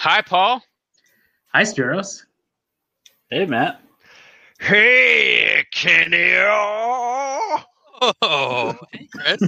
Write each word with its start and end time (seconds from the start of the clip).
Hi, 0.00 0.22
Paul. 0.22 0.62
Hi, 1.52 1.60
Spiros. 1.60 2.24
Hey, 3.28 3.44
Matt. 3.44 3.82
Hey, 4.58 5.62
Kenny. 5.74 6.36
Oh, 6.40 7.58
hey, 8.92 9.08
Chris. 9.14 9.42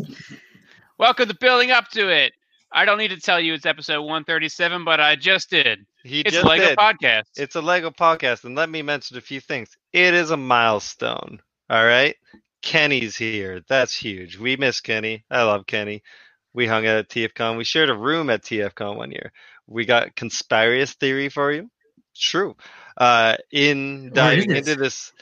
Welcome 0.99 1.31
to 1.31 1.37
Building 1.41 1.71
Up 1.71 1.89
to 1.93 2.11
It. 2.11 2.35
I 2.71 2.85
don't 2.85 2.99
need 2.99 3.13
to 3.13 3.19
tell 3.19 3.41
you 3.41 3.55
it's 3.55 3.65
episode 3.65 4.03
137, 4.03 4.85
but 4.85 5.01
I 5.01 5.17
just 5.17 5.49
did. 5.49 5.87
He 6.05 6.21
It's 6.21 6.35
just 6.35 6.47
Lego 6.47 6.67
did. 6.67 6.77
Podcast. 6.77 7.31
It's 7.37 7.57
a 7.57 7.63
Lego 7.63 7.91
podcast, 7.91 8.45
and 8.45 8.55
let 8.55 8.69
me 8.69 8.83
mention 8.83 9.17
a 9.17 9.23
few 9.23 9.41
things. 9.41 9.71
It 9.95 10.13
is 10.13 10.33
a 10.33 10.37
milestone. 10.37 11.41
All 11.71 11.87
right, 11.87 12.15
Kenny's 12.61 13.17
here. 13.17 13.63
That's 13.71 13.97
huge. 13.97 14.37
We 14.37 14.59
miss 14.59 14.83
Kenny. 14.83 15.25
I 15.31 15.45
love 15.45 15.67
Kenny. 15.67 16.03
We 16.53 16.67
hung 16.67 16.87
out 16.87 16.99
at 16.99 17.09
TFCon. 17.09 17.57
We 17.57 17.65
shared 17.65 17.89
a 17.89 17.97
room 17.97 18.29
at 18.29 18.43
TFCon 18.43 18.99
one 18.99 19.13
year. 19.13 19.33
We 19.73 19.87
got 19.87 20.15
conspiracy 20.15 20.95
theory 20.99 21.29
for 21.29 21.51
you. 21.53 21.71
True. 22.17 22.57
Uh, 22.97 23.37
in 23.51 24.11
diving 24.13 24.51
it? 24.51 24.59
into 24.59 24.77
this, 24.77 25.13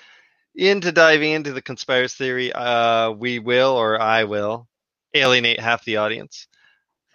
into 0.55 0.93
diving 0.93 1.33
into 1.33 1.53
the 1.53 1.63
conspiracy 1.63 2.25
theory, 2.25 2.53
uh, 2.53 3.11
we 3.13 3.39
will 3.39 3.73
or 3.73 4.01
I 4.01 4.25
will 4.25 4.67
alienate 5.15 5.61
half 5.61 5.85
the 5.85 5.99
audience. 5.99 6.49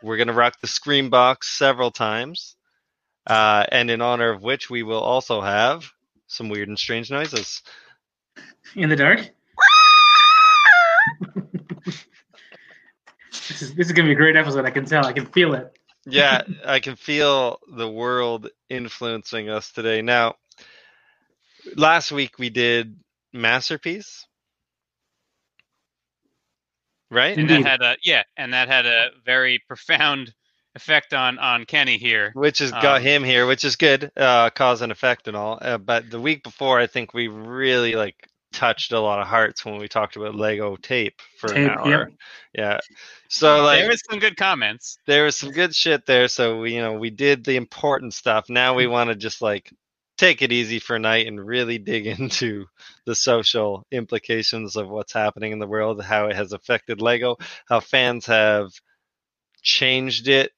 We're 0.02 0.18
gonna 0.18 0.34
rock 0.34 0.60
the 0.62 0.68
scream 0.68 1.10
box 1.10 1.58
several 1.58 1.92
times, 1.92 2.56
uh, 3.28 3.66
and 3.72 3.90
in 3.90 4.02
honor 4.02 4.30
of 4.30 4.42
which 4.42 4.70
we 4.70 4.84
will 4.84 5.00
also 5.00 5.42
have 5.42 5.90
some 6.28 6.50
weird 6.50 6.68
and 6.68 6.80
strange 6.80 7.12
noises. 7.12 7.62
In 8.76 8.90
the 8.90 8.96
dark. 8.96 9.20
this 13.32 13.62
is 13.62 13.76
this 13.76 13.88
is 13.88 13.94
gonna 13.94 14.08
be 14.08 14.14
a 14.14 14.16
great 14.16 14.36
episode. 14.36 14.66
I 14.66 14.70
can 14.70 14.86
tell. 14.86 15.06
I 15.06 15.14
can 15.14 15.26
feel 15.26 15.54
it. 15.54 15.78
Yeah, 16.06 16.44
I 16.66 16.82
can 16.82 16.98
feel 16.98 17.60
the 17.70 17.90
world 17.90 18.50
influencing 18.70 19.50
us 19.50 19.72
today. 19.72 20.02
Now, 20.04 20.36
last 21.76 22.12
week 22.12 22.40
we 22.40 22.50
did 22.50 22.98
masterpiece, 23.34 24.28
right? 27.12 27.40
and 27.40 27.50
that 27.50 27.64
had 27.64 27.82
a 27.82 27.98
yeah, 28.04 28.24
and 28.38 28.54
that 28.54 28.68
had 28.70 28.86
a 28.86 29.10
very 29.26 29.60
profound 29.68 30.34
effect 30.76 31.14
on 31.14 31.40
on 31.40 31.66
Kenny 31.66 31.98
here. 31.98 32.36
which 32.36 32.60
has 32.60 32.74
got 32.74 33.02
Um, 33.02 33.04
him 33.04 33.24
here, 33.24 33.48
which 33.48 33.66
is 33.66 33.78
good, 33.78 34.12
uh, 34.18 34.50
cause 34.52 34.82
and 34.82 34.92
effect 34.92 35.28
and 35.28 35.38
all. 35.38 35.60
Uh, 35.62 35.78
but 35.80 36.10
the 36.12 36.22
week 36.22 36.44
before, 36.44 36.80
I 36.80 36.88
think 36.88 37.14
we 37.14 37.28
really 37.30 37.96
like 37.96 38.16
touched 38.56 38.92
a 38.94 39.00
lot 39.00 39.20
of 39.20 39.28
hearts 39.28 39.66
when 39.66 39.78
we 39.78 39.88
talked 39.88 40.16
about 40.16 40.34
Lego 40.34 40.76
tape 40.78 41.22
for 41.38 41.50
Tape, 41.50 41.70
an 41.72 41.78
hour. 41.78 41.90
yep. 41.90 42.14
Yeah, 42.54 42.80
so 43.28 43.64
like 43.64 43.80
there 43.80 43.90
was 43.90 44.02
some 44.10 44.20
good 44.20 44.38
comments. 44.38 44.98
there 45.06 45.26
was 45.26 45.36
some 45.36 45.52
good 45.52 45.76
shit 45.76 46.06
there. 46.06 46.28
So 46.28 46.62
we, 46.62 46.76
you 46.76 46.82
know, 46.82 46.94
we 46.94 47.10
did 47.10 47.44
the 47.44 47.58
important 47.58 48.14
stuff. 48.14 48.50
Now 48.50 48.74
we 48.74 48.88
want 48.88 49.10
to 49.10 49.16
just 49.16 49.42
like 49.42 49.72
take 50.18 50.42
it 50.42 50.54
easy 50.54 50.80
for 50.80 50.96
a 50.96 51.00
night 51.00 51.28
and 51.28 51.46
really 51.46 51.78
dig 51.78 52.08
into 52.20 52.66
the 53.06 53.16
social 53.16 53.86
implications 53.92 54.76
of 54.76 54.90
what's 54.90 55.14
happening 55.14 55.52
in 55.52 55.60
the 55.60 55.68
world, 55.68 56.02
how 56.02 56.28
it 56.28 56.36
has 56.36 56.54
affected 56.54 57.02
Lego, 57.02 57.36
how 57.68 57.80
fans 57.80 58.26
have 58.28 58.72
changed 59.62 60.28
it 60.28 60.52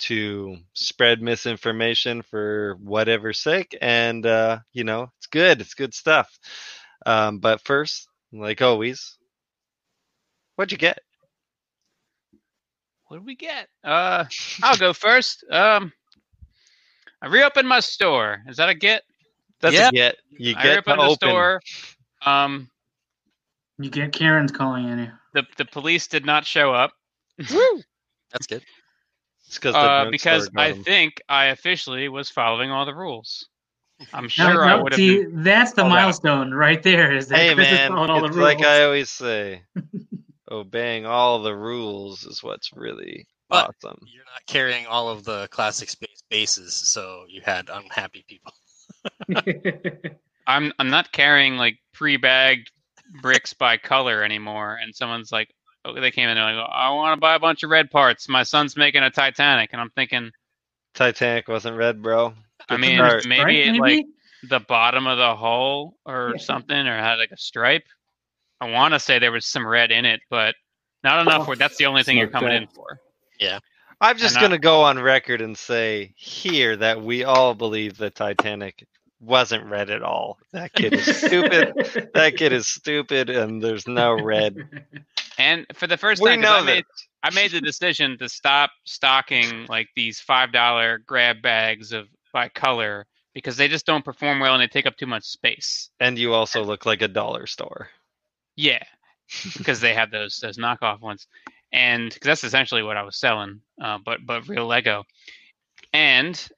to 0.00 0.56
spread 0.74 1.20
misinformation 1.20 2.22
for 2.22 2.76
whatever 2.80 3.32
sake. 3.32 3.76
And, 3.80 4.24
uh, 4.24 4.58
you 4.72 4.84
know, 4.84 5.10
it's 5.16 5.26
good. 5.26 5.60
It's 5.60 5.74
good 5.74 5.94
stuff. 5.94 6.38
Um, 7.08 7.38
but 7.38 7.60
first, 7.64 8.08
like 8.32 8.60
always, 8.60 9.16
what'd 10.56 10.72
you 10.72 10.78
get? 10.78 10.98
What 13.06 13.18
did 13.18 13.26
we 13.26 13.34
get? 13.34 13.68
Uh, 13.82 14.24
I'll 14.62 14.76
go 14.76 14.92
first. 14.92 15.44
Um, 15.50 15.92
I 17.22 17.28
reopened 17.28 17.66
my 17.68 17.80
store. 17.80 18.42
Is 18.46 18.58
that 18.58 18.68
a 18.68 18.74
get? 18.74 19.02
That's 19.60 19.74
Yeah. 19.74 19.88
a 19.88 19.92
get. 19.92 20.16
You 20.30 20.54
I 20.54 20.62
get 20.62 20.84
to 20.84 20.92
reopened 20.92 21.00
the 21.00 21.08
open. 21.08 21.28
store. 21.30 21.60
Um, 22.26 22.68
You 23.78 23.90
get 23.90 24.12
Karen's 24.12 24.52
calling 24.52 24.86
on 24.90 24.98
you. 24.98 25.12
the 25.32 25.44
the 25.56 25.64
police 25.64 26.06
did 26.08 26.26
not 26.26 26.44
show 26.46 26.72
up 26.74 26.92
That's 28.30 28.46
good. 28.46 28.62
It's 29.46 29.58
'cause 29.58 29.74
the 29.74 29.86
uh, 29.86 30.04
because 30.10 30.48
I 30.56 30.56
got 30.56 30.62
I 30.62 30.72
'em. 30.72 30.84
think 30.84 31.22
I 31.28 31.46
officially 31.46 32.08
was 32.08 32.28
following 32.30 32.70
all 32.70 32.84
the 32.84 32.94
rules. 32.94 33.48
I'm 34.12 34.24
No, 34.24 34.28
sure 34.28 34.64
I 34.64 34.74
would 34.76 34.92
have 34.92 34.96
see, 34.96 35.22
been. 35.24 35.42
that's 35.42 35.72
the 35.72 35.82
called 35.82 35.92
out. 35.92 35.96
milestone 35.96 36.52
right 36.52 36.82
there. 36.82 37.14
Is 37.16 37.28
that 37.28 37.38
Hey 37.38 37.54
Chris 37.54 37.70
man, 37.70 37.90
following 37.90 38.10
all 38.10 38.20
the 38.20 38.26
it's 38.28 38.36
rules. 38.36 38.44
like 38.54 38.64
I 38.64 38.84
always 38.84 39.10
say, 39.10 39.62
obeying 40.50 41.04
all 41.06 41.42
the 41.42 41.54
rules 41.54 42.24
is 42.24 42.42
what's 42.42 42.72
really 42.74 43.26
But- 43.48 43.74
awesome. 43.84 43.98
You're 44.06 44.24
not 44.24 44.46
carrying 44.46 44.86
all 44.86 45.08
of 45.08 45.24
the 45.24 45.48
classic 45.50 45.88
space 45.90 46.22
bases, 46.30 46.74
so 46.74 47.24
you 47.28 47.40
had 47.44 47.68
unhappy 47.72 48.24
people. 48.28 48.52
I'm 50.46 50.72
I'm 50.78 50.90
not 50.90 51.12
carrying 51.12 51.56
like 51.56 51.78
pre-bagged 51.92 52.70
bricks 53.20 53.52
by 53.54 53.76
color 53.76 54.22
anymore. 54.22 54.78
And 54.80 54.94
someone's 54.94 55.30
like, 55.32 55.48
oh, 55.84 55.92
they 56.00 56.10
came 56.10 56.24
in 56.28 56.36
and 56.36 56.38
they're 56.38 56.62
like, 56.62 56.70
I 56.72 56.90
want 56.90 57.16
to 57.16 57.20
buy 57.20 57.34
a 57.34 57.38
bunch 57.40 57.62
of 57.62 57.70
red 57.70 57.90
parts. 57.90 58.28
My 58.28 58.42
son's 58.42 58.76
making 58.76 59.02
a 59.02 59.10
Titanic, 59.10 59.70
and 59.72 59.80
I'm 59.80 59.90
thinking, 59.90 60.30
Titanic 60.94 61.48
wasn't 61.48 61.76
red, 61.76 62.02
bro. 62.02 62.34
I 62.68 62.76
mean, 62.76 62.96
start. 62.96 63.26
maybe 63.26 63.42
Right, 63.42 63.66
it, 63.68 63.72
maybe? 63.72 63.78
like 63.78 64.06
the 64.42 64.60
bottom 64.60 65.06
of 65.06 65.18
the 65.18 65.34
hull 65.36 65.96
or 66.04 66.36
Yeah. 66.36 66.38
something, 66.38 66.86
or 66.86 66.96
had 66.96 67.16
like 67.16 67.30
a 67.32 67.36
stripe. 67.36 67.84
I 68.60 68.70
want 68.70 68.94
to 68.94 69.00
say 69.00 69.18
there 69.18 69.32
was 69.32 69.46
some 69.46 69.66
red 69.66 69.90
in 69.90 70.04
it, 70.04 70.20
but 70.30 70.54
not 71.02 71.18
oh, 71.18 71.22
enough 71.22 71.46
where 71.46 71.56
that's 71.56 71.76
the 71.76 71.86
only 71.86 72.02
thing 72.02 72.16
you're 72.18 72.28
coming 72.28 72.50
that. 72.50 72.62
in 72.62 72.68
for. 72.68 72.98
Yeah. 73.38 73.58
I'm 74.00 74.16
just 74.16 74.36
And 74.36 74.42
gonna 74.42 74.58
go 74.58 74.82
on 74.82 74.98
record 74.98 75.40
and 75.40 75.56
say 75.56 76.12
here 76.16 76.76
that 76.76 77.02
we 77.02 77.24
all 77.24 77.54
believe 77.54 77.96
the 77.96 78.10
Titanic 78.10 78.86
wasn't 79.20 79.64
red 79.66 79.90
at 79.90 80.02
all. 80.02 80.38
That 80.52 80.72
kid 80.72 80.92
is 80.94 81.16
stupid. 81.16 81.74
that 82.14 82.36
kid 82.36 82.52
is 82.52 82.68
stupid, 82.68 83.30
and 83.30 83.60
there's 83.62 83.86
no 83.88 84.12
red. 84.14 84.56
And 85.38 85.66
for 85.74 85.86
the 85.86 85.96
first 85.96 86.22
We 86.22 86.30
time, 86.30 86.42
'cause 86.42 86.50
I 86.50 86.60
know 86.60 86.64
made. 86.64 86.84
I 87.22 87.30
made 87.30 87.50
the 87.50 87.60
decision 87.60 88.16
to 88.18 88.28
stop 88.28 88.70
stocking 88.84 89.66
like 89.68 89.88
these 89.96 90.20
five 90.20 90.52
dollar 90.52 90.98
grab 90.98 91.42
bags 91.42 91.92
of 91.92 92.08
by 92.32 92.48
color 92.48 93.06
because 93.34 93.56
they 93.56 93.68
just 93.68 93.86
don't 93.86 94.04
perform 94.04 94.40
well 94.40 94.54
and 94.54 94.62
they 94.62 94.66
take 94.66 94.86
up 94.86 94.96
too 94.96 95.06
much 95.06 95.24
space. 95.24 95.90
And 96.00 96.18
you 96.18 96.32
also 96.34 96.64
look 96.64 96.86
like 96.86 97.02
a 97.02 97.08
dollar 97.08 97.46
store. 97.46 97.88
Yeah, 98.56 98.82
because 99.56 99.80
they 99.80 99.94
have 99.94 100.10
those 100.10 100.38
those 100.38 100.58
knockoff 100.58 101.00
ones, 101.00 101.26
and 101.72 102.12
because 102.12 102.26
that's 102.26 102.44
essentially 102.44 102.82
what 102.82 102.96
I 102.96 103.02
was 103.02 103.16
selling, 103.16 103.60
uh, 103.82 103.98
but 104.04 104.24
but 104.26 104.48
real 104.48 104.66
Lego. 104.66 105.04
And 105.92 106.48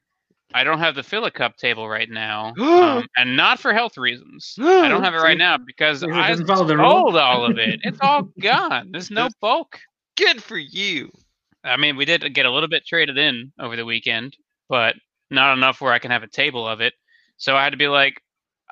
I 0.53 0.65
don't 0.65 0.79
have 0.79 0.95
the 0.95 1.03
fill 1.03 1.25
a 1.27 1.31
cup 1.31 1.57
table 1.57 1.89
right 1.89 2.09
now, 2.11 2.55
um, 2.61 3.07
and 3.17 3.37
not 3.37 3.61
for 3.61 3.73
health 3.73 3.97
reasons. 3.99 4.57
I 4.61 4.89
don't 4.89 5.03
have 5.05 5.15
it 5.15 5.19
right 5.19 5.39
now 5.39 5.59
because 5.59 6.01
Because 6.01 6.17
I 6.17 6.29
doesn't 6.29 6.47
follow 6.47 6.65
the 6.65 6.77
rule. 6.77 6.91
sold 6.91 7.17
all 7.17 7.45
of 7.45 7.59
it. 7.59 7.81
It's 7.83 7.99
all 8.01 8.23
gone. 8.41 8.91
There's 8.93 9.11
no 9.11 9.29
bulk. 9.41 9.79
Good 10.17 10.43
for 10.43 10.57
you. 10.59 11.11
I 11.63 11.77
mean, 11.77 11.97
we 11.97 12.05
did 12.07 12.35
get 12.35 12.47
a 12.47 12.51
little 12.51 12.69
bit 12.69 12.87
traded 12.87 13.19
in 13.19 13.53
over 13.61 13.77
the 13.77 13.85
weekend, 13.85 14.37
but 14.69 14.97
not 15.31 15.57
enough 15.57 15.81
where 15.81 15.93
I 15.93 15.99
can 15.99 16.11
have 16.11 16.23
a 16.23 16.29
table 16.29 16.67
of 16.67 16.81
it. 16.81 16.95
So 17.37 17.57
I 17.57 17.65
had 17.65 17.71
to 17.71 17.77
be 17.77 17.89
like, 17.89 18.21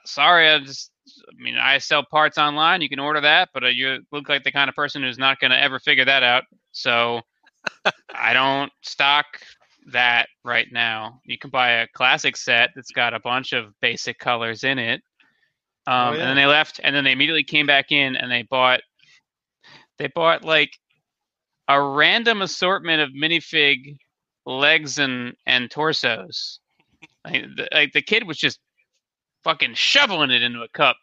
sorry, 0.04 0.48
I 0.48 0.58
just, 0.58 0.90
I 1.28 1.42
mean, 1.42 1.56
I 1.56 1.78
sell 1.78 2.04
parts 2.04 2.38
online. 2.38 2.80
You 2.80 2.88
can 2.88 2.98
order 2.98 3.20
that, 3.20 3.50
but 3.54 3.64
uh, 3.64 3.68
you 3.68 4.00
look 4.12 4.28
like 4.28 4.44
the 4.44 4.52
kind 4.52 4.68
of 4.68 4.74
person 4.74 5.02
who's 5.02 5.18
not 5.18 5.40
going 5.40 5.50
to 5.50 5.62
ever 5.62 5.78
figure 5.78 6.04
that 6.04 6.22
out. 6.22 6.44
So 6.72 7.22
I 8.14 8.32
don't 8.32 8.72
stock 8.82 9.26
that 9.92 10.28
right 10.44 10.66
now. 10.70 11.20
You 11.24 11.38
can 11.38 11.50
buy 11.50 11.70
a 11.70 11.88
classic 11.88 12.36
set 12.36 12.70
that's 12.74 12.90
got 12.90 13.14
a 13.14 13.20
bunch 13.20 13.52
of 13.52 13.72
basic 13.80 14.18
colors 14.18 14.64
in 14.64 14.78
it. 14.78 15.02
Um, 15.86 16.14
yeah. 16.14 16.20
And 16.20 16.30
then 16.30 16.36
they 16.36 16.46
left, 16.46 16.80
and 16.82 16.94
then 16.94 17.04
they 17.04 17.12
immediately 17.12 17.44
came 17.44 17.66
back 17.66 17.90
in 17.90 18.16
and 18.16 18.30
they 18.30 18.42
bought, 18.42 18.80
they 19.98 20.08
bought 20.08 20.44
like 20.44 20.70
a 21.68 21.80
random 21.80 22.42
assortment 22.42 23.00
of 23.00 23.10
minifig 23.10 23.96
legs 24.48 24.98
and 24.98 25.34
and 25.46 25.70
torsos. 25.70 26.60
Like 27.24 27.44
the, 27.56 27.68
like 27.72 27.92
the 27.92 28.02
kid 28.02 28.26
was 28.26 28.38
just 28.38 28.58
fucking 29.44 29.74
shoveling 29.74 30.30
it 30.30 30.42
into 30.42 30.62
a 30.62 30.68
cup, 30.68 30.96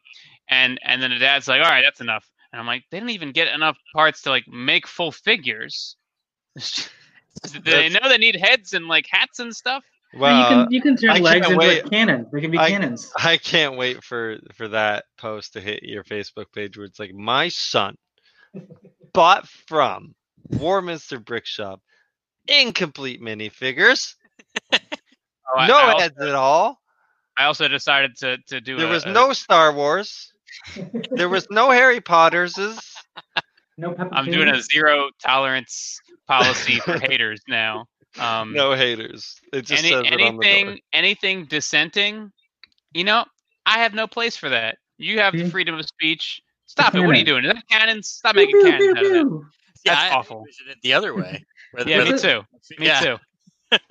and 0.49 0.79
and 0.83 1.01
then 1.01 1.11
the 1.11 1.19
dad's 1.19 1.47
like, 1.47 1.61
"All 1.61 1.69
right, 1.69 1.83
that's 1.85 2.01
enough." 2.01 2.29
And 2.51 2.59
I'm 2.59 2.67
like, 2.67 2.83
"They 2.91 2.99
didn't 2.99 3.11
even 3.11 3.31
get 3.31 3.53
enough 3.53 3.77
parts 3.93 4.21
to 4.23 4.29
like 4.29 4.47
make 4.47 4.87
full 4.87 5.11
figures." 5.11 5.95
They 7.65 7.89
know 7.89 8.07
they 8.07 8.17
need 8.17 8.37
heads 8.37 8.71
and 8.73 8.87
like 8.87 9.07
hats 9.09 9.39
and 9.39 9.53
stuff? 9.53 9.83
Well, 10.17 10.39
you 10.39 10.47
can 10.47 10.71
you 10.71 10.81
can 10.81 10.95
turn 10.95 11.09
I 11.11 11.19
legs 11.19 11.45
into 11.47 11.57
wait. 11.57 11.85
a 11.85 11.89
cannon. 11.89 12.25
They 12.31 12.39
can 12.39 12.49
be 12.49 12.57
I- 12.57 12.69
cannons. 12.69 13.11
I 13.17 13.35
can't 13.35 13.75
wait 13.75 14.03
for 14.03 14.37
for 14.53 14.69
that 14.69 15.03
post 15.17 15.51
to 15.53 15.61
hit 15.61 15.83
your 15.83 16.05
Facebook 16.05 16.45
page 16.53 16.77
where 16.77 16.85
it's 16.85 16.99
like 16.99 17.13
my 17.13 17.49
son 17.49 17.97
bought 19.13 19.47
from 19.67 20.15
Warminster 20.49 21.19
Brick 21.19 21.45
Shop 21.45 21.81
incomplete 22.47 23.21
minifigures, 23.21 24.15
Oh, 24.73 25.65
no 25.67 25.77
I, 25.77 25.91
also, 25.91 25.99
heads 25.99 26.19
at 26.21 26.33
all. 26.35 26.79
I 27.37 27.45
also 27.45 27.67
decided 27.67 28.15
to 28.17 28.37
to 28.47 28.59
do. 28.61 28.77
There 28.77 28.87
a- 28.87 28.89
was 28.89 29.05
a- 29.05 29.11
no 29.11 29.31
Star 29.33 29.71
Wars. 29.73 30.31
There 31.11 31.29
was 31.29 31.47
no 31.51 31.69
Harry 31.71 32.01
Potter's. 32.01 32.55
No 33.77 33.93
I'm 34.13 34.23
Pig. 34.23 34.33
doing 34.33 34.47
a 34.47 34.61
zero 34.61 35.09
tolerance 35.21 35.99
policy 36.27 36.79
for 36.79 36.97
haters 37.09 37.41
now. 37.49 37.85
Um, 38.17 38.53
no 38.53 38.73
haters. 38.73 39.35
It 39.51 39.65
just 39.65 39.83
any, 39.83 39.91
says 39.91 40.05
it 40.05 40.13
on 40.21 40.37
the 40.37 40.41
door. 40.41 40.43
anything 40.45 40.79
anything 40.93 41.45
dissenting, 41.45 42.31
you 42.93 43.03
know, 43.03 43.25
I 43.65 43.79
have 43.79 43.93
no 43.93 44.07
place 44.07 44.37
for 44.37 44.47
that. 44.47 44.77
You 44.97 45.19
have 45.19 45.33
the 45.33 45.49
freedom 45.49 45.75
of 45.75 45.85
speech. 45.85 46.41
Stop 46.67 46.95
it. 46.95 47.01
What 47.01 47.09
are 47.15 47.19
you 47.19 47.25
doing? 47.25 47.43
Is 47.43 47.51
that 47.53 47.67
cannons? 47.69 48.07
Stop 48.07 48.37
making 48.37 48.55
pew, 48.61 48.63
cannons 48.63 48.81
pew, 48.81 48.91
out 48.91 48.97
of 48.97 49.03
that. 49.03 49.11
pew. 49.11 49.45
Yeah, 49.83 49.93
That's 49.95 50.13
I 50.13 50.15
awful. 50.15 50.45
it 50.69 50.77
the 50.81 50.93
other 50.93 51.13
way. 51.13 51.43
Where- 51.75 51.87
Yeah, 51.87 51.97
where 51.97 52.05
me 52.05 52.11
the- 52.13 52.17
too. 52.19 52.41
Me 52.79 52.85
yeah, 52.87 52.99
too. 52.99 53.17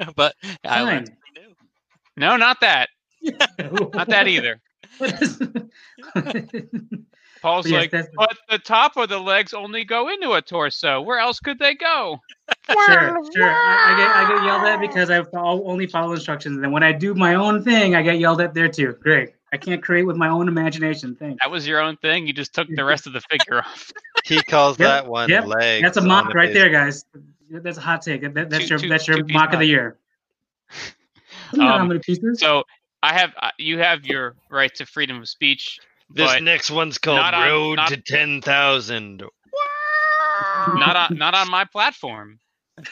but 0.17 0.35
I 0.65 0.83
learned. 0.83 1.13
No, 2.17 2.37
not 2.37 2.61
that. 2.61 2.89
Not 3.59 4.09
that 4.09 4.29
either. 4.29 4.61
Paul's 7.43 7.69
yes, 7.69 7.93
like, 7.93 8.07
but 8.17 8.37
the 8.49 8.59
top 8.59 8.97
of 8.97 9.09
the 9.11 9.19
legs 9.19 9.53
only 9.53 9.85
go 9.85 10.09
into 10.09 10.33
a 10.33 10.41
torso. 10.43 11.01
Where 11.03 11.19
else 11.19 11.41
could 11.41 11.59
they 11.59 11.75
go? 11.75 12.19
Sure, 12.71 13.19
sure. 13.35 13.51
I, 13.51 13.93
I 13.93 13.97
get 13.99 14.11
I 14.17 14.29
get 14.29 14.45
yelled 14.47 14.63
at 14.65 14.81
because 14.81 15.11
I 15.11 15.23
only 15.39 15.87
follow 15.87 16.13
instructions, 16.13 16.63
and 16.63 16.73
when 16.73 16.83
I 16.83 16.93
do 16.93 17.15
my 17.15 17.35
own 17.35 17.63
thing, 17.63 17.95
I 17.95 18.03
get 18.03 18.19
yelled 18.19 18.41
at 18.41 18.55
there 18.55 18.69
too. 18.69 18.97
Great. 19.03 19.31
I 19.53 19.57
can't 19.57 19.83
create 19.83 20.03
with 20.05 20.17
my 20.17 20.29
own 20.29 20.49
imagination. 20.49 21.15
Thanks. 21.17 21.39
That 21.43 21.51
was 21.51 21.67
your 21.67 21.81
own 21.81 21.97
thing. 21.99 22.27
You 22.27 22.33
just 22.33 22.55
took 22.55 22.67
the 22.69 22.85
rest 22.85 23.07
of 23.07 23.13
the 23.13 23.21
figure 23.21 23.59
off. 23.59 23.93
He 24.25 24.43
calls 24.43 24.79
Yep, 24.79 24.89
that 24.89 25.07
one 25.07 25.29
yep, 25.29 25.47
legs. 25.47 25.83
That's 25.83 25.97
a 25.97 26.01
mock 26.03 26.33
right 26.35 26.49
face. 26.49 26.57
there, 26.57 26.71
guys. 26.71 27.05
That's 27.51 27.79
a 27.79 27.81
hot 27.81 28.03
take. 28.03 28.23
That, 28.35 28.51
that's 28.51 28.65
Two- 28.65 28.69
your 28.75 28.79
two- 28.79 28.89
that's 28.89 29.07
your 29.09 29.25
mock 29.27 29.53
of 29.53 29.59
the 29.61 29.67
year. 29.67 29.99
I 30.71 31.57
how 31.57 31.79
Um, 31.79 31.89
many 31.89 32.01
pieces. 32.01 32.41
So 32.41 32.65
I 33.03 33.13
have 33.13 33.33
uh, 33.41 33.51
you 33.59 33.79
have 33.79 34.05
your 34.07 34.35
right 34.51 34.75
to 34.77 34.87
freedom 34.87 35.19
of 35.19 35.29
speech. 35.29 35.79
This 36.11 36.27
but 36.31 36.43
next 36.43 36.71
one's 36.71 36.99
called 36.99 37.19
not 37.19 37.35
on- 37.35 37.49
Road 37.49 37.77
not- 37.77 37.89
to 37.91 37.97
Ten 37.99 38.41
Thousand. 38.41 39.23
not 40.69 40.97
on 40.97 41.17
not 41.19 41.35
on 41.35 41.51
my 41.51 41.65
platform. 41.65 42.39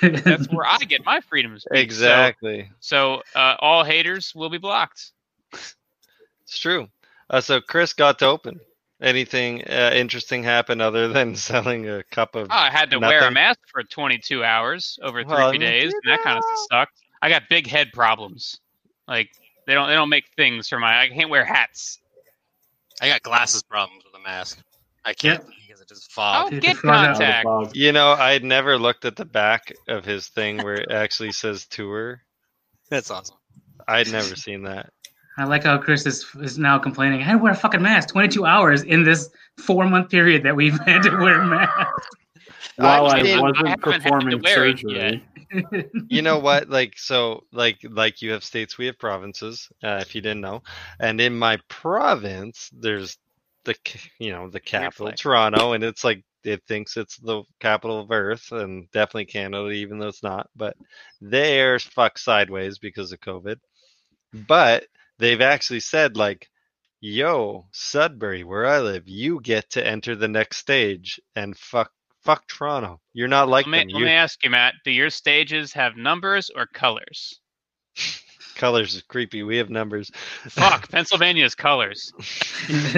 That's 0.00 0.46
where 0.52 0.66
I 0.66 0.78
get 0.78 1.04
my 1.04 1.20
freedom 1.20 1.54
of 1.54 1.60
speech. 1.62 1.72
So- 1.72 1.80
Exactly. 1.82 2.70
So, 2.80 3.22
uh, 3.34 3.56
all 3.58 3.82
haters 3.84 4.32
will 4.34 4.50
be 4.50 4.58
blocked. 4.58 5.10
It's 5.52 6.58
true. 6.58 6.88
Uh, 7.30 7.40
so 7.40 7.60
Chris 7.60 7.92
got 7.92 8.18
to 8.20 8.26
open. 8.26 8.60
Anything 9.02 9.62
uh, 9.64 9.90
interesting 9.94 10.44
happen 10.44 10.80
other 10.80 11.08
than 11.08 11.34
selling 11.36 11.88
a 11.88 12.02
cup 12.04 12.36
of? 12.36 12.44
Oh, 12.50 12.54
I 12.54 12.70
had 12.70 12.90
to 12.90 12.98
wear 12.98 13.26
a 13.26 13.30
mask 13.32 13.58
for 13.66 13.82
22 13.82 14.44
hours 14.44 14.98
over 15.02 15.22
three 15.24 15.32
Well, 15.32 15.52
you 15.52 15.58
days, 15.58 15.92
and 15.92 16.02
that 16.12 16.22
kind 16.22 16.38
of 16.38 16.44
sucked. 16.70 16.92
I 17.20 17.28
got 17.28 17.42
big 17.50 17.66
head 17.66 17.88
problems. 17.92 18.60
Like 19.08 19.30
they 19.66 19.74
don't 19.74 19.88
they 19.88 19.94
don't 19.94 20.08
make 20.08 20.24
things 20.36 20.68
for 20.68 20.78
my. 20.78 21.02
I 21.02 21.08
can't 21.08 21.30
wear 21.30 21.44
hats. 21.44 21.98
I 23.00 23.08
got 23.08 23.22
glasses 23.22 23.62
problems 23.64 24.04
with 24.04 24.14
a 24.20 24.22
mask. 24.22 24.58
I 25.04 25.14
can't 25.14 25.44
because 25.66 25.80
it 25.80 25.88
just 25.88 26.08
Oh, 26.12 26.14
fog. 26.14 26.50
Dude, 26.50 26.62
get 26.62 26.76
the 26.76 26.82
front 26.82 27.10
of- 27.10 27.16
contact. 27.18 27.44
Fog. 27.44 27.70
You 27.74 27.90
know, 27.90 28.12
I 28.12 28.32
had 28.32 28.44
never 28.44 28.78
looked 28.78 29.04
at 29.04 29.16
the 29.16 29.24
back 29.24 29.72
of 29.88 30.04
his 30.04 30.28
thing 30.28 30.58
where 30.58 30.74
it 30.76 30.92
actually 30.92 31.32
says 31.32 31.66
tour. 31.66 32.22
That's 32.88 33.10
awesome. 33.10 33.36
I'd 33.88 34.12
never 34.12 34.36
seen 34.36 34.62
that. 34.62 34.92
I 35.38 35.44
like 35.44 35.64
how 35.64 35.78
Chris 35.78 36.06
is 36.06 36.26
is 36.40 36.58
now 36.58 36.78
complaining. 36.78 37.20
I 37.20 37.24
had 37.24 37.32
to 37.32 37.38
wear 37.38 37.52
a 37.52 37.56
fucking 37.56 37.82
mask 37.82 38.10
22 38.10 38.44
hours 38.44 38.82
in 38.82 39.02
this 39.02 39.30
four 39.58 39.86
month 39.86 40.10
period 40.10 40.42
that 40.42 40.54
we've 40.54 40.78
had 40.80 41.02
to 41.02 41.16
wear 41.16 41.42
masks. 41.44 42.08
While 42.76 43.06
I 43.06 43.18
I, 43.18 43.22
mean, 43.22 43.38
I 43.38 43.42
wasn't 43.42 43.68
haven't 43.68 43.84
had 43.84 43.92
to 43.92 44.00
performing 44.00 44.42
surgery. 44.46 45.24
You 46.08 46.22
know 46.22 46.38
what? 46.38 46.70
Like 46.70 46.98
so, 46.98 47.44
like 47.52 47.78
like 47.82 48.22
you 48.22 48.32
have 48.32 48.42
states, 48.42 48.78
we 48.78 48.86
have 48.86 48.98
provinces. 48.98 49.68
Uh, 49.82 49.98
if 50.00 50.14
you 50.14 50.22
didn't 50.22 50.40
know, 50.40 50.62
and 50.98 51.20
in 51.20 51.38
my 51.38 51.58
province, 51.68 52.70
there's 52.72 53.18
the 53.64 53.74
you 54.18 54.32
know 54.32 54.48
the 54.48 54.60
capital, 54.60 55.08
flag. 55.08 55.16
Toronto, 55.16 55.72
and 55.72 55.84
it's 55.84 56.04
like 56.04 56.24
it 56.44 56.62
thinks 56.66 56.96
it's 56.96 57.18
the 57.18 57.42
capital 57.60 58.00
of 58.00 58.10
Earth, 58.10 58.50
and 58.52 58.90
definitely 58.92 59.26
Canada, 59.26 59.70
even 59.70 59.98
though 59.98 60.08
it's 60.08 60.22
not. 60.22 60.48
But 60.56 60.74
they're 61.20 61.78
fucked 61.78 62.20
sideways 62.20 62.78
because 62.78 63.12
of 63.12 63.20
COVID. 63.20 63.56
But 64.32 64.86
they've 65.18 65.40
actually 65.40 65.80
said 65.80 66.16
like, 66.16 66.48
"Yo, 67.00 67.66
Sudbury, 67.72 68.44
where 68.44 68.66
I 68.66 68.80
live, 68.80 69.04
you 69.08 69.40
get 69.40 69.70
to 69.70 69.86
enter 69.86 70.14
the 70.16 70.28
next 70.28 70.58
stage 70.58 71.20
and 71.36 71.56
fuck." 71.56 71.90
Fuck 72.24 72.46
Toronto. 72.46 73.00
You're 73.12 73.26
not 73.26 73.48
like 73.48 73.66
Let 73.66 73.72
me, 73.72 73.78
them. 73.78 73.88
let 73.94 73.98
You 73.98 74.04
me 74.06 74.12
ask 74.12 74.44
you, 74.44 74.50
Matt. 74.50 74.74
Do 74.84 74.92
your 74.92 75.10
stages 75.10 75.72
have 75.72 75.96
numbers 75.96 76.50
or 76.54 76.66
colors? 76.66 77.40
colors 78.54 78.94
is 78.94 79.02
creepy. 79.02 79.42
We 79.42 79.56
have 79.56 79.70
numbers. 79.70 80.08
Fuck, 80.48 80.88
Pennsylvania's 80.88 81.56
colors. 81.56 82.12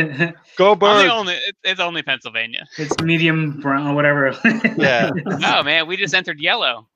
Go 0.59 0.73
I'm 0.73 0.79
birds. 0.79 1.05
the 1.05 1.11
only. 1.15 1.37
It's 1.63 1.81
only 1.81 2.03
Pennsylvania. 2.03 2.67
it's 2.77 3.01
medium 3.03 3.61
brown, 3.61 3.95
whatever. 3.95 4.37
Yeah. 4.77 5.11
Oh 5.43 5.63
man, 5.63 5.87
we 5.87 5.97
just 5.97 6.15
entered 6.15 6.39
yellow. 6.39 6.87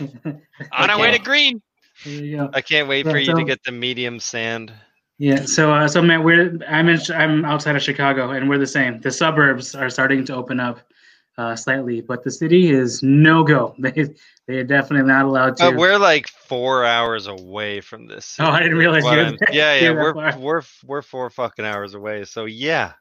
On 0.00 0.10
our 0.90 0.98
way 0.98 1.12
to 1.12 1.18
green. 1.20 1.62
There 2.04 2.24
you 2.24 2.36
go. 2.36 2.50
I 2.52 2.60
can't 2.60 2.88
wait 2.88 3.04
for 3.04 3.18
Yeah, 3.18 3.32
you 3.32 3.36
to 3.36 3.44
get 3.44 3.62
the 3.64 3.72
medium 3.72 4.20
sand. 4.20 4.72
Yeah, 5.18 5.44
so 5.44 5.72
uh, 5.72 5.88
so 5.88 6.00
Matt, 6.00 6.22
we're 6.22 6.58
I'm 6.68 6.88
in 6.88 7.00
I'm 7.12 7.44
outside 7.44 7.74
of 7.74 7.82
Chicago, 7.82 8.30
and 8.30 8.48
we're 8.48 8.58
the 8.58 8.66
same. 8.66 9.00
The 9.00 9.10
suburbs 9.10 9.74
are 9.74 9.90
starting 9.90 10.24
to 10.26 10.34
open 10.34 10.60
up 10.60 10.80
uh, 11.36 11.56
slightly, 11.56 12.00
but 12.00 12.22
the 12.22 12.30
city 12.30 12.70
is 12.70 13.02
no 13.02 13.42
go. 13.42 13.74
They 13.80 14.14
they 14.46 14.58
are 14.58 14.64
definitely 14.64 15.08
not 15.08 15.24
allowed 15.24 15.56
to. 15.56 15.70
But 15.70 15.76
we're 15.76 15.98
like 15.98 16.28
four 16.28 16.84
hours 16.84 17.26
away 17.26 17.80
from 17.80 18.06
this. 18.06 18.36
Oh, 18.38 18.46
I 18.46 18.60
didn't 18.60 18.78
realize 18.78 19.04
you 19.04 19.36
yeah, 19.50 19.74
yeah, 19.74 19.90
we're 19.92 20.14
far. 20.14 20.38
we're 20.38 20.62
we're 20.84 21.02
four 21.02 21.30
fucking 21.30 21.64
hours 21.64 21.94
away. 21.94 22.24
So 22.24 22.44
yeah, 22.44 22.92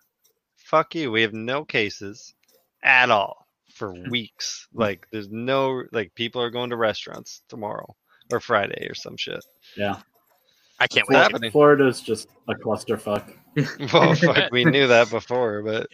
fuck 0.56 0.96
you. 0.96 1.12
We 1.12 1.22
have 1.22 1.34
no 1.34 1.64
cases 1.66 2.34
at 2.82 3.12
all 3.12 3.48
for 3.76 3.94
weeks. 4.10 4.68
Like 4.74 5.08
there's 5.12 5.30
no 5.30 5.84
like 5.92 6.16
people 6.16 6.42
are 6.42 6.50
going 6.50 6.72
to 6.72 6.78
restaurants 6.78 7.42
tomorrow 7.48 7.96
or 8.32 8.40
Friday 8.40 8.88
or 8.90 8.94
some 8.96 9.18
shit. 9.18 9.44
Yeah. 9.76 9.98
I 10.80 10.88
can't 10.88 11.08
wait. 11.08 11.18
happening? 11.18 11.52
Florida's 11.52 12.02
just 12.02 12.30
a 12.48 12.54
clusterfuck. 12.56 13.34
Well, 13.92 14.14
fuck, 14.14 14.52
we 14.52 14.66
knew 14.66 14.86
that 14.86 15.10
before, 15.10 15.64
but 15.64 15.88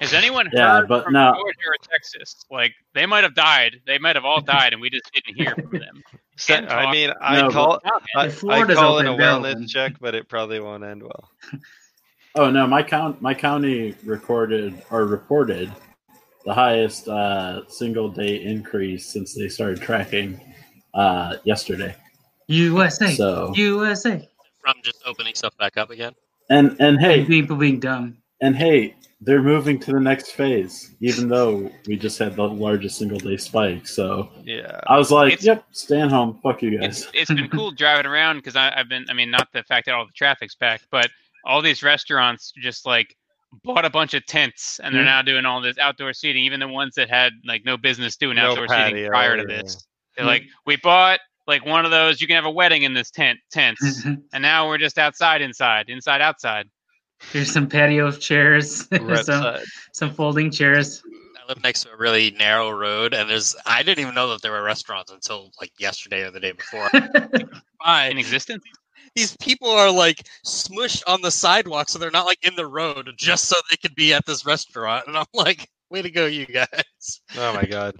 Has 0.00 0.14
anyone 0.14 0.48
Yeah, 0.54 0.78
heard 0.78 0.88
but 0.88 1.04
from 1.04 1.12
no. 1.12 1.34
Georgia 1.34 1.58
or 1.68 1.74
Texas? 1.92 2.34
Like 2.50 2.72
they 2.94 3.04
might 3.04 3.24
have 3.24 3.34
died. 3.34 3.76
They 3.86 3.98
might 3.98 4.16
have 4.16 4.24
all 4.24 4.40
died, 4.40 4.72
and 4.72 4.80
we 4.80 4.88
just 4.88 5.10
didn't 5.12 5.36
hear 5.36 5.54
from 5.54 5.78
them. 5.78 6.02
se- 6.36 6.54
And 6.54 6.68
I 6.70 6.90
mean, 6.90 7.12
I 7.20 7.42
No, 7.42 7.50
call 7.50 7.78
Wow, 7.84 8.00
I, 8.16 8.26
man. 8.28 8.34
I 8.48 8.74
call 8.74 8.98
it 9.00 9.06
a 9.06 9.10
open, 9.10 9.18
they're 9.18 9.32
wellness 9.32 9.52
open. 9.52 9.68
check, 9.68 9.92
but 10.00 10.14
it 10.14 10.30
probably 10.30 10.60
won't 10.60 10.82
end 10.84 11.02
well. 11.02 11.30
Oh 12.36 12.48
no, 12.48 12.64
my 12.66 12.82
count 12.82 13.20
my 13.20 13.34
county 13.34 13.94
recorded 14.04 14.80
or 14.90 15.04
reported 15.04 15.70
the 16.44 16.54
highest 16.54 17.08
uh, 17.08 17.68
single 17.68 18.08
day 18.08 18.40
increase 18.42 19.12
since 19.12 19.34
they 19.34 19.48
started 19.48 19.82
tracking 19.82 20.40
uh, 20.94 21.36
yesterday. 21.44 21.94
USA, 22.48 23.14
So 23.14 23.52
USA, 23.56 24.28
From 24.60 24.74
just 24.82 25.00
opening 25.06 25.34
stuff 25.34 25.56
back 25.58 25.76
up 25.76 25.90
again. 25.90 26.12
and 26.50 26.76
and 26.80 26.98
hey 27.00 27.24
people 27.24 27.56
being 27.56 27.78
dumb. 27.80 28.16
and 28.40 28.56
hey, 28.56 28.94
they're 29.22 29.42
moving 29.42 29.78
to 29.78 29.92
the 29.92 30.00
next 30.00 30.30
phase, 30.32 30.94
even 31.00 31.28
though 31.28 31.70
we 31.86 31.94
just 31.96 32.18
had 32.18 32.34
the 32.36 32.42
largest 32.48 32.98
single 32.98 33.18
day 33.18 33.36
spike. 33.36 33.86
So 33.86 34.30
Yeah. 34.44 34.80
I 34.86 34.96
was 34.98 35.10
like, 35.10 35.34
It's- 35.34 35.44
"Yep, 35.46 35.64
staying 35.72 36.08
home. 36.10 36.40
Fuck 36.42 36.62
you 36.62 36.78
It's 36.80 37.04
guys." 37.04 37.10
it's 37.14 37.30
been 37.32 37.48
cool 37.50 37.70
driving 37.70 38.06
around 38.06 38.36
because 38.36 38.56
I've 38.56 38.88
been. 38.88 39.04
I 39.10 39.12
mean, 39.12 39.30
not 39.30 39.48
the 39.52 39.62
fact 39.64 39.86
that 39.86 39.94
all 39.94 40.06
the 40.06 40.12
traffic's 40.12 40.54
packed, 40.54 40.86
but 40.90 41.08
all 41.44 41.62
these 41.62 41.82
restaurants 41.82 42.52
just 42.60 42.84
like 42.86 43.14
bought 43.64 43.84
a 43.84 43.90
bunch 43.90 44.14
of 44.14 44.24
tents 44.26 44.80
and 44.82 44.94
they're 44.94 45.02
Mhm. 45.02 45.06
now 45.06 45.22
doing 45.22 45.44
all 45.44 45.60
this 45.60 45.76
outdoor 45.78 46.12
seating. 46.14 46.44
Even 46.44 46.58
the 46.60 46.68
ones 46.68 46.94
that 46.96 47.08
had 47.10 47.32
like 47.44 47.64
no 47.64 47.76
business 47.76 48.16
doing 48.16 48.36
No 48.36 48.50
outdoor 48.50 48.68
seating 48.68 49.06
prior 49.08 49.36
to 49.36 49.42
yeah. 49.48 49.62
this. 49.62 49.86
They're 50.20 50.26
like, 50.26 50.44
we 50.66 50.76
bought 50.76 51.20
like 51.46 51.64
one 51.64 51.84
of 51.84 51.90
those. 51.90 52.20
You 52.20 52.26
can 52.26 52.36
have 52.36 52.44
a 52.44 52.50
wedding 52.50 52.82
in 52.82 52.94
this 52.94 53.10
tent 53.10 53.38
tents, 53.50 54.02
mm-hmm. 54.02 54.20
and 54.32 54.42
now 54.42 54.68
we're 54.68 54.78
just 54.78 54.98
outside, 54.98 55.40
inside, 55.40 55.88
inside, 55.88 56.20
outside. 56.20 56.66
There's 57.32 57.50
some 57.50 57.68
patio 57.68 58.10
chairs, 58.12 58.86
some 58.94 59.16
side. 59.16 59.62
some 59.92 60.12
folding 60.12 60.50
chairs. 60.50 61.02
I 61.42 61.48
live 61.48 61.62
next 61.62 61.84
to 61.84 61.92
a 61.92 61.96
really 61.96 62.32
narrow 62.32 62.70
road, 62.70 63.14
and 63.14 63.30
there's 63.30 63.56
I 63.64 63.82
didn't 63.82 64.00
even 64.00 64.14
know 64.14 64.28
that 64.28 64.42
there 64.42 64.52
were 64.52 64.62
restaurants 64.62 65.10
until 65.10 65.50
like 65.58 65.72
yesterday 65.78 66.22
or 66.22 66.30
the 66.30 66.40
day 66.40 66.52
before. 66.52 66.90
In 67.86 68.18
existence. 68.18 68.62
These 69.16 69.36
people 69.38 69.70
are 69.70 69.90
like 69.90 70.28
smushed 70.46 71.02
on 71.06 71.22
the 71.22 71.30
sidewalk, 71.30 71.88
so 71.88 71.98
they're 71.98 72.10
not 72.10 72.26
like 72.26 72.46
in 72.46 72.54
the 72.54 72.66
road, 72.66 73.10
just 73.16 73.46
so 73.46 73.56
they 73.70 73.76
could 73.76 73.94
be 73.96 74.14
at 74.14 74.24
this 74.26 74.46
restaurant. 74.46 75.08
And 75.08 75.16
I'm 75.16 75.24
like, 75.34 75.68
way 75.88 76.02
to 76.02 76.10
go, 76.10 76.26
you 76.26 76.46
guys! 76.46 77.20
Oh 77.36 77.52
my 77.54 77.64
god. 77.64 77.96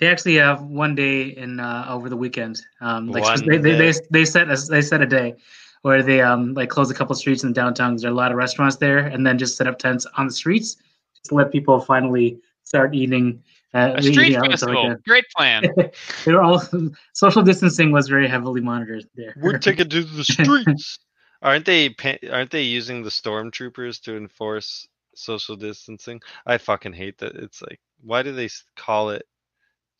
They 0.00 0.06
actually 0.06 0.36
have 0.36 0.62
one 0.62 0.94
day 0.94 1.24
in 1.36 1.60
uh, 1.60 1.86
over 1.88 2.08
the 2.08 2.16
weekend. 2.16 2.60
Um, 2.80 3.08
like 3.08 3.22
One 3.22 3.46
they, 3.46 3.58
they, 3.58 3.74
they 3.76 3.92
they 4.10 4.24
set 4.24 4.50
a, 4.50 4.56
they 4.56 4.80
set 4.80 5.02
a 5.02 5.06
day 5.06 5.36
where 5.82 6.02
they 6.02 6.22
um 6.22 6.54
like 6.54 6.70
close 6.70 6.90
a 6.90 6.94
couple 6.94 7.14
streets 7.14 7.44
in 7.44 7.52
downtown. 7.52 7.92
'cause 7.92 8.00
There 8.02 8.10
are 8.10 8.14
a 8.14 8.16
lot 8.16 8.30
of 8.32 8.38
restaurants 8.38 8.76
there, 8.76 8.98
and 8.98 9.26
then 9.26 9.36
just 9.38 9.56
set 9.58 9.66
up 9.66 9.78
tents 9.78 10.06
on 10.16 10.26
the 10.28 10.32
streets 10.32 10.76
just 11.14 11.26
to 11.28 11.34
let 11.34 11.52
people 11.52 11.78
finally 11.80 12.38
start 12.64 12.94
eating. 12.94 13.42
Uh, 13.72 13.92
A 13.96 14.02
street 14.02 14.18
eating 14.18 14.36
out 14.36 14.50
festival. 14.50 14.88
Like 14.88 15.04
Great 15.04 15.26
plan. 15.36 15.62
they 16.24 16.32
were 16.32 16.42
all 16.42 16.60
social 17.12 17.42
distancing 17.42 17.92
was 17.92 18.08
very 18.08 18.26
heavily 18.26 18.60
monitored 18.62 19.04
there. 19.14 19.34
We're 19.36 19.58
taking 19.68 19.88
to 19.90 20.02
the 20.02 20.24
streets. 20.24 20.98
aren't 21.42 21.66
they? 21.66 21.94
Aren't 22.32 22.50
they 22.50 22.62
using 22.62 23.02
the 23.02 23.10
stormtroopers 23.10 24.00
to 24.04 24.16
enforce 24.16 24.88
social 25.14 25.56
distancing? 25.56 26.20
I 26.46 26.56
fucking 26.58 26.94
hate 26.94 27.18
that. 27.18 27.36
It's 27.36 27.60
like, 27.62 27.78
why 28.02 28.22
do 28.22 28.32
they 28.32 28.48
call 28.76 29.10
it 29.10 29.26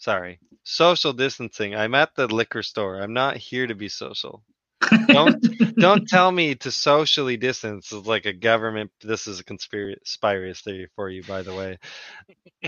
sorry, 0.01 0.41
social 0.65 1.13
distancing. 1.13 1.77
I'm 1.77 1.95
at 1.95 2.15
the 2.17 2.27
liquor 2.27 2.63
store. 2.65 3.01
I'm 3.01 3.15
not 3.15 3.37
here 3.37 3.69
to 3.69 3.75
be 3.77 3.89
social. 3.89 4.43
Don't 5.09 5.37
don't 5.79 6.09
tell 6.09 6.33
me 6.33 6.57
to 6.57 6.71
socially 6.73 7.37
distance 7.37 7.93
is 7.93 8.07
like 8.07 8.27
a 8.27 8.33
government. 8.33 8.91
This 9.03 9.29
is 9.29 9.41
a 9.41 9.45
conspiracy 9.45 10.61
theory 10.65 10.89
for 10.97 11.09
you, 11.11 11.23
by 11.23 11.43
the 11.43 11.55
way. 11.55 11.79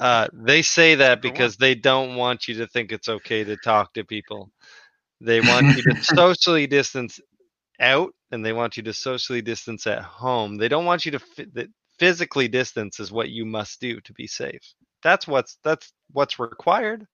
Uh, 0.01 0.29
they 0.33 0.62
say 0.62 0.95
that 0.97 1.23
because 1.23 1.57
they 1.57 1.75
don't 1.75 2.17
want 2.17 2.49
you 2.49 2.55
to 2.57 2.67
think 2.69 2.93
it's 2.93 3.09
okay 3.09 3.45
to 3.45 3.57
talk 3.57 3.95
to 3.95 4.05
people. 4.05 4.51
They 5.21 5.41
want 5.41 5.77
you 5.77 5.83
to 5.85 6.03
socially 6.03 6.67
distance 6.67 7.21
out, 7.81 8.15
and 8.31 8.45
they 8.45 8.53
want 8.53 8.77
you 8.77 8.83
to 8.85 8.93
socially 8.93 9.43
distance 9.43 9.87
at 9.87 10.03
home. 10.03 10.57
They 10.59 10.69
don't 10.69 10.85
want 10.85 11.07
you 11.07 11.12
to 11.12 11.69
physically 11.99 12.49
distance 12.49 13.01
is 13.01 13.12
what 13.12 13.31
you 13.31 13.47
must 13.47 13.81
do 13.81 14.01
to 14.01 14.12
be 14.12 14.27
safe. 14.27 14.75
That's 15.03 15.27
what's 15.27 15.59
that's 15.65 15.93
what's 16.13 16.39
required. 16.39 17.07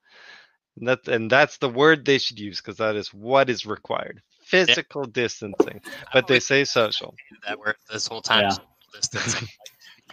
And 0.78 0.88
that 0.88 1.09
and 1.09 1.30
that's 1.30 1.59
the 1.59 1.68
word 1.68 2.04
they 2.04 2.18
should 2.18 2.38
use 2.38 2.59
because 2.61 2.76
that 2.78 2.97
is 2.97 3.12
what 3.12 3.50
is 3.50 3.66
required. 3.66 4.23
Physical 4.45 5.04
distancing, 5.04 5.80
but 6.12 6.26
they 6.26 6.40
say 6.40 6.64
social. 6.64 7.14
that 7.47 7.59
were 7.59 7.76
this 7.90 8.07
whole 8.07 8.23
time 8.23 8.45
Yeah. 8.45 8.50
social 8.50 8.64
distancing. 8.95 9.49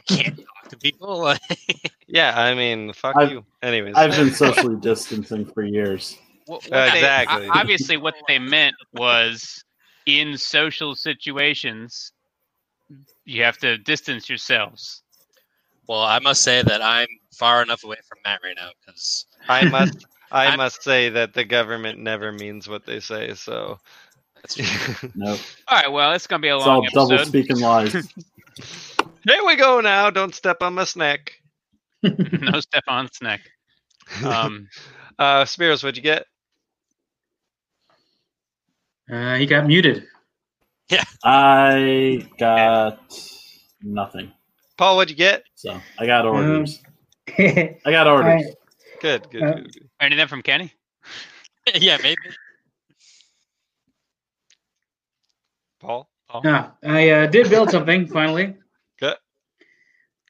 You 0.10 0.17
can't 0.17 0.38
talk 0.38 0.70
to 0.70 0.77
people. 0.77 1.34
Yeah, 2.08 2.39
I 2.39 2.53
mean, 2.53 2.94
fuck 2.94 3.15
I've- 3.17 3.32
you. 3.32 3.46
Anyways, 3.63 3.96
I've 3.96 4.12
been 4.15 4.32
socially 4.32 4.75
distancing 4.79 5.44
for 5.46 5.63
years. 5.63 6.17
What, 6.46 6.63
Uh, 6.72 6.86
they- 6.91 7.00
exactly. 7.00 7.48
o- 7.48 7.51
obviously, 7.51 7.98
what 7.98 8.13
they 8.27 8.38
meant 8.38 8.75
was 8.94 9.63
in 10.05 10.38
social 10.38 10.94
situations, 10.96 12.12
you 13.25 13.41
have 13.44 13.58
to 13.58 13.77
distance 13.79 14.29
yourselves. 14.29 15.01
Well, 15.87 16.01
I 16.01 16.19
must 16.19 16.41
say 16.41 16.61
that 16.61 16.81
I'm 16.81 17.07
far 17.33 17.61
enough 17.61 17.83
away 17.83 17.97
from 18.07 18.19
Matt 18.23 18.39
right 18.43 18.55
now 18.57 18.69
because 18.85 19.25
I 19.47 19.65
must 19.69 20.05
I 20.31 20.45
I'm- 20.47 20.57
must 20.57 20.83
say 20.83 21.09
that 21.09 21.33
the 21.33 21.43
government 21.45 21.99
never 21.99 22.31
means 22.31 22.67
what 22.67 22.85
they 22.85 22.99
say. 22.99 23.33
So, 23.35 23.79
that's 24.35 24.55
true. 24.55 25.09
Nope. 25.15 25.39
All 25.67 25.77
right, 25.79 25.91
well, 25.91 26.13
it's 26.13 26.27
gonna 26.27 26.41
be 26.41 26.49
a 26.49 26.57
It's 26.57 26.65
all 26.65 26.79
long 26.81 26.89
double 26.93 27.17
speaking 27.25 27.59
lies. 27.59 27.93
here 29.27 29.45
we 29.45 29.55
go 29.55 29.81
now. 29.81 30.09
Don't 30.09 30.33
step 30.35 30.57
on 30.61 30.73
my 30.73 30.83
snack. 30.85 31.33
no 32.03 32.59
step 32.59 32.83
on 32.87 33.11
snack. 33.11 33.41
Um, 34.23 34.67
uh, 35.17 35.43
Spiros, 35.45 35.83
what'd 35.83 35.97
you 35.97 36.03
get? 36.03 36.25
Uh, 39.11 39.35
he 39.35 39.45
got 39.45 39.65
muted. 39.67 40.05
Yeah. 40.89 41.03
I 41.23 42.27
got 42.39 42.99
nothing. 43.81 44.31
Paul, 44.77 44.98
what'd 44.98 45.10
you 45.10 45.15
get? 45.15 45.44
So 45.55 45.79
I 45.98 46.05
got 46.05 46.25
orders. 46.25 46.82
I, 47.38 47.77
I 47.86 47.91
got 47.91 48.08
orders. 48.08 48.44
Good, 49.01 49.29
good, 49.29 49.44
Uh, 49.44 49.53
good, 49.53 49.74
good. 49.74 49.89
anything 50.01 50.27
from 50.27 50.41
Kenny? 50.41 50.74
yeah, 51.75 51.98
maybe. 52.03 52.17
Paul. 55.79 56.10
Paul? 56.27 56.41
yeah, 56.44 56.72
I 56.84 57.10
uh, 57.10 57.27
did 57.27 57.50
build 57.50 57.70
something 57.70 58.08
finally. 58.08 58.55
Good. 59.00 59.15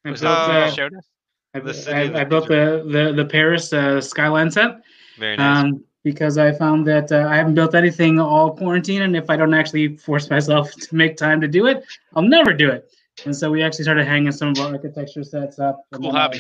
I 0.04 0.12
Was 0.12 0.22
built, 0.22 0.34
that 0.34 0.50
uh, 0.50 0.72
showed 0.72 0.94
us? 0.94 1.06
I, 1.54 1.60
the 1.60 1.96
I, 1.96 2.22
I 2.22 2.24
built 2.25 2.48
the, 2.48 2.84
the, 2.86 3.14
the 3.14 3.25
Paris 3.25 3.72
uh, 3.72 4.02
skyline 4.02 4.52
set 4.52 4.82
Very 5.18 5.38
nice. 5.38 5.64
um, 5.64 5.84
because 6.04 6.38
I 6.38 6.52
found 6.52 6.86
that 6.88 7.12
uh, 7.12 7.28
I 7.30 7.38
haven't 7.38 7.54
built 7.56 7.75
anything 7.75 8.20
all 8.20 8.56
quarantine, 8.56 9.04
and 9.04 9.16
if 9.16 9.30
I 9.30 9.38
don't 9.38 9.54
actually 9.54 9.96
force 9.98 10.30
myself 10.30 10.72
to 10.74 10.96
make 10.96 11.16
time 11.16 11.40
to 11.42 11.48
do 11.48 11.68
it, 11.68 11.86
I'll 12.16 12.24
never 12.24 12.54
do 12.54 12.70
it. 12.70 12.92
And 13.24 13.36
so 13.36 13.50
we 13.50 13.63
actually 13.63 13.84
started 13.84 14.05
hanging 14.05 14.31
some 14.31 14.50
of 14.50 14.60
our 14.60 14.74
architecture 14.74 15.24
sets 15.24 15.57
up. 15.60 15.81
and 15.91 16.01
Cool 16.01 16.12
then 16.12 16.19
I 16.19 16.24
hobby. 16.24 16.39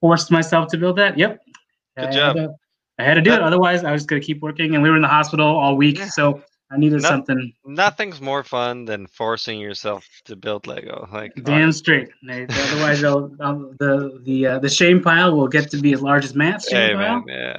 Forced 0.00 0.30
myself 0.30 0.68
to 0.68 0.78
build 0.78 0.96
that. 0.96 1.18
Yep. 1.18 1.40
Good 1.44 2.02
I 2.02 2.06
had 2.06 2.12
job. 2.12 2.36
to- 2.36 2.54
I 3.00 3.04
had 3.04 3.14
to 3.14 3.20
do 3.20 3.32
it. 3.32 3.40
Otherwise, 3.40 3.84
I 3.84 3.92
was 3.92 4.04
going 4.06 4.20
to 4.20 4.26
keep 4.26 4.40
working, 4.42 4.74
and 4.74 4.82
we 4.82 4.90
were 4.90 4.96
in 4.96 5.02
the 5.02 5.06
hospital 5.08 5.46
all 5.46 5.76
week, 5.76 5.98
Yeah. 5.98 6.08
so 6.08 6.42
I 6.70 6.76
needed 6.76 7.02
No- 7.02 7.08
something 7.08 7.52
Nothing's 7.64 8.20
more 8.20 8.42
fun 8.42 8.86
than 8.86 9.06
forcing 9.06 9.60
yourself 9.60 10.04
to 10.24 10.34
build 10.34 10.66
Lego. 10.66 11.08
Like 11.12 11.32
damn 11.44 11.62
honestly. 11.62 11.78
straight. 11.78 12.08
Nate. 12.22 12.50
Otherwise, 12.50 13.00
they'll, 13.00 13.30
I'll, 13.40 13.72
the 13.78 14.20
the 14.24 14.46
uh, 14.46 14.58
the 14.58 14.68
shame 14.68 15.00
pile 15.00 15.36
will 15.36 15.46
get 15.46 15.70
to 15.70 15.76
be 15.76 15.92
as 15.92 16.02
large 16.02 16.24
as 16.24 16.34
Matt's 16.34 16.68
Hey 16.68 16.88
shame 16.88 16.98
man, 16.98 17.24
yeah. 17.28 17.58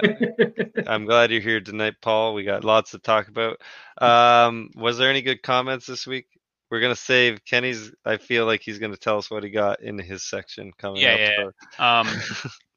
I'm 0.86 1.06
glad 1.06 1.30
you're 1.30 1.40
here 1.40 1.60
tonight, 1.62 1.94
Paul. 2.02 2.34
We 2.34 2.44
got 2.44 2.62
lots 2.62 2.90
to 2.90 2.98
talk 2.98 3.28
about. 3.28 3.60
Um, 4.00 4.70
was 4.76 4.98
there 4.98 5.08
any 5.10 5.22
good 5.22 5.42
comments 5.42 5.86
this 5.86 6.06
week? 6.06 6.26
We're 6.70 6.80
gonna 6.80 6.94
save 6.94 7.44
Kenny's. 7.44 7.90
I 8.04 8.16
feel 8.16 8.46
like 8.46 8.62
he's 8.62 8.78
gonna 8.78 8.96
tell 8.96 9.18
us 9.18 9.30
what 9.30 9.42
he 9.42 9.50
got 9.50 9.82
in 9.82 9.98
his 9.98 10.22
section 10.24 10.70
coming 10.78 11.02
Yeah, 11.02 11.14
up. 11.14 11.20
yeah, 11.20 11.36
so- 11.76 11.84
Um, 11.84 12.20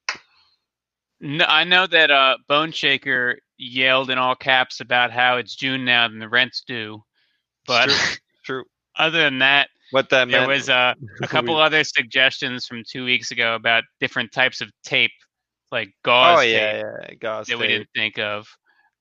no, 1.20 1.46
I 1.46 1.64
know 1.64 1.88
that 1.88 2.12
uh, 2.12 2.38
Bone 2.48 2.72
Shaker 2.72 3.38
yelled 3.58 4.10
in 4.10 4.18
all 4.18 4.36
caps 4.36 4.80
about 4.80 5.12
how 5.12 5.38
it's 5.38 5.56
June 5.56 5.86
now 5.86 6.06
and 6.06 6.22
the 6.22 6.28
rent's 6.30 6.64
due. 6.68 7.04
But 7.68 7.90
True. 7.90 7.96
True. 8.46 8.64
other 8.98 9.20
than 9.20 9.40
that, 9.40 9.70
What 9.92 10.10
that 10.10 10.28
there 10.30 10.40
meant 10.42 10.48
was 10.48 10.70
uh, 10.70 10.94
a 11.24 11.28
couple 11.28 11.58
other 11.58 11.84
suggestions 11.84 12.66
from 12.66 12.84
two 12.90 13.06
weeks 13.06 13.32
ago 13.32 13.56
about 13.56 13.84
different 14.00 14.32
types 14.32 14.60
of 14.60 14.70
tape, 14.84 15.12
like 15.72 15.90
gauze 16.04 16.40
Oh 16.40 16.42
tape, 16.42 16.52
yeah, 16.54 16.84
yeah, 17.04 17.14
gauze 17.16 17.48
that 17.48 17.60
we 17.60 17.68
didn't 17.68 17.90
think 17.96 18.18
of. 18.20 18.48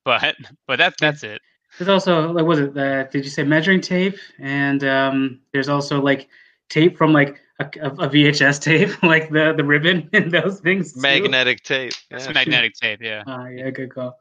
But 0.04 0.36
but 0.66 0.78
that's 0.78 0.96
that's 1.00 1.22
it. 1.22 1.40
There's 1.78 1.88
also 1.88 2.32
like 2.32 2.44
was 2.44 2.58
it 2.58 2.76
uh, 2.76 3.04
did 3.04 3.24
you 3.24 3.30
say 3.30 3.44
measuring 3.44 3.80
tape 3.80 4.18
and 4.38 4.84
um, 4.84 5.40
there's 5.52 5.68
also 5.68 6.00
like 6.00 6.28
tape 6.68 6.96
from 6.96 7.12
like 7.12 7.40
a, 7.60 7.64
a 7.64 8.08
VHS 8.08 8.60
tape 8.60 9.02
like 9.02 9.30
the 9.30 9.54
the 9.56 9.64
ribbon 9.64 10.08
and 10.12 10.30
those 10.30 10.60
things. 10.60 10.92
too. 10.92 11.00
Magnetic 11.00 11.62
tape. 11.62 11.92
It's 12.10 12.26
yeah. 12.26 12.32
magnetic 12.32 12.74
tape, 12.74 13.00
yeah. 13.02 13.22
Uh, 13.26 13.46
yeah, 13.46 13.70
good 13.70 13.94
call. 13.94 14.18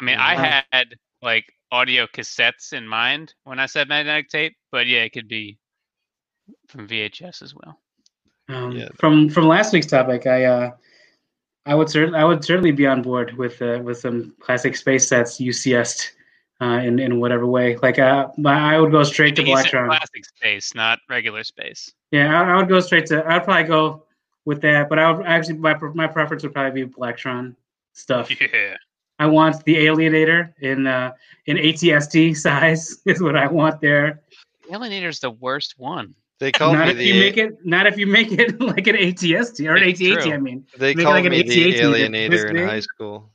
I 0.00 0.04
mean, 0.04 0.18
Wow. 0.18 0.26
I 0.26 0.64
had 0.72 0.94
like 1.22 1.44
audio 1.70 2.06
cassettes 2.06 2.72
in 2.72 2.86
mind 2.86 3.34
when 3.44 3.58
I 3.58 3.66
said 3.66 3.88
magnetic 3.88 4.28
tape, 4.28 4.56
but 4.70 4.86
yeah, 4.86 5.02
it 5.02 5.10
could 5.10 5.28
be 5.28 5.58
from 6.68 6.88
VHS 6.88 7.42
as 7.42 7.54
well. 7.54 7.78
Um, 8.48 8.72
Yeah. 8.72 8.88
From 8.98 9.28
from 9.28 9.46
last 9.46 9.72
week's 9.72 9.86
topic, 9.86 10.26
I 10.26 10.44
uh, 10.44 10.70
I 11.66 11.74
would 11.74 11.88
certainly 11.88 12.18
I 12.18 12.24
would 12.24 12.44
certainly 12.44 12.72
be 12.72 12.86
on 12.86 13.02
board 13.02 13.34
with 13.36 13.60
uh, 13.62 13.80
with 13.82 13.98
some 13.98 14.34
classic 14.40 14.76
space 14.76 15.08
sets 15.08 15.40
UCS 15.40 16.10
uh, 16.62 16.78
in 16.78 16.98
in 17.00 17.18
whatever 17.18 17.46
way. 17.46 17.76
Like 17.76 17.98
uh, 17.98 18.28
I 18.46 18.78
would 18.78 18.92
go 18.92 19.02
straight 19.02 19.34
to 19.36 19.42
He 19.42 19.54
said 19.56 19.66
Blacktron. 19.66 19.88
plastic 19.88 20.24
space, 20.24 20.74
not 20.74 21.00
regular 21.10 21.42
space. 21.42 21.92
Yeah, 22.12 22.40
I, 22.40 22.52
I 22.52 22.56
would 22.56 22.68
go 22.68 22.78
straight 22.80 23.06
to. 23.06 23.26
I'd 23.26 23.44
probably 23.44 23.64
go 23.64 24.04
with 24.44 24.60
that, 24.62 24.88
but 24.88 24.98
I 24.98 25.10
would 25.10 25.26
actually 25.26 25.58
my 25.58 25.74
my 25.94 26.06
preference 26.06 26.44
would 26.44 26.52
probably 26.52 26.84
be 26.84 26.90
Blacktron 26.90 27.56
stuff. 27.92 28.30
Yeah. 28.40 28.76
I 29.18 29.26
want 29.26 29.62
the 29.64 29.76
Alienator 29.86 30.52
in 30.62 30.86
uh, 30.86 31.12
in 31.46 31.56
ATST 31.56 32.36
size 32.46 32.98
is 33.06 33.22
what 33.22 33.36
I 33.36 33.46
want 33.46 33.80
there. 33.80 34.22
Alienator's 34.70 35.20
the 35.20 35.30
worst 35.30 35.74
one. 35.78 36.14
They 36.40 36.50
called 36.50 36.74
Not 36.74 36.86
me 36.86 36.92
if 36.92 37.00
you 37.00 37.12
the 37.14 37.20
make 37.20 37.36
it. 37.36 37.64
Not 37.64 37.86
if 37.86 37.98
you 37.98 38.06
make 38.06 38.32
it 38.32 38.60
like 38.60 38.86
an 38.88 38.96
ATST 38.96 39.68
or 39.68 39.76
an 39.76 39.84
It's 39.84 40.00
AT-AT. 40.00 40.32
I 40.32 40.38
mean, 40.38 40.66
they 40.76 40.94
make 40.94 40.98
it 40.98 41.04
called 41.04 41.14
like 41.16 41.24
an 41.26 41.30
me 41.30 41.42
the 41.42 41.52
88 41.52 42.10
meter, 42.10 42.48
alienator 42.48 42.50
in 42.50 42.66
high 42.66 42.80
school. 42.80 43.30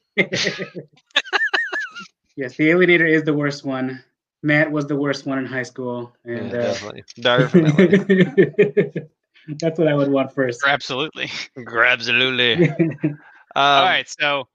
Yes, 2.38 2.56
the 2.56 2.70
Alienator 2.70 3.10
is 3.10 3.24
the 3.24 3.34
worst 3.34 3.66
one. 3.66 4.04
Matt 4.44 4.72
was 4.72 4.88
the 4.88 4.96
worst 4.96 5.26
one 5.26 5.40
in 5.40 5.46
high 5.46 5.64
school, 5.64 6.16
Yeah, 6.26 6.38
and 6.38 6.54
uh, 6.54 6.62
definitely. 6.62 7.04
Definitely. 7.20 9.10
that's 9.60 9.80
what 9.80 9.88
I 9.88 9.96
would 9.96 10.10
want 10.10 10.34
first. 10.34 10.62
Absolutely. 10.66 11.30
Absolutely. 11.68 12.72
Um, 13.56 13.64
All 13.64 13.86
right, 13.86 14.08
so 14.08 14.48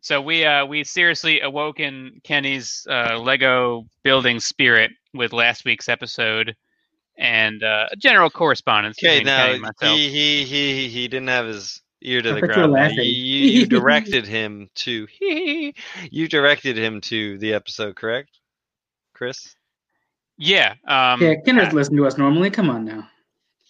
so 0.00 0.20
we 0.22 0.44
uh 0.44 0.64
we 0.66 0.84
seriously 0.84 1.40
awoken 1.40 2.20
Kenny's 2.22 2.86
uh 2.88 3.18
Lego 3.18 3.86
building 4.04 4.38
spirit 4.38 4.92
with 5.12 5.32
last 5.32 5.64
week's 5.64 5.88
episode 5.88 6.54
and 7.18 7.64
uh 7.64 7.86
general 7.98 8.30
correspondence 8.30 8.96
Okay, 9.02 9.24
between 9.24 9.34
Kenny 9.34 9.58
now 9.80 9.96
he, 9.96 10.08
he 10.08 10.44
he 10.44 10.88
he 10.88 11.08
didn't 11.08 11.28
have 11.28 11.46
his 11.46 11.82
ear 12.04 12.22
to 12.22 12.34
the 12.34 12.40
thought 12.40 12.56
you 12.56 12.62
were 12.62 12.68
ground. 12.68 12.92
You, 12.96 13.02
you, 13.02 13.50
you 13.60 13.66
directed 13.66 14.26
him 14.26 14.70
to 14.76 15.06
you 16.10 16.28
directed 16.28 16.76
him 16.76 17.00
to 17.02 17.38
the 17.38 17.54
episode, 17.54 17.96
correct, 17.96 18.38
Chris? 19.14 19.56
Yeah. 20.36 20.74
Um 20.86 21.20
yeah, 21.20 21.34
Kenner's 21.44 21.72
listen 21.72 21.96
to 21.96 22.06
us 22.06 22.18
normally. 22.18 22.50
Come 22.50 22.70
on 22.70 22.84
now. 22.84 23.08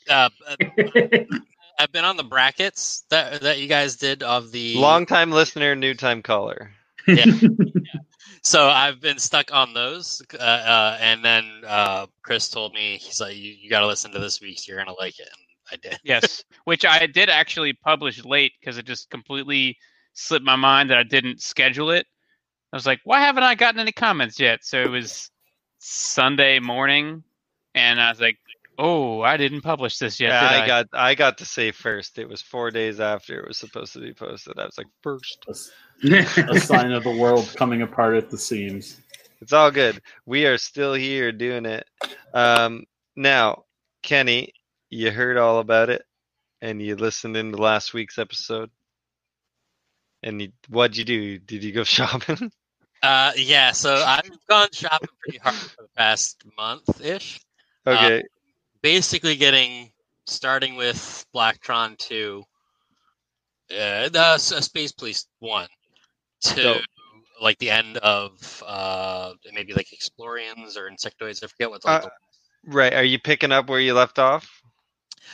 Uh, 0.08 0.28
I've 1.78 1.90
been 1.92 2.04
on 2.04 2.16
the 2.16 2.24
brackets 2.24 3.04
that 3.10 3.40
that 3.42 3.58
you 3.58 3.68
guys 3.68 3.96
did 3.96 4.22
of 4.22 4.52
the 4.52 4.76
Long 4.76 5.06
time 5.06 5.30
listener, 5.30 5.74
new 5.74 5.94
time 5.94 6.22
caller. 6.22 6.70
Yeah. 7.06 7.24
So 8.44 8.68
I've 8.68 9.00
been 9.00 9.18
stuck 9.18 9.54
on 9.54 9.72
those, 9.72 10.20
uh, 10.34 10.42
uh, 10.42 10.98
and 11.00 11.24
then 11.24 11.62
uh, 11.66 12.06
Chris 12.22 12.50
told 12.50 12.74
me 12.74 12.98
he's 12.98 13.18
like, 13.18 13.34
"You, 13.36 13.54
you 13.58 13.70
got 13.70 13.80
to 13.80 13.86
listen 13.86 14.10
to 14.12 14.18
this 14.18 14.38
week. 14.38 14.68
You're 14.68 14.76
gonna 14.76 14.92
like 14.92 15.18
it." 15.18 15.28
And 15.32 15.43
I 15.72 15.76
did. 15.76 15.98
yes, 16.04 16.44
which 16.64 16.84
I 16.84 17.06
did 17.06 17.28
actually 17.28 17.72
publish 17.72 18.24
late 18.24 18.52
because 18.60 18.78
it 18.78 18.86
just 18.86 19.10
completely 19.10 19.76
slipped 20.12 20.44
my 20.44 20.56
mind 20.56 20.90
that 20.90 20.98
I 20.98 21.02
didn't 21.02 21.42
schedule 21.42 21.90
it. 21.90 22.06
I 22.72 22.76
was 22.76 22.86
like, 22.86 23.00
why 23.04 23.20
haven't 23.20 23.44
I 23.44 23.54
gotten 23.54 23.80
any 23.80 23.92
comments 23.92 24.40
yet? 24.40 24.64
So 24.64 24.80
it 24.80 24.90
was 24.90 25.30
Sunday 25.78 26.58
morning, 26.58 27.22
and 27.74 28.00
I 28.00 28.10
was 28.10 28.20
like, 28.20 28.38
oh, 28.78 29.20
I 29.20 29.36
didn't 29.36 29.60
publish 29.60 29.98
this 29.98 30.18
yet. 30.18 30.30
Yeah, 30.30 30.40
did 30.40 30.62
I 30.62 30.66
got 30.66 30.86
I 30.92 31.14
got 31.14 31.38
to 31.38 31.44
say 31.44 31.70
first. 31.70 32.18
It 32.18 32.28
was 32.28 32.42
four 32.42 32.70
days 32.70 33.00
after 33.00 33.38
it 33.38 33.46
was 33.46 33.58
supposed 33.58 33.92
to 33.92 34.00
be 34.00 34.12
posted. 34.12 34.58
I 34.58 34.64
was 34.64 34.78
like, 34.78 34.88
first. 35.02 35.44
Let's, 35.46 35.70
a 36.02 36.58
sign 36.58 36.90
of 36.90 37.04
the 37.04 37.16
world 37.16 37.52
coming 37.56 37.82
apart 37.82 38.16
at 38.16 38.30
the 38.30 38.38
seams. 38.38 39.00
It's 39.40 39.52
all 39.52 39.70
good. 39.70 40.00
We 40.26 40.46
are 40.46 40.58
still 40.58 40.94
here 40.94 41.30
doing 41.30 41.66
it. 41.66 41.86
Um, 42.32 42.84
now, 43.14 43.64
Kenny, 44.02 44.53
you 44.94 45.10
heard 45.10 45.36
all 45.36 45.58
about 45.58 45.90
it, 45.90 46.04
and 46.62 46.80
you 46.80 46.94
listened 46.96 47.36
in 47.36 47.48
into 47.48 47.58
last 47.60 47.92
week's 47.92 48.18
episode. 48.18 48.70
And 50.22 50.40
you, 50.40 50.52
what'd 50.68 50.96
you 50.96 51.04
do? 51.04 51.38
Did 51.38 51.64
you 51.64 51.72
go 51.72 51.84
shopping? 51.84 52.50
Uh, 53.02 53.32
yeah, 53.36 53.72
so 53.72 53.94
I've 53.96 54.30
gone 54.48 54.68
shopping 54.72 55.08
pretty 55.20 55.38
hard 55.38 55.56
for 55.56 55.82
the 55.82 55.88
past 55.96 56.42
month 56.56 57.04
ish. 57.04 57.40
okay. 57.86 58.22
Basically, 58.82 59.36
getting 59.36 59.90
starting 60.26 60.76
with 60.76 61.26
Blacktron 61.34 61.98
2, 61.98 62.42
uh, 63.72 64.08
the 64.08 64.20
uh, 64.20 64.38
Space 64.38 64.92
Police 64.92 65.26
1, 65.40 65.66
to 66.42 66.62
Dope. 66.62 66.82
like 67.42 67.58
the 67.58 67.70
end 67.70 67.96
of 67.98 68.62
uh, 68.66 69.32
maybe 69.52 69.74
like 69.74 69.88
Explorians 69.88 70.76
or 70.76 70.88
Insectoids. 70.90 71.42
I 71.42 71.48
forget 71.48 71.70
what 71.70 71.82
Uh, 71.84 72.00
the 72.00 72.10
right. 72.66 72.94
Are 72.94 73.04
you 73.04 73.18
picking 73.18 73.52
up 73.52 73.68
where 73.68 73.80
you 73.80 73.92
left 73.92 74.18
off? 74.18 74.62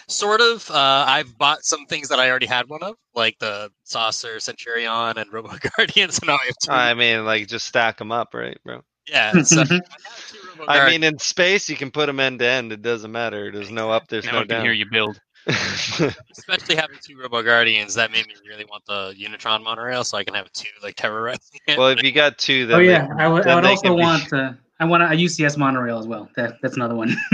Sort 0.08 0.40
of. 0.40 0.70
Uh, 0.70 1.04
I've 1.06 1.36
bought 1.38 1.64
some 1.64 1.86
things 1.86 2.08
that 2.08 2.18
I 2.18 2.28
already 2.30 2.46
had 2.46 2.68
one 2.68 2.82
of, 2.82 2.96
like 3.14 3.38
the 3.38 3.70
Saucer 3.84 4.40
Centurion 4.40 5.16
and 5.16 5.26
Robo 5.32 5.56
Guardians. 5.76 6.20
Now 6.24 6.34
I 6.34 6.44
have 6.46 6.56
two. 6.62 6.72
I 6.72 6.94
mean, 6.94 7.24
like, 7.24 7.46
just 7.48 7.66
stack 7.66 7.98
them 7.98 8.12
up, 8.12 8.34
right, 8.34 8.58
bro? 8.64 8.82
yeah, 9.08 9.32
so 9.42 9.62
I 9.62 9.64
have 9.64 10.28
two 10.28 10.38
Robo 10.58 10.70
I 10.70 10.90
mean, 10.90 11.02
in 11.04 11.18
space, 11.18 11.68
you 11.68 11.76
can 11.76 11.90
put 11.90 12.06
them 12.06 12.20
end 12.20 12.38
to 12.40 12.46
end. 12.46 12.72
It 12.72 12.82
doesn't 12.82 13.10
matter. 13.10 13.50
There's 13.52 13.70
no 13.70 13.90
up, 13.90 14.08
there's 14.08 14.24
Now 14.26 14.32
no 14.32 14.40
I 14.40 14.44
can 14.46 14.62
hear 14.62 14.72
you 14.72 14.86
build. 14.90 15.20
especially 15.46 16.76
having 16.76 16.98
two 17.02 17.16
Robo 17.18 17.42
Guardians, 17.42 17.94
that 17.94 18.12
made 18.12 18.26
me 18.26 18.34
really 18.46 18.66
want 18.66 18.84
the 18.86 19.14
Unitron 19.18 19.62
monorail, 19.64 20.04
so 20.04 20.18
I 20.18 20.24
can 20.24 20.34
have 20.34 20.52
two 20.52 20.68
like 20.82 20.96
terrorizing 20.96 21.60
it. 21.66 21.78
well, 21.78 21.88
if 21.88 22.02
you 22.02 22.12
got 22.12 22.38
two, 22.38 22.66
then 22.66 22.76
oh 22.76 22.80
yeah, 22.80 23.06
can- 23.06 23.20
I 23.20 23.28
would. 23.28 23.46
I 23.46 23.54
would 23.54 23.64
also 23.64 23.94
want 23.94 24.30
be- 24.30 24.36
want. 24.36 24.58
Uh, 24.80 24.84
I 24.84 24.86
want 24.86 25.02
a 25.02 25.06
UCS 25.06 25.56
monorail 25.56 25.98
as 25.98 26.06
well. 26.06 26.28
That 26.36 26.54
that's 26.62 26.76
another 26.76 26.94
one. 26.94 27.16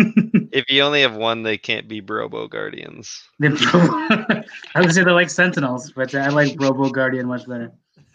if 0.52 0.64
you 0.68 0.82
only 0.82 1.02
have 1.02 1.14
one, 1.14 1.42
they 1.42 1.56
can't 1.58 1.88
be 1.88 2.02
Brobo 2.02 2.48
Guardians. 2.50 3.22
I 3.42 4.44
would 4.76 4.92
say 4.92 5.04
they're 5.04 5.12
like 5.12 5.30
Sentinels, 5.30 5.92
but 5.92 6.14
I 6.14 6.28
like 6.28 6.60
Robo 6.60 6.90
Guardian 6.90 7.26
much 7.26 7.46
better. 7.46 7.72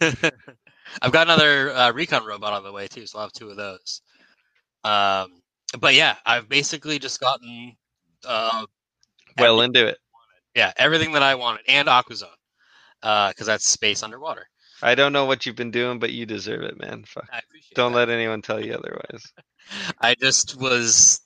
I've 1.00 1.12
got 1.12 1.26
another 1.26 1.72
uh, 1.72 1.92
recon 1.92 2.24
robot 2.26 2.52
on 2.52 2.64
the 2.64 2.72
way 2.72 2.86
too, 2.86 3.06
so 3.06 3.18
I'll 3.18 3.24
have 3.26 3.32
two 3.32 3.50
of 3.50 3.56
those. 3.56 4.02
Um, 4.84 5.40
but 5.80 5.94
yeah, 5.94 6.16
I've 6.26 6.48
basically 6.48 6.98
just 6.98 7.20
gotten 7.20 7.76
uh, 8.26 8.66
Well 9.38 9.62
into 9.62 9.86
it. 9.86 9.98
yeah 10.54 10.72
everything 10.76 11.12
that 11.12 11.22
I 11.22 11.34
wanted 11.34 11.62
and 11.68 11.88
Aquazone 11.88 12.26
because 13.00 13.46
that's 13.46 13.66
space 13.66 14.02
underwater. 14.02 14.46
I 14.82 14.94
don't 14.94 15.12
know 15.12 15.24
what 15.24 15.46
you've 15.46 15.56
been 15.56 15.70
doing, 15.70 15.98
but 15.98 16.12
you 16.12 16.26
deserve 16.26 16.62
it, 16.62 16.78
man. 16.80 17.04
Fuck. 17.06 17.28
I 17.32 17.38
appreciate 17.38 17.74
Don't 17.74 17.92
that. 17.92 17.98
let 17.98 18.08
anyone 18.10 18.42
tell 18.42 18.64
you 18.64 18.74
otherwise. 18.74 19.32
I 20.00 20.14
just 20.14 20.60
was 20.60 21.20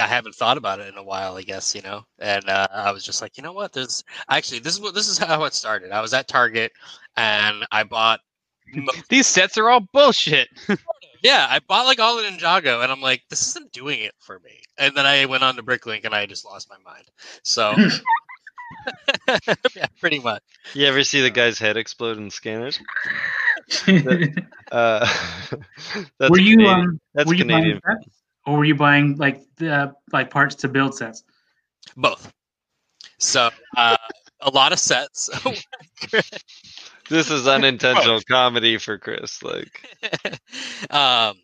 I 0.00 0.06
haven't 0.06 0.34
thought 0.34 0.58
about 0.58 0.80
it 0.80 0.88
in 0.88 0.98
a 0.98 1.02
while, 1.02 1.36
I 1.36 1.42
guess, 1.42 1.74
you 1.74 1.82
know. 1.82 2.02
And 2.18 2.48
uh, 2.48 2.66
I 2.72 2.90
was 2.90 3.04
just 3.04 3.22
like, 3.22 3.36
you 3.36 3.42
know 3.42 3.52
what? 3.52 3.72
There's 3.72 4.04
actually 4.28 4.58
this 4.60 4.74
is 4.74 4.80
what 4.80 4.94
this 4.94 5.08
is 5.08 5.18
how 5.18 5.44
it 5.44 5.54
started. 5.54 5.92
I 5.92 6.00
was 6.00 6.12
at 6.12 6.28
Target 6.28 6.72
and 7.16 7.64
I 7.70 7.84
bought 7.84 8.20
These 9.08 9.26
sets 9.26 9.58
are 9.58 9.68
all 9.68 9.80
bullshit. 9.80 10.48
yeah, 11.22 11.46
I 11.48 11.60
bought 11.60 11.86
like 11.86 12.00
all 12.00 12.18
of 12.18 12.24
Ninjago 12.24 12.82
and 12.82 12.90
I'm 12.90 13.00
like, 13.00 13.22
this 13.30 13.48
isn't 13.48 13.72
doing 13.72 14.00
it 14.00 14.14
for 14.18 14.40
me. 14.40 14.60
And 14.78 14.94
then 14.96 15.06
I 15.06 15.26
went 15.26 15.42
on 15.42 15.56
to 15.56 15.62
Bricklink 15.62 16.04
and 16.04 16.14
I 16.14 16.26
just 16.26 16.44
lost 16.44 16.68
my 16.68 16.76
mind. 16.84 17.04
So 17.42 17.74
yeah, 19.76 19.86
pretty 20.00 20.18
much. 20.18 20.42
You 20.74 20.86
ever 20.86 21.02
see 21.04 21.20
the 21.20 21.30
guy's 21.30 21.58
head 21.58 21.76
explode 21.76 22.18
in 22.18 22.30
scanners? 22.30 22.80
Uh, 24.72 25.06
that's 26.18 26.30
were 26.30 26.38
you 26.38 26.56
Canadian. 26.56 26.80
um? 26.80 27.00
that's 27.14 27.28
were 27.28 27.34
you 27.34 27.44
Canadian. 27.44 27.80
buying 27.84 27.98
sets, 28.02 28.16
or 28.44 28.58
were 28.58 28.64
you 28.64 28.74
buying 28.74 29.16
like 29.16 29.42
the 29.56 29.94
like 30.12 30.30
parts 30.30 30.56
to 30.56 30.68
build 30.68 30.94
sets? 30.94 31.22
Both. 31.96 32.32
So 33.18 33.50
uh, 33.76 33.96
a 34.40 34.50
lot 34.50 34.72
of 34.72 34.80
sets. 34.80 35.30
This 37.08 37.30
is 37.30 37.46
unintentional 37.46 38.20
comedy 38.28 38.78
for 38.78 38.98
Chris. 38.98 39.42
Like, 39.42 39.84
um, 40.90 41.36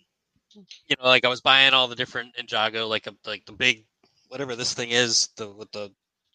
you 0.55 0.97
know, 0.99 1.07
like 1.07 1.25
I 1.25 1.29
was 1.29 1.41
buying 1.41 1.73
all 1.73 1.89
the 1.89 1.95
different 1.95 2.37
Ninjago, 2.37 2.89
like 2.89 3.07
a, 3.07 3.15
like 3.25 3.47
the 3.47 3.53
big 3.53 3.85
whatever 4.29 4.57
this 4.57 4.75
thing 4.75 4.91
is, 4.91 5.29
the 5.37 5.49
with 5.49 5.71
the 5.73 5.93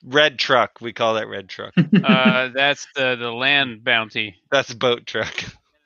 red 0.08 0.40
truck. 0.40 0.80
We 0.82 0.94
call 0.94 1.16
that 1.16 1.28
red 1.28 1.50
truck. 1.50 1.74
Uh, 2.04 2.50
that's 2.54 2.88
the 2.96 3.16
the 3.16 3.32
land 3.32 3.84
bounty. 3.84 4.36
That's 4.52 4.74
boat 4.74 5.06
truck. 5.06 5.34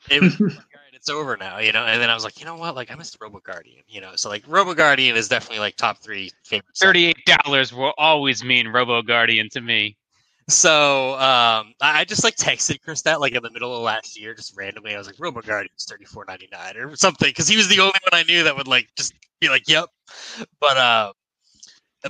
it 0.09 0.21
was, 0.21 0.39
"Alright, 0.41 0.57
it's 0.93 1.09
over 1.09 1.35
now, 1.37 1.57
you 1.59 1.71
know. 1.71 1.85
And 1.85 2.01
then 2.01 2.09
I 2.09 2.13
was 2.13 2.23
like, 2.23 2.39
you 2.39 2.45
know 2.45 2.55
what, 2.55 2.75
like 2.75 2.91
I 2.91 2.95
missed 2.95 3.17
Robo 3.19 3.39
Guardian, 3.39 3.83
you 3.87 4.01
know. 4.01 4.11
So 4.15 4.29
like 4.29 4.43
Robo 4.47 4.73
Guardian 4.73 5.15
is 5.15 5.27
definitely 5.27 5.59
like 5.59 5.75
top 5.77 5.99
three 5.99 6.31
favorite. 6.43 6.75
Thirty-eight 6.75 7.25
dollars 7.25 7.73
will 7.73 7.93
always 7.97 8.43
mean 8.43 8.67
Robo 8.67 9.01
Guardian 9.01 9.49
to 9.51 9.61
me. 9.61 9.97
So 10.47 11.13
um, 11.13 11.73
I 11.81 12.01
I 12.01 12.05
just 12.05 12.23
like 12.23 12.35
texted 12.35 12.81
Chris 12.81 13.03
that 13.03 13.21
like 13.21 13.33
in 13.33 13.43
the 13.43 13.51
middle 13.51 13.75
of 13.75 13.81
last 13.81 14.19
year, 14.19 14.33
just 14.33 14.55
randomly. 14.57 14.93
I 14.93 14.97
was 14.97 15.07
like, 15.07 15.19
Robo 15.19 15.41
Guardian's 15.41 15.85
thirty 15.89 16.05
four 16.05 16.25
ninety 16.27 16.49
nine 16.51 16.75
or 16.77 16.95
something, 16.95 17.29
because 17.29 17.47
he 17.47 17.55
was 17.57 17.69
the 17.69 17.79
only 17.79 17.99
one 18.11 18.19
I 18.19 18.23
knew 18.23 18.43
that 18.43 18.55
would 18.57 18.67
like 18.67 18.89
just 18.95 19.13
be 19.39 19.49
like, 19.49 19.67
"Yep." 19.67 19.85
But 20.59 20.77
uh, 20.77 21.13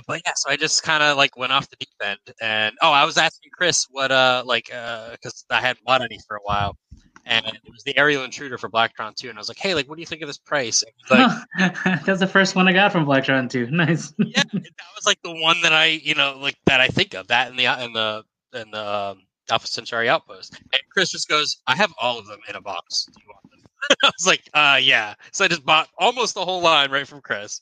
but 0.06 0.22
yeah, 0.24 0.32
so 0.36 0.50
I 0.50 0.56
just 0.56 0.82
kind 0.82 1.02
of 1.02 1.16
like 1.16 1.36
went 1.36 1.52
off 1.52 1.68
the 1.70 1.76
deep 1.76 1.88
end, 2.02 2.18
and 2.40 2.74
oh, 2.82 2.92
I 2.92 3.04
was 3.04 3.18
asking 3.18 3.50
Chris 3.56 3.86
what 3.90 4.10
uh 4.10 4.42
like 4.46 4.72
uh 4.74 5.10
because 5.12 5.44
I 5.50 5.60
hadn't 5.60 5.84
bought 5.84 6.02
any 6.02 6.18
for 6.26 6.36
a 6.36 6.40
while, 6.42 6.76
and 7.24 7.46
it 7.46 7.60
was 7.70 7.82
the 7.84 7.96
aerial 7.96 8.24
intruder 8.24 8.58
for 8.58 8.68
Blacktron 8.68 9.14
two, 9.14 9.28
and 9.28 9.38
I 9.38 9.40
was 9.40 9.48
like, 9.48 9.58
"Hey, 9.58 9.74
like, 9.74 9.88
what 9.88 9.96
do 9.96 10.00
you 10.00 10.06
think 10.06 10.22
of 10.22 10.28
this 10.28 10.38
price?" 10.38 10.82
Like, 11.10 11.30
That's 12.04 12.20
the 12.20 12.26
first 12.26 12.56
one 12.56 12.68
I 12.68 12.72
got 12.72 12.92
from 12.92 13.06
Blacktron 13.06 13.48
two. 13.50 13.66
Nice. 13.70 14.12
yeah, 14.18 14.42
that 14.52 14.92
was 14.96 15.06
like 15.06 15.18
the 15.22 15.34
one 15.34 15.60
that 15.62 15.72
I, 15.72 15.86
you 15.86 16.14
know, 16.14 16.38
like 16.38 16.56
that 16.66 16.80
I 16.80 16.88
think 16.88 17.14
of 17.14 17.28
that 17.28 17.50
in 17.50 17.56
the 17.56 17.84
in 17.84 17.92
the 17.92 18.24
in 18.54 18.70
the 18.70 18.94
um, 18.94 19.22
Alpha 19.50 19.66
Centauri 19.66 20.08
outpost. 20.08 20.54
And 20.60 20.82
Chris 20.92 21.10
just 21.10 21.28
goes, 21.28 21.56
"I 21.66 21.76
have 21.76 21.92
all 22.00 22.18
of 22.18 22.26
them 22.26 22.40
in 22.48 22.56
a 22.56 22.60
box. 22.60 23.06
Do 23.06 23.20
you 23.20 23.28
want 23.28 23.50
them?" 23.50 23.70
I 24.04 24.10
was 24.18 24.26
like, 24.26 24.42
"Uh, 24.54 24.78
yeah." 24.82 25.14
So 25.32 25.44
I 25.44 25.48
just 25.48 25.64
bought 25.64 25.88
almost 25.98 26.34
the 26.34 26.44
whole 26.44 26.60
line 26.60 26.90
right 26.90 27.06
from 27.06 27.20
Chris, 27.20 27.60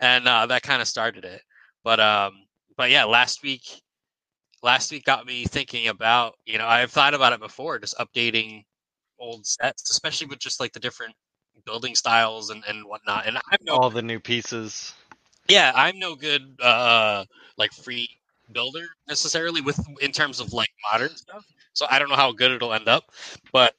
and 0.00 0.26
uh, 0.28 0.46
that 0.46 0.62
kind 0.62 0.82
of 0.82 0.88
started 0.88 1.24
it. 1.24 1.42
But 1.84 2.00
um, 2.00 2.46
but 2.76 2.90
yeah, 2.90 3.04
last 3.04 3.42
week, 3.42 3.80
last 4.62 4.90
week 4.92 5.04
got 5.04 5.26
me 5.26 5.44
thinking 5.44 5.88
about, 5.88 6.34
you 6.46 6.58
know, 6.58 6.66
I've 6.66 6.90
thought 6.90 7.14
about 7.14 7.32
it 7.32 7.40
before, 7.40 7.78
just 7.78 7.96
updating 7.98 8.64
old 9.18 9.46
sets, 9.46 9.90
especially 9.90 10.26
with 10.26 10.38
just 10.38 10.60
like 10.60 10.72
the 10.72 10.80
different 10.80 11.14
building 11.64 11.94
styles 11.94 12.50
and, 12.50 12.62
and 12.68 12.84
whatnot. 12.86 13.26
And 13.26 13.36
I'm 13.36 13.58
no 13.64 13.76
All 13.76 13.90
the 13.90 14.02
new 14.02 14.18
pieces. 14.20 14.94
yeah 15.48 15.72
i'm 15.74 15.98
no 15.98 16.14
good 16.14 16.56
uh 16.62 17.24
like 17.56 17.72
free 17.72 18.08
builder 18.52 18.86
necessarily 19.08 19.60
with 19.60 19.78
in 20.00 20.12
terms 20.12 20.40
of 20.40 20.52
like 20.52 20.70
modern 20.92 21.14
stuff 21.16 21.44
so 21.72 21.86
i 21.90 21.98
don't 21.98 22.08
know 22.08 22.16
how 22.16 22.32
good 22.32 22.50
it'll 22.52 22.72
end 22.72 22.88
up 22.88 23.04
but 23.52 23.74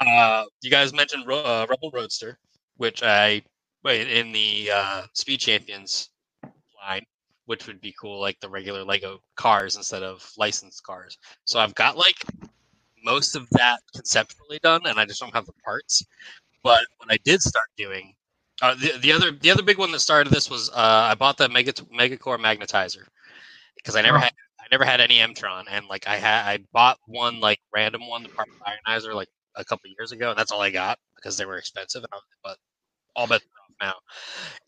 uh 0.00 0.44
you 0.62 0.70
guys 0.70 0.92
mentioned 0.92 1.26
Ro- 1.26 1.38
uh, 1.44 1.66
rebel 1.68 1.90
roadster 1.92 2.38
which 2.76 3.02
i 3.02 3.42
wait 3.84 4.08
in 4.08 4.32
the 4.32 4.70
uh 4.72 5.02
speed 5.12 5.40
champions 5.40 6.10
which 7.46 7.66
would 7.66 7.80
be 7.80 7.94
cool 7.98 8.20
like 8.20 8.38
the 8.40 8.48
regular 8.48 8.84
lego 8.84 9.20
cars 9.36 9.76
instead 9.76 10.02
of 10.02 10.30
licensed 10.36 10.82
cars. 10.82 11.16
So 11.44 11.58
i've 11.58 11.74
got 11.74 11.96
like 11.96 12.22
most 13.04 13.36
of 13.36 13.48
that 13.50 13.80
conceptually 13.94 14.58
done 14.62 14.82
and 14.86 14.98
i 14.98 15.04
just 15.04 15.20
don't 15.20 15.34
have 15.34 15.46
the 15.46 15.52
parts. 15.64 16.04
But 16.62 16.84
what 16.98 17.10
i 17.10 17.18
did 17.24 17.40
start 17.40 17.68
doing 17.76 18.14
uh, 18.60 18.74
the, 18.74 18.98
the 19.00 19.12
other 19.12 19.32
the 19.32 19.50
other 19.50 19.62
big 19.62 19.78
one 19.78 19.92
that 19.92 20.00
started 20.00 20.32
this 20.32 20.50
was 20.50 20.70
uh, 20.70 20.74
I 21.10 21.14
bought 21.14 21.36
the 21.36 21.48
Mega 21.48 21.72
Megacore 21.72 22.38
magnetizer 22.38 23.06
because 23.76 23.94
I 23.94 24.02
never 24.02 24.18
had 24.18 24.32
I 24.60 24.64
never 24.72 24.84
had 24.84 25.00
any 25.00 25.18
Mtron 25.18 25.64
and 25.70 25.86
like 25.86 26.08
I 26.08 26.16
had 26.16 26.44
I 26.44 26.58
bought 26.72 26.98
one 27.06 27.40
like 27.40 27.60
random 27.72 28.08
one 28.08 28.24
the 28.24 28.28
part 28.30 28.48
ionizer 28.66 29.14
like 29.14 29.28
a 29.54 29.64
couple 29.64 29.90
years 29.96 30.12
ago 30.12 30.30
and 30.30 30.38
that's 30.38 30.50
all 30.50 30.60
I 30.60 30.70
got 30.70 30.98
because 31.14 31.36
they 31.36 31.46
were 31.46 31.56
expensive 31.56 32.02
and 32.02 32.08
I, 32.12 32.18
but 32.42 32.58
all 33.14 33.26
bets 33.26 33.44
now. 33.80 33.94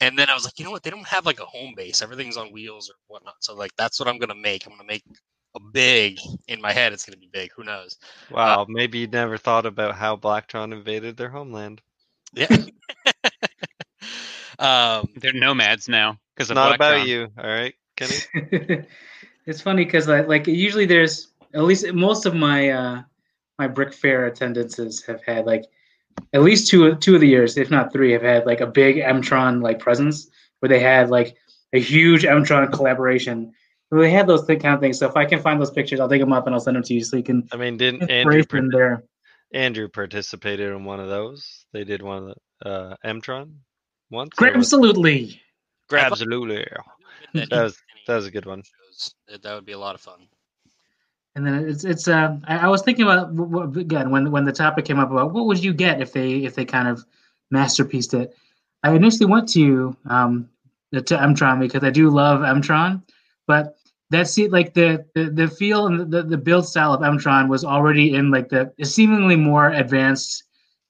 And 0.00 0.18
then 0.18 0.30
I 0.30 0.34
was 0.34 0.44
like, 0.44 0.58
you 0.58 0.64
know 0.64 0.70
what? 0.70 0.82
They 0.82 0.90
don't 0.90 1.06
have 1.06 1.26
like 1.26 1.40
a 1.40 1.46
home 1.46 1.74
base. 1.76 2.02
Everything's 2.02 2.36
on 2.36 2.52
wheels 2.52 2.90
or 2.90 2.94
whatnot. 3.08 3.36
So 3.40 3.54
like 3.54 3.72
that's 3.76 3.98
what 3.98 4.08
I'm 4.08 4.18
gonna 4.18 4.34
make. 4.34 4.66
I'm 4.66 4.72
gonna 4.72 4.84
make 4.84 5.04
a 5.54 5.60
big 5.60 6.18
in 6.48 6.60
my 6.60 6.72
head. 6.72 6.92
It's 6.92 7.04
gonna 7.04 7.18
be 7.18 7.30
big. 7.32 7.50
Who 7.56 7.64
knows? 7.64 7.98
Wow, 8.30 8.66
maybe 8.68 8.98
you 8.98 9.06
never 9.06 9.36
thought 9.36 9.66
about 9.66 9.96
how 9.96 10.16
Blacktron 10.16 10.72
invaded 10.72 11.16
their 11.16 11.30
homeland. 11.30 11.80
Yeah. 12.32 12.48
um, 14.58 15.08
They're 15.16 15.32
nomads 15.32 15.88
now 15.88 16.18
because 16.34 16.50
It's 16.50 16.50
of 16.50 16.56
not 16.56 16.74
about 16.74 17.06
you, 17.06 17.28
all 17.36 17.50
right, 17.50 17.74
Kenny? 17.96 18.14
it's 19.46 19.60
funny 19.60 19.84
because 19.84 20.08
like, 20.08 20.28
like 20.28 20.46
usually 20.46 20.86
there's 20.86 21.28
at 21.54 21.62
least 21.62 21.92
most 21.92 22.26
of 22.26 22.34
my 22.34 22.70
uh 22.70 23.02
my 23.58 23.66
brick 23.66 23.92
fair 23.92 24.26
attendances 24.26 25.04
have 25.04 25.22
had 25.24 25.44
like 25.44 25.64
at 26.32 26.42
least 26.42 26.68
two 26.68 26.94
two 26.96 27.14
of 27.14 27.20
the 27.20 27.28
years 27.28 27.56
if 27.56 27.70
not 27.70 27.92
three 27.92 28.12
have 28.12 28.22
had 28.22 28.46
like 28.46 28.60
a 28.60 28.66
big 28.66 28.96
mtron 28.96 29.62
like 29.62 29.78
presence 29.78 30.28
where 30.60 30.68
they 30.68 30.80
had 30.80 31.10
like 31.10 31.36
a 31.72 31.80
huge 31.80 32.24
mtron 32.24 32.70
collaboration 32.72 33.52
where 33.88 34.02
they 34.02 34.10
had 34.10 34.26
those 34.26 34.44
kind 34.44 34.66
of 34.66 34.80
things 34.80 34.98
so 34.98 35.08
if 35.08 35.16
i 35.16 35.24
can 35.24 35.40
find 35.40 35.60
those 35.60 35.70
pictures 35.70 36.00
i'll 36.00 36.08
dig 36.08 36.20
them 36.20 36.32
up 36.32 36.46
and 36.46 36.54
i'll 36.54 36.60
send 36.60 36.76
them 36.76 36.82
to 36.82 36.94
you 36.94 37.02
so 37.02 37.16
you 37.16 37.22
can 37.22 37.46
I 37.52 37.56
mean, 37.56 37.76
didn't 37.76 38.10
Andrew 38.10 38.38
inspiration 38.38 38.70
Pro- 38.70 38.78
there 38.78 39.04
Andrew 39.52 39.88
participated 39.88 40.70
in 40.70 40.84
one 40.84 41.00
of 41.00 41.08
those. 41.08 41.66
They 41.72 41.84
did 41.84 42.02
one 42.02 42.18
of 42.18 42.34
the 42.62 42.70
uh, 42.70 42.96
Mtron 43.04 43.52
once. 44.10 44.30
or 44.40 44.46
was- 44.46 44.56
Absolutely. 44.56 45.40
Absolutely. 45.92 46.66
That 47.34 47.50
That 47.50 47.62
was 47.64 47.82
that 48.06 48.16
was 48.16 48.26
a 48.26 48.30
good 48.30 48.46
one. 48.46 48.62
That 49.28 49.42
that 49.42 49.54
would 49.54 49.66
be 49.66 49.72
a 49.72 49.78
lot 49.78 49.94
of 49.94 50.00
fun. 50.00 50.28
And 51.34 51.46
then 51.46 51.68
it's 51.68 51.84
it's 51.84 52.08
uh 52.08 52.36
I, 52.44 52.58
I 52.58 52.68
was 52.68 52.82
thinking 52.82 53.04
about 53.04 53.30
again 53.76 54.10
when 54.10 54.30
when 54.30 54.44
the 54.44 54.52
topic 54.52 54.84
came 54.84 54.98
up 54.98 55.10
about 55.10 55.32
what 55.32 55.46
would 55.46 55.62
you 55.62 55.72
get 55.72 56.00
if 56.00 56.12
they 56.12 56.38
if 56.38 56.54
they 56.54 56.64
kind 56.64 56.88
of 56.88 57.04
masterpieced 57.52 58.14
it. 58.20 58.34
I 58.82 58.92
initially 58.94 59.26
went 59.26 59.48
to 59.50 59.96
um 60.06 60.48
to 60.92 61.02
Mtron 61.02 61.60
because 61.60 61.84
I 61.84 61.90
do 61.90 62.10
love 62.10 62.40
Mtron, 62.40 63.02
but 63.46 63.76
that's 64.10 64.36
it 64.38 64.50
like 64.50 64.74
the 64.74 65.06
the, 65.14 65.30
the 65.30 65.48
feel 65.48 65.86
and 65.86 66.10
the, 66.10 66.22
the 66.22 66.36
build 66.36 66.66
style 66.66 66.92
of 66.92 67.00
Mtron 67.00 67.48
was 67.48 67.64
already 67.64 68.14
in 68.14 68.30
like 68.30 68.48
the 68.48 68.72
seemingly 68.82 69.36
more 69.36 69.68
advanced 69.70 70.44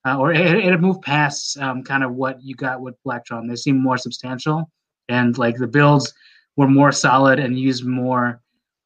uh, 0.06 0.18
or 0.18 0.32
it, 0.32 0.40
it 0.40 0.64
had 0.64 0.80
moved 0.80 1.02
past 1.02 1.58
um, 1.58 1.82
kind 1.82 2.02
of 2.02 2.14
what 2.14 2.42
you 2.42 2.54
got 2.54 2.80
with 2.80 2.96
Blacktron. 3.04 3.46
They 3.46 3.56
seemed 3.56 3.82
more 3.82 3.98
substantial 3.98 4.70
and 5.10 5.36
like 5.36 5.56
the 5.56 5.66
builds 5.66 6.14
were 6.56 6.68
more 6.68 6.92
solid 6.92 7.38
and 7.38 7.58
used 7.58 7.84
more 7.84 8.40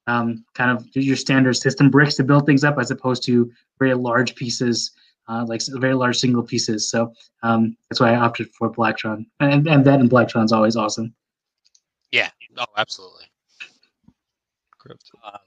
um, 0.07 0.45
kind 0.55 0.71
of 0.71 0.87
your 0.95 1.17
standard 1.17 1.55
system 1.55 1.91
bricks 1.91 2.15
to 2.17 2.25
build 2.25 2.47
things 2.47 2.65
up 2.65 2.79
as 2.79 2.91
opposed 2.91 3.23
to 3.25 3.51
very 3.79 3.95
large 3.95 4.35
pieces, 4.35 4.93
uh, 5.29 5.45
like 5.47 5.63
very 5.69 5.95
large 5.95 6.19
single 6.19 6.43
pieces. 6.43 6.91
So 6.91 7.13
um, 7.43 7.77
that's 7.89 8.01
why 8.01 8.13
I 8.13 8.17
opted 8.17 8.51
for 8.51 8.73
Blacktron, 8.73 9.27
and 9.41 9.67
and 9.67 9.85
that 9.85 10.01
and 10.01 10.13
is 10.45 10.53
always 10.53 10.77
awesome. 10.77 11.15
Yeah. 12.13 12.31
Oh, 12.57 12.65
absolutely. 12.77 13.25
Correct. 14.79 15.11
Um, 15.25 15.41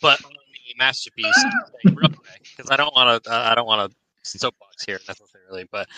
but 0.00 0.24
on 0.24 0.32
the 0.32 0.74
masterpiece, 0.78 1.44
thing, 1.82 1.94
real 1.94 2.10
quick, 2.10 2.48
because 2.56 2.70
I 2.70 2.76
don't 2.76 2.94
want 2.94 3.24
to, 3.24 3.32
I 3.32 3.54
don't 3.54 3.66
want 3.66 3.90
to 3.90 3.96
soapbox 4.38 4.84
here 4.84 5.00
necessarily, 5.08 5.68
but 5.72 5.88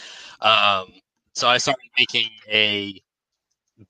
um, 0.40 0.92
so 1.34 1.48
I 1.48 1.58
started 1.58 1.82
making 1.98 2.30
a 2.50 3.02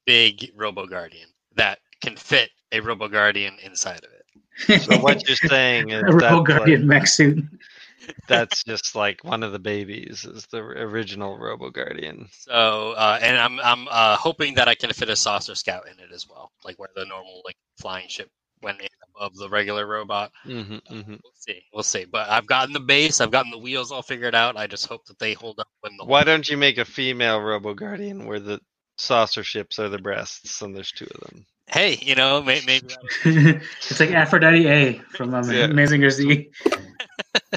big 0.06 0.50
Robo 0.56 0.86
Guardian 0.86 1.28
that 1.56 1.78
can 2.00 2.16
fit 2.16 2.50
a 2.74 2.80
Robo 2.80 3.08
Guardian 3.08 3.56
inside 3.62 4.04
of 4.04 4.10
it. 4.12 4.20
So 4.82 4.98
what 4.98 5.26
you're 5.26 5.36
saying 5.36 5.90
is 5.90 6.02
A 6.02 6.12
Robo 6.12 6.18
that's, 6.18 6.34
like, 6.34 6.44
Guardian 6.44 6.86
mech 6.86 7.06
suit. 7.06 7.44
that's 8.28 8.62
just 8.64 8.94
like 8.94 9.24
one 9.24 9.42
of 9.42 9.52
the 9.52 9.58
babies 9.58 10.24
is 10.24 10.46
the 10.46 10.58
original 10.58 11.38
Robo 11.38 11.70
Guardian. 11.70 12.28
So, 12.32 12.92
uh, 12.92 13.18
and 13.20 13.36
I'm 13.36 13.58
I'm 13.60 13.88
uh, 13.90 14.16
hoping 14.16 14.54
that 14.54 14.68
I 14.68 14.74
can 14.74 14.92
fit 14.92 15.08
a 15.08 15.16
saucer 15.16 15.54
scout 15.54 15.86
in 15.88 15.98
it 15.98 16.12
as 16.12 16.28
well, 16.28 16.52
like 16.64 16.78
where 16.78 16.90
the 16.94 17.04
normal 17.06 17.42
like 17.44 17.56
flying 17.80 18.08
ship 18.08 18.28
went 18.62 18.80
in 18.80 18.88
above 19.16 19.34
the 19.36 19.48
regular 19.48 19.86
robot. 19.86 20.32
hmm 20.44 20.60
hmm 20.60 21.02
We'll 21.08 21.32
see, 21.34 21.62
we'll 21.72 21.82
see. 21.82 22.04
But 22.04 22.28
I've 22.28 22.46
gotten 22.46 22.72
the 22.72 22.80
base, 22.80 23.20
I've 23.20 23.30
gotten 23.30 23.50
the 23.50 23.58
wheels 23.58 23.92
all 23.92 24.02
figured 24.02 24.34
out. 24.34 24.56
I 24.56 24.66
just 24.66 24.86
hope 24.86 25.04
that 25.06 25.18
they 25.18 25.34
hold 25.34 25.58
up 25.60 25.68
when 25.80 25.96
the 25.96 26.04
Why 26.04 26.24
don't 26.24 26.48
you 26.48 26.56
make 26.56 26.78
a 26.78 26.84
female 26.84 27.40
Robo 27.40 27.74
Guardian 27.74 28.26
where 28.26 28.40
the 28.40 28.60
saucer 28.98 29.42
ships 29.42 29.78
are 29.78 29.88
the 29.88 29.98
breasts 29.98 30.62
and 30.62 30.74
there's 30.74 30.92
two 30.92 31.06
of 31.06 31.20
them? 31.28 31.46
Hey, 31.66 31.98
you 32.02 32.14
know, 32.14 32.42
may, 32.42 32.60
maybe 32.66 32.86
it's 33.24 34.00
like 34.00 34.10
Aphrodite 34.10 34.68
A 34.68 34.98
from 35.16 35.34
um, 35.34 35.50
Yeah. 35.50 35.66
Mazinger 35.68 36.10
Z. 36.10 36.50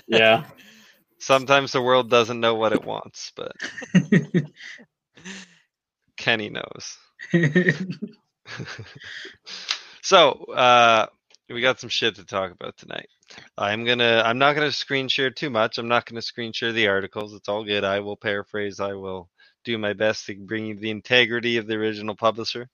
Yeah. 0.08 0.46
Sometimes 1.20 1.74
the 1.74 1.82
world 1.82 2.10
doesn't 2.10 2.40
know 2.40 2.56
what 2.56 2.72
it 2.72 2.84
wants, 2.86 3.34
but 3.36 3.52
Kenny 6.18 6.50
knows. 6.50 6.98
so 10.02 10.32
uh 10.54 11.06
we 11.50 11.60
got 11.62 11.80
some 11.80 11.90
shit 11.90 12.16
to 12.16 12.24
talk 12.26 12.52
about 12.52 12.78
tonight 12.78 13.08
i'm 13.58 13.84
gonna 13.84 14.22
i'm 14.26 14.38
not 14.38 14.54
gonna 14.56 14.72
screen 14.72 15.10
share 15.10 15.30
too 15.32 15.50
much 15.50 15.78
i'm 15.78 15.90
not 15.90 16.06
gonna 16.06 16.22
screen 16.22 16.54
share 16.54 16.72
the 16.72 16.88
articles 16.88 17.34
it's 17.34 17.50
all 17.50 17.66
good 17.66 17.84
i 17.84 18.00
will 18.00 18.16
paraphrase 18.16 18.80
i 18.80 18.94
will 18.94 19.30
do 19.68 19.78
my 19.78 19.92
best 19.94 20.26
to 20.26 20.36
bring 20.36 20.66
you 20.66 20.76
the 20.76 20.90
integrity 20.90 21.58
of 21.58 21.68
the 21.68 21.76
original 21.76 22.16
publisher 22.16 22.68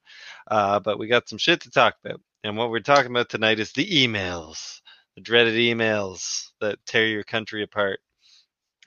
uh, 0.51 0.79
but 0.79 0.99
we 0.99 1.08
got 1.08 1.27
some 1.27 1.39
shit 1.39 1.60
to 1.62 1.71
talk 1.71 1.95
about 2.06 2.21
and 2.43 2.56
what 2.56 2.69
we're 2.69 2.79
talking 2.79 3.10
about 3.12 3.29
tonight 3.29 3.60
is 3.60 3.71
the 3.73 3.88
emails 4.06 4.79
the 5.15 5.21
dreaded 5.21 5.56
emails 5.56 6.49
that 6.62 6.77
tear 6.86 7.08
your 7.08 7.23
country 7.23 7.63
apart 7.63 7.99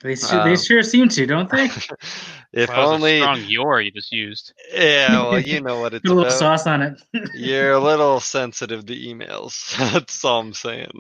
they, 0.03 0.15
sure, 0.15 0.45
they 0.45 0.51
Um, 0.51 0.57
sure 0.59 0.83
seem 0.83 1.09
to, 1.09 1.25
don't 1.27 1.49
they? 1.51 1.65
if 2.53 2.69
Well, 2.69 2.91
only 2.93 3.17
a 3.19 3.23
strong 3.23 3.43
your 3.49 3.81
you 3.81 3.91
just 3.91 4.13
used. 4.13 4.53
yeah 4.73 5.11
well 5.23 5.41
you 5.41 5.61
know 5.63 5.81
what 5.81 5.95
it's 5.95 6.03
Put 6.03 6.13
a 6.13 6.15
little 6.15 6.29
about 6.29 6.39
sauce 6.39 6.67
on 6.67 6.83
it. 6.83 7.01
You're 7.35 7.73
a 7.73 7.81
little 7.81 8.21
sensitive 8.39 8.85
to 8.87 8.95
emails. 8.95 9.75
That's 9.93 10.23
all 10.25 10.41
I'm 10.41 10.53
saying. 10.53 10.91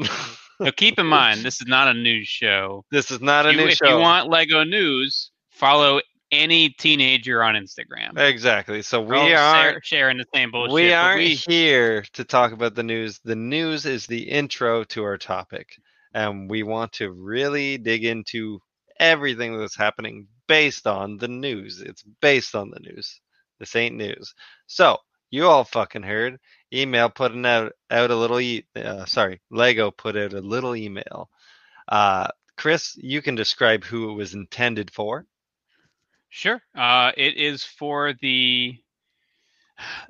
Now 0.59 0.71
keep 0.75 0.99
in 0.99 1.05
mind, 1.07 1.43
this 1.43 1.61
is 1.61 1.67
not 1.67 1.89
a 1.89 1.95
news 1.95 2.27
show. 2.27 2.87
this 2.91 3.11
is 3.11 3.21
not 3.21 3.45
a 3.45 3.51
You- 3.51 3.59
new 3.59 3.67
if 3.67 3.75
show. 3.75 3.87
you 3.89 3.99
want 3.99 4.31
Lego 4.31 4.65
news, 4.65 5.31
follow 5.51 6.01
any 6.31 6.71
teenager 6.71 7.43
on 7.43 7.55
Instagram. 7.55 8.19
exactly. 8.19 8.83
So 8.83 9.01
we 9.01 9.35
aren't 9.35 9.85
sharing 9.85 10.19
the 10.19 10.27
same 10.35 10.51
bullshit. 10.51 10.75
we 10.75 10.93
aren't 10.93 11.19
we- 11.19 11.35
here 11.35 12.03
to 12.15 12.25
talk 12.25 12.53
about 12.53 12.75
the 12.75 12.83
news. 12.83 13.21
The 13.25 13.37
news 13.37 13.87
is 13.87 14.07
the 14.07 14.29
intro 14.29 14.85
to 14.85 15.05
our 15.05 15.19
topic, 15.19 15.69
and 16.15 16.51
we 16.51 16.63
want 16.63 16.93
to 16.95 17.11
really 17.13 17.79
dig 17.79 18.05
into 18.05 18.61
everything 18.99 19.59
that's 19.59 19.77
happening 19.77 20.27
based 20.49 20.87
on 20.87 21.17
the 21.19 21.29
news. 21.29 21.81
It's 21.81 22.03
based 22.21 22.55
on 22.55 22.71
the 22.71 22.81
news. 22.81 23.21
This 23.59 23.77
ain't 23.77 23.97
news. 23.97 24.35
So 24.67 24.99
you 25.31 25.47
all 25.47 25.65
fucking 25.65 26.03
heard. 26.03 26.39
Email 26.73 27.09
putting 27.09 27.47
out 27.47 27.73
out 27.91 28.11
a 28.11 28.17
little. 28.17 28.41
E- 28.41 28.67
uh, 28.75 29.05
sorry, 29.07 29.41
Lego 29.51 29.91
put 29.91 30.17
out 30.17 30.33
a 30.33 30.41
little 30.41 30.75
email. 30.75 31.31
Uh, 31.89 32.29
Chris, 32.57 32.97
you 32.97 33.23
can 33.23 33.35
describe 33.35 33.85
who 33.85 34.11
it 34.11 34.15
was 34.15 34.35
intended 34.35 34.91
for. 34.91 35.25
Sure. 36.37 36.61
Uh, 36.77 37.13
it 37.17 37.39
is 37.39 37.65
for 37.65 38.13
the 38.21 38.77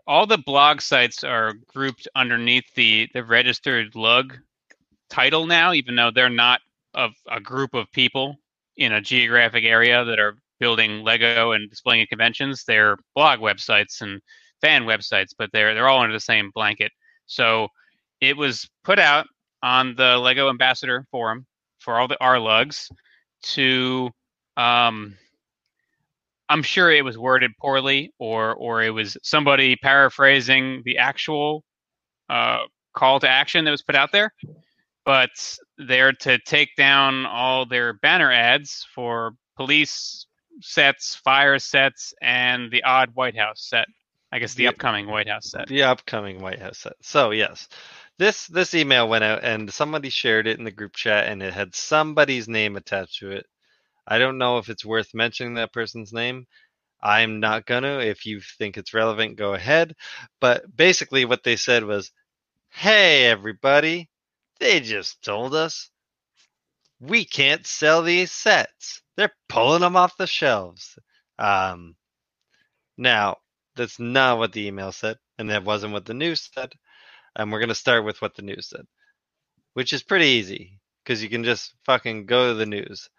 all 0.08 0.26
the 0.26 0.38
blog 0.38 0.80
sites 0.80 1.22
are 1.22 1.52
grouped 1.72 2.08
underneath 2.16 2.64
the 2.74 3.08
the 3.14 3.22
registered 3.22 3.94
lug 3.94 4.36
title 5.08 5.46
now, 5.46 5.72
even 5.72 5.94
though 5.94 6.10
they're 6.10 6.28
not 6.28 6.62
of 6.94 7.12
a 7.30 7.38
group 7.38 7.74
of 7.74 7.92
people 7.92 8.34
in 8.76 8.94
a 8.94 9.00
geographic 9.00 9.62
area 9.62 10.04
that 10.04 10.18
are 10.18 10.36
building 10.58 11.04
Lego 11.04 11.52
and 11.52 11.70
displaying 11.70 12.02
at 12.02 12.08
conventions. 12.08 12.64
They're 12.64 12.96
blog 13.14 13.38
websites 13.38 14.00
and 14.00 14.20
fan 14.60 14.82
websites, 14.82 15.30
but 15.38 15.50
they're 15.52 15.74
they're 15.74 15.86
all 15.86 16.00
under 16.02 16.12
the 16.12 16.18
same 16.18 16.50
blanket. 16.52 16.90
So 17.26 17.68
it 18.20 18.36
was 18.36 18.68
put 18.82 18.98
out 18.98 19.28
on 19.62 19.94
the 19.94 20.18
Lego 20.18 20.48
Ambassador 20.48 21.06
forum 21.12 21.46
for 21.78 22.00
all 22.00 22.08
the 22.08 22.20
R 22.20 22.40
lugs 22.40 22.90
to 23.42 24.10
um, 24.56 25.16
I'm 26.48 26.62
sure 26.62 26.90
it 26.92 27.04
was 27.04 27.18
worded 27.18 27.52
poorly, 27.60 28.12
or 28.18 28.54
or 28.54 28.82
it 28.82 28.90
was 28.90 29.16
somebody 29.22 29.76
paraphrasing 29.76 30.82
the 30.84 30.98
actual 30.98 31.64
uh, 32.28 32.64
call 32.94 33.20
to 33.20 33.28
action 33.28 33.64
that 33.64 33.70
was 33.70 33.82
put 33.82 33.96
out 33.96 34.12
there. 34.12 34.32
But 35.04 35.30
they're 35.78 36.12
to 36.12 36.38
take 36.38 36.70
down 36.76 37.26
all 37.26 37.66
their 37.66 37.92
banner 37.94 38.32
ads 38.32 38.86
for 38.94 39.32
police 39.56 40.26
sets, 40.60 41.14
fire 41.16 41.58
sets, 41.58 42.12
and 42.20 42.70
the 42.70 42.82
odd 42.82 43.10
White 43.14 43.36
House 43.36 43.68
set. 43.68 43.86
I 44.32 44.38
guess 44.40 44.54
the 44.54 44.64
Yeah. 44.64 44.70
upcoming 44.70 45.06
White 45.06 45.28
House 45.28 45.50
set. 45.50 45.68
the 45.68 45.84
upcoming 45.84 46.40
White 46.40 46.58
House 46.60 46.78
set. 46.78 46.94
So 47.02 47.30
yes, 47.30 47.68
this 48.18 48.46
this 48.48 48.74
email 48.74 49.08
went 49.08 49.22
out 49.24 49.44
and 49.44 49.72
somebody 49.72 50.08
shared 50.10 50.46
it 50.48 50.58
in 50.58 50.64
the 50.64 50.70
group 50.72 50.94
chat 50.94 51.26
and 51.26 51.42
it 51.42 51.54
had 51.54 51.74
somebody's 51.74 52.48
name 52.48 52.76
attached 52.76 53.18
to 53.20 53.30
it. 53.30 53.46
I 54.06 54.18
don't 54.18 54.38
know 54.38 54.58
if 54.58 54.68
it's 54.68 54.84
worth 54.84 55.14
mentioning 55.14 55.54
that 55.54 55.72
person's 55.72 56.12
name. 56.12 56.46
I'm 57.02 57.40
not 57.40 57.66
gonna. 57.66 58.00
If 58.00 58.26
you 58.26 58.40
think 58.40 58.76
it's 58.76 58.94
relevant, 58.94 59.36
go 59.36 59.54
ahead. 59.54 59.94
But 60.40 60.76
basically, 60.76 61.24
what 61.24 61.44
they 61.44 61.56
said 61.56 61.84
was, 61.84 62.12
"Hey, 62.70 63.26
everybody, 63.26 64.10
they 64.60 64.80
just 64.80 65.22
told 65.24 65.54
us 65.54 65.90
we 67.00 67.24
can't 67.24 67.66
sell 67.66 68.02
these 68.02 68.30
sets. 68.32 69.00
They're 69.16 69.32
pulling 69.48 69.80
them 69.80 69.96
off 69.96 70.16
the 70.18 70.26
shelves." 70.26 70.98
Um, 71.38 71.96
now 72.98 73.36
that's 73.74 73.98
not 73.98 74.38
what 74.38 74.52
the 74.52 74.66
email 74.66 74.92
said, 74.92 75.18
and 75.38 75.50
that 75.50 75.64
wasn't 75.64 75.92
what 75.94 76.04
the 76.04 76.14
news 76.14 76.50
said. 76.52 76.72
And 77.36 77.52
we're 77.52 77.60
gonna 77.60 77.74
start 77.74 78.04
with 78.04 78.22
what 78.22 78.34
the 78.36 78.42
news 78.42 78.68
said, 78.68 78.86
which 79.74 79.92
is 79.92 80.02
pretty 80.02 80.26
easy 80.26 80.80
because 81.04 81.22
you 81.22 81.30
can 81.30 81.44
just 81.44 81.74
fucking 81.86 82.26
go 82.26 82.50
to 82.50 82.54
the 82.54 82.66
news. 82.66 83.10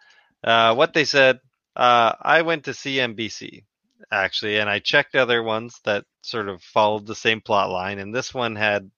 Uh, 0.43 0.75
what 0.75 0.93
they 0.93 1.05
said, 1.05 1.39
uh, 1.75 2.13
I 2.21 2.41
went 2.41 2.65
to 2.65 2.71
CNBC 2.71 3.63
actually, 4.11 4.57
and 4.57 4.69
I 4.69 4.79
checked 4.79 5.15
other 5.15 5.43
ones 5.43 5.79
that 5.83 6.05
sort 6.21 6.49
of 6.49 6.61
followed 6.61 7.05
the 7.05 7.15
same 7.15 7.41
plot 7.41 7.69
line, 7.69 7.99
and 7.99 8.13
this 8.13 8.33
one 8.33 8.55
had 8.55 8.89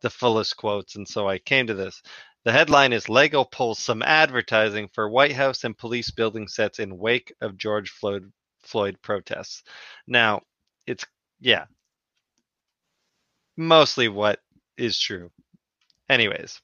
the 0.00 0.10
fullest 0.10 0.56
quotes, 0.56 0.96
and 0.96 1.06
so 1.08 1.28
I 1.28 1.38
came 1.38 1.66
to 1.66 1.74
this. 1.74 2.02
The 2.44 2.52
headline 2.52 2.92
is 2.92 3.08
Lego 3.08 3.44
pulls 3.44 3.78
some 3.78 4.02
advertising 4.02 4.88
for 4.92 5.08
White 5.08 5.32
House 5.32 5.64
and 5.64 5.76
police 5.76 6.10
building 6.10 6.46
sets 6.46 6.78
in 6.78 6.98
wake 6.98 7.32
of 7.40 7.56
George 7.56 7.90
Floyd 7.90 8.30
Floyd 8.62 8.98
protests. 9.02 9.62
Now, 10.06 10.42
it's 10.86 11.06
yeah, 11.40 11.66
mostly 13.56 14.08
what 14.08 14.40
is 14.76 14.98
true. 14.98 15.30
Anyways, 16.08 16.60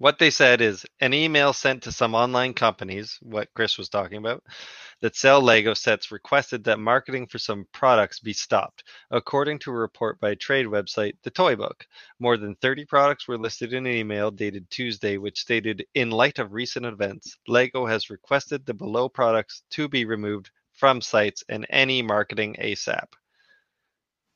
What 0.00 0.20
they 0.20 0.30
said 0.30 0.60
is 0.60 0.86
an 1.00 1.12
email 1.12 1.52
sent 1.52 1.82
to 1.82 1.90
some 1.90 2.14
online 2.14 2.54
companies, 2.54 3.18
what 3.20 3.52
Chris 3.52 3.76
was 3.76 3.88
talking 3.88 4.18
about, 4.18 4.44
that 5.00 5.16
sell 5.16 5.40
Lego 5.40 5.74
sets 5.74 6.12
requested 6.12 6.62
that 6.64 6.78
marketing 6.78 7.26
for 7.26 7.38
some 7.38 7.66
products 7.72 8.20
be 8.20 8.32
stopped, 8.32 8.84
according 9.10 9.58
to 9.58 9.72
a 9.72 9.74
report 9.74 10.20
by 10.20 10.30
a 10.30 10.36
trade 10.36 10.66
website, 10.66 11.14
The 11.24 11.32
Toy 11.32 11.56
Book. 11.56 11.84
More 12.20 12.36
than 12.36 12.54
30 12.54 12.84
products 12.84 13.26
were 13.26 13.38
listed 13.38 13.72
in 13.72 13.86
an 13.86 13.92
email 13.92 14.30
dated 14.30 14.70
Tuesday, 14.70 15.18
which 15.18 15.40
stated 15.40 15.84
In 15.94 16.10
light 16.10 16.38
of 16.38 16.52
recent 16.52 16.86
events, 16.86 17.36
Lego 17.48 17.84
has 17.84 18.08
requested 18.08 18.64
the 18.66 18.74
below 18.74 19.08
products 19.08 19.64
to 19.70 19.88
be 19.88 20.04
removed 20.04 20.52
from 20.74 21.00
sites 21.00 21.42
and 21.48 21.66
any 21.70 22.02
marketing 22.02 22.54
ASAP. 22.60 23.08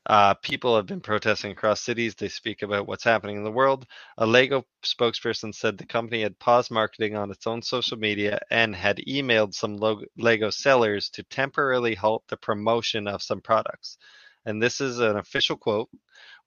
Uh, 0.06 0.34
people 0.34 0.74
have 0.74 0.86
been 0.86 1.00
protesting 1.00 1.52
across 1.52 1.80
cities. 1.80 2.14
They 2.14 2.28
speak 2.28 2.62
about 2.62 2.86
what's 2.86 3.04
happening 3.04 3.36
in 3.36 3.44
the 3.44 3.52
world. 3.52 3.86
A 4.18 4.26
Lego 4.26 4.64
spokesperson 4.84 5.54
said 5.54 5.78
the 5.78 5.86
company 5.86 6.22
had 6.22 6.38
paused 6.38 6.70
marketing 6.70 7.16
on 7.16 7.30
its 7.30 7.46
own 7.46 7.62
social 7.62 7.96
media 7.96 8.40
and 8.50 8.74
had 8.74 8.98
emailed 9.08 9.54
some 9.54 9.78
Lego 10.16 10.50
sellers 10.50 11.08
to 11.10 11.22
temporarily 11.24 11.94
halt 11.94 12.24
the 12.28 12.36
promotion 12.36 13.06
of 13.06 13.22
some 13.22 13.40
products. 13.40 13.96
And 14.44 14.60
this 14.60 14.80
is 14.80 14.98
an 14.98 15.16
official 15.16 15.56
quote. 15.56 15.88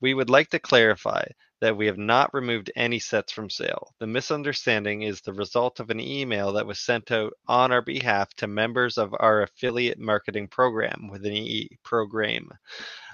We 0.02 0.14
would 0.14 0.30
like 0.30 0.50
to 0.50 0.60
clarify 0.60 1.26
that 1.62 1.76
we 1.76 1.86
have 1.86 1.98
not 1.98 2.34
removed 2.34 2.72
any 2.76 3.00
sets 3.00 3.32
from 3.32 3.50
sale. 3.50 3.94
The 4.00 4.08
misunderstanding 4.08 5.04
is 5.04 5.22
the 5.22 5.34
result 5.34 5.80
of 5.80 5.90
an 5.90 6.00
email 6.00 6.52
that 6.54 6.66
was 6.66 6.80
sent 6.80 7.12
out 7.12 7.34
on 7.48 7.72
our 7.72 7.82
behalf 7.82 8.34
to 8.36 8.48
members 8.48 8.98
of 8.98 9.16
our 9.20 9.44
affiliate 9.44 10.00
marketing 10.00 10.48
program 10.48 11.08
with 11.10 11.26
an 11.26 11.34
E 11.34 11.70
program. 11.84 12.50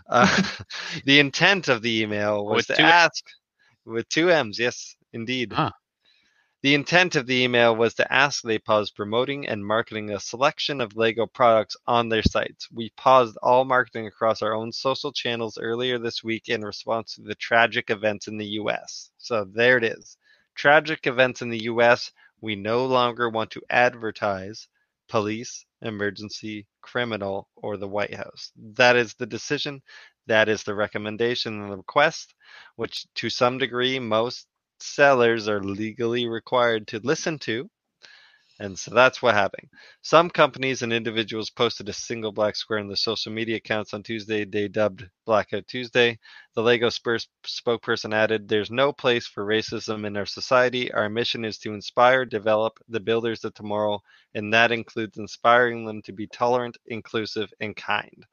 Uh, 0.09 0.27
the 1.05 1.19
intent 1.19 1.67
of 1.67 1.81
the 1.81 2.01
email 2.01 2.45
was 2.45 2.67
With 2.67 2.77
to 2.77 2.81
ask 2.81 3.23
with 3.85 4.07
two 4.09 4.31
M's, 4.31 4.59
yes, 4.59 4.95
indeed. 5.13 5.53
Huh. 5.53 5.71
The 6.63 6.75
intent 6.75 7.15
of 7.15 7.25
the 7.25 7.41
email 7.41 7.75
was 7.75 7.95
to 7.95 8.13
ask 8.13 8.43
they 8.43 8.59
pause 8.59 8.91
promoting 8.91 9.47
and 9.47 9.65
marketing 9.65 10.11
a 10.11 10.19
selection 10.19 10.79
of 10.79 10.95
Lego 10.95 11.25
products 11.25 11.75
on 11.87 12.07
their 12.09 12.21
sites. 12.21 12.69
We 12.71 12.91
paused 12.91 13.35
all 13.41 13.65
marketing 13.65 14.05
across 14.05 14.43
our 14.43 14.53
own 14.53 14.71
social 14.71 15.11
channels 15.11 15.57
earlier 15.57 15.97
this 15.97 16.23
week 16.23 16.49
in 16.49 16.61
response 16.63 17.15
to 17.15 17.23
the 17.23 17.33
tragic 17.33 17.89
events 17.89 18.27
in 18.27 18.37
the 18.37 18.45
US. 18.61 19.09
So 19.17 19.43
there 19.43 19.75
it 19.77 19.83
is. 19.83 20.17
Tragic 20.53 21.07
events 21.07 21.41
in 21.41 21.49
the 21.49 21.63
US. 21.63 22.11
We 22.41 22.55
no 22.55 22.85
longer 22.85 23.27
want 23.27 23.49
to 23.51 23.63
advertise 23.71 24.67
police, 25.09 25.65
emergency, 25.81 26.67
criminal, 26.81 27.49
or 27.55 27.75
the 27.75 27.87
White 27.87 28.13
House. 28.13 28.51
That 28.75 28.95
is 28.95 29.15
the 29.15 29.25
decision. 29.25 29.81
That 30.27 30.47
is 30.47 30.61
the 30.61 30.75
recommendation 30.75 31.59
and 31.59 31.71
the 31.71 31.77
request, 31.77 32.35
which 32.75 33.07
to 33.15 33.31
some 33.31 33.57
degree 33.57 33.97
most 33.97 34.45
sellers 34.81 35.47
are 35.47 35.63
legally 35.63 36.27
required 36.27 36.87
to 36.89 36.99
listen 36.99 37.39
to. 37.39 37.69
And 38.59 38.77
so 38.77 38.93
that's 38.93 39.23
what 39.23 39.33
happened. 39.33 39.69
Some 40.03 40.29
companies 40.29 40.83
and 40.83 40.93
individuals 40.93 41.49
posted 41.49 41.89
a 41.89 41.93
single 41.93 42.31
black 42.31 42.55
square 42.55 42.77
in 42.77 42.87
their 42.87 42.95
social 42.95 43.31
media 43.31 43.55
accounts 43.55 43.91
on 43.93 44.03
Tuesday, 44.03 44.45
they 44.45 44.67
dubbed 44.67 45.09
Blackout 45.25 45.67
Tuesday. 45.67 46.19
The 46.53 46.61
Lego 46.61 46.89
Spurs 46.89 47.27
spokesperson 47.43 48.13
added, 48.13 48.47
There's 48.47 48.69
no 48.69 48.93
place 48.93 49.25
for 49.25 49.43
racism 49.45 50.05
in 50.05 50.15
our 50.15 50.27
society. 50.27 50.91
Our 50.91 51.09
mission 51.09 51.43
is 51.43 51.57
to 51.59 51.73
inspire, 51.73 52.23
develop 52.23 52.77
the 52.87 52.99
builders 52.99 53.43
of 53.43 53.55
tomorrow, 53.55 53.99
and 54.35 54.53
that 54.53 54.71
includes 54.71 55.17
inspiring 55.17 55.85
them 55.85 56.03
to 56.03 56.13
be 56.13 56.27
tolerant, 56.27 56.77
inclusive, 56.85 57.51
and 57.59 57.75
kind. 57.75 58.25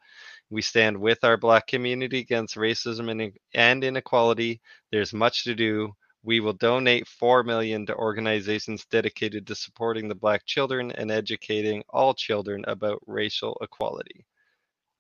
We 0.51 0.63
stand 0.63 0.99
with 0.99 1.25
our 1.25 1.39
black 1.39 1.67
community 1.67 2.19
against 2.19 2.57
racism 2.57 3.11
and, 3.11 3.33
and 3.55 3.83
inequality. 3.83 4.61
There's 4.93 5.15
much 5.15 5.45
to 5.45 5.55
do. 5.55 5.95
We 6.23 6.41
will 6.41 6.53
donate 6.53 7.07
4 7.07 7.45
million 7.45 7.87
to 7.87 7.95
organizations 7.95 8.85
dedicated 8.91 9.47
to 9.47 9.55
supporting 9.55 10.09
the 10.09 10.15
black 10.15 10.45
children 10.47 10.91
and 10.93 11.11
educating 11.11 11.83
all 11.89 12.15
children 12.15 12.65
about 12.67 13.03
racial 13.07 13.57
equality. 13.63 14.25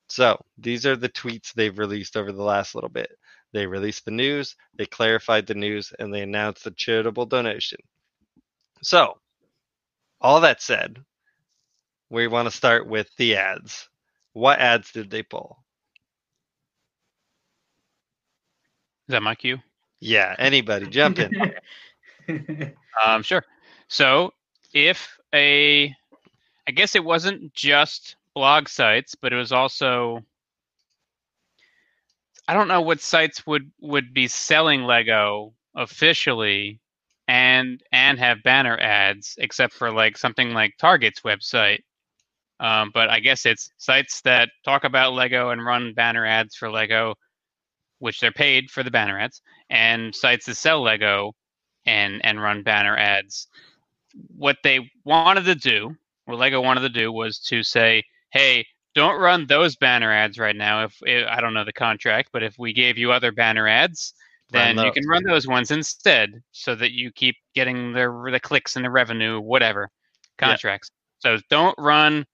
So, 0.08 0.40
these 0.56 0.86
are 0.86 0.96
the 0.96 1.08
tweets 1.08 1.52
they've 1.52 1.78
released 1.78 2.16
over 2.16 2.32
the 2.32 2.42
last 2.42 2.74
little 2.74 2.90
bit. 2.90 3.10
They 3.52 3.66
released 3.66 4.04
the 4.04 4.10
news, 4.10 4.56
they 4.74 4.86
clarified 4.86 5.46
the 5.46 5.54
news, 5.54 5.92
and 5.98 6.12
they 6.12 6.22
announced 6.22 6.66
a 6.66 6.70
charitable 6.70 7.26
donation. 7.26 7.80
So, 8.82 9.18
all 10.20 10.40
that 10.40 10.62
said, 10.62 11.04
we 12.10 12.26
want 12.26 12.46
to 12.48 12.56
start 12.56 12.86
with 12.86 13.08
the 13.16 13.36
ads. 13.36 13.88
What 14.32 14.60
ads 14.60 14.92
did 14.92 15.10
they 15.10 15.22
pull? 15.22 15.58
Is 19.08 19.12
that 19.12 19.22
my 19.22 19.34
cue? 19.34 19.58
Yeah, 20.00 20.34
anybody 20.38 20.86
jump 20.86 21.18
in. 21.18 21.54
Um, 23.04 23.22
sure. 23.22 23.44
So 23.86 24.32
if 24.74 25.18
a, 25.34 25.94
I 26.66 26.70
guess 26.72 26.94
it 26.94 27.04
wasn't 27.04 27.54
just 27.54 28.16
blog 28.34 28.68
sites, 28.68 29.14
but 29.14 29.32
it 29.32 29.36
was 29.36 29.52
also, 29.52 30.24
I 32.46 32.54
don't 32.54 32.68
know 32.68 32.80
what 32.80 33.00
sites 33.00 33.46
would 33.46 33.70
would 33.80 34.12
be 34.12 34.26
selling 34.26 34.84
Lego 34.84 35.54
officially, 35.74 36.80
and 37.28 37.82
and 37.92 38.18
have 38.18 38.42
banner 38.42 38.78
ads, 38.78 39.36
except 39.38 39.74
for 39.74 39.90
like 39.90 40.16
something 40.16 40.52
like 40.52 40.76
Target's 40.78 41.20
website. 41.20 41.80
Um, 42.60 42.90
but 42.92 43.10
I 43.10 43.20
guess 43.20 43.46
it's 43.46 43.70
sites 43.76 44.22
that 44.22 44.48
talk 44.64 44.84
about 44.84 45.12
Lego 45.12 45.50
and 45.50 45.64
run 45.64 45.92
banner 45.94 46.26
ads 46.26 46.56
for 46.56 46.70
Lego, 46.70 47.14
which 47.98 48.20
they're 48.20 48.32
paid 48.32 48.70
for 48.70 48.82
the 48.82 48.90
banner 48.90 49.18
ads, 49.18 49.42
and 49.70 50.14
sites 50.14 50.46
that 50.46 50.54
sell 50.56 50.82
Lego 50.82 51.32
and 51.86 52.24
and 52.24 52.40
run 52.42 52.62
banner 52.62 52.96
ads. 52.96 53.48
What 54.36 54.56
they 54.64 54.90
wanted 55.04 55.44
to 55.44 55.54
do, 55.54 55.96
what 56.24 56.38
Lego 56.38 56.60
wanted 56.60 56.80
to 56.82 56.88
do, 56.88 57.12
was 57.12 57.38
to 57.40 57.62
say, 57.62 58.04
"Hey, 58.30 58.66
don't 58.94 59.20
run 59.20 59.46
those 59.46 59.76
banner 59.76 60.12
ads 60.12 60.38
right 60.38 60.56
now. 60.56 60.84
If, 60.84 60.96
if 61.02 61.26
I 61.28 61.40
don't 61.40 61.54
know 61.54 61.64
the 61.64 61.72
contract, 61.72 62.30
but 62.32 62.42
if 62.42 62.58
we 62.58 62.72
gave 62.72 62.98
you 62.98 63.12
other 63.12 63.30
banner 63.32 63.68
ads, 63.68 64.14
then 64.50 64.76
you 64.78 64.90
can 64.92 65.06
run 65.06 65.22
those 65.24 65.46
ones 65.46 65.70
instead, 65.70 66.42
so 66.52 66.74
that 66.74 66.92
you 66.92 67.12
keep 67.12 67.36
getting 67.54 67.92
the 67.92 68.28
the 68.32 68.40
clicks 68.40 68.76
and 68.76 68.84
the 68.84 68.90
revenue, 68.90 69.40
whatever 69.40 69.90
Yeah. 70.40 70.48
contracts. 70.48 70.90
So 71.20 71.38
don't 71.50 71.74
run 71.78 72.24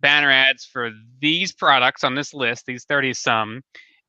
banner 0.00 0.30
ads 0.30 0.64
for 0.64 0.90
these 1.20 1.52
products 1.52 2.04
on 2.04 2.14
this 2.14 2.32
list, 2.32 2.66
these 2.66 2.84
thirty 2.84 3.12
some. 3.12 3.62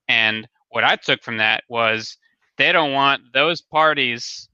And 0.07 0.47
what 0.69 0.83
I 0.83 0.95
took 0.95 1.23
from 1.23 1.37
that 1.37 1.63
was 1.69 2.17
they 2.57 2.71
don't 2.71 2.93
want 2.93 3.21
those 3.33 3.61
parties 3.61 4.49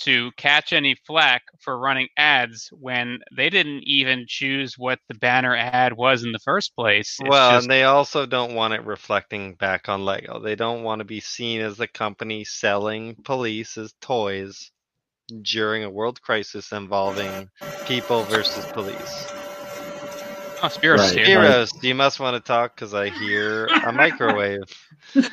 to 0.00 0.32
catch 0.36 0.72
any 0.72 0.96
flack 1.06 1.42
for 1.60 1.78
running 1.78 2.08
ads 2.16 2.68
when 2.72 3.20
they 3.36 3.48
didn't 3.48 3.82
even 3.84 4.24
choose 4.26 4.76
what 4.76 4.98
the 5.08 5.14
banner 5.14 5.54
ad 5.54 5.92
was 5.92 6.24
in 6.24 6.32
the 6.32 6.40
first 6.40 6.74
place. 6.74 7.16
It's 7.20 7.28
well, 7.28 7.52
just- 7.52 7.64
and 7.64 7.70
they 7.70 7.84
also 7.84 8.26
don't 8.26 8.54
want 8.54 8.74
it 8.74 8.84
reflecting 8.84 9.54
back 9.54 9.88
on 9.88 10.04
Lego. 10.04 10.40
They 10.40 10.56
don't 10.56 10.82
want 10.82 10.98
to 11.00 11.04
be 11.04 11.20
seen 11.20 11.60
as 11.60 11.76
the 11.76 11.86
company 11.86 12.44
selling 12.44 13.14
police 13.22 13.78
as 13.78 13.94
toys 14.00 14.70
during 15.42 15.84
a 15.84 15.90
world 15.90 16.20
crisis 16.20 16.72
involving 16.72 17.48
people 17.86 18.24
versus 18.24 18.66
police. 18.66 19.26
Oh, 20.62 20.68
Spiros 20.68 20.98
Right. 20.98 21.12
here. 21.26 21.38
Right. 21.38 21.48
Heroes, 21.50 21.72
you 21.82 21.94
must 21.94 22.20
want 22.20 22.34
to 22.36 22.40
talk 22.46 22.74
because 22.74 22.94
I 22.94 23.08
hear 23.10 23.66
a 23.66 23.92
microwave. 23.92 24.62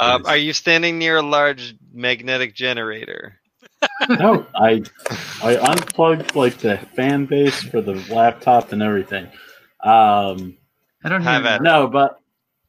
um, 0.00 0.24
are 0.26 0.36
you 0.36 0.52
standing 0.52 0.98
near 0.98 1.18
a 1.18 1.22
large 1.22 1.74
magnetic 1.92 2.54
generator? 2.54 3.38
no, 4.08 4.46
I 4.54 4.82
I 5.42 5.56
unplugged 5.56 6.36
like 6.36 6.58
the 6.58 6.78
fan 6.94 7.26
base 7.26 7.62
for 7.62 7.80
the 7.80 7.94
laptop 8.12 8.72
and 8.72 8.82
everything. 8.82 9.26
Um, 9.82 10.56
I 11.04 11.08
don't 11.08 11.22
Have 11.22 11.42
hear 11.42 11.50
at 11.52 11.60
it. 11.60 11.64
no, 11.64 11.88
but 11.88 12.18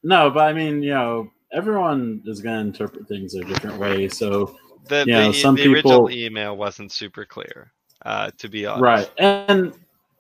no, 0.04 0.32
but 0.32 0.42
I 0.44 0.54
mean, 0.54 0.82
you 0.82 0.90
know, 0.92 1.32
everyone 1.52 2.24
is 2.26 2.42
going 2.42 2.56
to 2.56 2.68
interpret 2.68 3.08
things 3.08 3.36
a 3.36 3.44
different 3.44 3.78
way. 3.78 4.10
So 4.10 4.58
The, 4.88 5.06
Yeah, 5.08 5.28
the, 5.28 5.34
some 5.34 5.56
the 5.56 5.72
original 5.72 6.08
people- 6.08 6.12
email 6.12 6.58
wasn't 6.58 6.92
super 6.92 7.26
clear, 7.26 7.72
uh, 8.06 8.32
to 8.38 8.50
be 8.50 8.66
honest. 8.66 8.82
right, 8.82 9.12
and 9.18 9.74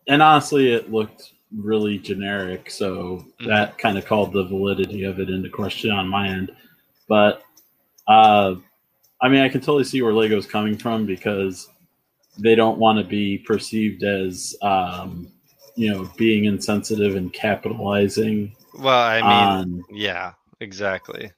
and 0.08 0.22
honestly, 0.22 0.72
it 0.74 0.92
looked 0.92 1.34
really 1.56 1.98
generic. 2.00 2.70
So 2.72 3.26
Mhm. 3.40 3.48
that 3.48 3.78
kind 3.78 3.98
of 3.98 4.06
called 4.06 4.34
the 4.34 4.44
validity 4.44 5.04
of 5.04 5.20
it 5.20 5.30
into 5.30 5.50
question 5.50 5.92
on 5.92 6.08
my 6.08 6.28
end. 6.28 6.52
But 7.08 7.44
uh, 8.08 8.56
I 9.22 9.30
mean, 9.30 9.42
I 9.42 9.50
can 9.50 9.62
totally 9.62 9.84
see 9.86 10.02
where 10.02 10.14
Lego's 10.14 10.46
coming 10.48 10.78
from 10.78 11.06
because 11.06 11.70
they 12.38 12.56
don't 12.56 12.80
want 12.80 12.98
to 13.00 13.06
be 13.06 13.38
perceived 13.38 14.04
as 14.04 14.56
um, 14.62 15.32
you 15.76 15.92
know 15.92 16.10
being 16.18 16.46
insensitive 16.46 17.16
and 17.16 17.32
capitalizing 17.32 18.56
Well, 18.78 19.00
I 19.04 19.22
mean, 19.22 19.30
on 19.30 19.84
yeah, 19.92 20.34
exactly. 20.60 21.32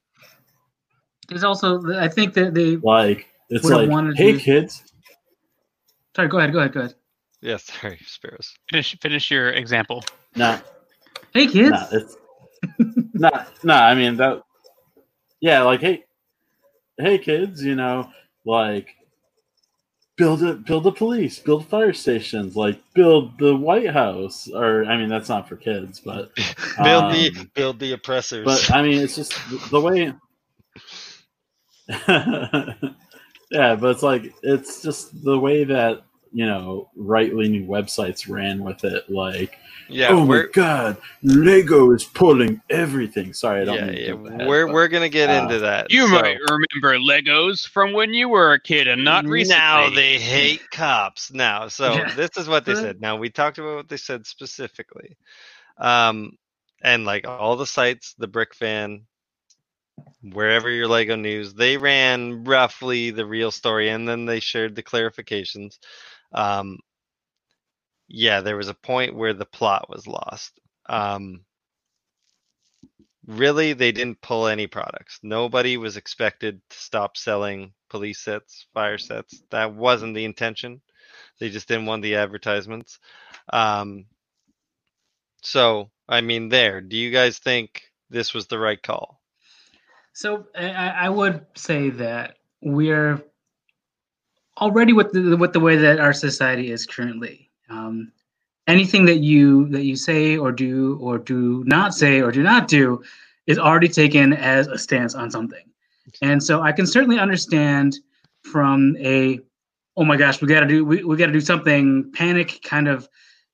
There's 1.28 1.44
also, 1.44 1.82
I 2.00 2.08
think 2.08 2.34
that 2.36 2.54
they. 2.54 2.76
like 2.78 3.28
it's 3.50 3.64
Would've 3.64 3.80
like 3.82 3.90
wanted 3.90 4.16
hey 4.18 4.34
to- 4.34 4.40
kids 4.40 4.84
Sorry, 6.16 6.28
go 6.28 6.38
ahead, 6.40 6.54
go 6.54 6.60
ahead, 6.60 6.74
go 6.74 6.80
ahead. 6.82 6.96
Yes, 7.42 7.66
sorry, 7.66 7.98
Spiros. 8.06 8.52
Finish, 8.70 8.98
finish 9.02 9.30
your 9.32 9.50
example. 9.52 10.04
nah 10.36 10.60
Hey, 11.34 11.48
kids. 11.48 11.72
nah 11.72 11.88
it's 11.92 12.18
nah 13.14 13.46
nah 13.64 13.86
I 13.88 13.96
mean 13.96 14.18
that 14.18 14.42
yeah 15.42 15.64
like 15.64 15.82
hey 15.82 16.04
hey 16.98 17.18
kids, 17.18 17.64
you 17.64 17.76
know, 17.76 18.10
like 18.46 18.90
build 20.18 20.44
a 20.44 20.54
build 20.56 20.88
a 20.88 20.92
police, 20.92 21.40
build 21.40 21.68
fire 21.68 21.94
stations, 21.94 22.56
like 22.56 22.82
build 22.94 23.38
the 23.40 23.56
White 23.56 23.90
House, 23.92 24.50
or 24.54 24.86
I 24.86 24.98
mean 24.98 25.10
that's 25.10 25.30
not 25.30 25.50
for 25.50 25.58
kids, 25.58 26.00
but 26.00 26.32
build 26.84 27.06
um, 27.06 27.12
the 27.12 27.50
build 27.54 27.80
the 27.80 27.94
oppressors. 27.94 28.46
but 28.46 28.72
I 28.72 28.82
mean 28.82 29.02
it's 29.04 29.16
just 29.16 29.34
the- 29.50 29.68
the 29.72 29.82
way. 29.82 30.14
yeah, 33.52 33.76
but 33.76 33.92
it's 33.92 34.04
like 34.04 34.34
it's 34.44 34.82
just 34.82 35.24
the 35.24 35.38
way 35.40 35.64
that 35.64 36.04
you 36.34 36.46
know 36.46 36.90
right 36.96 37.34
leaning 37.34 37.68
websites 37.68 38.30
ran 38.30 38.64
with 38.64 38.84
it, 38.84 39.10
like. 39.10 39.56
yeah, 39.88 40.08
oh 40.10 40.26
my 40.26 40.46
god, 40.52 40.98
Lego 41.22 41.92
is 41.92 42.04
pulling 42.04 42.60
everything. 42.72 43.34
Sorry, 43.34 43.62
I 43.62 43.66
don't 43.66 43.76
yeah, 43.76 43.86
mean 43.86 43.96
to 43.96 44.02
yeah, 44.02 44.08
jump 44.08 44.28
ahead, 44.28 44.48
we're 44.48 44.66
but- 44.66 44.74
we're 44.74 44.88
gonna 44.88 45.10
get 45.10 45.30
uh, 45.30 45.44
into 45.44 45.60
that. 45.60 45.92
You 45.92 46.08
so- 46.08 46.14
might 46.22 46.38
remember 46.50 46.98
Legos 46.98 47.68
from 47.68 47.94
when 47.94 48.14
you 48.14 48.28
were 48.28 48.54
a 48.54 48.60
kid 48.60 48.88
and 48.88 49.04
not 49.04 49.26
recently. 49.26 49.60
Now 49.60 49.90
they 49.92 50.18
hate 50.18 50.62
cops. 50.72 51.32
Now, 51.32 51.68
so 51.68 51.94
Yeah. 51.94 52.14
this 52.16 52.32
is 52.38 52.48
what 52.50 52.66
they 52.66 52.74
said. 52.76 53.00
Now 53.00 53.16
we 53.16 53.30
talked 53.30 53.60
about 53.60 53.76
what 53.76 53.88
they 53.90 53.98
said 53.98 54.26
specifically, 54.26 55.16
um, 55.78 56.32
and 56.84 57.06
like 57.06 57.28
all 57.28 57.56
the 57.56 57.68
sites, 57.68 58.16
the 58.18 58.28
Brick 58.28 58.56
Fan, 58.56 59.04
wherever 60.22 60.70
your 60.70 60.88
Lego 60.88 61.16
news, 61.16 61.54
they 61.54 61.78
ran 61.78 62.44
roughly 62.44 63.12
the 63.12 63.26
real 63.26 63.52
story, 63.52 63.90
and 63.90 64.08
then 64.08 64.26
they 64.26 64.40
shared 64.40 64.76
the 64.76 64.84
clarifications. 64.84 65.78
Um, 66.32 66.80
yeah, 68.08 68.42
there 68.42 68.58
was 68.58 68.70
a 68.70 68.74
point 68.74 69.16
where 69.16 69.34
the 69.34 69.46
plot 69.46 69.90
was 69.90 70.08
lost. 70.08 70.60
Um, 70.88 71.46
really, 73.26 73.74
they 73.74 73.92
didn't 73.92 74.22
pull 74.22 74.48
any 74.48 74.68
products. 74.68 75.20
Nobody 75.24 75.78
was 75.78 75.98
expected 75.98 76.62
to 76.70 76.78
stop 76.78 77.18
selling 77.18 77.74
police 77.90 78.20
sets, 78.20 78.68
fire 78.74 78.98
sets. 78.98 79.42
That 79.52 79.74
wasn't 79.74 80.16
the 80.16 80.26
intention. 80.26 80.82
They 81.40 81.50
just 81.50 81.68
didn't 81.68 81.86
want 81.86 82.04
the 82.04 82.16
advertisements. 82.16 83.00
Um, 83.52 84.06
so, 85.42 85.92
I 86.08 86.22
mean, 86.22 86.50
there. 86.50 86.82
Do 86.82 86.98
you 86.98 87.12
guys 87.12 87.40
think 87.40 87.84
this 88.10 88.34
was 88.34 88.48
the 88.48 88.60
right 88.60 88.82
call? 88.82 89.22
So 90.16 90.48
I, 90.56 90.70
I 90.72 91.10
would 91.10 91.46
say 91.58 91.90
that 91.90 92.38
we're 92.62 93.22
already 94.62 94.94
with 94.94 95.12
the 95.12 95.36
with 95.36 95.52
the 95.52 95.60
way 95.60 95.76
that 95.76 96.00
our 96.00 96.14
society 96.14 96.72
is 96.72 96.86
currently. 96.86 97.52
Um, 97.70 98.14
anything 98.66 99.04
that 99.08 99.18
you 99.18 99.68
that 99.70 99.84
you 99.84 99.98
say 99.98 100.38
or 100.38 100.54
do 100.54 100.98
or 101.02 101.18
do 101.18 101.66
not 101.66 101.94
say 101.94 102.22
or 102.22 102.32
do 102.32 102.42
not 102.44 102.70
do 102.70 103.04
is 103.46 103.60
already 103.60 103.90
taken 103.90 104.32
as 104.32 104.68
a 104.68 104.78
stance 104.78 105.16
on 105.16 105.30
something. 105.30 105.66
And 106.22 106.42
so 106.42 106.62
I 106.62 106.72
can 106.72 106.88
certainly 106.88 107.20
understand 107.20 107.98
from 108.42 108.96
a 109.02 109.42
oh 109.98 110.06
my 110.06 110.16
gosh, 110.16 110.42
we 110.42 110.48
got 110.48 110.62
to 110.62 110.66
do 110.66 110.86
we, 110.86 111.04
we 111.04 111.18
got 111.18 111.26
to 111.26 111.34
do 111.34 111.42
something 111.42 112.10
panic 112.14 112.62
kind 112.64 112.88
of 112.88 113.10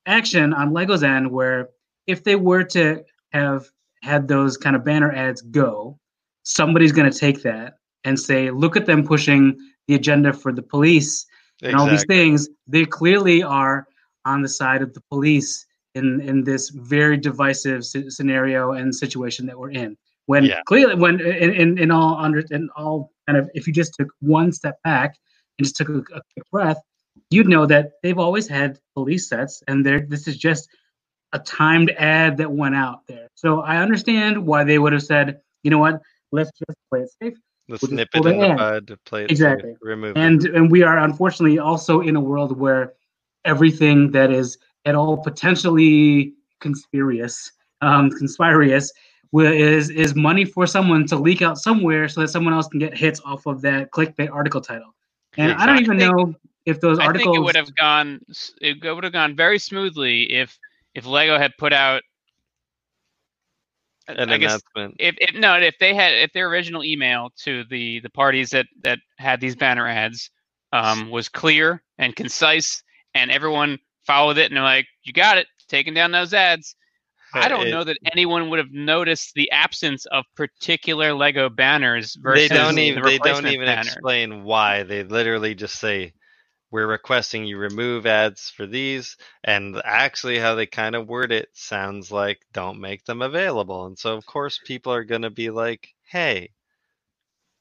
action 0.05 0.53
on 0.53 0.73
Lego's 0.73 1.01
end 1.01 1.31
where 1.31 1.69
if 2.05 2.23
they 2.23 2.35
were 2.35 2.63
to 2.65 3.03
have 3.31 3.65
had 4.03 4.27
those 4.27 4.57
kind 4.57 4.75
of 4.75 4.85
banner 4.85 5.11
ads 5.11 5.41
go, 5.41 5.97
somebody's 6.43 6.91
going 6.91 7.11
to 7.11 7.17
take 7.17 7.43
that 7.43 7.75
and 8.03 8.19
say, 8.19 8.49
look 8.49 8.75
at 8.75 8.85
them 8.85 9.05
pushing 9.05 9.57
the 9.87 9.95
agenda 9.95 10.33
for 10.33 10.51
the 10.51 10.61
police 10.61 11.25
and 11.61 11.75
all 11.75 11.87
these 11.87 12.05
things. 12.05 12.49
They 12.67 12.85
clearly 12.85 13.43
are 13.43 13.87
on 14.25 14.41
the 14.41 14.49
side 14.49 14.81
of 14.81 14.93
the 14.93 15.01
police 15.09 15.65
in 15.93 16.21
in 16.21 16.43
this 16.43 16.69
very 16.69 17.17
divisive 17.17 17.81
sce- 17.81 18.11
scenario 18.11 18.71
and 18.71 18.93
situation 18.95 19.45
that 19.47 19.57
we're 19.57 19.71
in. 19.71 19.97
When 20.27 20.45
Yeah. 20.45 20.61
clearly, 20.65 20.95
when 20.95 21.19
in, 21.19 21.53
in, 21.53 21.77
in 21.77 21.91
all 21.91 22.17
under 22.17 22.39
in 22.51 22.69
all 22.75 23.11
kind 23.27 23.37
of, 23.37 23.49
if 23.53 23.67
you 23.67 23.73
just 23.73 23.93
took 23.95 24.09
one 24.21 24.51
step 24.51 24.77
back 24.83 25.17
and 25.57 25.65
just 25.65 25.75
took 25.75 25.89
a, 25.89 25.97
a 25.97 26.21
quick 26.33 26.49
breath, 26.51 26.79
you'd 27.29 27.49
know 27.49 27.65
that 27.65 27.91
they've 28.01 28.17
always 28.17 28.47
had 28.47 28.79
police 28.95 29.27
sets, 29.27 29.61
and 29.67 29.85
they're 29.85 30.05
this 30.07 30.27
is 30.27 30.37
just 30.37 30.69
a 31.33 31.39
timed 31.39 31.91
ad 31.97 32.37
that 32.37 32.51
went 32.51 32.75
out 32.75 33.01
there. 33.07 33.27
So 33.35 33.61
I 33.61 33.77
understand 33.77 34.45
why 34.45 34.63
they 34.63 34.79
would 34.79 34.93
have 34.93 35.03
said, 35.03 35.39
you 35.63 35.71
know 35.71 35.79
what, 35.79 36.01
let's 36.31 36.51
just 36.51 36.77
play 36.89 37.01
it 37.01 37.09
safe. 37.21 37.37
Let's 37.69 37.83
We'll 37.83 37.91
nip 37.91 38.09
it 38.13 38.25
in 38.25 38.39
the 38.39 38.47
the 38.47 38.55
bud 38.55 38.99
play 39.05 39.23
it 39.23 39.29
safe, 39.29 39.31
Exactly. 39.31 39.75
remove 39.81 40.17
it. 40.17 40.19
and 40.19 40.45
and 40.45 40.71
we 40.71 40.83
are 40.83 40.99
unfortunately 40.99 41.59
also 41.59 42.01
in 42.01 42.15
a 42.15 42.19
world 42.19 42.57
where 42.57 42.93
everything 43.45 44.11
that 44.11 44.31
is 44.31 44.57
at 44.85 44.95
all 44.95 45.17
potentially 45.17 46.33
conspirious 46.59 47.51
um 47.81 48.09
conspirious 48.11 48.91
is 49.33 49.89
is 49.89 50.15
money 50.15 50.43
for 50.45 50.67
someone 50.67 51.07
to 51.07 51.15
leak 51.15 51.41
out 51.41 51.57
somewhere 51.57 52.07
so 52.07 52.21
that 52.21 52.27
someone 52.27 52.53
else 52.53 52.67
can 52.67 52.79
get 52.79 52.95
hits 52.95 53.21
off 53.25 53.45
of 53.45 53.61
that 53.61 53.89
clickbait 53.91 54.29
article 54.31 54.61
title 54.61 54.93
and 55.37 55.53
i 55.53 55.65
don't 55.65 55.79
even 55.79 55.97
know 55.97 56.35
if 56.65 56.79
those 56.79 56.99
articles. 56.99 57.21
I 57.21 57.31
think 57.31 57.37
it 57.37 57.45
would 57.45 57.55
have 57.55 57.75
gone. 57.75 58.21
It 58.61 58.83
would 58.83 59.03
have 59.03 59.13
gone 59.13 59.35
very 59.35 59.59
smoothly 59.59 60.31
if 60.31 60.57
if 60.93 61.05
Lego 61.05 61.37
had 61.37 61.53
put 61.57 61.73
out. 61.73 62.03
An 64.07 64.29
I 64.31 64.37
guess 64.37 64.61
if, 64.99 65.15
if 65.19 65.35
no, 65.35 65.55
if 65.59 65.75
they 65.79 65.93
had 65.93 66.13
if 66.13 66.33
their 66.33 66.49
original 66.49 66.83
email 66.83 67.31
to 67.43 67.63
the 67.69 67.99
the 68.01 68.09
parties 68.09 68.49
that 68.49 68.65
that 68.83 68.99
had 69.17 69.39
these 69.39 69.55
banner 69.55 69.87
ads 69.87 70.31
um, 70.73 71.09
was 71.11 71.29
clear 71.29 71.83
and 71.97 72.15
concise, 72.15 72.83
and 73.13 73.31
everyone 73.31 73.77
followed 74.05 74.37
it, 74.37 74.47
and 74.49 74.55
they're 74.57 74.63
like, 74.63 74.87
"You 75.03 75.13
got 75.13 75.37
it, 75.37 75.47
taking 75.67 75.93
down 75.93 76.11
those 76.11 76.33
ads." 76.33 76.75
I 77.33 77.47
don't 77.47 77.67
it- 77.67 77.71
know 77.71 77.83
that 77.83 77.97
anyone 78.11 78.49
would 78.49 78.59
have 78.59 78.71
noticed 78.71 79.33
the 79.35 79.51
absence 79.51 80.05
of 80.07 80.25
particular 80.35 81.13
Lego 81.13 81.49
banners 81.49 82.15
versus 82.19 82.49
they 82.49 82.55
don't 82.55 82.75
the 82.75 82.81
even 82.81 83.03
they 83.03 83.19
don't 83.19 83.45
even 83.47 83.65
banner. 83.65 83.81
explain 83.81 84.43
why. 84.43 84.83
They 84.83 85.03
literally 85.03 85.55
just 85.55 85.79
say 85.79 86.13
we're 86.71 86.87
requesting 86.87 87.45
you 87.45 87.57
remove 87.57 88.05
ads 88.05 88.49
for 88.49 88.65
these 88.65 89.17
and 89.43 89.81
actually 89.83 90.39
how 90.39 90.55
they 90.55 90.65
kind 90.65 90.95
of 90.95 91.07
word 91.09 91.31
it 91.31 91.49
sounds 91.53 92.11
like 92.11 92.39
don't 92.53 92.79
make 92.79 93.03
them 93.05 93.21
available. 93.21 93.85
And 93.87 93.99
so 93.99 94.15
of 94.15 94.25
course 94.25 94.59
people 94.65 94.93
are 94.93 95.03
going 95.03 95.23
to 95.23 95.29
be 95.29 95.49
like, 95.49 95.93
"Hey, 96.03 96.49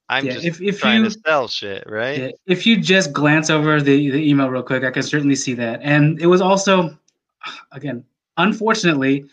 I'm 0.09 0.27
Yeah, 0.27 0.33
just 0.35 0.47
if- 0.47 0.63
if 0.63 0.81
trying 0.81 1.05
you- 1.05 1.11
to 1.11 1.19
sell 1.27 1.49
shit, 1.49 1.85
right?" 1.89 2.19
Yeah, 2.21 2.31
if 2.47 2.67
you 2.67 2.77
just 2.81 3.13
glance 3.13 3.51
over 3.51 3.81
the, 3.81 4.11
the 4.11 4.29
email 4.31 4.49
real 4.49 4.63
quick, 4.63 4.85
I 4.85 4.91
can 4.91 5.03
certainly 5.03 5.37
see 5.37 5.55
that. 5.55 5.81
And 5.83 6.21
it 6.21 6.27
was 6.27 6.41
also, 6.41 6.97
again, 7.73 8.05
unfortunately, 8.37 9.25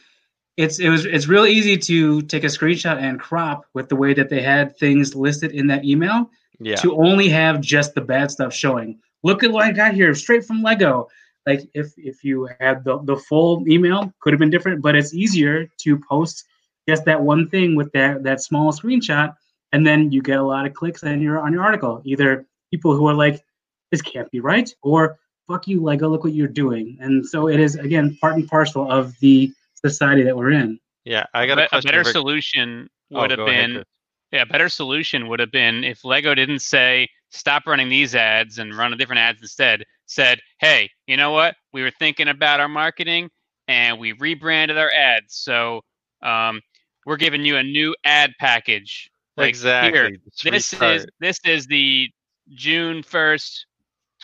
it's 0.58 0.80
it 0.80 0.90
was 0.90 1.06
it's 1.06 1.28
real 1.28 1.46
easy 1.46 1.78
to 1.78 2.22
take 2.24 2.44
a 2.44 2.48
screenshot 2.48 2.98
and 3.00 3.20
crop 3.20 3.66
with 3.74 3.90
the 3.90 3.96
way 3.96 4.14
that 4.16 4.30
they 4.30 4.42
had 4.42 4.76
things 4.78 5.14
listed 5.16 5.52
in 5.52 5.68
that 5.68 5.86
email 5.86 6.30
Yeah. 6.60 6.76
to 6.78 6.96
only 6.98 7.30
have 7.30 7.62
just 7.62 7.94
the 7.94 8.02
bad 8.02 8.32
stuff 8.32 8.54
showing. 8.56 9.00
Look 9.24 9.44
at 9.44 9.52
what 9.52 9.66
I 9.66 9.72
got 9.72 9.94
here, 9.94 10.14
straight 10.14 10.46
from 10.46 10.62
Lego. 10.62 11.08
Like 11.46 11.62
if 11.74 11.94
if 11.98 12.24
you 12.24 12.50
had 12.60 12.84
the, 12.84 13.00
the 13.04 13.16
full 13.16 13.64
email, 13.68 14.14
could 14.20 14.34
have 14.34 14.40
been 14.40 14.50
different, 14.50 14.82
but 14.82 14.96
it's 14.96 15.14
easier 15.14 15.68
to 15.80 16.00
post 16.10 16.46
just 16.88 17.06
that 17.06 17.22
one 17.22 17.50
thing 17.50 17.76
with 17.76 17.92
that 17.94 18.24
that 18.24 18.42
small 18.42 18.72
screenshot, 18.72 19.34
and 19.72 19.86
then 19.88 20.12
you 20.12 20.22
get 20.22 20.40
a 20.40 20.44
lot 20.44 20.66
of 20.66 20.74
clicks 20.74 21.04
on 21.04 21.22
your 21.22 21.40
on 21.40 21.54
your 21.54 21.64
article. 21.64 22.02
Either 22.06 22.46
people 22.72 22.96
who 22.96 23.08
are 23.08 23.14
like, 23.14 23.44
this 23.92 24.02
can't 24.02 24.30
be 24.32 24.40
right, 24.42 24.70
or 24.84 25.18
fuck 25.48 25.68
you, 25.68 25.82
Lego, 25.82 26.10
look 26.10 26.24
what 26.26 26.34
you're 26.34 26.48
doing. 26.50 26.98
And 27.00 27.26
so 27.26 27.48
it 27.48 27.60
is 27.60 27.76
again 27.76 28.18
part 28.20 28.36
and 28.36 28.48
parcel 28.48 28.92
of 28.92 29.18
the 29.20 29.52
society 29.74 30.24
that 30.24 30.36
we're 30.36 30.52
in. 30.52 30.80
Yeah, 31.06 31.26
I 31.34 31.46
got 31.48 31.60
a 31.60 31.78
a 31.78 31.82
better 31.82 32.04
for- 32.04 32.12
solution 32.12 32.90
Oh, 33.14 33.22
would 33.22 33.32
have 33.32 33.38
go 33.38 33.48
ahead, 33.48 33.70
been 33.72 33.84
yeah, 34.34 34.42
a 34.42 34.46
better 34.46 34.68
solution 34.68 35.30
would 35.30 35.40
have 35.40 35.52
been 35.52 35.86
if 35.86 36.04
Lego 36.04 36.36
didn't 36.36 36.60
say 36.60 37.08
stop 37.30 37.64
running 37.66 37.90
these 37.90 38.16
ads 38.16 38.60
and 38.60 38.76
run 38.78 38.94
a 38.94 38.96
different 38.96 39.20
ads 39.20 39.42
instead. 39.42 39.84
Said, 40.06 40.40
hey, 40.60 40.90
you 41.06 41.18
know 41.18 41.32
what? 41.32 41.56
We 41.74 41.84
were 41.84 41.92
thinking 42.00 42.28
about 42.28 42.60
our 42.60 42.70
marketing 42.70 43.30
and 43.68 44.00
we 44.00 44.14
rebranded 44.14 44.78
our 44.78 44.92
ads. 44.92 45.36
So 45.36 45.82
um, 46.22 46.62
we're 47.06 47.18
giving 47.18 47.44
you 47.44 47.58
a 47.58 47.64
new 47.64 47.96
ad 48.04 48.34
package. 48.40 49.10
Like, 49.36 49.50
exactly. 49.50 50.00
Here, 50.00 50.18
this 50.26 50.46
restart. 50.46 50.96
is 50.96 51.08
this 51.20 51.40
is 51.46 51.68
the 51.68 52.10
June 52.50 53.04
first, 53.04 53.68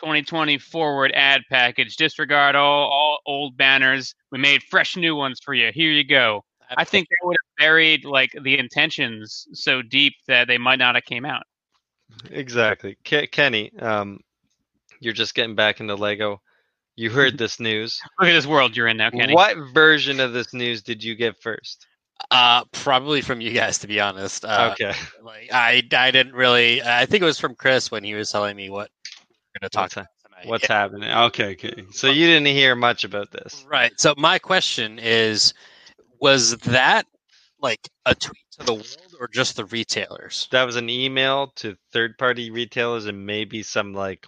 2020 0.00 0.58
forward 0.58 1.12
ad 1.14 1.42
package. 1.50 1.96
Disregard 1.96 2.56
all 2.56 2.90
all 2.90 3.18
old 3.26 3.56
banners. 3.56 4.14
We 4.32 4.38
made 4.38 4.62
fresh 4.64 4.96
new 4.96 5.14
ones 5.14 5.38
for 5.44 5.54
you. 5.54 5.70
Here 5.72 5.92
you 5.92 6.04
go. 6.04 6.44
I 6.76 6.84
think 6.84 7.08
they 7.08 7.26
would 7.26 7.36
have 7.36 7.64
buried 7.64 8.04
like 8.04 8.32
the 8.42 8.58
intentions 8.58 9.46
so 9.52 9.82
deep 9.82 10.14
that 10.26 10.48
they 10.48 10.58
might 10.58 10.78
not 10.78 10.94
have 10.94 11.04
came 11.04 11.24
out. 11.24 11.44
Exactly. 12.30 12.96
Ke- 13.04 13.30
Kenny, 13.30 13.72
um, 13.78 14.20
you're 15.00 15.12
just 15.12 15.34
getting 15.34 15.54
back 15.54 15.80
into 15.80 15.94
Lego. 15.94 16.40
You 16.96 17.10
heard 17.10 17.38
this 17.38 17.58
news. 17.58 18.00
Look 18.20 18.28
at 18.28 18.32
this 18.32 18.46
world 18.46 18.76
you're 18.76 18.86
in 18.86 18.96
now, 18.96 19.10
Kenny. 19.10 19.34
What 19.34 19.56
version 19.72 20.20
of 20.20 20.32
this 20.32 20.54
news 20.54 20.82
did 20.82 21.02
you 21.02 21.16
get 21.16 21.36
first? 21.42 21.86
Uh, 22.30 22.64
probably 22.70 23.20
from 23.20 23.40
you 23.40 23.50
guys, 23.50 23.78
to 23.78 23.88
be 23.88 24.00
honest. 24.00 24.44
Uh, 24.44 24.70
okay. 24.72 24.94
Like 25.22 25.52
I, 25.52 25.82
I 25.92 26.10
didn't 26.12 26.34
really. 26.34 26.80
I 26.82 27.04
think 27.06 27.22
it 27.22 27.26
was 27.26 27.40
from 27.40 27.56
Chris 27.56 27.90
when 27.90 28.04
he 28.04 28.14
was 28.14 28.30
telling 28.30 28.56
me 28.56 28.70
what 28.70 28.90
we're 29.08 29.60
going 29.60 29.68
to 29.68 29.70
talk 29.70 29.82
What's, 29.82 29.92
about 29.94 30.06
tonight. 30.24 30.46
what's 30.48 30.68
Yeah. 30.68 30.80
happening? 30.80 31.10
Okay, 31.10 31.52
okay. 31.52 31.84
So 31.90 32.08
you 32.08 32.26
didn't 32.26 32.46
hear 32.46 32.76
much 32.76 33.02
about 33.02 33.32
this. 33.32 33.66
Right. 33.68 33.92
So 33.96 34.14
my 34.16 34.38
question 34.38 35.00
is, 35.00 35.52
was 36.20 36.56
that 36.58 37.06
like 37.64 37.88
a 38.06 38.14
tweet 38.14 38.44
to 38.58 38.64
the 38.66 38.74
world 38.74 39.14
or 39.18 39.26
just 39.26 39.56
the 39.56 39.64
retailers? 39.64 40.46
That 40.52 40.64
was 40.64 40.76
an 40.76 40.88
email 40.88 41.48
to 41.56 41.74
third 41.92 42.16
party 42.18 42.50
retailers 42.52 43.06
and 43.06 43.26
maybe 43.26 43.62
some 43.64 43.92
like 43.92 44.26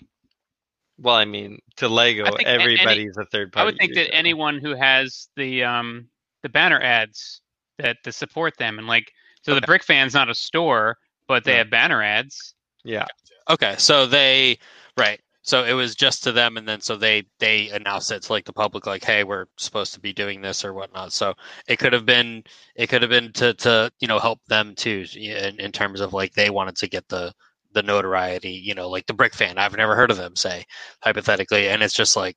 well, 0.99 1.15
I 1.15 1.27
mean, 1.27 1.59
to 1.77 1.89
Lego, 1.89 2.25
I 2.25 2.31
think 2.31 2.43
a- 2.43 2.49
any- 2.49 2.63
everybody's 2.63 3.17
a 3.19 3.27
third 3.27 3.53
party. 3.53 3.63
I 3.63 3.65
would 3.67 3.77
think 3.79 3.95
that 3.95 4.15
anyone 4.15 4.59
who 4.59 4.75
has 4.75 5.29
the 5.37 5.63
um 5.63 6.09
the 6.43 6.49
banner 6.49 6.81
ads 6.81 7.43
that 7.79 7.99
to 8.05 8.11
support 8.13 8.57
them 8.59 8.79
and 8.79 8.89
like 8.89 9.13
so 9.43 9.55
the 9.55 9.61
Brick 9.61 9.85
Fan's 9.85 10.15
not 10.15 10.29
a 10.31 10.35
store, 10.35 10.97
but 11.29 11.45
they 11.45 11.53
Yeah. 11.53 11.59
have 11.59 11.71
banner 11.71 12.03
ads. 12.03 12.55
Yeah. 12.83 13.07
Okay, 13.51 13.75
so 13.79 14.07
they 14.07 14.59
right. 14.97 15.21
So 15.47 15.63
it 15.63 15.75
was 15.75 15.95
just 15.95 16.25
to 16.25 16.33
them, 16.33 16.57
and 16.57 16.69
then 16.69 16.81
so 16.81 16.97
they 16.97 17.25
they 17.39 17.69
announced 17.71 18.11
it 18.11 18.23
to 18.25 18.33
like 18.33 18.45
the 18.45 18.53
public, 18.53 18.85
like, 18.85 19.05
"Hey, 19.05 19.23
we're 19.23 19.47
supposed 19.57 19.95
to 19.95 20.01
be 20.01 20.13
doing 20.13 20.41
this 20.41 20.65
or 20.65 20.75
whatnot." 20.75 21.13
So 21.13 21.35
it 21.69 21.79
could 21.79 21.93
have 21.93 22.05
been 22.05 22.43
it 22.75 22.89
could 22.89 23.01
have 23.03 23.11
been 23.11 23.33
to 23.35 23.55
to 23.55 23.93
you 24.01 24.09
know 24.09 24.19
help 24.19 24.41
them 24.49 24.75
too 24.75 25.05
in, 25.15 25.61
in 25.61 25.71
terms 25.71 26.01
of 26.01 26.13
like 26.13 26.33
they 26.35 26.51
wanted 26.51 26.75
to 26.79 26.89
get 26.89 27.07
the 27.09 27.33
the 27.75 27.83
notoriety, 27.85 28.51
you 28.51 28.75
know, 28.75 28.89
like 28.89 29.07
the 29.07 29.15
Brick 29.15 29.35
Fan. 29.35 29.57
I've 29.57 29.77
never 29.77 29.95
heard 29.95 30.11
of 30.11 30.17
them, 30.17 30.35
say 30.35 30.65
hypothetically, 31.01 31.69
and 31.69 31.83
it's 31.83 31.95
just 31.95 32.17
like, 32.17 32.37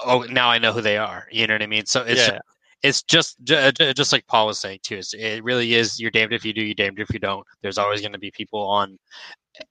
oh, 0.00 0.22
now 0.22 0.50
I 0.50 0.58
know 0.58 0.72
who 0.72 0.80
they 0.80 0.96
are. 0.98 1.28
You 1.30 1.46
know 1.46 1.54
what 1.54 1.62
I 1.62 1.66
mean? 1.66 1.86
So 1.86 2.02
it's 2.02 2.26
yeah. 2.26 2.40
it's 2.82 3.02
just 3.02 3.36
ju- 3.44 3.54
uh, 3.54 3.70
ju- 3.70 3.94
just 3.94 4.12
like 4.12 4.26
Paul 4.26 4.48
was 4.48 4.58
saying 4.58 4.80
too. 4.82 5.00
It 5.12 5.44
really 5.44 5.74
is. 5.74 6.00
You're 6.00 6.10
damned 6.10 6.32
if 6.32 6.44
you 6.44 6.52
do. 6.52 6.62
You're 6.62 6.74
damned 6.74 6.98
if 6.98 7.12
you 7.12 7.20
don't. 7.20 7.46
There's 7.62 7.78
always 7.78 8.00
going 8.00 8.12
to 8.14 8.18
be 8.18 8.32
people 8.32 8.60
on 8.60 8.98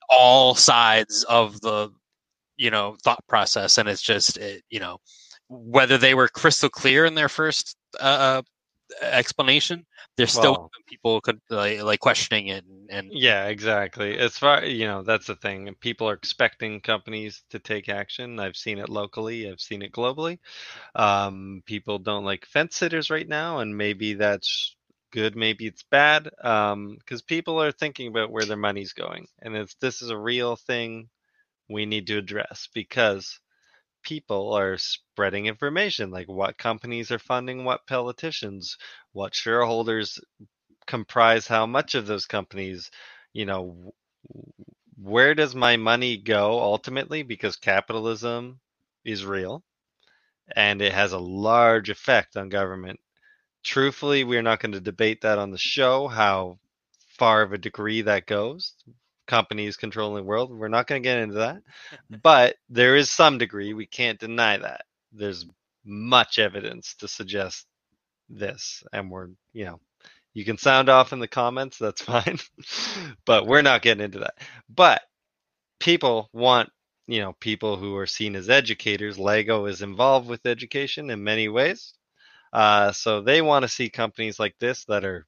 all 0.09 0.55
sides 0.55 1.25
of 1.27 1.59
the 1.59 1.91
you 2.57 2.71
know 2.71 2.95
thought 3.03 3.23
process, 3.27 3.77
and 3.77 3.89
it's 3.89 4.01
just 4.01 4.37
it, 4.37 4.63
you 4.69 4.79
know 4.79 4.97
whether 5.49 5.97
they 5.97 6.13
were 6.13 6.27
crystal 6.27 6.69
clear 6.69 7.05
in 7.05 7.15
their 7.15 7.29
first 7.29 7.77
uh, 7.99 8.41
explanation. 9.01 9.85
There's 10.17 10.31
still 10.33 10.53
Well- 10.53 10.71
people 10.87 11.21
could 11.21 11.39
like, 11.49 11.81
like 11.83 11.99
questioning 11.99 12.47
it, 12.47 12.65
and, 12.65 12.89
and 12.89 13.11
Yeah, 13.11 13.45
exactly. 13.47 14.17
As 14.17 14.37
far 14.37 14.65
you 14.65 14.85
know, 14.87 15.03
that's 15.03 15.27
the 15.27 15.35
thing. 15.35 15.73
People 15.79 16.09
are 16.09 16.13
expecting 16.13 16.81
companies 16.81 17.43
to 17.51 17.59
take 17.59 17.89
action. 17.89 18.39
I've 18.39 18.57
seen 18.57 18.79
it 18.79 18.89
locally. 18.89 19.49
I've 19.49 19.61
seen 19.61 19.81
it 19.81 19.91
globally. 19.91 20.39
Um, 20.95 21.61
people 21.65 21.99
don't 21.99 22.25
like 22.25 22.45
fence 22.45 22.75
sitters 22.75 23.09
right 23.09 23.27
now, 23.27 23.59
and 23.59 23.77
maybe 23.77 24.13
that's 24.15 24.75
good. 25.11 25.35
Maybe 25.35 25.67
it's 25.67 25.83
bad. 25.83 26.29
Um, 26.43 26.95
because 26.99 27.21
people 27.21 27.61
are 27.61 27.71
thinking 27.71 28.07
about 28.07 28.31
where 28.31 28.45
their 28.45 28.57
money's 28.57 28.93
going, 28.93 29.27
and 29.41 29.55
it's 29.55 29.75
this 29.75 30.01
is 30.01 30.09
a 30.09 30.17
real 30.17 30.55
thing 30.55 31.09
we 31.69 31.85
need 31.85 32.07
to 32.07 32.17
address 32.17 32.67
because 32.73 33.39
people 34.03 34.53
are 34.53 34.77
spreading 34.77 35.47
information 35.47 36.11
like 36.11 36.27
what 36.27 36.57
companies 36.57 37.11
are 37.11 37.19
funding 37.19 37.65
what 37.65 37.85
politicians 37.87 38.77
what 39.11 39.35
shareholders 39.35 40.19
comprise 40.85 41.47
how 41.47 41.65
much 41.65 41.95
of 41.95 42.07
those 42.07 42.25
companies 42.25 42.89
you 43.33 43.45
know 43.45 43.93
where 45.01 45.35
does 45.35 45.53
my 45.55 45.77
money 45.77 46.17
go 46.17 46.59
ultimately? 46.59 47.23
Because 47.23 47.55
capitalism 47.55 48.59
is 49.05 49.25
real 49.25 49.63
and 50.55 50.81
it 50.81 50.93
has 50.93 51.13
a 51.13 51.19
large 51.19 51.89
effect 51.89 52.35
on 52.35 52.49
government. 52.49 52.99
Truthfully 53.63 54.23
we're 54.23 54.41
not 54.41 54.59
going 54.59 54.71
to 54.71 54.79
debate 54.79 55.21
that 55.21 55.37
on 55.37 55.51
the 55.51 55.57
show 55.57 56.07
how 56.07 56.57
far 57.17 57.41
of 57.41 57.53
a 57.53 57.57
degree 57.57 58.01
that 58.01 58.25
goes 58.25 58.73
companies 59.27 59.77
controlling 59.77 60.23
the 60.23 60.27
world 60.27 60.51
we're 60.51 60.67
not 60.67 60.87
going 60.87 61.01
to 61.01 61.07
get 61.07 61.19
into 61.19 61.35
that 61.35 61.61
but 62.23 62.55
there 62.69 62.95
is 62.95 63.09
some 63.11 63.37
degree 63.37 63.73
we 63.73 63.85
can't 63.85 64.19
deny 64.19 64.57
that 64.57 64.81
there's 65.11 65.45
much 65.85 66.39
evidence 66.39 66.95
to 66.95 67.07
suggest 67.07 67.65
this 68.29 68.83
and 68.91 69.09
we're 69.09 69.29
you 69.53 69.65
know 69.65 69.79
you 70.33 70.43
can 70.45 70.57
sound 70.57 70.89
off 70.89 71.13
in 71.13 71.19
the 71.19 71.27
comments 71.27 71.77
that's 71.77 72.01
fine 72.13 72.37
but 73.25 73.47
we're 73.47 73.61
not 73.61 73.81
getting 73.81 74.03
into 74.03 74.19
that 74.19 74.35
but 74.69 75.01
people 75.79 76.29
want 76.33 76.69
you 77.07 77.19
know 77.21 77.33
people 77.39 77.77
who 77.77 77.95
are 77.95 78.07
seen 78.07 78.35
as 78.35 78.49
educators 78.49 79.17
lego 79.17 79.65
is 79.65 79.81
involved 79.81 80.27
with 80.27 80.45
education 80.45 81.09
in 81.09 81.23
many 81.23 81.47
ways 81.47 81.93
uh, 82.53 82.91
so 82.93 83.21
they 83.21 83.41
want 83.41 83.63
to 83.63 83.69
see 83.69 83.89
companies 83.89 84.39
like 84.39 84.55
this 84.59 84.85
that 84.85 85.03
are 85.03 85.25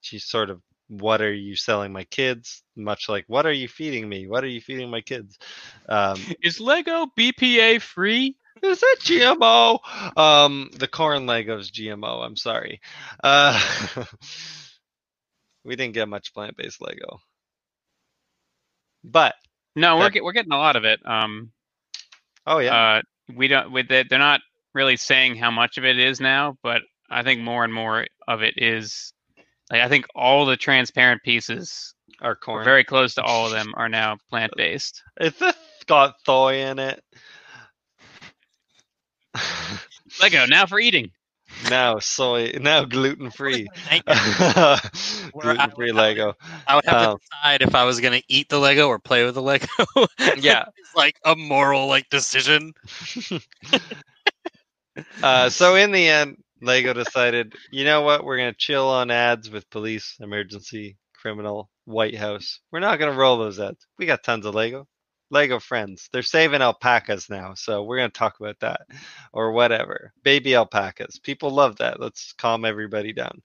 she's 0.00 0.24
sort 0.24 0.50
of 0.50 0.60
what 0.90 1.22
are 1.22 1.32
you 1.32 1.54
selling 1.54 1.92
my 1.92 2.02
kids 2.04 2.64
much 2.74 3.08
like 3.08 3.24
what 3.28 3.46
are 3.46 3.52
you 3.52 3.68
feeding 3.68 4.08
me 4.08 4.26
what 4.26 4.42
are 4.42 4.48
you 4.48 4.60
feeding 4.60 4.90
my 4.90 5.00
kids 5.00 5.38
um, 5.88 6.18
Is 6.42 6.58
Lego 6.60 7.06
BPA 7.16 7.80
free? 7.80 8.36
is 8.62 8.80
that 8.80 8.96
GMO? 9.00 9.78
Um, 10.18 10.70
the 10.76 10.88
corn 10.88 11.26
Legos 11.26 11.70
GMO. 11.70 12.24
I'm 12.24 12.36
sorry. 12.36 12.80
Uh, 13.22 13.58
we 15.64 15.76
didn't 15.76 15.94
get 15.94 16.08
much 16.08 16.34
plant-based 16.34 16.82
Lego, 16.82 17.20
but 19.04 19.34
No, 19.76 19.96
we're 19.96 20.04
That- 20.04 20.12
get, 20.12 20.24
we're 20.24 20.32
getting 20.32 20.52
a 20.52 20.58
lot 20.58 20.76
of 20.76 20.84
it. 20.84 21.00
Um, 21.06 21.52
oh 22.46 22.58
yeah, 22.58 22.74
uh, 22.98 23.02
we 23.34 23.48
don't 23.48 23.72
with 23.72 23.90
it. 23.90 24.08
They're 24.10 24.18
not 24.18 24.40
really 24.74 24.96
saying 24.96 25.36
how 25.36 25.50
much 25.50 25.78
of 25.78 25.84
it 25.84 25.98
is 25.98 26.20
now, 26.20 26.56
but 26.62 26.82
I 27.08 27.22
think 27.22 27.40
more 27.40 27.64
and 27.64 27.72
more 27.72 28.06
of 28.28 28.42
it 28.42 28.54
is. 28.56 29.12
Like 29.70 29.82
I 29.82 29.88
think 29.88 30.06
all 30.14 30.46
the 30.46 30.56
transparent 30.56 31.22
pieces, 31.22 31.94
are 32.20 32.34
corn. 32.36 32.64
very 32.64 32.84
close 32.84 33.14
to 33.14 33.22
all 33.22 33.46
of 33.46 33.52
them, 33.56 33.72
are 33.76 33.88
now 33.88 34.16
plant 34.28 34.52
based. 34.56 35.02
It's 35.18 35.40
a, 35.40 35.54
got 35.86 36.14
soy 36.26 36.56
in 36.66 36.78
it. 36.78 37.02
Lego 40.20 40.46
now 40.48 40.66
for 40.66 40.78
eating. 40.80 41.10
now 41.68 41.98
soy. 41.98 42.52
Now 42.60 42.84
gluten 42.84 43.30
free. 43.30 43.68
Thank 43.88 44.02
you. 44.08 44.14
Where 44.14 45.50
I 45.50 45.54
gluten 45.54 45.70
free 45.76 45.92
Lego. 45.92 46.34
I 46.66 46.74
would 46.76 46.84
have 46.86 47.08
Um, 47.10 47.16
to 47.18 47.24
decide 47.30 47.62
if 47.62 47.74
I 47.74 47.84
was 47.84 48.00
going 48.00 48.18
to 48.20 48.24
eat 48.28 48.48
the 48.48 48.58
Lego 48.58 48.88
or 48.88 48.98
play 48.98 49.24
with 49.24 49.34
the 49.34 49.42
Lego. 49.42 49.66
Yeah. 50.36 50.64
it's 50.76 50.94
like 50.96 51.16
a 51.24 51.34
moral 51.36 51.86
like 51.86 52.08
decision. 52.10 52.72
Uh, 55.22 55.48
so 55.48 55.76
in 55.76 55.92
the 55.92 56.06
end, 56.08 56.42
Lego 56.62 56.92
decided, 56.94 57.54
you 57.70 57.84
know 57.84 58.02
what? 58.02 58.24
We're 58.24 58.38
gonna 58.38 58.54
chill 58.54 58.88
on 58.88 59.10
ads 59.10 59.50
with 59.50 59.70
police, 59.70 60.16
emergency, 60.20 60.98
criminal, 61.14 61.70
White 61.86 62.16
House. 62.16 62.60
We're 62.72 62.80
not 62.80 62.98
gonna 62.98 63.16
roll 63.16 63.38
those 63.38 63.60
ads. 63.60 63.86
We 63.98 64.06
got 64.06 64.24
tons 64.24 64.46
of 64.46 64.54
Lego. 64.54 64.88
Lego 65.30 65.60
friends. 65.60 66.08
They're 66.12 66.22
saving 66.22 66.62
alpacas 66.62 67.30
now, 67.30 67.54
so 67.54 67.84
we're 67.84 67.98
gonna 67.98 68.10
talk 68.10 68.40
about 68.40 68.60
that 68.60 68.82
or 69.32 69.52
whatever. 69.52 70.12
Baby 70.24 70.54
alpacas. 70.56 71.20
People 71.20 71.50
love 71.50 71.76
that. 71.78 72.00
Let's 72.00 72.32
calm 72.34 72.64
everybody 72.64 73.12
down. 73.12 73.42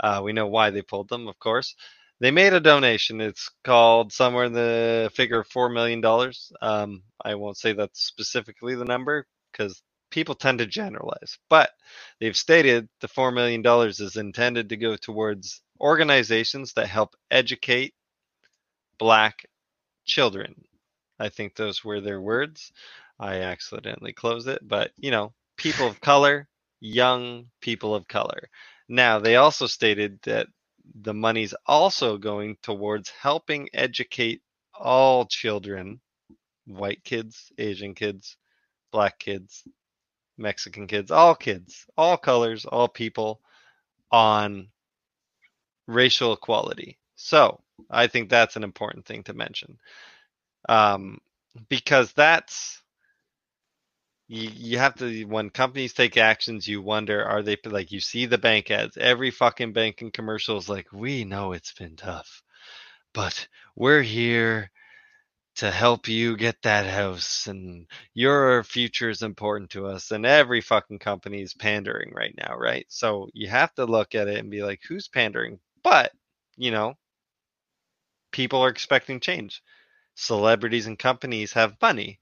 Uh, 0.00 0.20
we 0.24 0.32
know 0.32 0.46
why 0.48 0.70
they 0.70 0.82
pulled 0.82 1.08
them, 1.08 1.28
of 1.28 1.38
course. 1.38 1.74
They 2.20 2.30
made 2.32 2.52
a 2.54 2.60
donation. 2.60 3.20
It's 3.20 3.50
called 3.64 4.12
somewhere 4.12 4.46
in 4.46 4.52
the 4.52 5.10
figure 5.14 5.40
of 5.40 5.48
four 5.48 5.68
million 5.68 6.00
dollars. 6.00 6.52
Um, 6.62 7.02
I 7.24 7.36
won't 7.36 7.58
say 7.58 7.72
that's 7.72 8.00
specifically 8.02 8.74
the 8.74 8.84
number 8.84 9.26
because 9.52 9.82
people 10.10 10.34
tend 10.34 10.58
to 10.58 10.66
generalize, 10.66 11.38
but 11.48 11.70
they've 12.20 12.36
stated 12.36 12.88
the 13.00 13.08
$4 13.08 13.34
million 13.34 13.62
is 13.88 14.16
intended 14.16 14.68
to 14.68 14.76
go 14.76 14.96
towards 14.96 15.62
organizations 15.80 16.72
that 16.74 16.88
help 16.88 17.14
educate 17.30 17.94
black 18.98 19.46
children. 20.04 20.54
I 21.18 21.28
think 21.28 21.54
those 21.54 21.84
were 21.84 22.00
their 22.00 22.20
words. 22.20 22.72
I 23.18 23.40
accidentally 23.40 24.12
closed 24.12 24.48
it, 24.48 24.60
but 24.66 24.92
you 24.96 25.10
know, 25.10 25.32
people 25.56 25.86
of 25.86 26.00
color, 26.00 26.48
young 26.80 27.46
people 27.60 27.94
of 27.94 28.06
color. 28.08 28.48
Now, 28.88 29.18
they 29.18 29.36
also 29.36 29.66
stated 29.66 30.20
that 30.22 30.46
the 31.02 31.14
money's 31.14 31.54
also 31.66 32.16
going 32.16 32.56
towards 32.62 33.10
helping 33.10 33.68
educate 33.74 34.40
all 34.74 35.26
children, 35.26 36.00
white 36.66 37.02
kids, 37.04 37.52
Asian 37.58 37.94
kids, 37.94 38.36
black 38.92 39.18
kids, 39.18 39.64
Mexican 40.38 40.86
kids, 40.86 41.10
all 41.10 41.34
kids, 41.34 41.86
all 41.96 42.16
colors, 42.16 42.64
all 42.64 42.88
people 42.88 43.40
on 44.10 44.68
racial 45.86 46.32
equality. 46.32 46.98
So 47.16 47.60
I 47.90 48.06
think 48.06 48.28
that's 48.28 48.56
an 48.56 48.64
important 48.64 49.06
thing 49.06 49.24
to 49.24 49.34
mention. 49.34 49.78
Um, 50.68 51.18
because 51.68 52.12
that's 52.12 52.82
you, 54.28 54.50
you 54.54 54.78
have 54.78 54.94
to 54.96 55.24
when 55.24 55.50
companies 55.50 55.94
take 55.94 56.16
actions 56.16 56.68
you 56.68 56.82
wonder 56.82 57.24
are 57.24 57.42
they 57.42 57.56
like 57.64 57.90
you 57.90 58.00
see 58.00 58.26
the 58.26 58.38
bank 58.38 58.70
ads 58.70 58.96
every 58.96 59.30
fucking 59.30 59.72
banking 59.72 60.10
commercial 60.10 60.58
is 60.58 60.68
like 60.68 60.92
we 60.92 61.24
know 61.24 61.52
it's 61.52 61.72
been 61.72 61.96
tough 61.96 62.42
but 63.14 63.48
we're 63.74 64.02
here 64.02 64.70
to 65.58 65.70
help 65.72 66.06
you 66.08 66.36
get 66.36 66.62
that 66.62 66.86
house 66.86 67.48
and 67.48 67.86
your 68.14 68.62
future 68.62 69.10
is 69.10 69.22
important 69.22 69.70
to 69.70 69.86
us 69.86 70.12
and 70.12 70.24
every 70.24 70.60
fucking 70.60 71.00
company 71.00 71.42
is 71.42 71.54
pandering 71.54 72.12
right 72.14 72.34
now 72.36 72.56
right? 72.56 72.86
So 72.88 73.28
you 73.34 73.48
have 73.48 73.74
to 73.74 73.84
look 73.84 74.14
at 74.14 74.28
it 74.28 74.38
and 74.38 74.50
be 74.50 74.62
like 74.62 74.80
who's 74.88 75.08
pandering? 75.08 75.58
But 75.82 76.12
you 76.56 76.70
know 76.70 76.94
people 78.30 78.60
are 78.60 78.68
expecting 78.68 79.20
change. 79.20 79.62
Celebrities 80.14 80.86
and 80.86 80.98
companies 80.98 81.52
have 81.52 81.80
money 81.82 82.20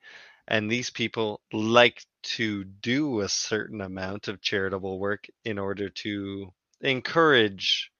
and 0.48 0.70
these 0.70 0.90
people 0.90 1.40
like 1.52 2.02
to 2.22 2.64
do 2.64 3.20
a 3.20 3.28
certain 3.28 3.80
amount 3.80 4.28
of 4.28 4.40
charitable 4.40 4.98
work 4.98 5.26
in 5.44 5.58
order 5.58 5.88
to 5.88 6.52
encourage 6.80 7.90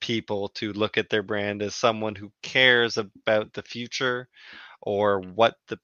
people 0.00 0.48
to 0.50 0.72
look 0.72 0.98
at 0.98 1.08
their 1.10 1.22
brand 1.22 1.62
as 1.62 1.74
someone 1.74 2.14
who 2.14 2.32
cares 2.42 2.96
about 2.98 3.52
the 3.52 3.62
future 3.62 4.28
or 4.80 5.20
what 5.20 5.56
the 5.68 5.78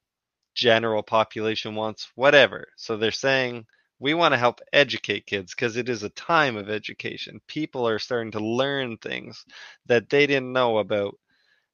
general 0.55 1.03
population 1.03 1.75
wants, 1.75 2.11
whatever. 2.15 2.67
So 2.77 2.97
they're 2.97 3.11
saying 3.11 3.67
we 3.99 4.15
want 4.15 4.33
to 4.33 4.39
help 4.39 4.61
educate 4.73 5.27
kids 5.27 5.55
because 5.55 5.77
it 5.77 5.89
is 5.89 6.03
a 6.03 6.11
time 6.11 6.57
of 6.57 6.69
education. 6.69 7.41
People 7.47 7.89
are 7.89 7.99
starting 7.99 8.33
to 8.33 8.41
learn 8.41 8.97
things 8.97 9.45
that 9.87 10.11
they 10.11 10.27
didn't 10.27 10.53
know 10.53 10.79
about 10.79 11.17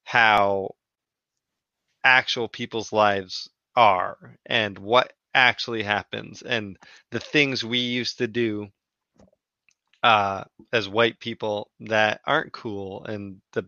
how 0.03 0.75
actual 2.03 2.47
people's 2.47 2.93
lives 2.93 3.49
are 3.75 4.37
and 4.45 4.77
what 4.77 5.13
actually 5.33 5.83
happens 5.83 6.41
and 6.41 6.77
the 7.11 7.19
things 7.19 7.63
we 7.63 7.79
used 7.79 8.17
to 8.17 8.27
do 8.27 8.67
uh, 10.03 10.43
as 10.73 10.87
white 10.89 11.19
people 11.19 11.69
that 11.81 12.21
aren't 12.25 12.53
cool 12.53 13.05
and 13.05 13.41
the 13.53 13.65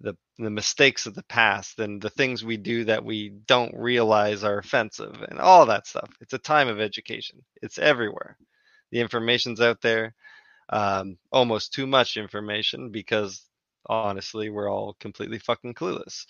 the 0.00 0.16
the 0.38 0.50
mistakes 0.50 1.06
of 1.06 1.14
the 1.14 1.22
past 1.24 1.78
and 1.78 2.00
the 2.02 2.10
things 2.10 2.44
we 2.44 2.58
do 2.58 2.84
that 2.84 3.04
we 3.04 3.30
don't 3.46 3.74
realize 3.74 4.44
are 4.44 4.58
offensive 4.58 5.22
and 5.28 5.38
all 5.40 5.66
that 5.66 5.86
stuff. 5.86 6.10
It's 6.20 6.34
a 6.34 6.38
time 6.38 6.68
of 6.68 6.80
education. 6.80 7.42
It's 7.62 7.78
everywhere. 7.78 8.36
The 8.90 9.00
information's 9.00 9.60
out 9.60 9.80
there. 9.80 10.14
Um, 10.68 11.16
almost 11.32 11.72
too 11.72 11.86
much 11.86 12.16
information 12.16 12.90
because 12.90 13.48
honestly, 13.86 14.50
we're 14.50 14.70
all 14.70 14.96
completely 15.00 15.38
fucking 15.38 15.74
clueless. 15.74 16.26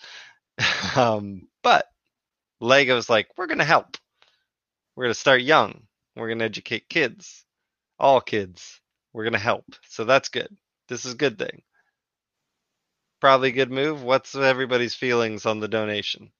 um, 0.95 1.47
but 1.63 1.87
Lego's 2.61 3.09
like, 3.09 3.27
we're 3.37 3.47
gonna 3.47 3.65
help. 3.65 3.97
We're 4.95 5.05
gonna 5.05 5.13
start 5.15 5.41
young. 5.41 5.83
We're 6.15 6.29
gonna 6.29 6.45
educate 6.45 6.89
kids, 6.89 7.45
all 7.99 8.21
kids. 8.21 8.79
We're 9.17 9.23
gonna 9.23 9.39
help. 9.39 9.65
So 9.89 10.05
that's 10.05 10.29
good. 10.29 10.55
This 10.87 11.05
is 11.05 11.13
a 11.13 11.17
good 11.17 11.39
thing 11.39 11.63
probably 13.19 13.49
a 13.49 13.53
good 13.53 13.71
move. 13.71 14.03
What's 14.03 14.35
everybody's 14.35 14.95
feelings 14.95 15.45
on 15.45 15.59
the 15.59 15.67
donation? 15.67 16.31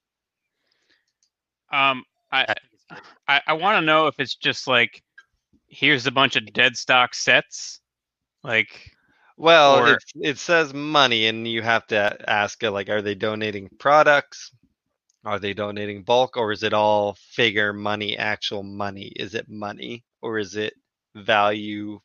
Um, 1.72 2.04
I 2.32 2.54
I, 3.26 3.40
I 3.48 3.52
want 3.54 3.76
to 3.82 3.86
know 3.86 4.06
if 4.06 4.18
it's 4.18 4.36
just 4.36 4.66
like 4.66 5.02
here's 5.68 6.06
a 6.06 6.12
bunch 6.12 6.36
of 6.36 6.52
dead 6.52 6.76
stock 6.76 7.14
sets, 7.14 7.80
like 8.42 8.90
Well, 9.36 9.80
Or- 9.80 9.92
it, 9.94 10.04
it 10.20 10.38
says 10.38 10.72
money, 10.72 11.26
and 11.26 11.46
you 11.46 11.62
have 11.62 11.86
to 11.88 12.16
ask, 12.30 12.62
like, 12.62 12.88
are 12.88 13.02
they 13.02 13.14
donating 13.14 13.68
products? 13.78 14.52
Are 15.24 15.38
they 15.38 15.52
donating 15.52 16.04
bulk, 16.04 16.36
or 16.36 16.52
is 16.52 16.62
it 16.62 16.72
all 16.72 17.14
figure 17.14 17.72
money, 17.72 18.16
actual 18.16 18.62
money? 18.62 19.12
Is 19.16 19.34
it 19.34 19.48
money, 19.48 20.04
or 20.22 20.38
is 20.38 20.56
it 20.56 20.74
value 21.14 22.00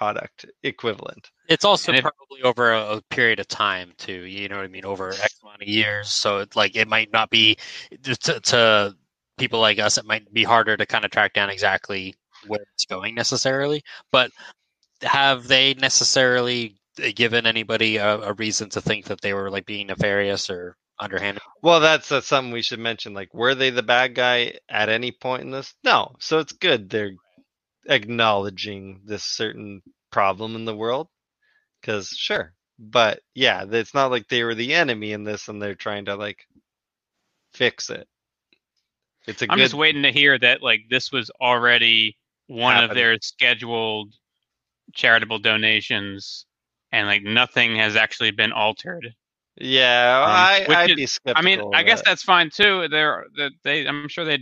product 0.00 0.46
equivalent? 0.62 1.30
It's 1.48 1.64
also 1.64 1.92
And 1.92 2.00
probably 2.00 2.42
over 2.42 2.72
a, 2.72 2.96
a 2.96 3.02
period 3.10 3.38
of 3.38 3.48
time 3.48 3.92
too. 3.98 4.24
You 4.24 4.48
know 4.48 4.56
what 4.56 4.64
I 4.64 4.68
mean? 4.68 4.86
Over 4.86 5.10
X 5.10 5.38
amount 5.42 5.60
of 5.60 5.68
years. 5.68 6.10
So 6.10 6.38
it's 6.38 6.56
like 6.56 6.74
it 6.74 6.88
might 6.88 7.12
not 7.12 7.28
be 7.28 7.58
to, 8.02 8.40
to 8.40 8.96
people 9.36 9.60
like 9.60 9.78
us. 9.78 9.98
It 9.98 10.06
might 10.06 10.32
be 10.32 10.42
harder 10.42 10.74
to 10.78 10.86
kind 10.86 11.04
of 11.04 11.10
track 11.10 11.34
down 11.34 11.50
exactly 11.50 12.14
where 12.46 12.64
it's 12.72 12.86
going 12.86 13.14
necessarily. 13.14 13.82
But 14.10 14.30
have 15.02 15.48
they 15.48 15.74
necessarily 15.74 16.76
uh, 16.98 17.08
given 17.14 17.46
anybody 17.46 17.98
a, 17.98 18.20
a 18.20 18.32
reason 18.32 18.70
to 18.70 18.80
think 18.80 19.04
that 19.06 19.20
they 19.20 19.34
were 19.34 19.50
like 19.50 19.66
being 19.66 19.88
nefarious 19.88 20.48
or 20.48 20.76
underhanded? 20.98 21.42
Well, 21.62 21.80
that's, 21.80 22.08
that's 22.08 22.26
something 22.26 22.52
we 22.54 22.62
should 22.62 22.78
mention. 22.78 23.12
Like, 23.12 23.34
were 23.34 23.54
they 23.54 23.68
the 23.68 23.82
bad 23.82 24.14
guy 24.14 24.54
at 24.66 24.88
any 24.88 25.12
point 25.12 25.42
in 25.42 25.50
this? 25.50 25.74
No. 25.84 26.14
So 26.20 26.38
it's 26.38 26.52
good 26.52 26.88
they're 26.88 27.12
acknowledging 27.90 29.02
this 29.04 29.24
certain 29.24 29.82
problem 30.10 30.56
in 30.56 30.64
the 30.64 30.74
world. 30.76 31.08
Because, 31.80 32.08
sure. 32.08 32.54
But 32.78 33.20
yeah, 33.34 33.66
it's 33.70 33.92
not 33.94 34.10
like 34.10 34.28
they 34.28 34.42
were 34.44 34.54
the 34.54 34.72
enemy 34.72 35.12
in 35.12 35.24
this 35.24 35.48
and 35.48 35.60
they're 35.60 35.74
trying 35.74 36.06
to, 36.06 36.16
like, 36.16 36.46
fix 37.52 37.90
it. 37.90 38.06
It's 39.26 39.42
a 39.42 39.46
I'm 39.50 39.58
good. 39.58 39.64
just 39.64 39.74
waiting 39.74 40.02
to 40.04 40.12
hear 40.12 40.38
that 40.38 40.62
like 40.62 40.80
this 40.88 41.12
was 41.12 41.30
already 41.40 42.16
one 42.46 42.82
of 42.82 42.94
their 42.94 43.18
scheduled 43.20 44.14
charitable 44.94 45.40
donations, 45.40 46.46
and 46.90 47.06
like 47.06 47.22
nothing 47.22 47.76
has 47.76 47.96
actually 47.96 48.30
been 48.30 48.52
altered. 48.52 49.14
Yeah, 49.56 50.22
Um, 50.24 50.30
I, 50.30 50.66
I'd 50.82 50.90
is- 50.90 50.96
be 50.96 51.06
skeptical. 51.06 51.38
I 51.38 51.44
mean, 51.44 51.74
I 51.74 51.82
guess 51.82 51.98
that. 52.00 52.06
that's 52.06 52.22
fine 52.22 52.50
too. 52.50 52.88
They're 52.88 53.26
that 53.36 53.52
they, 53.62 53.86
I'm 53.86 54.08
sure 54.08 54.24
they 54.24 54.38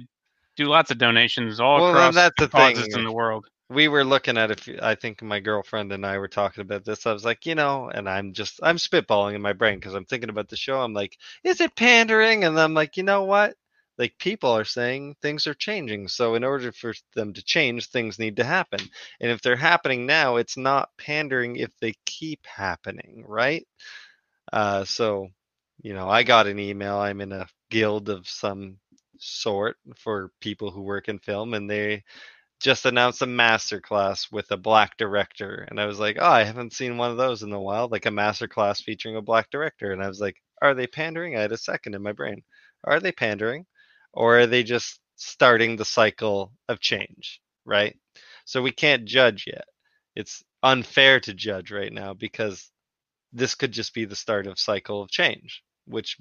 do 0.58 0.66
lots 0.66 0.92
of 0.92 0.98
donations 0.98 1.60
all 1.60 1.78
Well, 1.78 1.80
across 1.80 2.14
that's 2.14 2.36
the 2.38 2.48
causes 2.50 2.88
thing. 2.88 2.92
in 2.94 3.04
the 3.04 3.12
world. 3.12 3.46
we 3.70 3.88
were 3.88 4.04
looking 4.04 4.38
at 4.38 4.50
if 4.52 4.68
I 4.82 4.94
think 4.96 5.22
my 5.22 5.40
girlfriend 5.40 5.92
and 5.92 6.06
I 6.06 6.18
were 6.18 6.28
talking 6.28 6.62
about 6.62 6.84
this. 6.84 7.06
I 7.06 7.12
was 7.12 7.24
like, 7.24 7.46
you 7.46 7.54
know, 7.56 7.90
and 7.90 8.08
I'm 8.08 8.32
just 8.34 8.60
I'm 8.62 8.76
spitballing 8.78 9.34
in 9.34 9.42
my 9.42 9.54
brain 9.54 9.78
because 9.78 9.94
I'm 9.94 10.06
thinking 10.06 10.30
about 10.30 10.48
the 10.48 10.56
show. 10.56 10.80
I'm 10.80 10.94
like, 10.94 11.18
is 11.44 11.60
it 11.60 11.76
pandering? 11.76 12.44
And 12.44 12.60
I'm 12.60 12.74
like, 12.74 12.96
you 12.98 13.04
know 13.04 13.24
what? 13.24 13.56
Like 13.98 14.18
people 14.18 14.50
are 14.52 14.64
saying 14.64 15.16
things 15.22 15.46
are 15.48 15.54
changing. 15.54 16.08
So 16.08 16.34
in 16.36 16.44
order 16.44 16.72
for 16.72 16.94
them 17.14 17.34
to 17.34 17.44
change, 17.44 17.88
things 17.88 18.18
need 18.18 18.36
to 18.38 18.44
happen. 18.44 18.80
And 19.20 19.30
if 19.32 19.42
they're 19.42 19.56
happening 19.56 20.06
now, 20.06 20.36
it's 20.36 20.56
not 20.58 20.90
pandering 20.98 21.56
if 21.56 21.70
they 21.80 21.94
keep 22.06 22.46
happening, 22.46 23.24
right? 23.28 23.66
Uh, 24.52 24.84
so, 24.84 25.28
you 25.82 25.94
know, 25.94 26.08
I 26.08 26.22
got 26.24 26.46
an 26.46 26.58
email. 26.58 26.96
I'm 26.98 27.20
in 27.20 27.32
a 27.32 27.48
guild 27.70 28.08
of 28.08 28.28
some 28.28 28.78
sort 29.18 29.76
for 29.96 30.30
people 30.40 30.70
who 30.70 30.82
work 30.82 31.08
in 31.08 31.18
film, 31.18 31.54
and 31.54 31.70
they 31.70 32.04
just 32.60 32.86
announced 32.86 33.22
a 33.22 33.26
master 33.26 33.80
class 33.80 34.28
with 34.32 34.50
a 34.50 34.56
black 34.56 34.96
director 34.96 35.64
and 35.70 35.80
i 35.80 35.86
was 35.86 36.00
like 36.00 36.16
oh 36.18 36.26
i 36.26 36.42
haven't 36.42 36.72
seen 36.72 36.96
one 36.96 37.08
of 37.08 37.16
those 37.16 37.44
in 37.44 37.52
a 37.52 37.60
while 37.60 37.86
like 37.88 38.04
a 38.04 38.10
master 38.10 38.48
class 38.48 38.80
featuring 38.80 39.14
a 39.14 39.22
black 39.22 39.48
director 39.48 39.92
and 39.92 40.02
i 40.02 40.08
was 40.08 40.20
like 40.20 40.34
are 40.62 40.74
they 40.74 40.86
pandering? 40.86 41.36
I 41.36 41.40
had 41.40 41.52
a 41.52 41.58
second 41.58 41.94
in 41.94 42.02
my 42.02 42.12
brain. 42.12 42.42
Are 42.84 43.00
they 43.00 43.12
pandering 43.12 43.66
or 44.12 44.40
are 44.40 44.46
they 44.46 44.62
just 44.62 45.00
starting 45.16 45.76
the 45.76 45.84
cycle 45.84 46.52
of 46.68 46.80
change? 46.80 47.40
Right? 47.64 47.96
So 48.44 48.62
we 48.62 48.72
can't 48.72 49.04
judge 49.04 49.44
yet. 49.46 49.64
It's 50.16 50.42
unfair 50.62 51.20
to 51.20 51.34
judge 51.34 51.70
right 51.70 51.92
now 51.92 52.14
because 52.14 52.70
this 53.32 53.54
could 53.54 53.72
just 53.72 53.94
be 53.94 54.04
the 54.04 54.16
start 54.16 54.46
of 54.46 54.58
cycle 54.58 55.02
of 55.02 55.10
change 55.10 55.62
which 55.84 56.16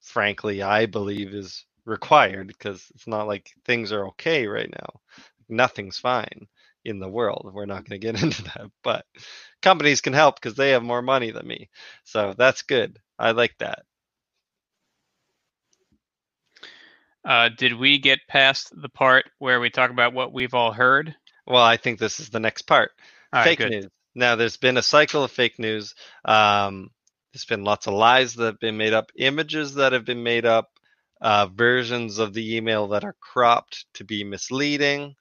frankly 0.00 0.62
i 0.62 0.86
believe 0.86 1.34
is 1.34 1.64
required 1.88 2.46
because 2.46 2.86
it's 2.94 3.06
not 3.06 3.26
like 3.26 3.50
things 3.64 3.92
are 3.92 4.08
okay 4.08 4.46
right 4.46 4.70
now 4.70 5.00
nothing's 5.48 5.98
fine 5.98 6.46
in 6.84 6.98
the 6.98 7.08
world. 7.08 7.50
We're 7.52 7.66
not 7.66 7.88
going 7.88 8.00
to 8.00 8.06
get 8.06 8.22
into 8.22 8.42
that, 8.44 8.70
but 8.82 9.04
companies 9.62 10.00
can 10.00 10.12
help 10.12 10.36
because 10.36 10.54
they 10.54 10.70
have 10.70 10.82
more 10.82 11.02
money 11.02 11.30
than 11.30 11.46
me. 11.46 11.68
So 12.04 12.34
that's 12.36 12.62
good. 12.62 12.98
I 13.18 13.32
like 13.32 13.56
that. 13.58 13.80
Uh, 17.24 17.50
did 17.56 17.74
we 17.74 17.98
get 17.98 18.20
past 18.28 18.72
the 18.80 18.88
part 18.88 19.26
where 19.38 19.60
we 19.60 19.70
talk 19.70 19.90
about 19.90 20.14
what 20.14 20.32
we've 20.32 20.54
all 20.54 20.72
heard? 20.72 21.14
Well, 21.46 21.62
I 21.62 21.76
think 21.76 21.98
this 21.98 22.20
is 22.20 22.30
the 22.30 22.40
next 22.40 22.62
part. 22.62 22.92
All 23.32 23.40
right, 23.40 23.44
fake 23.44 23.58
good. 23.58 23.70
news. 23.70 23.88
Now, 24.14 24.36
there's 24.36 24.56
been 24.56 24.78
a 24.78 24.82
cycle 24.82 25.24
of 25.24 25.30
fake 25.30 25.58
news. 25.58 25.94
Um, 26.24 26.90
there's 27.32 27.44
been 27.44 27.64
lots 27.64 27.86
of 27.86 27.94
lies 27.94 28.34
that 28.34 28.44
have 28.44 28.60
been 28.60 28.78
made 28.78 28.94
up, 28.94 29.10
images 29.16 29.74
that 29.74 29.92
have 29.92 30.04
been 30.04 30.22
made 30.22 30.46
up, 30.46 30.70
uh, 31.20 31.46
versions 31.46 32.18
of 32.18 32.32
the 32.34 32.56
email 32.56 32.88
that 32.88 33.04
are 33.04 33.16
cropped 33.20 33.86
to 33.94 34.04
be 34.04 34.24
misleading. 34.24 35.14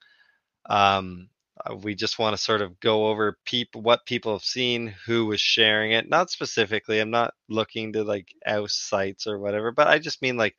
Um, 0.70 1.30
uh, 1.66 1.76
we 1.76 1.96
just 1.96 2.20
want 2.20 2.36
to 2.36 2.42
sort 2.42 2.62
of 2.62 2.80
go 2.80 3.08
over 3.08 3.38
people, 3.46 3.82
what 3.82 4.06
people 4.06 4.34
have 4.34 4.44
seen, 4.44 4.94
who 5.06 5.26
was 5.26 5.42
sharing 5.42 5.94
it. 5.94 6.10
Not 6.10 6.30
specifically. 6.30 7.00
I'm 7.00 7.10
not 7.12 7.34
looking 7.50 7.94
to 7.94 8.04
like 8.04 8.28
oust 8.46 8.90
sites 8.90 9.28
or 9.28 9.40
whatever, 9.40 9.72
but 9.72 9.88
I 9.88 10.00
just 10.00 10.22
mean 10.22 10.38
like, 10.38 10.56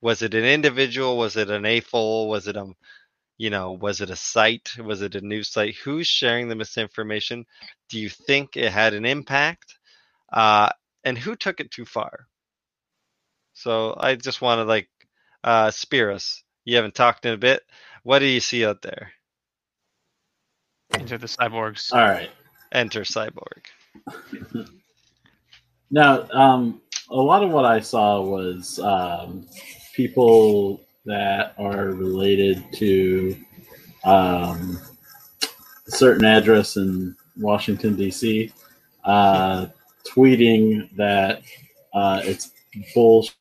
was 0.00 0.22
it 0.22 0.34
an 0.34 0.44
individual? 0.44 1.18
Was 1.18 1.36
it 1.36 1.50
an 1.50 1.62
AFOL? 1.62 2.28
Was 2.28 2.48
it 2.48 2.56
a 2.56 2.66
you 3.38 3.48
know, 3.48 3.72
was 3.72 4.02
it 4.02 4.10
a 4.10 4.16
site? 4.16 4.70
Was 4.78 5.00
it 5.00 5.14
a 5.14 5.22
news 5.22 5.48
site? 5.48 5.74
Who's 5.82 6.06
sharing 6.06 6.48
the 6.48 6.54
misinformation? 6.56 7.46
Do 7.88 7.98
you 7.98 8.10
think 8.10 8.54
it 8.54 8.70
had 8.70 8.92
an 8.92 9.06
impact? 9.06 9.78
Uh, 10.30 10.68
and 11.04 11.16
who 11.16 11.36
took 11.36 11.58
it 11.58 11.70
too 11.70 11.86
far? 11.86 12.26
So 13.60 13.94
I 13.98 14.14
just 14.14 14.40
want 14.40 14.60
to 14.60 14.64
like, 14.64 14.88
uh, 15.44 15.68
Spiros, 15.68 16.42
you 16.64 16.76
haven't 16.76 16.94
talked 16.94 17.26
in 17.26 17.34
a 17.34 17.36
bit. 17.36 17.62
What 18.04 18.20
do 18.20 18.24
you 18.24 18.40
see 18.40 18.64
out 18.64 18.80
there? 18.80 19.12
Enter 20.94 21.18
the 21.18 21.26
cyborgs. 21.26 21.92
All 21.92 22.00
right. 22.00 22.30
Enter 22.72 23.02
Cyborg. 23.02 23.66
Now, 25.92 26.28
um, 26.30 26.80
a 27.10 27.16
lot 27.16 27.42
of 27.42 27.50
what 27.50 27.64
I 27.64 27.80
saw 27.80 28.20
was 28.20 28.78
um, 28.78 29.44
people 29.92 30.86
that 31.04 31.54
are 31.58 31.86
related 31.86 32.64
to 32.74 33.36
um, 34.04 34.80
a 35.42 35.90
certain 35.90 36.24
address 36.24 36.76
in 36.76 37.16
Washington, 37.36 37.96
D.C., 37.96 38.52
uh, 39.04 39.66
tweeting 40.08 40.94
that 40.94 41.42
uh, 41.92 42.20
it's 42.22 42.52
bullshit 42.94 43.34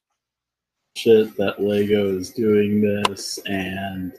that 1.06 1.56
Lego 1.60 2.18
is 2.18 2.32
doing 2.32 2.82
this, 2.82 3.40
and 3.46 4.14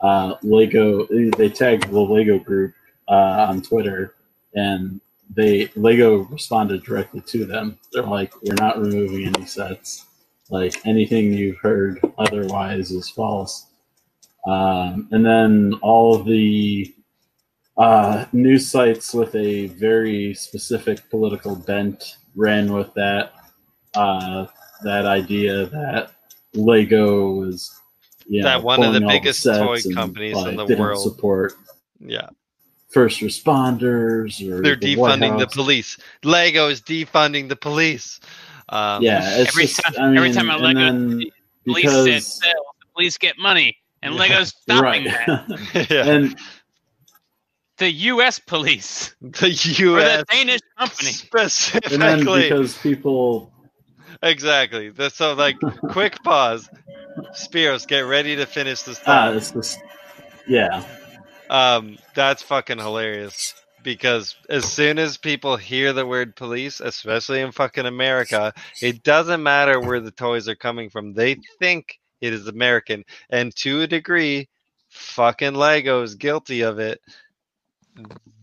uh, 0.00 0.34
Lego, 0.42 1.06
they 1.36 1.48
tagged 1.48 1.90
the 1.90 2.00
Lego 2.00 2.38
group 2.38 2.74
uh, 3.08 3.46
on 3.48 3.62
Twitter, 3.62 4.14
and 4.54 5.00
they 5.34 5.70
Lego 5.76 6.24
responded 6.24 6.82
directly 6.82 7.20
to 7.22 7.44
them. 7.44 7.78
They're 7.92 8.02
like, 8.02 8.32
"We're 8.42 8.54
not 8.54 8.80
removing 8.80 9.26
any 9.26 9.46
sets. 9.46 10.06
Like 10.50 10.84
anything 10.86 11.32
you've 11.32 11.58
heard 11.58 12.00
otherwise 12.18 12.90
is 12.90 13.08
false." 13.10 13.66
Um, 14.46 15.08
and 15.12 15.24
then 15.24 15.74
all 15.82 16.18
the 16.18 16.92
uh, 17.76 18.26
news 18.32 18.70
sites 18.70 19.14
with 19.14 19.34
a 19.34 19.66
very 19.68 20.34
specific 20.34 21.08
political 21.10 21.56
bent 21.56 22.16
ran 22.34 22.72
with 22.72 22.92
that 22.94 23.32
uh, 23.94 24.46
that 24.82 25.06
idea 25.06 25.66
that 25.66 26.12
Lego 26.54 27.32
was 27.32 27.78
you 28.26 28.42
That 28.42 28.62
one 28.62 28.82
of 28.82 28.92
the 28.94 29.00
biggest 29.00 29.42
sets 29.42 29.58
toy 29.58 29.78
and, 29.84 29.94
companies 29.94 30.36
in 30.46 30.56
the 30.56 30.64
didn't 30.64 30.80
world. 30.80 31.02
support 31.02 31.54
Yeah, 32.00 32.28
first 32.88 33.20
responders 33.20 34.40
or 34.48 34.62
they're 34.62 34.76
the 34.76 34.94
defunding 34.96 35.38
the 35.38 35.46
police. 35.48 35.98
Lego 36.22 36.68
is 36.68 36.80
defunding 36.80 37.48
the 37.48 37.56
police. 37.56 38.20
Um, 38.68 39.02
Yeah, 39.02 39.38
it's 39.38 39.50
Every 39.50 39.66
just, 39.66 39.82
time- 39.82 39.94
I 39.98 40.06
mean, 40.08 40.16
every 40.18 40.32
time 40.32 40.50
a 40.50 40.56
Lego 40.56 40.80
then 40.80 41.24
Police 41.64 41.84
set 41.90 42.04
because 42.04 42.26
sales, 42.26 42.66
the 42.80 42.86
police 42.94 43.18
get 43.18 43.38
money, 43.38 43.76
and 44.02 44.14
Yeah. 44.14 44.20
Lego's 44.20 44.48
stopping 44.48 45.04
right, 45.06 45.26
that. 45.26 45.86
yeah. 45.90 46.06
and 46.06 46.36
The 47.78 47.90
U.S. 47.90 48.38
police 48.38 49.14
the 49.20 49.46
or 49.46 49.50
the 49.50 49.74
U.S. 49.84 50.24
Danish 50.30 50.60
company. 50.78 51.10
specifically. 51.12 51.94
and 51.94 52.02
then 52.02 52.18
because 52.24 52.76
people 52.78 53.52
Exactly. 54.22 54.90
That's 54.90 55.16
so 55.16 55.34
like 55.34 55.56
quick 55.90 56.22
pause. 56.24 56.68
Spiros, 57.34 57.86
get 57.86 58.00
ready 58.00 58.36
to 58.36 58.46
finish 58.46 58.82
this 58.82 59.00
ah, 59.06 59.32
just 59.32 59.78
yeah, 60.46 60.84
Um, 61.50 61.98
that's 62.14 62.42
fucking 62.42 62.78
hilarious. 62.78 63.54
Because 63.82 64.36
as 64.48 64.64
soon 64.64 64.98
as 65.00 65.16
people 65.16 65.56
hear 65.56 65.92
the 65.92 66.06
word 66.06 66.36
police, 66.36 66.78
especially 66.80 67.40
in 67.40 67.50
fucking 67.50 67.86
America, 67.86 68.54
it 68.80 69.02
doesn't 69.02 69.42
matter 69.42 69.80
where 69.80 69.98
the 69.98 70.12
toys 70.12 70.48
are 70.48 70.54
coming 70.54 70.88
from. 70.88 71.12
They 71.12 71.36
think 71.58 71.98
it 72.20 72.32
is 72.32 72.46
American. 72.46 73.04
And 73.28 73.54
to 73.56 73.82
a 73.82 73.88
degree, 73.88 74.48
fucking 74.90 75.54
Lego 75.54 76.02
is 76.02 76.14
guilty 76.14 76.60
of 76.60 76.78
it. 76.78 77.00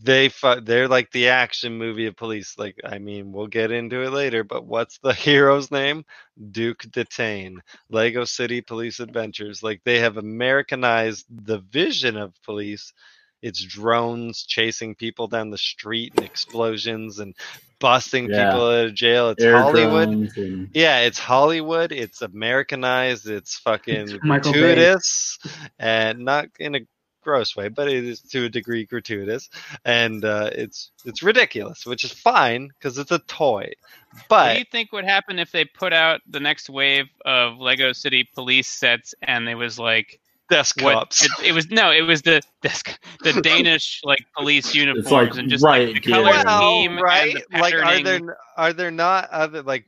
They 0.01 0.29
fu- 0.29 0.61
they're 0.61 0.87
like 0.87 1.11
the 1.11 1.29
action 1.29 1.77
movie 1.77 2.05
of 2.05 2.15
police. 2.15 2.57
Like, 2.57 2.79
I 2.85 2.99
mean, 2.99 3.31
we'll 3.31 3.47
get 3.47 3.71
into 3.71 4.01
it 4.03 4.11
later, 4.11 4.43
but 4.43 4.65
what's 4.65 4.97
the 4.99 5.13
hero's 5.13 5.71
name? 5.71 6.05
Duke 6.51 6.83
Detain. 6.91 7.61
Lego 7.89 8.23
City 8.25 8.61
Police 8.61 8.99
Adventures. 8.99 9.61
Like 9.63 9.81
they 9.83 9.99
have 9.99 10.17
Americanized 10.17 11.25
the 11.45 11.59
vision 11.59 12.15
of 12.17 12.33
police. 12.43 12.93
It's 13.41 13.63
drones 13.63 14.43
chasing 14.45 14.95
people 14.95 15.27
down 15.27 15.49
the 15.49 15.57
street 15.57 16.13
and 16.17 16.25
explosions 16.25 17.19
and 17.19 17.33
busting 17.79 18.29
Yeah. 18.29 18.51
people 18.51 18.67
out 18.67 18.85
of 18.87 18.93
jail. 18.93 19.29
It's 19.29 19.43
air 19.43 19.57
Hollywood. 19.57 20.09
and 20.09 20.69
Yeah, 20.73 20.99
it's 20.99 21.19
Hollywood. 21.19 21.91
It's 21.93 22.21
Americanized. 22.21 23.27
It's 23.29 23.57
fucking 23.59 24.17
gratuitous, 24.19 25.39
and 25.79 26.19
not 26.19 26.47
in 26.59 26.75
a 26.75 26.79
gross 27.21 27.55
way, 27.55 27.67
but 27.67 27.87
it 27.87 28.03
is 28.03 28.21
to 28.21 28.45
a 28.45 28.49
degree 28.49 28.85
gratuitous, 28.85 29.49
and 29.85 30.25
uh, 30.25 30.49
it's 30.53 30.91
it's 31.05 31.23
ridiculous, 31.23 31.85
which 31.85 32.03
is 32.03 32.11
fine 32.11 32.69
because 32.69 32.97
it's 32.97 33.11
a 33.11 33.19
toy. 33.19 33.71
What 34.11 34.21
do 34.21 34.25
But 34.29 34.59
you 34.59 34.65
think 34.71 34.91
would 34.91 35.05
happen 35.05 35.39
if 35.39 35.51
they 35.51 35.65
put 35.65 35.93
out 35.93 36.21
the 36.27 36.39
next 36.39 36.69
wave 36.69 37.05
of 37.25 37.57
Lego 37.59 37.93
City 37.93 38.27
police 38.33 38.67
sets 38.67 39.13
and 39.21 39.47
it 39.47 39.55
was 39.55 39.77
like 39.77 40.19
desk 40.49 40.81
what 40.81 40.93
cops. 40.93 41.23
it, 41.23 41.31
it 41.47 41.51
was 41.53 41.69
no, 41.69 41.91
it 41.91 42.01
was 42.01 42.21
the 42.23 42.41
desk, 42.61 42.99
the 43.21 43.33
Danish 43.43 44.01
like 44.03 44.25
police 44.35 44.73
uniforms 44.73 45.31
like, 45.31 45.39
and 45.39 45.49
just 45.49 45.63
right, 45.63 45.93
like 45.93 46.03
the 46.03 46.11
color 46.11 46.31
yeah. 46.31 46.41
scheme 46.41 46.95
well, 46.95 47.03
right? 47.03 47.35
and 47.35 47.43
the 47.51 47.59
Like, 47.59 47.73
are 47.75 48.03
there 48.03 48.37
are 48.57 48.73
there 48.73 48.91
not 48.91 49.29
other 49.29 49.61
like 49.61 49.85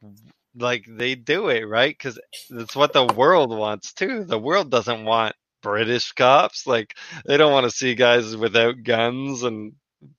like 0.56 0.86
they 0.88 1.16
do 1.16 1.50
it 1.50 1.64
right? 1.64 1.98
Because 1.98 2.20
that's 2.50 2.76
what 2.76 2.94
the 2.94 3.06
world 3.06 3.50
wants 3.58 3.94
too. 3.94 4.24
The 4.24 4.40
world 4.40 4.70
doesn't 4.70 5.04
want 5.04 5.36
British 5.62 6.12
cops. 6.14 6.66
Like 6.68 6.96
they 7.26 7.38
don't 7.38 7.52
want 7.52 7.66
to 7.66 7.72
see 7.72 7.96
guys 7.96 8.36
without 8.36 8.84
guns 8.84 9.44
and 9.44 9.74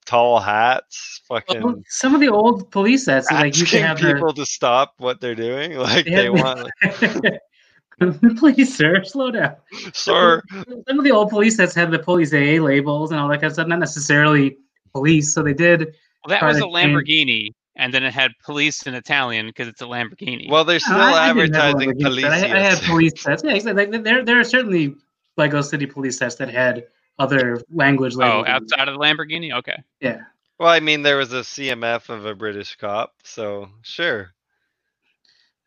tall 0.06 0.38
hats. 0.40 1.20
Fucking. 1.28 1.62
Well, 1.62 1.82
some 1.88 2.14
of 2.14 2.20
the 2.20 2.28
old 2.28 2.70
police 2.70 3.04
sets, 3.04 3.30
like 3.30 3.56
you 3.56 3.62
asking 3.64 3.80
can 3.80 3.86
have 3.88 4.00
the, 4.00 4.14
people 4.14 4.32
to 4.34 4.46
stop 4.46 4.94
what 4.98 5.20
they're 5.20 5.34
doing. 5.34 5.76
Like 5.78 6.04
They 6.04 6.10
they 6.14 6.30
want, 6.30 6.68
Please, 8.38 8.76
sir, 8.76 9.04
slow 9.04 9.30
down. 9.30 9.54
sir. 9.92 10.42
Some 10.88 10.98
of 10.98 11.04
the 11.04 11.12
old 11.12 11.30
police 11.30 11.56
sets 11.56 11.74
had 11.74 11.90
the 11.92 11.98
police 11.98 12.32
AA 12.32 12.60
labels 12.62 13.12
and 13.12 13.20
all 13.20 13.28
that 13.28 13.36
kind 13.36 13.44
of 13.46 13.52
stuff, 13.52 13.68
not 13.68 13.78
necessarily 13.78 14.56
police. 14.92 15.32
So 15.32 15.42
they 15.42 15.54
did. 15.54 15.80
well, 16.26 16.40
that 16.40 16.42
was 16.42 16.56
a 16.56 16.60
to 16.60 16.66
change- 16.66 16.74
Lamborghini, 16.74 17.50
and 17.76 17.94
then 17.94 18.02
it 18.02 18.12
had 18.12 18.32
police 18.44 18.82
in 18.88 18.94
Italian 18.94 19.46
because 19.46 19.68
it's 19.68 19.82
a 19.82 19.84
Lamborghini. 19.84 20.50
Well, 20.50 20.64
they're 20.64 20.80
still 20.80 20.96
I- 20.96 21.30
I 21.30 21.32
didn't 21.32 21.54
have 21.54 21.74
one 21.74 21.82
advertising 21.82 21.90
of 21.90 21.98
police. 21.98 22.24
but 22.24 22.32
I, 22.32 22.56
I 22.56 22.60
had 22.60 22.78
police 22.82 23.12
sets. 23.22 23.42
Yeah, 23.44 23.54
exactly. 23.54 23.86
Like, 23.86 24.02
there, 24.04 24.24
there 24.24 24.40
are 24.40 24.44
certainly 24.44 24.96
Lego 25.36 25.62
City 25.62 25.86
police 25.86 26.18
sets 26.18 26.36
that 26.36 26.50
had 26.50 26.86
other 27.18 27.60
language 27.70 28.14
oh, 28.16 28.44
outside 28.46 28.88
of 28.88 28.94
the 28.94 29.00
Lamborghini, 29.00 29.52
okay. 29.52 29.82
Yeah. 30.00 30.22
Well, 30.58 30.70
I 30.70 30.80
mean, 30.80 31.02
there 31.02 31.16
was 31.16 31.32
a 31.32 31.40
CMF 31.40 32.08
of 32.08 32.24
a 32.26 32.34
British 32.34 32.76
cop, 32.76 33.14
so 33.24 33.68
sure. 33.82 34.32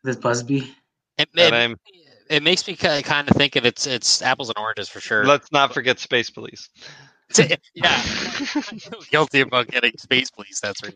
This 0.02 0.16
Busby. 0.16 0.74
It, 1.18 1.28
And 1.36 1.72
it, 1.72 1.78
it 2.28 2.42
makes 2.42 2.66
me 2.66 2.76
kind 2.76 3.28
of 3.28 3.36
think 3.36 3.54
that 3.54 3.64
it's 3.66 3.86
it's 3.86 4.22
apples 4.22 4.48
and 4.48 4.58
oranges 4.58 4.88
for 4.88 5.00
sure. 5.00 5.24
let's 5.24 5.50
not 5.50 5.72
forget 5.72 5.98
Space 5.98 6.30
Police. 6.30 6.68
yeah, 7.74 8.02
guilty 9.10 9.40
about 9.40 9.66
getting 9.66 9.92
space 9.98 10.30
police. 10.30 10.60
That's 10.60 10.82
right. 10.84 10.94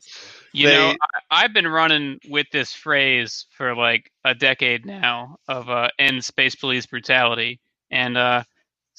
You 0.53 0.68
know, 0.68 0.89
They- 0.91 0.97
I, 1.31 1.45
I've 1.45 1.53
been 1.53 1.66
running 1.66 2.21
with 2.29 2.47
this 2.53 2.73
phrase 2.73 3.47
for 3.51 3.75
like 3.75 4.11
a 4.25 4.35
decade 4.35 4.87
now 4.87 5.37
of 5.49 5.68
uh, 5.68 5.89
end 5.99 6.25
space 6.25 6.55
police 6.55 6.87
brutality, 6.87 7.61
and 7.91 8.16
uh, 8.16 8.45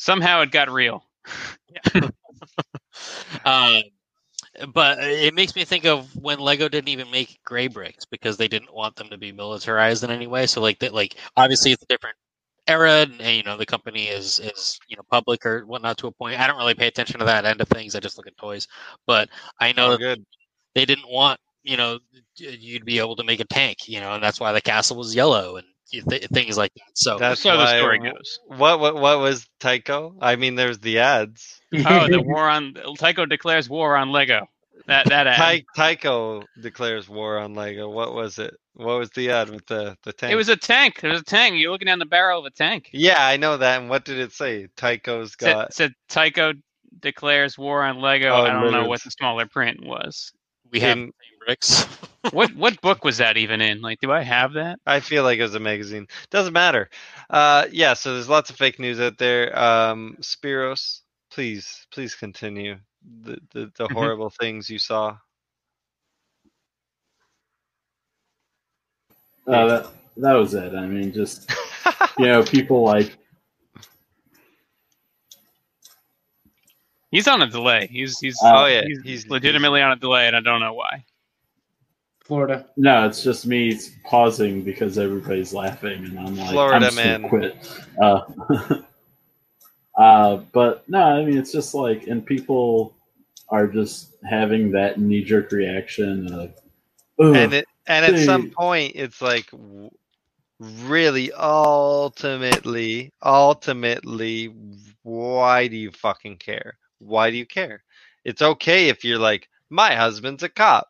somehow 0.01 0.41
it 0.41 0.51
got 0.51 0.69
real. 0.69 1.05
Um, 3.45 3.81
but 4.73 4.99
it 4.99 5.33
makes 5.33 5.55
me 5.55 5.63
think 5.63 5.85
of 5.85 6.13
when 6.15 6.39
Lego 6.39 6.67
didn't 6.67 6.89
even 6.89 7.09
make 7.09 7.39
gray 7.45 7.67
bricks 7.67 8.05
because 8.05 8.37
they 8.37 8.47
didn't 8.47 8.73
want 8.73 8.95
them 8.95 9.09
to 9.09 9.17
be 9.17 9.31
militarized 9.31 10.03
in 10.03 10.11
any 10.11 10.27
way. 10.27 10.45
So 10.47 10.61
like 10.61 10.79
that, 10.79 10.93
like 10.93 11.15
obviously 11.37 11.71
it's 11.71 11.83
a 11.83 11.87
different 11.87 12.17
era, 12.67 13.01
and, 13.01 13.19
and, 13.21 13.37
you 13.37 13.43
know 13.43 13.57
the 13.57 13.65
company 13.65 14.07
is 14.07 14.39
is 14.39 14.79
you 14.87 14.97
know 14.97 15.03
public 15.09 15.45
or 15.45 15.65
whatnot 15.65 15.97
to 15.99 16.07
a 16.07 16.11
point. 16.11 16.39
I 16.39 16.47
don't 16.47 16.57
really 16.57 16.75
pay 16.75 16.87
attention 16.87 17.19
to 17.19 17.25
that 17.25 17.45
end 17.45 17.61
of 17.61 17.69
things. 17.69 17.95
I 17.95 17.99
just 18.01 18.17
look 18.17 18.27
at 18.27 18.37
toys. 18.37 18.67
But 19.07 19.29
I 19.59 19.71
know 19.71 19.93
Oh, 19.93 19.97
good. 19.97 20.25
they 20.75 20.85
didn't 20.85 21.09
want 21.09 21.39
you 21.63 21.77
know 21.77 21.99
you'd 22.35 22.85
be 22.85 22.99
able 22.99 23.15
to 23.15 23.23
make 23.23 23.39
a 23.39 23.45
tank, 23.45 23.87
you 23.87 24.01
know, 24.01 24.13
and 24.13 24.23
that's 24.23 24.39
why 24.39 24.51
the 24.51 24.61
castle 24.61 24.97
was 24.97 25.15
yellow 25.15 25.55
and 25.55 25.67
th- 25.91 26.27
things 26.27 26.57
like 26.57 26.73
that. 26.75 26.83
So 26.93 27.17
That's 27.17 27.43
how 27.43 27.57
the 27.57 27.67
story 27.77 27.99
goes. 27.99 28.39
What 28.47 28.79
what 28.79 28.95
what 28.95 29.19
was 29.19 29.47
Tyco? 29.59 30.15
I 30.21 30.35
mean, 30.35 30.55
there's 30.55 30.79
the 30.79 30.99
ads. 30.99 31.61
Oh, 31.73 32.07
the 32.07 32.21
war 32.25 32.49
on 32.49 32.73
Tyco 32.97 33.27
declares 33.29 33.69
war 33.69 33.95
on 33.97 34.11
Lego. 34.11 34.47
That 34.87 35.07
that 35.09 35.27
ad. 35.27 35.37
Ty- 35.37 35.63
Tyco 35.95 36.43
declares 36.61 37.07
war 37.07 37.37
on 37.37 37.53
Lego. 37.53 37.89
What 37.89 38.13
was 38.13 38.39
it? 38.39 38.55
What 38.73 38.97
was 38.97 39.09
the 39.11 39.29
ad 39.31 39.49
with 39.49 39.65
the 39.67 39.95
the 40.03 40.13
tank? 40.13 40.31
It 40.33 40.35
was 40.35 40.49
a 40.49 40.55
tank. 40.55 41.01
It 41.03 41.09
was 41.09 41.21
a 41.21 41.25
tank. 41.25 41.55
You're 41.59 41.71
looking 41.71 41.85
down 41.87 41.99
the 41.99 42.05
barrel 42.05 42.39
of 42.39 42.45
a 42.45 42.49
tank. 42.51 42.89
yeah, 42.93 43.25
I 43.25 43.37
know 43.37 43.57
that. 43.57 43.79
And 43.81 43.89
what 43.89 44.05
did 44.05 44.17
it 44.19 44.31
say? 44.31 44.67
Tyco's 44.77 45.35
Said, 45.39 45.53
got. 45.53 45.73
said 45.73 45.93
Tyco 46.09 46.53
declares 46.99 47.57
war 47.57 47.83
on 47.83 47.99
Lego. 47.99 48.29
Oh, 48.31 48.43
I 48.43 48.49
don't 48.49 48.71
know 48.71 48.85
what 48.87 49.03
the 49.03 49.11
smaller 49.11 49.45
print 49.45 49.85
was. 49.85 50.31
we 50.71 50.79
have 50.79 50.97
in- 50.97 51.05
the 51.07 51.11
same 51.11 51.30
bricks. 51.45 51.85
What 52.33 52.53
what 52.55 52.79
book 52.81 53.03
was 53.03 53.17
that 53.17 53.35
even 53.35 53.61
in? 53.61 53.81
Like, 53.81 53.99
do 53.99 54.11
I 54.11 54.21
have 54.21 54.53
that? 54.53 54.79
I 54.85 54.99
feel 54.99 55.23
like 55.23 55.39
it 55.39 55.41
was 55.41 55.55
a 55.55 55.59
magazine. 55.59 56.05
Doesn't 56.29 56.53
matter. 56.53 56.87
Uh, 57.31 57.65
yeah. 57.71 57.95
So 57.95 58.13
there's 58.13 58.29
lots 58.29 58.51
of 58.51 58.57
fake 58.57 58.77
news 58.77 58.99
out 58.99 59.17
there. 59.17 59.57
Um, 59.57 60.15
Spiros, 60.21 60.99
please, 61.31 61.87
please 61.91 62.13
continue 62.13 62.77
the 63.23 63.39
the, 63.53 63.71
the 63.75 63.87
Mhm. 63.87 63.93
horrible 63.93 64.29
things 64.29 64.69
you 64.69 64.77
saw. 64.77 65.17
uh, 69.47 69.65
that 69.65 69.87
that 70.17 70.33
was 70.33 70.53
it. 70.53 70.75
I 70.75 70.85
mean, 70.85 71.11
just 71.11 71.51
you 72.19 72.27
know, 72.27 72.43
people 72.43 72.83
like 72.83 73.17
He's 77.09 77.27
on 77.27 77.41
a 77.41 77.47
delay. 77.47 77.87
He's 77.91 78.19
he's 78.19 78.37
Oh, 78.43 78.67
yeah, 78.67 78.83
he's, 78.85 79.01
he's- 79.01 79.27
legitimately 79.27 79.81
on 79.81 79.91
a 79.91 79.95
delay, 79.95 80.27
and 80.27 80.35
I 80.35 80.39
don't 80.39 80.59
know 80.61 80.73
why. 80.73 81.03
Florida. 82.31 82.65
no, 82.77 83.05
it's 83.05 83.21
just 83.21 83.45
me 83.45 83.77
pausing 84.05 84.61
because 84.61 84.97
everybody's 84.97 85.53
laughing, 85.53 86.05
and 86.05 86.17
I'm 86.17 86.37
like, 86.37 86.51
Florida, 86.51 86.87
I'm 86.87 86.95
gonna 86.95 87.19
man. 87.19 87.27
quit. 87.27 87.83
Uh, 88.01 88.21
uh, 90.01 90.37
but 90.53 90.87
no, 90.87 91.03
I 91.03 91.25
mean, 91.25 91.37
it's 91.37 91.51
just 91.51 91.75
like, 91.75 92.07
and 92.07 92.25
people 92.25 92.95
are 93.49 93.67
just 93.67 94.15
having 94.23 94.71
that 94.71 94.97
knee 94.97 95.25
jerk 95.25 95.51
reaction 95.51 96.33
of, 96.33 96.53
and 97.19 97.53
it 97.53 97.67
and 97.87 98.05
at 98.05 98.25
some 98.25 98.49
point 98.49 98.93
it's 98.95 99.21
like 99.21 99.49
really 100.59 101.33
ultimately 101.33 103.11
ultimately 103.21 104.53
why 105.03 105.67
do 105.67 105.75
you 105.75 105.91
fucking 105.91 106.37
care 106.37 106.77
why 106.99 107.29
do 107.29 107.35
you 107.35 107.45
care 107.45 107.83
it's 108.23 108.41
okay 108.41 108.87
if 108.87 109.03
you're 109.03 109.19
like 109.19 109.49
My 109.69 109.95
husband's 109.95 110.43
a 110.43 110.49
cop. 110.49 110.87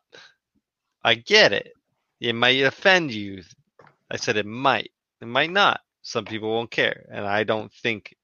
I 1.04 1.14
get 1.14 1.52
it. 1.52 1.72
It 2.20 2.34
might 2.34 2.60
offend 2.62 3.12
you. 3.12 3.42
I 4.10 4.16
said 4.16 4.36
it 4.36 4.46
might. 4.46 4.90
It 5.20 5.26
might 5.26 5.50
not. 5.50 5.80
Some 6.02 6.24
people 6.24 6.50
won't 6.50 6.70
care. 6.70 7.06
And 7.10 7.24
I 7.26 7.44
don't 7.44 7.72
think 7.72 8.14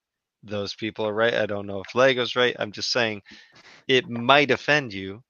those 0.43 0.75
people 0.75 1.07
are 1.07 1.15
right. 1.15 1.35
I 1.35 1.47
don't 1.47 1.67
know 1.67 1.81
if 1.81 1.95
Lego's 1.95 2.37
right. 2.37 2.55
I'm 2.59 2.73
just 2.73 2.93
saying 2.93 3.23
it 3.87 4.09
might 4.09 4.51
offend 4.51 4.93
you 4.93 5.23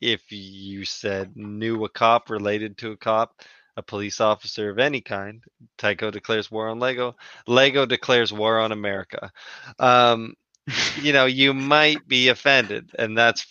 if 0.00 0.30
you 0.30 0.84
said 0.84 1.36
knew 1.36 1.84
a 1.84 1.88
cop 1.88 2.30
related 2.30 2.78
to 2.78 2.92
a 2.92 2.96
cop, 2.96 3.42
a 3.76 3.82
police 3.82 4.20
officer 4.20 4.70
of 4.70 4.78
any 4.78 5.00
kind. 5.00 5.42
Tyco 5.76 6.12
declares 6.12 6.50
war 6.50 6.68
on 6.68 6.78
Lego. 6.78 7.16
Lego 7.46 7.86
declares 7.86 8.32
war 8.32 8.58
on 8.58 8.72
America. 8.72 9.32
Um, 9.78 10.34
you 11.02 11.12
know, 11.12 11.26
you 11.26 11.54
might 11.54 12.06
be 12.06 12.28
offended, 12.28 12.90
and 12.98 13.16
that's 13.16 13.46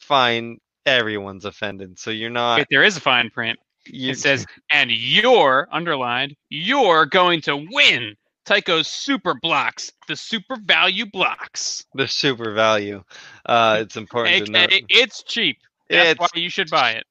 fine. 0.00 0.58
Everyone's 0.88 1.44
offended, 1.44 1.98
so 1.98 2.10
you're 2.10 2.30
not. 2.30 2.58
Wait, 2.58 2.66
there 2.70 2.84
is 2.84 2.96
a 2.96 3.00
fine 3.00 3.30
print. 3.30 3.58
You, 3.86 4.10
It 4.12 4.18
says, 4.18 4.44
and 4.70 4.90
you're 4.90 5.68
underlined. 5.72 6.34
You're 6.50 7.06
going 7.06 7.40
to 7.42 7.56
win 7.70 8.14
Tyco's 8.44 8.86
super 8.88 9.34
blocks, 9.34 9.92
the 10.08 10.16
super 10.16 10.56
value 10.62 11.06
blocks. 11.06 11.84
the 11.94 12.06
super 12.08 12.52
value. 12.52 13.02
Uh, 13.46 13.78
it's 13.80 13.96
important 13.96 14.46
to 14.46 14.52
note. 14.52 14.72
It's 14.88 15.22
cheap. 15.22 15.58
That's 15.88 16.10
It's 16.12 16.20
why 16.20 16.28
you 16.34 16.50
should 16.50 16.68
buy 16.70 16.92
it. 16.92 17.06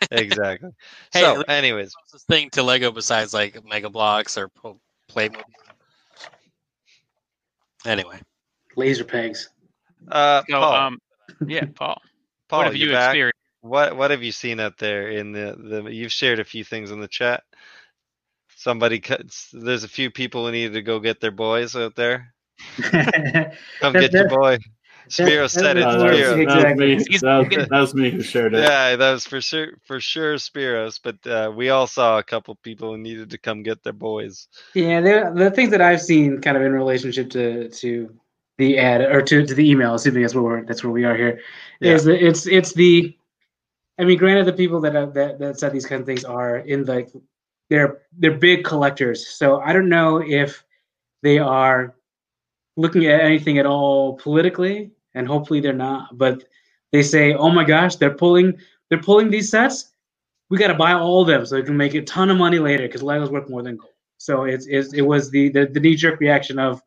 exactly. 0.10 0.70
Hey, 1.12 1.20
so, 1.20 1.34
let- 1.34 1.48
anyways, 1.48 1.92
Closest 1.94 2.26
thing 2.26 2.50
to 2.50 2.62
Lego 2.62 2.90
besides 2.90 3.32
like 3.32 3.64
Mega 3.64 3.88
Bloks 3.88 4.36
or 4.36 4.48
Pl- 4.48 4.80
Playmobil. 5.10 5.40
Anyway, 7.86 8.20
Laser 8.76 9.04
pegs. 9.04 9.48
uh, 10.10 10.42
So, 10.48 10.60
Paul, 10.60 10.74
um, 10.74 10.98
yeah, 11.46 11.64
Paul. 11.74 12.00
Paul, 12.48 12.60
what 12.60 12.66
have 12.66 12.76
you're 12.76 12.92
back. 12.92 13.10
experienced? 13.10 13.38
What 13.60 13.96
what 13.96 14.10
have 14.10 14.22
you 14.22 14.32
seen 14.32 14.60
out 14.60 14.78
there 14.78 15.08
in 15.08 15.32
the 15.32 15.56
the? 15.58 15.90
You've 15.90 16.12
shared 16.12 16.40
a 16.40 16.44
few 16.44 16.64
things 16.64 16.90
in 16.90 17.00
the 17.00 17.08
chat. 17.08 17.42
Somebody, 18.56 19.00
cuts, 19.00 19.50
there's 19.52 19.84
a 19.84 19.88
few 19.88 20.10
people 20.10 20.46
who 20.46 20.52
needed 20.52 20.74
to 20.74 20.82
go 20.82 20.98
get 21.00 21.20
their 21.20 21.30
boys 21.30 21.76
out 21.76 21.94
there. 21.94 22.34
Come 22.82 23.92
get 23.92 24.12
your 24.12 24.28
boy. 24.28 24.58
Spiro 25.08 25.46
said 25.46 25.76
it. 25.76 25.84
that's 25.84 25.94
Uh, 25.94 25.98
that, 26.04 26.12
Spiro. 26.12 26.36
was, 26.36 26.46
that 26.46 26.68
was 26.68 26.76
me. 26.76 27.56
That 27.56 27.80
was, 27.80 27.94
me 27.94 28.10
who 28.10 28.22
shared 28.22 28.54
it. 28.54 28.62
Yeah, 28.62 28.96
that 28.96 29.12
was 29.12 29.26
for 29.26 29.40
sure 29.40 29.68
for 29.84 30.00
sure 30.00 30.34
Spiros, 30.36 31.00
but 31.02 31.26
uh, 31.26 31.50
we 31.54 31.70
all 31.70 31.86
saw 31.86 32.18
a 32.18 32.22
couple 32.22 32.54
people 32.56 32.90
who 32.92 32.98
needed 32.98 33.30
to 33.30 33.38
come 33.38 33.62
get 33.62 33.82
their 33.82 33.92
boys. 33.92 34.48
Yeah, 34.74 35.00
the 35.00 35.32
the 35.34 35.50
things 35.50 35.70
that 35.70 35.80
I've 35.80 36.02
seen 36.02 36.40
kind 36.40 36.56
of 36.56 36.62
in 36.62 36.72
relationship 36.72 37.30
to 37.30 37.68
to 37.68 38.14
the 38.58 38.78
ad 38.78 39.00
or 39.00 39.22
to, 39.22 39.46
to 39.46 39.54
the 39.54 39.70
email, 39.70 39.94
assuming 39.94 40.22
that's 40.22 40.34
where 40.34 40.44
we're, 40.44 40.64
that's 40.64 40.84
where 40.84 40.92
we 40.92 41.04
are 41.04 41.16
here, 41.16 41.40
is 41.80 42.04
that 42.04 42.24
it's 42.24 42.46
it's 42.46 42.74
the 42.74 43.16
I 43.98 44.04
mean, 44.04 44.18
granted, 44.18 44.46
the 44.46 44.52
people 44.52 44.80
that 44.82 44.94
have, 44.94 45.12
that 45.14 45.38
that 45.40 45.58
said 45.58 45.72
these 45.72 45.86
kind 45.86 46.00
of 46.00 46.06
things 46.06 46.24
are 46.24 46.58
in 46.58 46.84
like 46.84 47.10
they're 47.68 48.02
they're 48.16 48.38
big 48.38 48.64
collectors. 48.64 49.26
So 49.26 49.60
I 49.60 49.72
don't 49.72 49.88
know 49.88 50.18
if 50.18 50.64
they 51.22 51.38
are 51.38 51.96
looking 52.76 53.06
at 53.06 53.20
anything 53.20 53.58
at 53.58 53.66
all 53.66 54.16
politically, 54.16 54.92
and 55.14 55.26
hopefully 55.26 55.60
they're 55.60 55.72
not. 55.72 56.16
But 56.16 56.44
they 56.92 57.02
say, 57.02 57.34
"Oh 57.34 57.50
my 57.50 57.64
gosh, 57.64 57.96
they're 57.96 58.14
pulling 58.14 58.58
they're 58.88 59.02
pulling 59.02 59.30
these 59.30 59.50
sets. 59.50 59.90
We 60.48 60.58
got 60.58 60.68
to 60.68 60.74
buy 60.74 60.92
all 60.92 61.22
of 61.22 61.26
them 61.28 61.44
so 61.44 61.56
we 61.56 61.62
can 61.62 61.76
make 61.76 61.94
a 61.94 62.02
ton 62.02 62.30
of 62.30 62.38
money 62.38 62.58
later 62.58 62.86
because 62.86 63.02
Lego's 63.02 63.30
worth 63.30 63.50
more 63.50 63.62
than 63.62 63.76
gold." 63.76 63.92
So 64.18 64.44
it's, 64.44 64.66
it's 64.66 64.94
it 64.94 65.02
was 65.02 65.30
the 65.30 65.48
the, 65.50 65.66
the 65.66 65.80
knee 65.80 65.96
jerk 65.96 66.20
reaction 66.20 66.58
of 66.60 66.82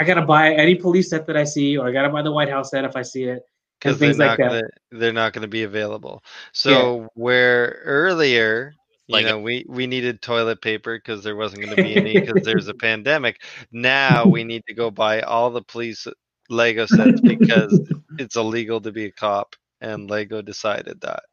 I 0.00 0.04
got 0.04 0.14
to 0.14 0.22
buy 0.22 0.52
any 0.54 0.74
police 0.74 1.10
set 1.10 1.26
that 1.26 1.36
I 1.36 1.44
see, 1.44 1.76
or 1.76 1.88
I 1.88 1.92
got 1.92 2.02
to 2.02 2.10
buy 2.10 2.22
the 2.22 2.32
White 2.32 2.50
House 2.50 2.70
set 2.70 2.84
if 2.84 2.96
I 2.96 3.02
see 3.02 3.24
it. 3.24 3.42
because 3.78 3.98
they're 3.98 4.08
things 4.08 4.18
like 4.18 4.28
not 4.28 4.38
that. 4.38 4.50
gonna 4.50 4.62
they're 4.92 5.12
not 5.12 5.32
gonna 5.32 5.48
be 5.48 5.62
available. 5.64 6.22
So 6.52 7.08
where 7.14 7.80
earlier, 7.84 8.74
you 9.06 9.12
Like 9.14 9.26
a- 9.26 9.28
know, 9.30 9.40
we 9.40 9.64
we 9.68 9.86
needed 9.86 10.22
toilet 10.22 10.60
paper 10.62 10.96
because 10.98 11.22
there 11.24 11.36
wasn't 11.36 11.62
gonna 11.62 11.76
be 11.76 11.96
any 11.96 12.14
because 12.14 12.42
there's 12.42 12.68
a 12.68 12.74
pandemic. 12.80 13.42
Now 13.72 14.28
we 14.28 14.44
need 14.44 14.62
to 14.68 14.74
go 14.74 14.90
buy 14.90 15.20
all 15.22 15.50
the 15.50 15.62
police 15.62 16.06
Lego 16.48 16.86
sets 16.86 17.20
because 17.20 17.80
it's 18.18 18.36
illegal 18.36 18.80
to 18.82 18.92
be 18.92 19.06
a 19.06 19.12
cop, 19.12 19.54
and 19.80 20.08
Lego 20.10 20.42
decided 20.42 21.00
that. 21.02 21.24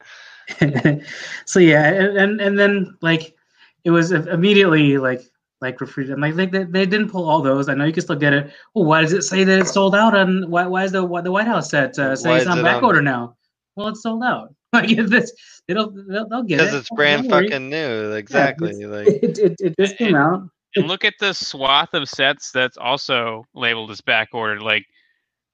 so 1.46 1.60
yeah, 1.60 1.86
and, 1.88 2.18
and 2.18 2.42
and 2.42 2.60
then 2.60 2.98
like 3.02 3.36
it 3.84 3.92
was 3.92 4.12
immediately 4.12 4.98
like 4.98 5.22
like 5.64 5.80
for 5.80 5.88
free. 5.88 6.12
I'm 6.12 6.20
like 6.22 6.36
they, 6.36 6.46
they, 6.46 6.64
they 6.66 6.86
didn't 6.86 7.10
pull 7.10 7.28
all 7.28 7.42
those. 7.42 7.68
I 7.70 7.74
know 7.74 7.86
you 7.86 7.94
can 7.94 8.04
still 8.04 8.16
get 8.16 8.34
it. 8.34 8.52
Well, 8.76 8.86
why 8.86 9.02
does 9.02 9.14
it 9.14 9.24
say 9.24 9.44
that 9.44 9.60
it's 9.60 9.72
sold 9.74 9.96
out? 9.96 10.14
And 10.16 10.48
why 10.52 10.68
why 10.68 10.84
is 10.84 10.92
the 10.92 11.04
why 11.04 11.22
the 11.22 11.32
White 11.32 11.48
House 11.48 11.72
set 11.72 11.98
uh, 11.98 12.10
Why 12.10 12.16
saying 12.16 12.38
it's 12.42 12.48
on 12.48 12.60
it 12.60 12.64
back 12.64 12.78
on- 12.78 12.84
order 12.84 13.02
now? 13.02 13.36
Well, 13.76 13.88
it's 13.88 14.04
sold 14.04 14.24
out. 14.24 14.54
Like 14.74 14.90
if 14.92 15.08
this, 15.10 15.32
they 15.68 15.76
don't 15.76 15.94
they'll, 16.08 16.28
they'll 16.28 16.42
get 16.44 16.60
it 16.60 16.64
Because 16.64 16.74
it's 16.80 16.90
brand 16.96 17.30
worry. 17.30 17.48
fucking 17.48 17.70
new. 17.70 18.12
Exactly. 18.14 18.70
it's- 18.72 18.86
like 18.90 19.08
It, 19.08 19.38
it, 19.40 19.56
it 19.62 19.76
just 19.80 19.98
came 19.98 20.16
out. 20.16 20.48
and 20.76 20.88
look 20.88 21.06
at 21.06 21.14
the 21.20 21.32
swath 21.34 21.94
of 21.94 22.10
sets 22.10 22.50
that's 22.52 22.76
also 22.78 23.46
labeled 23.54 23.92
as 23.92 24.02
back 24.02 24.30
ordered. 24.34 24.64
Like 24.64 24.86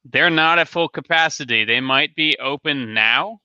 they're 0.06 0.30
not 0.30 0.58
at 0.58 0.70
full 0.70 0.88
capacity. 0.88 1.66
They 1.66 1.82
might 1.82 2.16
be 2.16 2.38
open 2.40 2.94
now, 2.94 3.40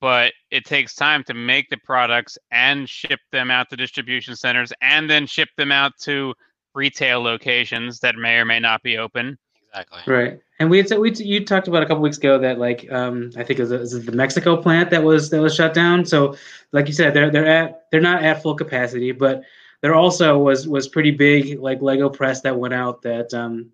but 0.00 0.32
it 0.50 0.64
takes 0.64 0.94
time 0.94 1.24
to 1.24 1.34
make 1.34 1.68
the 1.70 1.76
products 1.78 2.38
and 2.50 2.88
ship 2.88 3.20
them 3.32 3.50
out 3.50 3.68
to 3.70 3.76
distribution 3.76 4.36
centers 4.36 4.72
and 4.80 5.08
then 5.08 5.26
ship 5.26 5.48
them 5.56 5.72
out 5.72 5.92
to 6.00 6.34
retail 6.74 7.20
locations 7.20 7.98
that 8.00 8.14
may 8.16 8.36
or 8.36 8.44
may 8.44 8.60
not 8.60 8.82
be 8.82 8.98
open. 8.98 9.36
exactly. 9.68 10.00
Right, 10.06 10.38
and 10.60 10.70
we 10.70 10.76
had 10.78 10.88
said- 10.88 10.98
we 10.98 11.12
you 11.14 11.44
talked 11.44 11.68
about 11.68 11.82
a 11.82 11.86
couple 11.86 12.02
weeks 12.02 12.18
ago 12.18 12.38
that 12.38 12.58
like 12.58 12.90
um 12.92 13.30
I 13.36 13.42
think 13.42 13.58
it 13.58 13.62
was, 13.62 13.72
it 13.72 13.80
was 13.80 14.04
the 14.04 14.12
Mexico 14.12 14.56
plant 14.56 14.90
that 14.90 15.02
was 15.02 15.30
that 15.30 15.40
was 15.40 15.54
shut 15.54 15.74
down. 15.74 16.04
So 16.04 16.36
like 16.72 16.86
you 16.86 16.92
said, 16.92 17.14
they're 17.14 17.30
they're 17.30 17.46
at 17.46 17.86
they're 17.90 18.00
not 18.00 18.22
at 18.22 18.42
full 18.42 18.54
capacity, 18.54 19.12
but 19.12 19.42
there 19.82 19.94
also 19.94 20.38
was 20.38 20.68
was 20.68 20.88
pretty 20.88 21.10
big 21.10 21.58
like 21.58 21.80
Lego 21.82 22.08
press 22.08 22.42
that 22.42 22.58
went 22.58 22.74
out 22.74 23.02
that 23.02 23.32
um 23.34 23.70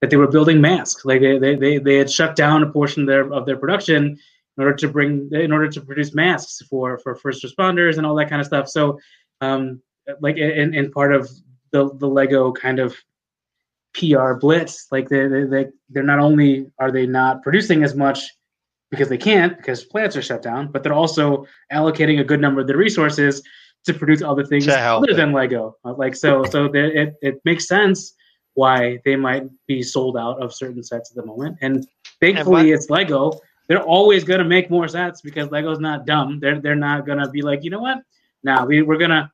that 0.00 0.10
they 0.10 0.16
were 0.16 0.26
building 0.28 0.60
masks. 0.60 1.04
Like 1.04 1.20
they 1.20 1.38
they 1.38 1.54
they, 1.54 1.78
they 1.78 1.96
had 1.96 2.10
shut 2.10 2.36
down 2.36 2.62
a 2.62 2.70
portion 2.70 3.02
of 3.02 3.08
their 3.08 3.32
of 3.32 3.46
their 3.46 3.56
production 3.56 4.18
in 4.56 4.64
order 4.64 4.76
to 4.76 4.88
bring 4.88 5.28
in 5.32 5.52
order 5.52 5.68
to 5.68 5.80
produce 5.80 6.14
masks 6.14 6.62
for 6.68 6.98
for 6.98 7.14
first 7.14 7.44
responders 7.44 7.98
and 7.98 8.06
all 8.06 8.14
that 8.16 8.28
kind 8.28 8.40
of 8.40 8.46
stuff. 8.46 8.68
So 8.68 8.98
um 9.40 9.80
like 10.20 10.36
in 10.36 10.74
in 10.74 10.90
part 10.90 11.14
of 11.14 11.30
the 11.72 11.94
the 11.96 12.08
Lego 12.08 12.52
kind 12.52 12.78
of 12.78 12.96
PR 13.94 14.34
blitz. 14.34 14.86
Like 14.90 15.08
they 15.08 15.26
they 15.26 15.44
they 15.44 15.66
they're 15.90 16.02
not 16.02 16.18
only 16.18 16.70
are 16.78 16.90
they 16.90 17.06
not 17.06 17.42
producing 17.42 17.82
as 17.82 17.94
much 17.94 18.20
because 18.90 19.08
they 19.08 19.18
can't 19.18 19.56
because 19.56 19.84
plants 19.84 20.16
are 20.16 20.22
shut 20.22 20.42
down, 20.42 20.70
but 20.70 20.82
they're 20.82 20.92
also 20.92 21.46
allocating 21.72 22.20
a 22.20 22.24
good 22.24 22.40
number 22.40 22.60
of 22.60 22.66
their 22.66 22.76
resources 22.76 23.42
to 23.84 23.94
produce 23.94 24.22
other 24.22 24.44
things 24.44 24.66
other 24.68 25.14
than 25.14 25.32
Lego. 25.32 25.76
Like 25.84 26.14
so 26.14 26.44
so 26.44 26.68
there, 26.68 26.90
it 26.90 27.14
it 27.22 27.40
makes 27.44 27.66
sense 27.66 28.14
why 28.54 28.98
they 29.04 29.16
might 29.16 29.44
be 29.66 29.82
sold 29.82 30.16
out 30.16 30.42
of 30.42 30.54
certain 30.54 30.82
sets 30.82 31.10
at 31.10 31.16
the 31.16 31.26
moment. 31.26 31.58
And 31.60 31.86
thankfully 32.20 32.70
it's 32.72 32.90
Lego. 32.90 33.32
They're 33.68 33.82
always 33.82 34.24
gonna 34.24 34.44
make 34.44 34.70
more 34.70 34.86
sets 34.88 35.20
because 35.22 35.50
Lego's 35.50 35.80
not 35.80 36.06
dumb. 36.06 36.38
They're 36.40 36.60
they're 36.60 36.76
not 36.76 37.06
gonna 37.06 37.28
be 37.28 37.42
like, 37.42 37.64
you 37.64 37.70
know 37.70 37.80
what? 37.80 37.98
Now 38.42 38.64
we, 38.66 38.82
we're 38.82 38.98
gonna 38.98 39.32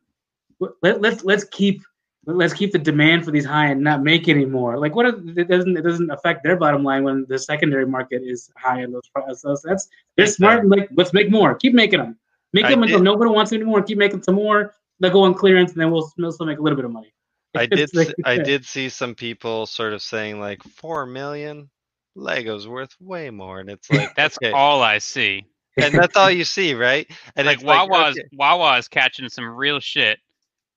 let, 0.82 1.00
let's 1.00 1.24
let's 1.24 1.44
keep 1.44 1.82
let's 2.24 2.54
keep 2.54 2.70
the 2.72 2.78
demand 2.78 3.24
for 3.24 3.30
these 3.32 3.44
high 3.44 3.66
and 3.68 3.80
not 3.82 4.02
make 4.02 4.28
any 4.28 4.44
more. 4.44 4.78
Like 4.78 4.94
what? 4.94 5.06
If, 5.06 5.36
it 5.36 5.48
doesn't 5.48 5.76
it 5.76 5.82
doesn't 5.82 6.10
affect 6.10 6.44
their 6.44 6.56
bottom 6.56 6.82
line 6.84 7.04
when 7.04 7.26
the 7.28 7.38
secondary 7.38 7.84
market 7.86 8.22
is 8.24 8.50
high 8.56 8.82
in 8.82 8.92
those 8.92 9.08
prices. 9.14 9.42
So 9.42 9.56
that's 9.64 9.88
they're 10.16 10.26
smart. 10.26 10.66
Like 10.68 10.88
let's 10.94 11.12
make 11.12 11.30
more. 11.30 11.54
Keep 11.54 11.74
making 11.74 11.98
them. 12.00 12.16
Make 12.52 12.66
I 12.66 12.70
them 12.70 12.82
until 12.84 12.98
did- 12.98 13.04
nobody 13.04 13.30
wants 13.30 13.52
any 13.52 13.64
more. 13.64 13.82
Keep 13.82 13.98
making 13.98 14.22
some 14.22 14.36
more. 14.36 14.74
They'll 15.00 15.10
go 15.10 15.22
on 15.24 15.34
clearance, 15.34 15.72
and 15.72 15.80
then 15.80 15.90
we'll, 15.90 16.06
still 16.06 16.46
make 16.46 16.58
a 16.58 16.62
little 16.62 16.76
bit 16.76 16.84
of 16.84 16.92
money. 16.92 17.12
I 17.56 17.66
did 17.66 17.80
It's 17.80 17.94
like- 17.94 18.08
s- 18.08 18.14
I 18.24 18.38
did 18.38 18.64
see 18.64 18.88
some 18.88 19.14
people 19.16 19.66
sort 19.66 19.92
of 19.94 20.00
saying 20.00 20.38
like 20.38 20.62
four 20.62 21.06
million 21.06 21.70
Legos 22.16 22.66
worth 22.66 22.94
way 23.00 23.30
more, 23.30 23.60
and 23.60 23.70
it's 23.70 23.90
like 23.90 24.14
That's 24.16 24.36
okay. 24.42 24.52
all 24.52 24.82
I 24.82 24.98
see. 24.98 25.44
and 25.78 25.94
that's 25.94 26.16
all 26.16 26.30
you 26.30 26.44
see, 26.44 26.74
right? 26.74 27.10
And 27.36 27.46
like 27.46 27.62
Wawa's 27.62 28.18
okay, 28.18 28.28
Wawa 28.34 28.76
is 28.78 28.88
catching 28.88 29.28
some 29.30 29.46
real 29.46 29.80
shit 29.80 30.18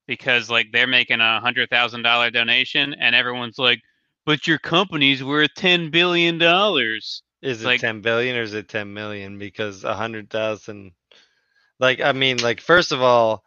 because 0.08 0.50
like 0.50 0.68
they're 0.72 0.88
making 0.88 1.20
a 1.20 1.40
hundred 1.42 1.70
thousand 1.70 2.04
dollar 2.04 2.32
donation 2.32 2.94
and 2.94 3.14
everyone's 3.16 3.58
like, 3.60 3.82
but 4.26 4.48
your 4.48 4.58
company's 4.60 5.22
worth 5.24 5.54
ten 5.56 5.90
billion 5.92 6.38
dollars. 6.38 7.22
is 7.42 7.62
it 7.64 7.66
like- 7.66 7.82
ten 7.82 8.00
billion 8.02 8.38
or 8.38 8.42
is 8.42 8.54
it 8.54 8.70
ten 8.70 8.94
million? 8.94 9.38
Because 9.38 9.84
a 9.84 9.94
hundred 9.94 10.30
thousand, 10.30 10.92
like 11.80 12.00
I 12.00 12.14
mean, 12.14 12.38
like 12.38 12.62
first 12.62 12.94
of 12.94 13.02
all, 13.02 13.44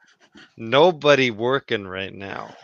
nobody 0.59 1.31
working 1.31 1.87
right 1.87 2.13
now, 2.13 2.55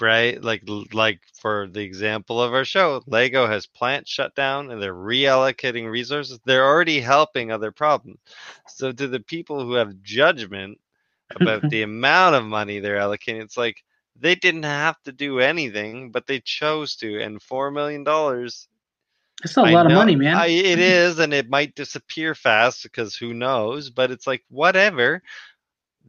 right? 0.00 0.42
Like 0.42 0.62
like 0.92 1.20
for 1.40 1.68
the 1.68 1.80
example 1.80 2.42
of 2.42 2.54
our 2.54 2.64
show, 2.64 3.02
Lego 3.06 3.46
has 3.46 3.66
plants 3.66 4.10
shut 4.10 4.34
down 4.34 4.70
and 4.70 4.80
they're 4.82 4.94
reallocating 4.94 5.90
resources. 5.90 6.40
They're 6.44 6.66
already 6.66 7.00
helping 7.00 7.50
other 7.52 7.72
problems. 7.72 8.18
So 8.66 8.92
to 8.92 9.08
the 9.08 9.20
people 9.20 9.64
who 9.64 9.74
have 9.74 10.02
judgment 10.02 10.78
about 11.34 11.68
the 11.70 11.82
amount 11.82 12.36
of 12.36 12.44
money 12.44 12.80
they're 12.80 12.98
allocating, 12.98 13.42
it's 13.42 13.56
like 13.56 13.82
they 14.16 14.34
didn't 14.34 14.64
have 14.64 15.00
to 15.04 15.12
do 15.12 15.40
anything, 15.40 16.10
but 16.10 16.26
they 16.26 16.40
chose 16.40 16.96
to, 16.96 17.20
and 17.20 17.42
four 17.42 17.70
million 17.70 18.04
dollars 18.04 18.68
That's 19.42 19.56
a 19.56 19.62
I 19.62 19.70
lot 19.70 19.86
of 19.86 19.92
money, 19.92 20.16
man. 20.16 20.42
I, 20.42 20.46
it 20.48 20.78
is, 20.78 21.18
and 21.18 21.32
it 21.34 21.48
might 21.50 21.74
disappear 21.74 22.34
fast 22.34 22.82
because 22.82 23.16
who 23.16 23.32
knows? 23.34 23.90
But 23.90 24.10
it's 24.10 24.26
like 24.26 24.44
whatever. 24.48 25.22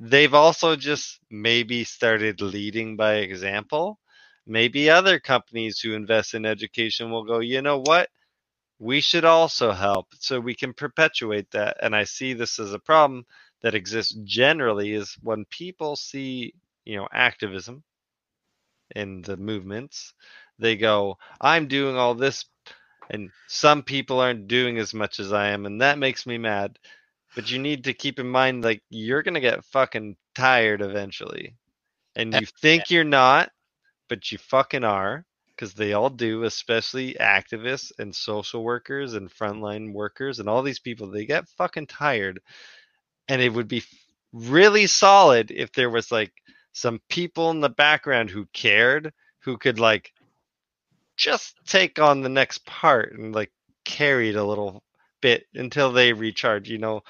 They've 0.02 0.34
also 0.34 0.76
just 0.76 1.20
maybe 1.30 1.84
started 1.86 2.41
leading 2.41 2.97
by 2.97 3.18
example. 3.18 3.99
Maybe 4.47 4.89
other 4.89 5.20
companies 5.20 5.80
who 5.80 5.93
invest 5.93 6.34
in 6.34 6.45
education 6.45 7.12
will 7.12 7.24
go, 7.24 7.39
you 7.39 7.62
know 7.62 7.80
what? 7.80 8.10
We 8.80 9.02
should 9.02 9.26
also 9.26 9.72
help 9.72 10.08
so 10.20 10.39
we 10.39 10.56
can 10.56 10.74
perpetuate 10.74 11.52
that. 11.52 11.78
And 11.82 11.95
I 11.95 12.06
see 12.06 12.34
this 12.34 12.60
as 12.60 12.74
a 12.74 12.80
problem 12.80 13.26
that 13.62 13.76
exists 13.76 14.18
generally 14.26 14.93
is 14.93 15.16
when 15.22 15.45
people 15.52 15.95
see, 15.95 16.56
you 16.84 16.97
know, 16.97 17.08
activism 17.14 17.84
in 18.95 19.22
the 19.22 19.38
movements, 19.38 20.16
they 20.60 20.78
go, 20.78 21.18
I'm 21.39 21.68
doing 21.68 21.95
all 21.95 22.16
this 22.16 22.45
and 23.12 23.30
some 23.47 23.84
people 23.84 24.20
aren't 24.20 24.47
doing 24.47 24.80
as 24.80 24.93
much 24.93 25.20
as 25.20 25.34
I 25.34 25.49
am, 25.49 25.66
and 25.66 25.82
that 25.82 25.99
makes 25.99 26.26
me 26.26 26.38
mad. 26.38 26.80
But 27.36 27.49
you 27.49 27.59
need 27.59 27.86
to 27.86 27.93
keep 27.93 28.19
in 28.19 28.27
mind, 28.27 28.63
like, 28.63 28.84
you're 28.89 29.23
gonna 29.23 29.39
get 29.39 29.65
fucking 29.65 30.17
tired 30.36 30.82
eventually. 30.82 31.55
And 32.15 32.34
you 32.34 32.45
think 32.45 32.91
you're 32.91 33.03
not, 33.03 33.51
but 34.09 34.32
you 34.32 34.38
fucking 34.38 34.84
are, 34.84 35.25
because 35.47 35.73
they 35.73 35.93
all 35.93 36.09
do, 36.09 36.43
especially 36.43 37.13
activists 37.13 37.91
and 37.99 38.13
social 38.13 38.63
workers 38.63 39.13
and 39.13 39.29
frontline 39.29 39.93
workers 39.93 40.39
and 40.39 40.49
all 40.49 40.61
these 40.63 40.79
people, 40.79 41.07
they 41.07 41.25
get 41.25 41.47
fucking 41.49 41.88
tired. 41.88 42.41
And 43.27 43.41
it 43.41 43.53
would 43.53 43.67
be 43.67 43.84
really 44.34 44.88
solid 44.88 45.51
if 45.51 45.71
there 45.71 45.89
was 45.89 46.11
like 46.11 46.34
some 46.73 46.99
people 47.09 47.51
in 47.51 47.61
the 47.61 47.69
background 47.69 48.29
who 48.29 48.45
cared, 48.53 49.13
who 49.39 49.57
could 49.57 49.79
like 49.79 50.11
just 51.15 51.55
take 51.65 51.99
on 51.99 52.21
the 52.21 52.29
next 52.29 52.65
part 52.65 53.13
and 53.13 53.34
like 53.34 53.51
carry 53.86 54.29
it 54.29 54.36
a 54.36 54.43
little 54.43 54.84
bit 55.22 55.45
until 55.55 55.91
they 55.93 56.13
recharge, 56.13 56.69
you 56.69 56.78
know, 56.80 57.01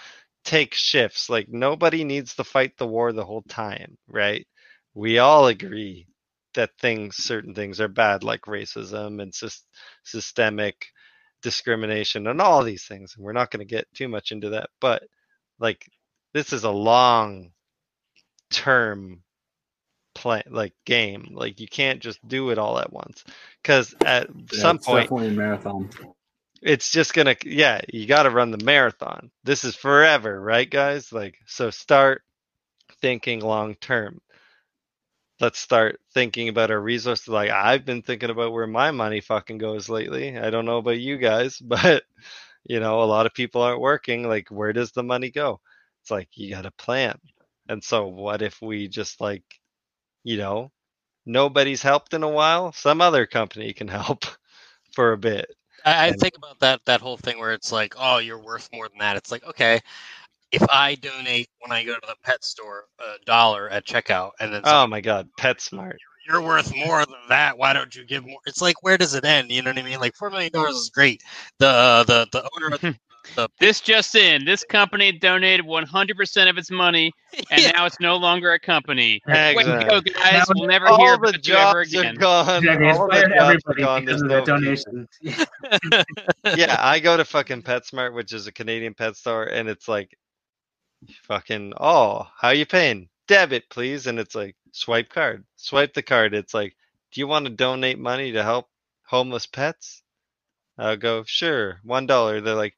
take 0.46 0.74
shifts. 0.76 1.30
Like 1.30 1.50
nobody 1.50 2.04
needs 2.04 2.36
to 2.36 2.44
fight 2.44 2.78
the 2.78 2.88
war 2.88 3.14
the 3.14 3.26
whole 3.26 3.44
time, 3.44 3.98
right? 4.08 4.48
We 4.96 5.20
all 5.20 5.48
agree 5.48 6.08
that 6.56 6.72
things, 6.80 7.18
certain 7.18 7.56
things 7.56 7.82
are 7.82 7.88
bad, 7.90 8.24
like 8.24 8.42
racism 8.44 9.22
and 9.22 9.32
sys- 9.34 9.64
systemic 10.04 10.88
discrimination 11.44 12.28
and 12.28 12.42
all 12.42 12.64
these 12.64 12.86
things. 12.86 13.16
And 13.16 13.26
we're 13.26 13.34
not 13.34 13.52
going 13.52 13.66
to 13.66 13.76
get 13.76 13.88
too 13.96 14.10
much 14.10 14.32
into 14.32 14.52
that, 14.52 14.70
but 14.82 15.04
like 15.60 15.88
this 16.34 16.54
is 16.54 16.64
a 16.66 16.72
long 16.72 17.52
term 18.52 19.24
play 20.16 20.44
like 20.50 20.74
game 20.86 21.30
like 21.34 21.60
you 21.60 21.68
can't 21.68 22.02
just 22.02 22.26
do 22.28 22.50
it 22.52 22.58
all 22.58 22.80
at 22.80 22.92
once 22.92 23.24
because 23.64 23.96
at 24.06 24.28
Yeah, 24.52 24.72
some 24.72 24.80
point 24.80 25.12
definitely 25.12 25.32
marathon. 25.32 25.90
It's 26.62 26.92
just 26.92 27.14
gonna 27.14 27.36
yeah 27.44 27.82
you 27.92 28.06
got 28.06 28.24
to 28.24 28.30
run 28.30 28.52
the 28.52 28.64
marathon. 28.64 29.32
This 29.44 29.64
is 29.64 29.76
forever 29.76 30.40
right 30.40 30.70
guys? 30.70 31.12
Like 31.12 31.38
so 31.46 31.70
start 31.72 32.24
thinking 33.02 33.42
long 33.42 33.76
term. 33.76 34.22
Let's 35.40 35.58
start 35.60 36.00
thinking 36.14 36.50
about 36.50 36.72
our 36.72 36.80
resources. 36.80 37.28
Like 37.28 37.50
i've 37.50 37.86
been 37.86 38.02
thinking 38.04 38.30
about 38.30 38.54
where 38.54 38.68
my 38.68 38.92
money 38.92 39.22
fucking 39.22 39.58
goes 39.58 39.90
lately. 39.90 40.38
I 40.38 40.50
don't 40.52 40.66
know 40.66 40.78
about 40.78 41.00
you 41.00 41.18
guys 41.18 41.60
but 41.62 42.04
you 42.64 42.80
know 42.80 43.02
a 43.04 43.06
lot 43.06 43.26
of 43.26 43.34
people 43.34 43.62
aren't 43.62 43.82
working. 43.82 44.28
Like 44.28 44.50
where 44.50 44.74
does 44.74 44.92
the 44.92 45.04
money 45.04 45.32
go? 45.32 45.60
It's 46.02 46.12
like 46.12 46.30
you 46.36 46.52
got 46.52 46.64
to 46.64 46.72
plan. 46.72 47.20
And 47.70 47.84
so 47.84 48.08
what 48.08 48.42
if 48.42 48.62
we 48.62 48.88
just 48.88 49.22
like 49.22 49.44
you 50.24 50.38
know 50.38 50.72
nobody's 51.26 51.82
helped 51.84 52.14
in 52.14 52.24
a 52.24 52.30
while? 52.30 52.72
Some 52.74 53.02
other 53.02 53.26
company 53.26 53.74
can 53.74 53.88
help 54.00 54.26
for 54.94 55.14
a 55.14 55.18
bit 55.18 55.48
I, 55.86 56.08
I 56.08 56.12
think 56.14 56.34
about 56.38 56.60
that 56.60 56.82
that 56.86 57.02
whole 57.02 57.18
thing 57.18 57.40
where 57.40 57.54
it's 57.54 57.72
like, 57.72 57.96
oh, 57.98 58.20
you're 58.20 58.42
worth 58.42 58.70
more 58.74 58.88
than 58.90 59.00
that. 59.00 59.18
It's 59.18 59.32
like, 59.32 59.46
okay, 59.46 59.80
if 60.52 60.64
I 60.70 60.96
donate 60.96 61.50
when 61.60 61.72
I 61.72 61.84
go 61.84 61.96
to 61.96 62.08
the 62.08 62.16
pet 62.24 62.44
store 62.44 62.86
a 63.00 63.24
dollar 63.26 63.70
at 63.70 63.86
checkout, 63.86 64.32
and 64.40 64.54
then 64.54 64.62
oh 64.66 64.88
my 64.88 65.02
god 65.02 65.28
PetSmart 65.40 65.98
you're 66.28 66.42
worth 66.42 66.74
more 66.76 67.06
than 67.06 67.16
that. 67.30 67.58
Why 67.58 67.74
don't 67.74 67.96
you 67.96 68.06
give 68.06 68.26
more? 68.26 68.40
It's 68.46 68.62
like, 68.62 68.84
where 68.84 68.98
does 68.98 69.14
it 69.14 69.26
end? 69.26 69.52
You 69.52 69.62
know 69.62 69.72
what 69.72 69.80
I 69.80 69.84
mean? 69.84 70.00
Like 70.00 70.16
four 70.16 70.30
million 70.30 70.52
dollars 70.52 70.76
is 70.76 70.90
great. 70.90 71.24
The 71.60 72.04
the 72.08 72.28
the 72.32 72.50
owner 72.56 72.76
of 72.76 72.82
the 72.82 72.98
This 73.60 73.80
just 73.82 74.16
in: 74.16 74.46
this 74.46 74.64
company 74.64 75.12
donated 75.12 75.66
100% 75.66 76.50
of 76.50 76.58
its 76.58 76.72
money, 76.72 77.12
and 77.52 77.62
Yeah. 77.62 77.72
now 77.72 77.86
it's 77.86 78.00
no 78.00 78.16
longer 78.18 78.52
a 78.54 78.60
company. 78.60 79.22
Way 79.28 79.34
to 79.54 79.60
Exactly. 79.60 79.90
go, 79.90 80.02
guys! 80.02 80.34
Now 80.34 80.44
We'll 80.56 80.68
never 80.68 80.88
all 80.88 80.98
hear 80.98 81.18
the 81.18 81.30
about 81.30 81.48
you 81.48 81.54
ever 81.56 81.84
jobs 81.84 81.96
are 81.96 82.00
again. 82.00 82.16
gone 82.16 82.64
Exactly. 82.64 82.90
All 82.90 83.08
the 83.08 83.34
jobs 83.38 83.64
are 83.66 83.74
gone 83.76 84.06
because 84.06 84.22
there's 84.22 84.22
of 84.22 84.30
the 84.30 84.36
no 84.40 84.46
donations. 84.46 85.08
yeah, 86.56 86.76
I 86.80 87.00
go 87.00 87.18
to 87.18 87.26
fucking 87.26 87.64
PetSmart, 87.64 88.14
which 88.14 88.34
is 88.34 88.48
a 88.48 88.52
Canadian 88.52 88.94
pet 88.94 89.16
store, 89.16 89.44
and 89.44 89.70
it's 89.70 89.88
like, 89.88 90.18
fucking, 91.24 91.74
oh, 91.80 92.28
how 92.40 92.50
you 92.50 92.66
paying? 92.66 93.10
Debit, 93.28 93.70
please. 93.70 94.08
And 94.08 94.20
it's 94.20 94.36
like, 94.36 94.56
swipe 94.72 95.10
card. 95.10 95.46
Swipe 95.56 95.94
the 95.94 96.02
card. 96.02 96.34
It's 96.34 96.54
like, 96.54 96.76
do 97.12 97.22
you 97.22 97.28
want 97.28 97.46
to 97.46 97.52
donate 97.52 98.00
money 98.00 98.32
to 98.32 98.44
help 98.44 98.68
homeless 99.06 99.46
pets? 99.46 100.04
I'll 100.78 100.98
go, 100.98 101.24
sure, 101.26 101.80
one 101.84 102.08
dollar. 102.08 102.42
They're 102.42 102.56
like, 102.56 102.76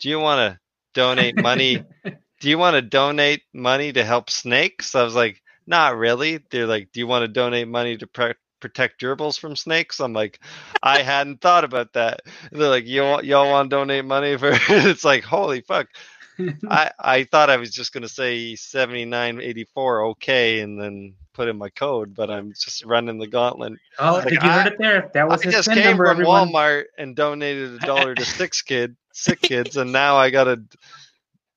do 0.00 0.08
you 0.08 0.18
want 0.18 0.38
to 0.54 0.60
donate 0.94 1.36
money? 1.36 1.82
do 2.40 2.48
you 2.48 2.58
want 2.58 2.74
to 2.74 2.82
donate 2.82 3.42
money 3.52 3.92
to 3.92 4.04
help 4.04 4.30
snakes? 4.30 4.94
I 4.94 5.02
was 5.02 5.14
like, 5.14 5.42
not 5.66 5.96
really. 5.96 6.40
They're 6.50 6.66
like, 6.66 6.90
do 6.92 7.00
you 7.00 7.06
want 7.06 7.22
to 7.24 7.28
donate 7.28 7.68
money 7.68 7.96
to 7.98 8.06
pre- 8.06 8.34
protect 8.60 9.00
gerbils 9.00 9.38
from 9.38 9.54
snakes? 9.56 10.00
I'm 10.00 10.12
like, 10.12 10.40
I 10.82 11.02
hadn't 11.02 11.40
thought 11.40 11.64
about 11.64 11.92
that. 11.94 12.20
They're 12.52 12.68
like, 12.68 12.86
you 12.86 13.02
all, 13.02 13.24
y'all 13.24 13.50
want 13.50 13.70
to 13.70 13.76
donate 13.76 14.04
money 14.04 14.36
for? 14.36 14.50
it's 14.68 15.04
like, 15.04 15.24
holy 15.24 15.60
fuck. 15.62 15.88
I, 16.70 16.92
I 17.00 17.24
thought 17.24 17.50
I 17.50 17.56
was 17.56 17.72
just 17.72 17.92
gonna 17.92 18.08
say 18.08 18.54
seventy 18.54 19.04
nine 19.04 19.40
eighty 19.40 19.64
four 19.74 20.06
okay 20.10 20.60
and 20.60 20.80
then 20.80 21.14
put 21.34 21.48
in 21.48 21.58
my 21.58 21.68
code, 21.68 22.14
but 22.14 22.30
I'm 22.30 22.52
just 22.52 22.84
running 22.84 23.18
the 23.18 23.26
gauntlet. 23.26 23.72
oh, 23.98 24.12
Like, 24.14 24.28
did 24.28 24.42
you 24.44 24.48
I- 24.48 24.62
heard 24.62 24.72
it 24.74 24.78
there? 24.78 25.10
That 25.14 25.28
was 25.28 25.44
I 25.44 25.50
just 25.50 25.68
came 25.68 25.82
number, 25.82 26.04
from 26.06 26.12
everyone. 26.12 26.50
Walmart 26.50 26.84
and 26.96 27.16
donated 27.16 27.74
a 27.74 27.78
dollar 27.84 28.14
to 28.14 28.24
six 28.24 28.62
kid 28.62 28.96
sick 29.18 29.42
kids, 29.42 29.76
and 29.76 29.92
now 29.92 30.16
I 30.16 30.30
gotta, 30.30 30.62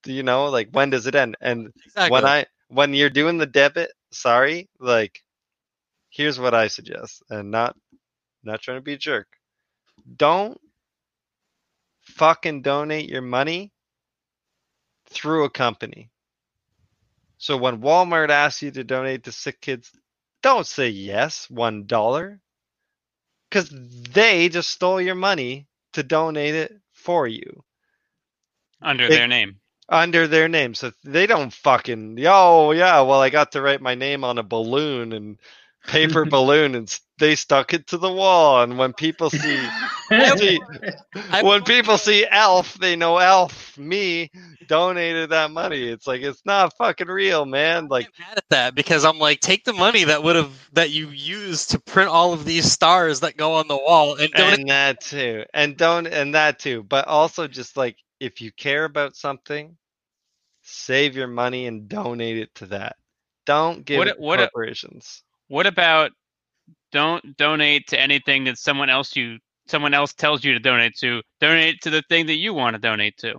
you 0.06 0.24
know, 0.24 0.46
like 0.48 0.70
when 0.72 0.90
does 0.90 1.08
it 1.08 1.16
end? 1.16 1.38
And 1.42 1.72
Exactly. 1.86 2.06
when 2.06 2.26
I 2.26 2.46
when 2.70 2.94
you're 2.94 3.10
doing 3.10 3.38
the 3.38 3.46
debit, 3.48 3.92
sorry, 4.12 4.70
like 4.80 5.24
here's 6.10 6.40
what 6.40 6.54
I 6.54 6.68
suggest, 6.68 7.24
and 7.30 7.52
not 7.52 7.76
not 8.44 8.62
trying 8.62 8.78
to 8.78 8.82
be 8.82 8.94
a 8.94 8.98
jerk. 8.98 9.28
Don't 10.18 10.60
fucking 12.02 12.62
donate 12.62 13.10
your 13.10 13.22
money 13.22 13.72
through 15.06 15.44
a 15.46 15.50
company. 15.50 16.12
So 17.38 17.58
when 17.58 17.82
Walmart 17.82 18.30
asks 18.30 18.62
you 18.64 18.72
to 18.72 18.84
donate 18.84 19.24
to 19.26 19.32
sick 19.32 19.62
kids, 19.62 19.92
don't 20.42 20.66
say 20.66 20.90
yes, 20.90 21.50
one 21.50 21.86
dollar. 21.86 22.42
Because 23.50 23.70
they 23.70 24.50
just 24.50 24.72
stole 24.72 25.02
your 25.02 25.16
money 25.16 25.68
to 25.94 26.04
donate 26.04 26.56
it 26.56 26.81
for 27.02 27.28
you 27.28 27.64
under 28.82 29.10
It- 29.10 29.10
their 29.10 29.28
name. 29.28 29.60
under 29.90 30.28
their 30.28 30.48
name. 30.48 30.74
So 30.76 30.92
they 31.04 31.28
don't 31.28 31.54
fucking, 31.54 32.18
oh, 32.28 32.72
yeah, 32.72 33.02
well, 33.02 33.22
I 33.22 33.30
got 33.30 33.54
to 33.54 33.62
write 33.62 33.82
my 33.82 33.96
name 33.96 34.24
on 34.24 34.38
a 34.38 34.44
balloon 34.44 35.14
and 35.14 35.38
paper 35.88 36.26
balloon 36.30 36.76
and 36.76 37.00
they 37.20 37.36
stuck 37.36 37.74
it 37.74 37.88
to 37.88 37.98
the 37.98 38.12
wall. 38.12 38.64
And 38.64 38.78
when 38.78 38.94
people 38.94 39.30
see, 39.30 39.68
see 40.38 40.60
when 41.44 41.64
people 41.64 41.98
see 41.98 42.26
Elf, 42.30 42.76
they 42.80 42.96
know 42.96 43.18
Elf, 43.18 43.78
me, 43.78 44.32
donated 44.68 45.30
that 45.30 45.52
money. 45.52 45.88
It's 45.88 46.08
like, 46.08 46.22
it's 46.22 46.42
not 46.46 46.76
fucking 46.78 47.08
real, 47.08 47.46
man. 47.46 47.88
Like, 47.88 48.08
I'm 48.08 48.26
mad 48.28 48.38
at 48.38 48.50
that 48.50 48.76
because 48.76 49.06
I'm 49.06 49.20
like, 49.20 49.40
take 49.40 49.64
the 49.66 49.74
money 49.74 50.04
that 50.06 50.24
would 50.24 50.36
have 50.36 50.70
that 50.74 50.90
you 50.90 51.10
used 51.10 51.72
to 51.72 51.80
print 51.80 52.10
all 52.10 52.34
of 52.34 52.46
these 52.46 52.72
stars 52.72 53.20
that 53.20 53.38
go 53.38 53.54
on 53.54 53.68
the 53.68 53.78
wall 53.78 54.16
and 54.16 54.32
donate. 54.32 54.60
and 54.60 54.70
that 54.70 55.02
too 55.02 55.44
and 55.54 55.78
don't 55.78 56.08
and 56.08 56.34
that 56.36 56.58
too 56.60 56.84
but 56.84 57.08
also 57.08 57.48
just 57.48 57.76
like 57.78 57.98
if 58.20 58.40
you 58.42 58.52
care 58.54 58.86
about 58.86 59.16
something 59.16 59.76
save 60.62 61.16
your 61.16 61.28
money 61.28 61.68
and 61.68 61.88
donate 61.90 62.38
it 62.38 62.54
to 62.56 62.66
that 62.68 62.96
don't 63.46 63.84
give 63.86 63.98
What- 64.00 64.08
it 64.08 64.20
what- 64.20 64.40
corporations 64.40 65.24
What 65.52 65.68
about 65.68 66.12
don't 66.94 67.36
donate 67.38 67.88
to 67.90 68.00
anything 68.00 68.46
that 68.46 68.58
someone 68.58 68.90
else 68.90 69.18
you 69.18 69.40
someone 69.68 69.94
else 69.94 70.14
tells 70.14 70.46
you 70.46 70.54
to 70.54 70.60
donate 70.60 70.96
to? 71.02 71.22
Donate 71.42 71.82
to 71.82 71.90
the 71.90 72.04
thing 72.10 72.28
that 72.28 72.38
you 72.38 72.54
want 72.54 72.76
to 72.76 72.80
donate 72.80 73.18
to. 73.18 73.36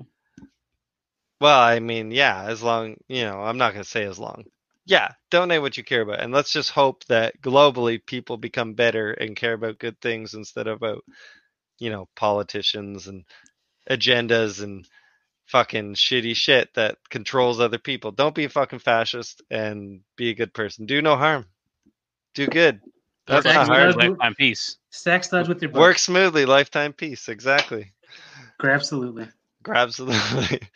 well 1.41 1.61
i 1.61 1.81
mean 1.81 2.11
yeah 2.11 2.45
as 2.45 2.63
long 2.63 2.97
you 3.09 3.25
know 3.25 3.41
i'm 3.41 3.59
not 3.59 3.73
going 3.73 3.83
to 3.85 3.91
say 3.91 4.05
as 4.05 4.19
long 4.19 4.45
yeah 4.87 5.09
donate 5.31 5.63
what 5.63 5.77
you 5.79 5.85
care 5.85 6.03
about 6.03 6.21
and 6.21 6.35
let's 6.35 6.53
just 6.53 6.71
hope 6.71 7.05
that 7.07 7.41
globally 7.41 7.99
people 8.05 8.37
become 8.37 8.75
better 8.75 9.13
and 9.13 9.37
care 9.37 9.55
about 9.55 9.79
good 9.79 9.99
things 10.01 10.35
instead 10.35 10.67
of 10.67 10.77
about 10.77 11.03
you 11.79 11.91
know 11.91 12.09
politicians 12.15 13.07
and 13.09 13.25
agendas 13.91 14.63
and 14.63 14.87
fucking 15.47 15.95
shitty 15.95 16.35
shit 16.37 16.73
that 16.75 16.97
controls 17.11 17.61
other 17.61 17.79
people. 17.79 18.11
Don't 18.13 18.35
be 18.35 18.45
a 18.45 18.49
fucking 18.49 18.79
fascist 18.79 19.43
and 19.51 20.01
be 20.17 20.31
a 20.31 20.35
good 20.35 20.55
person. 20.55 20.87
Do 20.87 21.03
no 21.03 21.17
harm. 21.17 21.47
Do 22.35 22.47
good. 22.47 22.81
That's 23.27 23.45
Works 23.47 23.55
not 23.57 23.67
hard. 23.69 23.95
does- 23.95 23.97
Lifetime 24.11 24.35
piece. 24.35 24.77
Sex 24.91 25.29
does 25.29 25.49
with 25.49 25.63
your 25.63 25.71
butt. 25.71 25.81
Work 25.81 25.99
smoothly, 25.99 26.45
lifetime 26.47 26.93
peace. 26.93 27.29
Exactly. 27.29 27.93
Absolutely. 28.63 29.29
Absolutely. 29.69 30.61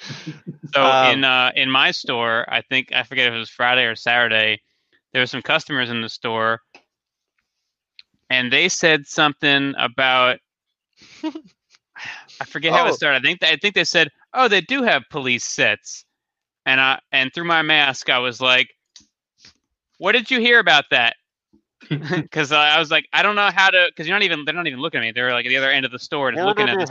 So 0.74 0.82
Um, 0.82 1.06
in 1.18 1.24
uh, 1.24 1.52
in 1.54 1.70
my 1.70 1.90
store, 1.90 2.44
I 2.52 2.60
think 2.60 2.92
I 2.92 3.02
forget 3.02 3.28
if 3.28 3.34
it 3.34 3.38
was 3.38 3.48
Friday 3.50 3.84
or 3.84 3.94
Saturday. 3.94 4.60
There 5.12 5.22
were 5.22 5.26
some 5.26 5.40
customers 5.42 5.88
in 5.90 6.02
the 6.02 6.08
store, 6.08 6.60
and 8.28 8.52
they 8.52 8.68
said 8.68 9.06
something 9.06 9.74
about 9.78 10.38
I 12.40 12.44
forget 12.46 12.72
how 12.72 12.84
Oh. 12.84 12.88
it 12.88 12.94
started. 12.94 13.18
I 13.18 13.22
think 13.22 13.42
I 13.42 13.56
think 13.56 13.74
they 13.74 13.84
said, 13.84 14.08
"Oh, 14.34 14.48
they 14.48 14.60
do 14.60 14.82
have 14.82 15.04
police 15.10 15.44
sets," 15.44 16.04
and 16.66 16.80
I 16.80 17.00
and 17.12 17.32
through 17.32 17.44
my 17.46 17.62
mask, 17.62 18.10
I 18.10 18.18
was 18.18 18.40
like, 18.40 18.68
"What 19.98 20.12
did 20.12 20.30
you 20.30 20.40
hear 20.40 20.58
about 20.58 20.84
that?" 20.90 21.16
Because 22.22 22.52
I 22.52 22.78
was 22.78 22.90
like, 22.90 23.06
I 23.12 23.22
don't 23.22 23.36
know 23.36 23.50
how 23.54 23.70
to. 23.70 23.86
Because 23.88 24.06
you're 24.06 24.16
not 24.16 24.22
even 24.22 24.44
they're 24.44 24.54
not 24.54 24.66
even 24.66 24.80
looking 24.80 24.98
at 24.98 25.02
me. 25.02 25.12
They're 25.12 25.32
like 25.32 25.46
at 25.46 25.48
the 25.48 25.56
other 25.56 25.70
end 25.70 25.84
of 25.84 25.92
the 25.92 25.98
store 25.98 26.28
and 26.28 26.36
looking 26.46 26.68
at 26.68 26.78
the. 26.78 26.86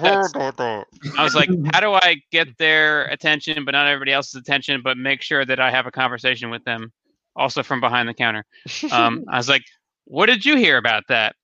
I 1.17 1.23
was 1.23 1.35
like, 1.35 1.49
how 1.73 1.79
do 1.79 1.93
I 1.93 2.21
get 2.31 2.57
their 2.57 3.05
attention, 3.05 3.65
but 3.65 3.71
not 3.71 3.87
everybody 3.87 4.11
else's 4.13 4.35
attention, 4.35 4.81
but 4.83 4.97
make 4.97 5.21
sure 5.21 5.45
that 5.45 5.59
I 5.59 5.71
have 5.71 5.85
a 5.87 5.91
conversation 5.91 6.49
with 6.49 6.63
them, 6.63 6.91
also 7.35 7.63
from 7.63 7.79
behind 7.79 8.07
the 8.09 8.13
counter. 8.13 8.45
Um, 8.91 9.25
I 9.29 9.37
was 9.37 9.49
like, 9.49 9.63
what 10.05 10.27
did 10.27 10.45
you 10.45 10.57
hear 10.57 10.77
about 10.77 11.03
that? 11.09 11.35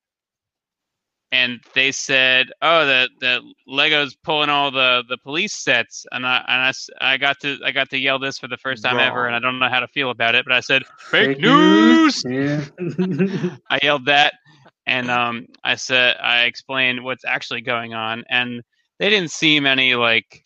And 1.34 1.62
they 1.74 1.94
said, 1.94 2.48
oh, 2.62 2.86
the 2.86 3.10
the 3.22 3.42
Legos 3.68 4.18
pulling 4.22 4.50
all 4.50 4.70
the 4.70 5.04
the 5.08 5.18
police 5.18 5.54
sets, 5.56 6.06
and 6.12 6.26
I 6.28 6.44
and 6.48 6.62
I, 6.62 6.70
s- 6.70 6.90
I 7.00 7.16
got 7.18 7.40
to 7.40 7.58
I 7.64 7.72
got 7.72 7.90
to 7.92 7.98
yell 7.98 8.20
this 8.20 8.38
for 8.38 8.50
the 8.50 8.58
first 8.58 8.84
time 8.84 8.98
ever, 9.00 9.28
and 9.28 9.36
I 9.36 9.40
don't 9.40 9.58
know 9.58 9.70
how 9.70 9.80
to 9.80 9.88
feel 9.88 10.10
about 10.10 10.36
it, 10.36 10.44
but 10.46 10.52
I 10.54 10.60
said, 10.60 10.84
fake, 11.00 11.40
news. 11.40 12.22
Yeah. 12.28 12.66
I 13.70 13.80
yelled 13.82 14.06
that, 14.08 14.34
and 14.86 15.10
um, 15.10 15.46
I 15.64 15.76
said 15.76 16.18
I 16.22 16.42
explained 16.44 17.02
what's 17.04 17.24
actually 17.24 17.62
going 17.62 17.94
on, 17.94 18.26
and 18.30 18.62
they 19.00 19.10
didn't 19.10 19.32
seem 19.32 19.66
any 19.66 19.96
like 19.96 20.44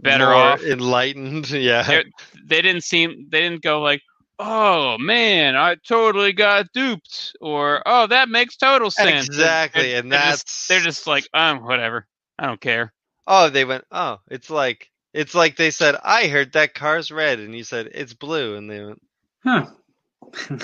better 0.00 0.24
More 0.24 0.34
off. 0.34 0.62
enlightened. 0.62 1.50
Yeah. 1.50 1.82
They're- 1.82 2.04
They 2.46 2.62
didn't 2.62 2.84
seem 2.84 3.26
they 3.30 3.42
didn't 3.42 3.62
go 3.62 3.82
like, 3.82 4.00
oh 4.38 4.98
man, 4.98 5.56
I 5.56 5.76
totally 5.76 6.32
got 6.32 6.72
duped, 6.72 7.36
or 7.40 7.82
oh 7.86 8.06
that 8.06 8.28
makes 8.28 8.56
total 8.56 8.90
sense. 8.90 9.28
Exactly, 9.28 9.90
they're- 9.90 9.98
and 10.00 10.12
they're 10.12 10.18
that's 10.20 10.44
just, 10.44 10.68
they're 10.68 10.80
just 10.80 11.06
like 11.06 11.28
um 11.34 11.64
whatever, 11.64 12.06
I 12.38 12.46
don't 12.46 12.60
care. 12.60 12.92
oh 13.26 13.48
they 13.50 13.64
went 13.64 13.84
oh 13.90 14.18
it's 14.30 14.50
like 14.50 14.90
it's 15.14 15.34
like 15.34 15.56
they 15.56 15.70
said 15.70 15.96
I 16.02 16.28
heard 16.28 16.52
that 16.52 16.74
car's 16.74 17.10
red 17.10 17.40
and 17.40 17.54
you 17.54 17.64
said 17.64 17.90
it's 17.94 18.14
blue 18.14 18.56
and 18.56 18.70
they 18.70 18.84
went 18.84 19.02
Huh. 19.44 19.66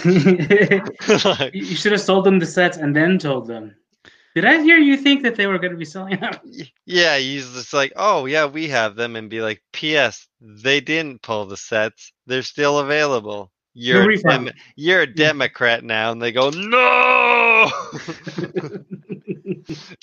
you 0.05 0.83
like, 1.25 1.55
you 1.55 1.77
should 1.77 1.93
have 1.93 2.01
sold 2.01 2.25
them 2.25 2.39
the 2.39 2.47
sets 2.47 2.77
and 2.77 2.95
then 2.95 3.19
told 3.19 3.47
them. 3.47 3.75
Did 4.35 4.45
I 4.45 4.63
hear 4.63 4.77
you 4.79 4.97
think 4.97 5.23
that 5.23 5.37
they 5.37 5.47
were 5.47 5.59
going 5.59 5.73
to 5.73 5.79
be 5.79 5.85
selling 5.85 6.19
them? 6.21 6.35
yeah 6.87 7.17
you 7.17 7.41
just 7.41 7.73
like 7.73 7.93
oh 7.97 8.27
yeah 8.27 8.47
we 8.47 8.69
have 8.69 8.97
them 8.97 9.17
and 9.17 9.31
be 9.31 9.41
like 9.41 9.63
P.S. 9.73 10.27
they 10.41 10.81
didn't 10.81 11.23
pull 11.23 11.47
the 11.47 11.57
sets 11.57 12.13
they're 12.27 12.43
still 12.43 12.79
available 12.81 13.51
you're 13.75 14.11
a. 14.11 14.17
Dem- 14.17 14.51
you're 14.77 15.03
a 15.03 15.07
Democrat 15.07 15.85
now 15.85 16.13
and 16.13 16.23
they 16.23 16.33
go 16.33 16.51
no 16.51 17.71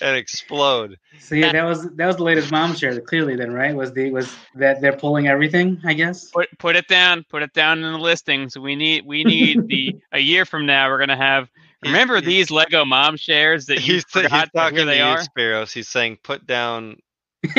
and 0.01 0.15
explode 0.17 0.97
So 1.19 1.35
yeah, 1.35 1.51
that 1.51 1.63
was 1.63 1.89
that 1.95 2.05
was 2.07 2.17
the 2.17 2.23
latest 2.23 2.51
mom 2.51 2.75
share. 2.75 2.99
Clearly, 3.01 3.35
then 3.35 3.51
right 3.51 3.75
was 3.75 3.93
the 3.93 4.11
was 4.11 4.33
that 4.55 4.81
they're 4.81 4.95
pulling 4.97 5.27
everything. 5.27 5.79
I 5.85 5.93
guess. 5.93 6.25
Put 6.31 6.49
put 6.57 6.75
it 6.75 6.87
down, 6.87 7.25
put 7.29 7.43
it 7.43 7.53
down 7.53 7.83
in 7.83 7.91
the 7.91 7.99
listings. 7.99 8.57
We 8.57 8.75
need 8.75 9.05
we 9.05 9.23
need 9.23 9.67
the 9.67 9.95
a 10.11 10.19
year 10.19 10.45
from 10.45 10.65
now 10.65 10.89
we're 10.89 10.99
gonna 10.99 11.15
have. 11.17 11.49
Remember 11.83 12.15
he's- 12.15 12.25
these 12.25 12.51
Lego 12.51 12.85
mom 12.85 13.17
shares 13.17 13.65
that 13.67 13.75
you 13.75 13.93
he's, 13.95 14.03
he's 14.03 14.03
forgot 14.05 14.49
that 14.53 14.53
talking 14.53 14.77
here 14.77 14.85
to 14.85 14.91
they 14.91 14.97
you, 14.97 15.03
are. 15.03 15.19
Spiros. 15.19 15.71
He's 15.73 15.87
saying 15.87 16.19
put 16.23 16.45
down 16.45 16.97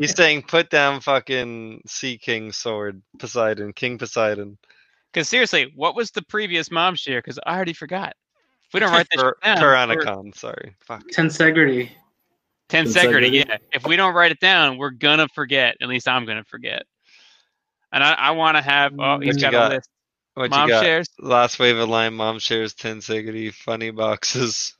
He's 0.00 0.16
saying 0.16 0.42
put 0.42 0.68
down 0.68 1.00
fucking 1.00 1.82
Sea 1.86 2.18
King 2.18 2.50
sword, 2.52 3.02
Poseidon, 3.18 3.72
King 3.72 3.98
Poseidon. 3.98 4.58
Because 5.12 5.28
seriously, 5.28 5.72
what 5.74 5.94
was 5.96 6.10
the 6.10 6.22
previous 6.22 6.70
mom 6.70 6.94
share? 6.94 7.18
Because 7.18 7.38
I 7.44 7.54
already 7.56 7.72
forgot. 7.72 8.14
If 8.66 8.74
we 8.74 8.80
don't 8.80 8.92
write 8.92 9.08
this 9.12 9.22
Per- 9.22 9.36
down, 9.42 9.58
we're- 9.58 10.04
Tyrannicon, 10.04 10.34
sorry. 10.36 10.76
Fuck. 10.80 11.08
Tensegrity. 11.08 11.90
tensegrity, 12.68 12.92
Tensegrity? 12.94 13.32
yeah. 13.48 13.56
If 13.72 13.86
we 13.86 13.96
don't 13.96 14.14
write 14.14 14.30
it 14.30 14.40
down, 14.40 14.78
we're 14.78 14.90
gonna 14.90 15.28
forget. 15.34 15.76
At 15.80 15.88
least 15.88 16.06
I'm 16.06 16.24
gonna 16.26 16.44
forget. 16.44 16.84
And 17.92 18.04
I, 18.04 18.12
I 18.12 18.30
want 18.32 18.56
to 18.56 18.62
have. 18.62 18.92
Oh, 18.94 19.18
mm. 19.18 19.24
he's 19.24 19.36
got, 19.36 19.50
got? 19.52 19.72
a 19.72 19.74
list. 19.76 19.90
What 20.34 20.50
Mom 20.50 20.68
you 20.68 20.74
got? 20.74 20.84
shares. 20.84 21.08
Last 21.18 21.58
wave 21.58 21.76
of 21.76 21.88
line, 21.88 22.14
mom 22.14 22.38
shares, 22.38 22.72
Tensegrity. 22.74 23.52
Funny 23.52 23.90
boxes. 23.90 24.74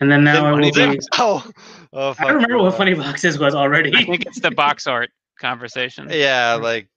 And 0.00 0.10
then 0.10 0.24
now 0.24 0.42
Then 0.42 0.62
it 0.62 0.66
will 0.66 0.72
be. 0.72 0.96
box- 0.96 1.06
Oh, 1.18 1.50
oh 1.94 2.14
I 2.18 2.24
don't 2.24 2.34
remember 2.34 2.58
what 2.58 2.76
Funny 2.76 2.94
Boxes 2.94 3.38
was 3.38 3.54
already. 3.54 3.94
I 3.94 4.04
think 4.04 4.26
it's 4.26 4.40
the 4.40 4.50
box 4.50 4.86
art 4.86 5.10
conversation. 5.40 6.08
Yeah, 6.12 6.54
like 6.54 6.88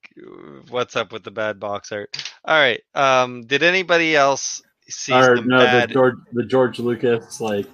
what's 0.70 0.96
up 0.96 1.12
with 1.12 1.24
the 1.24 1.32
bad 1.32 1.60
box 1.60 1.92
art? 1.92 2.16
All 2.46 2.60
right. 2.60 2.82
Um, 2.96 3.46
did 3.46 3.64
anybody 3.64 4.16
else 4.16 4.62
see 4.90 5.14
or 5.14 5.38
some 5.38 5.48
no, 5.48 5.58
bad? 5.60 5.90
the 5.90 5.94
George 5.94 6.16
the 6.34 6.46
George 6.46 6.80
Lucas 6.80 7.42
like 7.42 7.68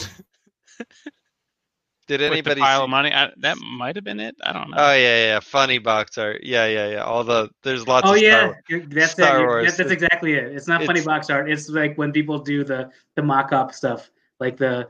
did 2.08 2.20
With 2.20 2.20
the 2.20 2.26
anybody? 2.26 2.60
pile 2.60 2.80
see- 2.80 2.84
of 2.84 2.90
money. 2.90 3.12
I, 3.14 3.30
that 3.38 3.56
might 3.58 3.96
have 3.96 4.04
been 4.04 4.20
it. 4.20 4.36
I 4.44 4.52
don't 4.52 4.70
know. 4.70 4.76
Oh 4.78 4.92
yeah, 4.92 5.26
yeah, 5.26 5.40
funny 5.40 5.78
box 5.78 6.18
art. 6.18 6.42
Yeah, 6.42 6.66
yeah, 6.66 6.90
yeah. 6.90 7.04
All 7.04 7.24
the 7.24 7.48
there's 7.62 7.86
lots. 7.86 8.06
Oh 8.06 8.12
of 8.12 8.18
Star 8.18 8.28
yeah, 8.28 8.46
Wars. 8.46 8.86
that's 8.88 9.12
Star 9.12 9.40
it. 9.40 9.46
Wars. 9.46 9.64
That's, 9.66 9.76
that's 9.78 9.90
exactly 9.90 10.34
it. 10.34 10.52
It's 10.52 10.68
not 10.68 10.84
funny 10.84 11.00
box 11.00 11.30
art. 11.30 11.50
It's 11.50 11.68
like 11.68 11.96
when 11.96 12.12
people 12.12 12.38
do 12.38 12.64
the 12.64 12.90
the 13.16 13.22
mock 13.22 13.52
up 13.52 13.72
stuff, 13.72 14.10
like 14.40 14.56
the 14.56 14.88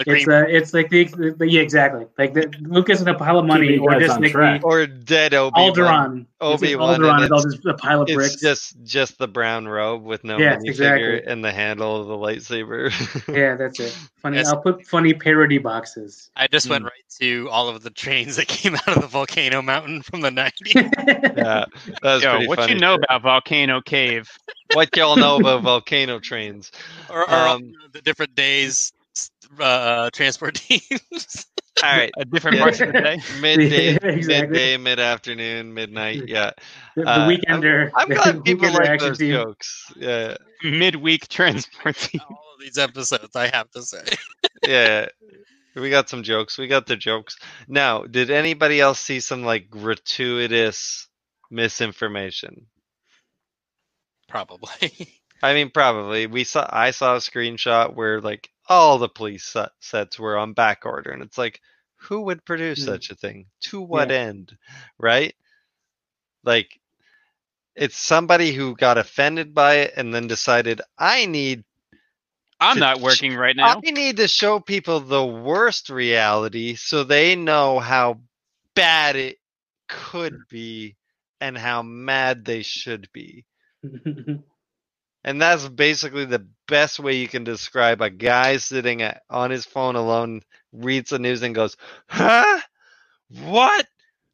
it's 0.00 0.24
green 0.24 0.30
uh, 0.30 0.44
it's 0.48 0.72
like 0.74 0.88
the, 0.90 1.04
the 1.38 1.48
yeah 1.48 1.60
exactly 1.60 2.06
like 2.18 2.34
the 2.34 2.52
Lucas 2.60 2.98
with 2.98 3.08
a 3.08 3.14
pile 3.14 3.38
of 3.38 3.46
money 3.46 3.78
or 3.78 3.98
just 3.98 4.10
on 4.16 4.22
like 4.22 4.32
track. 4.32 4.60
the 4.60 4.66
Or 4.66 4.86
dead 4.86 5.34
Obi 5.34 5.58
Alderaan. 5.60 6.26
Obi-Wan, 6.40 6.98
Alderaan 7.00 7.24
is 7.24 7.30
all 7.30 7.42
just 7.42 7.64
a 7.66 7.74
pile 7.74 8.02
of 8.02 8.08
It's 8.08 8.16
bricks. 8.16 8.36
just 8.36 8.82
just 8.84 9.18
the 9.18 9.28
brown 9.28 9.68
robe 9.68 10.02
with 10.02 10.24
no 10.24 10.38
Yes, 10.38 10.60
minifigure 10.62 10.68
exactly. 10.68 11.24
and 11.26 11.44
the 11.44 11.52
handle 11.52 12.00
of 12.00 12.06
the 12.08 12.16
lightsaber. 12.16 12.90
yeah, 13.36 13.54
that's 13.54 13.78
it. 13.78 13.96
Funny. 14.16 14.38
Yes. 14.38 14.48
I'll 14.48 14.60
put 14.60 14.84
funny 14.86 15.14
parody 15.14 15.58
boxes. 15.58 16.30
I 16.36 16.46
just 16.48 16.68
went 16.68 16.82
Mm. 16.84 16.88
right 16.88 17.04
to 17.20 17.48
all 17.50 17.68
of 17.68 17.82
the 17.82 17.90
trains 17.90 18.36
that 18.36 18.48
came 18.48 18.74
out 18.74 18.88
of 18.96 19.02
the 19.02 19.06
volcano 19.08 19.62
mountain 19.62 20.02
from 20.02 20.20
the 20.20 20.30
90s. 20.30 20.50
yeah, 20.74 21.64
that 22.02 22.02
was 22.02 22.22
Yo, 22.22 22.30
pretty 22.30 22.46
what 22.48 22.58
funny. 22.58 22.72
you 22.74 22.78
know 22.80 22.94
about 22.94 23.22
Volcano 23.22 23.80
Cave? 23.80 24.28
What 24.74 24.96
y'all 24.96 25.16
know 25.16 25.36
about 25.36 25.62
volcano 25.62 26.18
trains? 26.18 26.72
or, 27.10 27.22
or 27.22 27.32
Um, 27.34 27.72
the 27.92 28.00
different 28.02 28.34
days 28.34 28.92
uh, 29.60 30.10
transport 30.10 30.54
teams. 30.56 31.46
All 31.82 31.90
right, 31.96 32.10
A 32.18 32.24
different 32.24 32.56
Yeah. 32.56 32.62
parts 32.62 32.80
of 32.80 32.92
the 32.92 33.00
day. 33.00 33.18
midday, 33.40 33.92
Yeah, 33.92 33.98
exactly. 34.02 34.48
midday, 34.52 34.76
mid 34.76 35.00
afternoon, 35.00 35.74
midnight. 35.74 36.24
Yeah, 36.28 36.50
The, 36.96 37.02
the 37.04 37.10
Uh, 37.10 37.28
weekender. 37.28 37.90
I'm 37.96 38.08
the 38.08 38.14
glad 38.14 38.44
people 38.44 38.72
like 38.72 39.00
those 39.00 39.18
team. 39.18 39.32
jokes. 39.34 39.92
Yeah, 39.96 40.36
Midweek 40.62 41.28
transport 41.28 41.96
team. 41.96 42.20
all 42.28 42.54
of 42.54 42.60
these 42.60 42.78
episodes, 42.78 43.34
I 43.34 43.48
have 43.48 43.70
to 43.72 43.82
say. 43.82 44.04
yeah. 44.66 45.06
We 45.74 45.88
got 45.88 46.10
some 46.10 46.22
jokes. 46.22 46.58
We 46.58 46.66
got 46.66 46.86
the 46.86 46.96
jokes. 46.96 47.38
Now, 47.66 48.02
did 48.02 48.30
anybody 48.30 48.78
else 48.78 49.00
see 49.00 49.20
some 49.20 49.42
like 49.42 49.70
gratuitous 49.70 51.08
misinformation? 51.50 52.66
Probably. 54.28 55.20
I 55.42 55.54
mean, 55.54 55.70
probably. 55.70 56.26
We 56.26 56.44
saw. 56.44 56.68
I 56.70 56.90
saw 56.92 57.14
a 57.16 57.18
screenshot 57.20 57.94
where 57.94 58.20
like 58.20 58.48
all 58.68 58.98
the 58.98 59.08
police 59.08 59.54
sets 59.80 60.18
were 60.18 60.36
on 60.38 60.52
back 60.52 60.84
order, 60.86 61.10
and 61.10 61.22
it's 61.22 61.38
like, 61.38 61.60
who 61.96 62.22
would 62.22 62.44
produce 62.44 62.80
Hmm. 62.80 62.84
such 62.84 63.10
a 63.10 63.14
thing? 63.14 63.46
To 63.62 63.80
what 63.80 64.10
Yeah. 64.10 64.16
end? 64.16 64.56
Right? 64.98 65.34
Like, 66.44 66.80
it's 67.74 67.96
somebody 67.96 68.52
who 68.52 68.76
got 68.76 68.98
offended 68.98 69.54
by 69.54 69.74
it 69.76 69.94
and 69.96 70.14
then 70.14 70.26
decided, 70.26 70.80
I 70.98 71.26
need, 71.26 71.64
I'm 72.60 72.78
not 72.78 73.00
working 73.00 73.34
right 73.34 73.56
now. 73.56 73.84
I 73.84 73.90
need 73.90 74.16
to 74.18 74.28
show 74.28 74.60
people 74.60 75.00
the 75.00 75.24
worst 75.24 75.90
reality 75.90 76.74
so 76.74 77.04
they 77.04 77.36
know 77.36 77.78
how 77.78 78.20
bad 78.74 79.16
it 79.16 79.38
could 79.88 80.48
be 80.48 80.96
and 81.40 81.56
how 81.56 81.82
mad 81.82 82.44
they 82.44 82.62
should 82.62 83.08
be. 83.12 83.44
And 85.24 85.40
that's 85.40 85.68
basically 85.68 86.24
the 86.26 86.46
best 86.68 86.98
way 87.00 87.16
you 87.16 87.28
can 87.28 87.44
describe 87.44 88.00
a 88.02 88.10
guy 88.10 88.56
sitting 88.58 89.02
at, 89.02 89.22
on 89.30 89.50
his 89.50 89.64
phone 89.66 89.96
alone, 89.96 90.42
reads 90.72 91.10
the 91.10 91.18
news 91.18 91.42
and 91.42 91.54
goes, 91.54 91.76
Huh? 92.08 92.60
What? 93.28 93.86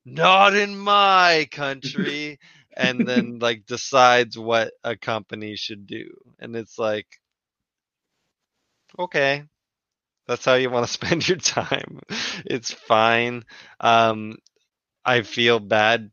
Not 0.04 0.54
in 0.56 0.76
my 0.78 1.48
country. 1.52 2.38
and 2.76 3.08
then, 3.08 3.38
like, 3.40 3.66
decides 3.66 4.38
what 4.38 4.72
a 4.84 4.96
company 4.96 5.56
should 5.56 5.86
do. 5.86 6.10
And 6.38 6.56
it's 6.56 6.78
like, 6.78 7.06
okay, 8.98 9.44
that's 10.26 10.44
how 10.44 10.54
you 10.54 10.70
want 10.70 10.86
to 10.86 10.92
spend 10.94 11.28
your 11.28 11.38
time. 11.38 12.00
It's 12.46 12.72
fine. 12.72 13.44
Um, 13.80 14.36
I 15.04 15.22
feel 15.22 15.60
bad 15.60 16.10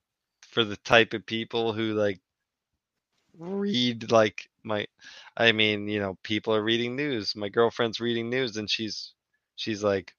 for 0.50 0.64
the 0.64 0.78
type 0.78 1.14
of 1.14 1.26
people 1.26 1.74
who, 1.74 1.94
like, 1.94 2.20
read 3.38 4.12
like 4.12 4.50
my 4.66 4.88
I 5.38 5.54
mean, 5.54 5.88
you 5.90 6.00
know, 6.00 6.18
people 6.24 6.56
are 6.56 6.64
reading 6.64 6.96
news. 6.98 7.36
My 7.36 7.50
girlfriend's 7.50 8.02
reading 8.02 8.30
news 8.32 8.58
and 8.58 8.70
she's 8.70 9.14
she's 9.58 9.84
like, 9.84 10.14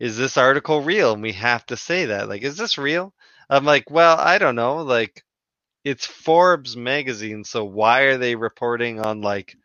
Is 0.00 0.18
this 0.18 0.36
article 0.38 0.82
real? 0.82 1.14
And 1.14 1.22
we 1.22 1.32
have 1.34 1.66
to 1.66 1.76
say 1.76 2.06
that. 2.06 2.28
Like, 2.28 2.42
is 2.42 2.56
this 2.58 2.78
real? 2.78 3.14
I'm 3.50 3.64
like, 3.66 3.90
Well, 3.90 4.18
I 4.18 4.38
don't 4.38 4.56
know. 4.56 4.78
Like 4.78 5.24
it's 5.84 6.06
Forbes 6.06 6.76
magazine, 6.76 7.44
so 7.44 7.64
why 7.64 8.02
are 8.02 8.18
they 8.18 8.36
reporting 8.36 9.00
on 9.00 9.22
like 9.22 9.56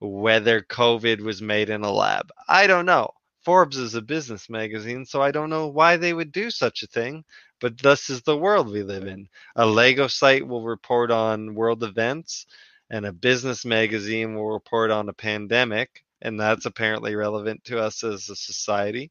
whether 0.00 0.62
COVID 0.62 1.20
was 1.22 1.42
made 1.42 1.70
in 1.70 1.82
a 1.84 1.92
lab? 1.92 2.30
I 2.48 2.66
don't 2.66 2.86
know. 2.86 3.10
Forbes 3.44 3.78
is 3.78 3.94
a 3.94 4.02
business 4.02 4.50
magazine, 4.50 5.06
so 5.06 5.22
I 5.22 5.30
don't 5.32 5.50
know 5.50 5.68
why 5.68 5.96
they 5.96 6.12
would 6.14 6.32
do 6.32 6.50
such 6.50 6.82
a 6.82 6.88
thing, 6.88 7.24
but 7.60 7.78
this 7.78 8.10
is 8.10 8.22
the 8.22 8.36
world 8.36 8.70
we 8.70 8.82
live 8.82 9.06
in. 9.06 9.28
A 9.56 9.66
Lego 9.66 10.08
site 10.08 10.46
will 10.46 10.62
report 10.64 11.10
on 11.10 11.54
world 11.54 11.82
events, 11.84 12.46
and 12.90 13.06
a 13.06 13.12
business 13.12 13.64
magazine 13.64 14.34
will 14.34 14.50
report 14.50 14.90
on 14.90 15.08
a 15.08 15.12
pandemic, 15.12 16.04
and 16.22 16.38
that's 16.38 16.66
apparently 16.66 17.14
relevant 17.14 17.64
to 17.64 17.78
us 17.78 18.02
as 18.04 18.28
a 18.28 18.36
society. 18.36 19.10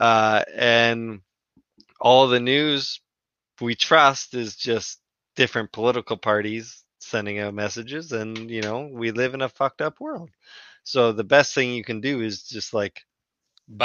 Uh, 0.00 0.42
and 0.54 1.20
all 2.00 2.28
the 2.28 2.40
news 2.40 3.00
we 3.60 3.74
trust 3.74 4.34
is 4.34 4.56
just 4.56 5.00
different 5.36 5.72
political 5.72 6.16
parties 6.16 6.82
sending 6.98 7.38
out 7.38 7.54
messages, 7.54 8.12
and 8.12 8.50
you 8.50 8.62
know, 8.62 8.88
we 8.92 9.10
live 9.10 9.34
in 9.34 9.42
a 9.42 9.48
fucked 9.48 9.80
up 9.80 10.00
world. 10.00 10.30
So 10.82 11.12
the 11.12 11.24
best 11.24 11.54
thing 11.54 11.72
you 11.72 11.84
can 11.84 12.00
do 12.00 12.20
is 12.20 12.42
just 12.42 12.74
like 12.74 13.00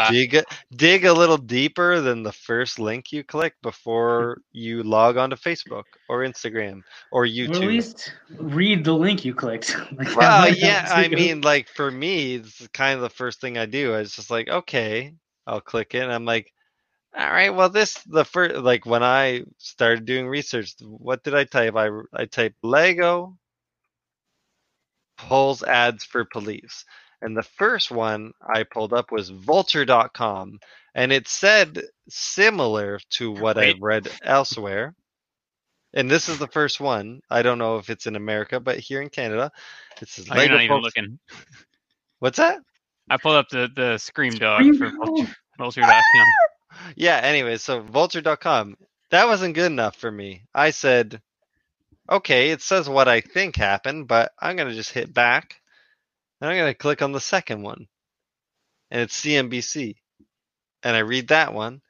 Dig 0.10 0.36
a- 0.36 0.44
dig 0.76 1.06
a 1.06 1.14
little 1.14 1.38
deeper 1.38 2.02
than 2.02 2.24
the 2.24 2.32
first 2.34 2.80
link 2.80 3.12
you 3.12 3.24
click 3.24 3.54
before 3.62 4.42
you 4.52 4.84
log 4.84 5.18
onto 5.18 5.36
Facebook 5.36 5.86
or 6.10 6.20
Instagram 6.20 6.82
or 7.12 7.24
Or 7.24 7.26
YouTube. 7.26 7.56
at 7.56 7.68
least 7.68 8.14
read 8.38 8.84
the 8.84 8.94
link 8.94 9.24
you 9.24 9.34
clicked. 9.34 9.76
Like, 9.98 10.16
well, 10.16 10.44
that 10.44 10.58
yeah, 10.60 10.86
I 10.90 11.08
mean, 11.08 11.42
like 11.42 11.68
for 11.70 11.90
me, 11.90 12.36
it's 12.36 12.68
kind 12.70 12.96
of 12.96 13.02
the 13.02 13.10
first 13.10 13.42
thing 13.42 13.58
I 13.58 13.66
do. 13.66 13.94
I 13.94 14.00
was 14.00 14.16
just 14.16 14.30
like, 14.30 14.50
okay, 14.50 15.16
I'll 15.48 15.62
click 15.62 15.96
it. 15.96 16.04
And 16.04 16.12
I'm 16.12 16.26
like, 16.26 16.54
all 17.18 17.32
right, 17.32 17.50
well, 17.50 17.70
this 17.70 17.96
the 18.04 18.26
first 18.26 18.58
like 18.58 18.86
when 18.86 19.04
I 19.04 19.44
started 19.58 20.06
doing 20.06 20.28
research, 20.28 20.76
what 20.82 21.24
did 21.24 21.34
I 21.36 21.46
type? 21.46 21.76
I 21.76 21.90
I 22.14 22.26
typed 22.26 22.64
Lego 22.64 23.38
pulls 25.18 25.64
ads 25.64 26.04
for 26.04 26.26
police. 26.26 26.86
And 27.22 27.36
the 27.36 27.44
first 27.44 27.92
one 27.92 28.32
I 28.42 28.64
pulled 28.64 28.94
up 28.94 29.12
was 29.12 29.30
vulture.com 29.30 30.60
and 30.96 31.12
it 31.12 31.28
said 31.28 31.82
similar 32.10 33.00
to 33.12 33.32
what 33.32 33.58
Wait. 33.58 33.76
I've 33.76 33.82
read 33.82 34.08
elsewhere. 34.24 34.96
And 35.94 36.10
this 36.10 36.30
is 36.30 36.38
the 36.38 36.48
first 36.48 36.80
one. 36.80 37.20
I 37.30 37.42
don't 37.42 37.58
know 37.58 37.78
if 37.78 37.90
it's 37.90 38.06
in 38.06 38.16
America, 38.16 38.60
but 38.60 38.78
here 38.80 39.02
in 39.02 39.10
Canada, 39.10 39.52
it 40.02 40.08
says 40.08 40.28
Oh, 40.32 40.36
you're 40.40 40.50
not 40.50 40.62
even 40.62 40.68
pulls- 40.68 40.84
looking. 40.84 41.20
What's 42.20 42.38
that? 42.38 42.60
I 43.10 43.18
pulled 43.18 43.36
up 43.38 43.50
the, 43.50 43.70
the 43.76 43.98
Scream 43.98 44.34
Dog 44.34 44.62
Scream 44.62 44.78
for 44.78 44.92
Dog. 44.92 44.98
Vulture, 45.06 45.36
Vulture.com. 45.58 46.04
Yeah, 46.96 47.18
anyway, 47.18 47.58
so 47.58 47.82
vulture.com. 47.82 48.78
That 49.12 49.28
wasn't 49.28 49.56
good 49.56 49.66
enough 49.72 49.96
for 49.98 50.10
me. 50.12 50.44
I 50.54 50.70
said, 50.70 51.20
okay, 52.10 52.52
it 52.52 52.62
says 52.62 52.88
what 52.88 53.08
I 53.08 53.22
think 53.22 53.56
happened, 53.56 54.08
but 54.08 54.32
I'm 54.40 54.56
going 54.56 54.70
to 54.70 54.76
just 54.76 54.94
hit 54.94 55.14
back 55.14 55.59
and 56.42 56.50
I'm 56.50 56.58
going 56.58 56.72
to 56.72 56.78
click 56.78 57.02
on 57.02 57.12
the 57.12 57.20
second 57.20 57.62
one. 57.62 57.88
And 58.92 59.02
it's 59.02 59.22
CNBC. 59.22 59.96
And 60.84 60.96
I 60.96 61.00
read 61.00 61.28
that 61.30 61.54
one. 61.54 61.82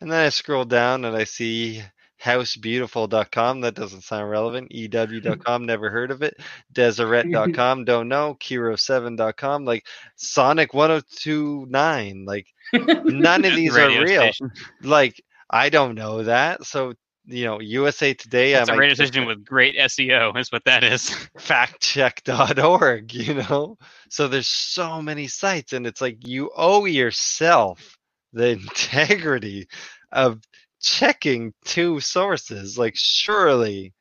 And 0.00 0.10
then 0.10 0.24
I 0.24 0.30
scroll 0.30 0.64
down 0.64 1.04
and 1.04 1.14
I 1.14 1.24
see 1.24 1.82
housebeautiful.com. 2.22 3.60
That 3.62 3.74
doesn't 3.74 4.02
sound 4.02 4.30
relevant. 4.30 4.72
EW.com, 4.72 5.66
never 5.66 5.90
heard 5.90 6.10
of 6.10 6.22
it. 6.22 6.36
Deseret.com, 6.72 7.84
don't 7.84 8.08
know. 8.08 8.36
Kiro7.com, 8.40 9.64
like 9.64 9.86
Sonic 10.16 10.72
1029. 10.72 12.24
Like 12.24 12.46
none 12.72 13.44
of 13.44 13.54
these 13.56 13.76
are 13.76 13.88
real 13.88 14.22
Station. 14.22 14.52
like 14.82 15.22
I 15.50 15.68
don't 15.68 15.94
know 15.94 16.22
that. 16.22 16.64
So 16.64 16.94
you 17.26 17.44
know, 17.44 17.60
USA 17.60 18.14
Today. 18.14 18.54
It's 18.54 18.68
a 18.68 18.72
might 18.72 18.78
radio 18.78 18.94
station 18.94 19.26
with 19.26 19.44
great 19.44 19.76
SEO. 19.76 20.38
Is 20.38 20.50
what 20.50 20.64
that 20.64 20.84
is. 20.84 21.10
factcheck.org. 21.38 23.14
You 23.14 23.34
know, 23.34 23.78
so 24.08 24.28
there's 24.28 24.48
so 24.48 25.02
many 25.02 25.26
sites, 25.26 25.72
and 25.72 25.86
it's 25.86 26.00
like 26.00 26.26
you 26.26 26.50
owe 26.56 26.84
yourself 26.84 27.98
the 28.32 28.48
integrity 28.50 29.68
of 30.12 30.42
checking 30.80 31.52
two 31.64 32.00
sources. 32.00 32.78
Like 32.78 32.94
surely, 32.96 33.94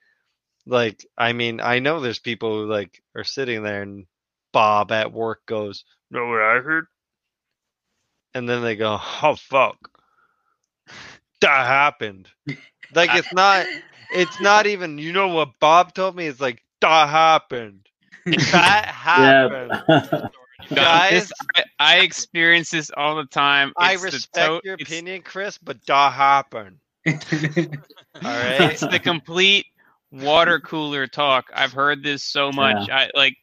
like 0.66 1.06
I 1.18 1.34
mean, 1.34 1.62
I 1.62 1.80
know 1.80 2.00
there's 2.00 2.20
people 2.20 2.52
who 2.52 2.70
like 2.70 3.02
are 3.16 3.24
sitting 3.24 3.64
there, 3.64 3.82
and 3.82 4.06
Bob 4.54 4.92
at 4.92 5.12
work 5.12 5.46
goes, 5.46 5.84
"Know 6.10 6.28
what 6.28 6.42
I 6.42 6.60
heard?" 6.60 6.88
And 8.34 8.48
then 8.48 8.62
they 8.62 8.76
go, 8.76 9.00
"Oh 9.22 9.36
fuck." 9.36 9.78
That 11.42 11.66
happened. 11.68 12.28
Like 12.94 13.14
it's 13.16 13.34
not 13.34 13.66
it's 14.12 14.40
not 14.42 14.68
even 14.68 14.98
you 14.98 15.14
know 15.14 15.30
what 15.30 15.50
Bob 15.60 15.94
told 15.94 16.16
me 16.16 16.28
it's 16.28 16.40
like 16.42 16.64
that 16.82 17.10
happened. 17.10 17.88
That 18.26 18.86
happened. 18.94 19.72
Yeah. 19.88 20.28
Guys, 20.74 21.12
This- 21.12 21.32
I, 21.56 21.64
I 21.80 22.00
experience 22.00 22.70
this 22.72 22.92
all 22.96 23.16
the 23.16 23.26
time. 23.26 23.72
I 23.78 23.94
It's 23.94 24.02
the 24.02 24.08
respect 24.08 24.48
to- 24.48 24.62
your 24.64 24.74
opinion, 24.76 25.22
Chris, 25.22 25.58
but 25.58 25.78
that 25.88 26.14
happened. 26.14 26.78
All 27.08 27.14
right. 28.24 28.62
It's 28.72 28.82
the 28.82 29.00
complete 29.00 29.66
water 30.12 30.60
cooler 30.60 31.08
talk. 31.08 31.50
I've 31.54 31.72
heard 31.74 32.04
this 32.04 32.24
so 32.24 32.52
much. 32.52 32.90
I 32.90 33.10
like. 33.16 33.36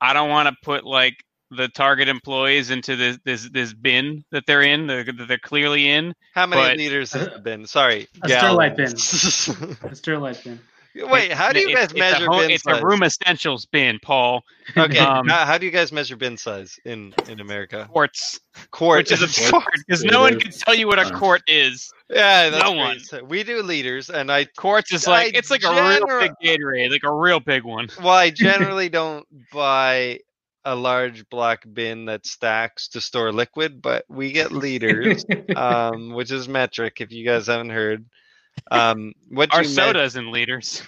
I 0.00 0.12
don't 0.12 0.28
want 0.28 0.48
to 0.48 0.56
put 0.62 0.84
like 0.84 1.14
the 1.56 1.68
target 1.68 2.08
employees 2.08 2.70
into 2.70 2.96
this 2.96 3.18
this 3.24 3.48
this 3.50 3.72
bin 3.72 4.24
that 4.30 4.44
they're 4.46 4.62
in. 4.62 4.86
That 4.86 5.06
that 5.16 5.28
they're 5.28 5.38
clearly 5.38 5.88
in. 5.90 6.14
How 6.34 6.46
many 6.46 6.62
But- 6.62 6.76
liters 6.76 7.12
has 7.12 7.28
it 7.28 7.42
been? 7.42 7.66
Sorry. 7.66 8.06
A 8.22 8.28
Sterlite 8.28 8.76
bin. 8.76 8.86
gallons. 8.86 9.48
A 9.48 9.88
Sterlite 9.90 10.44
bin. 10.44 10.60
Wait, 11.10 11.32
how 11.32 11.50
do 11.50 11.58
you 11.58 11.70
It's- 11.70 11.76
guys 11.76 11.84
it's 11.90 11.94
a 11.94 11.98
measure 11.98 12.26
home- 12.26 12.40
bin 12.42 12.50
It's 12.52 12.62
size? 12.62 12.80
a 12.80 12.86
room 12.86 13.02
essentials 13.02 13.66
bin, 13.66 13.98
Paul. 14.00 14.44
Okay, 14.76 14.98
um, 15.00 15.26
how, 15.26 15.44
how 15.44 15.58
do 15.58 15.66
you 15.66 15.72
guys 15.72 15.90
measure 15.90 16.14
bin 16.14 16.36
size 16.36 16.78
in 16.84 17.12
in 17.28 17.40
America? 17.40 17.88
Quarts, 17.90 18.38
Quart 18.70 18.98
which 18.98 19.10
is 19.10 19.20
absurd 19.20 19.64
because 19.88 20.04
no 20.04 20.20
one 20.20 20.38
can 20.38 20.52
tell 20.52 20.72
you 20.72 20.86
what 20.86 21.00
a 21.00 21.06
Uh, 21.06 21.18
quart 21.18 21.42
is. 21.48 21.92
Yeah, 22.08 22.50
that's 22.50 22.62
no 22.62 22.70
great. 22.74 22.78
one. 22.80 23.00
So 23.00 23.24
we 23.24 23.42
do 23.42 23.60
liters, 23.62 24.08
and 24.08 24.30
I 24.30 24.44
Quarts 24.44 24.92
is 24.92 25.08
I 25.08 25.10
like 25.24 25.34
it's 25.36 25.50
like 25.50 25.64
a 25.64 25.72
real 25.72 26.06
big 26.20 26.30
Gatorade, 26.40 26.90
like 26.90 27.02
a 27.02 27.12
real 27.12 27.40
big 27.40 27.64
one. 27.64 27.88
well, 27.98 28.14
I 28.14 28.30
generally 28.46 28.88
don't 28.88 29.26
buy 29.52 30.20
a 30.64 30.74
large 30.74 31.28
black 31.28 31.64
bin 31.72 32.06
that 32.06 32.26
stacks 32.26 32.88
to 32.88 33.00
store 33.00 33.32
liquid, 33.32 33.82
but 33.82 34.04
we 34.08 34.32
get 34.32 34.52
liters, 34.52 35.24
um, 35.56 36.12
which 36.14 36.30
is 36.30 36.48
metric. 36.48 37.00
If 37.00 37.12
you 37.12 37.24
guys 37.24 37.46
haven't 37.48 37.70
heard, 37.70 38.04
um, 38.70 39.12
what 39.30 39.52
Our 39.52 39.64
sodas 39.64 40.16
in 40.16 40.30
liters. 40.32 40.82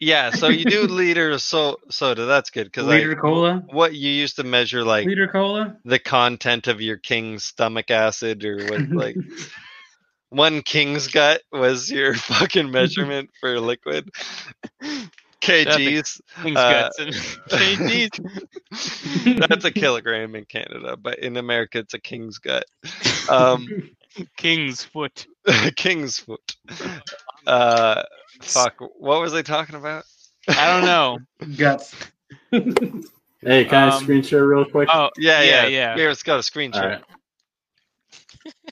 yeah. 0.00 0.30
So 0.30 0.48
you 0.48 0.64
do 0.64 0.82
liter 0.88 1.36
so- 1.38 1.78
soda. 1.90 2.26
That's 2.26 2.50
good 2.50 2.64
because 2.64 2.86
Liter 2.86 3.16
cola. 3.16 3.62
what 3.70 3.92
you 3.94 4.10
used 4.10 4.36
to 4.36 4.44
measure 4.44 4.84
like 4.84 5.06
Liter 5.06 5.28
cola. 5.28 5.76
the 5.84 5.98
content 5.98 6.66
of 6.68 6.80
your 6.80 6.96
king's 6.96 7.44
stomach 7.44 7.90
acid 7.90 8.44
or 8.44 8.64
what 8.66 8.88
like 8.90 9.16
one 10.30 10.62
king's 10.62 11.08
gut 11.08 11.40
was 11.52 11.90
your 11.90 12.14
fucking 12.14 12.70
measurement 12.70 13.30
for 13.40 13.58
liquid 13.60 14.08
kgs 15.40 16.20
King's 16.42 16.56
Uh, 16.58 16.70
guts 16.70 16.98
and 16.98 17.12
KGs. 17.50 18.20
that's 19.48 19.64
a 19.64 19.70
kilogram 19.70 20.34
in 20.34 20.44
canada 20.44 20.96
but 20.96 21.18
in 21.20 21.36
america 21.36 21.78
it's 21.78 21.94
a 21.94 21.98
king's 22.00 22.38
gut 22.38 22.64
um 23.28 23.66
King's 24.36 24.82
foot. 24.84 25.26
king's 25.76 26.18
foot 26.18 26.56
uh 27.46 28.02
fuck 28.42 28.74
what 28.98 29.20
was 29.20 29.32
i 29.34 29.42
talking 29.42 29.76
about 29.76 30.04
I 30.48 30.66
don't 30.72 30.84
know. 30.86 31.18
Guts. 31.58 31.94
hey, 32.50 33.64
can 33.66 33.74
I 33.74 33.88
Um, 33.94 34.02
screen 34.02 34.22
share 34.22 34.46
real 34.46 34.64
quick? 34.64 34.88
Oh, 34.90 35.10
yeah 35.18 35.42
Yeah, 35.42 35.62
yeah 35.64 35.66
yeah. 35.66 35.94
here 35.96 36.08
let's 36.08 36.22
go 36.22 36.38
to 36.38 36.42
screen 36.42 36.72
share 36.72 36.88
right. 36.88 37.04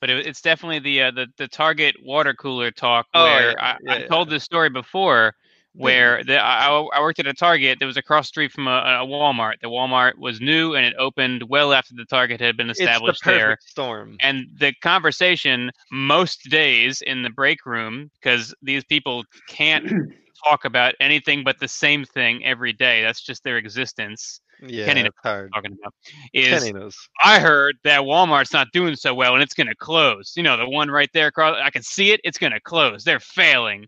but 0.01 0.09
it, 0.09 0.27
it's 0.27 0.41
definitely 0.41 0.79
the 0.79 1.03
uh, 1.03 1.11
the 1.11 1.27
the 1.37 1.49
Target 1.49 1.97
water 2.03 2.33
cooler 2.35 2.71
talk 2.71 3.07
Oh, 3.15 3.25
where 3.25 3.51
yeah, 3.51 3.55
I, 3.61 3.77
yeah, 3.83 3.93
I 3.93 3.99
yeah. 3.99 4.07
told 4.07 4.31
this 4.31 4.43
story 4.43 4.71
before. 4.71 5.35
Where 5.77 6.25
the, 6.25 6.43
I, 6.43 6.69
I 6.69 7.01
worked 7.01 7.19
at 7.19 7.27
a 7.27 7.35
Target 7.35 7.79
that 7.81 7.87
was 7.87 7.97
across 7.97 8.27
the 8.27 8.29
street 8.29 8.53
from 8.53 8.67
a, 8.67 9.01
a 9.03 9.07
Walmart. 9.07 9.55
The 9.61 9.69
Walmart 9.69 10.17
was 10.19 10.41
new 10.41 10.75
and 10.75 10.87
it 10.87 10.95
opened 10.99 11.43
well 11.49 11.73
after 11.73 11.95
the 11.95 12.07
Target 12.07 12.41
had 12.41 12.57
been 12.57 12.69
the 12.69 12.73
established 12.73 13.23
perfect 13.23 13.39
there. 13.39 13.59
storm 13.61 14.17
And 14.21 14.47
the 14.59 14.73
conversation 14.83 15.71
most 15.93 16.45
days 16.51 17.03
in 17.03 17.23
the 17.23 17.31
break 17.31 17.67
room, 17.67 18.11
because 18.15 18.55
these 18.63 18.85
people 18.85 19.25
can't 19.49 19.87
talk 20.45 20.65
about 20.65 20.95
anything 21.01 21.45
but 21.45 21.59
the 21.59 21.69
same 21.69 22.05
thing 22.05 22.45
every 22.45 22.73
day. 22.73 23.03
That's 23.03 23.23
just 23.23 23.45
their 23.45 23.59
existence. 23.59 24.41
yeah 24.67 24.87
Kenny 24.87 25.03
it's 25.03 25.17
hard 25.23 25.51
Talking 25.53 25.77
about 25.79 25.93
is 26.33 26.73
knows 26.73 26.97
I 27.23 27.39
heard 27.39 27.77
that 27.85 28.01
Walmart's 28.01 28.53
not 28.53 28.69
doing 28.73 28.97
so 28.97 29.15
well 29.15 29.35
and 29.35 29.43
it's 29.43 29.55
going 29.55 29.67
to 29.67 29.75
close. 29.75 30.33
You 30.37 30.43
know, 30.43 30.57
the 30.57 30.69
one 30.69 30.91
right 30.91 31.11
there 31.13 31.29
across, 31.29 31.57
I 31.63 31.71
can 31.71 31.83
see 31.83 32.13
it. 32.13 32.21
It's 32.25 32.39
going 32.39 32.53
to 32.53 32.61
close. 32.61 33.05
They're 33.05 33.21
failing. 33.21 33.87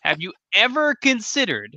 Have 0.00 0.20
you 0.20 0.32
ever 0.54 0.94
considered, 0.94 1.76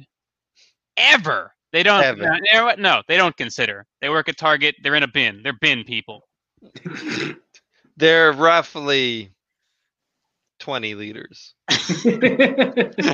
ever 0.97 1.53
They 1.71 1.83
don't. 1.83 2.01
Seven. 2.01 2.23
no, 2.23 2.31
uh, 2.31 2.35
you 2.35 2.53
know 2.53 2.65
what? 2.65 2.79
No, 2.79 3.01
they 3.07 3.17
don't 3.17 3.35
consider. 3.35 3.85
They 4.01 4.09
work 4.09 4.29
at 4.29 4.37
Target. 4.37 4.75
They're 4.83 4.95
in 4.95 5.03
a 5.03 5.07
bin. 5.07 5.41
They're 5.43 5.57
bin 5.59 5.83
people. 5.83 6.27
They're 7.97 8.33
roughly 8.33 9.31
20 10.59 10.95
liters. 10.95 11.53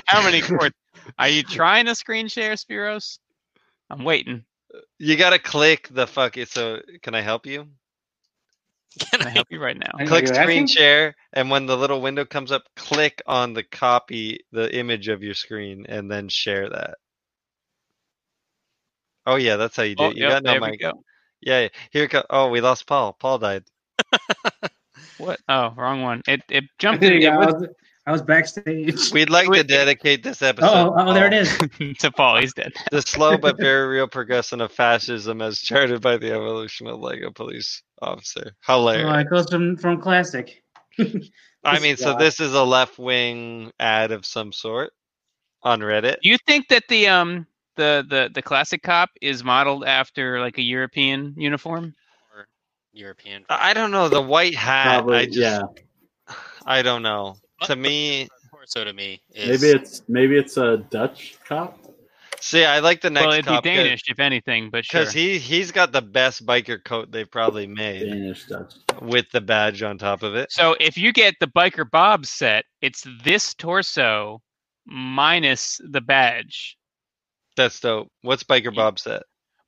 How 0.06 0.24
many 0.24 0.42
quarts? 0.42 0.76
Are 1.18 1.30
you 1.30 1.44
trying 1.44 1.86
to 1.86 1.96
screen 1.96 2.28
share, 2.28 2.54
Spiros? 2.54 3.20
I'm 3.90 4.04
waiting. 4.04 4.44
You 5.00 5.16
gotta 5.16 5.40
click 5.40 5.88
the 5.92 6.08
fuck 6.08 6.38
it. 6.38 6.50
So 6.50 6.82
can 7.02 7.16
I 7.16 7.22
help 7.22 7.46
you? 7.46 7.68
Can 9.00 9.20
Can 9.20 9.28
I 9.28 9.30
I- 9.30 9.34
help 9.34 9.48
you 9.52 9.60
right 9.62 9.78
now? 9.78 9.92
Click 10.06 10.28
screen 10.28 10.64
asking? 10.64 10.68
share, 10.68 11.16
and 11.34 11.50
when 11.50 11.66
the 11.68 11.78
little 11.78 12.02
window 12.02 12.26
comes 12.26 12.52
up, 12.52 12.64
click 12.76 13.22
on 13.28 13.54
the 13.54 13.64
copy, 13.64 14.40
the 14.52 14.74
image 14.76 15.08
of 15.08 15.22
your 15.24 15.34
screen, 15.36 15.86
and 15.88 16.10
then 16.10 16.30
share 16.30 16.70
that. 16.70 16.96
Oh 19.26 19.36
yeah, 19.36 19.58
that's 19.58 19.76
how 19.76 19.84
you 19.84 19.96
do 19.96 20.04
Oh, 20.06 20.10
it. 20.10 20.18
You 20.18 20.24
yep, 20.24 20.44
got 20.44 20.44
no 20.44 20.60
mic. 20.60 20.80
go. 20.80 21.04
Yeah, 21.42 21.62
yeah. 21.64 21.68
Here 21.92 22.04
it 22.06 22.12
go. 22.12 22.24
Oh, 22.30 22.50
we 22.50 22.62
lost 22.62 22.88
Paul. 22.88 23.14
Paul 23.20 23.40
died. 23.40 23.64
What? 25.18 25.40
Oh, 25.50 25.74
wrong 25.76 26.02
one. 26.04 26.22
It 26.28 26.42
it 26.50 26.64
jumped 26.80 27.02
There 27.02 27.14
in 27.14 27.22
you 27.22 27.30
go. 27.30 27.42
it 27.42 27.46
was, 27.54 27.68
I 28.08 28.12
was 28.12 28.22
backstage. 28.22 29.12
We'd 29.14 29.30
like 29.30 29.52
to 29.52 29.64
dedicate 29.66 30.24
this 30.24 30.42
episode. 30.42 30.70
Oh, 30.70 30.94
oh, 30.96 31.14
there 31.14 31.28
it 31.28 31.34
is. 31.34 31.58
to 31.58 31.66
is. 31.66 31.80
was- 31.80 31.98
to 31.98 32.12
Paul. 32.12 32.40
He's 32.40 32.54
dead. 32.54 32.72
The 32.92 33.02
slow 33.02 33.38
but 33.38 33.58
very 33.58 33.86
real 33.86 34.08
progression 34.08 34.62
of 34.62 34.72
fascism 34.72 35.42
as 35.42 35.60
charted 35.60 36.02
by 36.02 36.16
the 36.16 36.32
evolution 36.32 36.88
of 36.88 37.02
Lego 37.02 37.32
police 37.32 37.84
officer. 38.02 38.54
Oh, 38.70 38.78
Hilarious. 38.78 39.26
it 39.26 39.30
goes 39.30 39.50
from 39.50 39.76
from 39.76 40.00
classic. 40.02 40.64
I 41.66 41.80
mean, 41.80 41.98
so 41.98 42.16
this 42.18 42.40
is 42.40 42.54
a 42.54 42.64
left 42.64 42.98
wing 42.98 43.74
ad 43.78 44.14
of 44.14 44.26
some 44.26 44.54
sort 44.54 44.94
on 45.64 45.82
Reddit. 45.82 46.16
Do 46.24 46.30
you 46.30 46.38
think 46.48 46.70
that 46.70 46.84
the 46.88 47.10
um 47.10 47.46
the 47.76 48.06
the 48.10 48.32
the 48.34 48.42
classic 48.42 48.84
cop 48.84 49.10
is 49.22 49.44
modeled 49.44 49.84
after 49.84 50.40
like 50.40 50.58
a 50.58 50.64
European 50.64 51.34
uniform? 51.36 51.94
Or 52.34 52.48
European. 52.94 53.44
I 53.50 53.74
don't 53.74 53.92
know 53.92 54.08
the 54.08 54.22
white 54.22 54.56
hat. 54.56 55.00
Probably, 55.00 55.18
I 55.18 55.26
just, 55.26 55.38
yeah. 55.38 55.62
I 56.66 56.82
don't 56.84 57.04
know. 57.04 57.36
But- 57.60 57.66
To 57.68 57.76
but 57.76 57.80
me, 57.80 58.28
Torso 58.52 58.84
to 58.86 58.94
me 58.94 59.22
is 59.34 59.62
Maybe 59.62 59.80
it's 59.80 60.04
maybe 60.08 60.38
it's 60.38 60.58
a 60.58 60.78
Dutch 60.90 61.38
cop. 61.48 61.80
see, 62.40 62.64
I 62.66 62.80
like 62.80 63.02
the 63.02 63.10
next 63.10 63.26
well, 63.26 63.34
it'd 63.34 63.46
cop 63.46 63.64
be 63.64 63.70
Danish 63.70 64.04
if 64.08 64.20
anything, 64.20 64.70
but 64.70 64.86
sure. 64.86 65.02
because 65.02 65.14
he 65.14 65.38
he's 65.40 65.72
got 65.72 65.92
the 65.92 66.02
best 66.02 66.46
biker 66.46 66.84
coat 66.84 67.12
they've 67.12 67.30
probably 67.30 67.66
made 67.68 68.02
Danish 68.10 68.46
Dutch. 68.46 68.74
with 69.02 69.26
the 69.32 69.42
badge 69.42 69.82
on 69.84 69.98
top 69.98 70.24
of 70.24 70.36
it. 70.36 70.52
So 70.52 70.76
if 70.80 70.98
you 70.98 71.12
get 71.12 71.36
the 71.40 71.48
biker 71.48 71.90
Bob 71.90 72.26
set, 72.26 72.66
it's 72.82 73.06
this 73.24 73.54
torso 73.56 74.42
minus 74.86 75.80
the 75.90 76.02
badge. 76.02 76.78
That's 77.56 77.80
dope. 77.80 78.10
What's 78.22 78.44
biker 78.44 78.74
Bob 78.76 79.00
set? 79.00 79.24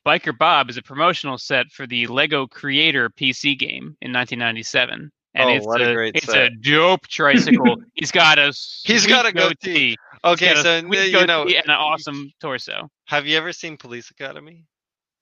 Biker 0.06 0.38
Bob 0.38 0.70
is 0.70 0.78
a 0.78 0.82
promotional 0.82 1.38
set 1.38 1.72
for 1.72 1.86
the 1.86 2.08
Lego 2.08 2.48
Creator 2.48 3.10
PC 3.12 3.58
game 3.58 3.98
in 4.02 4.14
1997. 4.14 5.12
And 5.36 5.50
Oh, 5.50 5.56
it's 5.56 5.66
what 5.66 5.82
a 5.82 5.92
a, 5.92 5.94
great 5.94 6.16
it's 6.16 6.26
set. 6.26 6.52
a 6.52 6.56
dope 6.56 7.08
tricycle. 7.08 7.78
He's 7.96 8.12
got 8.12 8.40
a 8.40 8.52
he's 8.84 9.06
got 9.06 9.26
a 9.26 9.32
goatee. 9.32 9.96
Okay, 10.26 10.48
He's 10.48 10.56
got 10.56 10.64
so 10.64 10.70
a 10.72 11.08
you 11.08 11.26
know, 11.28 11.44
and 11.44 11.54
an 11.66 11.70
awesome 11.72 12.32
torso. 12.42 12.90
have 13.06 13.28
you 13.28 13.38
ever 13.38 13.54
seen 13.54 13.78
Police 13.78 14.10
Academy? 14.10 14.66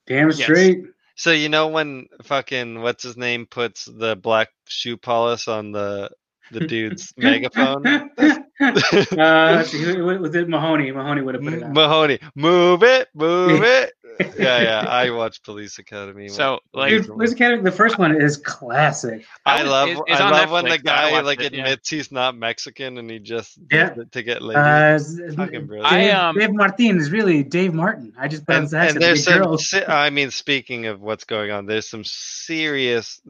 Damn 0.07 0.29
Yes. 0.29 0.43
straight. 0.43 0.79
So 1.15 1.31
you 1.31 1.49
know 1.49 1.67
when 1.67 2.07
fucking 2.23 2.81
what's 2.81 3.03
his 3.03 3.17
name 3.17 3.45
puts 3.47 3.85
the 3.85 4.15
black 4.15 4.49
shoe 4.67 4.97
polish 4.97 5.47
on 5.47 5.71
the 5.71 6.09
the 6.51 6.61
dude's 6.61 7.13
megaphone? 7.17 7.84
uh, 8.61 9.63
see, 9.63 10.01
was 10.01 10.35
it 10.35 10.49
Mahoney? 10.49 10.91
Mahoney 10.91 11.21
would 11.21 11.35
have 11.35 11.43
put 11.43 11.53
it 11.53 11.63
on. 11.63 11.73
Mahoney, 11.73 12.19
move 12.35 12.81
it, 12.84 13.07
move 13.13 13.61
it. 13.63 13.93
Yeah, 14.19 14.61
yeah. 14.61 14.79
I 14.89 15.11
watched 15.11 15.43
Police 15.43 15.77
Academy. 15.77 16.27
So 16.29 16.59
like 16.73 16.89
Dude, 16.89 17.05
Police 17.05 17.34
Academy, 17.34 17.61
the 17.61 17.71
first 17.71 17.99
one 17.99 18.19
is 18.19 18.38
classic. 18.38 19.23
I 19.45 19.61
was- 19.61 19.71
love 19.71 19.89
it's- 19.89 20.03
it's 20.07 20.19
I 20.21 20.25
on 20.25 20.31
love 20.31 20.49
when 20.51 20.63
the 20.65 20.71
Netflix, 20.71 20.84
but 20.85 20.91
I 20.93 21.11
guy 21.11 21.21
like 21.21 21.39
it, 21.39 21.53
yeah. 21.53 21.59
admits 21.59 21.89
he's 21.89 22.11
not 22.11 22.35
Mexican 22.35 22.97
and 22.97 23.11
he 23.11 23.19
just 23.19 23.59
Yeah. 23.71 23.93
it 23.95 24.11
to 24.13 24.23
get 24.23 24.41
laid. 24.41 24.57
Uh, 24.57 24.97
Fucking 25.35 25.67
brilliant. 25.67 25.91
I, 25.93 25.99
Dave, 26.05 26.13
um, 26.15 26.35
Dave 26.39 26.53
Martin 26.53 26.97
is 26.97 27.11
really 27.11 27.43
Dave 27.43 27.75
Martin. 27.75 28.13
I 28.17 28.27
just 28.27 28.47
put 28.47 28.55
and, 28.55 28.63
his 28.63 28.73
and 28.73 28.99
there's 28.99 29.23
some 29.23 29.38
girls. 29.43 29.71
i 29.88 30.09
mean 30.09 30.31
speaking 30.31 30.88
of 30.88 30.99
what's 30.99 31.25
going 31.25 31.51
on 31.51 31.67
there's 31.67 31.88
some 31.88 32.03
serious 32.03 33.21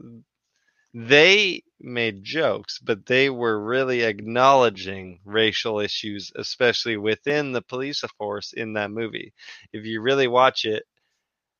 they 0.94 1.62
made 1.80 2.24
jokes 2.24 2.78
but 2.80 3.06
they 3.06 3.30
were 3.30 3.62
really 3.64 4.02
acknowledging 4.02 5.20
racial 5.24 5.80
issues 5.80 6.32
especially 6.36 6.96
within 6.96 7.52
the 7.52 7.62
police 7.62 8.02
force 8.18 8.52
in 8.52 8.72
that 8.74 8.90
movie. 8.90 9.32
If 9.72 9.84
you 9.86 10.00
really 10.00 10.28
watch 10.28 10.64
it 10.64 10.84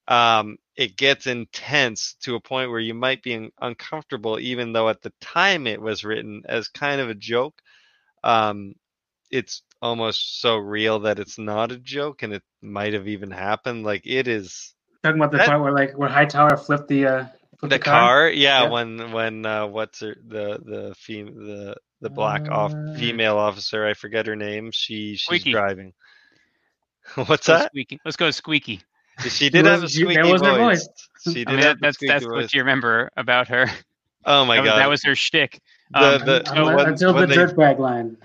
um, 0.08 0.56
it 0.76 0.96
gets 0.96 1.26
intense 1.26 2.16
to 2.22 2.34
a 2.34 2.40
point 2.40 2.70
where 2.70 2.80
you 2.80 2.94
might 2.94 3.22
be 3.22 3.50
uncomfortable 3.60 4.38
even 4.40 4.72
though 4.72 4.88
at 4.88 5.02
the 5.02 5.12
time 5.20 5.66
it 5.66 5.80
was 5.80 6.04
written 6.04 6.42
as 6.46 6.68
kind 6.68 7.00
of 7.00 7.10
a 7.10 7.14
joke. 7.14 7.60
Um, 8.24 8.74
it's 9.30 9.62
almost 9.82 10.40
so 10.40 10.56
real 10.56 11.00
that 11.00 11.18
it's 11.18 11.38
not 11.38 11.72
a 11.72 11.78
joke 11.78 12.22
and 12.22 12.32
it 12.32 12.42
might 12.62 12.94
have 12.94 13.06
even 13.08 13.30
happened. 13.30 13.84
Like 13.84 14.02
it 14.06 14.26
is 14.28 14.74
Talking 15.02 15.20
about 15.20 15.32
the 15.32 15.38
that- 15.38 15.46
part 15.46 15.60
where 15.62 15.72
like 15.72 15.92
where 15.96 16.08
Hightower 16.08 16.56
flipped 16.56 16.88
the 16.88 17.06
uh, 17.06 17.24
flipped 17.58 17.70
the 17.72 17.78
car, 17.78 18.28
yeah, 18.30 18.62
Yeah. 18.64 18.68
when 18.70 19.12
when 19.12 19.46
uh 19.46 19.66
what's 19.66 20.00
her 20.00 20.16
the 20.26 20.58
the 20.64 20.94
fem- 20.96 21.34
the 21.46 21.76
the 22.00 22.10
black 22.10 22.48
off 22.50 22.72
Uh, 22.72 22.94
female 22.94 23.36
officer 23.36 23.84
i 23.86 23.92
forget 23.94 24.26
her 24.26 24.36
name 24.36 24.70
she 24.70 25.12
she's 25.16 25.22
Squeaky. 25.22 25.52
driving 25.52 25.92
what's 27.14 27.46
go 27.46 27.54
that 27.58 27.66
squeaky. 27.70 27.98
Let's 28.04 28.16
go 28.16 28.30
squeaky. 28.30 28.80
she 29.28 29.50
did 29.54 29.64
have 29.66 29.80
a 29.80 29.82
was- 29.82 29.96
you- 29.98 30.06
squeaky 30.06 30.22
that 30.22 30.32
was 30.32 30.42
her 30.42 30.56
voice. 30.56 30.86
voice. 31.24 31.34
she 31.34 31.44
I 31.46 31.50
mean, 31.52 31.62
have 31.62 31.80
that's 31.80 31.96
squeaky 31.96 32.12
that's 32.12 32.24
voice. 32.24 32.32
what 32.44 32.54
you 32.54 32.60
remember 32.60 33.10
about 33.16 33.48
her. 33.48 33.66
oh 34.24 34.44
my 34.44 34.56
that, 34.56 34.62
was, 34.62 34.70
god 34.70 34.78
that 34.78 34.88
was 34.90 35.04
her 35.04 35.14
shtick. 35.14 35.60
The- 35.90 35.98
Um, 36.20 36.24
the- 36.26 36.44
so 36.44 36.50
Until, 36.52 36.76
when- 36.76 36.86
until 36.88 37.12
the 37.12 37.18
when 37.20 37.28
they- 37.30 37.36
dirtbag 37.36 37.78
line. 37.78 38.16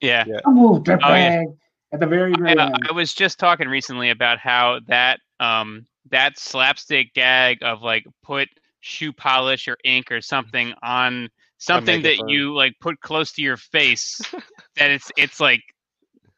yeah. 0.00 0.24
Come 0.44 0.54
move, 0.54 0.84
dirtbag. 0.84 1.00
Oh, 1.04 1.14
yeah. 1.14 1.44
At 1.92 2.00
the 2.00 2.06
very, 2.06 2.32
very 2.34 2.56
I, 2.58 2.66
end. 2.66 2.86
I 2.88 2.92
was 2.92 3.12
just 3.14 3.38
talking 3.38 3.66
recently 3.68 4.10
about 4.10 4.38
how 4.38 4.80
that 4.88 5.20
um 5.40 5.86
that 6.10 6.38
slapstick 6.38 7.12
gag 7.14 7.58
of 7.62 7.82
like 7.82 8.04
put 8.22 8.48
shoe 8.80 9.12
polish 9.12 9.68
or 9.68 9.76
ink 9.84 10.10
or 10.10 10.20
something 10.20 10.72
on 10.82 11.28
something 11.58 12.02
that 12.02 12.28
you 12.28 12.54
like 12.54 12.72
put 12.80 13.00
close 13.00 13.32
to 13.32 13.42
your 13.42 13.56
face 13.56 14.20
that 14.76 14.90
it's 14.90 15.10
it's 15.16 15.40
like 15.40 15.60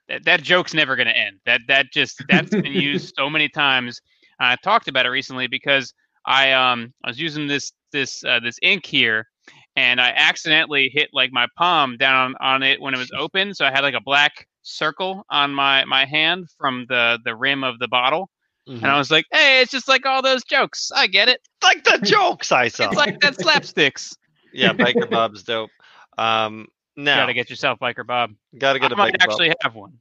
that, 0.08 0.24
that 0.24 0.42
joke's 0.42 0.74
never 0.74 0.96
going 0.96 1.06
to 1.06 1.16
end. 1.16 1.38
That 1.46 1.60
that 1.68 1.92
just 1.92 2.22
that's 2.28 2.50
been 2.50 2.66
used 2.66 3.14
so 3.18 3.30
many 3.30 3.48
times. 3.48 4.00
I 4.38 4.56
talked 4.56 4.88
about 4.88 5.06
it 5.06 5.10
recently 5.10 5.46
because 5.46 5.92
i 6.26 6.52
um 6.52 6.92
i 7.02 7.08
was 7.08 7.18
using 7.18 7.46
this 7.46 7.72
this 7.92 8.22
uh, 8.24 8.40
this 8.40 8.58
ink 8.60 8.84
here 8.84 9.26
and 9.76 9.98
i 10.00 10.10
accidentally 10.14 10.90
hit 10.92 11.08
like 11.14 11.32
my 11.32 11.46
palm 11.56 11.96
down 11.96 12.34
on 12.40 12.62
it 12.62 12.80
when 12.80 12.94
it 12.94 12.98
was 12.98 13.10
open. 13.16 13.54
So 13.54 13.64
i 13.64 13.70
had 13.70 13.82
like 13.82 13.94
a 13.94 14.00
black 14.00 14.46
circle 14.62 15.24
on 15.30 15.54
my 15.54 15.84
my 15.84 16.04
hand 16.04 16.48
from 16.58 16.86
the 16.88 17.18
the 17.24 17.34
rim 17.34 17.64
of 17.64 17.78
the 17.78 17.88
bottle 17.88 18.28
Mhm. 18.70 18.76
and 18.76 18.86
i 18.86 18.96
was 18.98 19.10
like 19.10 19.26
hey 19.32 19.60
it's 19.62 19.72
just 19.72 19.88
like 19.88 20.06
all 20.06 20.22
those 20.22 20.44
jokes. 20.44 20.90
I 20.94 21.06
get 21.08 21.28
it. 21.28 21.40
Like 21.62 21.82
the 21.84 21.98
jokes 22.04 22.52
i 22.52 22.68
saw. 22.68 22.84
it's 22.86 22.94
like 22.96 23.18
that 23.20 23.34
slapsticks. 23.36 24.16
Yeah 24.52 24.72
biker 24.72 25.10
bob's 25.10 25.42
dope. 25.42 25.70
Um 26.16 26.68
now 26.96 27.16
gotta 27.16 27.34
get 27.34 27.50
yourself 27.50 27.78
biker 27.80 28.06
bob. 28.06 28.32
gotta 28.56 28.78
get 28.78 28.92
i 28.92 28.94
a 28.94 28.96
might 28.96 29.14
biker 29.14 29.18
bob. 29.20 29.30
actually 29.30 29.54
have 29.62 29.74
one. 29.74 29.94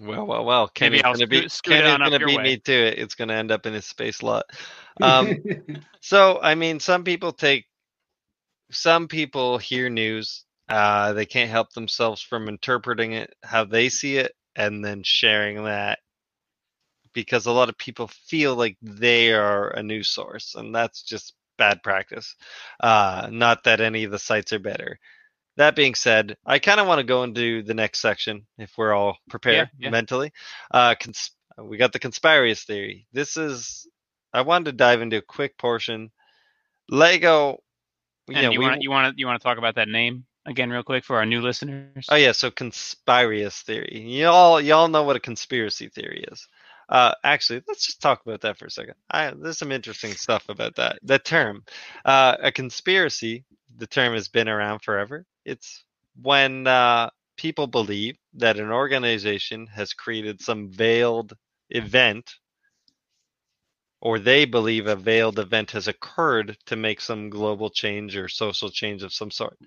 Well 0.00 0.26
well 0.26 0.44
well 0.44 0.68
kenny's 0.68 1.02
I'll 1.04 1.14
gonna 1.14 1.26
scoot- 1.26 1.30
be 1.42 1.48
scoot 1.48 1.72
kenny's 1.74 1.98
gonna 1.98 2.18
beat 2.26 2.36
way. 2.38 2.42
me 2.42 2.56
to 2.58 2.72
it. 2.72 2.98
It's 2.98 3.14
gonna 3.14 3.34
end 3.34 3.50
up 3.50 3.66
in 3.66 3.72
his 3.72 3.86
space 3.86 4.22
lot. 4.22 4.44
Um 5.00 5.36
So, 6.00 6.40
I 6.42 6.54
mean, 6.56 6.80
some 6.80 7.04
people 7.04 7.30
take, 7.32 7.66
some 8.72 9.06
people 9.08 9.58
hear 9.58 9.88
news, 9.88 10.44
uh, 10.68 11.12
they 11.12 11.26
can't 11.26 11.50
help 11.50 11.72
themselves 11.72 12.20
from 12.22 12.48
interpreting 12.48 13.12
it 13.12 13.32
how 13.44 13.64
they 13.64 13.88
see 13.88 14.16
it 14.16 14.32
and 14.56 14.84
then 14.84 15.02
sharing 15.04 15.64
that 15.64 15.98
because 17.12 17.46
a 17.46 17.52
lot 17.52 17.68
of 17.68 17.78
people 17.78 18.08
feel 18.26 18.54
like 18.54 18.76
they 18.82 19.32
are 19.32 19.70
a 19.70 19.82
news 19.82 20.08
source, 20.08 20.54
and 20.54 20.74
that's 20.74 21.02
just 21.02 21.34
bad 21.56 21.82
practice. 21.82 22.34
Uh, 22.80 23.28
not 23.30 23.64
that 23.64 23.80
any 23.80 24.04
of 24.04 24.10
the 24.10 24.18
sites 24.18 24.52
are 24.52 24.58
better. 24.58 24.98
That 25.56 25.74
being 25.74 25.96
said, 25.96 26.36
I 26.46 26.60
kind 26.60 26.78
of 26.78 26.86
want 26.86 27.00
to 27.00 27.04
go 27.04 27.24
into 27.24 27.62
the 27.62 27.74
next 27.74 27.98
section 28.00 28.46
if 28.58 28.72
we're 28.78 28.94
all 28.94 29.18
prepared 29.28 29.70
yeah. 29.76 29.90
mentally. 29.90 30.32
Uh, 30.70 30.94
cons- 30.98 31.32
we 31.60 31.76
got 31.76 31.92
the 31.92 31.98
conspiracy 31.98 32.64
theory. 32.64 33.06
This 33.12 33.36
is 33.36 33.88
I 34.32 34.42
wanted 34.42 34.66
to 34.66 34.72
dive 34.72 35.02
into 35.02 35.16
a 35.16 35.22
quick 35.22 35.58
portion. 35.58 36.10
Lego, 36.88 37.58
you 38.28 38.36
and 38.36 38.46
know, 38.46 38.52
you 38.52 38.58
we, 38.60 38.64
want 38.64 38.82
you 38.82 38.90
want 38.90 39.16
to 39.16 39.20
you 39.20 39.26
want 39.26 39.40
to 39.40 39.44
talk 39.44 39.58
about 39.58 39.74
that 39.74 39.88
name 39.88 40.24
again 40.46 40.70
real 40.70 40.82
quick 40.82 41.04
for 41.04 41.16
our 41.16 41.26
new 41.26 41.42
listeners 41.42 42.06
oh 42.10 42.16
yeah, 42.16 42.32
so 42.32 42.50
conspiracy 42.50 43.62
theory. 43.66 44.00
Y'all, 44.00 44.60
y'all 44.60 44.88
know 44.88 45.02
what 45.02 45.16
a 45.16 45.20
conspiracy 45.20 45.88
theory 45.88 46.24
is. 46.30 46.46
Uh, 46.88 47.12
actually, 47.22 47.62
let's 47.68 47.86
just 47.86 48.00
talk 48.00 48.22
about 48.24 48.40
that 48.40 48.58
for 48.58 48.66
a 48.66 48.70
second. 48.70 48.94
I, 49.10 49.32
there's 49.36 49.58
some 49.58 49.72
interesting 49.72 50.14
stuff 50.14 50.48
about 50.48 50.74
that. 50.76 50.98
The 51.02 51.18
term, 51.18 51.64
uh, 52.04 52.36
a 52.42 52.50
conspiracy. 52.50 53.44
The 53.76 53.86
term 53.86 54.14
has 54.14 54.28
been 54.28 54.48
around 54.48 54.80
forever. 54.80 55.24
It's 55.44 55.84
when 56.20 56.66
uh, 56.66 57.10
people 57.36 57.66
believe 57.66 58.16
that 58.34 58.58
an 58.58 58.70
organization 58.70 59.66
has 59.68 59.92
created 59.92 60.40
some 60.40 60.70
veiled 60.70 61.34
event 61.70 62.30
or 64.00 64.18
they 64.18 64.44
believe 64.44 64.86
a 64.86 64.96
veiled 64.96 65.38
event 65.38 65.70
has 65.72 65.88
occurred 65.88 66.56
to 66.66 66.76
make 66.76 67.00
some 67.00 67.30
global 67.30 67.68
change 67.68 68.16
or 68.16 68.28
social 68.28 68.70
change 68.70 69.02
of 69.02 69.12
some 69.12 69.30
sort 69.30 69.58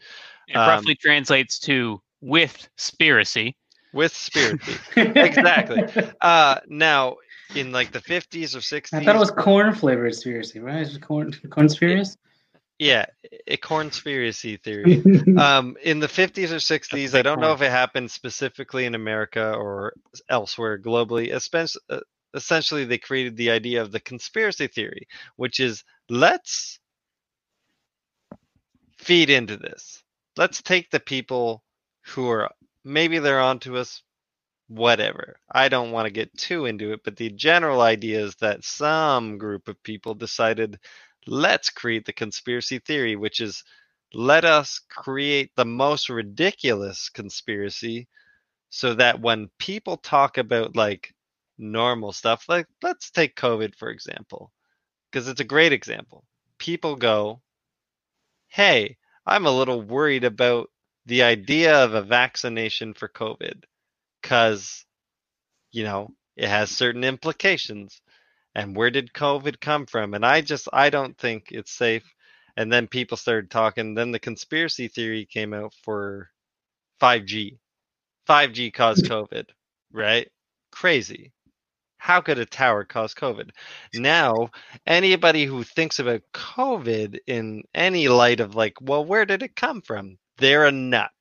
It 0.48 0.56
Um, 0.56 0.68
roughly 0.68 0.96
translates 0.96 1.60
to 1.60 2.02
with 2.22 2.70
spiracy. 2.78 3.56
With 3.94 4.16
spirit. 4.16 4.60
exactly. 4.96 5.84
Uh, 6.22 6.60
now, 6.68 7.18
in 7.56 7.72
like 7.72 7.92
the 7.92 8.00
50s 8.00 8.56
or 8.56 8.60
60s, 8.60 8.94
I 8.94 9.04
thought 9.04 9.16
it 9.16 9.20
was 9.20 9.32
corn 9.32 9.74
flavored 9.74 10.12
conspiracy, 10.12 10.60
right? 10.60 10.82
Is 10.82 10.96
it 10.96 11.02
corn 11.02 11.32
conspiracy? 11.50 12.18
yeah, 12.82 13.06
a 13.48 13.58
conspiracy 13.58 14.58
theory. 14.58 15.04
um, 15.38 15.78
in 15.84 16.00
the 16.00 16.08
50s 16.08 16.52
or 16.52 16.56
60s, 16.56 17.14
I 17.14 17.22
don't 17.22 17.40
know 17.40 17.54
if 17.54 17.62
it 17.62 17.70
happened 17.70 18.10
specifically 18.10 18.86
in 18.86 18.96
America 18.96 19.54
or 19.54 19.94
elsewhere 20.28 20.80
globally. 20.80 21.32
uh, 21.90 22.00
Essentially, 22.34 22.86
they 22.86 22.98
created 22.98 23.38
the 23.38 23.52
idea 23.52 23.84
of 23.84 23.92
the 23.92 24.00
conspiracy 24.00 24.66
theory, 24.66 25.08
which 25.36 25.60
is 25.60 25.84
let's 26.10 26.80
feed 28.98 29.30
into 29.30 29.58
this. 29.58 30.02
Let's 30.36 30.64
take 30.64 30.90
the 30.90 31.00
people 31.00 31.64
who 32.08 32.30
are 32.30 32.50
maybe 32.84 33.20
they're 33.20 33.40
onto 33.42 33.78
us, 33.78 34.04
whatever. 34.68 35.38
I 35.52 35.70
don't 35.70 35.92
want 35.92 36.08
to 36.08 36.12
get 36.12 36.38
too 36.38 36.66
into 36.66 36.94
it, 36.94 37.02
but 37.04 37.18
the 37.18 37.30
general 37.32 37.82
idea 37.82 38.22
is 38.26 38.36
that 38.38 38.64
some 38.64 39.38
group 39.38 39.68
of 39.68 39.82
people 39.84 40.16
decided 40.16 40.80
let's 41.28 41.70
create 41.70 42.06
the 42.06 42.14
conspiracy 42.14 42.80
theory, 42.80 43.16
which 43.16 43.42
is 43.42 43.64
let 44.14 44.46
us 44.46 44.80
create 44.90 45.52
the 45.56 45.66
most 45.66 46.10
ridiculous 46.10 47.10
conspiracy 47.10 48.08
so 48.70 48.94
that 48.96 49.22
when 49.22 49.50
people 49.60 49.98
talk 49.98 50.38
about 50.38 50.76
like 50.76 51.14
normal 51.58 52.12
stuff, 52.12 52.46
like 52.50 52.68
let's 52.82 53.12
take 53.12 53.36
COVID 53.36 53.76
for 53.76 53.90
example, 53.90 54.52
because 55.12 55.28
it's 55.28 55.42
a 55.42 55.46
great 55.46 55.74
example. 55.74 56.26
People 56.58 56.96
go, 56.96 57.42
hey, 58.50 58.98
I'm 59.26 59.46
a 59.46 59.52
little 59.52 59.82
worried 59.82 60.24
about 60.24 60.70
the 61.06 61.24
idea 61.24 61.84
of 61.84 61.94
a 61.94 62.02
vaccination 62.02 62.94
for 62.94 63.08
COVID 63.10 63.64
because, 64.22 64.86
you 65.72 65.84
know, 65.84 66.10
it 66.36 66.48
has 66.48 66.70
certain 66.70 67.04
implications. 67.04 68.02
And 68.54 68.76
where 68.76 68.90
did 68.90 69.14
COVID 69.14 69.60
come 69.62 69.86
from? 69.86 70.14
And 70.14 70.26
I 70.26 70.42
just, 70.42 70.68
I 70.74 70.90
don't 70.90 71.18
think 71.18 71.52
it's 71.52 71.72
safe. 71.72 72.04
And 72.58 72.72
then 72.72 72.88
people 72.88 73.18
started 73.18 73.50
talking. 73.50 73.94
Then 73.94 74.12
the 74.12 74.20
conspiracy 74.20 74.88
theory 74.90 75.26
came 75.26 75.54
out 75.54 75.74
for 75.84 76.30
5G. 77.02 77.58
5G 78.28 78.74
caused 78.74 79.06
COVID, 79.06 79.46
right? 79.92 80.30
Crazy. 80.72 81.32
How 81.98 82.20
could 82.20 82.40
a 82.40 82.46
tower 82.46 82.84
cause 82.84 83.14
COVID? 83.14 83.52
Now, 83.94 84.50
anybody 84.88 85.46
who 85.46 85.64
thinks 85.64 86.00
about 86.00 86.24
COVID 86.34 87.20
in 87.28 87.64
any 87.74 88.08
light 88.08 88.40
of 88.40 88.56
like, 88.56 88.74
well, 88.82 89.06
where 89.06 89.26
did 89.26 89.44
it 89.44 89.56
come 89.56 89.82
from? 89.82 90.18
They're 90.42 90.66
a 90.66 90.72
nut 90.72 91.12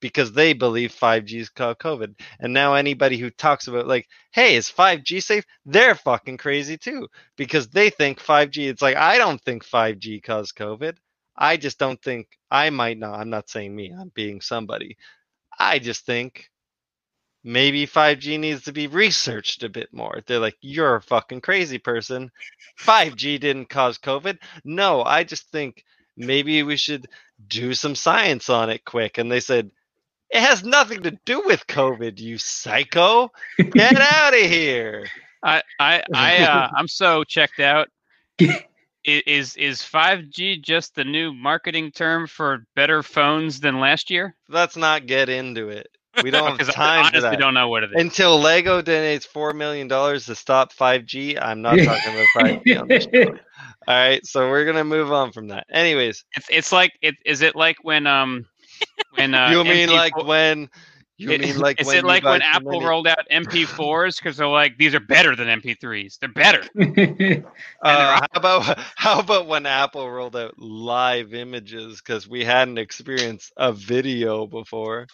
because 0.00 0.32
they 0.32 0.52
believe 0.52 0.92
5G 0.92 1.40
is 1.40 1.48
called 1.48 1.78
COVID. 1.78 2.14
And 2.40 2.52
now 2.52 2.74
anybody 2.74 3.16
who 3.16 3.30
talks 3.30 3.66
about 3.68 3.86
like, 3.86 4.06
hey, 4.30 4.56
is 4.56 4.68
5G 4.70 5.22
safe? 5.22 5.44
They're 5.64 5.94
fucking 5.94 6.36
crazy 6.36 6.76
too 6.76 7.08
because 7.36 7.68
they 7.68 7.90
think 7.90 8.20
5G. 8.20 8.68
It's 8.68 8.82
like 8.82 8.96
I 8.96 9.18
don't 9.18 9.40
think 9.40 9.64
5G 9.64 10.22
caused 10.22 10.56
COVID. 10.56 10.96
I 11.36 11.56
just 11.56 11.78
don't 11.78 12.02
think 12.02 12.28
I 12.50 12.70
might 12.70 12.98
not. 12.98 13.18
I'm 13.18 13.30
not 13.30 13.48
saying 13.48 13.74
me. 13.74 13.92
I'm 13.98 14.10
being 14.14 14.40
somebody. 14.40 14.96
I 15.58 15.78
just 15.78 16.04
think 16.04 16.50
maybe 17.44 17.86
5G 17.86 18.38
needs 18.38 18.64
to 18.64 18.72
be 18.72 18.88
researched 18.88 19.62
a 19.62 19.68
bit 19.68 19.92
more. 19.92 20.20
They're 20.26 20.40
like, 20.40 20.56
you're 20.60 20.96
a 20.96 21.02
fucking 21.02 21.40
crazy 21.40 21.78
person. 21.78 22.30
5G 22.80 23.40
didn't 23.40 23.68
cause 23.68 23.98
COVID. 23.98 24.38
No, 24.64 25.02
I 25.04 25.24
just 25.24 25.50
think 25.50 25.84
maybe 26.18 26.62
we 26.62 26.76
should 26.76 27.08
do 27.46 27.74
some 27.74 27.94
science 27.94 28.50
on 28.50 28.70
it 28.70 28.84
quick. 28.84 29.18
And 29.18 29.30
they 29.30 29.40
said, 29.40 29.70
it 30.30 30.40
has 30.40 30.62
nothing 30.62 31.02
to 31.04 31.18
do 31.24 31.42
with 31.44 31.66
COVID, 31.66 32.18
you 32.18 32.38
psycho. 32.38 33.30
Get 33.58 33.96
out 34.00 34.34
of 34.34 34.40
here. 34.40 35.06
I 35.42 35.62
I 35.78 36.02
I 36.14 36.38
uh, 36.44 36.68
I'm 36.76 36.88
so 36.88 37.24
checked 37.24 37.60
out. 37.60 37.88
Is 39.04 39.56
is 39.56 39.80
5G 39.80 40.62
just 40.62 40.94
the 40.94 41.04
new 41.04 41.32
marketing 41.32 41.92
term 41.92 42.26
for 42.26 42.66
better 42.74 43.02
phones 43.02 43.60
than 43.60 43.80
last 43.80 44.10
year? 44.10 44.34
Let's 44.48 44.76
not 44.76 45.06
get 45.06 45.30
into 45.30 45.70
it. 45.70 45.88
We 46.22 46.30
don't 46.30 46.44
have 46.46 46.58
Because 46.58 46.68
I 46.68 46.72
time 46.72 47.04
for 47.04 47.08
honestly 47.08 47.30
that. 47.30 47.38
don't 47.38 47.54
know 47.54 47.68
what 47.68 47.82
it 47.84 47.90
is. 47.94 48.02
Until 48.02 48.38
Lego 48.40 48.82
donates 48.82 49.26
$4 49.26 49.54
million 49.54 49.88
to 49.88 50.34
stop 50.34 50.72
5G, 50.72 51.36
I'm 51.40 51.62
not 51.62 51.76
talking 51.82 52.14
about 52.14 52.28
5G 52.32 52.76
on 52.76 52.88
the 52.88 53.00
show. 53.00 53.38
All 53.86 53.94
right, 53.94 54.24
so 54.26 54.48
we're 54.48 54.64
going 54.64 54.76
to 54.76 54.84
move 54.84 55.12
on 55.12 55.32
from 55.32 55.48
that. 55.48 55.66
Anyways, 55.70 56.24
It's 56.36 56.46
it's 56.50 56.72
like 56.72 56.92
it 57.02 57.14
is 57.24 57.40
it 57.42 57.56
like 57.56 57.76
when 57.82 58.06
um 58.06 58.46
when 59.16 59.34
uh, 59.34 59.48
you 59.52 59.64
mean 59.64 59.88
MP4 59.88 59.96
like 59.96 60.16
when. 60.26 60.68
You 61.20 61.30
it- 61.30 61.40
mean 61.40 61.58
like 61.58 61.80
is 61.80 61.86
when 61.88 61.96
it 61.96 62.04
like 62.04 62.22
when 62.24 62.42
Apple 62.42 62.80
many- 62.80 62.84
rolled 62.86 63.06
out 63.08 63.18
MP4s 63.30 64.18
because 64.18 64.36
they're 64.36 64.46
like 64.46 64.78
these 64.78 64.94
are 64.94 65.00
better 65.00 65.34
than 65.34 65.48
MP3s. 65.48 66.18
They're 66.18 66.28
better. 66.28 66.62
Uh, 67.82 68.20
how 68.20 68.26
about 68.34 68.78
how 68.96 69.18
about 69.20 69.46
when 69.46 69.66
Apple 69.66 70.08
rolled 70.10 70.36
out 70.36 70.54
live 70.58 71.34
images 71.34 72.00
because 72.00 72.28
we 72.28 72.44
hadn't 72.44 72.78
experienced 72.78 73.52
a 73.56 73.72
video 73.72 74.46
before? 74.46 75.06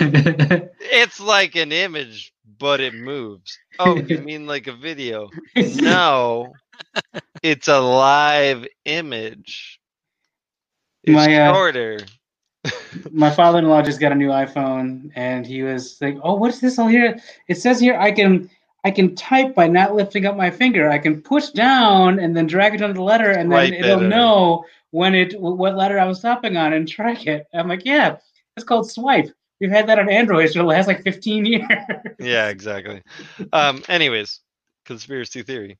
It's 0.00 1.20
like 1.20 1.56
an 1.56 1.72
image, 1.72 2.32
but 2.58 2.80
it 2.80 2.94
moves. 2.94 3.58
Oh, 3.78 3.96
you 3.96 4.18
mean 4.22 4.46
like 4.46 4.66
a 4.66 4.72
video? 4.72 5.28
No, 5.56 6.52
it's 7.42 7.68
a 7.68 7.80
live 7.80 8.66
image. 8.84 9.80
It's 11.04 11.14
My, 11.14 11.34
uh, 11.34 11.52
shorter. 11.52 11.98
My 13.12 13.30
father-in-law 13.30 13.82
just 13.82 14.00
got 14.00 14.12
a 14.12 14.16
new 14.16 14.28
iPhone, 14.28 15.10
and 15.14 15.46
he 15.46 15.62
was 15.62 15.98
like, 16.00 16.16
"Oh, 16.22 16.34
what's 16.34 16.58
this 16.60 16.78
all 16.78 16.88
here? 16.88 17.18
It 17.48 17.56
says 17.56 17.80
here 17.80 17.96
I 17.98 18.10
can 18.12 18.50
I 18.84 18.90
can 18.90 19.14
type 19.14 19.54
by 19.54 19.66
not 19.68 19.94
lifting 19.94 20.26
up 20.26 20.36
my 20.36 20.50
finger. 20.50 20.90
I 20.90 20.98
can 20.98 21.22
push 21.22 21.48
down 21.50 22.18
and 22.18 22.36
then 22.36 22.46
drag 22.46 22.74
it 22.74 22.82
onto 22.82 22.94
the 22.94 23.02
letter, 23.02 23.30
and 23.30 23.50
then 23.50 23.58
Right 23.58 23.72
it'll 23.72 23.96
better. 23.96 24.08
know 24.08 24.64
when 24.90 25.14
it 25.14 25.38
what 25.40 25.76
letter 25.76 25.98
I 25.98 26.04
was 26.06 26.20
tapping 26.20 26.56
on 26.56 26.72
and 26.72 26.86
track 26.88 27.26
it." 27.26 27.46
I'm 27.54 27.68
like, 27.68 27.84
"Yeah, 27.84 28.16
it's 28.58 28.66
called 28.68 28.90
swipe. 28.90 29.30
We've 29.60 29.70
had 29.70 29.88
that 29.88 29.98
on 29.98 30.10
Android 30.10 30.48
for 30.50 30.58
the 30.58 30.64
last 30.64 30.88
like 30.88 31.02
15 31.02 31.46
years." 31.46 31.62
Yeah, 32.20 32.48
exactly. 32.48 33.02
Um, 33.52 33.82
anyways, 33.88 34.40
conspiracy 34.84 35.42
theory. 35.42 35.78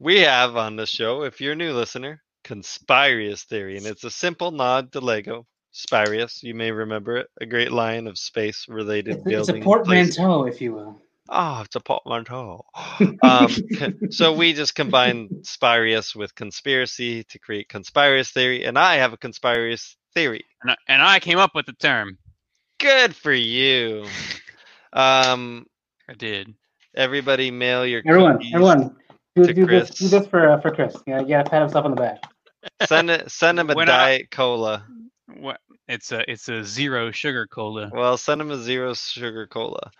We 0.00 0.20
have 0.20 0.56
on 0.56 0.76
the 0.76 0.86
show, 0.86 1.22
if 1.22 1.40
you're 1.40 1.52
a 1.52 1.56
new 1.56 1.72
listener, 1.72 2.22
Conspyrius 2.44 3.44
Theory, 3.44 3.78
and 3.78 3.86
it's 3.86 4.04
a 4.04 4.10
simple 4.10 4.50
nod 4.50 4.92
to 4.92 5.00
Lego. 5.00 5.46
Spyrius, 5.74 6.42
you 6.42 6.54
may 6.54 6.70
remember 6.70 7.16
it, 7.18 7.28
a 7.40 7.46
great 7.46 7.72
line 7.72 8.06
of 8.06 8.18
space 8.18 8.66
related 8.68 9.18
It's, 9.18 9.26
it's 9.26 9.48
a 9.50 9.54
building. 9.54 9.62
places. 9.84 10.16
portmanteau, 10.16 10.44
if 10.46 10.60
you 10.60 10.74
will. 10.74 11.02
Oh, 11.30 11.62
it's 11.64 11.76
a 11.76 11.80
portmanteau. 11.80 12.64
um, 13.22 13.50
so 14.10 14.34
we 14.34 14.52
just 14.52 14.74
combine 14.74 15.30
Spyrius 15.42 16.14
with 16.14 16.34
conspiracy 16.34 17.24
to 17.24 17.38
create 17.38 17.68
conspiracy 17.68 18.30
theory, 18.34 18.64
and 18.64 18.78
I 18.78 18.96
have 18.96 19.12
a 19.14 19.16
conspiracy 19.16 19.96
theory. 20.14 20.44
And 20.62 20.70
I, 20.72 20.76
and 20.88 21.02
I 21.02 21.20
came 21.20 21.38
up 21.38 21.54
with 21.54 21.66
the 21.66 21.72
term. 21.74 22.18
Good 22.80 23.14
for 23.14 23.32
you. 23.32 24.06
Um, 24.92 25.66
I 26.08 26.14
did. 26.14 26.54
everybody, 26.96 27.50
mail 27.50 27.86
your 27.86 28.02
Everyone, 28.06 28.38
everyone, 28.52 28.96
do, 29.34 29.44
to 29.44 29.52
do 29.54 29.66
this, 29.66 29.90
do 29.90 30.08
this 30.08 30.26
for 30.26 30.50
uh, 30.50 30.60
for 30.60 30.70
Chris. 30.70 30.96
Yeah, 31.06 31.20
you 31.20 31.28
gotta 31.28 31.48
pat 31.50 31.62
himself 31.62 31.84
on 31.84 31.90
the 31.92 31.96
back. 31.96 32.22
Send 32.86 33.10
it. 33.10 33.30
Send 33.30 33.58
him 33.58 33.70
a 33.70 33.74
When 33.74 33.88
I- 33.88 33.92
diet 34.18 34.30
cola. 34.30 34.86
What? 35.38 35.60
It's 35.88 36.12
a 36.12 36.30
it's 36.30 36.48
a 36.48 36.64
zero 36.64 37.10
sugar 37.10 37.46
cola. 37.46 37.90
Well, 37.92 38.16
send 38.16 38.40
him 38.40 38.50
a 38.50 38.56
zero 38.56 38.94
sugar 38.94 39.46
cola. 39.46 39.90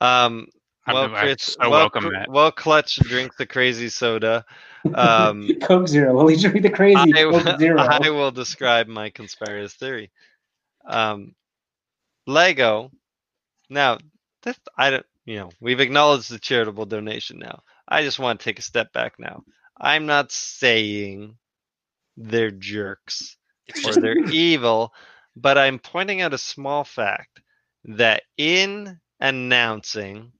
Um, 0.00 0.46
I'm- 0.46 0.48
well, 0.94 1.04
I'm 1.04 1.14
Chris, 1.14 1.42
so 1.42 1.56
well, 1.60 1.70
welcome, 1.70 2.02
Cl- 2.02 2.12
Matt. 2.12 2.30
well, 2.30 2.52
Clutch, 2.52 2.96
drink 2.96 3.36
the 3.36 3.46
crazy 3.46 3.88
soda. 3.88 4.44
Um, 4.94 5.48
Coke 5.62 5.88
Zero. 5.88 6.14
Well, 6.14 6.30
you 6.30 6.38
drink 6.38 6.62
the 6.62 6.70
crazy 6.70 7.12
I, 7.14 7.22
Coke 7.22 7.58
Zero. 7.58 7.80
I 7.80 8.10
will 8.10 8.30
describe 8.30 8.88
my 8.88 9.10
conspiracy 9.10 9.76
theory. 9.78 10.10
Um, 10.86 11.34
Lego. 12.26 12.90
Now, 13.70 13.98
this, 14.42 14.58
I 14.76 14.90
don't. 14.90 15.06
You 15.24 15.36
know, 15.36 15.50
we've 15.60 15.80
acknowledged 15.80 16.30
the 16.30 16.38
charitable 16.38 16.86
donation. 16.86 17.38
Now, 17.38 17.60
I 17.86 18.02
just 18.02 18.18
want 18.18 18.40
to 18.40 18.44
take 18.44 18.58
a 18.58 18.62
step 18.62 18.92
back. 18.94 19.18
Now, 19.18 19.42
I'm 19.78 20.06
not 20.06 20.32
saying 20.32 21.36
they're 22.16 22.50
jerks 22.50 23.36
or 23.86 23.92
they're 23.92 24.18
evil, 24.32 24.92
but 25.36 25.58
I'm 25.58 25.78
pointing 25.78 26.22
out 26.22 26.34
a 26.34 26.38
small 26.38 26.84
fact 26.84 27.40
that 27.84 28.22
in 28.36 28.98
announcing, 29.20 30.32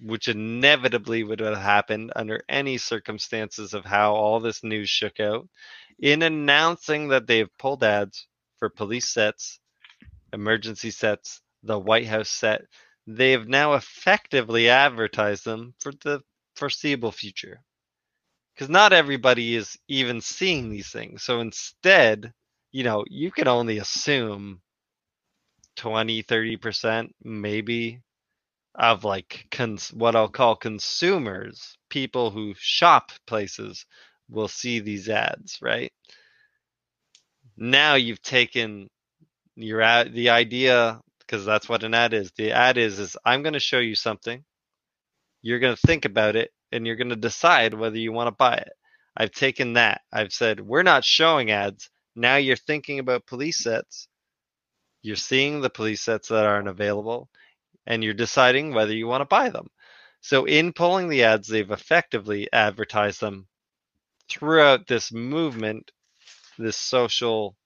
which 0.00 0.28
inevitably 0.28 1.22
would 1.22 1.40
have 1.40 1.58
happened 1.58 2.12
under 2.16 2.42
any 2.48 2.78
circumstances 2.78 3.74
of 3.74 3.84
how 3.84 4.14
all 4.14 4.40
this 4.40 4.64
news 4.64 4.88
shook 4.88 5.20
out, 5.20 5.48
in 5.98 6.22
announcing 6.22 7.08
that 7.08 7.26
they've 7.26 7.56
pulled 7.58 7.84
ads 7.84 8.26
for 8.58 8.68
police 8.68 9.08
sets, 9.08 9.60
emergency 10.32 10.90
sets, 10.90 11.40
the 11.62 11.78
White 11.78 12.06
House 12.06 12.30
set, 12.30 12.62
they 13.06 13.32
have 13.32 13.48
now 13.48 13.74
effectively 13.74 14.68
advertised 14.68 15.44
them 15.44 15.74
for 15.80 15.92
the 16.02 16.20
foreseeable 16.56 17.12
future. 17.12 17.62
Because 18.54 18.68
not 18.68 18.92
everybody 18.92 19.54
is 19.54 19.78
even 19.88 20.20
seeing 20.20 20.70
these 20.70 20.90
things. 20.90 21.22
So 21.22 21.40
instead, 21.40 22.32
you 22.70 22.84
know, 22.84 23.04
you 23.08 23.30
can 23.30 23.48
only 23.48 23.78
assume 23.78 24.60
20, 25.76 26.22
30% 26.22 27.10
maybe 27.24 28.00
of 28.74 29.04
like 29.04 29.46
cons- 29.50 29.92
what 29.92 30.16
I'll 30.16 30.28
call 30.28 30.56
consumers, 30.56 31.76
people 31.90 32.30
who 32.30 32.54
shop 32.58 33.12
places 33.26 33.86
will 34.30 34.48
see 34.48 34.80
these 34.80 35.08
ads, 35.08 35.58
right? 35.60 35.92
Now 37.56 37.94
you've 37.96 38.22
taken 38.22 38.88
your 39.56 39.82
ad, 39.82 40.14
the 40.14 40.30
idea 40.30 41.00
because 41.20 41.44
that's 41.44 41.68
what 41.68 41.84
an 41.84 41.94
ad 41.94 42.14
is. 42.14 42.32
The 42.36 42.52
ad 42.52 42.78
is 42.78 42.98
is 42.98 43.16
I'm 43.24 43.42
going 43.42 43.52
to 43.54 43.60
show 43.60 43.78
you 43.78 43.94
something. 43.94 44.44
You're 45.42 45.58
going 45.58 45.76
to 45.76 45.86
think 45.86 46.04
about 46.04 46.36
it 46.36 46.50
and 46.70 46.86
you're 46.86 46.96
going 46.96 47.10
to 47.10 47.16
decide 47.16 47.74
whether 47.74 47.98
you 47.98 48.12
want 48.12 48.28
to 48.28 48.36
buy 48.36 48.54
it. 48.54 48.72
I've 49.16 49.32
taken 49.32 49.74
that. 49.74 50.00
I've 50.12 50.32
said 50.32 50.60
we're 50.60 50.82
not 50.82 51.04
showing 51.04 51.50
ads. 51.50 51.90
Now 52.16 52.36
you're 52.36 52.56
thinking 52.56 52.98
about 52.98 53.26
police 53.26 53.58
sets. 53.58 54.08
You're 55.02 55.16
seeing 55.16 55.60
the 55.60 55.70
police 55.70 56.02
sets 56.02 56.28
that 56.28 56.46
aren't 56.46 56.68
available 56.68 57.28
and 57.86 58.04
you're 58.04 58.14
deciding 58.14 58.74
whether 58.74 58.94
you 58.94 59.06
want 59.06 59.22
to 59.22 59.26
buy 59.26 59.50
them. 59.50 59.68
So 60.20 60.44
in 60.44 60.72
pulling 60.72 61.08
the 61.08 61.24
ads, 61.24 61.48
they've 61.48 61.70
effectively 61.70 62.48
advertised 62.52 63.20
them 63.20 63.46
throughout 64.30 64.86
this 64.86 65.12
movement, 65.12 65.90
this 66.58 66.76
social 66.76 67.56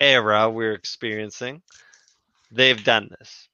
era 0.00 0.50
we're 0.50 0.74
experiencing. 0.74 1.62
They've 2.52 2.82
done 2.82 3.10
this. 3.18 3.48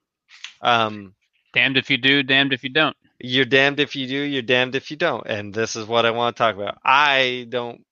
Um, 0.63 1.15
Damned 1.55 1.79
if 1.79 1.91
you 1.91 1.99
do, 1.99 2.23
damned 2.23 2.53
if 2.53 2.63
you 2.65 2.71
don't. 2.71 2.97
you're 3.21 3.45
damned 3.45 3.81
if 3.81 3.97
you 3.97 4.07
do, 4.07 4.21
you're 4.23 4.43
damned 4.43 4.75
if 4.77 4.91
you 4.91 4.97
don't. 4.97 5.27
And 5.27 5.53
this 5.55 5.77
is 5.77 5.87
what 5.87 6.07
I 6.07 6.11
want 6.13 6.37
to 6.37 6.41
talk 6.41 6.57
about. 6.57 6.79
I 6.85 7.47
don't 7.49 7.85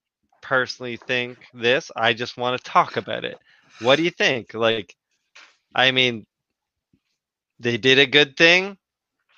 personally 0.42 0.98
think 0.98 1.38
this. 1.54 1.90
I 1.96 2.14
just 2.14 2.36
want 2.36 2.58
to 2.62 2.70
talk 2.70 2.96
about 2.96 3.24
it. 3.24 3.38
What 3.80 3.96
do 3.96 4.04
you 4.04 4.10
think? 4.10 4.54
Like, 4.54 4.94
I 5.74 5.92
mean, 5.92 6.26
they 7.60 7.76
did 7.76 7.98
a 7.98 8.06
good 8.06 8.36
thing, 8.36 8.76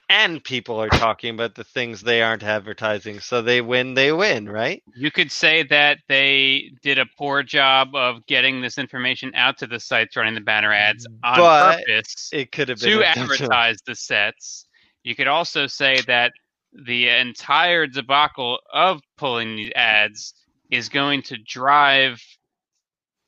and 0.08 0.42
people 0.42 0.82
are 0.82 0.88
talking 0.88 1.34
about 1.34 1.54
the 1.54 1.64
things 1.64 2.00
they 2.00 2.20
aren't 2.20 2.42
advertising. 2.42 3.20
So 3.20 3.42
they 3.42 3.60
win, 3.60 3.94
they 3.94 4.12
win, 4.12 4.48
right? 4.48 4.82
You 4.96 5.10
could 5.10 5.30
say 5.30 5.62
that 5.64 5.98
they 6.08 6.72
did 6.82 6.98
a 6.98 7.06
poor 7.16 7.42
job 7.42 7.94
of 7.94 8.26
getting 8.26 8.60
this 8.60 8.76
information 8.76 9.32
out 9.34 9.56
to 9.58 9.66
the 9.66 9.78
sites 9.78 10.16
running 10.16 10.34
the 10.34 10.40
banner 10.40 10.72
ads 10.72 11.06
on 11.22 11.38
But 11.38 11.84
purpose 11.86 12.30
It 12.32 12.50
could 12.50 12.68
have 12.68 12.80
been 12.80 12.98
to 12.98 13.04
advertise 13.04 13.78
the 13.86 13.94
sets. 13.94 14.66
You 15.04 15.14
could 15.14 15.28
also 15.28 15.66
say 15.66 16.00
that 16.06 16.32
the 16.72 17.08
entire 17.08 17.86
debacle 17.86 18.58
of 18.72 19.00
pulling 19.16 19.56
these 19.56 19.72
ads 19.76 20.34
is 20.70 20.88
going 20.88 21.22
to 21.22 21.36
drive 21.38 22.20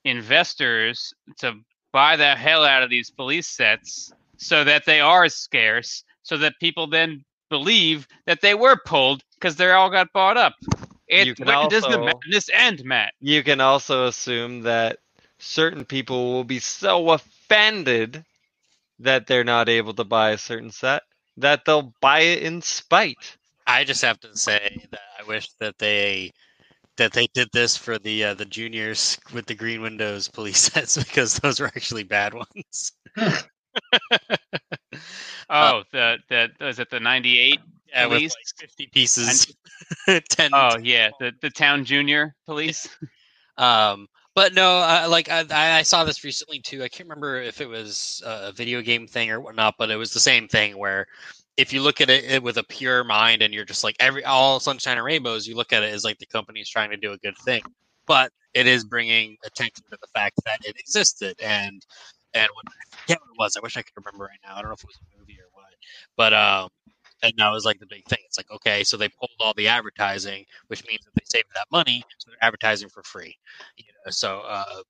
investors 0.05 1.15
to 1.39 1.55
buy 1.93 2.17
the 2.17 2.35
hell 2.35 2.65
out 2.65 2.83
of 2.83 2.91
these 2.91 3.11
police 3.11 3.49
sets 3.49 4.13
so 4.43 4.65
that 4.65 4.85
they 4.87 5.01
are 5.01 5.29
scarce, 5.29 6.05
so 6.23 6.37
that 6.39 6.55
people 6.61 6.87
then 6.87 7.25
believe 7.49 8.07
that 8.27 8.41
they 8.41 8.55
were 8.55 8.77
pulled 8.87 9.23
because 9.35 9.57
they 9.57 9.71
all 9.71 9.91
got 9.91 10.13
bought 10.13 10.37
up. 10.37 10.55
It, 11.09 11.29
You 11.29 11.35
can 11.35 11.47
when 11.47 11.69
does 11.69 11.83
the 11.83 11.99
madness 11.99 12.49
end, 12.53 12.85
Matt? 12.85 13.13
You 13.21 13.43
can 13.43 13.61
also 13.61 14.07
assume 14.07 14.63
that 14.63 14.99
certain 15.39 15.85
people 15.85 16.33
will 16.33 16.45
be 16.45 16.59
so 16.59 17.11
offended 17.11 18.25
that 18.99 19.27
they're 19.27 19.45
not 19.45 19.69
able 19.69 19.95
to 19.95 20.05
buy 20.05 20.31
a 20.31 20.39
certain 20.39 20.71
set 20.71 21.03
that 21.37 21.65
they'll 21.65 21.95
buy 22.01 22.21
it 22.21 22.43
in 22.43 22.61
spite. 22.63 23.37
I 23.67 23.85
just 23.85 24.03
have 24.03 24.21
to 24.21 24.37
say 24.37 24.87
that 24.91 25.01
I 25.19 25.25
wish 25.25 25.49
that 25.61 25.79
they 25.79 26.33
that 26.97 27.13
they 27.13 27.27
did 27.33 27.49
this 27.53 27.77
for 27.77 27.99
the 27.99 28.25
uh, 28.25 28.35
the 28.35 28.45
juniors 28.45 29.19
with 29.33 29.47
the 29.47 29.55
green 29.55 29.83
windows 29.83 30.29
police 30.29 30.59
sets 30.73 30.97
because 31.03 31.39
those 31.39 31.61
were 31.61 31.67
actually 31.69 32.05
bad 32.05 32.35
ones. 32.35 32.93
Oh, 35.51 35.83
the 35.93 36.19
the 36.29 36.51
was 36.61 36.79
it 36.79 36.89
the 36.91 37.01
ninety 37.01 37.39
eight? 37.39 37.61
Yeah, 37.89 38.07
with 38.07 38.19
Police? 38.19 38.33
like 38.33 38.69
50 38.71 38.87
pieces, 38.87 39.55
10 40.31 40.51
Oh 40.55 40.79
yeah, 40.83 41.11
the 41.21 41.33
the 41.43 41.51
town 41.51 41.85
junior 41.85 42.35
police. 42.47 42.89
Um, 43.59 44.09
but 44.35 44.55
no, 44.55 44.79
uh, 44.79 45.07
like 45.11 45.29
I, 45.29 45.45
I 45.51 45.79
I 45.79 45.83
saw 45.83 46.05
this 46.05 46.25
recently 46.25 46.59
too. 46.59 46.83
I 46.83 46.89
can't 46.89 47.07
remember 47.07 47.41
if 47.41 47.61
it 47.61 47.69
was 47.69 48.23
a 48.25 48.53
video 48.53 48.81
game 48.81 49.07
thing 49.07 49.31
or 49.31 49.41
whatnot, 49.41 49.75
but 49.79 49.91
it 49.91 49.97
was 49.97 50.13
the 50.13 50.21
same 50.21 50.49
thing 50.49 50.79
where 50.79 51.07
if 51.59 51.71
you 51.71 51.83
look 51.83 52.01
at 52.01 52.09
it, 52.09 52.25
it 52.25 52.43
with 52.43 52.57
a 52.57 52.65
pure 52.65 53.05
mind 53.05 53.43
and 53.43 53.53
you're 53.53 53.67
just 53.67 53.85
like 53.85 53.97
every 54.01 54.25
all 54.25 54.59
sunshine 54.59 54.97
and 54.97 55.05
rainbows, 55.05 55.47
you 55.47 55.55
look 55.55 55.75
at 55.75 55.83
it 55.83 55.93
as 55.93 56.03
like 56.03 56.19
the 56.19 56.27
company's 56.27 56.71
trying 56.71 56.91
to 56.91 56.97
do 56.97 57.13
a 57.13 57.19
good 57.19 57.37
thing, 57.45 57.63
but 58.07 58.33
it 58.55 58.67
is 58.67 58.85
bringing 58.85 59.37
attention 59.45 59.85
to 59.91 59.99
the 60.01 60.09
fact 60.15 60.41
that 60.47 60.61
it 60.65 60.77
existed 60.79 61.37
and 61.43 61.85
and 62.35 62.49
what 62.55 62.65
I 62.69 62.97
forget 62.97 63.19
what 63.21 63.31
it 63.31 63.39
was. 63.39 63.57
I 63.57 63.61
wish 63.61 63.77
I 63.77 63.83
could 63.83 63.93
remember 63.97 64.25
right 64.25 64.39
now. 64.45 64.57
I 64.57 64.61
don't 64.63 64.69
know 64.71 64.75
if 64.75 64.85
it 64.85 64.87
was 64.89 64.99
a 65.01 65.19
movie 65.19 65.39
or 65.41 65.49
what, 65.53 65.73
but 66.17 66.33
um. 66.33 66.69
And 67.25 67.33
that 67.37 67.51
was 67.51 67.65
like 67.65 67.79
the 67.79 67.87
big 67.87 68.05
thing. 68.07 68.19
It's 68.27 68.37
like, 68.37 68.51
okay, 68.51 68.83
so 68.83 68.97
they 68.97 69.09
pulled 69.09 69.31
all 69.39 69.55
the 69.57 69.69
advertising, 69.69 70.45
which 70.67 70.85
means 70.89 71.05
that 71.05 71.13
they 71.15 71.23
saved 71.25 71.47
that 71.55 71.67
money, 71.71 72.03
so 72.19 72.31
they're 72.31 72.45
advertising 72.45 72.89
for 72.89 73.05
free. 73.05 73.37
You 73.77 73.85
know, 74.05 74.11
so 74.11 74.41
uh, 74.41 74.83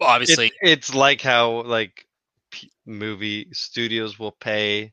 obviously, 0.00 0.46
It's, 0.62 0.88
it's 0.88 0.94
like 0.94 1.20
how 1.20 1.62
like 1.64 2.06
p- 2.50 2.72
movie 2.86 3.48
studios 3.52 4.18
will 4.18 4.32
pay 4.32 4.92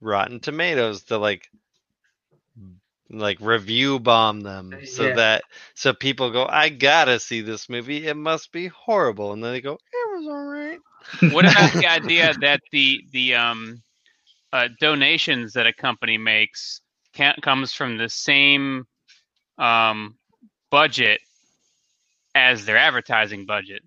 Rotten 0.00 0.40
Tomatoes 0.40 1.04
to 1.04 1.18
like 1.18 1.48
like 3.10 3.38
review 3.40 4.00
bomb 4.00 4.40
them 4.40 4.80
so 4.84 5.04
Yeah. 5.04 5.14
that 5.14 5.42
so 5.74 5.92
people 5.94 6.30
go, 6.30 6.46
I 6.46 6.68
gotta 6.70 7.20
see 7.20 7.40
this 7.40 7.68
movie. 7.68 8.06
It 8.06 8.16
must 8.16 8.50
be 8.52 8.66
horrible, 8.66 9.32
and 9.32 9.44
then 9.44 9.52
they 9.52 9.60
go, 9.60 9.74
it 9.74 10.03
was 10.16 10.26
alright. 10.26 10.78
what 11.30 11.44
about 11.46 11.72
the 11.72 11.86
idea 11.86 12.34
that 12.40 12.60
the 12.72 13.04
the 13.12 13.34
um 13.34 13.82
uh, 14.52 14.68
donations 14.80 15.52
that 15.54 15.66
a 15.66 15.72
company 15.72 16.16
makes 16.16 16.80
can 17.12 17.34
comes 17.42 17.72
from 17.72 17.96
the 17.98 18.08
same 18.08 18.84
um 19.58 20.16
budget 20.70 21.20
as 22.34 22.64
their 22.64 22.76
advertising 22.76 23.46
budget? 23.46 23.82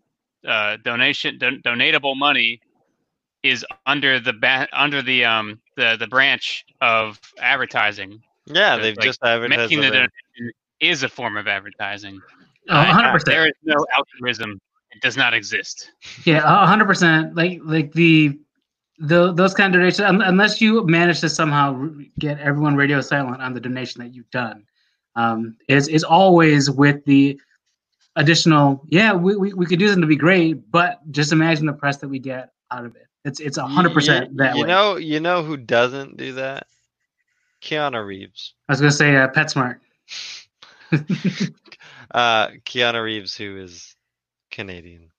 Uh, 0.48 0.78
donation 0.84 1.38
don- 1.38 1.62
donatable 1.66 2.16
money 2.16 2.62
is 3.44 3.66
under 3.86 4.20
the 4.20 4.34
ba- 4.34 4.68
under 4.74 5.02
the 5.02 5.26
um 5.26 5.60
the 5.76 5.96
the 6.00 6.08
branch 6.08 6.66
of 6.82 7.20
advertising. 7.40 8.22
Yeah, 8.46 8.76
So, 8.76 8.82
they've 8.82 8.98
like, 8.98 9.06
just 9.06 9.20
advertised. 9.24 9.60
Making 9.60 9.82
the 9.82 9.88
donation 9.90 10.52
is 10.80 11.04
a 11.04 11.10
form 11.10 11.38
of 11.38 11.48
advertising. 11.48 12.22
Oh, 12.70 12.76
100%. 12.76 13.26
There 13.26 13.46
is 13.48 13.54
no 13.64 13.86
altruism. 13.96 14.60
It 14.92 15.02
does 15.02 15.18
not 15.18 15.34
exist. 15.34 15.92
Yeah, 16.26 16.42
a 16.44 16.66
hundred 16.66 16.86
percent. 16.86 17.36
Like 17.36 17.60
like 17.64 17.92
the 17.94 18.38
the 19.00 19.32
those 19.34 19.54
kind 19.54 19.74
of 19.76 19.80
donations, 19.80 20.02
un- 20.02 20.22
unless 20.22 20.60
you 20.62 20.86
manage 20.88 21.20
to 21.22 21.30
somehow 21.30 21.76
r- 21.76 21.90
get 22.20 22.40
everyone 22.40 22.76
radio 22.76 23.02
silent 23.02 23.42
on 23.42 23.54
the 23.54 23.60
donation 23.60 24.02
that 24.02 24.14
you've 24.14 24.30
done, 24.32 24.64
um, 25.16 25.56
is 25.68 25.88
is 25.88 26.04
always 26.04 26.72
with 26.72 27.04
the 27.06 27.40
additional. 28.16 28.84
Yeah, 28.90 29.14
we, 29.14 29.36
we, 29.36 29.54
we 29.54 29.66
could 29.68 29.78
do 29.80 29.88
something 29.88 30.02
to 30.02 30.08
be 30.08 30.16
great, 30.16 30.72
but 30.72 31.00
just 31.12 31.32
imagine 31.32 31.66
the 31.68 31.74
press 31.74 31.98
that 31.98 32.08
we 32.08 32.18
get 32.20 32.50
out 32.72 32.86
of 32.86 32.96
it. 32.96 33.06
It's 33.26 33.40
it's 33.40 33.58
a 33.58 33.68
hundred 33.68 33.94
percent 33.94 34.32
You- 34.32 34.38
that 34.38 34.56
You 34.56 34.62
way. 34.64 34.68
know, 34.68 34.96
you 34.96 35.20
know 35.20 35.44
who 35.44 35.58
doesn't 35.58 36.18
do 36.18 36.34
that? 36.34 36.66
Keanu 37.62 38.04
Reeves. 38.06 38.54
I 38.68 38.72
was 38.72 38.80
gonna 38.80 38.92
say 38.92 39.16
uh, 39.16 39.28
PetSmart. 39.28 39.80
Uh, 42.10 42.48
Keanu 42.66 43.04
Reeves, 43.04 43.36
who 43.36 43.58
is 43.58 43.94
Canadian. 44.58 45.12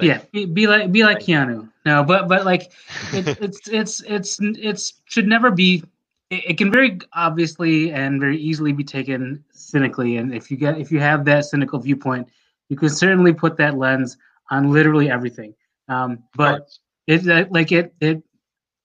Yeah, 0.00 0.20
be, 0.32 0.44
be 0.46 0.66
like 0.66 0.90
be 0.90 1.04
like 1.04 1.18
Keanu. 1.20 1.70
No, 1.84 2.02
but 2.02 2.28
but 2.28 2.44
like 2.44 2.72
it's 3.12 3.40
it's 3.40 3.68
it's 3.68 4.00
it's 4.06 4.38
it's 4.40 5.00
should 5.04 5.26
never 5.28 5.50
be. 5.50 5.84
It, 6.30 6.50
it 6.50 6.58
can 6.58 6.70
very 6.72 6.98
obviously 7.12 7.92
and 7.92 8.20
very 8.20 8.36
easily 8.38 8.72
be 8.72 8.84
taken 8.84 9.44
cynically, 9.52 10.16
and 10.16 10.34
if 10.34 10.50
you 10.50 10.56
get 10.56 10.78
if 10.80 10.90
you 10.90 10.98
have 11.00 11.24
that 11.26 11.44
cynical 11.44 11.78
viewpoint, 11.78 12.28
you 12.68 12.76
can 12.76 12.88
certainly 12.90 13.32
put 13.32 13.56
that 13.58 13.76
lens 13.78 14.16
on 14.50 14.72
literally 14.72 15.08
everything. 15.10 15.54
Um, 15.88 16.24
but 16.34 16.68
it 17.06 17.50
like 17.52 17.70
it 17.72 17.94
it 18.00 18.22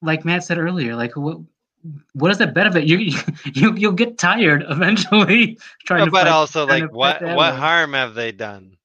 like 0.01 0.23
Matt 0.23 0.43
said 0.43 0.57
earlier, 0.59 0.95
like 0.95 1.15
what 1.17 1.39
what 2.13 2.29
does 2.29 2.37
that 2.37 2.53
benefit? 2.53 2.85
You 2.85 2.97
you 3.53 3.75
you'll 3.75 3.91
get 3.93 4.17
tired 4.17 4.63
eventually 4.69 5.57
trying 5.85 5.99
No, 6.01 6.05
to. 6.05 6.11
but 6.11 6.23
fight- 6.23 6.31
also, 6.31 6.65
like, 6.67 6.91
what 6.93 7.21
what 7.21 7.55
harm 7.55 7.93
have 7.93 8.13
they 8.13 8.31
done? 8.31 8.77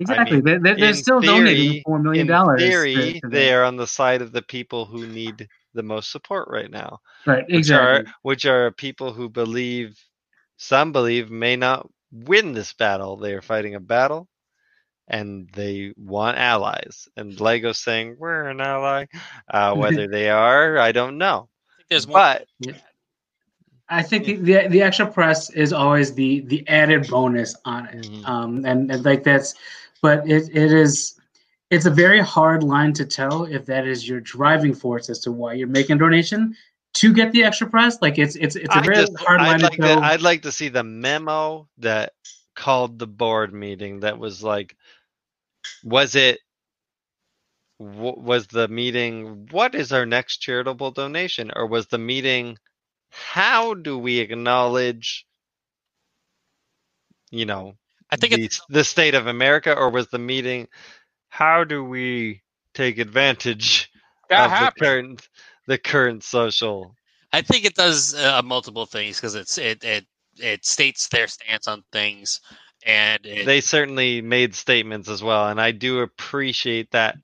Exactly. 0.00 0.36
mean, 0.40 0.44
they, 0.44 0.56
they, 0.72 0.80
they're 0.80 0.88
in 0.90 0.94
still 0.94 1.20
donating 1.20 1.68
theory- 1.70 1.82
four 1.84 1.98
million 1.98 2.22
In 2.22 2.26
dollars. 2.28 2.60
theory, 2.60 3.20
they 3.28 3.52
are 3.52 3.64
on 3.64 3.76
the 3.76 3.86
side 3.86 4.22
of 4.22 4.32
the 4.32 4.42
people 4.42 4.84
who 4.86 5.06
need 5.06 5.46
the 5.74 5.82
most 5.82 6.10
support 6.10 6.48
right 6.48 6.70
now, 6.70 6.98
right. 7.26 7.44
which 7.46 7.54
Exactly. 7.54 8.10
are 8.10 8.14
which 8.22 8.46
are 8.46 8.70
people 8.72 9.12
who 9.12 9.28
believe, 9.28 9.98
some 10.56 10.92
believe, 10.92 11.30
may 11.30 11.54
not 11.56 11.88
win 12.10 12.52
this 12.52 12.72
battle. 12.72 13.16
They 13.16 13.34
are 13.34 13.42
fighting 13.42 13.74
a 13.76 13.80
battle, 13.80 14.26
and 15.06 15.48
they 15.52 15.92
want 15.96 16.38
allies. 16.38 17.06
And 17.16 17.38
Lego's 17.40 17.78
saying 17.78 18.16
we're 18.18 18.48
an 18.48 18.60
ally. 18.60 19.06
Uh, 19.48 19.74
whether 19.76 20.08
they 20.08 20.30
are, 20.30 20.78
I 20.78 20.92
don't 20.92 21.18
know. 21.18 21.48
I 21.50 21.76
think 21.76 21.88
there's 21.90 22.08
more. 22.08 22.16
But 22.16 22.46
I 23.88 24.02
think 24.02 24.24
the, 24.24 24.36
the 24.36 24.68
the 24.68 24.82
extra 24.82 25.06
press 25.06 25.50
is 25.50 25.72
always 25.72 26.14
the 26.14 26.40
the 26.40 26.66
added 26.68 27.08
bonus 27.08 27.54
on 27.64 27.86
it, 27.86 28.06
Mhm. 28.06 28.28
um, 28.28 28.64
and, 28.64 28.90
and 28.90 29.04
like 29.04 29.24
that's, 29.24 29.54
but 30.02 30.28
it, 30.28 30.48
it 30.54 30.72
is, 30.72 31.18
it's 31.70 31.86
a 31.86 31.90
very 31.90 32.20
hard 32.20 32.62
line 32.62 32.92
to 32.94 33.04
tell 33.04 33.44
if 33.44 33.66
that 33.66 33.86
is 33.86 34.08
your 34.08 34.20
driving 34.20 34.74
force 34.74 35.08
as 35.08 35.20
to 35.20 35.32
why 35.32 35.54
you're 35.54 35.68
making 35.68 35.96
a 35.96 35.98
donation 35.98 36.56
to 36.92 37.12
get 37.12 37.32
the 37.32 37.44
extra 37.44 37.68
press. 37.68 38.02
Like 38.02 38.18
it's 38.18 38.34
it's 38.36 38.56
it's 38.56 38.74
a 38.74 38.80
very 38.80 38.96
just, 38.96 39.16
hard 39.18 39.40
line 39.40 39.56
I'd 39.56 39.62
like 39.62 39.72
to 39.72 39.76
to, 39.76 39.82
tell. 39.82 40.02
I'd 40.02 40.22
like 40.22 40.42
to 40.42 40.52
see 40.52 40.68
the 40.68 40.82
memo 40.82 41.68
that 41.78 42.12
called 42.56 42.98
the 42.98 43.06
board 43.06 43.54
meeting. 43.54 44.00
That 44.00 44.18
was 44.18 44.42
like, 44.42 44.76
was 45.84 46.16
it? 46.16 46.40
Was 47.78 48.48
the 48.48 48.68
meeting? 48.68 49.48
What 49.50 49.74
is 49.74 49.92
our 49.92 50.04
next 50.04 50.38
charitable 50.38 50.90
donation? 50.90 51.50
Or 51.54 51.66
was 51.66 51.86
the 51.86 51.98
meeting? 51.98 52.58
How 53.10 53.74
do 53.74 53.96
we 53.96 54.18
acknowledge? 54.18 55.26
You 57.30 57.46
know, 57.46 57.76
I 58.12 58.16
think 58.16 58.34
the, 58.34 58.44
it's 58.44 58.60
the 58.68 58.84
state 58.84 59.14
of 59.14 59.26
America, 59.26 59.74
or 59.74 59.90
was 59.90 60.08
the 60.08 60.18
meeting? 60.18 60.68
How 61.28 61.64
do 61.64 61.84
we 61.84 62.42
take 62.74 62.98
advantage 62.98 63.90
That 64.28 64.46
of 64.46 64.74
the 64.74 64.80
current 64.80 65.28
the 65.66 65.78
current 65.78 66.24
social? 66.24 66.94
I 67.32 67.42
think 67.42 67.64
it 67.64 67.74
does 67.74 68.14
uh, 68.14 68.42
multiple 68.42 68.86
things 68.86 69.16
because 69.16 69.34
it's 69.34 69.58
it 69.58 69.84
it 69.84 70.06
it 70.38 70.64
states 70.64 71.08
their 71.08 71.28
stance 71.28 71.68
on 71.68 71.84
things, 71.92 72.40
and 72.86 73.24
it, 73.26 73.46
they 73.46 73.60
certainly 73.60 74.22
made 74.22 74.54
statements 74.54 75.08
as 75.08 75.22
well 75.22 75.48
and 75.48 75.60
i 75.60 75.70
do 75.70 76.00
appreciate 76.00 76.90
that 76.90 77.16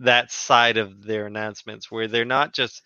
that 0.00 0.30
side 0.30 0.76
of 0.76 1.04
their 1.04 1.26
announcements 1.26 1.90
where 1.90 2.08
they're 2.08 2.24
not 2.24 2.52
just 2.52 2.82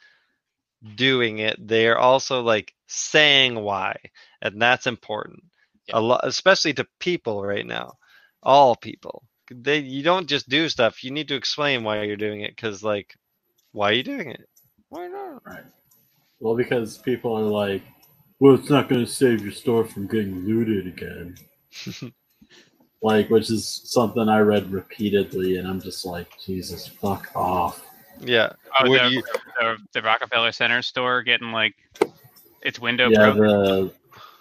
doing 0.97 1.39
it 1.39 1.56
they're 1.66 1.98
also 1.98 2.43
like 2.43 2.74
saying 2.86 3.55
why 3.55 3.97
and 4.43 4.61
that's 4.61 4.86
important 4.86 5.43
Yeah. 5.89 5.98
a 5.98 6.01
lot 6.01 6.20
especially 6.24 6.73
to 6.74 6.86
people 7.01 7.44
right 7.44 7.66
now 7.66 7.94
all 8.43 8.74
people 8.77 9.23
they 9.51 9.78
you 9.78 10.02
don't 10.02 10.27
just 10.28 10.48
do 10.48 10.69
stuff 10.69 11.05
you 11.05 11.11
need 11.11 11.28
to 11.28 11.35
explain 11.35 11.85
why 11.85 12.02
you're 12.02 12.16
doing 12.16 12.40
it 12.40 12.56
because 12.56 12.82
like 12.82 13.15
why 13.73 13.90
are 13.90 13.94
you 13.94 14.02
doing 14.02 14.31
it 14.31 14.48
why 14.89 15.06
not 15.09 15.43
Right. 15.47 15.65
Well, 16.40 16.55
because 16.56 16.98
people 16.98 17.35
are 17.36 17.43
like, 17.43 17.82
well, 18.40 18.55
it's 18.55 18.69
not 18.69 18.89
going 18.89 19.05
to 19.05 19.11
save 19.11 19.43
your 19.43 19.52
store 19.52 19.85
from 19.85 20.06
getting 20.06 20.44
looted 20.44 20.86
again. 20.86 21.36
like, 23.02 23.31
which 23.31 23.51
is 23.51 23.82
something 23.85 24.28
I 24.28 24.40
read 24.40 24.70
repeatedly, 24.70 25.56
and 25.56 25.66
I'm 25.66 25.81
just 25.81 26.05
like, 26.05 26.28
Jesus, 26.44 26.86
fuck 26.86 27.31
off. 27.35 27.82
yeah 28.20 28.52
Oh, 28.78 28.85
the, 28.93 29.09
you- 29.11 29.23
the, 29.61 29.77
the 29.93 30.02
Rockefeller 30.02 30.52
Center 30.52 30.82
store 30.82 31.23
getting 31.23 31.52
like 31.52 31.74
its 32.62 32.78
window 32.81 33.11
yeah, 33.11 33.19
broken. 33.32 33.40
the 33.43 33.93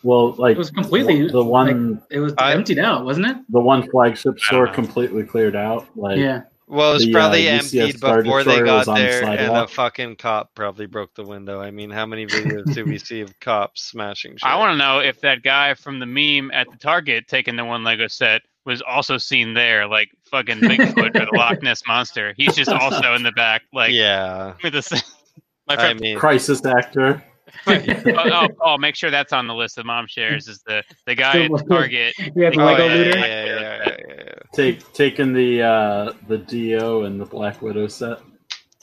well, 0.04 0.34
like 0.34 0.56
It 0.56 0.58
was 0.58 0.70
completely, 0.72 1.28
the 1.28 1.44
one, 1.44 2.02
it 2.12 2.20
was 2.20 2.34
I- 2.38 2.54
emptied 2.54 2.80
out, 2.80 3.06
wasn't 3.06 3.28
it? 3.28 3.38
the 3.50 3.60
one 3.60 3.90
flagship 3.90 4.40
store 4.40 4.68
completely 4.68 5.24
cleared 5.24 5.56
out. 5.56 5.88
Like, 5.96 6.18
yeah. 6.18 6.44
Well, 6.68 6.92
it 6.92 6.94
was 6.96 7.06
The, 7.06 7.12
uh, 7.12 7.20
probably 7.20 7.42
UCS 7.44 7.82
emptied 7.82 8.00
before 8.02 8.44
they 8.44 8.62
got 8.62 8.78
was 8.78 8.86
the 8.88 8.94
there, 8.94 9.24
and 9.26 9.58
a 9.58 9.68
fucking 9.68 10.16
cop 10.16 10.56
probably 10.56 10.86
broke 10.86 11.14
the 11.14 11.24
window. 11.24 11.62
I 11.62 11.72
mean, 11.72 11.90
how 11.90 12.06
many 12.06 12.26
videos 12.26 12.74
do 12.74 12.86
we 12.86 12.98
see 13.00 13.22
of 13.22 13.38
cops 13.42 13.84
smashing 13.84 14.34
shit? 14.34 14.44
I 14.44 14.56
want 14.58 14.74
to 14.74 14.78
know 14.78 15.00
if 15.00 15.22
that 15.22 15.44
guy 15.44 15.74
from 15.74 16.00
the 16.00 16.06
meme 16.06 16.52
at 16.52 16.72
the 16.72 16.78
Target 16.78 17.28
taking 17.28 17.58
the 17.58 17.66
one 17.66 17.84
Lego 17.84 18.08
set 18.08 18.42
was 18.66 18.82
also 18.82 19.18
seen 19.18 19.54
there, 19.54 19.86
like 19.88 20.10
fucking 20.32 20.60
Bigfoot 20.60 21.16
or 21.16 21.26
the 21.26 21.32
Loch 21.36 21.62
Ness 21.62 21.84
monster. 21.86 22.34
He's 22.38 22.56
just 22.56 22.72
also 22.72 23.14
in 23.14 23.24
the 23.24 23.34
back, 23.34 23.64
like 23.74 23.92
yeah, 23.94 24.54
with 24.64 24.74
the. 24.74 24.82
same. 24.82 25.02
my 25.68 25.76
I 25.76 25.94
mean, 25.94 26.18
crisis 26.18 26.66
actor. 26.66 27.24
oh, 27.68 27.74
oh, 28.08 28.48
Paul, 28.60 28.78
make 28.78 28.96
sure 28.96 29.12
that's 29.12 29.34
on 29.34 29.48
the 29.48 29.54
list 29.54 29.78
of 29.78 29.86
mom 29.86 30.08
shares. 30.08 30.48
Is 30.48 30.62
the 30.66 30.84
the 31.06 31.16
guy 31.16 31.44
at 31.46 31.68
Target? 31.68 32.16
We 32.36 32.44
had 32.44 32.54
the 32.54 32.62
oh, 32.62 32.66
Lego 32.66 32.88
yeah, 32.88 32.94
looter. 32.94 33.18
yeah, 33.18 33.26
yeah, 33.26 33.46
yeah, 33.46 33.60
yeah, 33.60 33.98
yeah, 34.08 34.24
yeah. 34.26 34.34
Take 34.54 34.94
taking 34.94 35.34
the 35.34 35.62
uh 35.62 36.14
the 36.28 36.38
Dio 36.38 37.04
and 37.04 37.20
the 37.20 37.26
Black 37.26 37.62
Widow 37.62 37.88
set. 37.88 38.20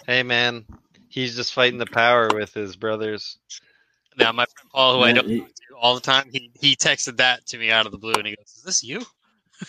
Hey, 0.07 0.23
man, 0.23 0.65
he's 1.09 1.37
just 1.37 1.53
fighting 1.53 1.79
the 1.79 1.87
power 1.87 2.29
with 2.33 2.55
his 2.55 2.77
brothers. 2.77 3.39
now 4.17 4.33
my 4.33 4.45
friend 4.45 4.71
Paul, 4.73 4.99
who 4.99 5.05
I 5.05 5.13
know 5.13 5.23
Man, 5.23 5.31
he- 5.31 5.45
all 5.81 5.95
the 5.95 6.01
time, 6.01 6.29
he 6.31 6.51
he 6.55 6.77
texted 6.77 7.17
that 7.19 7.47
to 7.47 7.59
me 7.59 7.71
out 7.71 7.87
of 7.87 7.93
the 7.93 7.99
blue, 7.99 8.13
and 8.15 8.27
he 8.27 8.37
goes, 8.37 8.55
"Is 8.57 8.63
this 8.63 8.83
you?" 8.83 9.03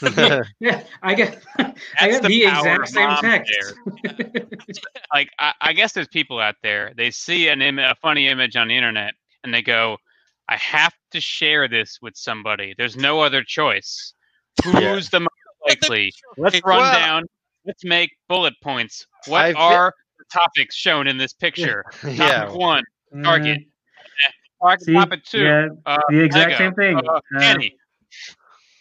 Yeah, 0.59 0.84
I 1.01 1.13
get 1.13 1.41
I 1.57 1.73
That's 1.99 2.19
got 2.19 2.27
the, 2.27 2.43
exact 2.43 2.88
same 2.89 3.15
text. 3.22 3.73
like 5.13 5.30
I, 5.39 5.53
I 5.61 5.73
guess 5.73 5.91
there's 5.93 6.07
people 6.07 6.39
out 6.39 6.55
there 6.63 6.93
they 6.95 7.11
see 7.11 7.47
an 7.49 7.61
Im- 7.61 7.80
a 7.80 7.95
funny 8.01 8.27
image 8.27 8.55
on 8.55 8.68
the 8.68 8.76
internet 8.77 9.13
and 9.43 9.53
they 9.53 9.61
go 9.61 9.97
i 10.49 10.55
have 10.57 10.93
to 11.11 11.19
share 11.22 11.68
this 11.68 11.99
with 12.01 12.15
somebody. 12.15 12.73
There's 12.77 12.95
no 12.97 13.19
other 13.22 13.43
choice. 13.43 14.13
Who's 14.63 14.73
Yeah. 14.81 14.99
the 15.11 15.19
most 15.22 15.30
likely? 15.68 16.13
let's 16.38 16.61
run 16.63 16.80
well- 16.80 16.93
down. 16.93 17.23
Let's 17.65 17.84
make 17.85 18.09
bullet 18.27 18.53
points. 18.63 19.05
What 19.27 19.41
I've- 19.45 19.57
are 19.57 19.93
the 20.19 20.26
topics 20.34 20.76
shown 20.76 21.07
in 21.07 21.18
this 21.18 21.34
picture? 21.34 21.84
Yeah, 22.05 22.45
topic 22.45 22.55
one 22.55 22.84
target. 23.23 23.59
Target 24.61 24.85
See, 24.85 24.93
topic 24.93 25.23
two 25.26 25.43
yeah, 25.43 25.68
uh, 25.85 25.97
the 26.09 26.23
exact 26.23 26.51
Lego. 26.51 26.57
same 26.63 26.73
thing. 26.76 26.97
uh, 26.97 27.11
Uh, 27.13 27.22
Kenny. 27.39 27.76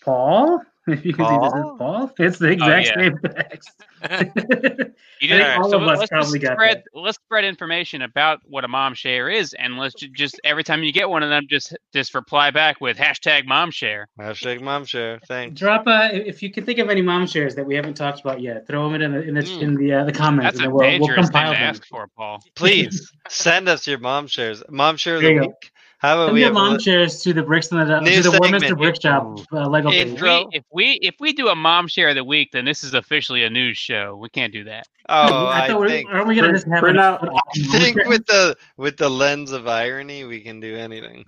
Paul, 0.03 0.61
if 0.86 1.05
you 1.05 1.15
can 1.15 1.27
see 1.27 1.39
this 1.39 1.55
is 1.55 1.70
Paul? 1.78 1.78
Paul. 1.78 2.12
It's 2.19 2.39
the 2.39 2.48
exact 2.48 2.86
yeah. 2.86 2.94
same 2.97 3.19
text. 3.24 3.70
You 4.02 4.02
I 4.02 5.39
think 5.39 5.47
didn't, 5.47 5.59
all 5.59 5.70
so 5.70 5.77
of 5.81 5.82
us 5.89 5.98
let's 5.98 6.11
probably 6.11 6.39
got 6.39 6.52
spread 6.55 6.82
let's 6.94 7.19
spread 7.19 7.44
information 7.44 8.02
about 8.02 8.40
what 8.44 8.65
a 8.65 8.69
mom 8.69 8.94
share 8.94 9.28
is, 9.28 9.55
and 9.59 9.77
let's 9.78 9.94
ju- 9.94 10.09
just 10.09 10.40
every 10.44 10.65
time 10.65 10.82
you 10.82 10.93
get 10.93 11.09
one 11.09 11.23
of 11.23 11.28
them, 11.28 11.44
just 11.48 11.77
just 11.93 12.15
reply 12.15 12.51
back 12.51 12.81
with 12.81 12.97
hashtag 12.97 13.47
mom 13.47 13.70
share. 13.70 14.09
hashtag 14.19 14.61
mom 14.62 14.85
share. 14.85 15.20
Thanks. 15.28 15.59
Drop 15.61 15.86
uh, 15.86 16.09
if 16.12 16.43
you 16.43 16.51
can 16.51 16.65
think 16.65 16.78
of 16.78 16.89
any 16.90 17.02
mom 17.02 17.27
shares 17.27 17.55
that 17.57 17.66
we 17.66 17.74
haven't 17.74 17.94
talked 17.94 18.20
about 18.20 18.40
yet. 18.40 18.66
Throw 18.66 18.90
them 18.90 19.01
in 19.01 19.12
the 19.12 19.23
in 19.23 19.35
the, 19.35 19.40
Mm. 19.43 19.62
in 19.62 19.74
the, 19.74 19.93
uh, 19.93 20.05
the 20.05 20.12
comments, 20.12 20.44
That's 20.52 20.59
and 20.59 20.66
a 20.66 20.70
we'll, 20.74 20.98
we'll 20.98 21.09
dangerous 21.09 21.31
thing 21.31 21.43
compile 21.43 21.52
to 21.52 21.59
them. 21.59 21.69
ask 21.69 21.86
for, 21.86 22.09
Paul. 22.16 22.43
Please 22.55 23.11
send 23.28 23.69
us 23.69 23.86
your 23.86 23.98
mom 23.98 24.27
shares. 24.28 24.62
Mom 24.70 24.97
share 24.97 25.16
of 25.16 25.23
the 25.23 25.28
you 25.28 25.40
go. 25.40 25.55
Week. 26.03 26.09
How 26.09 26.15
about 26.15 26.27
Send 26.27 26.35
we 26.35 26.41
your 26.41 26.49
have 26.49 26.57
a 26.57 26.59
mom 26.59 26.73
li- 26.75 26.83
shares 26.83 27.23
to 27.23 27.33
the 27.33 27.43
bricks 27.43 27.69
in 27.69 27.79
the 27.79 27.85
to 27.85 28.23
the 28.23 28.31
War. 28.31 28.49
Mr. 28.49 28.77
Brick 28.77 29.01
Shop 29.03 29.39
uh, 29.53 29.69
Lego 29.69 29.91
If 29.91 30.21
we 30.21 30.47
if 30.53 30.65
we 30.73 30.99
if 31.03 31.15
we 31.21 31.33
do 31.33 31.49
a 31.49 31.55
mom 31.55 31.89
share 31.89 32.09
of 32.09 32.15
the 32.15 32.25
week, 32.25 32.51
then 32.53 32.65
this 32.65 32.83
is 32.83 32.95
officially 32.95 33.45
a 33.45 33.51
news 33.51 33.77
show. 33.77 34.17
We 34.17 34.29
can't 34.31 34.53
do 34.53 34.65
that. 34.65 34.87
Oh, 35.09 35.47
I 35.47 35.61
I, 35.65 35.69
thought 35.69 35.81
we 35.81 35.89
think 35.89 36.09
aren't 36.11 36.27
we 36.29 36.37
gonna 36.37 36.53
just 36.53 36.67
have 36.69 36.81
print 36.81 36.97
an- 36.99 37.05
out- 37.05 37.29
I 37.29 37.41
think 37.79 37.97
with 38.07 38.27
the 38.27 38.57
with 38.77 38.97
the 38.97 39.09
lens 39.11 39.53
of 39.53 39.69
irony, 39.69 40.25
we 40.25 40.41
can 40.41 40.61
do 40.61 40.77
anything. 40.77 41.25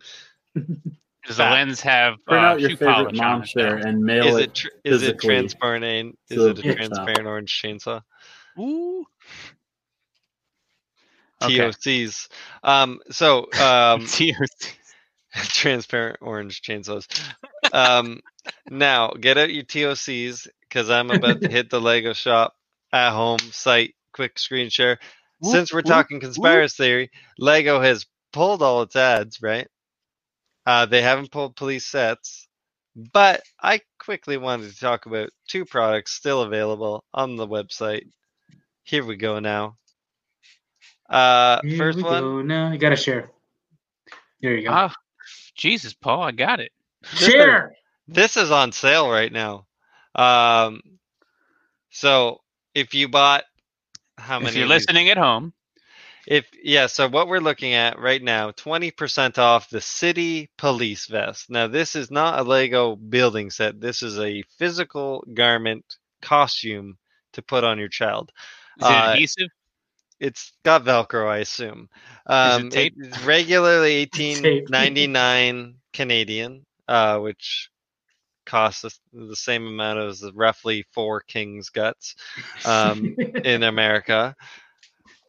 Does 1.24 1.36
the 1.36 1.44
lens 1.44 1.80
have 1.82 2.14
Print 2.26 2.44
uh, 2.44 2.48
out 2.48 2.60
your 2.60 2.76
favorite 2.76 3.14
mom 3.14 3.44
share 3.44 3.76
and 3.76 4.02
mail 4.02 4.26
Is 4.26 4.36
it. 4.36 4.42
it 4.42 4.54
tr- 4.54 4.68
is 4.84 5.02
it 5.04 5.20
transparent? 5.20 6.18
Is 6.28 6.42
it 6.42 6.50
a 6.58 6.62
gift 6.62 6.66
shop. 6.66 6.76
transparent 6.78 7.26
orange 7.28 7.62
chainsaw? 7.64 8.00
Ooh. 8.58 9.04
Okay. 11.42 11.72
TOCs. 11.72 12.28
Um. 12.62 13.00
So 13.10 13.46
um. 13.60 14.06
TOC. 14.06 14.76
transparent 15.34 16.18
orange 16.20 16.62
chainsaws. 16.62 17.06
Um, 17.72 18.20
now 18.70 19.10
get 19.10 19.38
out 19.38 19.52
your 19.52 19.64
TOCs 19.64 20.46
because 20.60 20.90
I'm 20.90 21.10
about 21.10 21.40
to 21.42 21.48
hit 21.50 21.70
the 21.70 21.80
Lego 21.80 22.12
shop 22.12 22.54
at 22.92 23.12
home 23.12 23.38
site 23.38 23.94
quick 24.12 24.38
screen 24.38 24.68
share. 24.70 24.98
Whoop, 25.40 25.52
Since 25.54 25.72
we're 25.72 25.78
whoop, 25.80 25.86
talking 25.86 26.20
conspiracy 26.20 26.82
theory, 26.82 27.10
Lego 27.38 27.80
has 27.80 28.06
pulled 28.32 28.62
all 28.62 28.82
its 28.82 28.96
ads, 28.96 29.40
right? 29.42 29.68
Uh, 30.66 30.86
they 30.86 31.02
haven't 31.02 31.32
pulled 31.32 31.56
police 31.56 31.86
sets, 31.86 32.48
but 32.94 33.42
I 33.60 33.80
quickly 33.98 34.36
wanted 34.36 34.70
to 34.72 34.78
talk 34.78 35.06
about 35.06 35.30
two 35.48 35.64
products 35.64 36.12
still 36.12 36.42
available 36.42 37.04
on 37.14 37.36
the 37.36 37.48
website. 37.48 38.04
Here 38.84 39.04
we 39.04 39.16
go 39.16 39.38
now. 39.40 39.76
Uh, 41.08 41.60
Here 41.62 41.78
first 41.78 41.96
we 41.96 42.02
one. 42.02 42.22
go. 42.22 42.42
No, 42.42 42.72
you 42.72 42.78
gotta 42.78 42.96
share. 42.96 43.30
There 44.40 44.56
you 44.56 44.68
go. 44.68 44.72
Ah, 44.72 44.94
Jesus, 45.54 45.92
Paul, 45.94 46.22
I 46.22 46.32
got 46.32 46.60
it. 46.60 46.72
share. 47.04 47.72
This 48.08 48.36
is 48.36 48.50
on 48.50 48.72
sale 48.72 49.10
right 49.10 49.32
now. 49.32 49.66
Um, 50.14 50.80
so 51.90 52.40
if 52.74 52.94
you 52.94 53.08
bought 53.08 53.44
how 54.18 54.38
many? 54.38 54.50
If 54.50 54.56
you're 54.56 54.64
of 54.64 54.70
these? 54.70 54.86
listening 54.86 55.08
at 55.10 55.18
home, 55.18 55.52
If 56.26 56.46
yeah, 56.62 56.86
so 56.86 57.08
what 57.08 57.28
we're 57.28 57.40
looking 57.40 57.74
at 57.74 57.98
right 57.98 58.22
now, 58.22 58.50
twenty 58.52 58.90
percent 58.90 59.38
off 59.38 59.68
the 59.70 59.80
city 59.80 60.50
police 60.58 61.06
vest. 61.06 61.50
Now 61.50 61.66
this 61.68 61.96
is 61.96 62.10
not 62.10 62.38
a 62.38 62.42
Lego 62.42 62.96
building 62.96 63.50
set. 63.50 63.80
This 63.80 64.02
is 64.02 64.18
a 64.18 64.42
physical 64.58 65.24
garment 65.34 65.84
costume 66.20 66.96
to 67.32 67.42
put 67.42 67.64
on 67.64 67.78
your 67.78 67.88
child. 67.88 68.32
is 68.78 68.88
it 68.90 68.92
Uh, 68.92 69.06
adhesive? 69.06 69.48
It's 70.22 70.52
got 70.64 70.84
Velcro, 70.84 71.28
I 71.28 71.38
assume. 71.38 71.88
Um? 72.26 72.70
It's 72.72 73.24
regularly 73.24 73.92
eighteen 73.94 74.64
ninety 74.68 75.06
nine 75.08 75.74
Canadian, 75.92 76.64
uh, 76.88 77.18
which 77.18 77.68
costs 78.46 79.00
the 79.12 79.36
same 79.36 79.66
amount 79.66 79.98
as 79.98 80.24
roughly 80.34 80.84
four 80.92 81.20
king's 81.20 81.70
guts 81.70 82.14
um, 82.64 83.16
in 83.44 83.62
America. 83.74 84.34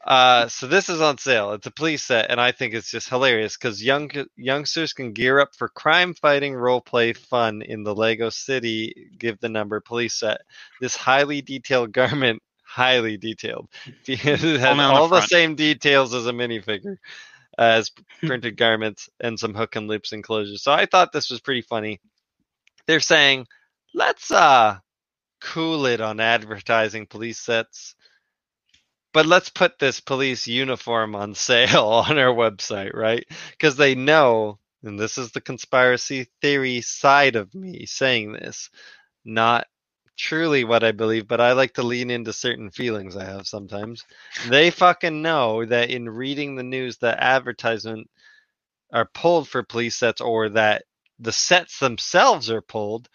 Uh, 0.06 0.49
so 0.49 0.68
this 0.68 0.90
is 0.90 0.99
on 0.99 1.18
sale. 1.18 1.53
It's 1.53 1.68
a 1.68 1.72
police 1.72 2.03
set, 2.03 2.30
and 2.30 2.40
I 2.40 2.52
think 2.52 2.74
it's 2.74 2.91
just 2.91 3.07
hilarious 3.07 3.56
because 3.56 3.82
young 3.82 4.11
youngsters 4.36 4.91
can 4.91 5.14
gear 5.14 5.40
up 5.40 5.56
for 5.56 5.70
crime 5.70 6.14
fighting 6.14 6.53
role 6.53 6.82
play 6.82 7.14
fun 7.14 7.61
in 7.61 7.84
the 7.84 7.95
Lego 7.95 8.30
City. 8.30 9.10
Give 9.18 9.40
the 9.40 9.48
number 9.48 9.80
police 9.80 10.15
set. 10.15 10.41
This 10.82 10.95
highly 10.95 11.41
detailed 11.41 11.91
garment, 11.94 12.41
highly 12.73 13.17
detailed, 13.17 13.69
it 14.07 14.19
has 14.19 14.43
Only 14.43 14.83
on 14.83 14.93
the 14.95 15.01
all 15.01 15.07
the 15.09 15.21
same 15.21 15.55
details 15.55 16.13
as 16.13 16.27
a 16.27 16.31
minifigure, 16.31 16.97
as 17.57 17.91
printed 18.25 18.57
garments 18.57 19.09
and 19.19 19.39
some 19.39 19.53
hook 19.53 19.75
and 19.75 19.87
loops 19.87 20.13
enclosures. 20.13 20.63
So 20.63 20.71
I 20.71 20.85
thought 20.85 21.11
this 21.11 21.29
was 21.29 21.41
pretty 21.41 21.61
funny. 21.61 22.01
They're 22.87 22.99
saying, 22.99 23.47
let's 23.93 24.31
uh 24.31 24.79
cool 25.41 25.85
it 25.85 26.01
on 26.01 26.19
advertising 26.21 27.05
police 27.05 27.39
sets 27.39 27.95
but 29.13 29.27
let's 29.27 29.49
put 29.49 29.79
this 29.79 29.99
police 29.99 30.47
uniform 30.47 31.15
on 31.15 31.35
sale 31.35 31.85
on 32.09 32.17
our 32.17 32.33
website, 32.33 32.93
right? 32.93 33.25
Because 33.51 33.77
they 33.77 33.95
know, 33.95 34.59
and 34.83 34.99
this 34.99 35.17
is 35.17 35.31
the 35.31 35.41
conspiracy 35.41 36.27
theory 36.41 36.81
side 36.81 37.35
of 37.35 37.53
me 37.55 37.85
saying 37.85 38.33
this, 38.33 38.69
not 39.23 39.67
truly 40.18 40.64
what 40.64 40.84
I 40.84 40.91
believe, 40.91 41.27
but 41.27 41.41
I 41.41 41.53
like 41.53 41.73
to 41.76 41.84
lean 41.84 42.10
into 42.10 42.34
certain 42.34 42.72
feelings 42.72 43.15
I 43.15 43.26
have 43.26 43.48
sometimes. 43.48 44.03
They 44.49 44.69
fucking 44.72 45.22
know 45.22 45.65
that 45.65 45.90
in 45.90 46.10
reading 46.10 46.56
the 46.56 46.64
news 46.64 46.98
the 46.98 47.22
advertisement 47.22 48.10
are 48.91 49.10
pulled 49.14 49.49
for 49.49 49.64
police 49.64 49.95
sets 49.95 50.22
or 50.22 50.49
that 50.49 50.84
the 51.19 51.31
sets 51.31 51.80
themselves 51.80 52.49
are 52.52 52.61
pulled, 52.61 53.10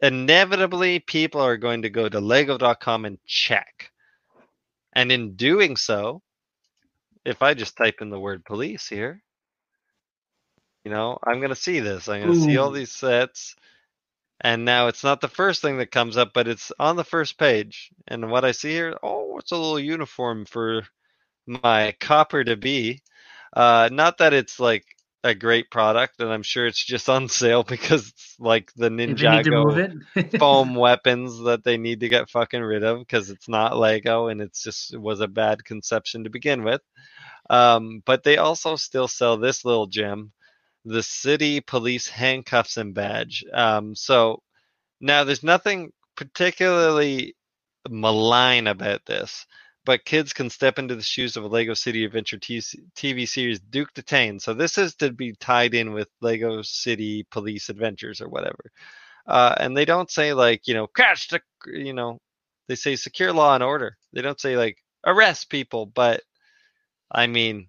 inevitably 0.00 1.00
people 1.00 1.40
are 1.40 1.56
going 1.56 1.82
to 1.82 1.90
go 1.90 2.08
to 2.08 2.20
lego.com 2.20 3.04
and 3.04 3.18
check. 3.26 3.90
And 4.94 5.10
in 5.10 5.34
doing 5.34 5.76
so, 5.76 6.22
if 7.24 7.42
I 7.42 7.54
just 7.54 7.76
type 7.76 7.96
in 8.00 8.10
the 8.10 8.20
word 8.20 8.44
police 8.44 8.86
here, 8.86 9.22
you 10.84 10.90
know, 10.90 11.18
I'm 11.24 11.38
going 11.38 11.50
to 11.50 11.56
see 11.56 11.80
this. 11.80 12.08
I'm 12.08 12.20
going 12.20 12.34
to 12.34 12.40
see 12.40 12.58
all 12.58 12.70
these 12.70 12.92
sets. 12.92 13.56
And 14.44 14.66
now 14.66 14.88
it's 14.88 15.02
not 15.02 15.22
the 15.22 15.28
first 15.28 15.62
thing 15.62 15.78
that 15.78 15.90
comes 15.90 16.18
up, 16.18 16.32
but 16.34 16.46
it's 16.46 16.70
on 16.78 16.96
the 16.96 17.04
first 17.04 17.38
page. 17.38 17.90
And 18.06 18.30
what 18.30 18.44
I 18.44 18.52
see 18.52 18.72
here, 18.72 18.94
oh, 19.02 19.38
it's 19.38 19.52
a 19.52 19.56
little 19.56 19.80
uniform 19.80 20.44
for 20.44 20.82
my 21.46 21.94
copper 21.98 22.44
to 22.44 22.54
be. 22.54 23.00
Uh, 23.54 23.88
not 23.90 24.18
that 24.18 24.34
it's 24.34 24.60
like 24.60 24.84
a 25.22 25.34
great 25.34 25.70
product, 25.70 26.20
and 26.20 26.30
I'm 26.30 26.42
sure 26.42 26.66
it's 26.66 26.84
just 26.84 27.08
on 27.08 27.28
sale 27.28 27.62
because 27.62 28.08
it's 28.08 28.36
like 28.38 28.70
the 28.76 28.86
if 28.86 29.22
you 29.22 29.30
need 29.30 29.44
to 29.44 29.50
move 29.50 29.74
Ninjago 29.74 30.38
foam 30.38 30.74
weapons 30.74 31.38
that 31.44 31.64
they 31.64 31.78
need 31.78 32.00
to 32.00 32.08
get 32.10 32.28
fucking 32.28 32.62
rid 32.62 32.84
of 32.84 32.98
because 32.98 33.30
it's 33.30 33.48
not 33.48 33.78
Lego 33.78 34.28
and 34.28 34.42
it's 34.42 34.62
just 34.62 34.92
it 34.92 35.00
was 35.00 35.20
a 35.20 35.28
bad 35.28 35.64
conception 35.64 36.24
to 36.24 36.30
begin 36.30 36.64
with. 36.64 36.82
Um, 37.48 38.02
but 38.04 38.24
they 38.24 38.36
also 38.36 38.76
still 38.76 39.08
sell 39.08 39.38
this 39.38 39.64
little 39.64 39.86
gem, 39.86 40.32
the 40.84 41.02
city 41.02 41.60
police 41.60 42.08
handcuffs 42.08 42.76
and 42.76 42.94
badge. 42.94 43.44
Um, 43.52 43.94
so 43.94 44.42
now 45.00 45.24
there's 45.24 45.42
nothing 45.42 45.92
particularly 46.16 47.36
malign 47.88 48.66
about 48.66 49.04
this, 49.06 49.46
but 49.84 50.04
kids 50.04 50.32
can 50.32 50.50
step 50.50 50.78
into 50.78 50.94
the 50.94 51.02
shoes 51.02 51.36
of 51.36 51.44
a 51.44 51.48
Lego 51.48 51.74
City 51.74 52.04
Adventure 52.04 52.38
TV 52.38 53.28
series 53.28 53.60
Duke 53.60 53.92
Detain. 53.94 54.40
So 54.40 54.54
this 54.54 54.78
is 54.78 54.94
to 54.96 55.12
be 55.12 55.34
tied 55.34 55.74
in 55.74 55.92
with 55.92 56.08
Lego 56.20 56.62
City 56.62 57.26
Police 57.30 57.68
Adventures 57.68 58.20
or 58.20 58.28
whatever. 58.28 58.70
Uh, 59.26 59.54
and 59.58 59.76
they 59.76 59.84
don't 59.86 60.10
say 60.10 60.34
like 60.34 60.66
you 60.66 60.74
know 60.74 60.86
catch 60.86 61.28
the 61.28 61.40
you 61.66 61.94
know 61.94 62.18
they 62.68 62.74
say 62.74 62.96
secure 62.96 63.32
law 63.32 63.54
and 63.54 63.64
order. 63.64 63.96
They 64.12 64.22
don't 64.22 64.40
say 64.40 64.56
like 64.56 64.78
arrest 65.06 65.48
people, 65.50 65.86
but 65.86 66.22
I 67.10 67.26
mean 67.26 67.68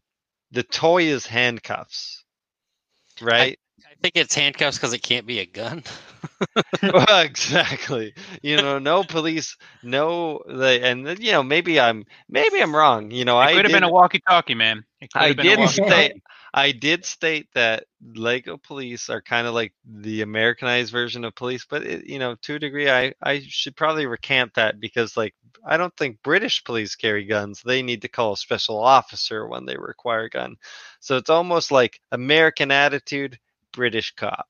the 0.52 0.64
toy 0.64 1.04
is 1.04 1.26
handcuffs, 1.26 2.25
right? 3.22 3.60
I 3.84 3.96
think 4.02 4.16
it's 4.16 4.36
handcuffs 4.36 4.78
because 4.78 4.94
it 4.94 5.02
can't 5.02 5.26
be 5.26 5.40
a 5.40 5.46
gun. 5.46 5.84
well, 6.84 7.22
exactly. 7.22 8.14
You 8.42 8.58
know, 8.58 8.80
no 8.80 9.04
police, 9.04 9.58
no, 9.84 10.42
they, 10.48 10.82
and 10.82 11.20
you 11.20 11.32
know, 11.32 11.44
maybe 11.44 11.80
I'm, 11.80 12.06
maybe 12.30 12.62
I'm 12.62 12.76
wrong. 12.76 13.12
You 13.12 13.26
know, 13.26 13.40
It 13.40 13.50
I 13.50 13.54
could 13.54 13.66
have 13.66 13.72
been 13.72 13.84
a 13.84 13.90
walkie-talkie, 13.90 14.56
man. 14.56 14.84
I 15.16 15.28
have 15.28 15.36
been 15.36 15.48
a 15.48 15.54
did 15.56 15.56
walkie-talkie. 15.56 16.10
state, 16.10 16.14
I 16.54 16.72
did 16.72 17.06
state 17.06 17.48
that 17.54 17.86
Lego 18.16 18.58
Police 18.58 19.10
are 19.10 19.22
kind 19.22 19.48
of 19.48 19.54
like 19.54 19.74
the 19.86 20.22
Americanized 20.22 20.92
version 20.92 21.24
of 21.26 21.36
police, 21.36 21.66
but 21.70 21.84
it, 21.84 22.06
you 22.08 22.20
know, 22.20 22.36
to 22.44 22.56
a 22.56 22.60
degree, 22.60 22.90
I 22.90 23.14
I 23.22 23.42
should 23.48 23.76
probably 23.76 24.06
recant 24.06 24.54
that 24.56 24.80
because 24.80 25.18
like 25.18 25.36
I 25.66 25.78
don't 25.78 25.96
think 25.98 26.22
British 26.24 26.64
police 26.64 26.96
carry 26.96 27.26
guns. 27.26 27.62
They 27.64 27.82
need 27.82 28.02
to 28.04 28.08
call 28.10 28.34
a 28.34 28.38
special 28.38 28.78
officer 28.80 29.48
when 29.48 29.66
they 29.66 29.78
require 29.78 30.24
a 30.26 30.30
gun. 30.30 30.56
So 31.00 31.18
it's 31.18 31.30
almost 31.30 31.72
like 31.72 32.00
American 32.12 32.72
attitude, 32.72 33.38
British 33.76 34.16
cop. 34.16 34.48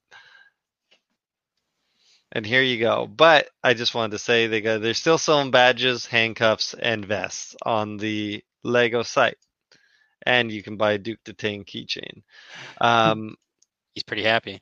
And 2.31 2.45
here 2.45 2.61
you 2.61 2.79
go. 2.79 3.07
But 3.07 3.49
I 3.63 3.73
just 3.73 3.95
wanted 3.95 4.11
to 4.11 4.19
say 4.19 4.47
they 4.47 4.61
got 4.61 4.81
they're 4.81 4.93
still 4.93 5.17
selling 5.17 5.51
badges, 5.51 6.05
handcuffs, 6.05 6.73
and 6.73 7.05
vests 7.05 7.55
on 7.63 7.97
the 7.97 8.43
Lego 8.63 9.03
site. 9.03 9.37
And 10.25 10.51
you 10.51 10.63
can 10.63 10.77
buy 10.77 10.93
a 10.93 10.97
Duke 10.97 11.19
Detain 11.23 11.63
keychain. 11.65 12.23
Um, 12.81 13.35
He's 13.95 14.03
pretty 14.03 14.23
happy. 14.23 14.61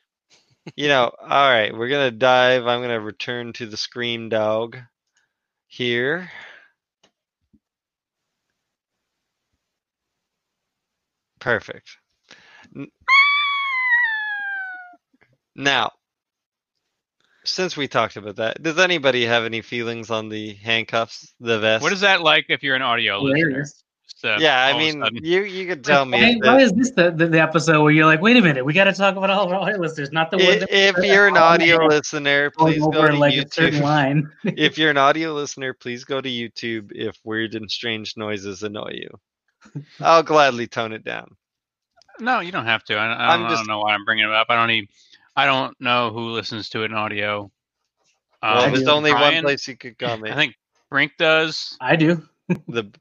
you 0.78 0.88
know, 0.88 1.12
all 1.20 1.50
right, 1.52 1.76
we're 1.76 1.90
gonna 1.90 2.12
dive. 2.12 2.68
I'm 2.68 2.82
gonna 2.82 3.00
return 3.00 3.54
to 3.54 3.66
the 3.66 3.78
Scream 3.78 4.30
Dog 4.30 4.78
here. 5.68 6.30
Perfect. 11.40 11.98
Now, 15.56 15.92
since 17.46 17.76
we 17.76 17.88
talked 17.88 18.16
about 18.16 18.38
that, 18.38 18.62
does 18.64 18.80
anybody 18.80 19.26
have 19.26 19.44
any 19.44 19.62
feelings 19.62 20.10
on 20.10 20.30
the 20.30 20.54
handcuffs, 20.56 21.34
the 21.40 21.60
vest? 21.60 21.84
What 21.84 21.94
is 21.94 22.02
that 22.02 22.22
like 22.22 22.46
if 22.50 22.64
you're 22.64 22.76
an 22.76 22.82
audio 22.82 23.20
listener? 23.20 23.48
hilarious. 23.50 23.84
Just, 24.10 24.26
uh, 24.26 24.38
yeah, 24.40 24.60
I 24.66 24.72
all 24.72 24.80
of 24.80 24.96
a 24.96 25.00
mean, 25.12 25.20
you 25.24 25.44
you 25.44 25.66
could 25.66 25.84
tell 25.84 26.06
me 26.06 26.18
Why, 26.18 26.28
if, 26.30 26.36
why 26.42 26.54
that- 26.58 26.62
is 26.62 26.74
this 26.74 26.92
the, 26.92 27.12
the, 27.12 27.28
the 27.28 27.40
episode 27.42 27.84
where 27.84 27.92
you're 27.92 28.06
like, 28.06 28.22
wait 28.22 28.36
a 28.38 28.42
minute, 28.42 28.66
we 28.66 28.74
got 28.74 28.84
to 28.86 28.94
talk 28.94 29.16
about 29.16 29.30
all 29.30 29.46
of 29.46 29.52
our 29.52 29.60
audio 29.60 29.78
listeners, 29.80 30.12
not 30.12 30.30
the 30.32 30.38
i- 30.38 30.46
ones 30.46 30.66
if 30.70 30.98
you're 30.98 31.28
an 31.28 31.38
audio 31.38 31.78
going 31.78 31.90
listener, 31.90 32.52
please 32.52 32.80
go 32.82 32.88
over 32.94 33.08
to 33.10 33.18
like 33.18 33.34
a 33.36 33.50
certain 33.50 33.80
YouTube. 33.80 33.84
line. 33.84 34.32
if 34.44 34.78
you're 34.78 34.90
an 34.90 34.98
audio 34.98 35.34
listener, 35.34 35.74
please 35.74 36.04
go 36.04 36.20
to 36.22 36.30
YouTube 36.30 36.92
if 36.94 37.18
weird 37.24 37.56
and 37.56 37.70
strange 37.72 38.16
noises 38.18 38.64
annoy 38.64 38.92
you. 38.94 39.10
I'll 40.02 40.24
gladly 40.24 40.68
tone 40.68 40.92
it 40.94 41.04
down. 41.06 41.36
No, 42.20 42.42
you 42.42 42.52
don't 42.52 42.66
have 42.66 42.84
to. 42.86 42.96
I, 42.96 43.34
I, 43.34 43.38
don't, 43.38 43.46
I 43.46 43.50
just- 43.50 43.60
don't 43.62 43.68
know 43.68 43.80
why 43.82 43.94
I'm 43.94 44.04
bringing 44.06 44.26
it 44.26 44.32
up. 44.32 44.48
I 44.50 44.56
don't 44.56 44.70
even. 44.72 44.88
I 45.36 45.46
don't 45.46 45.80
know 45.82 46.12
who 46.12 46.30
listens 46.32 46.70
to 46.70 46.82
it 46.84 46.92
in 46.92 46.94
audio. 46.94 47.52
Well, 48.42 48.64
Um, 48.66 48.74
there's 48.74 48.88
only 48.88 49.12
one 49.14 49.42
place 49.42 49.68
you 49.68 49.76
could 49.78 49.98
comment. 49.98 50.34
I 50.34 50.36
think 50.36 50.56
Brink 50.90 51.14
does. 51.18 51.78
I 51.82 51.96
do. 51.96 52.22
the 52.68 52.92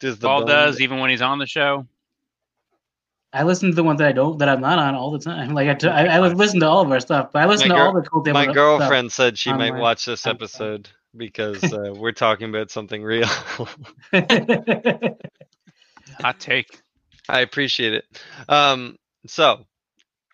does 0.00 0.18
the 0.18 0.26
Paul 0.26 0.44
does, 0.44 0.80
even 0.80 0.98
when 1.00 1.10
he's 1.10 1.22
on 1.22 1.38
the 1.38 1.46
show. 1.46 1.86
I 3.32 3.42
listen 3.42 3.68
to 3.70 3.74
the 3.74 3.82
ones 3.82 3.98
that 3.98 4.06
I 4.06 4.12
don't, 4.12 4.38
that 4.38 4.48
I'm 4.48 4.60
not 4.60 4.78
on 4.78 4.94
all 4.94 5.10
the 5.10 5.18
time. 5.18 5.52
Like 5.54 5.68
I, 5.68 5.74
t- 5.74 5.88
I, 5.88 6.16
I 6.16 6.20
would 6.20 6.36
listen 6.38 6.60
to 6.60 6.66
all 6.68 6.80
of 6.82 6.90
our 6.92 7.00
stuff, 7.00 7.30
but 7.32 7.42
I 7.42 7.46
listen 7.46 7.68
My 7.68 7.74
to 7.74 7.78
girl- 7.80 7.86
all 7.88 7.94
the 8.00 8.02
cool 8.08 8.22
My 8.32 8.44
stuff. 8.44 8.54
girlfriend 8.54 9.10
said 9.12 9.36
she 9.36 9.52
might 9.52 9.74
watch 9.74 10.04
this 10.04 10.26
episode 10.26 10.88
because 11.16 11.62
uh, 11.72 11.92
we're 11.96 12.12
talking 12.12 12.48
about 12.48 12.70
something 12.70 13.02
real. 13.02 13.26
Hot 16.20 16.38
take. 16.38 16.80
I 17.28 17.40
appreciate 17.40 17.94
it. 17.94 18.04
Um, 18.48 18.96
so, 19.26 19.64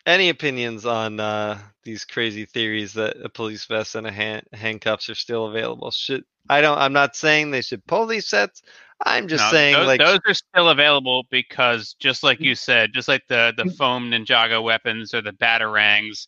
any 0.05 0.29
opinions 0.29 0.85
on 0.85 1.19
uh, 1.19 1.59
these 1.83 2.05
crazy 2.05 2.45
theories 2.45 2.93
that 2.93 3.17
a 3.23 3.29
police 3.29 3.65
vest 3.65 3.95
and 3.95 4.07
a 4.07 4.11
hand- 4.11 4.47
handcuffs 4.53 5.09
are 5.09 5.15
still 5.15 5.47
available? 5.47 5.91
Should 5.91 6.23
I 6.49 6.61
don't? 6.61 6.77
I'm 6.77 6.93
not 6.93 7.15
saying 7.15 7.51
they 7.51 7.61
should 7.61 7.85
pull 7.85 8.07
these 8.07 8.27
sets. 8.27 8.61
I'm 9.03 9.27
just 9.27 9.43
No, 9.43 9.49
saying 9.49 9.73
those, 9.73 9.87
like 9.87 9.99
those 9.99 10.19
are 10.27 10.33
still 10.33 10.69
available 10.69 11.25
because, 11.29 11.95
just 11.99 12.23
like 12.23 12.39
you 12.43 12.55
said, 12.55 12.93
just 12.93 13.07
like 13.07 13.27
the 13.27 13.53
the 13.55 13.65
foam 13.65 14.11
Ninjago 14.11 14.63
weapons 14.63 15.13
or 15.13 15.21
the 15.21 15.31
batarangs, 15.33 16.27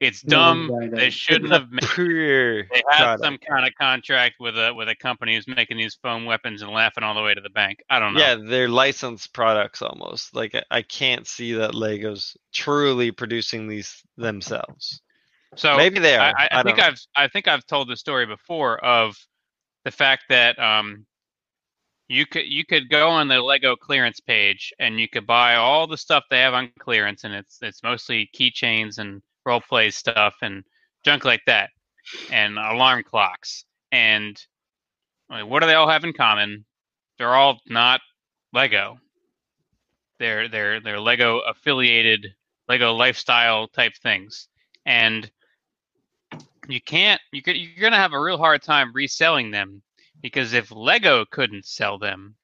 it's 0.00 0.22
dumb. 0.22 0.70
right, 0.70 0.90
They 0.90 1.10
shouldn't 1.10 1.52
have. 1.52 1.70
Made, 1.70 1.82
pure 1.82 2.64
they 2.64 2.82
had 2.90 3.18
some 3.20 3.38
kind 3.38 3.66
of 3.66 3.72
contract 3.80 4.36
with 4.40 4.58
a 4.58 4.72
with 4.74 4.88
a 4.88 4.94
company 4.96 5.34
who's 5.34 5.46
making 5.48 5.76
these 5.76 5.94
foam 5.94 6.24
weapons 6.24 6.62
and 6.62 6.70
laughing 6.70 7.04
all 7.04 7.14
the 7.14 7.22
way 7.22 7.34
to 7.34 7.40
the 7.40 7.50
bank. 7.50 7.78
I 7.88 7.98
don't 7.98 8.14
know. 8.14 8.20
Yeah, 8.20 8.36
they're 8.36 8.68
licensed 8.68 9.32
products 9.32 9.82
almost. 9.82 10.34
Like 10.34 10.54
I, 10.54 10.62
I 10.70 10.82
can't 10.82 11.26
see 11.26 11.52
that 11.54 11.72
Legos 11.72 12.36
truly 12.52 13.10
producing 13.12 13.68
these 13.68 14.02
themselves. 14.16 15.00
So 15.56 15.76
Maybe 15.76 16.00
they 16.00 16.16
are. 16.16 16.34
I, 16.36 16.44
I, 16.44 16.48
I 16.60 16.62
think 16.64 16.78
don't- 16.78 16.86
I've 16.86 17.00
I 17.16 17.28
think 17.28 17.48
I've 17.48 17.66
told 17.66 17.88
the 17.88 17.96
story 17.96 18.26
before 18.26 18.84
of 18.84 19.16
the 19.84 19.90
fact 19.92 20.24
that 20.28 20.58
um 20.58 21.06
you 22.08 22.26
could 22.26 22.46
you 22.46 22.66
could 22.66 22.90
go 22.90 23.08
on 23.08 23.28
the 23.28 23.40
Lego 23.40 23.76
clearance 23.76 24.20
page 24.20 24.72
and 24.78 24.98
you 25.00 25.08
could 25.08 25.26
buy 25.26 25.54
all 25.54 25.86
the 25.86 25.96
stuff 25.96 26.24
they 26.28 26.40
have 26.40 26.52
on 26.52 26.70
clearance 26.78 27.24
and 27.24 27.32
it's 27.32 27.58
it's 27.62 27.82
mostly 27.82 28.28
keychains 28.34 28.98
and 28.98 29.22
role 29.44 29.60
play 29.60 29.90
stuff 29.90 30.34
and 30.42 30.64
junk 31.04 31.24
like 31.24 31.42
that, 31.46 31.70
and 32.30 32.58
alarm 32.58 33.02
clocks. 33.04 33.64
And 33.92 34.40
I 35.30 35.38
mean, 35.42 35.50
what 35.50 35.60
do 35.60 35.66
they 35.66 35.74
all 35.74 35.88
have 35.88 36.04
in 36.04 36.12
common? 36.12 36.64
They're 37.18 37.34
all 37.34 37.60
not 37.66 38.00
Lego. 38.52 38.98
They're 40.18 40.48
they're 40.48 40.80
they're 40.80 41.00
Lego 41.00 41.40
affiliated, 41.40 42.34
Lego 42.68 42.92
lifestyle 42.94 43.68
type 43.68 43.94
things, 43.96 44.48
and 44.86 45.30
you 46.68 46.80
can't 46.80 47.20
you 47.32 47.42
could 47.42 47.56
you're 47.56 47.82
gonna 47.82 47.96
have 48.00 48.12
a 48.12 48.20
real 48.20 48.38
hard 48.38 48.62
time 48.62 48.92
reselling 48.94 49.50
them 49.50 49.82
because 50.22 50.52
if 50.54 50.70
Lego 50.70 51.24
couldn't 51.30 51.66
sell 51.66 51.98
them, 51.98 52.34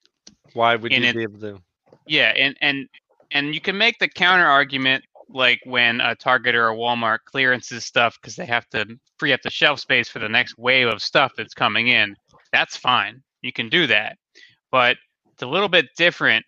Why 0.52 0.77
would 0.77 0.93
you 0.93 1.02
it- 1.02 1.16
be 1.16 1.22
able 1.22 1.40
to? 1.40 1.62
yeah, 2.06 2.32
and 2.36 2.56
and 2.60 2.89
and 3.31 3.55
you 3.55 3.60
can 3.60 3.78
make 3.78 3.98
the 3.98 4.09
counter 4.09 4.47
argument 4.47 5.05
like 5.32 5.61
when 5.65 6.01
a 6.01 6.15
Target 6.15 6.55
or 6.55 6.69
a 6.69 6.77
Walmart 6.77 7.20
clearances 7.24 7.85
stuff 7.85 8.19
because 8.20 8.36
they 8.36 8.47
have 8.47 8.69
to 8.70 8.86
free 9.19 9.32
up 9.32 9.43
the 9.43 9.51
shelf 9.51 9.81
space 9.81 10.09
for 10.09 10.19
the 10.19 10.28
next 10.28 10.59
wave 10.59 10.89
of 10.89 11.02
stuff 11.02 11.32
that's 11.36 11.55
coming 11.55 11.89
in. 11.89 12.16
That's 12.52 12.77
fine. 12.77 13.23
You 13.43 13.52
can 13.52 13.69
do 13.69 13.86
that. 13.86 14.16
But 14.70 14.97
it's 15.32 15.43
a 15.43 15.47
little 15.47 15.69
bit 15.69 15.86
different 15.97 16.44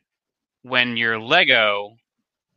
when 0.62 0.96
you're 0.96 1.20
Lego 1.20 1.96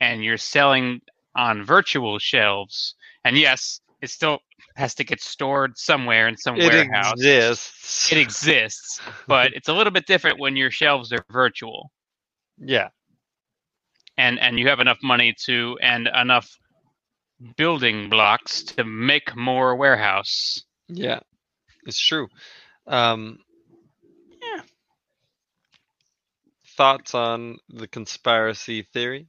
and 0.01 0.23
you're 0.23 0.37
selling 0.37 1.01
on 1.35 1.63
virtual 1.63 2.19
shelves. 2.19 2.95
And 3.23 3.37
yes, 3.37 3.81
it 4.01 4.09
still 4.09 4.39
has 4.75 4.93
to 4.95 5.03
get 5.03 5.21
stored 5.21 5.77
somewhere 5.77 6.27
in 6.27 6.37
some 6.37 6.55
It 6.57 6.71
warehouse. 6.71 7.13
exists. 7.13 8.11
It 8.11 8.17
exists, 8.17 9.01
but 9.27 9.53
it's 9.53 9.69
a 9.69 9.73
little 9.73 9.91
bit 9.91 10.05
different 10.05 10.39
when 10.39 10.55
your 10.55 10.71
shelves 10.71 11.11
are 11.13 11.23
virtual 11.31 11.91
yeah. 12.57 12.89
And 14.17 14.39
and 14.39 14.59
you 14.59 14.67
have 14.69 14.79
enough 14.79 14.99
money 15.03 15.33
to 15.45 15.77
and 15.81 16.07
enough 16.07 16.49
building 17.57 18.09
blocks 18.09 18.63
to 18.63 18.83
make 18.83 19.35
more 19.35 19.75
warehouse. 19.75 20.63
Yeah, 20.87 21.19
it's 21.85 21.99
true. 21.99 22.27
Um, 22.87 23.39
Yeah. 24.41 24.61
Thoughts 26.77 27.15
on 27.15 27.57
the 27.69 27.87
conspiracy 27.87 28.83
theory? 28.93 29.27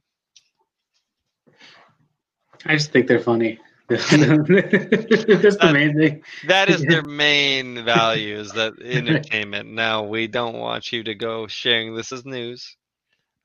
I 2.65 2.73
just 2.75 2.91
think 2.91 3.07
they're 3.07 3.19
funny. 3.19 3.59
That's 3.89 4.09
the 4.09 5.69
main 5.71 5.95
thing. 5.97 6.23
That 6.43 6.69
is 6.69 6.83
their 6.83 7.03
main 7.07 7.85
value 7.85 8.37
is 8.37 8.51
that 8.53 8.73
entertainment. 8.81 9.69
Now 9.69 10.03
we 10.03 10.27
don't 10.27 10.57
want 10.57 10.91
you 10.91 11.03
to 11.03 11.15
go 11.15 11.47
sharing 11.47 11.95
this 11.95 12.11
as 12.11 12.25
news. 12.25 12.75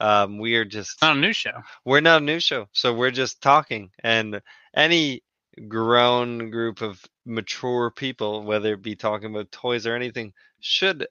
Um, 0.02 0.38
we 0.38 0.56
are 0.56 0.64
just 0.64 1.00
not 1.00 1.16
a 1.16 1.20
new 1.20 1.32
show. 1.32 1.62
we're 1.84 2.00
not 2.00 2.22
a 2.22 2.24
new 2.24 2.40
show, 2.40 2.66
so 2.72 2.92
we're 2.92 3.12
just 3.12 3.40
talking. 3.40 3.90
And 4.02 4.42
any 4.74 5.22
grown 5.68 6.50
group 6.50 6.82
of 6.82 7.00
mature 7.24 7.92
people, 7.92 8.42
whether 8.42 8.72
it 8.74 8.82
be 8.82 8.96
talking 8.96 9.30
about 9.30 9.52
toys 9.52 9.86
or 9.86 9.94
anything, 9.94 10.32
should, 10.58 11.06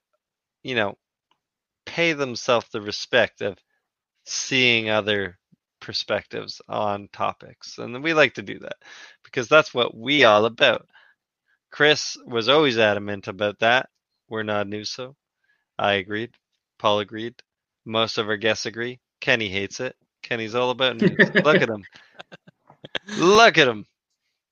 you 0.61 0.75
know, 0.75 0.97
pay 1.85 2.11
themselves 2.11 2.67
the 2.73 2.81
respect 2.81 3.41
of 3.41 3.57
seeing 4.25 4.89
other 4.89 5.37
perspectives 5.79 6.61
on 6.67 7.07
topics. 7.13 7.77
And 7.77 8.03
we 8.03 8.13
like 8.13 8.33
to 8.33 8.41
do 8.41 8.59
that 8.59 8.75
because 9.23 9.47
that's 9.47 9.73
what 9.73 9.95
we 9.95 10.25
all 10.25 10.43
about. 10.43 10.85
Chris 11.71 12.17
was 12.25 12.49
always 12.49 12.77
adamant 12.77 13.29
about 13.29 13.59
that. 13.59 13.87
We're 14.27 14.43
not 14.43 14.67
new, 14.67 14.83
so. 14.83 15.15
I 15.79 15.93
agreed. 15.93 16.31
Paul 16.77 16.99
agreed. 16.99 17.41
Most 17.85 18.17
of 18.17 18.27
our 18.27 18.37
guests 18.37 18.65
agree. 18.65 18.99
Kenny 19.19 19.49
hates 19.49 19.79
it. 19.79 19.95
Kenny's 20.23 20.55
all 20.55 20.69
about 20.69 20.97
news. 20.97 21.17
Look 21.43 21.61
at 21.61 21.69
him. 21.69 21.83
Look 23.17 23.57
at 23.57 23.67
him. 23.67 23.85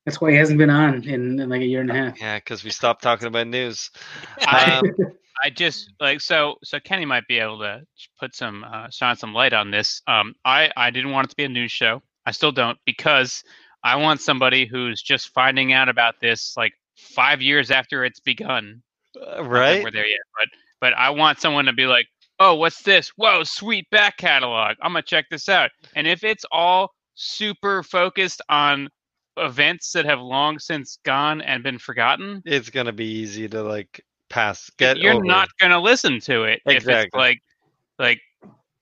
That's 0.06 0.20
why 0.20 0.32
he 0.32 0.38
hasn't 0.38 0.58
been 0.58 0.70
on 0.70 1.04
in, 1.04 1.40
in 1.40 1.50
like 1.50 1.62
a 1.62 1.66
year 1.66 1.82
and 1.82 1.92
a 1.92 1.94
half. 1.94 2.20
Yeah, 2.20 2.38
because 2.38 2.64
we 2.64 2.72
stopped 2.72 3.04
talking 3.04 3.28
about 3.28 3.48
news. 3.48 3.92
I, 4.40 4.80
Um, 4.80 5.14
I 5.44 5.50
just 5.50 5.94
like 6.00 6.22
so 6.22 6.56
so 6.64 6.80
Kenny 6.80 7.06
might 7.06 7.28
be 7.28 7.40
able 7.40 7.60
to 7.60 7.82
put 8.20 8.36
some 8.36 8.64
uh, 8.64 8.90
shine 8.90 9.16
some 9.16 9.34
light 9.34 9.54
on 9.54 9.72
this. 9.72 10.02
Um, 10.08 10.34
I 10.44 10.72
I 10.76 10.90
didn't 10.90 11.12
want 11.12 11.28
it 11.28 11.30
to 11.30 11.36
be 11.36 11.46
a 11.46 11.50
news 11.50 11.72
show. 11.72 12.02
I 12.26 12.32
still 12.32 12.52
don't 12.52 12.78
because 12.86 13.44
I 13.84 13.96
want 13.96 14.22
somebody 14.22 14.66
who's 14.66 15.02
just 15.02 15.30
finding 15.30 15.72
out 15.72 15.90
about 15.90 16.16
this 16.20 16.56
like 16.58 16.74
five 16.98 17.42
years 17.42 17.72
after 17.72 18.04
it's 18.04 18.20
begun. 18.20 18.82
uh, 19.16 19.44
right? 19.44 19.84
we're 19.84 19.92
there 19.92 20.08
yet, 20.08 20.20
but 20.38 20.48
but 20.82 20.94
I 20.94 21.12
want 21.12 21.40
someone 21.40 21.66
to 21.66 21.74
be 21.74 21.86
like, 21.86 22.08
oh, 22.40 22.56
what's 22.56 22.82
this? 22.82 23.10
Whoa, 23.10 23.44
sweet 23.44 23.90
back 23.90 24.18
catalog. 24.18 24.78
I'm 24.82 24.94
gonna 24.94 25.04
check 25.04 25.26
this 25.30 25.50
out. 25.50 25.72
And 25.96 26.08
if 26.08 26.24
it's 26.24 26.46
all 26.52 26.92
super 27.16 27.84
focused 27.84 28.42
on 28.50 28.90
events 29.38 29.92
that 29.94 30.06
have 30.06 30.20
long 30.20 30.60
since 30.60 31.00
gone 31.04 31.42
and 31.42 31.64
been 31.64 31.80
forgotten, 31.80 32.42
It's 32.46 32.70
gonna 32.70 32.94
be 32.94 33.06
easy 33.06 33.48
to 33.50 33.64
like 33.64 34.04
pass. 34.30 34.70
Get 34.78 34.98
you're 34.98 35.16
over. 35.16 35.24
not 35.24 35.50
gonna 35.60 35.80
listen 35.80 36.20
to 36.22 36.44
it 36.44 36.62
if 36.66 36.88
it's 36.88 37.14
like 37.14 37.42
like 37.98 38.22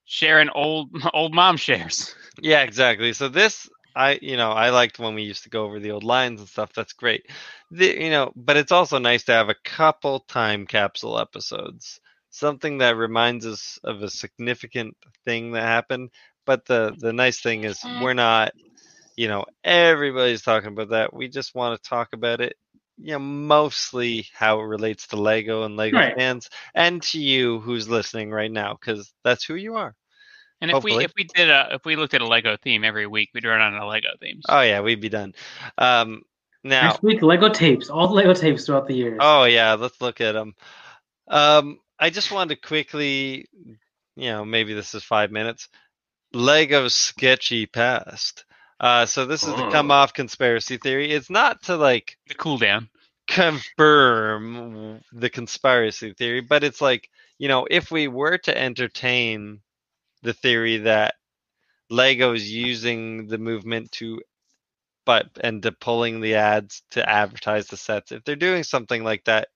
sharing 0.06 0.50
old 0.50 0.90
old 1.14 1.34
mom 1.34 1.58
shares. 1.58 2.16
Yeah, 2.42 2.62
exactly. 2.62 3.14
So 3.14 3.30
this, 3.30 3.68
I, 3.96 4.20
you 4.22 4.38
know, 4.38 4.52
I 4.52 4.70
liked 4.70 5.00
when 5.00 5.16
we 5.16 5.24
used 5.24 5.44
to 5.44 5.50
go 5.50 5.66
over 5.66 5.80
the 5.80 5.92
old 5.92 6.04
lines 6.04 6.40
and 6.40 6.48
stuff. 6.48 6.72
That's 6.74 6.94
great. 6.94 7.26
The, 7.72 8.00
you 8.00 8.12
know, 8.12 8.32
but 8.36 8.58
it's 8.58 8.72
also 8.72 9.00
nice 9.00 9.24
to 9.26 9.34
have 9.34 9.50
a 9.50 9.56
couple 9.64 10.20
time 10.20 10.68
capsule 10.68 11.20
episodes, 11.20 12.00
something 12.40 12.80
that 12.80 12.96
reminds 12.98 13.46
us 13.46 13.80
of 13.84 14.02
a 14.04 14.10
significant 14.10 14.96
thing 15.26 15.52
that 15.54 15.64
happened. 15.64 16.12
But 16.46 16.66
the 16.66 16.96
the 16.98 17.14
nice 17.14 17.42
thing 17.42 17.64
is 17.64 17.88
we're 17.90 18.14
not, 18.14 18.54
you 19.16 19.28
know, 19.28 19.46
everybody's 19.64 20.42
talking 20.44 20.70
about 20.70 20.90
that. 20.90 21.14
We 21.14 21.28
just 21.30 21.56
want 21.56 21.82
to 21.82 21.90
talk 21.90 22.10
about 22.14 22.42
it. 22.42 22.56
You 22.98 23.14
know, 23.14 23.20
mostly 23.20 24.28
how 24.34 24.60
it 24.60 24.64
relates 24.66 25.08
to 25.08 25.18
Lego 25.18 25.64
and 25.64 25.78
Lego 25.78 26.00
Right. 26.00 26.16
fans, 26.18 26.50
and 26.76 27.02
to 27.04 27.20
you 27.20 27.60
who's 27.60 27.90
listening 27.90 28.32
right 28.32 28.52
now, 28.52 28.74
because 28.80 29.14
that's 29.24 29.46
who 29.46 29.56
you 29.56 29.76
are. 29.76 29.96
And 30.62 30.72
if 30.72 30.84
we 30.84 31.02
if 31.02 31.12
we 31.18 31.24
did 31.26 31.50
a 31.50 31.70
if 31.74 31.86
we 31.86 31.96
looked 31.96 32.14
at 32.14 32.22
a 32.22 32.28
Lego 32.28 32.58
theme 32.58 32.84
every 32.84 33.08
week, 33.08 33.30
we'd 33.34 33.46
run 33.46 33.62
on 33.62 33.76
a 33.76 33.88
Lego 33.88 34.10
theme. 34.20 34.42
Oh 34.48 34.62
yeah, 34.62 34.82
we'd 34.82 35.02
be 35.02 35.10
done. 35.10 35.34
Um, 35.78 36.24
now, 36.64 36.82
Next 36.84 37.04
week, 37.04 37.22
Lego 37.22 37.50
tapes, 37.50 37.90
all 37.90 38.08
the 38.08 38.14
Lego 38.14 38.34
tapes 38.34 38.66
throughout 38.66 38.88
the 38.88 38.96
years. 38.96 39.22
oh 39.22 39.44
yeah, 39.46 39.74
let's 39.74 40.02
look 40.02 40.22
at 40.22 40.34
them. 40.34 40.56
Um, 41.28 41.80
I 42.00 42.10
just 42.10 42.32
wanted 42.32 42.56
to 42.62 42.68
quickly, 42.68 43.48
you 44.16 44.30
know, 44.30 44.46
maybe 44.46 44.74
this 44.74 44.94
is 44.96 45.04
five 45.04 45.32
minutes. 45.32 45.70
Lego 46.34 46.88
sketchy 46.88 47.66
past. 47.66 48.46
Uh, 48.80 49.06
so 49.06 49.26
this 49.26 49.44
is 49.44 49.54
to 49.56 49.70
come 49.72 49.92
Oh. 49.92 49.96
off 49.96 50.14
conspiracy 50.14 50.78
theory. 50.78 51.12
It's 51.12 51.30
not 51.30 51.64
to 51.64 51.78
like 51.78 52.18
The 52.28 52.36
cool 52.36 52.58
down. 52.58 52.90
confirm 53.28 55.02
the 55.12 55.30
conspiracy 55.30 56.14
theory, 56.14 56.42
but 56.42 56.64
it's 56.64 56.82
like, 56.82 57.10
you 57.40 57.48
know, 57.48 57.68
if 57.70 57.92
we 57.92 58.08
were 58.08 58.38
to 58.40 58.58
entertain 58.58 59.62
the 60.24 60.34
theory 60.34 60.78
that 60.80 61.16
Lego 61.90 62.34
is 62.34 62.52
using 62.52 63.28
the 63.28 63.38
movement 63.38 63.92
to 63.94 64.22
but 65.06 65.28
and 65.42 65.64
to 65.64 65.72
pulling 65.72 66.20
the 66.22 66.36
ads 66.36 66.84
to 66.92 67.08
advertise 67.10 67.68
the 67.68 67.78
sets, 67.78 68.12
if 68.12 68.24
they're 68.26 68.36
doing 68.36 68.64
something 68.64 69.04
like 69.04 69.24
that, 69.26 69.48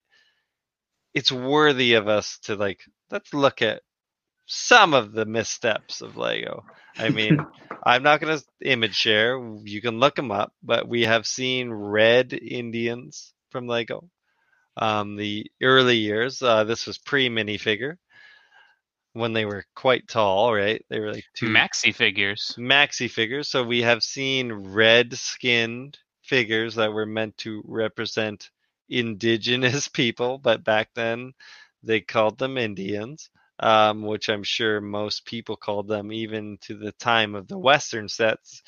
it's 1.14 1.32
worthy 1.32 1.94
of 1.94 2.08
us 2.08 2.40
to 2.44 2.56
like 2.56 2.82
let's 3.10 3.34
look 3.34 3.62
at 3.62 3.82
some 4.46 4.94
of 4.94 5.14
the 5.14 5.26
missteps 5.26 6.02
of 6.02 6.18
Lego. 6.18 6.66
I 6.98 7.10
mean, 7.10 7.40
I'm 7.84 8.04
not 8.04 8.20
going 8.20 8.38
to 8.38 8.46
image 8.62 8.96
share. 8.96 9.40
You 9.64 9.82
can 9.82 10.00
look 10.00 10.16
them 10.16 10.32
up, 10.32 10.54
but 10.62 10.88
we 10.88 11.04
have 11.04 11.26
seen 11.26 11.72
red 11.72 12.34
Indians 12.34 13.34
from 13.50 13.68
Lego. 13.68 14.10
Um, 14.78 15.16
the 15.16 15.50
early 15.62 15.98
years, 15.98 16.42
uh, 16.42 16.64
this 16.64 16.86
was 16.88 16.98
pre 16.98 17.30
minifigure 17.30 17.98
when 19.14 19.34
they 19.34 19.46
were 19.46 19.66
quite 19.76 20.08
tall, 20.08 20.54
right? 20.54 20.84
They 20.90 21.00
were 21.00 21.14
like 21.14 21.26
two 21.34 21.48
Maxi 21.48 21.94
figures. 21.94 22.56
maxi 22.58 23.10
figures. 23.10 23.50
So 23.50 23.64
we 23.64 23.82
have 23.82 24.04
seen 24.04 24.52
red 24.52 25.14
skinned 25.14 25.98
figures 26.24 26.76
that 26.76 26.94
were 26.94 27.06
meant 27.06 27.38
to 27.40 27.62
represent 27.66 28.50
indigenous 28.92 29.88
people, 30.02 30.38
but 30.38 30.64
back 30.64 30.90
then 30.94 31.34
they 31.84 32.02
called 32.02 32.38
them 32.38 32.58
Indians, 32.58 33.30
um, 33.60 34.04
which 34.04 34.30
I'm 34.30 34.44
sure 34.44 34.82
most 34.82 35.26
people 35.26 35.56
called 35.56 35.88
them 35.88 36.12
even 36.12 36.58
to 36.62 36.78
the 36.78 36.92
time 36.94 37.34
of 37.36 37.48
the 37.48 37.58
Western 37.58 38.08
sets 38.08 38.62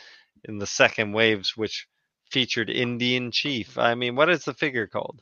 in 0.45 0.57
the 0.57 0.67
second 0.67 1.13
waves, 1.13 1.55
which 1.55 1.87
featured 2.31 2.69
Indian 2.69 3.31
Chief. 3.31 3.77
I 3.77 3.95
mean, 3.95 4.15
what 4.15 4.29
is 4.29 4.45
the 4.45 4.53
figure 4.53 4.87
called 4.87 5.21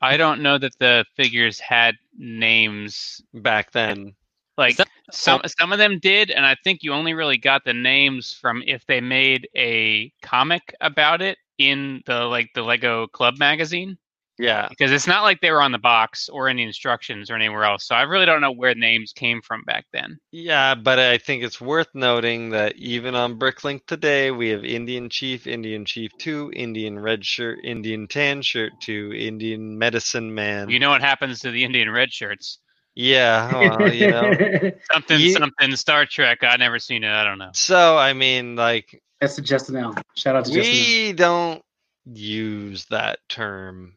I 0.00 0.18
don't 0.18 0.42
know 0.42 0.58
that 0.58 0.78
the 0.78 1.04
figures 1.16 1.58
had 1.58 1.96
names. 2.16 3.22
back 3.32 3.72
then? 3.72 4.14
Like 4.58 4.76
that- 4.76 4.88
some 5.10 5.40
some 5.46 5.72
of 5.72 5.78
them 5.78 5.98
did, 5.98 6.30
and 6.30 6.46
I 6.46 6.56
think 6.64 6.82
you 6.82 6.92
only 6.92 7.14
really 7.14 7.36
got 7.38 7.64
the 7.64 7.74
names 7.74 8.32
from 8.32 8.62
if 8.66 8.86
they 8.86 9.00
made 9.00 9.48
a 9.56 10.10
comic 10.22 10.74
about 10.80 11.20
it 11.22 11.38
in 11.58 12.02
the 12.06 12.20
like 12.24 12.50
the 12.54 12.62
Lego 12.62 13.06
Club 13.06 13.38
magazine. 13.38 13.96
Yeah. 14.36 14.66
because 14.68 14.90
it's 14.90 15.06
not 15.06 15.22
like 15.22 15.40
they 15.40 15.52
were 15.52 15.62
on 15.62 15.70
the 15.70 15.78
box 15.78 16.28
or 16.28 16.48
any 16.48 16.64
instructions 16.64 17.30
or 17.30 17.36
anywhere 17.36 17.62
else. 17.62 17.86
So 17.86 17.94
I 17.94 18.02
really 18.02 18.26
don't 18.26 18.40
know 18.40 18.50
where 18.50 18.74
names 18.74 19.12
came 19.14 19.40
from 19.40 19.62
back 19.62 19.86
then. 19.92 20.18
Yeah, 20.32 20.74
but 20.74 20.98
I 20.98 21.18
think 21.18 21.44
it's 21.44 21.60
worth 21.60 21.86
noting 21.94 22.50
that 22.50 22.74
even 22.74 23.14
on 23.14 23.38
Bricklink 23.38 23.86
today, 23.86 24.32
we 24.32 24.48
have 24.48 24.64
Indian 24.64 25.08
Chief, 25.08 25.46
Indian 25.46 25.84
Chief 25.84 26.10
2, 26.18 26.50
Indian 26.56 26.98
Red 26.98 27.24
Shirt, 27.24 27.60
Indian 27.62 28.08
Tan 28.08 28.42
Shirt 28.42 28.72
2, 28.80 29.12
Indian 29.16 29.78
Medicine 29.78 30.34
Man. 30.34 30.68
You 30.68 30.80
know 30.80 30.90
what 30.90 31.00
happens 31.00 31.38
to 31.42 31.52
the 31.52 31.62
Indian 31.62 31.88
red 31.90 32.12
shirts? 32.12 32.58
yeah, 32.96 33.52
well, 33.78 33.92
you 33.94 34.10
know. 34.10 34.32
Something, 34.92 35.20
You- 35.20 35.32
something 35.34 35.76
Star 35.76 36.06
Trek. 36.06 36.38
I 36.42 36.56
never 36.56 36.80
seen 36.80 37.04
it. 37.04 37.12
I 37.12 37.22
don't 37.22 37.38
know. 37.38 37.50
So, 37.54 37.96
I 37.96 38.12
mean, 38.14 38.56
like, 38.56 39.00
That's 39.24 39.36
to 39.36 39.42
Justin 39.42 39.76
L. 39.76 39.94
Shout 40.16 40.36
out 40.36 40.44
to 40.44 40.52
Justin. 40.52 40.74
we 40.74 41.12
don't 41.14 41.62
use 42.04 42.84
that 42.90 43.20
term 43.26 43.96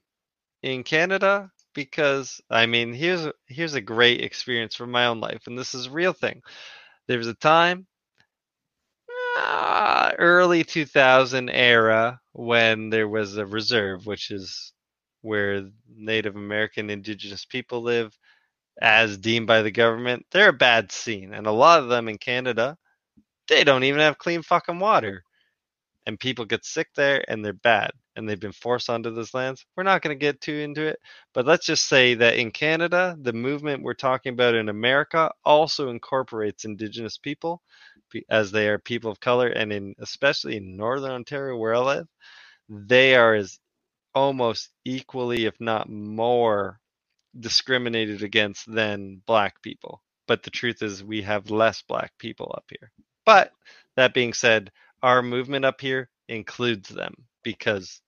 in 0.64 0.86
Canada 0.86 1.52
because 1.76 2.40
I 2.50 2.66
mean 2.66 2.94
here's 2.94 3.28
here's 3.46 3.74
a 3.74 3.82
great 3.82 4.22
experience 4.22 4.74
from 4.74 4.90
my 4.90 5.08
own 5.08 5.20
life 5.20 5.42
and 5.46 5.60
this 5.60 5.76
is 5.76 5.88
a 5.88 5.92
real 5.92 6.14
thing. 6.14 6.42
There 7.10 7.18
was 7.18 7.28
a 7.28 7.34
time 7.34 7.88
ah, 9.36 10.14
early 10.18 10.64
2000 10.64 11.50
era 11.50 12.22
when 12.32 12.90
there 12.90 13.10
was 13.10 13.36
a 13.36 13.46
reserve 13.46 14.06
which 14.06 14.32
is 14.32 14.72
where 15.24 15.68
Native 15.94 16.38
American 16.38 16.90
indigenous 16.90 17.44
people 17.44 17.82
live 17.82 18.18
as 18.82 19.18
deemed 19.18 19.48
by 19.48 19.62
the 19.62 19.72
government. 19.72 20.26
They're 20.32 20.52
a 20.52 20.54
bad 20.54 20.94
scene 20.94 21.34
and 21.34 21.48
a 21.48 21.52
lot 21.52 21.84
of 21.84 21.90
them 21.90 22.08
in 22.08 22.18
Canada 22.18 22.78
they 23.50 23.64
don't 23.64 23.84
even 23.86 24.02
have 24.02 24.18
clean 24.20 24.44
fucking 24.44 24.80
water 24.80 25.24
and 26.06 26.20
people 26.20 26.46
get 26.46 26.66
sick 26.66 26.90
there 26.96 27.24
and 27.30 27.44
they're 27.44 27.54
bad 27.54 27.92
and 28.16 28.28
they've 28.30 28.40
been 28.40 28.52
forced 28.52 28.90
onto 28.90 29.14
this 29.14 29.34
lands. 29.34 29.66
We're 29.76 29.84
not 29.84 30.02
going 30.02 30.18
to 30.18 30.22
get 30.26 30.42
too 30.42 30.56
into 30.56 30.86
it, 30.86 31.00
but 31.34 31.46
let's 31.46 31.66
just 31.66 31.88
say 31.88 32.16
that 32.16 32.38
in 32.38 32.52
Canada, 32.52 33.18
the 33.22 33.34
movement 33.34 33.84
we're 33.84 33.94
talking 33.96 34.34
about 34.34 34.56
in 34.56 34.70
America 34.70 35.32
also 35.46 35.90
incorporates 35.90 36.66
indigenous 36.66 37.18
people 37.18 37.62
as 38.30 38.52
they 38.52 38.70
are 38.70 38.80
people 38.80 39.12
of 39.12 39.20
color 39.20 39.48
and 39.48 39.74
in 39.74 39.96
especially 40.00 40.58
in 40.58 40.78
northern 40.78 41.12
Ontario 41.12 41.58
where 41.58 41.76
I 41.76 41.80
live, 41.80 42.08
they 42.70 43.16
are 43.16 43.36
as 43.36 43.60
almost 44.16 44.70
equally 44.86 45.46
if 45.46 45.56
not 45.62 45.90
more 45.90 46.80
discriminated 47.40 48.24
against 48.24 48.72
than 48.72 49.22
black 49.28 49.62
people. 49.64 50.04
But 50.28 50.44
the 50.44 50.52
truth 50.52 50.82
is 50.84 51.04
we 51.04 51.24
have 51.24 51.52
less 51.52 51.84
black 51.84 52.14
people 52.20 52.54
up 52.58 52.66
here. 52.70 52.92
But 53.28 53.54
that 53.98 54.16
being 54.16 54.34
said, 54.34 54.74
our 55.04 55.22
movement 55.24 55.66
up 55.66 55.82
here 55.82 56.10
includes 56.30 56.90
them 56.90 57.16
because 57.44 58.02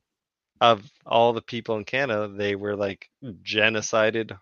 of 0.61 0.89
all 1.05 1.33
the 1.33 1.41
people 1.41 1.77
in 1.77 1.85
Canada, 1.85 2.27
they 2.29 2.55
were 2.55 2.75
like 2.75 3.09
genocided 3.43 4.37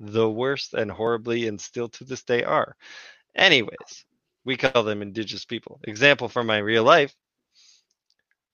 the 0.00 0.30
worst 0.30 0.74
and 0.74 0.90
horribly 0.90 1.48
and 1.48 1.60
still 1.60 1.88
to 1.90 2.04
this 2.04 2.24
day 2.24 2.44
are. 2.44 2.76
Anyways, 3.36 4.06
we 4.44 4.56
call 4.56 4.84
them 4.84 5.02
indigenous 5.02 5.44
people. 5.46 5.80
Example 5.84 6.28
from 6.28 6.46
my 6.46 6.58
real 6.58 6.84
life. 6.84 7.14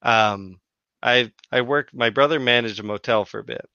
Um 0.02 0.60
I 1.02 1.32
I 1.52 1.62
worked 1.62 1.94
my 1.94 2.10
brother 2.10 2.40
managed 2.40 2.80
a 2.80 2.84
motel 2.84 3.24
for 3.24 3.40
a 3.40 3.44
bit. 3.44 3.68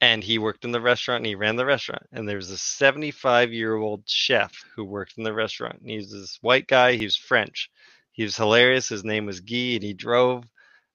And 0.00 0.22
he 0.22 0.38
worked 0.38 0.64
in 0.64 0.70
the 0.70 0.80
restaurant 0.80 1.20
and 1.20 1.26
he 1.26 1.34
ran 1.34 1.56
the 1.56 1.66
restaurant. 1.66 2.06
And 2.12 2.28
there 2.28 2.36
was 2.36 2.50
a 2.50 2.58
75 2.58 3.52
year 3.52 3.74
old 3.74 4.02
chef 4.06 4.64
who 4.74 4.84
worked 4.84 5.18
in 5.18 5.24
the 5.24 5.32
restaurant. 5.32 5.80
And 5.80 5.90
he 5.90 5.96
was 5.96 6.12
this 6.12 6.38
white 6.40 6.68
guy, 6.68 6.94
he 6.94 7.04
was 7.04 7.16
French. 7.16 7.70
He 8.12 8.24
was 8.24 8.36
hilarious. 8.36 8.88
His 8.88 9.04
name 9.04 9.26
was 9.26 9.40
Guy, 9.40 9.74
and 9.74 9.82
he 9.82 9.94
drove 9.94 10.44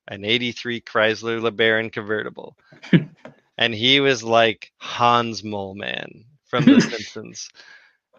an 0.09 0.25
83 0.25 0.81
Chrysler 0.81 1.39
LeBaron 1.39 1.89
convertible. 1.89 2.57
and 3.57 3.73
he 3.73 4.01
was 4.01 4.23
like 4.23 4.73
Hans 4.77 5.41
Moleman 5.41 6.25
from 6.45 6.65
The 6.65 6.81
Simpsons. 6.81 7.49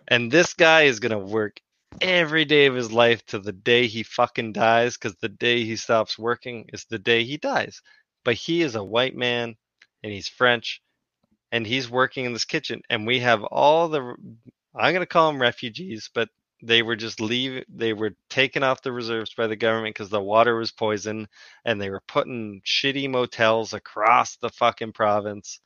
And 0.08 0.32
this 0.32 0.54
guy 0.54 0.82
is 0.84 1.00
going 1.00 1.12
to 1.12 1.18
work 1.18 1.60
every 2.00 2.44
day 2.44 2.66
of 2.66 2.74
his 2.74 2.92
life 2.92 3.24
to 3.26 3.38
the 3.38 3.52
day 3.52 3.86
he 3.86 4.02
fucking 4.02 4.52
dies 4.52 4.96
because 4.96 5.16
the 5.16 5.28
day 5.28 5.64
he 5.64 5.76
stops 5.76 6.18
working 6.18 6.70
is 6.72 6.84
the 6.84 6.98
day 6.98 7.24
he 7.24 7.36
dies. 7.36 7.82
But 8.24 8.34
he 8.34 8.62
is 8.62 8.74
a 8.74 8.82
white 8.84 9.14
man 9.14 9.56
and 10.04 10.12
he's 10.12 10.28
French 10.28 10.82
and 11.50 11.66
he's 11.66 11.90
working 11.90 12.26
in 12.26 12.32
this 12.34 12.44
kitchen. 12.44 12.82
And 12.90 13.06
we 13.06 13.20
have 13.20 13.42
all 13.42 13.88
the, 13.88 14.00
I'm 14.76 14.92
going 14.92 15.00
to 15.00 15.06
call 15.06 15.32
them 15.32 15.40
refugees, 15.40 16.10
but 16.14 16.28
they 16.62 16.82
were 16.82 16.96
just 16.96 17.20
leave 17.20 17.62
they 17.68 17.92
were 17.92 18.14
taken 18.30 18.62
off 18.62 18.80
the 18.82 18.92
reserves 18.92 19.34
by 19.34 19.46
the 19.46 19.56
government 19.56 19.94
because 19.94 20.08
the 20.08 20.20
water 20.20 20.56
was 20.56 20.72
poison 20.72 21.28
and 21.64 21.80
they 21.80 21.90
were 21.90 22.02
putting 22.08 22.62
shitty 22.64 23.10
motels 23.10 23.74
across 23.74 24.36
the 24.36 24.48
fucking 24.48 24.92
province 24.92 25.60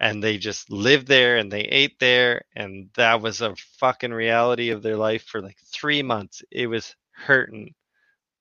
and 0.00 0.22
they 0.22 0.38
just 0.38 0.70
lived 0.70 1.06
there 1.06 1.36
and 1.36 1.52
they 1.52 1.62
ate 1.62 1.98
there 1.98 2.42
and 2.56 2.88
that 2.94 3.20
was 3.20 3.42
a 3.42 3.54
fucking 3.78 4.12
reality 4.12 4.70
of 4.70 4.82
their 4.82 4.96
life 4.96 5.24
for 5.24 5.42
like 5.42 5.58
three 5.70 6.02
months 6.02 6.42
it 6.50 6.66
was 6.66 6.94
hurting 7.10 7.74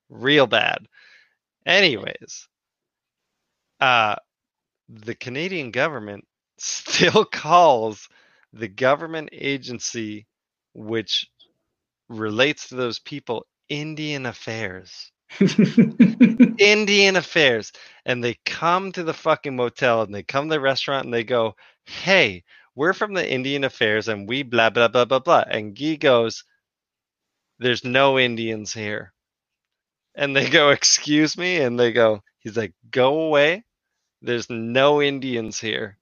real 0.10 0.48
bad 0.48 0.86
anyways 1.66 2.48
uh 3.82 4.16
the 4.92 5.16
canadian 5.16 5.72
government 5.72 6.26
still 6.58 7.26
calls 7.26 8.08
the 8.54 8.68
government 8.68 9.30
agency 9.32 10.28
which 10.74 11.28
relates 12.10 12.70
to 12.70 12.76
those 12.76 13.00
people 13.00 13.46
Indian 13.70 14.26
Affairs. 14.26 15.12
Indian 16.60 17.16
Affairs. 17.16 17.72
And 18.06 18.24
they 18.24 18.36
come 18.46 18.92
to 18.92 19.04
the 19.04 19.14
fucking 19.14 19.56
motel 19.56 20.02
and 20.02 20.14
they 20.14 20.24
come 20.24 20.50
to 20.50 20.56
the 20.56 20.60
restaurant 20.60 21.06
and 21.06 21.14
they 21.14 21.24
go, 21.24 21.56
Hey, 21.86 22.44
we're 22.76 22.94
from 22.94 23.14
the 23.14 23.30
Indian 23.30 23.64
Affairs 23.64 24.10
and 24.10 24.28
we 24.28 24.44
blah, 24.44 24.70
blah, 24.70 24.90
blah, 24.90 25.06
blah, 25.06 25.20
blah. 25.20 25.46
And 25.50 25.76
Guy 25.78 25.96
goes, 25.96 26.44
There's 27.60 27.86
no 27.86 28.20
Indians 28.20 28.74
here. 28.74 29.14
And 30.16 30.36
they 30.36 30.50
go, 30.50 30.70
Excuse 30.72 31.38
me? 31.38 31.62
And 31.62 31.80
they 31.80 31.94
go, 31.94 32.22
He's 32.40 32.58
like, 32.58 32.74
Go 32.92 33.22
away. 33.22 33.64
There's 34.22 34.50
no 34.50 35.02
Indians 35.02 35.60
here. 35.60 35.98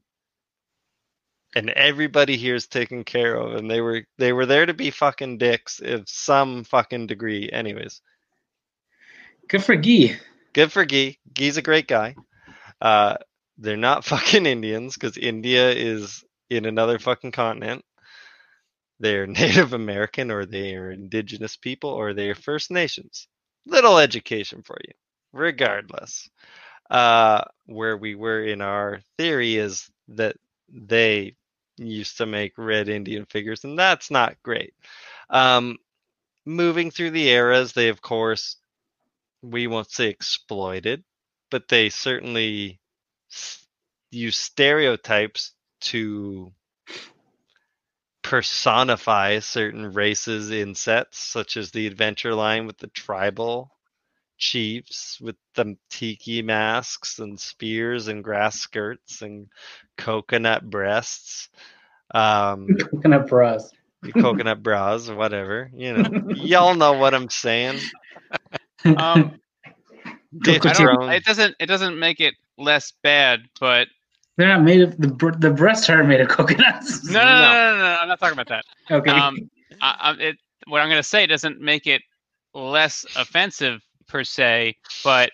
And 1.55 1.69
everybody 1.71 2.37
here 2.37 2.55
is 2.55 2.67
taken 2.67 3.03
care 3.03 3.35
of 3.35 3.55
and 3.55 3.71
they 3.71 3.81
were 3.81 4.03
they 4.19 4.33
were 4.33 4.45
there 4.45 4.67
to 4.67 4.73
be 4.73 4.91
fucking 4.91 5.39
dicks 5.39 5.79
of 5.79 6.07
some 6.07 6.63
fucking 6.63 7.07
degree 7.07 7.49
anyways. 7.51 8.01
Good 9.47 9.63
for 9.63 9.75
Guy. 9.75 10.19
good 10.53 10.71
for 10.71 10.85
Guy. 10.85 11.17
Guy's 11.33 11.57
a 11.57 11.63
great 11.63 11.87
guy. 11.87 12.15
Uh 12.79 13.15
they're 13.57 13.77
not 13.77 14.05
fucking 14.13 14.45
indians 14.45 14.93
because 14.93 15.17
india 15.17 15.71
is 15.71 16.23
in 16.51 16.65
another 16.65 16.99
fucking 16.99 17.31
continent. 17.31 17.83
They're 18.99 19.25
native 19.41 19.73
american 19.73 20.29
or 20.29 20.45
they 20.45 20.75
are 20.75 20.91
indigenous 20.91 21.57
people 21.57 21.89
or 21.89 22.13
they 22.13 22.29
are 22.29 22.35
first 22.35 22.69
nations. 22.69 23.27
Little 23.65 23.97
education 23.97 24.61
for 24.61 24.77
you 24.87 24.93
regardless 25.33 26.29
uh 26.89 27.43
where 27.65 27.97
we 27.97 28.15
were 28.15 28.43
in 28.43 28.61
our 28.61 29.01
theory 29.17 29.57
is 29.57 29.89
that 30.09 30.35
they 30.71 31.35
used 31.77 32.17
to 32.17 32.25
make 32.25 32.57
red 32.57 32.89
Indian 32.89 33.25
figures, 33.25 33.63
and 33.63 33.77
that's 33.77 34.11
not 34.11 34.41
great. 34.43 34.73
Um, 35.29 35.77
moving 36.45 36.91
through 36.91 37.11
the 37.11 37.29
eras, 37.29 37.73
they 37.73 37.89
of 37.89 38.01
course, 38.01 38.57
we 39.41 39.67
won't 39.67 39.91
say 39.91 40.07
exploited, 40.07 41.03
but 41.51 41.67
they 41.67 41.89
certainly 41.89 42.79
use 44.11 44.37
stereotypes 44.37 45.53
to 45.81 46.51
personify 48.21 49.39
certain 49.39 49.91
races 49.93 50.51
in 50.51 50.75
sets, 50.75 51.17
such 51.19 51.57
as 51.57 51.71
the 51.71 51.87
adventure 51.87 52.35
line 52.35 52.67
with 52.67 52.77
the 52.77 52.87
tribal 52.87 53.71
chiefs 54.39 55.19
with 55.21 55.35
the 55.55 55.77
tiki 55.89 56.41
masks 56.41 57.19
and 57.19 57.39
spears 57.39 58.07
and 58.07 58.23
grass 58.23 58.59
skirts 58.59 59.21
and 59.21 59.47
coconut 59.97 60.67
breasts 60.69 61.49
um 62.15 62.67
Coconut 62.79 63.27
bras. 63.27 63.71
coconut 64.19 64.63
bras 64.63 65.09
whatever 65.09 65.69
you 65.75 65.93
know 65.93 66.29
y'all 66.29 66.73
know 66.73 66.93
what 66.93 67.13
i'm 67.13 67.29
saying 67.29 67.77
Um, 68.97 69.39
Ditch 70.41 70.65
I 70.65 70.73
don't, 70.73 71.09
it 71.11 71.25
doesn't. 71.25 71.55
It 71.59 71.65
doesn't 71.65 71.97
make 71.99 72.19
it 72.21 72.35
less 72.57 72.93
bad, 73.03 73.41
but 73.59 73.87
They're 74.37 74.47
not 74.47 74.61
made 74.61 74.81
of 74.81 74.97
the 74.97 75.07
br- 75.07 75.31
the 75.31 75.49
breasts 75.49 75.89
aren't 75.89 76.07
made 76.07 76.21
of 76.21 76.27
coconuts. 76.27 77.03
no, 77.09 77.19
no, 77.19 77.25
no, 77.25 77.39
no, 77.41 77.41
no, 77.41 77.77
no, 77.77 77.97
I'm 78.01 78.07
not 78.07 78.19
talking 78.19 78.39
about 78.39 78.47
that. 78.47 78.63
Okay. 78.91 79.09
Um, 79.11 79.49
I, 79.81 79.95
I, 79.99 80.11
it, 80.23 80.37
what 80.67 80.81
I'm 80.81 80.87
going 80.87 80.99
to 81.01 81.07
say 81.07 81.25
doesn't 81.25 81.59
make 81.59 81.87
it 81.87 82.01
less 82.53 83.05
offensive 83.17 83.81
per 84.09 84.23
se, 84.23 84.75
but 85.03 85.31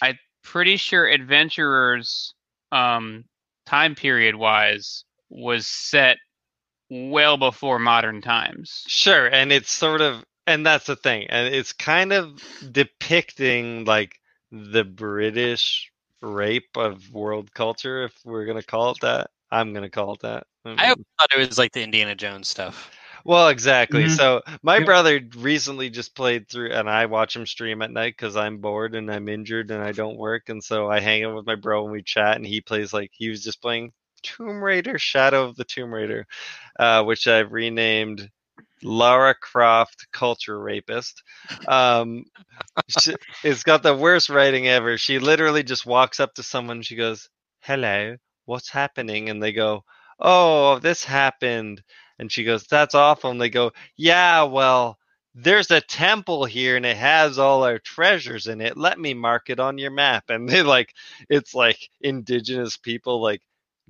I'm 0.00 0.18
pretty 0.42 0.76
sure 0.76 1.06
adventurers, 1.08 2.34
um, 2.70 3.24
time 3.66 3.94
period 3.94 4.36
wise, 4.36 5.04
was 5.30 5.66
set 5.66 6.18
well 6.90 7.36
before 7.36 7.78
modern 7.78 8.20
times. 8.20 8.84
Sure, 8.86 9.26
and 9.26 9.50
it's 9.50 9.70
sort 9.70 10.00
of 10.00 10.24
and 10.46 10.64
that's 10.64 10.86
the 10.86 10.96
thing. 10.96 11.26
And 11.30 11.52
it's 11.54 11.72
kind 11.72 12.12
of 12.12 12.42
depicting 12.70 13.84
like 13.84 14.20
the 14.52 14.84
British 14.84 15.90
rape 16.20 16.76
of 16.76 17.10
world 17.10 17.52
culture, 17.54 18.04
if 18.04 18.12
we're 18.24 18.44
gonna 18.44 18.62
call 18.62 18.92
it 18.92 19.00
that. 19.00 19.30
I'm 19.50 19.72
gonna 19.72 19.90
call 19.90 20.14
it 20.14 20.20
that. 20.20 20.46
I 20.64 20.90
always 20.90 21.04
thought 21.18 21.30
it 21.34 21.48
was 21.48 21.58
like 21.58 21.72
the 21.72 21.82
Indiana 21.82 22.14
Jones 22.14 22.48
stuff. 22.48 22.90
Well, 23.24 23.48
exactly. 23.48 24.08
Mhm. 24.08 24.08
So 24.08 24.42
my 24.62 24.80
Yep. 24.80 24.80
brother 24.80 25.20
recently 25.36 25.88
just 25.88 26.14
played 26.14 26.48
through, 26.48 26.72
and 26.72 26.88
I 26.90 27.06
watch 27.06 27.34
him 27.34 27.46
stream 27.46 27.80
at 27.82 27.90
night 27.90 28.14
because 28.18 28.36
I'm 28.36 28.58
bored 28.58 28.94
and 28.94 29.10
I'm 29.10 29.28
injured 29.28 29.70
and 29.70 29.82
I 29.82 29.92
don't 29.92 30.18
work, 30.18 30.48
and 30.50 30.62
so 30.62 30.90
I 30.90 31.00
hang 31.00 31.24
out 31.24 31.34
with 31.34 31.46
my 31.46 31.54
bro 31.54 31.84
and 31.84 31.92
we 31.92 32.02
chat, 32.02 32.36
and 32.36 32.46
he 32.46 32.60
plays 32.60 32.92
like 32.92 33.10
he 33.14 33.30
was 33.30 33.42
just 33.42 33.62
playing 33.62 33.92
Tomb 34.22 34.62
Raider: 34.62 34.98
Shadow 34.98 35.44
of 35.48 35.56
the 35.56 35.64
Tomb 35.64 35.92
Raider, 35.94 36.26
uh, 36.78 37.02
which 37.04 37.26
I've 37.26 37.52
renamed 37.52 38.30
Lara 38.82 39.34
Croft 39.34 40.06
Culture 40.12 40.60
Rapist. 40.60 41.22
Um, 41.68 42.24
she, 42.88 43.16
it's 43.42 43.62
got 43.64 43.82
the 43.82 43.96
worst 43.96 44.28
writing 44.30 44.68
ever. 44.68 44.98
She 44.98 45.18
literally 45.18 45.62
just 45.62 45.86
walks 45.86 46.20
up 46.20 46.34
to 46.34 46.42
someone. 46.42 46.82
She 46.82 46.96
goes, 46.96 47.28
"Hello, 47.60 48.16
what's 48.46 48.68
happening?" 48.70 49.28
And 49.30 49.42
they 49.42 49.52
go, 49.52 49.84
"Oh, 50.20 50.78
this 50.80 51.04
happened." 51.04 51.82
And 52.18 52.30
she 52.30 52.44
goes, 52.44 52.64
That's 52.66 52.94
awful. 52.94 53.30
And 53.30 53.40
they 53.40 53.50
go, 53.50 53.72
Yeah, 53.96 54.44
well, 54.44 54.98
there's 55.34 55.70
a 55.70 55.80
temple 55.80 56.44
here 56.44 56.76
and 56.76 56.86
it 56.86 56.96
has 56.96 57.38
all 57.38 57.64
our 57.64 57.78
treasures 57.78 58.46
in 58.46 58.60
it. 58.60 58.76
Let 58.76 58.98
me 59.00 59.14
mark 59.14 59.50
it 59.50 59.58
on 59.60 59.78
your 59.78 59.90
map. 59.90 60.24
And 60.28 60.48
they 60.48 60.62
like, 60.62 60.94
it's 61.28 61.54
like 61.54 61.88
indigenous 62.00 62.76
people 62.76 63.20
like 63.20 63.42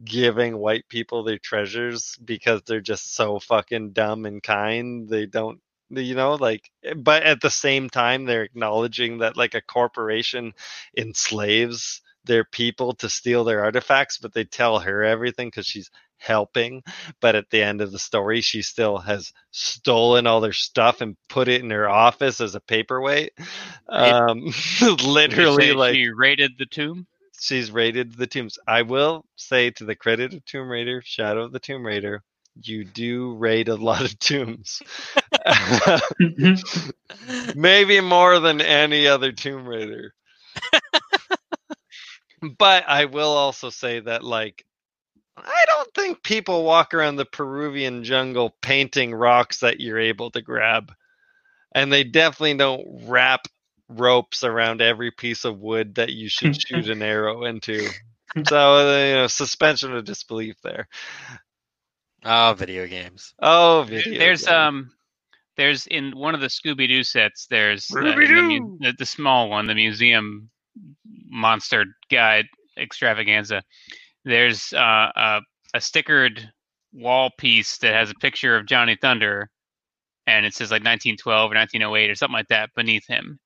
giving 0.05 0.57
white 0.59 0.89
people 0.89 1.23
their 1.23 1.39
treasures 1.39 2.17
because 2.25 2.63
they're 2.67 2.81
just 2.81 3.15
so 3.15 3.39
fucking 3.39 3.93
dumb 3.93 4.27
and 4.27 4.43
kind. 4.43 5.09
They 5.09 5.27
don't, 5.27 5.61
you 5.91 6.15
know, 6.15 6.35
like, 6.35 6.71
but 6.97 7.23
at 7.25 7.41
the 7.41 7.51
same 7.51 7.91
time, 7.91 8.25
they're 8.25 8.43
acknowledging 8.45 9.19
that 9.19 9.37
like 9.37 9.55
a 9.55 9.61
corporation 9.63 10.55
enslaves 10.97 12.03
their 12.25 12.45
people 12.45 12.95
to 12.95 13.09
steal 13.09 13.45
their 13.45 13.65
artifacts, 13.65 14.19
but 14.19 14.33
they 14.33 14.45
tell 14.45 14.79
her 14.79 15.03
everything 15.05 15.49
because 15.49 15.67
she's 15.67 15.91
helping 16.25 16.83
but 17.21 17.35
at 17.35 17.51
the 17.51 17.63
end 17.63 17.83
of 17.83 17.93
the 17.93 17.99
story 17.99 18.41
she 18.41 18.63
still 18.63 18.97
has 18.97 19.33
stolen 19.51 20.27
all 20.27 20.41
their 20.41 20.55
stuff 20.55 21.03
and 21.03 21.17
put 21.29 21.49
it 21.49 21.61
in 21.61 21.69
her 21.69 21.89
office 21.89 22.41
as 22.41 22.55
a 22.55 22.61
paperweight 22.61 23.33
um 23.91 24.51
literally 25.05 25.73
like 25.73 25.95
she 25.95 26.09
raided 26.09 26.53
the 26.57 26.65
tomb. 26.65 27.07
she's 27.39 27.71
raided 27.71 28.17
the 28.17 28.27
tombs. 28.27 28.59
I 28.67 28.83
will 28.83 29.27
say 29.37 29.71
to 29.73 29.85
the 29.85 29.95
credit 29.95 30.33
of 30.33 30.45
tomb 30.47 30.69
raider 30.69 31.03
shadow 31.05 31.45
of 31.45 31.53
the 31.53 31.61
tomb 31.61 31.85
raider 31.85 32.23
you 32.63 32.85
do 32.85 33.35
raid 33.35 33.69
a 33.69 33.75
lot 33.75 34.05
of 34.05 34.19
tombs. 34.19 34.81
Maybe 37.55 38.01
more 38.01 38.39
than 38.39 38.61
any 38.61 39.09
other 39.09 39.33
tomb 39.33 39.67
raider 39.67 40.15
but 42.59 42.85
i 42.89 43.05
will 43.05 43.31
also 43.31 43.71
say 43.71 44.01
that 44.01 44.25
like 44.25 44.65
I 45.37 45.65
don't 45.67 45.93
think 45.95 46.23
people 46.23 46.65
walk 46.65 46.95
around 46.95 47.17
the 47.17 47.25
Peruvian 47.25 48.05
jungle 48.05 48.55
painting 48.63 49.15
rocks 49.15 49.61
that 49.61 49.81
you're 49.81 49.99
able 49.99 50.31
to 50.31 50.41
grab. 50.41 50.93
And 51.75 51.93
they 51.93 52.05
definitely 52.05 52.57
don't 52.57 52.87
wrap 53.09 53.49
ropes 53.89 54.45
around 54.45 54.81
every 54.81 55.11
piece 55.11 55.45
of 55.45 55.59
wood 55.59 55.97
that 55.97 56.13
you 56.13 56.29
should 56.29 56.61
shoot 56.61 56.89
an 56.89 57.03
arrow 57.03 57.45
into. 57.45 57.89
So, 58.47 58.77
uh, 58.77 59.07
you 59.07 59.15
know, 59.15 59.27
suspension 59.27 59.95
of 59.95 60.05
disbelief 60.05 60.57
there. 60.63 60.89
Oh, 62.25 62.55
video 62.57 62.87
games. 62.87 63.35
Oh, 63.41 63.85
video. 63.89 64.19
There's 64.19 64.47
game. 64.47 64.55
um, 64.55 64.91
there's 65.57 65.87
in 65.87 66.17
one 66.17 66.35
of 66.35 66.41
the 66.41 66.47
Scooby 66.47 66.89
Doo 66.89 67.05
sets. 67.05 67.47
There's 67.47 67.91
uh, 67.91 68.01
the, 68.01 68.07
Scooby-Doo! 68.07 68.79
the, 68.81 68.95
the 68.99 69.07
small 69.07 69.51
one, 69.51 69.67
the 69.67 69.75
museum 69.75 70.51
monster 71.29 71.85
guide 72.11 72.47
extravaganza. 72.77 73.63
There's 74.25 74.73
uh, 74.73 75.11
a, 75.15 75.41
a 75.75 75.79
stickered 75.79 76.49
wall 76.93 77.31
piece 77.39 77.79
that 77.79 77.93
has 77.95 78.11
a 78.11 78.15
picture 78.15 78.57
of 78.57 78.67
Johnny 78.67 78.97
Thunder, 79.01 79.51
and 80.27 80.47
it 80.47 80.55
says 80.55 80.71
like 80.71 80.81
1912 80.83 81.53
or 81.53 81.55
1908 81.55 82.11
or 82.11 82.15
something 82.15 82.33
like 82.35 82.49
that 82.49 82.71
beneath 82.75 83.07
him. 83.07 83.39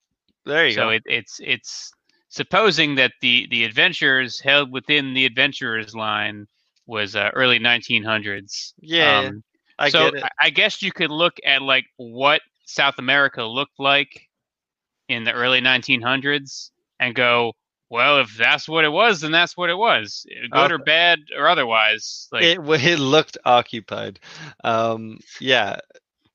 there 0.44 0.66
you 0.68 0.74
so 0.74 0.86
go. 0.86 0.90
it, 0.90 1.02
it's 1.06 1.40
it's 1.42 1.90
supposing 2.28 2.94
that 2.96 3.12
the 3.20 3.46
the 3.50 3.64
adventures 3.64 4.40
held 4.40 4.70
within 4.72 5.14
the 5.14 5.24
adventurers 5.24 5.94
line 5.94 6.46
was 6.86 7.16
uh, 7.16 7.30
early 7.34 7.58
1900s. 7.58 8.72
yeah, 8.80 9.18
Um, 9.28 9.42
I 9.78 9.90
so 9.90 10.10
get 10.10 10.14
it. 10.20 10.24
I- 10.24 10.46
I 10.46 10.50
guess 10.50 10.82
you 10.82 10.92
could 10.92 11.10
look 11.10 11.34
at 11.44 11.60
like 11.62 11.84
what 11.96 12.40
South 12.66 12.98
America 12.98 13.42
looked 13.44 13.78
like 13.78 14.28
in 15.08 15.24
the 15.24 15.32
early 15.32 15.60
1900s 15.60 16.70
and 16.98 17.14
go, 17.14 17.52
well, 17.90 18.20
if 18.20 18.36
that's 18.36 18.68
what 18.68 18.84
it 18.84 18.90
was, 18.90 19.20
then 19.20 19.32
that's 19.32 19.56
what 19.56 19.70
it 19.70 19.76
was, 19.76 20.26
good 20.50 20.72
or 20.72 20.78
bad 20.78 21.20
or 21.36 21.48
otherwise. 21.48 22.28
Like, 22.30 22.44
it, 22.44 22.58
it 22.84 22.98
looked 22.98 23.38
occupied. 23.44 24.20
Um, 24.62 25.18
yeah, 25.40 25.78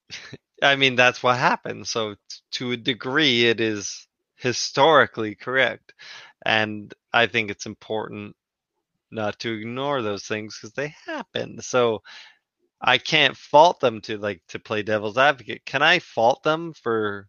I 0.63 0.75
mean 0.75 0.95
that's 0.95 1.21
what 1.21 1.37
happened. 1.37 1.87
So 1.87 2.13
t- 2.13 2.19
to 2.53 2.71
a 2.71 2.77
degree, 2.77 3.45
it 3.45 3.59
is 3.59 4.07
historically 4.35 5.35
correct, 5.35 5.93
and 6.45 6.93
I 7.11 7.27
think 7.27 7.51
it's 7.51 7.65
important 7.65 8.35
not 9.11 9.37
to 9.39 9.53
ignore 9.53 10.01
those 10.01 10.23
things 10.23 10.57
because 10.57 10.73
they 10.73 10.95
happened. 11.05 11.63
So 11.63 12.01
I 12.81 12.97
can't 12.97 13.37
fault 13.37 13.79
them 13.79 14.01
to 14.01 14.17
like 14.17 14.41
to 14.49 14.59
play 14.59 14.81
devil's 14.81 15.17
advocate. 15.17 15.65
Can 15.65 15.83
I 15.83 15.99
fault 15.99 16.41
them 16.43 16.73
for 16.73 17.27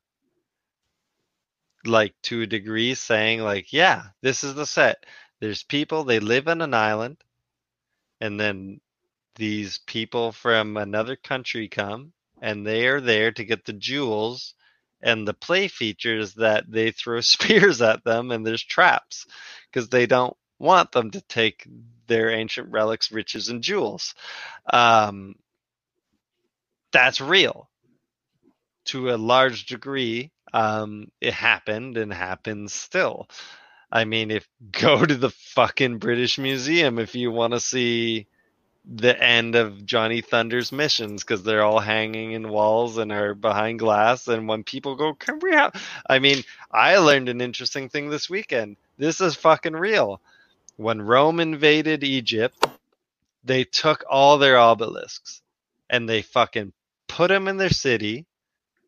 like 1.87 2.15
to 2.23 2.43
a 2.43 2.47
degree 2.47 2.95
saying 2.95 3.41
like, 3.41 3.73
yeah, 3.73 4.05
this 4.23 4.45
is 4.45 4.55
the 4.55 4.67
set. 4.67 5.05
There's 5.41 5.63
people 5.63 6.05
they 6.05 6.21
live 6.21 6.49
on 6.49 6.61
an 6.61 6.75
island 6.75 7.19
and 8.21 8.39
then 8.39 8.81
these 9.37 9.79
people 9.87 10.33
from 10.33 10.77
another 10.77 11.17
country 11.17 11.69
come 11.69 12.13
and 12.41 12.67
they 12.67 12.87
are 12.87 13.01
there 13.01 13.33
to 13.33 13.45
get 13.45 13.65
the 13.65 13.73
jewels 13.73 14.55
and 15.03 15.27
the 15.27 15.35
play 15.35 15.69
features 15.69 16.35
that 16.35 16.65
they 16.71 16.91
throw 16.91 17.21
spears 17.23 17.83
at 17.83 18.05
them 18.05 18.31
and 18.31 18.47
there's 18.47 18.63
traps 18.63 19.27
because 19.71 19.89
they 19.89 20.07
don't 20.07 20.37
want 20.59 20.93
them 20.93 21.11
to 21.11 21.21
take 21.23 21.67
their 22.07 22.31
ancient 22.31 22.71
relics 22.71 23.11
riches 23.11 23.49
and 23.49 23.63
jewels 23.63 24.15
um, 24.73 25.35
that's 26.93 27.21
real 27.21 27.69
to 28.85 29.11
a 29.11 29.17
large 29.17 29.67
degree 29.67 30.31
um, 30.55 31.11
it 31.21 31.35
happened 31.35 31.99
and 31.99 32.13
happens 32.15 32.73
still 32.73 33.29
i 33.93 34.05
mean 34.07 34.31
if 34.31 34.49
go 34.73 35.05
to 35.05 35.17
the 35.17 35.31
fucking 35.31 35.99
british 35.99 36.39
museum 36.39 36.99
if 36.99 37.15
you 37.15 37.31
want 37.31 37.53
to 37.53 37.61
see 37.61 38.27
the 38.87 39.21
end 39.23 39.55
of 39.55 39.87
Johnny 39.87 40.21
Thunder's 40.21 40.71
missions 40.71 41.25
because 41.25 41.43
they're 41.43 41.63
all 41.63 41.81
hanging 41.81 42.33
in 42.33 42.51
walls 42.51 42.99
and 42.99 43.11
are 43.13 43.35
behind 43.35 43.79
glass. 43.79 44.29
And 44.29 44.47
when 44.47 44.63
people 44.63 44.95
go, 44.97 45.15
can 45.15 45.39
we 45.41 45.53
have? 45.53 45.73
I 46.09 46.19
mean, 46.19 46.45
I 46.71 46.99
learned 46.99 47.29
an 47.31 47.41
interesting 47.41 47.89
thing 47.89 48.11
this 48.11 48.29
weekend. 48.29 48.77
This 48.99 49.21
is 49.21 49.37
fucking 49.37 49.73
real. 49.73 50.21
When 50.77 51.01
Rome 51.01 51.41
invaded 51.41 52.05
Egypt, 52.05 52.67
they 53.45 53.65
took 53.65 54.05
all 54.09 54.39
their 54.39 54.59
obelisks 54.59 55.41
and 55.89 56.09
they 56.09 56.23
fucking 56.23 56.73
put 57.09 57.29
them 57.29 57.49
in 57.49 57.57
their 57.57 57.71
city 57.71 58.27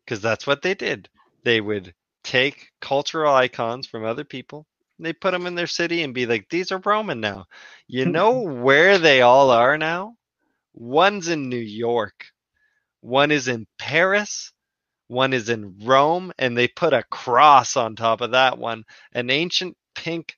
because 0.05 0.21
that's 0.21 0.45
what 0.45 0.61
they 0.61 0.75
did. 0.75 1.09
They 1.47 1.61
would 1.61 1.93
take 2.25 2.73
cultural 2.81 3.33
icons 3.33 3.87
from 3.87 4.03
other 4.03 4.25
people. 4.25 4.67
and 4.97 5.05
They 5.05 5.13
put 5.13 5.31
them 5.31 5.47
in 5.47 5.55
their 5.55 5.65
city 5.65 6.03
and 6.03 6.13
be 6.13 6.25
like, 6.25 6.49
these 6.49 6.73
are 6.73 6.81
Roman 6.83 7.21
now. 7.21 7.45
You 7.87 8.05
know 8.17 8.41
where 8.41 8.97
they 8.97 9.21
all 9.21 9.49
are 9.49 9.77
now? 9.77 10.17
One's 10.73 11.29
in 11.29 11.47
New 11.47 11.55
York, 11.55 12.25
one 12.99 13.31
is 13.31 13.47
in 13.47 13.65
Paris, 13.79 14.51
one 15.07 15.31
is 15.31 15.47
in 15.47 15.77
Rome, 15.85 16.33
and 16.37 16.57
they 16.57 16.67
put 16.67 16.91
a 16.91 17.03
cross 17.03 17.77
on 17.77 17.95
top 17.95 18.19
of 18.19 18.31
that 18.31 18.57
one. 18.57 18.83
An 19.13 19.29
ancient 19.29 19.77
pink 19.95 20.35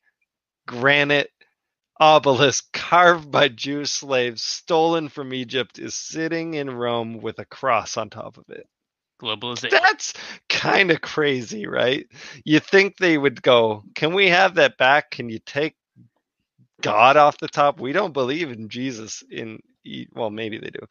granite 0.68 1.32
obelisk 2.00 2.72
carved 2.74 3.32
by 3.32 3.48
Jewish 3.48 3.94
slaves, 3.94 4.44
stolen 4.44 5.10
from 5.10 5.34
Egypt, 5.34 5.80
is 5.80 5.96
sitting 5.96 6.54
in 6.54 6.70
Rome 6.70 7.20
with 7.20 7.40
a 7.40 7.46
cross 7.46 7.98
on 7.98 8.12
top 8.12 8.38
of 8.38 8.46
it. 8.50 8.68
Globalization. 9.22 9.72
That's 9.72 10.14
kind 10.48 10.92
of 10.92 11.02
crazy, 11.02 11.68
right? 11.68 12.08
You 12.46 12.60
think 12.60 12.98
they 12.98 13.18
would 13.18 13.42
go, 13.42 13.84
Can 13.96 14.14
we 14.14 14.30
have 14.30 14.56
that 14.56 14.78
back? 14.78 15.12
Can 15.12 15.30
you 15.30 15.40
take 15.46 15.76
God 16.82 17.18
off 17.18 17.38
the 17.38 17.48
top? 17.48 17.80
We 17.80 17.92
don't 17.92 18.14
believe 18.14 18.52
in 18.52 18.70
Jesus 18.70 19.24
in 19.30 19.60
well, 20.14 20.30
maybe 20.30 20.58
they 20.60 20.70
do. 20.70 20.86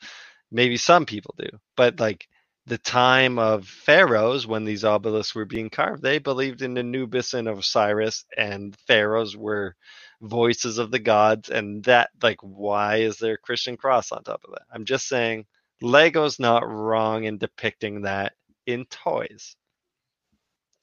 Maybe 0.50 0.76
some 0.76 1.06
people 1.06 1.34
do. 1.38 1.48
But 1.76 2.00
like 2.00 2.26
the 2.66 2.78
time 2.78 3.38
of 3.38 3.66
pharaohs 3.66 4.46
when 4.46 4.64
these 4.64 4.84
obelisks 4.84 5.34
were 5.34 5.44
being 5.44 5.70
carved, 5.70 6.02
they 6.02 6.18
believed 6.18 6.62
in 6.62 6.76
Anubis 6.76 7.34
and 7.34 7.48
Osiris 7.48 8.24
and 8.36 8.76
pharaohs 8.86 9.36
were 9.36 9.74
voices 10.20 10.78
of 10.78 10.90
the 10.90 10.98
gods 10.98 11.48
and 11.48 11.84
that 11.84 12.10
like 12.22 12.38
why 12.42 12.96
is 12.96 13.18
there 13.18 13.34
a 13.34 13.38
Christian 13.38 13.76
cross 13.76 14.12
on 14.12 14.22
top 14.22 14.42
of 14.44 14.52
that? 14.52 14.62
I'm 14.72 14.84
just 14.84 15.06
saying 15.08 15.46
Lego's 15.80 16.38
not 16.38 16.68
wrong 16.68 17.24
in 17.24 17.38
depicting 17.38 18.02
that 18.02 18.34
in 18.66 18.84
toys. 18.86 19.56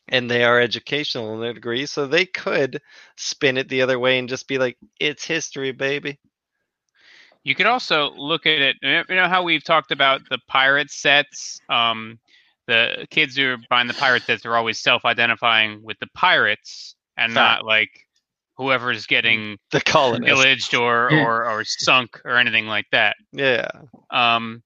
and 0.07 0.29
they 0.29 0.43
are 0.43 0.59
educational 0.61 1.33
in 1.33 1.41
their 1.41 1.53
degree, 1.53 1.85
so 1.87 2.05
they 2.05 2.25
could 2.27 2.79
spin 3.17 3.57
it 3.57 3.67
the 3.69 3.81
other 3.81 3.97
way 3.97 4.19
and 4.19 4.29
just 4.29 4.47
be 4.47 4.57
like, 4.59 4.77
"It's 4.99 5.25
history, 5.25 5.71
baby." 5.71 6.19
You 7.43 7.55
could 7.55 7.65
also 7.67 8.11
look 8.15 8.45
at 8.45 8.59
it. 8.59 8.75
You 8.81 9.15
know 9.15 9.27
how 9.27 9.41
we've 9.43 9.63
talked 9.63 9.91
about 9.91 10.21
the 10.29 10.39
pirate 10.47 10.91
sets. 10.91 11.59
Um, 11.69 12.19
the 12.67 13.07
kids 13.11 13.35
who 13.35 13.53
are 13.53 13.57
buying 13.69 13.87
the 13.87 13.93
pirate 13.95 14.23
sets 14.23 14.45
are 14.45 14.55
always 14.55 14.79
self-identifying 14.79 15.83
with 15.83 15.97
the 15.99 16.07
pirates 16.15 16.95
and 17.17 17.33
not 17.33 17.63
like 17.65 17.89
whoever's 18.57 19.05
getting 19.07 19.57
The 19.71 19.81
colonists. 19.81 20.25
pillaged 20.25 20.75
or, 20.75 21.09
or 21.13 21.49
or 21.49 21.63
sunk 21.63 22.19
or 22.25 22.37
anything 22.37 22.67
like 22.67 22.85
that. 22.91 23.15
Yeah. 23.31 23.67
Um, 24.11 24.63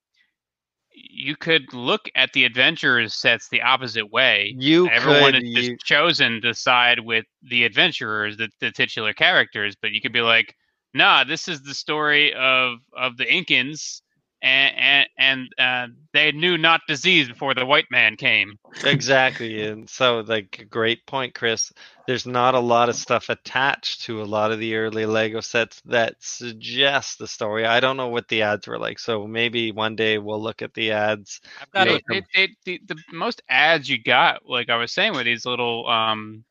you 1.09 1.35
could 1.35 1.73
look 1.73 2.09
at 2.15 2.31
the 2.33 2.45
adventurers 2.45 3.15
sets 3.15 3.49
the 3.49 3.61
opposite 3.61 4.11
way. 4.11 4.53
You 4.57 4.87
Everyone 4.89 5.33
could 5.33 5.43
is 5.43 5.53
just 5.53 5.69
you, 5.69 5.77
chosen 5.83 6.41
to 6.41 6.53
side 6.53 6.99
with 6.99 7.25
the 7.41 7.65
adventurers, 7.65 8.37
the, 8.37 8.49
the 8.59 8.71
titular 8.71 9.13
characters, 9.13 9.75
but 9.81 9.91
you 9.91 10.01
could 10.01 10.13
be 10.13 10.21
like, 10.21 10.55
nah, 10.93 11.23
this 11.23 11.47
is 11.47 11.61
the 11.63 11.73
story 11.73 12.33
of 12.33 12.77
of 12.95 13.17
the 13.17 13.25
Incans, 13.25 14.01
and 14.41 15.07
and, 15.17 15.49
and 15.57 15.59
uh, 15.59 15.93
they 16.13 16.31
knew 16.31 16.57
not 16.57 16.81
disease 16.87 17.27
before 17.27 17.53
the 17.53 17.65
white 17.65 17.87
man 17.91 18.15
came. 18.15 18.57
exactly 18.83 19.63
and 19.63 19.89
so 19.89 20.19
like 20.19 20.67
great 20.69 21.05
point 21.05 21.33
chris 21.33 21.71
there's 22.07 22.25
not 22.25 22.55
a 22.55 22.59
lot 22.59 22.89
of 22.89 22.95
stuff 22.95 23.29
attached 23.29 24.01
to 24.01 24.21
a 24.21 24.25
lot 24.25 24.51
of 24.51 24.59
the 24.59 24.75
early 24.75 25.05
lego 25.05 25.41
sets 25.41 25.81
that 25.85 26.15
suggest 26.19 27.19
the 27.19 27.27
story 27.27 27.65
i 27.65 27.79
don't 27.79 27.97
know 27.97 28.07
what 28.07 28.27
the 28.27 28.41
ads 28.41 28.67
were 28.67 28.79
like 28.79 28.99
so 28.99 29.27
maybe 29.27 29.71
one 29.71 29.95
day 29.95 30.17
we'll 30.17 30.41
look 30.41 30.61
at 30.61 30.73
the 30.73 30.91
ads 30.91 31.41
I've 31.61 31.71
got 31.71 31.87
it. 31.87 32.03
they, 32.33 32.49
the, 32.65 32.81
the 32.85 32.95
most 33.11 33.41
ads 33.49 33.89
you 33.89 34.01
got, 34.01 34.47
like 34.47 34.69
I 34.69 34.77
was 34.77 34.91
saying, 34.91 35.13
were 35.13 35.23
these 35.23 35.45
little 35.45 35.87
um 35.87 36.43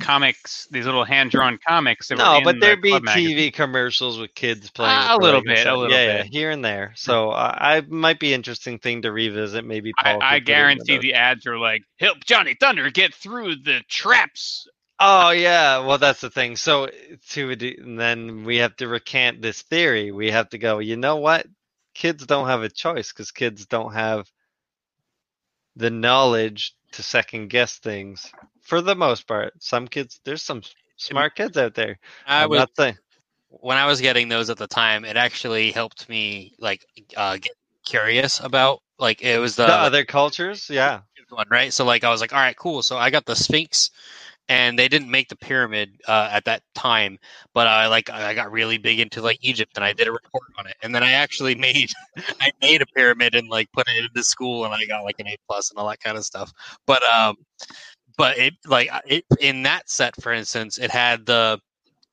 comics, 0.00 0.68
these 0.70 0.86
little 0.86 1.04
hand 1.04 1.30
drawn 1.30 1.58
comics. 1.66 2.10
No 2.10 2.38
in 2.38 2.44
but 2.44 2.60
there'd 2.60 2.82
be 2.82 2.90
club 2.90 3.04
magazine. 3.04 3.36
tv 3.36 3.52
commercials 3.52 4.18
with 4.18 4.34
kids 4.34 4.70
playing 4.70 4.98
with 4.98 5.10
a 5.10 5.16
little 5.16 5.42
bit, 5.42 5.66
a 5.66 5.76
little 5.76 5.90
yeah, 5.90 6.04
yeah 6.04 6.22
bit. 6.22 6.32
here 6.32 6.50
and 6.50 6.64
there 6.64 6.92
so 6.96 7.30
uh, 7.30 7.54
i 7.56 7.80
might 7.82 8.18
be 8.18 8.32
interesting 8.32 8.78
thing 8.78 9.02
to 9.02 9.12
revisit 9.12 9.64
maybe 9.64 9.92
I, 9.98 10.02
Paul 10.02 10.12
I 10.12 10.14
could 10.14 10.20
put 10.20 10.26
it 10.26 10.36
in 10.36 10.44
the 10.44 10.46
guarantee 10.46 10.98
the 10.98 11.14
ads 11.14 11.46
are 11.46 11.58
like, 11.58 11.82
"Help 11.98 12.24
Johnny 12.24 12.56
Thunder 12.58 12.90
get 12.90 13.14
through 13.14 13.56
the 13.56 13.82
traps." 13.88 14.66
Oh 14.98 15.30
yeah, 15.30 15.80
well 15.80 15.98
that's 15.98 16.20
the 16.20 16.30
thing. 16.30 16.56
So 16.56 16.88
to 17.30 17.56
then 17.56 18.44
we 18.44 18.58
have 18.58 18.76
to 18.76 18.88
recant 18.88 19.42
this 19.42 19.62
theory. 19.62 20.10
We 20.10 20.30
have 20.30 20.48
to 20.50 20.58
go. 20.58 20.78
You 20.78 20.96
know 20.96 21.16
what? 21.16 21.46
Kids 21.94 22.26
don't 22.26 22.48
have 22.48 22.62
a 22.62 22.68
choice 22.68 23.12
because 23.12 23.30
kids 23.30 23.66
don't 23.66 23.92
have 23.92 24.30
the 25.76 25.90
knowledge 25.90 26.74
to 26.92 27.02
second 27.02 27.48
guess 27.48 27.78
things. 27.78 28.32
For 28.66 28.80
the 28.80 28.96
most 28.96 29.28
part, 29.28 29.52
some 29.62 29.86
kids. 29.86 30.20
There's 30.24 30.42
some 30.42 30.62
smart 30.96 31.36
kids 31.36 31.56
out 31.56 31.74
there. 31.74 31.98
I 32.26 32.42
I'm 32.42 32.50
was 32.50 32.66
saying. 32.76 32.98
when 33.48 33.76
I 33.76 33.86
was 33.86 34.00
getting 34.00 34.28
those 34.28 34.50
at 34.50 34.58
the 34.58 34.66
time, 34.66 35.04
it 35.04 35.16
actually 35.16 35.70
helped 35.70 36.08
me 36.08 36.52
like 36.58 36.84
uh, 37.16 37.36
get 37.36 37.52
curious 37.84 38.40
about 38.40 38.82
like 38.98 39.22
it 39.22 39.38
was 39.38 39.56
the, 39.56 39.66
The 39.66 39.72
other 39.72 40.04
cultures, 40.04 40.68
yeah. 40.68 41.00
one, 41.30 41.46
right? 41.50 41.72
So 41.72 41.84
like 41.84 42.02
I 42.02 42.10
was 42.10 42.20
like, 42.20 42.32
all 42.32 42.40
right, 42.40 42.56
cool. 42.56 42.82
So 42.82 42.96
I 42.96 43.10
got 43.10 43.24
the 43.26 43.36
Sphinx, 43.36 43.90
and 44.48 44.78
they 44.78 44.88
didn't 44.88 45.10
make 45.10 45.28
the 45.28 45.36
pyramid 45.36 45.90
uh, 46.06 46.28
at 46.32 46.44
that 46.44 46.62
time, 46.74 47.18
but 47.52 47.66
I 47.66 47.86
like 47.88 48.10
I 48.10 48.34
got 48.34 48.50
really 48.52 48.78
big 48.78 49.00
into 49.00 49.22
like 49.22 49.38
Egypt, 49.42 49.72
and 49.76 49.84
I 49.84 49.92
did 49.92 50.08
a 50.08 50.12
report 50.12 50.44
on 50.58 50.66
it, 50.66 50.76
and 50.82 50.94
then 50.94 51.02
I 51.02 51.12
actually 51.12 51.54
made 51.68 51.90
I 52.40 52.50
made 52.60 52.82
a 52.82 52.86
pyramid 52.86 53.34
and 53.34 53.48
like 53.48 53.70
put 53.72 53.88
it 53.88 54.04
into 54.04 54.24
school, 54.24 54.64
and 54.64 54.74
I 54.74 54.84
got 54.86 55.04
like 55.04 55.20
an 55.20 55.28
A 55.28 55.36
plus 55.48 55.70
and 55.70 55.78
all 55.78 55.88
that 55.88 56.00
kind 56.00 56.16
of 56.16 56.24
stuff. 56.24 56.52
But 56.86 57.02
um, 57.04 57.36
but 58.16 58.38
it 58.38 58.54
like 58.66 58.88
it 59.06 59.24
in 59.40 59.62
that 59.64 59.88
set, 59.90 60.20
for 60.22 60.32
instance, 60.32 60.78
it 60.78 60.90
had 60.90 61.26
the 61.26 61.60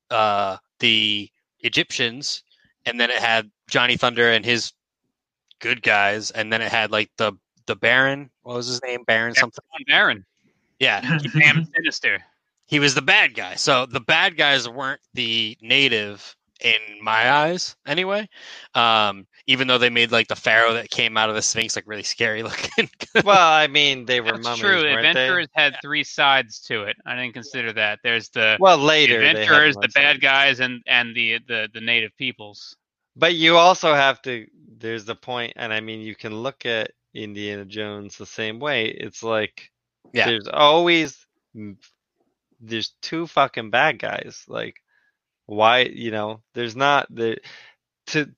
uh 0.10 0.58
the 0.80 1.30
Egyptians, 1.62 2.44
and 2.86 3.00
then 3.00 3.10
it 3.10 3.18
had 3.20 3.50
Johnny 3.70 3.96
Thunder 3.98 4.32
and 4.32 4.44
his 4.46 4.74
good 5.60 5.82
guys, 5.82 6.32
and 6.32 6.52
then 6.52 6.62
it 6.62 6.72
had 6.72 6.92
like 6.92 7.10
the 7.18 7.34
the 7.68 7.76
Baron. 7.76 8.30
What 8.42 8.56
was 8.58 8.68
his 8.68 8.82
name? 8.84 9.04
Baron 9.06 9.34
something. 9.36 9.64
Baron, 9.88 10.26
Yeah, 10.80 11.18
Sam 11.32 11.66
Sinister. 11.76 12.22
he 12.68 12.80
was 12.80 12.94
the 12.96 13.02
bad 13.02 13.34
guy. 13.36 13.56
So 13.56 13.86
the 13.86 14.02
bad 14.02 14.36
guys 14.38 14.68
weren't 14.68 15.02
the 15.14 15.58
native 15.62 16.36
in 16.62 16.76
my 17.02 17.32
eyes, 17.32 17.76
anyway. 17.86 18.28
Um, 18.76 19.28
even 19.48 19.68
though 19.68 19.78
they 19.78 19.90
made 19.90 20.12
like 20.12 20.28
the 20.28 20.36
pharaoh 20.36 20.74
that 20.74 20.90
came 20.90 21.18
out 21.18 21.30
of 21.30 21.36
the 21.36 21.42
Sphinx 21.42 21.76
like 21.76 21.86
really 21.88 22.04
scary 22.04 22.44
looking. 22.44 22.90
Well, 23.26 23.52
I 23.52 23.68
mean, 23.68 24.06
they 24.06 24.22
were 24.22 24.32
That's 24.34 24.44
mummies, 24.44 24.62
true. 24.62 24.84
weren't 24.84 25.06
Adventurers 25.06 25.48
had 25.54 25.76
three 25.82 26.04
sides 26.04 26.60
to 26.62 26.84
it. 26.84 26.96
I 27.06 27.16
didn't 27.16 27.34
consider 27.34 27.74
that. 27.74 28.00
There's 28.04 28.30
the? 28.30 28.58
Well, 28.60 28.78
later 28.78 29.20
they 29.20 29.28
had 29.28 29.36
adventurers, 29.38 29.76
the 29.76 29.90
bad 29.90 30.16
side. 30.16 30.22
guys, 30.22 30.60
and 30.62 30.82
and 30.88 31.16
the 31.16 31.40
the 31.48 31.70
the 31.74 31.82
native 31.82 32.16
peoples. 32.18 32.76
But 33.16 33.36
you 33.36 33.58
also 33.58 33.94
have 33.94 34.22
to. 34.24 34.48
There's 34.78 35.06
the 35.06 35.16
point, 35.16 35.54
and 35.56 35.74
I 35.74 35.80
mean, 35.82 36.00
you 36.02 36.16
can 36.16 36.34
look 36.42 36.66
at 36.66 36.92
Indiana 37.14 37.66
Jones 37.66 38.18
the 38.18 38.26
same 38.26 38.60
way. 38.60 38.86
It's 38.88 39.22
like 39.24 39.70
Yeah. 40.14 40.26
there's 40.28 40.48
always 40.48 41.26
there's 42.60 42.90
two 43.02 43.28
fucking 43.28 43.70
bad 43.70 44.00
guys. 44.00 44.44
Like, 44.48 44.82
why? 45.46 45.80
You 45.82 46.12
know, 46.12 46.42
there's 46.54 46.76
not 46.76 47.08
the 47.14 47.38
to 48.08 48.30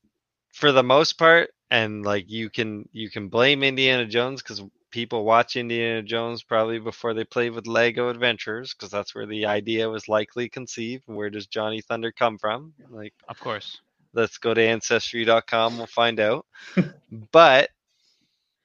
for 0.52 0.72
the 0.72 0.82
most 0.82 1.14
part, 1.18 1.50
and 1.70 2.04
like 2.04 2.30
you 2.30 2.50
can 2.50 2.88
you 2.92 3.10
can 3.10 3.28
blame 3.28 3.62
Indiana 3.62 4.06
Jones 4.06 4.42
because 4.42 4.62
people 4.90 5.24
watch 5.24 5.56
Indiana 5.56 6.02
Jones 6.02 6.42
probably 6.42 6.78
before 6.78 7.12
they 7.12 7.24
play 7.24 7.50
with 7.50 7.66
Lego 7.66 8.08
Adventures 8.08 8.72
because 8.72 8.90
that's 8.90 9.14
where 9.14 9.26
the 9.26 9.46
idea 9.46 9.90
was 9.90 10.08
likely 10.08 10.48
conceived. 10.48 11.04
Where 11.06 11.28
does 11.30 11.46
Johnny 11.46 11.80
Thunder 11.82 12.12
come 12.12 12.38
from? 12.38 12.72
Like 12.90 13.12
Of 13.28 13.38
course. 13.40 13.80
let's 14.14 14.38
go 14.38 14.54
to 14.54 14.62
ancestry.com 14.62 15.76
we'll 15.76 15.86
find 15.86 16.18
out 16.20 16.46
but 17.32 17.68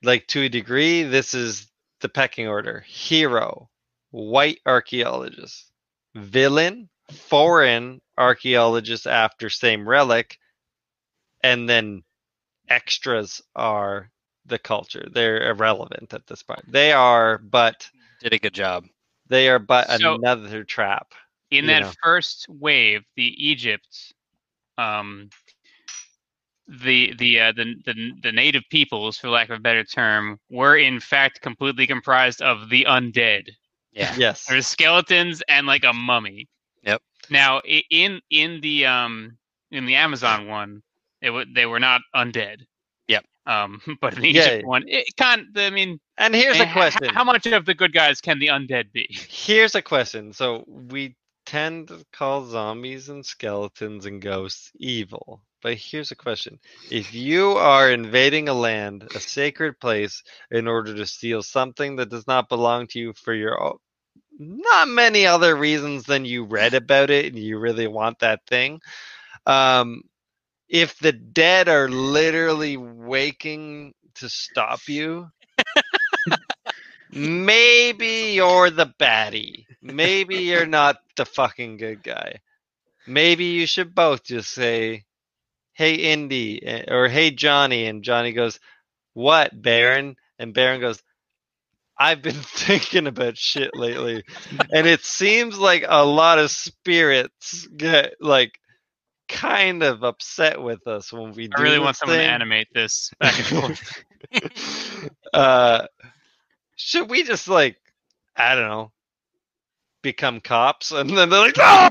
like 0.03 0.25
to 0.27 0.41
a 0.43 0.49
degree 0.49 1.03
this 1.03 1.33
is 1.33 1.67
the 1.99 2.07
pecking 2.09 2.47
order 2.47 2.85
hero 2.87 3.69
white 4.11 4.59
archaeologist 4.65 5.71
villain 6.15 6.89
foreign 7.11 8.01
archaeologists 8.17 9.05
after 9.07 9.49
same 9.49 9.87
relic 9.87 10.37
and 11.43 11.67
then 11.69 12.03
extras 12.69 13.41
are 13.55 14.09
the 14.45 14.57
culture 14.59 15.07
they're 15.11 15.49
irrelevant 15.51 16.13
at 16.13 16.25
this 16.27 16.43
point 16.43 16.63
they 16.71 16.91
are 16.91 17.37
but 17.37 17.89
Did 18.21 18.33
a 18.33 18.39
good 18.39 18.53
job. 18.53 18.85
they 19.27 19.49
are 19.49 19.59
but 19.59 19.89
So- 19.99 20.15
another 20.15 20.63
trap 20.63 21.13
In 21.51 21.65
that 21.67 21.81
know. 21.81 21.91
first 22.03 22.47
wave, 22.49 23.03
the 23.15 23.27
Egypt, 23.49 24.13
um, 24.77 25.29
the 26.67 27.13
the 27.17 27.39
uh, 27.39 27.51
the 27.51 27.75
the 27.85 28.11
the 28.23 28.31
native 28.31 28.63
peoples, 28.69 29.17
for 29.17 29.29
lack 29.29 29.49
of 29.49 29.57
a 29.57 29.61
better 29.61 29.83
term, 29.83 30.39
were 30.49 30.77
in 30.77 30.99
fact 31.01 31.41
completely 31.41 31.85
comprised 31.85 32.41
of 32.41 32.69
the 32.69 32.85
undead. 32.87 33.49
Yeah. 33.91 34.13
yes 34.17 34.45
There's 34.45 34.67
skeletons 34.67 35.43
and 35.49 35.67
like 35.67 35.83
a 35.83 35.91
mummy. 35.93 36.47
Now 37.31 37.61
in 37.91 38.21
in 38.31 38.61
the 38.61 38.87
um 38.87 39.39
in 39.71 39.85
the 39.87 39.95
Amazon 39.95 40.47
one, 40.47 40.83
it 41.21 41.27
w- 41.27 41.53
they 41.53 41.65
were 41.67 41.79
not 41.79 42.01
undead. 42.15 42.67
Yep. 43.07 43.25
Um, 43.47 43.81
but 44.01 44.15
in 44.15 44.23
the 44.23 44.29
Yeah. 44.29 44.49
Egypt 44.49 44.63
one, 44.63 44.85
it 44.87 45.15
can't. 45.17 45.47
I 45.57 45.71
mean, 45.71 45.99
and 46.17 46.35
here's 46.35 46.59
eh, 46.59 46.61
a 46.61 46.67
h- 46.67 46.79
question 46.79 47.15
How 47.15 47.25
much 47.25 47.47
of 47.47 47.65
the 47.65 47.75
good 47.75 47.93
guys 47.93 48.21
can 48.21 48.39
the 48.39 48.47
undead 48.47 48.91
be? 48.93 49.07
Here's 49.27 49.75
a 49.75 49.81
question. 49.81 50.33
So 50.33 50.63
we 50.67 51.15
tend 51.45 51.87
to 51.89 52.05
call 52.13 52.45
zombies 52.45 53.09
and 53.09 53.25
skeletons 53.25 54.05
and 54.05 54.21
ghosts 54.21 54.71
evil. 54.79 55.43
But 55.61 55.75
here's 55.77 56.11
a 56.11 56.15
question. 56.15 56.59
If 56.89 57.13
you 57.13 57.51
are 57.53 57.91
invading 57.91 58.49
a 58.49 58.53
land, 58.53 59.07
a 59.15 59.19
sacred 59.19 59.79
place, 59.79 60.23
in 60.51 60.67
order 60.67 60.95
to 60.95 61.05
steal 61.07 61.41
something 61.43 61.95
that 61.97 62.09
does 62.09 62.27
not 62.27 62.49
belong 62.49 62.87
to 62.87 62.99
you 62.99 63.13
for 63.13 63.33
your 63.33 63.61
own, 63.61 63.77
not 64.37 64.87
many 64.87 65.25
other 65.25 65.55
reasons 65.55 66.03
than 66.05 66.25
you 66.25 66.43
read 66.45 66.73
about 66.73 67.09
it 67.09 67.25
and 67.27 67.37
you 67.41 67.57
really 67.59 67.87
want 67.87 68.19
that 68.19 68.45
thing, 68.47 68.81
um, 69.45 70.03
if 70.69 70.97
the 70.99 71.13
dead 71.13 71.69
are 71.69 71.89
literally 71.89 72.77
waking 72.77 73.93
to 74.15 74.29
stop 74.29 74.81
you, 74.87 75.29
maybe 77.11 78.33
you're 78.33 78.69
the 78.69 78.93
baddie. 78.99 79.65
Maybe 79.81 80.37
you're 80.37 80.65
not 80.65 80.97
the 81.17 81.25
fucking 81.25 81.77
good 81.77 82.03
guy. 82.03 82.39
Maybe 83.07 83.45
you 83.45 83.67
should 83.67 83.95
both 83.95 84.23
just 84.25 84.51
say, 84.51 85.05
"Hey, 85.73 85.95
Indy," 85.95 86.63
eh, 86.65 86.85
or 86.89 87.09
"Hey, 87.09 87.31
Johnny," 87.31 87.87
and 87.87 88.03
Johnny 88.03 88.33
goes, 88.33 88.59
"What, 89.13 89.61
Baron?" 89.61 90.17
And 90.39 90.53
Baron 90.53 90.81
goes, 90.81 91.01
"I've 92.01 92.21
been 92.21 92.33
thinking 92.41 93.07
about 93.07 93.37
shit 93.37 93.71
lately, 93.75 94.23
and 94.73 94.87
it 94.87 95.01
seems 95.05 95.57
like 95.57 95.85
a 95.87 96.05
lot 96.05 96.39
of 96.39 96.51
spirits 96.51 97.67
get 97.67 98.13
like." 98.19 98.51
Kind 99.29 99.81
of 99.81 100.03
upset 100.03 100.61
with 100.61 100.85
us 100.87 101.13
when 101.13 101.31
we 101.31 101.47
do 101.47 101.53
I 101.55 101.61
really 101.61 101.77
this 101.77 101.83
want 101.85 101.95
someone 101.95 102.17
to 102.17 102.23
animate 102.25 102.67
this 102.73 103.11
back 103.19 103.37
and 103.37 103.45
forth. 103.47 104.03
uh, 105.33 105.87
should 106.75 107.09
we 107.09 107.23
just 107.23 107.47
like 107.47 107.77
I 108.35 108.55
don't 108.55 108.67
know, 108.67 108.91
become 110.01 110.41
cops, 110.41 110.91
and 110.91 111.09
then 111.09 111.29
they're 111.29 111.39
like, 111.39 111.55
"Ah!" 111.59 111.89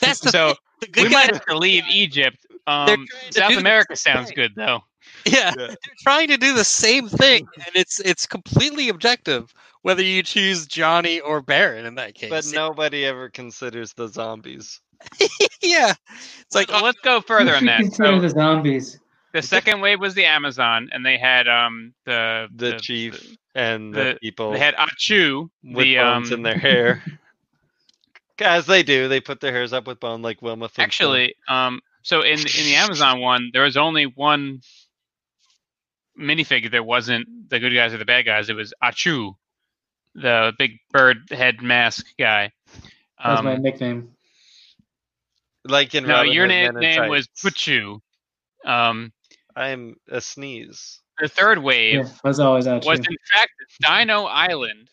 That's 0.00 0.20
the, 0.20 0.30
So 0.30 0.54
the 0.80 0.88
we 0.98 1.08
good 1.08 1.12
might 1.12 1.28
guys. 1.28 1.36
have 1.36 1.46
to 1.46 1.56
leave 1.56 1.84
Egypt. 1.90 2.38
Um, 2.66 3.06
South 3.30 3.56
America 3.56 3.96
sounds 3.96 4.28
same. 4.28 4.34
good 4.34 4.52
though. 4.56 4.80
Yeah, 5.24 5.52
Yeah. 5.56 5.66
they're 5.68 5.76
trying 6.02 6.28
to 6.28 6.36
do 6.36 6.54
the 6.54 6.64
same 6.64 7.08
thing, 7.08 7.46
and 7.56 7.74
it's 7.74 7.98
it's 8.00 8.26
completely 8.26 8.88
objective 8.88 9.52
whether 9.82 10.02
you 10.02 10.22
choose 10.22 10.66
Johnny 10.66 11.20
or 11.20 11.40
Baron 11.40 11.86
in 11.86 11.94
that 11.96 12.14
case. 12.14 12.30
but 12.30 12.44
nobody 12.52 13.04
ever 13.04 13.28
considers 13.28 13.92
the 13.92 14.08
zombies. 14.08 14.80
yeah, 15.62 15.92
it's 16.40 16.54
like 16.54 16.68
Well, 16.68 16.82
let's 16.84 17.00
go 17.00 17.20
further 17.20 17.54
on 17.54 17.66
that. 17.66 17.80
Consider 17.80 18.16
So 18.16 18.20
the 18.20 18.30
zombies. 18.30 18.98
the 19.32 19.42
second 19.42 19.80
wave 19.80 20.00
was 20.00 20.14
the 20.14 20.24
Amazon, 20.24 20.88
and 20.92 21.04
they 21.04 21.18
had 21.18 21.46
um 21.48 21.92
the 22.04 22.48
The, 22.54 22.78
chief 22.80 23.36
and 23.54 23.94
the, 23.94 24.04
the- 24.14 24.18
people 24.20 24.52
They 24.52 24.58
had 24.58 24.74
Achu, 24.76 25.50
with 25.62 25.84
the 25.84 25.96
bones 25.96 26.28
um. 26.30 26.34
in 26.38 26.42
their 26.42 26.58
hair. 26.58 27.02
As 28.38 28.66
they 28.66 28.82
do, 28.82 29.08
they 29.08 29.20
put 29.20 29.40
their 29.40 29.52
hairs 29.52 29.72
up 29.72 29.86
with 29.86 29.98
bone 30.00 30.20
like 30.20 30.42
Wilma. 30.42 30.68
Flintstone. 30.68 30.84
Actually, 30.84 31.34
um, 31.48 31.80
so 32.02 32.20
in 32.20 32.38
in 32.38 32.64
the 32.64 32.74
Amazon 32.74 33.20
one, 33.20 33.50
there 33.52 33.62
was 33.62 33.76
only 33.78 34.04
one 34.04 34.60
minifigure. 36.18 36.70
There 36.70 36.82
wasn't 36.82 37.48
the 37.50 37.58
good 37.58 37.74
guys 37.74 37.92
or 37.94 37.98
the 37.98 38.04
bad 38.04 38.22
guys. 38.26 38.48
It 38.50 38.54
was 38.56 38.72
Achu, 38.82 39.34
the 40.14 40.52
big 40.58 40.78
bird 40.90 41.18
head 41.30 41.62
mask 41.62 42.06
guy. 42.18 42.52
That 43.22 43.32
was 43.36 43.42
my 43.42 43.54
Um, 43.54 43.62
nickname. 43.62 44.14
like 45.64 45.94
in 45.94 46.04
no, 46.04 46.14
Robin 46.14 46.32
your 46.32 46.48
Hood 46.48 46.74
na- 46.74 46.80
name 46.80 47.08
was 47.08 47.26
Tights. 47.28 47.42
Puchu. 47.42 48.00
Um, 48.64 49.12
I'm 49.54 49.96
a 50.08 50.20
sneeze. 50.20 51.00
the 51.18 51.28
third 51.28 51.58
wave 51.58 51.94
Yeah, 51.94 52.08
was 52.24 52.40
always 52.40 52.66
out. 52.66 52.84
was 52.84 52.98
in 52.98 53.16
fact 53.32 53.52
Dino 53.80 54.24
Island, 54.24 54.90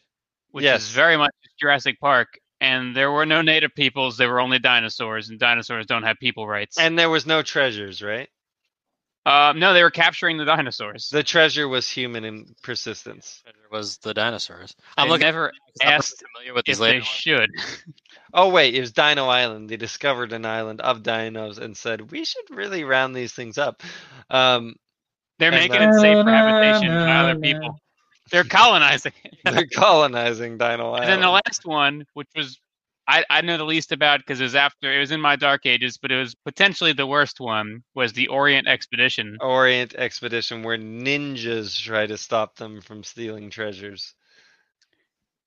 which 0.52 0.64
Yes. 0.64 0.84
is 0.84 0.90
very 0.92 1.18
much 1.18 1.34
Jurassic 1.60 2.00
Park. 2.00 2.40
And 2.62 2.96
there 2.96 3.12
were 3.12 3.26
no 3.26 3.42
native 3.42 3.76
peoples; 3.76 4.16
there 4.16 4.30
were 4.30 4.40
only 4.40 4.58
dinosaurs, 4.58 5.30
and 5.30 5.38
dinosaurs 5.38 5.86
don't 5.86 6.04
have 6.04 6.18
people 6.22 6.48
rights. 6.48 6.80
And 6.80 6.98
there 6.98 7.10
was 7.10 7.26
no 7.26 7.42
treasures, 7.42 8.02
right? 8.02 8.30
Um, 9.26 9.60
no, 9.60 9.74
they 9.74 9.84
were 9.84 9.92
capturing 9.92 10.38
the 10.38 10.46
dinosaurs. 10.46 11.10
The 11.10 11.24
treasure 11.24 11.68
was 11.68 11.90
human 11.90 12.26
in 12.26 12.56
persistence. 12.62 13.42
was 13.72 13.98
the 13.98 14.14
dinosaurs. 14.14 14.76
I 14.98 15.04
I'm 15.04 15.10
looking. 15.10 15.26
never 15.26 15.52
I'm 15.82 15.92
asked 15.94 16.22
familiar 16.34 16.54
with 16.54 16.62
if 16.68 16.78
these 16.78 16.80
they 16.80 16.94
later. 16.96 17.06
should. 17.06 17.50
Oh 18.36 18.50
wait, 18.50 18.74
it 18.74 18.80
was 18.82 18.92
Dino 18.92 19.28
Island. 19.28 19.70
They 19.70 19.78
discovered 19.78 20.34
an 20.34 20.44
island 20.44 20.82
of 20.82 21.04
dinos 21.04 21.60
and 21.60 21.78
said 21.78 22.10
we 22.10 22.26
should 22.26 22.50
really 22.50 22.84
round 22.84 23.16
these 23.16 23.32
things 23.32 23.60
up. 23.60 23.84
Um, 24.32 24.74
They're 25.38 25.52
making 25.52 25.80
the- 25.80 25.90
it 25.90 25.94
safe 26.02 26.24
for 26.24 26.32
habitation 26.32 26.88
by 26.88 27.12
other 27.16 27.40
people. 27.40 27.80
They're 28.32 28.44
colonizing 28.44 29.12
they're 29.46 29.68
colonizing 29.68 30.58
Dino 30.58 30.88
Island. 30.94 31.04
And 31.04 31.12
then 31.14 31.22
the 31.22 31.30
last 31.30 31.64
one, 31.66 32.06
which 32.16 32.30
was 32.36 32.60
I, 33.08 33.26
I 33.30 33.42
know 33.42 33.58
the 33.58 33.66
least 33.66 33.92
about 33.92 34.20
because 34.20 34.40
it 34.40 34.44
was 34.44 34.56
after 34.56 34.94
it 34.94 35.00
was 35.00 35.12
in 35.12 35.20
my 35.20 35.36
dark 35.36 35.66
ages, 35.66 35.98
but 35.98 36.12
it 36.12 36.18
was 36.18 36.36
potentially 36.36 36.94
the 36.94 37.08
worst 37.08 37.40
one, 37.40 37.84
was 37.96 38.14
the 38.14 38.28
Orient 38.28 38.68
Expedition. 38.68 39.38
Orient 39.42 39.96
expedition 39.96 40.64
where 40.64 40.78
ninjas 40.78 41.78
try 41.82 42.06
to 42.08 42.18
stop 42.18 42.56
them 42.56 42.82
from 42.82 43.04
stealing 43.04 43.50
treasures. 43.50 44.16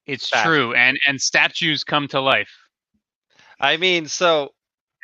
It's 0.07 0.29
Fact. 0.29 0.45
true, 0.47 0.75
and 0.75 0.99
and 1.07 1.21
statues 1.21 1.83
come 1.85 2.09
to 2.09 2.21
life, 2.21 2.53
I 3.61 3.77
mean, 3.77 4.07
so 4.07 4.55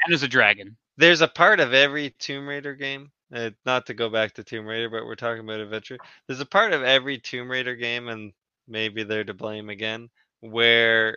and 0.05 0.13
there's 0.13 0.23
a 0.23 0.29
dragon. 0.29 0.77
there's 0.97 1.21
a 1.23 1.29
part 1.29 1.61
of 1.61 1.73
every 1.75 2.11
Tomb 2.19 2.47
Raider 2.49 2.75
game. 2.75 3.11
Uh, 3.35 3.51
not 3.65 3.87
to 3.87 3.95
go 3.95 4.11
back 4.11 4.35
to 4.35 4.45
Tomb 4.45 4.67
Raider, 4.67 4.91
but 4.91 5.07
we're 5.07 5.15
talking 5.15 5.43
about 5.43 5.61
adventure. 5.61 5.99
There's 6.27 6.41
a 6.41 6.47
part 6.47 6.73
of 6.73 6.83
every 6.83 7.19
Tomb 7.19 7.51
Raider 7.51 7.75
game, 7.77 8.09
and 8.09 8.33
maybe 8.69 9.05
they're 9.05 9.25
to 9.25 9.35
blame 9.35 9.71
again, 9.71 10.11
where 10.41 11.17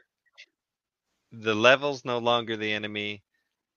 the 1.42 1.56
level's 1.56 2.06
no 2.06 2.20
longer 2.20 2.58
the 2.58 2.72
enemy, 2.72 3.24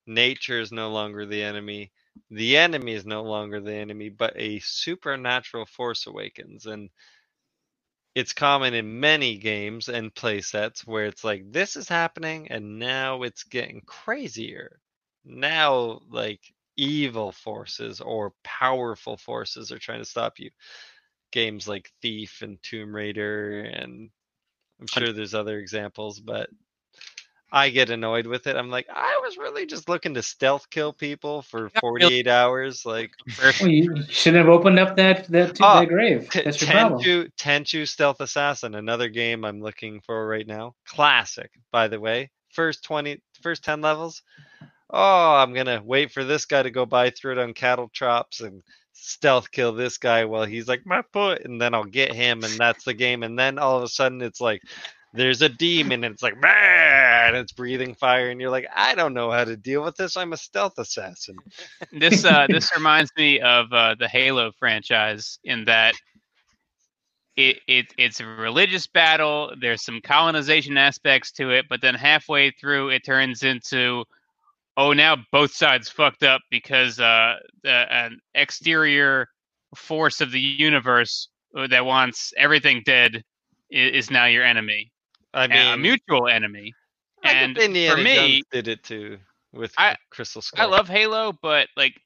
nature 0.07 0.61
is 0.61 0.73
no 0.73 0.91
longer 0.91 1.27
the 1.27 1.43
enemy, 1.43 1.93
the 2.31 2.57
enemy 2.57 2.93
is 2.93 3.07
no 3.07 3.23
longer 3.23 3.61
the 3.61 3.75
enemy, 3.75 4.09
but 4.09 4.33
a 4.37 4.59
supernatural 4.61 5.67
force 5.67 6.07
awakens. 6.07 6.67
And 6.67 6.91
it's 8.15 8.33
common 8.33 8.75
in 8.75 9.01
many 9.01 9.37
games 9.39 9.89
and 9.89 10.15
play 10.15 10.41
sets 10.41 10.87
where 10.87 11.07
it's 11.07 11.25
like 11.25 11.53
this 11.53 11.77
is 11.77 11.89
happening 11.89 12.49
and 12.51 12.79
now 12.79 13.23
it's 13.23 13.45
getting 13.45 13.83
crazier. 13.87 14.81
Now 15.25 16.01
like 16.11 16.41
evil 16.77 17.33
forces 17.33 18.01
or 18.01 18.33
powerful 18.43 19.17
forces 19.17 19.71
are 19.73 19.79
trying 19.79 20.01
to 20.01 20.05
stop 20.05 20.39
you. 20.39 20.51
Games 21.31 21.69
like 21.69 21.93
Thief 22.03 22.43
and 22.43 22.61
Tomb 22.63 22.95
Raider 22.95 23.61
and 23.61 24.11
I'm 24.81 24.87
sure 24.87 25.13
there's 25.13 25.35
other 25.35 25.59
examples, 25.59 26.21
but 26.21 26.49
I 27.51 27.71
get 27.71 27.91
annoyed 27.91 28.27
with 28.27 28.47
it. 28.47 28.57
I'm 28.57 28.71
like, 28.71 28.87
I 28.95 29.21
was 29.23 29.39
really 29.39 29.65
just 29.65 29.89
looking 29.89 30.15
to 30.15 30.23
stealth 30.23 30.69
kill 30.71 30.93
people 30.93 31.43
for 31.43 31.71
Yeah, 31.75 31.81
48 31.81 32.27
hours. 32.27 32.83
Like 32.89 33.13
Well, 33.61 33.69
you 33.69 34.03
shouldn't 34.09 34.45
have 34.45 34.53
opened 34.53 34.79
up 34.79 34.97
that 34.97 35.27
that, 35.29 35.55
to 35.57 35.63
Oh, 35.63 35.67
ah, 35.67 35.81
that 35.81 35.89
grave. 35.89 36.29
That's 36.33 36.61
your 36.61 36.71
problem. 36.71 37.03
Tenchu, 37.03 37.31
Tenchu 37.39 37.89
Stealth 37.89 38.21
Assassin, 38.21 38.75
another 38.75 39.09
game 39.09 39.45
I'm 39.45 39.61
looking 39.61 40.01
for 40.01 40.27
right 40.27 40.47
now. 40.47 40.75
Classic, 40.87 41.51
by 41.73 41.89
the 41.89 42.01
way. 42.01 42.31
First 42.51 42.85
20, 42.85 43.21
first 43.43 43.65
10 43.65 43.81
levels. 43.81 44.23
Oh, 44.91 45.35
I'm 45.35 45.53
gonna 45.53 45.83
wait 45.85 46.13
for 46.13 46.25
this 46.25 46.47
guy 46.47 46.63
to 46.63 46.71
go 46.71 46.87
by 46.87 47.11
through 47.11 47.33
it 47.33 47.39
on 47.39 47.53
cattle 47.53 47.91
chops 47.93 48.41
and 48.41 48.63
stealth 48.93 49.51
kill 49.51 49.73
this 49.73 49.99
guy 49.99 50.25
while 50.25 50.45
he's 50.45 50.67
like 50.67 50.87
my 50.87 51.03
foot, 51.13 51.45
and 51.45 51.61
then 51.61 51.75
I'll 51.75 51.85
get 51.85 52.13
him, 52.13 52.43
and 52.43 52.59
that's 52.59 52.85
the 52.85 52.95
game. 52.95 53.23
And 53.23 53.39
then 53.39 53.59
all 53.59 53.77
of 53.77 53.83
a 53.83 53.89
sudden, 53.89 54.23
it's 54.23 54.41
like 54.41 54.63
there's 55.13 55.43
a 55.43 55.49
demon, 55.49 56.05
and 56.05 56.15
it's 56.15 56.23
like 56.23 56.41
man, 56.41 57.35
it's 57.35 57.53
breathing 57.53 57.95
fire, 57.95 58.31
and 58.31 58.41
you're 58.41 58.51
like, 58.51 58.67
I 58.75 58.95
don't 58.95 59.15
know 59.15 59.31
how 59.31 59.45
to 59.45 59.57
deal 59.57 59.83
with 59.83 59.97
this. 59.97 60.17
I'm 60.17 60.33
a 60.33 60.37
stealth 60.37 60.79
assassin. 60.79 61.37
This 61.93 62.25
uh, 62.25 62.47
this 62.51 62.75
reminds 62.75 63.11
me 63.17 63.41
of 63.41 63.73
uh, 63.73 63.95
the 63.99 64.09
Halo 64.09 64.53
franchise 64.59 65.39
in 65.45 65.65
that 65.65 65.95
it, 67.37 67.61
it 67.67 67.87
it's 67.97 68.21
a 68.21 68.27
religious 68.27 68.87
battle. 68.87 69.53
There's 69.61 69.85
some 69.85 70.01
colonization 70.03 70.77
aspects 70.77 71.33
to 71.33 71.51
it, 71.51 71.67
but 71.69 71.81
then 71.81 71.95
halfway 71.95 72.51
through, 72.51 72.91
it 72.91 73.05
turns 73.05 73.43
into 73.45 74.05
oh, 74.79 74.93
now 74.93 75.17
both 75.33 75.53
sides 75.53 75.89
fucked 75.89 76.23
up 76.23 76.41
because 76.51 77.01
uh, 77.01 77.35
the, 77.65 77.71
an 77.71 78.21
exterior 78.35 79.29
force 79.75 80.21
of 80.21 80.31
the 80.31 80.41
universe 80.41 81.29
uh, 81.57 81.67
that 81.67 81.85
wants 81.85 82.33
everything 82.37 82.83
dead 82.87 83.23
is 83.71 84.11
now 84.11 84.25
your 84.25 84.45
enemy, 84.45 84.91
I 85.35 85.47
mean, 85.47 85.75
a 85.75 85.77
mutual 85.77 86.29
enemy. 86.29 86.73
I 87.25 87.33
and 87.33 87.59
Indiana 87.59 87.97
for 87.97 88.03
me, 88.03 88.15
Jones 88.15 88.45
did 88.53 88.69
it 88.69 88.83
too 88.85 89.19
with 89.53 89.73
I- 89.79 89.97
Crystal 90.11 90.41
Skull. 90.43 90.63
I 90.63 90.69
love 90.69 90.89
Halo, 90.89 91.33
but 91.43 91.69
like 91.77 92.01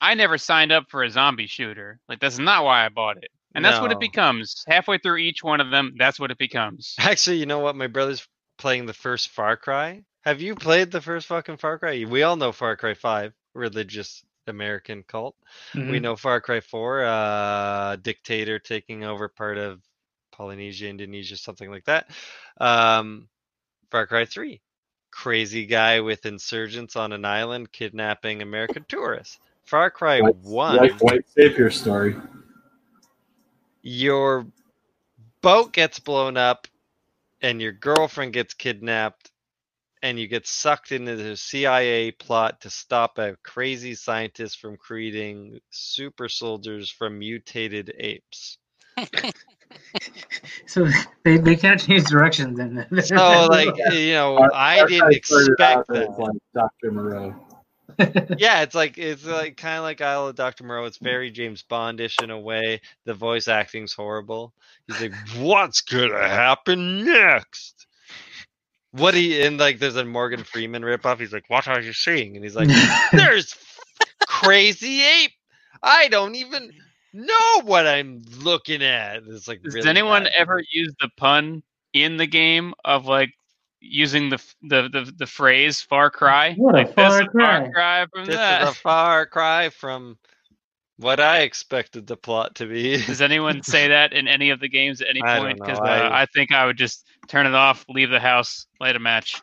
I 0.00 0.14
never 0.14 0.38
signed 0.38 0.72
up 0.72 0.84
for 0.90 1.02
a 1.02 1.10
zombie 1.10 1.46
shooter. 1.46 2.00
Like 2.08 2.20
that's 2.20 2.38
not 2.38 2.64
why 2.64 2.84
I 2.84 2.88
bought 2.88 3.16
it. 3.18 3.30
And 3.54 3.64
that's 3.64 3.80
what 3.80 3.90
it 3.90 3.98
becomes. 3.98 4.62
Halfway 4.68 4.98
through 4.98 5.16
each 5.16 5.42
one 5.42 5.60
of 5.60 5.70
them, 5.70 5.94
that's 5.98 6.20
what 6.20 6.30
it 6.30 6.38
becomes. 6.38 6.94
Actually, 7.00 7.38
you 7.38 7.46
know 7.46 7.58
what? 7.58 7.74
My 7.74 7.86
brother's 7.88 8.24
playing 8.58 8.86
the 8.86 8.92
first 8.92 9.30
Far 9.30 9.56
Cry. 9.56 10.02
Have 10.20 10.40
you 10.40 10.54
played 10.54 10.92
the 10.92 11.00
first 11.00 11.26
fucking 11.26 11.56
Far 11.56 11.78
Cry? 11.78 12.04
We 12.08 12.22
all 12.22 12.36
know 12.36 12.52
Far 12.52 12.76
Cry 12.76 12.94
5, 12.94 13.32
religious 13.54 14.22
American 14.46 15.02
cult. 15.04 15.34
We 15.74 15.80
Mhm. 15.80 16.02
know 16.02 16.14
Far 16.16 16.40
Cry 16.40 16.60
4, 16.60 17.04
uh, 17.04 17.96
dictator 17.96 18.58
taking 18.58 19.02
over 19.04 19.28
part 19.28 19.56
of 19.58 19.80
Polynesia, 20.38 20.88
Indonesia, 20.88 21.36
something 21.36 21.68
like 21.70 21.84
that. 21.84 22.08
Um, 22.60 23.28
Far 23.90 24.06
Cry 24.06 24.24
3, 24.24 24.60
crazy 25.10 25.66
guy 25.66 26.00
with 26.00 26.24
insurgents 26.26 26.94
on 26.94 27.12
an 27.12 27.24
island 27.24 27.72
kidnapping 27.72 28.40
American 28.40 28.84
tourists. 28.88 29.40
Far 29.64 29.90
Cry 29.90 30.20
White- 30.20 30.36
1 30.36 30.76
White, 30.76 31.00
white 31.00 31.28
savior 31.28 31.70
story. 31.70 32.16
your 33.82 34.46
boat 35.42 35.72
gets 35.72 35.98
blown 35.98 36.36
up 36.36 36.66
and 37.42 37.60
your 37.60 37.72
girlfriend 37.72 38.32
gets 38.32 38.54
kidnapped 38.54 39.30
and 40.02 40.18
you 40.18 40.28
get 40.28 40.46
sucked 40.46 40.92
into 40.92 41.16
the 41.16 41.36
CIA 41.36 42.12
plot 42.12 42.60
to 42.60 42.70
stop 42.70 43.18
a 43.18 43.36
crazy 43.42 43.94
scientist 43.94 44.60
from 44.60 44.76
creating 44.76 45.60
super 45.70 46.28
soldiers 46.28 46.90
from 46.90 47.18
mutated 47.18 47.92
apes. 47.98 48.58
So 50.66 50.86
they, 51.24 51.38
they 51.38 51.56
can't 51.56 51.80
change 51.80 52.04
direction 52.04 52.54
then. 52.54 52.86
So 53.02 53.14
like 53.50 53.74
you 53.92 54.12
know, 54.12 54.48
I 54.54 54.78
Far 54.78 54.86
didn't 54.86 55.12
expect 55.14 55.88
that. 55.88 56.18
Like 56.18 56.36
Dr. 56.54 56.92
Moreau. 56.92 57.34
yeah, 58.38 58.62
it's 58.62 58.74
like 58.74 58.98
it's 58.98 59.24
like 59.24 59.56
kind 59.56 59.78
of 59.78 59.82
like 59.82 60.00
Isle 60.00 60.28
of 60.28 60.36
Dr. 60.36 60.64
Moreau. 60.64 60.84
It's 60.84 60.98
very 60.98 61.30
James 61.30 61.64
Bondish 61.68 62.22
in 62.22 62.30
a 62.30 62.38
way. 62.38 62.80
The 63.06 63.14
voice 63.14 63.48
acting's 63.48 63.92
horrible. 63.92 64.52
He's 64.86 65.00
like, 65.00 65.14
"What's 65.38 65.80
gonna 65.80 66.28
happen 66.28 67.04
next?" 67.04 67.86
What 68.92 69.14
he 69.14 69.42
and 69.42 69.58
like 69.58 69.78
there's 69.78 69.96
a 69.96 70.04
Morgan 70.04 70.44
Freeman 70.44 70.82
ripoff. 70.82 71.18
He's 71.18 71.32
like, 71.32 71.48
"What 71.48 71.66
are 71.66 71.80
you 71.80 71.92
seeing?" 71.92 72.36
And 72.36 72.44
he's 72.44 72.56
like, 72.56 72.68
"There's 73.12 73.56
crazy 74.26 75.02
ape. 75.02 75.32
I 75.82 76.08
don't 76.08 76.34
even 76.36 76.70
know 77.26 77.62
what 77.64 77.86
I'm 77.86 78.22
looking 78.38 78.82
at. 78.82 79.22
It's 79.26 79.48
like 79.48 79.62
Does 79.62 79.74
really 79.74 79.88
anyone 79.88 80.24
bad. 80.24 80.32
ever 80.36 80.62
use 80.72 80.94
the 81.00 81.08
pun 81.16 81.62
in 81.92 82.16
the 82.16 82.26
game 82.26 82.74
of 82.84 83.06
like 83.06 83.30
using 83.80 84.28
the 84.30 84.42
the 84.62 84.88
the, 84.88 85.12
the 85.18 85.26
phrase 85.26 85.80
"Far 85.80 86.10
Cry"? 86.10 86.54
What 86.54 86.74
a 86.74 86.78
like, 86.78 86.86
this 86.88 86.94
far 86.94 87.22
is 87.22 87.28
cry. 87.28 87.60
Far 87.60 87.72
cry 87.72 88.06
from 88.12 88.24
This 88.26 88.36
that. 88.36 88.62
is 88.62 88.68
a 88.70 88.74
far 88.74 89.26
cry 89.26 89.68
from 89.70 90.18
what 90.96 91.20
I 91.20 91.40
expected 91.40 92.06
the 92.06 92.16
plot 92.16 92.56
to 92.56 92.66
be. 92.66 92.96
Does 93.06 93.20
anyone 93.22 93.62
say 93.62 93.88
that 93.88 94.12
in 94.12 94.26
any 94.26 94.50
of 94.50 94.58
the 94.60 94.68
games 94.68 95.00
at 95.00 95.08
any 95.08 95.22
I 95.22 95.38
point? 95.38 95.58
know, 95.60 95.64
Because 95.66 95.78
uh, 95.78 95.82
I- 95.82 96.22
I 96.22 96.26
think 96.26 96.52
I 96.52 96.66
would 96.66 96.76
just 96.78 97.06
turn 97.28 97.46
it 97.46 97.54
off, 97.54 97.84
leave 97.88 98.10
the 98.10 98.18
house, 98.20 98.66
light 98.80 98.96
a 98.96 98.98
match. 98.98 99.40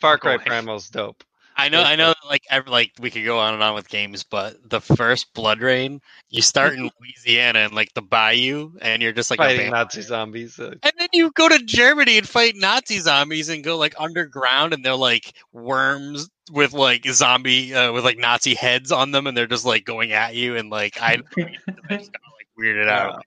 Far 0.00 0.18
Cry 0.18 0.36
Boy. 0.36 0.44
Primal's 0.44 0.88
dope. 0.90 1.24
I 1.64 1.68
know, 1.68 1.82
I 1.82 1.96
know. 1.96 2.14
Like, 2.28 2.42
ever, 2.50 2.68
like 2.70 2.92
we 3.00 3.10
could 3.10 3.24
go 3.24 3.38
on 3.38 3.54
and 3.54 3.62
on 3.62 3.74
with 3.74 3.88
games, 3.88 4.22
but 4.22 4.56
the 4.68 4.80
first 4.80 5.32
BloodRayne, 5.34 6.00
you 6.30 6.42
start 6.42 6.74
in 6.74 6.90
Louisiana 7.00 7.60
and 7.60 7.72
like 7.74 7.92
the 7.94 8.02
Bayou, 8.02 8.72
and 8.80 9.02
you're 9.02 9.12
just 9.12 9.30
like 9.30 9.38
a 9.40 9.44
Fighting 9.44 9.58
vampire. 9.66 9.84
Nazi 9.84 10.02
zombies. 10.02 10.58
uh, 10.58 10.74
And 10.82 10.92
then 10.98 11.08
you 11.12 11.30
go 11.32 11.48
to 11.48 11.58
Germany 11.64 12.18
and 12.18 12.28
fight 12.28 12.54
Nazi 12.56 12.98
zombies 12.98 13.48
and 13.48 13.62
go 13.64 13.76
like 13.78 13.94
underground, 13.98 14.72
and 14.74 14.84
they're 14.84 14.94
like 14.96 15.32
worms 15.52 16.28
with 16.50 16.72
like 16.72 17.06
zombie 17.06 17.74
uh, 17.74 17.92
with 17.92 18.04
like 18.04 18.18
Nazi 18.18 18.54
heads 18.54 18.90
on 18.92 19.10
them, 19.10 19.26
and 19.26 19.36
they're 19.36 19.46
just 19.46 19.64
like 19.66 19.84
going 19.84 20.12
at 20.12 20.34
you. 20.34 20.56
And 20.56 20.70
like 20.70 21.00
I, 21.00 21.14
I 21.38 21.96
just 21.96 22.12
got 22.12 22.22
like 22.36 22.48
weirded 22.58 22.88
out. 22.88 23.10
Yeah. 23.10 23.16
Like, 23.16 23.26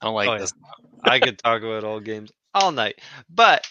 I 0.00 0.06
don't 0.06 0.14
like 0.14 0.28
Oh, 0.28 0.32
yeah. 0.34 0.38
this. 0.38 0.54
I 1.02 1.18
could 1.20 1.38
talk 1.38 1.62
about 1.62 1.84
old 1.84 2.04
games 2.04 2.30
all 2.54 2.72
night. 2.72 3.00
But 3.28 3.66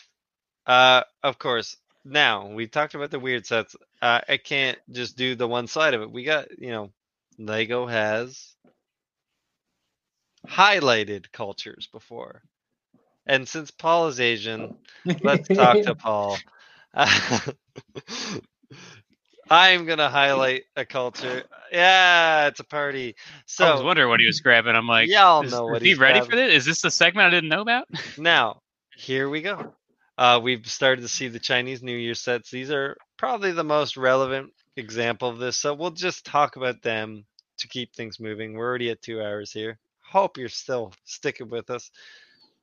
uh 0.65 1.03
of 1.23 1.39
course, 1.39 1.77
now 2.10 2.48
we've 2.48 2.72
talked 2.72 2.95
about 2.95 3.11
the 3.11 3.19
weird 3.19 3.45
sets. 3.45 3.76
Uh, 4.02 4.22
I 4.27 4.38
can't 4.38 4.77
just 4.91 5.18
do 5.18 5.36
the 5.36 5.48
one 5.48 5.68
side 5.68 5.94
of 5.94 6.02
it. 6.02 6.11
We 6.11 6.23
got, 6.23 6.60
you 6.60 6.72
know, 6.72 6.91
Lego 7.38 7.86
has 7.86 8.56
highlighted 10.48 11.31
cultures 11.31 11.88
before. 11.91 12.41
And 13.26 13.48
since 13.48 13.72
Paul 13.72 14.07
is 14.07 14.19
Asian, 14.19 14.76
let's 15.22 15.48
talk 15.48 15.81
to 15.84 15.95
Paul. 15.95 16.38
I'm 19.52 19.86
gonna 19.86 20.10
highlight 20.10 20.64
a 20.76 20.86
culture. 20.86 21.44
Yeah, 21.72 22.48
it's 22.48 22.60
a 22.60 22.64
party. 22.64 23.15
So 23.45 23.65
I 23.65 23.72
was 23.73 23.84
wondering 23.84 24.10
what 24.10 24.19
he 24.19 24.26
was 24.27 24.40
grabbing. 24.41 24.76
I'm 24.76 24.88
like, 24.88 25.10
y'all 25.10 25.44
is, 25.44 25.52
know 25.52 25.68
is 25.68 25.72
what 25.72 25.81
he 25.81 25.90
he's 25.90 25.99
ready 25.99 26.19
grabbing. 26.19 26.30
for 26.30 26.36
this? 26.36 26.53
Is 26.53 26.65
this 26.65 26.81
the 26.81 26.91
segment 26.91 27.27
I 27.27 27.30
didn't 27.31 27.49
know 27.49 27.61
about? 27.61 27.88
Now, 28.18 28.61
here 28.95 29.30
we 29.30 29.41
go. 29.41 29.73
Uh, 30.19 30.37
we've 30.43 30.67
started 30.67 31.01
to 31.01 31.07
see 31.07 31.29
the 31.29 31.39
Chinese 31.39 31.81
New 31.81 31.95
Year 31.95 32.13
sets. 32.13 32.51
These 32.51 32.71
are 32.71 32.97
probably 33.15 33.53
the 33.53 33.63
most 33.63 33.95
relevant 33.95 34.51
example 34.75 35.29
of 35.29 35.37
this. 35.37 35.55
So 35.55 35.73
we'll 35.73 35.91
just 35.91 36.25
talk 36.25 36.57
about 36.57 36.81
them 36.81 37.23
to 37.59 37.69
keep 37.69 37.95
things 37.95 38.19
moving. 38.19 38.53
We're 38.53 38.67
already 38.67 38.89
at 38.89 39.01
two 39.01 39.21
hours 39.21 39.53
here. 39.53 39.79
Hope 40.01 40.37
you're 40.37 40.49
still 40.49 40.91
sticking 41.05 41.47
with 41.49 41.69
us. 41.69 41.89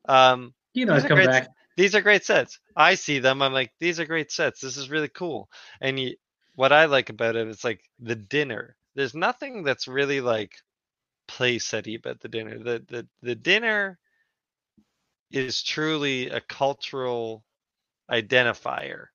Um, 0.07 0.53
you 0.75 0.85
know, 0.85 0.97
These 0.97 1.05
are 1.07 1.09
come 1.09 1.17
great- 1.17 1.29
back. 1.29 1.49
these 1.79 1.95
are 1.95 2.03
great 2.03 2.27
sets. 2.27 2.59
I 2.77 2.95
see 2.95 3.21
them. 3.21 3.41
I'm 3.41 3.55
like, 3.55 3.73
these 3.81 3.99
are 4.01 4.05
great 4.05 4.31
sets. 4.31 4.61
This 4.61 4.77
is 4.77 4.91
really 4.91 5.09
cool. 5.09 5.49
And 5.81 5.99
you, 5.99 6.17
what 6.57 6.73
I 6.73 6.85
like 6.85 7.09
about 7.09 7.37
it, 7.37 7.49
it's 7.49 7.65
like 7.65 7.81
the 7.99 8.17
dinner. 8.17 8.77
There's 8.95 9.15
nothing 9.15 9.63
that's 9.63 9.89
really 9.89 10.21
like 10.21 10.53
play 11.27 11.57
setty 11.57 11.99
about 11.99 12.21
the 12.21 12.29
dinner. 12.29 12.59
The 12.59 12.85
the 12.87 13.07
the 13.23 13.35
dinner 13.35 13.99
is 15.31 15.63
truly 15.63 16.31
a 16.31 16.41
cultural 16.41 17.45
identifier. 18.11 19.07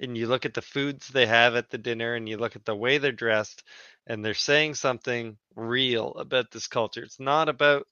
And 0.00 0.16
you 0.16 0.26
look 0.26 0.46
at 0.46 0.54
the 0.54 0.62
foods 0.62 1.08
they 1.08 1.26
have 1.26 1.54
at 1.56 1.70
the 1.70 1.78
dinner 1.78 2.14
and 2.14 2.28
you 2.28 2.38
look 2.38 2.56
at 2.56 2.64
the 2.64 2.74
way 2.74 2.98
they're 2.98 3.12
dressed 3.12 3.62
and 4.06 4.24
they're 4.24 4.34
saying 4.34 4.74
something 4.74 5.36
real 5.56 6.12
about 6.14 6.50
this 6.50 6.66
culture. 6.68 7.02
It's 7.02 7.20
not 7.20 7.48
about 7.48 7.86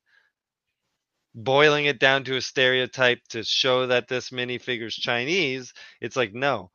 boiling 1.34 1.86
it 1.86 1.98
down 2.00 2.24
to 2.24 2.36
a 2.36 2.40
stereotype 2.40 3.20
to 3.28 3.42
show 3.44 3.86
that 3.86 4.08
this 4.08 4.30
minifigure's 4.30 4.96
Chinese. 4.96 5.72
It's 6.00 6.16
like, 6.16 6.34
no, 6.34 6.70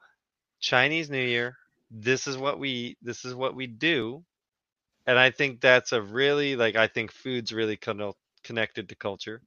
Chinese 0.59 1.09
New 1.09 1.23
Year, 1.23 1.57
this 1.91 2.27
is 2.27 2.37
what 2.37 2.59
we 2.59 2.97
this 3.01 3.25
is 3.25 3.35
what 3.35 3.55
we 3.55 3.67
do. 3.67 4.23
And 5.05 5.19
I 5.19 5.31
think 5.31 5.61
that's 5.61 5.91
a 5.93 6.01
really 6.01 6.55
like 6.55 6.75
I 6.75 6.87
think 6.87 7.11
food's 7.11 7.53
really 7.53 7.77
connected 8.43 8.89
to 8.89 8.95
culture. 8.95 9.41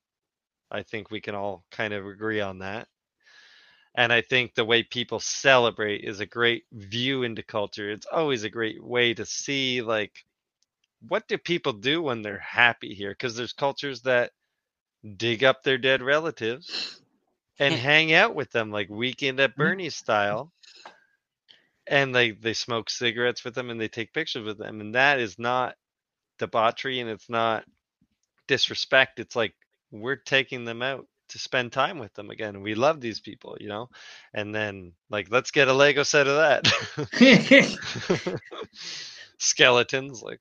I 0.71 0.83
think 0.83 1.11
we 1.11 1.21
can 1.21 1.35
all 1.35 1.65
kind 1.71 1.95
of 1.95 2.07
agree 2.07 2.41
on 2.41 2.59
that. 2.59 2.89
And 3.95 4.13
I 4.13 4.21
think 4.21 4.55
the 4.55 4.65
way 4.65 4.83
people 4.83 5.21
celebrate 5.21 6.05
is 6.05 6.21
a 6.21 6.27
great 6.27 6.65
view 6.73 7.23
into 7.23 7.43
culture. 7.43 7.91
It's 7.91 8.07
always 8.07 8.45
a 8.45 8.51
great 8.51 8.83
way 8.83 9.15
to 9.15 9.25
see 9.25 9.81
like 9.81 10.13
what 11.09 11.29
do 11.29 11.39
people 11.39 11.73
do 11.73 12.03
when 12.03 12.23
they're 12.23 12.39
happy 12.39 12.95
here? 12.95 13.11
Because 13.11 13.37
there's 13.37 13.53
cultures 13.53 14.03
that 14.03 14.33
dig 15.17 15.45
up 15.45 15.63
their 15.63 15.79
dead 15.79 16.03
relatives 16.03 17.01
and 17.59 17.75
hang 17.75 18.13
out 18.13 18.35
with 18.35 18.51
them 18.51 18.71
like 18.71 18.89
weekend 18.89 19.41
at 19.41 19.51
mm-hmm. 19.51 19.63
Bernie 19.63 19.91
style. 19.91 20.53
And 21.87 22.15
they 22.15 22.33
they 22.33 22.53
smoke 22.53 22.91
cigarettes 22.91 23.45
with 23.45 23.55
them 23.55 23.71
and 23.71 23.81
they 23.81 23.89
take 23.89 24.13
pictures 24.13 24.45
with 24.45 24.59
them. 24.59 24.81
And 24.81 24.95
that 24.95 25.21
is 25.21 25.39
not 25.39 25.77
debauchery 26.39 27.01
and 27.01 27.09
it's 27.09 27.31
not 27.31 27.65
disrespect. 28.49 29.21
It's 29.21 29.37
like 29.37 29.55
we're 29.91 30.17
taking 30.17 30.65
them 30.65 30.83
out 30.83 31.07
to 31.29 31.39
spend 31.39 31.73
time 31.73 31.99
with 31.99 32.15
them 32.15 32.31
again. 32.31 32.63
We 32.63 32.75
love 32.75 33.01
these 33.01 33.21
people, 33.21 33.57
you 33.61 33.69
know? 33.69 33.91
And 34.33 34.55
then 34.55 34.93
like 35.11 35.29
let's 35.31 35.51
get 35.51 35.69
a 35.69 35.73
Lego 35.73 36.03
set 36.03 36.27
of 36.27 36.37
that. 36.37 38.41
Skeletons, 39.39 40.23
like 40.23 40.41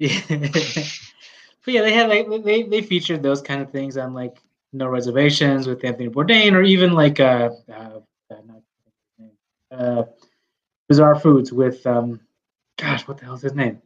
yeah. 0.00 0.18
but 0.28 1.66
yeah, 1.66 1.82
they 1.82 1.92
had 1.92 2.08
like 2.08 2.26
they 2.42 2.62
they 2.62 2.82
featured 2.82 3.22
those 3.22 3.42
kind 3.42 3.62
of 3.62 3.70
things 3.70 3.96
on 3.96 4.14
like 4.14 4.38
No 4.72 4.88
Reservations 4.88 5.66
with 5.66 5.84
Anthony 5.84 6.08
Bourdain, 6.08 6.52
or 6.52 6.62
even 6.62 6.92
like 6.92 7.20
uh, 7.20 7.50
uh, 7.70 8.00
uh, 8.30 8.36
not, 8.46 8.62
uh 9.70 10.02
Bizarre 10.88 11.20
Foods 11.20 11.52
with 11.52 11.86
um, 11.86 12.20
gosh, 12.78 13.06
what 13.06 13.18
the 13.18 13.26
hell's 13.26 13.42
his 13.42 13.54
name? 13.54 13.80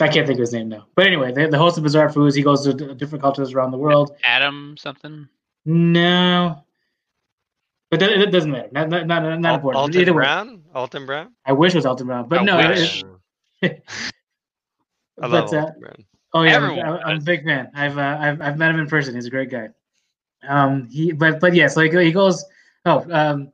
I 0.00 0.08
can't 0.08 0.26
think 0.26 0.38
of 0.38 0.40
his 0.40 0.52
name 0.52 0.68
now. 0.68 0.86
But 0.96 1.06
anyway, 1.06 1.32
the, 1.32 1.46
the 1.48 1.58
host 1.58 1.76
of 1.78 1.84
Bizarre 1.84 2.10
Foods, 2.10 2.34
he 2.34 2.42
goes 2.42 2.64
to 2.64 2.74
d- 2.74 2.94
different 2.94 3.22
cultures 3.22 3.52
around 3.54 3.70
the 3.70 3.78
world. 3.78 4.16
Adam 4.24 4.76
something. 4.76 5.28
No, 5.64 6.64
but 7.90 8.00
that, 8.00 8.10
it 8.10 8.30
doesn't 8.32 8.50
matter. 8.50 8.68
Not 8.72 8.88
not 8.88 9.06
not, 9.06 9.22
not 9.40 9.48
Al- 9.48 9.54
important. 9.54 9.80
Alton 9.80 10.00
Either 10.00 10.12
way, 10.12 10.22
Brown? 10.24 10.62
Alton 10.74 11.06
Brown? 11.06 11.32
I 11.46 11.52
wish 11.52 11.74
it 11.74 11.78
was 11.78 11.86
Alton 11.86 12.06
Brown, 12.08 12.28
but 12.28 12.40
I 12.40 12.44
no. 12.44 12.58
it- 12.58 12.68
wish. 12.70 13.04
it- 13.62 13.84
I 15.22 15.26
love 15.28 15.50
but, 15.50 15.56
uh, 15.56 15.60
Alton 15.60 15.80
Brown. 15.80 16.04
Oh 16.32 16.42
yeah, 16.42 16.56
Everyone 16.56 16.78
I'm, 16.80 17.00
I'm 17.06 17.16
a 17.18 17.20
big 17.20 17.44
fan. 17.44 17.70
I've, 17.74 17.96
uh, 17.96 18.16
I've 18.20 18.42
I've 18.42 18.58
met 18.58 18.70
him 18.70 18.80
in 18.80 18.88
person. 18.88 19.14
He's 19.14 19.26
a 19.26 19.30
great 19.30 19.50
guy. 19.50 19.68
Um, 20.46 20.88
he 20.88 21.12
but 21.12 21.38
but 21.38 21.54
yeah, 21.54 21.68
so 21.68 21.80
he, 21.80 21.90
he 22.04 22.10
goes. 22.12 22.44
Oh, 22.84 23.06
um, 23.10 23.52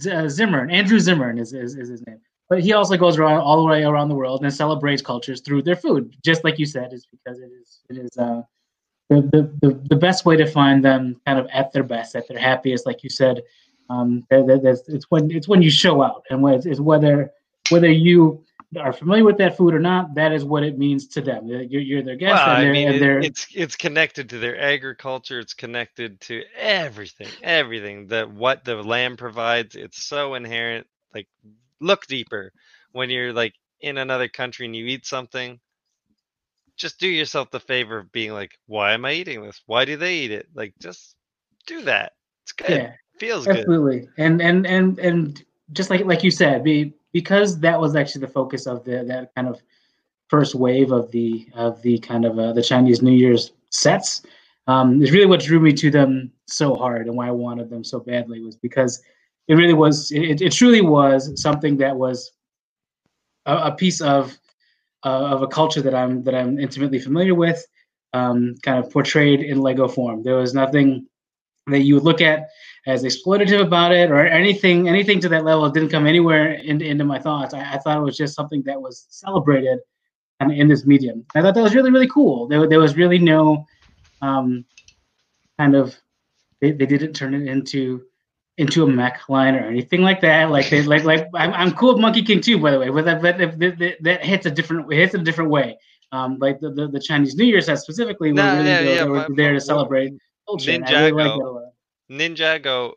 Z- 0.00 0.10
uh, 0.10 0.28
Zimmern, 0.28 0.70
Andrew 0.70 0.98
Zimmern 0.98 1.38
is, 1.38 1.52
is 1.52 1.76
is 1.76 1.88
his 1.88 2.06
name. 2.06 2.18
But 2.48 2.60
he 2.60 2.72
also 2.72 2.96
goes 2.96 3.18
around 3.18 3.40
all 3.40 3.56
the 3.56 3.68
way 3.68 3.82
around 3.82 4.08
the 4.08 4.14
world 4.14 4.42
and 4.42 4.54
celebrates 4.54 5.02
cultures 5.02 5.40
through 5.40 5.62
their 5.62 5.76
food, 5.76 6.16
just 6.24 6.44
like 6.44 6.58
you 6.58 6.66
said, 6.66 6.92
is 6.92 7.06
because 7.10 7.40
it 7.40 7.50
is 7.60 7.80
it 7.90 7.96
is 7.98 8.16
uh 8.16 8.42
the, 9.08 9.50
the, 9.62 9.80
the, 9.88 9.96
best 9.96 10.24
way 10.24 10.36
to 10.36 10.46
find 10.46 10.84
them 10.84 11.20
kind 11.26 11.38
of 11.38 11.46
at 11.52 11.72
their 11.72 11.84
best, 11.84 12.16
at 12.16 12.26
their 12.26 12.38
happiest, 12.38 12.86
like 12.86 13.04
you 13.04 13.10
said. 13.10 13.40
Um, 13.88 14.26
that, 14.30 14.46
that, 14.48 14.62
that's, 14.64 14.88
it's 14.88 15.06
when 15.10 15.30
it's 15.30 15.46
when 15.46 15.62
you 15.62 15.70
show 15.70 16.02
out, 16.02 16.24
and 16.30 16.42
when 16.42 16.54
it's, 16.54 16.66
it's 16.66 16.80
whether 16.80 17.30
whether 17.70 17.88
you 17.90 18.44
are 18.76 18.92
familiar 18.92 19.24
with 19.24 19.38
that 19.38 19.56
food 19.56 19.74
or 19.74 19.78
not, 19.78 20.14
that 20.16 20.32
is 20.32 20.44
what 20.44 20.64
it 20.64 20.76
means 20.76 21.06
to 21.06 21.20
them. 21.20 21.46
You're, 21.46 21.62
you're 21.62 22.02
their 22.02 22.16
guest, 22.16 22.44
Well, 22.46 22.56
and 22.56 22.68
I 22.68 22.72
mean, 22.72 22.88
and 22.88 22.96
it- 22.96 23.00
they're 23.00 23.20
it's 23.20 23.46
it's 23.54 23.76
connected 23.76 24.28
to 24.30 24.38
their 24.40 24.60
agriculture. 24.60 25.38
It's 25.38 25.54
connected 25.54 26.20
to 26.22 26.42
everything, 26.56 27.28
everything 27.42 28.08
that 28.08 28.30
what 28.30 28.64
the 28.64 28.82
land 28.82 29.18
provides. 29.18 29.76
It's 29.76 30.02
so 30.02 30.34
inherent. 30.34 30.88
Like, 31.14 31.28
look 31.80 32.06
deeper 32.06 32.52
when 32.92 33.10
you're 33.10 33.32
like 33.32 33.54
in 33.80 33.98
another 33.98 34.28
country 34.28 34.66
and 34.66 34.76
you 34.76 34.86
eat 34.86 35.06
something. 35.06 35.60
Just 36.76 37.00
do 37.00 37.08
yourself 37.08 37.50
the 37.50 37.60
favor 37.60 37.98
of 37.98 38.12
being 38.12 38.32
like, 38.32 38.52
why 38.66 38.92
am 38.92 39.04
I 39.04 39.12
eating 39.12 39.42
this? 39.42 39.62
Why 39.66 39.84
do 39.84 39.96
they 39.96 40.16
eat 40.16 40.30
it? 40.30 40.46
Like, 40.54 40.74
just 40.80 41.16
do 41.66 41.82
that. 41.82 42.12
It's 42.42 42.52
good. 42.52 42.70
yeah, 42.70 42.92
Feels 43.18 43.46
good. 43.46 43.58
absolutely. 43.58 44.08
And 44.18 44.42
and 44.42 44.66
and 44.66 44.98
and 44.98 45.42
just 45.72 45.90
like 45.90 46.04
like 46.04 46.22
you 46.22 46.30
said, 46.30 46.62
be 46.62 46.94
because 47.12 47.58
that 47.60 47.80
was 47.80 47.96
actually 47.96 48.20
the 48.20 48.32
focus 48.32 48.66
of 48.66 48.84
the 48.84 49.04
that 49.04 49.34
kind 49.34 49.48
of 49.48 49.60
first 50.28 50.54
wave 50.54 50.92
of 50.92 51.10
the 51.10 51.48
of 51.54 51.80
the 51.82 51.98
kind 51.98 52.24
of 52.24 52.38
uh, 52.38 52.52
the 52.52 52.62
Chinese 52.62 53.02
New 53.02 53.12
Year's 53.12 53.52
sets. 53.70 54.22
Um, 54.68 55.00
is 55.00 55.12
really 55.12 55.26
what 55.26 55.40
drew 55.40 55.60
me 55.60 55.72
to 55.74 55.90
them 55.92 56.32
so 56.46 56.74
hard 56.74 57.06
and 57.06 57.16
why 57.16 57.28
I 57.28 57.30
wanted 57.30 57.70
them 57.70 57.84
so 57.84 58.00
badly 58.00 58.42
was 58.42 58.56
because 58.56 59.00
it 59.48 59.54
really 59.54 59.74
was 59.74 60.10
it, 60.12 60.42
it 60.42 60.52
truly 60.52 60.80
was 60.80 61.40
something 61.40 61.76
that 61.78 61.96
was 61.96 62.32
a, 63.46 63.56
a 63.56 63.72
piece 63.72 64.00
of 64.00 64.38
uh, 65.04 65.28
of 65.34 65.42
a 65.42 65.46
culture 65.46 65.82
that 65.82 65.94
I'm 65.94 66.22
that 66.24 66.34
I'm 66.34 66.58
intimately 66.58 66.98
familiar 66.98 67.34
with, 67.34 67.64
um, 68.12 68.56
kind 68.62 68.82
of 68.82 68.90
portrayed 68.90 69.40
in 69.40 69.60
Lego 69.60 69.88
form. 69.88 70.22
There 70.22 70.36
was 70.36 70.54
nothing 70.54 71.06
that 71.68 71.80
you 71.80 71.94
would 71.94 72.04
look 72.04 72.20
at 72.20 72.48
as 72.86 73.02
exploitative 73.02 73.60
about 73.60 73.92
it 73.92 74.10
or 74.10 74.26
anything 74.26 74.88
anything 74.88 75.20
to 75.20 75.28
that 75.28 75.44
level. 75.44 75.66
It 75.66 75.74
didn't 75.74 75.90
come 75.90 76.06
anywhere 76.06 76.52
in, 76.52 76.80
into 76.80 77.04
my 77.04 77.18
thoughts. 77.18 77.54
I, 77.54 77.74
I 77.74 77.78
thought 77.78 77.98
it 77.98 78.04
was 78.04 78.16
just 78.16 78.34
something 78.34 78.62
that 78.64 78.80
was 78.80 79.06
celebrated 79.10 79.78
kind 80.40 80.52
in 80.52 80.68
this 80.68 80.86
medium. 80.86 81.24
I 81.34 81.42
thought 81.42 81.54
that 81.54 81.62
was 81.62 81.74
really 81.74 81.90
really 81.90 82.08
cool. 82.08 82.48
There, 82.48 82.68
there 82.68 82.80
was 82.80 82.96
really 82.96 83.18
no 83.18 83.64
um, 84.22 84.64
kind 85.58 85.74
of 85.76 85.96
they, 86.60 86.72
they 86.72 86.86
didn't 86.86 87.12
turn 87.12 87.34
it 87.34 87.46
into 87.48 88.02
into 88.58 88.84
a 88.84 88.86
mech 88.86 89.28
line 89.28 89.54
or 89.54 89.66
anything 89.66 90.02
like 90.02 90.20
that. 90.22 90.50
Like 90.50 90.70
they 90.70 90.82
like 90.82 91.04
like 91.04 91.28
I'm, 91.34 91.52
I'm 91.52 91.72
cool 91.72 91.92
with 91.94 92.00
Monkey 92.00 92.22
King 92.22 92.40
too, 92.40 92.58
by 92.58 92.70
the 92.70 92.78
way, 92.78 92.88
but 92.88 93.04
that 93.04 93.22
but 93.22 93.38
that, 93.38 93.58
that, 93.58 93.96
that 94.00 94.24
hits 94.24 94.46
a 94.46 94.50
different 94.50 94.90
it 94.92 94.96
hits 94.96 95.14
a 95.14 95.18
different 95.18 95.50
way. 95.50 95.78
Um, 96.12 96.38
like 96.38 96.60
the, 96.60 96.70
the, 96.70 96.88
the 96.88 97.00
Chinese 97.00 97.34
New 97.34 97.44
Year 97.44 97.60
set 97.60 97.80
specifically, 97.80 98.32
No, 98.32 98.44
were 98.44 98.56
really 98.58 98.68
yeah, 98.68 98.80
yeah, 98.80 99.04
were 99.04 99.26
there 99.30 99.52
to 99.52 99.60
celebrate 99.60 100.14
culture. 100.46 100.70
and 100.70 100.84
I 100.84 101.08
really 101.08 101.12
like 101.12 101.32
Ninjago. 101.32 101.54
lot. 101.54 101.72
Ninjago, 102.10 102.92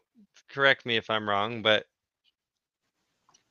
correct 0.50 0.86
me 0.86 0.96
if 0.96 1.10
I'm 1.10 1.28
wrong, 1.28 1.64
but 1.64 1.86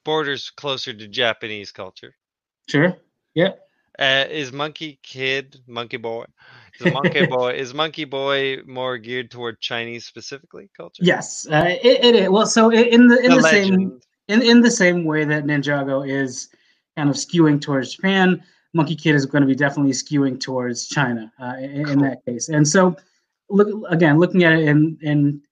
borders 0.05 0.51
closer 0.51 0.95
to 0.95 1.09
Japanese 1.09 1.73
culture. 1.73 2.15
Sure. 2.69 2.97
Yep. 3.35 3.61
Uh, 3.99 4.25
is 4.31 4.53
Monkey 4.53 5.01
Kid, 5.03 5.59
Monkey 5.67 5.97
Boy, 5.97 6.25
is 6.81 6.93
Monkey 6.93 7.27
Boy, 7.31 7.53
is 7.53 7.75
Monkey 7.75 8.05
Boy 8.05 8.59
more 8.67 8.99
geared 8.99 9.31
toward 9.31 9.61
Chinese 9.61 10.05
specifically 10.05 10.71
culture? 10.77 11.03
Yes. 11.05 11.47
Uh, 11.51 11.77
it, 11.83 12.05
it 12.05 12.15
is. 12.15 12.29
Well, 12.29 12.47
so 12.47 12.71
in 12.71 13.09
the 13.09 13.19
in 13.19 13.31
the 13.31 13.37
the, 13.37 13.43
same 13.43 14.01
in, 14.29 14.43
in 14.43 14.61
the 14.61 14.71
same 14.71 15.05
way 15.05 15.25
that 15.25 15.45
Ninjago 15.45 16.09
is 16.09 16.49
kind 16.97 17.09
of 17.09 17.17
skewing 17.17 17.61
towards 17.61 17.95
Japan, 17.97 18.43
Monkey 18.75 18.97
Kid 18.97 19.15
is 19.15 19.27
going 19.27 19.43
to 19.43 19.47
be 19.47 19.55
definitely 19.55 19.93
skewing 19.93 20.39
towards 20.39 20.89
China 20.89 21.33
uh, 21.41 21.55
in, 21.59 21.89
in 21.89 21.99
that 22.01 22.25
case. 22.27 22.49
And 22.49 22.67
so, 22.67 22.97
look 23.49 23.69
again, 23.91 24.19
looking 24.19 24.45
at 24.45 24.53
it 24.53 24.61
in 24.61 24.99
in 25.03 25.43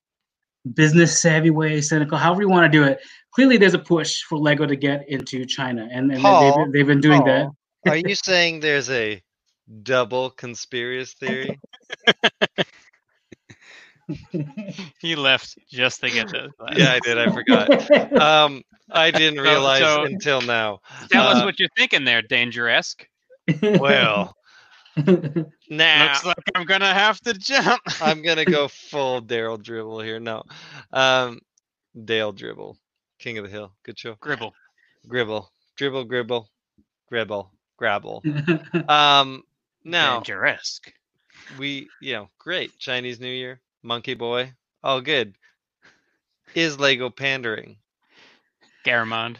business 0.75 1.21
savvy 1.21 1.51
way, 1.51 1.81
cynical, 1.81 2.19
however 2.19 2.43
you 2.43 2.49
want 2.49 2.71
to 2.71 2.79
do 2.79 2.85
it. 2.85 3.01
Clearly, 3.33 3.57
there's 3.57 3.75
a 3.75 3.79
push 3.79 4.23
for 4.23 4.39
Lego 4.39 4.67
to 4.67 4.77
get 4.77 5.09
into 5.09 5.45
China, 5.45 5.89
and, 5.91 6.11
and 6.11 6.23
Paul, 6.23 6.65
they've, 6.65 6.73
they've 6.73 6.87
been 6.87 7.01
doing 7.01 7.23
that. 7.25 7.51
Are 7.87 7.97
you 7.97 8.15
saying 8.25 8.61
there's 8.61 8.91
a 8.91 9.23
double 9.83 10.31
conspiracy 10.31 11.15
theory? 11.21 11.61
He 15.01 15.17
left 15.17 15.59
just 15.69 16.01
to 16.01 16.11
get 16.11 16.31
those. 16.31 16.51
glasses. 16.59 16.79
yeah, 16.79 16.93
I 16.93 17.01
did. 17.01 17.19
I 17.19 17.33
forgot. 17.33 18.13
Um, 18.21 18.63
I 18.91 19.11
didn't 19.11 19.41
realize 19.41 19.81
so- 19.81 20.05
until 20.05 20.41
now. 20.43 20.81
Tell 21.11 21.27
us 21.27 21.43
uh, 21.43 21.45
what 21.45 21.59
you're 21.59 21.69
thinking 21.77 22.05
there, 22.05 22.23
Dangeresque. 22.23 23.05
Well, 23.63 24.35
now 25.71 26.05
Looks 26.05 26.25
like 26.25 26.37
I'm 26.55 26.67
gonna 26.67 26.93
have 26.95 27.21
to 27.23 27.35
jump. 27.35 27.81
I'm 28.01 28.23
gonna 28.23 28.45
go 28.45 28.69
full 28.69 29.23
Daryl 29.23 29.61
dribble 29.63 30.01
here. 30.01 30.19
No, 30.21 30.43
um, 30.93 31.41
Dale 32.05 32.33
dribble, 32.33 32.77
King 33.19 33.39
of 33.39 33.45
the 33.45 33.51
Hill. 33.51 33.73
Good 33.85 33.99
show. 33.99 34.17
Gribble. 34.21 34.53
Gribble, 35.09 35.51
dribble, 35.77 36.05
gribble, 36.05 36.49
gribble, 37.09 37.53
grabble. 37.77 38.23
Um, 38.89 39.43
now 39.87 40.21
Dangeresque. 40.21 40.93
we, 41.59 41.89
you 42.03 42.13
know, 42.15 42.29
great 42.39 42.77
Chinese 42.79 43.21
New 43.21 43.31
Year, 43.31 43.61
Monkey 43.83 44.15
Boy, 44.15 44.53
all 44.83 45.01
good. 45.01 45.35
Is 46.55 46.79
Lego 46.79 47.09
pandering? 47.11 47.77
Garamond. 48.85 49.37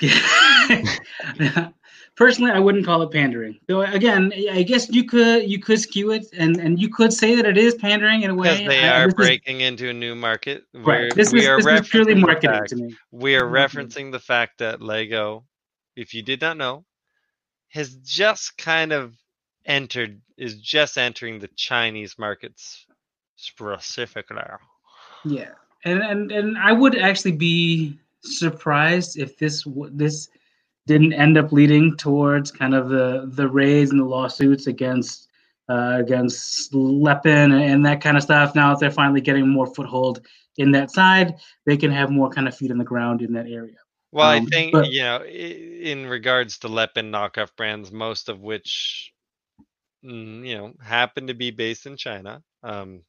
Personally, 2.16 2.50
I 2.50 2.58
wouldn't 2.58 2.84
call 2.84 3.02
it 3.02 3.12
pandering. 3.12 3.58
Though 3.68 3.82
again, 3.82 4.32
I 4.50 4.62
guess 4.64 4.88
you 4.90 5.04
could 5.04 5.48
you 5.48 5.60
could 5.60 5.78
skew 5.80 6.10
it, 6.12 6.26
and 6.36 6.56
and 6.56 6.80
you 6.80 6.88
could 6.88 7.12
say 7.12 7.36
that 7.36 7.46
it 7.46 7.56
is 7.56 7.74
pandering 7.76 8.22
in 8.22 8.30
a 8.30 8.34
way. 8.34 8.58
Because 8.58 8.66
they 8.68 8.88
I- 8.88 9.02
are 9.02 9.06
this 9.06 9.12
is- 9.12 9.14
breaking 9.14 9.60
into 9.60 9.88
a 9.88 9.92
new 9.92 10.14
market. 10.16 10.64
right. 10.74 10.84
We're- 10.84 11.10
This 11.14 11.32
we 11.32 11.40
is, 11.40 11.48
are 11.48 11.62
this 11.62 11.82
is 11.82 11.88
purely 11.88 12.14
marketing 12.14 12.50
fact- 12.50 12.68
to 12.70 12.76
me. 12.76 12.96
We 13.12 13.36
are 13.36 13.44
Mhm. 13.44 13.52
referencing 13.52 14.10
the 14.12 14.18
fact 14.18 14.58
that 14.58 14.80
Lego, 14.82 15.44
if 15.96 16.12
you 16.14 16.22
did 16.22 16.40
not 16.40 16.56
know, 16.56 16.84
has 17.68 17.94
just 17.96 18.56
kind 18.58 18.92
of 18.92 19.14
entered, 19.68 20.20
is 20.36 20.56
just 20.56 20.98
entering 20.98 21.38
the 21.38 21.48
Chinese 21.54 22.18
markets 22.18 22.86
specifically. 23.36 24.38
Yeah, 25.24 25.50
and 25.84 26.02
and 26.02 26.32
and 26.32 26.58
I 26.58 26.72
would 26.72 26.96
actually 26.96 27.32
be 27.32 27.98
surprised 28.22 29.18
if 29.18 29.38
this 29.38 29.64
this 29.92 30.28
didn't 30.86 31.12
end 31.12 31.36
up 31.38 31.52
leading 31.52 31.96
towards 31.96 32.50
kind 32.50 32.74
of 32.74 32.88
the 32.88 33.30
the 33.34 33.48
raids 33.48 33.90
and 33.90 34.00
the 34.00 34.04
lawsuits 34.04 34.66
against 34.66 35.28
uh, 35.68 35.96
against 36.00 36.74
Lepin 36.74 37.52
and, 37.52 37.84
that 37.84 38.00
kind 38.00 38.16
of 38.16 38.22
stuff. 38.22 38.54
Now 38.54 38.70
that 38.70 38.80
they're 38.80 38.90
finally 38.90 39.20
getting 39.20 39.46
more 39.46 39.66
foothold 39.66 40.26
in 40.56 40.70
that 40.72 40.90
side, 40.90 41.34
they 41.66 41.76
can 41.76 41.90
have 41.90 42.10
more 42.10 42.30
kind 42.30 42.48
of 42.48 42.56
feet 42.56 42.70
on 42.70 42.78
the 42.78 42.84
ground 42.84 43.20
in 43.20 43.34
that 43.34 43.46
area. 43.46 43.76
Well, 44.10 44.26
I 44.28 44.38
Um, 44.38 44.46
think, 44.46 44.72
but- 44.72 44.90
you 44.90 45.02
know, 45.02 45.22
in 45.26 46.06
regards 46.06 46.58
to 46.60 46.68
Lepin 46.68 47.12
knockoff 47.12 47.54
brands, 47.54 47.92
most 47.92 48.30
of 48.30 48.40
which, 48.40 49.12
you 50.02 50.56
know, 50.56 50.72
happen 50.82 51.26
to 51.28 51.34
be 51.34 51.50
based 51.50 51.86
in 51.86 51.96
China, 51.96 52.42
um, 52.62 53.02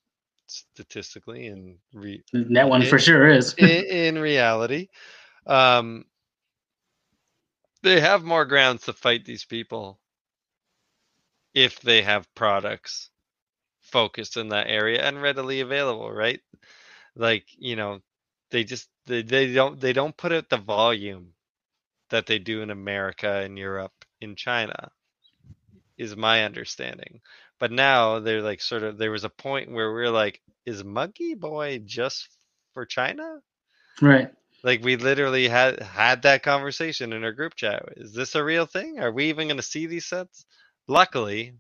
statistically 0.47 1.47
and 1.47 1.77
re- 1.93 2.23
That 2.33 2.69
one 2.69 2.83
for 2.83 2.99
sure 2.99 3.27
is. 3.27 3.55
in, 3.57 3.85
in 4.17 4.19
reality, 4.19 4.89
um, 5.47 6.05
they 7.83 7.99
have 7.99 8.23
more 8.23 8.45
grounds 8.45 8.83
to 8.85 8.93
fight 8.93 9.25
these 9.25 9.45
people 9.45 9.99
if 11.53 11.79
they 11.81 12.01
have 12.01 12.33
products 12.35 13.09
focused 13.81 14.37
in 14.37 14.49
that 14.49 14.67
area 14.67 15.01
and 15.03 15.21
readily 15.21 15.61
available, 15.61 16.11
right? 16.11 16.41
Like, 17.15 17.45
you 17.57 17.75
know, 17.75 17.99
they 18.51 18.63
just 18.63 18.89
they, 19.07 19.21
they 19.23 19.53
don't 19.53 19.79
they 19.79 19.93
don't 19.93 20.17
put 20.17 20.31
out 20.33 20.49
the 20.49 20.57
volume 20.57 21.33
that 22.09 22.25
they 22.27 22.39
do 22.39 22.61
in 22.61 22.69
America 22.71 23.29
and 23.43 23.57
Europe 23.57 23.93
in 24.21 24.35
China 24.35 24.91
is 25.99 26.15
my 26.15 26.45
understanding. 26.45 27.19
But 27.59 27.71
now 27.71 28.19
they're 28.19 28.41
like 28.41 28.61
sort 28.61 28.83
of 28.83 28.97
there 28.97 29.11
was 29.11 29.25
a 29.25 29.29
point 29.29 29.71
where 29.71 29.93
we 29.93 30.01
are 30.01 30.09
like, 30.09 30.41
is 30.65 30.83
Monkey 30.83 31.35
Boy 31.35 31.81
just 31.85 32.27
for 32.73 32.85
China? 32.85 33.39
right. 34.01 34.31
Like 34.63 34.83
we 34.83 34.97
literally 34.97 35.47
had 35.47 35.81
had 35.81 36.23
that 36.23 36.43
conversation 36.43 37.13
in 37.13 37.23
our 37.23 37.31
group 37.31 37.55
chat. 37.55 37.83
Is 37.95 38.13
this 38.13 38.35
a 38.35 38.43
real 38.43 38.65
thing? 38.65 38.99
Are 38.99 39.11
we 39.11 39.25
even 39.25 39.47
going 39.47 39.57
to 39.57 39.63
see 39.63 39.85
these 39.85 40.05
sets? 40.05 40.45
Luckily, 40.87 41.53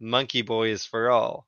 Monkey 0.00 0.42
Boy 0.42 0.68
is 0.68 0.84
for 0.84 1.10
all. 1.10 1.46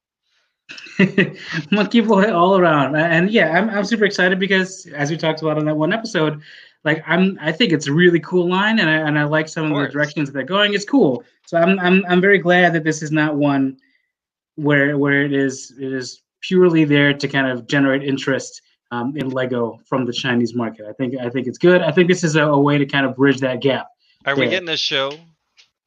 Monkey 1.71 2.01
Boy 2.01 2.31
all 2.31 2.59
around, 2.59 2.95
and 2.95 3.31
yeah, 3.31 3.53
I'm 3.53 3.71
I'm 3.71 3.85
super 3.85 4.05
excited 4.05 4.39
because 4.39 4.87
as 4.87 5.11
we 5.11 5.17
talked 5.17 5.41
about 5.41 5.57
on 5.57 5.65
that 5.65 5.77
one 5.77 5.95
episode, 5.95 6.43
like 6.85 7.03
I'm 7.07 7.39
I 7.41 7.53
think 7.53 7.73
it's 7.73 7.87
a 7.87 7.93
really 7.93 8.21
cool 8.21 8.49
line, 8.49 8.79
and 8.79 8.89
I 8.89 8.95
and 8.95 9.19
I 9.19 9.25
like 9.25 9.49
some 9.49 9.73
Of 9.73 9.79
of, 9.79 9.87
the 9.87 9.93
directions 9.93 10.29
that 10.29 10.33
they're 10.33 10.45
going. 10.45 10.75
It's 10.75 10.85
cool, 10.85 11.25
so 11.47 11.59
I'm 11.59 11.79
I'm 11.81 12.05
I'm 12.09 12.21
very 12.21 12.39
glad 12.39 12.73
that 12.75 12.85
this 12.85 13.03
is 13.03 13.11
not 13.11 13.37
one 13.37 13.79
where 14.57 14.97
where 14.99 15.23
it 15.23 15.33
is 15.33 15.73
it 15.79 15.93
is 15.93 16.23
purely 16.41 16.85
there 16.85 17.13
to 17.13 17.29
kind 17.29 17.47
of 17.47 17.67
generate 17.67 18.03
interest 18.03 18.63
um, 18.91 19.17
in 19.17 19.31
Lego 19.31 19.81
from 19.87 20.07
the 20.07 20.13
Chinese 20.13 20.55
market. 20.55 20.87
I 20.89 20.93
think 20.93 21.15
I 21.21 21.29
think 21.29 21.47
it's 21.47 21.59
good. 21.59 21.83
I 21.83 21.91
think 21.91 22.09
this 22.09 22.25
is 22.25 22.37
a, 22.37 22.45
a 22.45 22.59
way 22.59 22.79
to 22.79 22.87
kind 22.87 23.07
of 23.07 23.17
bridge 23.17 23.39
that 23.41 23.61
gap. 23.61 23.89
Are 24.25 24.37
we 24.37 24.49
getting 24.49 24.69
a 24.69 24.77
show? 24.77 25.13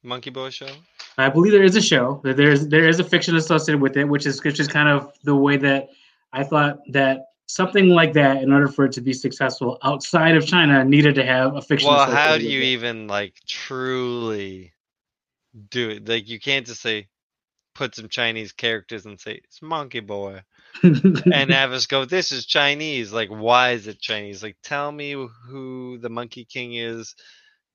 Monkey 0.02 0.30
Boy 0.30 0.50
show? 0.50 0.70
I 1.18 1.28
believe 1.28 1.52
there 1.52 1.62
is 1.62 1.76
a 1.76 1.82
show. 1.82 2.20
that 2.24 2.36
There 2.36 2.50
is 2.50 2.68
there 2.68 2.88
is 2.88 2.98
a 2.98 3.04
fiction 3.04 3.36
associated 3.36 3.80
with 3.80 3.96
it, 3.96 4.04
which 4.04 4.26
is 4.26 4.42
which 4.42 4.60
is 4.60 4.68
kind 4.68 4.88
of 4.88 5.12
the 5.24 5.36
way 5.36 5.56
that 5.58 5.90
I 6.32 6.44
thought 6.44 6.80
that 6.92 7.26
something 7.52 7.88
like 7.88 8.14
that, 8.14 8.42
in 8.42 8.50
order 8.50 8.66
for 8.66 8.86
it 8.86 8.92
to 8.92 9.00
be 9.00 9.12
successful 9.12 9.78
outside 9.82 10.36
of 10.36 10.46
China, 10.46 10.84
needed 10.84 11.14
to 11.16 11.24
have 11.24 11.54
a 11.54 11.60
fiction. 11.60 11.90
Well, 11.90 12.10
how 12.10 12.38
do 12.38 12.44
you 12.44 12.60
it. 12.60 12.64
even 12.64 13.06
like 13.08 13.34
truly 13.46 14.72
do 15.70 15.90
it? 15.90 16.08
Like 16.08 16.28
you 16.28 16.40
can't 16.40 16.66
just 16.66 16.80
say 16.80 17.08
put 17.74 17.94
some 17.94 18.08
Chinese 18.08 18.52
characters 18.52 19.04
and 19.06 19.20
say 19.20 19.40
it's 19.44 19.62
Monkey 19.62 20.00
Boy 20.00 20.42
and 20.82 21.26
have 21.50 21.72
us 21.72 21.86
go 21.86 22.04
this 22.04 22.32
is 22.32 22.46
Chinese. 22.46 23.12
Like 23.12 23.28
why 23.28 23.72
is 23.72 23.86
it 23.86 24.00
Chinese? 24.00 24.42
Like 24.42 24.56
tell 24.62 24.90
me 24.90 25.12
who 25.12 25.98
the 25.98 26.10
Monkey 26.10 26.46
King 26.46 26.74
is. 26.74 27.14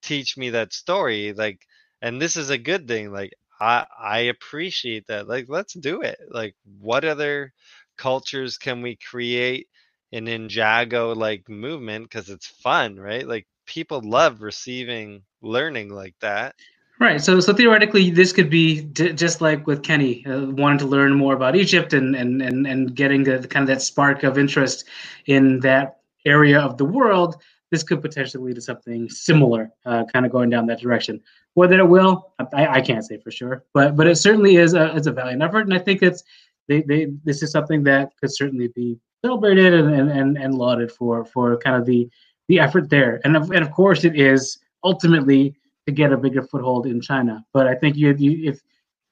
Teach 0.01 0.37
me 0.37 0.51
that 0.51 0.73
story. 0.73 1.33
Like 1.33 1.61
and 2.01 2.19
this 2.21 2.35
is 2.35 2.49
a 2.49 2.57
good 2.57 2.87
thing. 2.87 3.11
Like 3.11 3.33
I 3.59 3.85
I 3.99 4.19
appreciate 4.21 5.07
that. 5.07 5.27
Like 5.27 5.45
let's 5.49 5.73
do 5.73 6.01
it. 6.01 6.17
Like 6.29 6.55
what 6.79 7.05
other 7.05 7.53
cultures 7.97 8.57
can 8.57 8.81
we 8.81 8.95
create 8.95 9.67
an 10.11 10.25
Ninjago 10.25 11.15
like 11.15 11.49
movement 11.49 12.05
because 12.05 12.29
it's 12.29 12.47
fun, 12.47 12.97
right? 12.97 13.27
Like 13.27 13.47
people 13.65 14.01
love 14.01 14.41
receiving 14.41 15.23
learning 15.41 15.89
like 15.89 16.15
that. 16.21 16.55
Right. 16.99 17.21
So, 17.21 17.39
so 17.39 17.53
theoretically, 17.53 18.09
this 18.09 18.33
could 18.33 18.49
be 18.49 18.81
d- 18.81 19.13
just 19.13 19.39
like 19.39 19.67
with 19.67 19.83
Kenny 19.83 20.25
uh, 20.25 20.45
wanting 20.47 20.79
to 20.79 20.87
learn 20.87 21.13
more 21.13 21.35
about 21.35 21.55
Egypt 21.55 21.93
and 21.93 22.15
and 22.15 22.41
and 22.41 22.65
and 22.65 22.95
getting 22.95 23.23
the, 23.23 23.37
the 23.37 23.47
kind 23.47 23.63
of 23.63 23.67
that 23.67 23.83
spark 23.83 24.23
of 24.23 24.39
interest 24.39 24.85
in 25.27 25.59
that 25.59 25.99
area 26.25 26.59
of 26.59 26.77
the 26.77 26.85
world. 26.85 27.37
This 27.69 27.83
could 27.83 28.01
potentially 28.01 28.43
lead 28.43 28.55
to 28.55 28.61
something 28.61 29.09
similar, 29.09 29.69
uh, 29.85 30.05
kind 30.11 30.25
of 30.25 30.31
going 30.31 30.49
down 30.49 30.65
that 30.67 30.79
direction. 30.79 31.21
Whether 31.53 31.79
it 31.79 31.87
will, 31.87 32.33
I, 32.53 32.67
I 32.67 32.81
can't 32.81 33.05
say 33.05 33.17
for 33.19 33.29
sure, 33.29 33.63
but 33.73 33.95
but 33.95 34.07
it 34.07 34.15
certainly 34.15 34.55
is 34.55 34.73
a 34.73 34.95
it's 34.95 35.05
a 35.05 35.11
valiant 35.11 35.43
effort, 35.43 35.67
and 35.67 35.75
I 35.75 35.79
think 35.79 36.01
it's 36.01 36.23
they, 36.67 36.81
they 36.81 37.07
this 37.23 37.41
is 37.43 37.51
something 37.51 37.83
that 37.83 38.11
could 38.19 38.33
certainly 38.33 38.67
be 38.69 38.99
celebrated 39.23 39.73
and 39.73 39.93
and, 39.93 40.11
and, 40.11 40.37
and 40.37 40.55
lauded 40.55 40.91
for 40.91 41.25
for 41.25 41.57
kind 41.57 41.75
of 41.75 41.85
the 41.85 42.09
the 42.47 42.59
effort 42.59 42.89
there, 42.89 43.19
and 43.23 43.35
of, 43.35 43.51
and 43.51 43.63
of 43.63 43.71
course 43.71 44.03
it 44.03 44.15
is 44.19 44.59
ultimately 44.83 45.55
to 45.85 45.91
get 45.91 46.13
a 46.13 46.17
bigger 46.17 46.43
foothold 46.43 46.85
in 46.85 47.01
China. 47.01 47.43
But 47.53 47.67
I 47.67 47.75
think 47.75 47.95
you, 47.95 48.13
you 48.17 48.49
if 48.49 48.61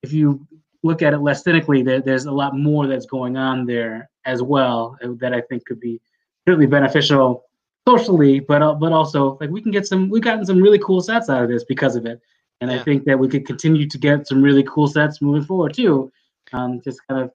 if 0.03 0.13
you 0.13 0.45
look 0.83 1.01
at 1.01 1.13
it 1.13 1.19
less 1.19 1.43
cynically, 1.43 1.81
there, 1.81 1.99
there's 1.99 2.25
a 2.25 2.31
lot 2.31 2.55
more 2.57 2.85
that's 2.85 3.07
going 3.07 3.37
on 3.37 3.65
there 3.65 4.09
as 4.25 4.41
well 4.41 4.97
uh, 5.03 5.09
that 5.19 5.33
I 5.33 5.41
think 5.41 5.65
could 5.65 5.79
be 5.79 5.99
really 6.45 6.67
beneficial 6.67 7.43
socially, 7.87 8.39
but 8.39 8.61
uh, 8.61 8.73
but 8.73 8.91
also 8.91 9.37
like 9.41 9.49
we 9.49 9.61
can 9.61 9.71
get 9.71 9.87
some 9.87 10.09
we've 10.09 10.23
gotten 10.23 10.45
some 10.45 10.61
really 10.61 10.79
cool 10.79 11.01
sets 11.01 11.29
out 11.29 11.43
of 11.43 11.49
this 11.49 11.63
because 11.63 11.95
of 11.95 12.05
it, 12.05 12.21
and 12.61 12.71
I 12.71 12.79
think 12.79 13.03
that 13.05 13.17
we 13.17 13.27
could 13.27 13.45
continue 13.45 13.87
to 13.87 13.97
get 13.97 14.27
some 14.27 14.41
really 14.41 14.63
cool 14.63 14.87
sets 14.87 15.21
moving 15.21 15.43
forward 15.43 15.73
too. 15.73 16.11
Um, 16.53 16.81
just 16.81 16.99
kind 17.07 17.23
of 17.23 17.31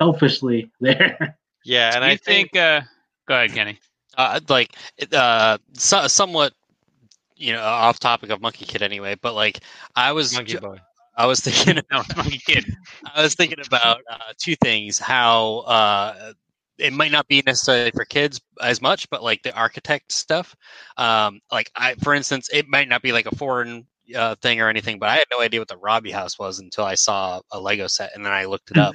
selfishly 0.00 0.70
there. 0.80 1.38
Yeah, 1.64 1.92
and 1.94 2.04
I 2.04 2.16
think? 2.16 2.56
uh, 2.56 2.82
go 3.26 3.34
ahead, 3.34 3.52
Kenny. 3.52 3.78
uh, 4.16 4.40
like 4.48 4.74
uh, 5.12 5.58
so, 5.74 6.06
somewhat, 6.06 6.52
you 7.36 7.52
know, 7.52 7.62
off 7.62 7.98
topic 7.98 8.30
of 8.30 8.40
Monkey 8.40 8.64
Kid 8.64 8.82
anyway. 8.82 9.16
But 9.20 9.34
like, 9.34 9.60
I 9.94 10.12
was 10.12 10.34
Monkey 10.34 10.52
ju- 10.52 10.60
Boy. 10.60 10.80
I 11.16 11.26
was 11.26 11.40
thinking 11.40 11.82
No, 11.90 12.02
Monkey 12.16 12.38
Kid. 12.38 12.64
I 13.14 13.22
was 13.22 13.34
thinking 13.34 13.58
about 13.66 14.00
uh, 14.10 14.32
two 14.38 14.54
things. 14.56 14.98
How 14.98 15.58
uh, 15.58 16.32
it 16.78 16.92
might 16.92 17.10
not 17.10 17.26
be 17.28 17.42
necessarily 17.44 17.90
for 17.90 18.04
kids 18.04 18.40
as 18.62 18.80
much, 18.80 19.10
but 19.10 19.22
like 19.22 19.42
the 19.42 19.54
architect 19.54 20.12
stuff. 20.12 20.54
Um, 20.96 21.40
like 21.50 21.70
I, 21.76 21.94
for 21.94 22.14
instance, 22.14 22.48
it 22.52 22.68
might 22.68 22.88
not 22.88 23.02
be 23.02 23.12
like 23.12 23.26
a 23.26 23.34
foreign 23.34 23.86
uh, 24.14 24.36
thing 24.36 24.60
or 24.60 24.68
anything, 24.68 24.98
but 24.98 25.08
I 25.08 25.16
had 25.16 25.26
no 25.30 25.40
idea 25.40 25.60
what 25.60 25.68
the 25.68 25.76
Robie 25.76 26.12
House 26.12 26.38
was 26.38 26.60
until 26.60 26.84
I 26.84 26.94
saw 26.94 27.40
a 27.50 27.60
Lego 27.60 27.88
set, 27.88 28.12
and 28.14 28.24
then 28.24 28.32
I 28.32 28.44
looked 28.44 28.70
it 28.70 28.78
up. 28.78 28.94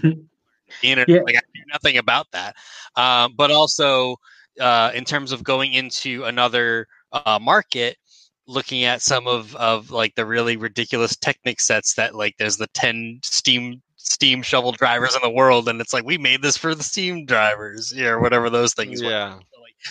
The 0.82 0.90
internet, 0.90 1.10
Yeah. 1.10 1.24
like 1.24 1.36
I 1.36 1.42
knew 1.56 1.64
nothing 1.72 1.98
about 1.98 2.28
that. 2.32 2.56
Um, 2.96 3.34
but 3.36 3.52
also, 3.52 4.18
uh, 4.60 4.92
in 4.94 5.06
terms 5.06 5.32
of 5.32 5.44
going 5.44 5.74
into 5.74 6.24
another 6.26 6.88
uh, 7.12 7.40
market, 7.42 7.98
looking 8.46 8.84
at 8.84 9.02
some 9.02 9.26
of 9.28 9.56
of 9.56 9.90
like 9.92 10.16
the 10.16 10.26
really 10.26 10.58
ridiculous 10.58 11.16
Technic 11.16 11.62
sets 11.62 11.94
that 11.96 12.16
like 12.16 12.36
there's 12.38 12.58
the 12.58 12.68
ten 12.74 13.20
steam 13.24 13.82
steam 13.96 14.42
shovel 14.42 14.74
drivers 14.74 15.16
in 15.16 15.22
the 15.22 15.30
world, 15.30 15.70
and 15.70 15.80
it's 15.80 15.94
like 15.94 16.04
we 16.04 16.18
made 16.18 16.42
this 16.42 16.58
for 16.58 16.76
the 16.76 16.84
steam 16.84 17.26
drivers, 17.26 17.94
yeah, 17.96 18.10
or 18.10 18.20
whatever 18.20 18.50
those 18.50 18.74
things. 18.74 19.02
were. 19.02 19.10
Yeah, 19.10 19.36
So, 19.36 19.38
like, 19.38 19.46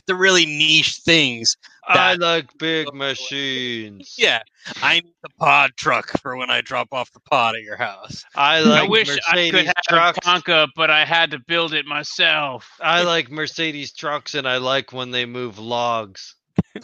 the 0.06 0.14
really 0.14 0.46
niche 0.46 0.98
things. 1.04 1.56
I 1.86 2.14
like 2.14 2.46
big 2.58 2.92
machines. 2.94 4.14
Yeah, 4.16 4.42
I 4.82 4.94
need 4.94 5.14
the 5.22 5.30
pod 5.38 5.72
truck 5.76 6.10
for 6.20 6.36
when 6.36 6.50
I 6.50 6.60
drop 6.60 6.88
off 6.92 7.12
the 7.12 7.20
pod 7.20 7.56
at 7.56 7.62
your 7.62 7.76
house. 7.76 8.24
I 8.36 8.58
I 8.58 8.60
like 8.60 8.88
wish 8.88 9.10
I 9.10 9.14
Mercedes 9.34 9.50
could 9.50 9.66
have 9.66 9.74
trucks. 9.88 10.18
Tonka, 10.20 10.68
but 10.76 10.90
I 10.90 11.04
had 11.04 11.30
to 11.32 11.38
build 11.40 11.74
it 11.74 11.86
myself. 11.86 12.70
I 12.80 13.02
like 13.04 13.30
Mercedes 13.30 13.92
trucks, 13.92 14.34
and 14.34 14.46
I 14.46 14.58
like 14.58 14.92
when 14.92 15.10
they 15.10 15.26
move 15.26 15.58
logs. 15.58 16.36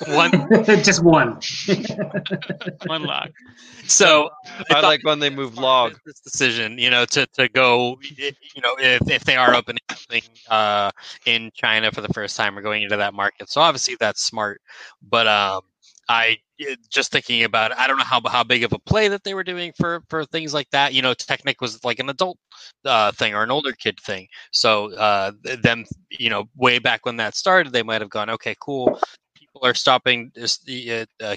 One, 0.06 0.30
just 0.82 1.02
one. 1.02 1.40
One 2.86 3.02
lock. 3.02 3.30
so 3.86 4.30
I 4.70 4.80
like 4.80 5.04
when 5.04 5.18
they 5.18 5.30
move 5.30 5.56
log. 5.56 5.98
This 6.04 6.20
decision, 6.20 6.78
you 6.78 6.90
know, 6.90 7.04
to, 7.06 7.26
to 7.34 7.48
go, 7.48 7.98
you 8.16 8.62
know, 8.62 8.76
if, 8.78 9.10
if 9.10 9.24
they 9.24 9.36
are 9.36 9.54
opening 9.54 9.80
something 9.90 10.22
uh, 10.48 10.90
in 11.26 11.50
China 11.54 11.90
for 11.90 12.00
the 12.00 12.08
first 12.08 12.36
time 12.36 12.56
or 12.58 12.62
going 12.62 12.82
into 12.82 12.96
that 12.96 13.14
market. 13.14 13.50
So 13.50 13.60
obviously 13.60 13.96
that's 13.98 14.24
smart. 14.24 14.60
But 15.02 15.26
um, 15.26 15.62
I 16.08 16.38
just 16.90 17.12
thinking 17.12 17.44
about 17.44 17.70
it, 17.70 17.78
I 17.78 17.86
don't 17.86 17.98
know 17.98 18.04
how 18.04 18.20
how 18.28 18.42
big 18.42 18.64
of 18.64 18.72
a 18.72 18.78
play 18.78 19.08
that 19.08 19.24
they 19.24 19.34
were 19.34 19.44
doing 19.44 19.72
for 19.76 20.02
for 20.08 20.24
things 20.24 20.54
like 20.54 20.68
that. 20.70 20.94
You 20.94 21.02
know, 21.02 21.14
Technic 21.14 21.60
was 21.60 21.84
like 21.84 21.98
an 21.98 22.08
adult 22.08 22.38
uh, 22.84 23.12
thing 23.12 23.34
or 23.34 23.42
an 23.42 23.50
older 23.50 23.72
kid 23.72 23.98
thing. 24.00 24.26
So 24.52 24.92
uh, 24.94 25.32
th- 25.44 25.60
them, 25.60 25.84
you 26.10 26.30
know, 26.30 26.44
way 26.56 26.78
back 26.78 27.04
when 27.04 27.16
that 27.16 27.36
started, 27.36 27.72
they 27.72 27.82
might 27.82 28.00
have 28.00 28.10
gone, 28.10 28.30
okay, 28.30 28.56
cool. 28.60 28.98
People 29.58 29.68
are 29.68 29.74
stopping 29.74 30.30
this, 30.36 30.60
uh, 30.68 31.04
uh, 31.20 31.36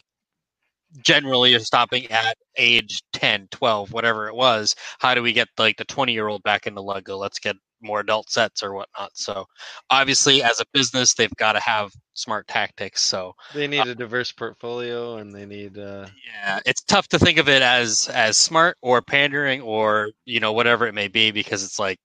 generally 1.03 1.55
are 1.55 1.59
stopping 1.59 2.05
at 2.11 2.37
age 2.57 3.01
10 3.13 3.47
12 3.49 3.93
whatever 3.93 4.27
it 4.27 4.35
was 4.35 4.75
how 4.99 5.15
do 5.15 5.21
we 5.21 5.31
get 5.31 5.47
like 5.57 5.77
the 5.77 5.85
20 5.85 6.11
year 6.11 6.27
old 6.27 6.43
back 6.43 6.67
into 6.67 6.81
lego 6.81 7.15
let's 7.15 7.39
get 7.39 7.55
more 7.81 8.01
adult 8.01 8.29
sets 8.29 8.61
or 8.61 8.73
whatnot 8.73 9.09
so 9.13 9.45
obviously 9.89 10.43
as 10.43 10.59
a 10.59 10.65
business 10.73 11.13
they've 11.13 11.33
got 11.37 11.53
to 11.53 11.61
have 11.61 11.89
smart 12.13 12.45
tactics 12.47 13.01
so 13.01 13.31
They 13.53 13.67
need 13.67 13.87
a 13.87 13.95
diverse 13.95 14.33
portfolio, 14.33 15.15
and 15.17 15.33
they 15.33 15.45
need. 15.45 15.77
Uh, 15.77 16.07
yeah 16.27 16.59
it's 16.65 16.83
tough 16.83 17.07
to 17.07 17.17
think 17.17 17.37
of 17.37 17.47
it 17.47 17.61
as 17.61 18.09
as 18.13 18.35
smart 18.35 18.77
or 18.81 19.01
pandering 19.01 19.61
or 19.61 20.09
you 20.25 20.41
know 20.41 20.51
whatever 20.51 20.87
it 20.87 20.93
may 20.93 21.07
be 21.07 21.31
because 21.31 21.63
it's 21.63 21.79
like 21.79 21.99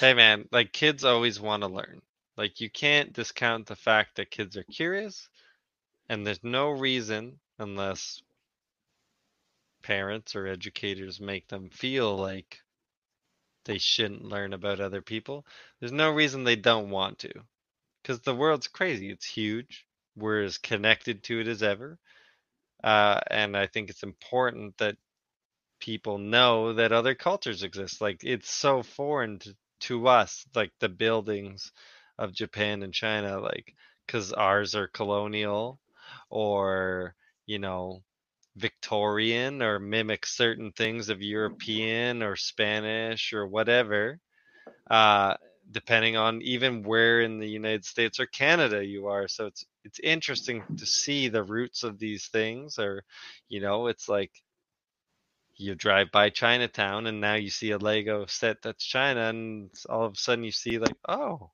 hey, 0.00 0.14
man, 0.14 0.46
like 0.52 0.72
kids 0.72 1.04
always 1.04 1.40
want 1.40 1.62
to 1.62 1.68
learn. 1.68 2.00
Like 2.36 2.60
you 2.60 2.70
can't 2.70 3.12
discount 3.12 3.66
the 3.66 3.76
fact 3.76 4.16
that 4.16 4.30
kids 4.30 4.56
are 4.56 4.64
curious, 4.64 5.28
and 6.08 6.26
there's 6.26 6.42
no 6.42 6.70
reason 6.70 7.38
unless 7.58 8.22
parents 9.82 10.34
or 10.34 10.46
educators 10.46 11.20
make 11.20 11.46
them 11.48 11.68
feel 11.70 12.16
like 12.16 12.60
they 13.64 13.78
shouldn't 13.78 14.24
learn 14.24 14.52
about 14.52 14.80
other 14.80 15.02
people. 15.02 15.46
There's 15.80 15.92
no 15.92 16.10
reason 16.10 16.44
they 16.44 16.56
don't 16.56 16.90
want 16.90 17.18
to. 17.20 17.32
Because 18.02 18.20
the 18.20 18.34
world's 18.34 18.68
crazy. 18.68 19.10
It's 19.10 19.26
huge. 19.26 19.86
We're 20.16 20.42
as 20.42 20.58
connected 20.58 21.22
to 21.24 21.40
it 21.40 21.48
as 21.48 21.62
ever. 21.62 21.98
Uh, 22.82 23.20
and 23.30 23.56
I 23.56 23.66
think 23.66 23.88
it's 23.88 24.02
important 24.02 24.76
that 24.78 24.96
people 25.80 26.18
know 26.18 26.74
that 26.74 26.92
other 26.92 27.14
cultures 27.14 27.62
exist. 27.62 28.00
Like 28.00 28.22
it's 28.22 28.50
so 28.50 28.82
foreign 28.82 29.38
to, 29.40 29.56
to 29.80 30.08
us, 30.08 30.44
like 30.54 30.72
the 30.80 30.88
buildings 30.88 31.72
of 32.18 32.34
Japan 32.34 32.82
and 32.82 32.92
China, 32.92 33.40
like 33.40 33.74
because 34.06 34.32
ours 34.32 34.74
are 34.74 34.88
colonial 34.88 35.80
or, 36.30 37.14
you 37.46 37.58
know, 37.58 38.02
Victorian 38.56 39.62
or 39.62 39.78
mimic 39.78 40.26
certain 40.26 40.72
things 40.72 41.08
of 41.08 41.22
European 41.22 42.22
or 42.22 42.36
Spanish 42.36 43.32
or 43.32 43.46
whatever. 43.46 44.20
Uh, 44.90 45.34
depending 45.70 46.16
on 46.16 46.42
even 46.42 46.82
where 46.82 47.20
in 47.20 47.38
the 47.38 47.48
United 47.48 47.84
States 47.84 48.20
or 48.20 48.26
Canada 48.26 48.84
you 48.84 49.06
are. 49.06 49.28
So 49.28 49.46
it's 49.46 49.64
it's 49.84 49.98
interesting 50.00 50.62
to 50.76 50.86
see 50.86 51.28
the 51.28 51.42
roots 51.42 51.82
of 51.82 51.98
these 51.98 52.28
things 52.28 52.78
or 52.78 53.04
you 53.48 53.60
know, 53.60 53.88
it's 53.88 54.08
like 54.08 54.32
you 55.56 55.74
drive 55.74 56.10
by 56.12 56.30
Chinatown 56.30 57.06
and 57.06 57.20
now 57.20 57.34
you 57.34 57.50
see 57.50 57.70
a 57.70 57.78
Lego 57.78 58.26
set 58.26 58.62
that's 58.62 58.84
China 58.84 59.28
and 59.28 59.70
all 59.88 60.04
of 60.04 60.14
a 60.14 60.16
sudden 60.16 60.44
you 60.44 60.52
see 60.52 60.78
like, 60.78 60.96
oh, 61.08 61.50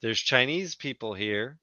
there's 0.00 0.18
Chinese 0.20 0.74
people 0.74 1.14
here 1.14 1.58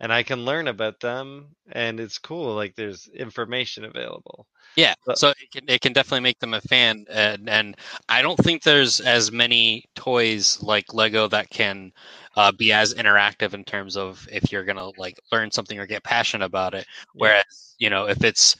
and 0.00 0.12
I 0.12 0.22
can 0.22 0.44
learn 0.44 0.68
about 0.68 1.00
them 1.00 1.54
and 1.72 2.00
it's 2.00 2.18
cool 2.18 2.54
like 2.54 2.74
there's 2.74 3.08
information 3.08 3.84
available. 3.84 4.46
Yeah, 4.76 4.94
But- 5.06 5.18
so 5.18 5.28
it 5.30 5.50
can 5.52 5.64
it 5.68 5.80
can 5.80 5.92
definitely 5.92 6.20
make 6.20 6.40
them 6.40 6.54
a 6.54 6.60
fan, 6.62 7.06
and 7.08 7.48
and 7.48 7.76
I 8.08 8.22
don't 8.22 8.36
think 8.38 8.62
there's 8.62 8.98
as 9.00 9.30
many 9.30 9.84
toys 9.94 10.58
like 10.62 10.92
Lego 10.92 11.28
that 11.28 11.48
can 11.50 11.92
uh, 12.36 12.50
be 12.50 12.72
as 12.72 12.92
interactive 12.94 13.54
in 13.54 13.64
terms 13.64 13.96
of 13.96 14.26
if 14.32 14.50
you're 14.50 14.64
gonna 14.64 14.90
like 14.98 15.20
learn 15.30 15.50
something 15.52 15.78
or 15.78 15.86
get 15.86 16.02
passionate 16.02 16.44
about 16.46 16.74
it. 16.74 16.86
Whereas 17.14 17.74
you 17.78 17.88
know 17.88 18.06
if 18.08 18.24
it's 18.24 18.56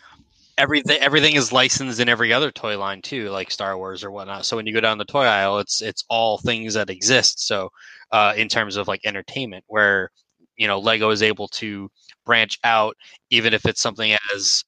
everything 0.58 0.98
everything 1.00 1.34
is 1.36 1.52
licensed 1.52 2.00
in 2.00 2.08
every 2.08 2.32
other 2.32 2.52
toy 2.52 2.78
line 2.78 3.02
too, 3.02 3.28
like 3.30 3.50
Star 3.50 3.76
Wars 3.76 4.04
or 4.04 4.10
whatnot. 4.12 4.44
So 4.46 4.56
when 4.56 4.66
you 4.66 4.72
go 4.74 4.80
down 4.80 4.98
the 4.98 5.04
toy 5.04 5.24
aisle, 5.24 5.58
it's 5.58 5.82
it's 5.82 6.04
all 6.08 6.38
things 6.38 6.74
that 6.74 6.90
exist. 6.90 7.46
So 7.46 7.70
uh, 8.12 8.34
in 8.36 8.48
terms 8.48 8.76
of 8.76 8.86
like 8.88 9.00
entertainment, 9.04 9.64
where 9.66 10.10
you 10.56 10.66
know 10.66 10.78
Lego 10.78 11.10
is 11.10 11.22
able 11.22 11.48
to 11.48 11.90
branch 12.24 12.58
out, 12.64 12.96
even 13.30 13.54
if 13.54 13.66
it's 13.66 13.80
something 13.80 14.16
as 14.34 14.64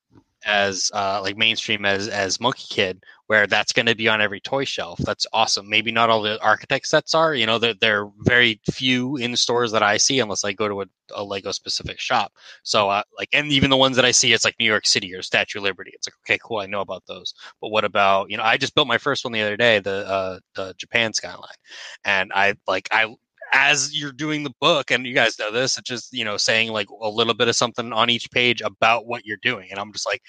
as 0.46 0.90
uh, 0.94 1.20
like 1.22 1.36
mainstream 1.36 1.84
as 1.84 2.08
as 2.08 2.40
Monkey 2.40 2.66
Kid, 2.70 3.02
where 3.26 3.46
that's 3.46 3.72
going 3.72 3.86
to 3.86 3.96
be 3.96 4.08
on 4.08 4.20
every 4.20 4.40
toy 4.40 4.64
shelf. 4.64 4.98
That's 5.00 5.26
awesome. 5.32 5.68
Maybe 5.68 5.90
not 5.90 6.08
all 6.08 6.22
the 6.22 6.40
architect 6.40 6.86
sets 6.86 7.14
are. 7.14 7.34
You 7.34 7.46
know, 7.46 7.58
they're, 7.58 7.74
they're 7.74 8.08
very 8.20 8.60
few 8.70 9.16
in 9.16 9.34
stores 9.36 9.72
that 9.72 9.82
I 9.82 9.96
see 9.96 10.20
unless 10.20 10.44
I 10.44 10.52
go 10.52 10.68
to 10.68 10.82
a, 10.82 10.86
a 11.14 11.24
Lego 11.24 11.50
specific 11.50 11.98
shop. 11.98 12.32
So 12.62 12.88
uh, 12.88 13.02
like, 13.18 13.28
and 13.32 13.50
even 13.50 13.70
the 13.70 13.76
ones 13.76 13.96
that 13.96 14.04
I 14.04 14.12
see, 14.12 14.32
it's 14.32 14.44
like 14.44 14.54
New 14.60 14.66
York 14.66 14.86
City 14.86 15.12
or 15.14 15.22
Statue 15.22 15.58
of 15.58 15.64
Liberty. 15.64 15.90
It's 15.94 16.06
like 16.06 16.14
okay, 16.24 16.38
cool, 16.42 16.58
I 16.58 16.66
know 16.66 16.80
about 16.80 17.04
those. 17.06 17.34
But 17.60 17.70
what 17.70 17.84
about 17.84 18.30
you 18.30 18.36
know? 18.36 18.44
I 18.44 18.56
just 18.56 18.74
built 18.74 18.88
my 18.88 18.98
first 18.98 19.24
one 19.24 19.32
the 19.32 19.42
other 19.42 19.56
day, 19.56 19.80
the 19.80 20.06
uh, 20.08 20.38
the 20.54 20.74
Japan 20.78 21.12
skyline, 21.12 21.50
and 22.04 22.30
I 22.34 22.54
like 22.68 22.88
I 22.92 23.14
as 23.52 23.98
you're 23.98 24.12
doing 24.12 24.42
the 24.42 24.52
book 24.60 24.90
and 24.90 25.06
you 25.06 25.14
guys 25.14 25.38
know 25.38 25.50
this 25.52 25.78
it's 25.78 25.88
just 25.88 26.12
you 26.12 26.24
know 26.24 26.36
saying 26.36 26.72
like 26.72 26.88
a 26.90 27.08
little 27.08 27.34
bit 27.34 27.48
of 27.48 27.56
something 27.56 27.92
on 27.92 28.10
each 28.10 28.30
page 28.30 28.60
about 28.60 29.06
what 29.06 29.24
you're 29.24 29.38
doing 29.42 29.68
and 29.70 29.78
i'm 29.78 29.92
just 29.92 30.06
like 30.06 30.20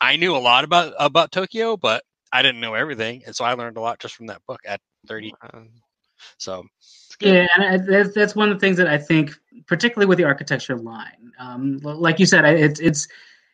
i 0.00 0.16
knew 0.16 0.34
a 0.34 0.38
lot 0.38 0.64
about 0.64 0.92
about 0.98 1.30
tokyo 1.30 1.76
but 1.76 2.02
i 2.32 2.42
didn't 2.42 2.60
know 2.60 2.74
everything 2.74 3.22
and 3.26 3.34
so 3.34 3.44
i 3.44 3.52
learned 3.54 3.76
a 3.76 3.80
lot 3.80 3.98
just 3.98 4.14
from 4.14 4.26
that 4.26 4.42
book 4.46 4.60
at 4.66 4.80
30 5.06 5.32
Um, 5.52 5.68
so. 6.38 6.64
Yeah, 7.20 7.46
and 7.54 7.64
I, 7.64 7.76
that's 7.78 8.14
that's 8.14 8.34
one 8.34 8.50
of 8.50 8.56
the 8.56 8.60
things 8.60 8.76
that 8.76 8.88
I 8.88 8.98
think, 8.98 9.30
particularly 9.66 10.06
with 10.06 10.18
the 10.18 10.24
architecture 10.24 10.76
line, 10.76 11.32
um, 11.38 11.78
like 11.78 12.18
you 12.18 12.26
said, 12.26 12.44
I- 12.44 12.54
it's 12.54 12.80
it's 12.80 13.06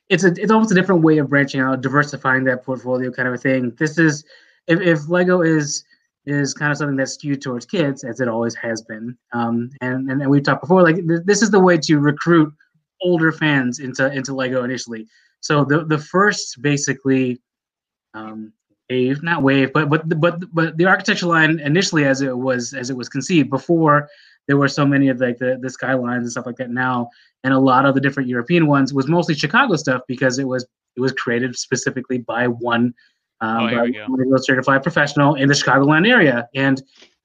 it's 0.09 0.25
a, 0.25 0.29
it's 0.29 0.51
almost 0.51 0.73
a 0.73 0.75
different 0.75 1.03
way 1.03 1.19
of 1.19 1.29
branching 1.29 1.61
out, 1.61 1.81
diversifying 1.83 2.45
that 2.45 2.65
portfolio, 2.65 3.11
kind 3.11 3.29
of 3.29 3.35
a 3.35 3.39
thing. 3.39 3.73
This 3.79 3.99
is 3.99 4.25
if, 4.67 4.81
if 4.81 5.09
Lego 5.09 5.43
is 5.43 5.85
is 6.27 6.55
kind 6.55 6.71
of 6.71 6.79
something 6.79 6.97
that's 6.97 7.15
skewed 7.15 7.43
towards 7.43 7.67
kids, 7.67 8.05
as 8.05 8.21
it 8.21 8.29
always 8.29 8.55
has 8.57 8.83
been, 8.83 9.17
um, 9.33 9.71
and 9.81 10.11
and, 10.11 10.21
and 10.23 10.31
we've 10.31 10.43
talked 10.43 10.63
before, 10.63 10.83
like 10.83 10.97
th- 10.97 11.23
this 11.25 11.43
is 11.43 11.51
the 11.51 11.61
way 11.61 11.79
to 11.79 11.99
recruit 11.99 12.53
older 13.03 13.33
fans 13.33 13.79
into 13.79 14.13
into 14.13 14.35
Lego 14.35 14.65
initially. 14.65 15.07
So 15.41 15.65
the 15.65 15.85
the 15.85 15.99
first 15.99 16.61
basically 16.61 17.41
um, 18.15 18.53
wave, 18.91 19.23
not 19.23 19.43
wave, 19.43 19.73
but 19.73 19.89
but 19.89 20.21
but 20.21 20.55
but 20.55 20.77
the 20.77 20.85
architecture 20.85 21.27
line 21.27 21.59
initially 21.61 22.05
as 22.05 22.21
it 22.21 22.37
was 22.37 22.75
as 22.75 22.91
it 22.91 22.97
was 22.97 23.09
conceived 23.09 23.51
before 23.51 24.09
there 24.51 24.57
were 24.57 24.67
so 24.67 24.85
many 24.85 25.09
of 25.09 25.21
like 25.21 25.39
the, 25.39 25.59
the 25.63 25.71
skylines 25.71 26.25
and 26.25 26.33
stuff 26.33 26.45
like 26.45 26.57
that 26.57 26.71
now 26.71 27.09
and 27.45 27.55
a 27.55 27.59
lot 27.59 27.87
of 27.87 27.95
the 27.95 28.01
different 28.01 28.29
european 28.29 28.67
ones 28.67 28.93
was 28.93 29.07
mostly 29.07 29.33
chicago 29.33 29.77
stuff 29.77 30.03
because 30.09 30.41
it 30.41 30.45
was 30.45 30.67
it 30.97 31.01
was 31.01 31.13
created 31.13 31.55
specifically 31.57 32.19
by 32.19 32.49
one 32.49 32.93
um, 33.41 33.65
Oh, 33.65 33.69
here 33.69 33.83
we 33.85 33.93
go. 33.93 34.07
one 34.07 34.19
Lego 34.21 34.37
certified 34.39 34.83
professional 34.83 35.35
in 35.35 35.49
the 35.49 35.55
chicagoland 35.55 36.09
area 36.09 36.49
and 36.55 36.83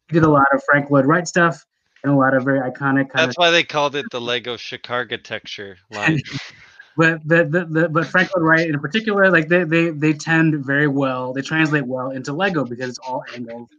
he 0.08 0.14
did 0.14 0.24
a 0.24 0.30
lot 0.30 0.46
of 0.54 0.62
frank 0.70 0.90
lloyd 0.90 1.06
wright 1.06 1.28
stuff 1.28 1.66
and 2.06 2.14
a 2.14 2.16
lot 2.16 2.36
of 2.36 2.44
very 2.44 2.60
iconic 2.60 3.10
kind 3.10 3.28
That's 3.28 3.38
why 3.38 3.50
they 3.50 3.64
called 3.64 3.96
it 3.96 4.06
the 4.12 4.22
Lego 4.22 4.58
Chicarchitecture 4.58 5.78
line. 5.90 6.22
but 6.98 7.28
the, 7.28 7.46
the, 7.46 7.66
the 7.66 7.90
but 7.90 8.06
Frank 8.06 8.30
Lloyd 8.36 8.46
Wright 8.46 8.70
in 8.70 8.80
particular, 8.80 9.32
like 9.32 9.48
they, 9.48 9.64
they 9.64 9.90
they 9.90 10.14
tend 10.14 10.64
very 10.64 10.88
well, 10.88 11.34
they 11.34 11.42
translate 11.42 11.86
well 11.86 12.12
into 12.12 12.32
Lego 12.32 12.64
because 12.64 12.90
it's 12.90 13.00
all 13.00 13.24
angles, 13.34 13.70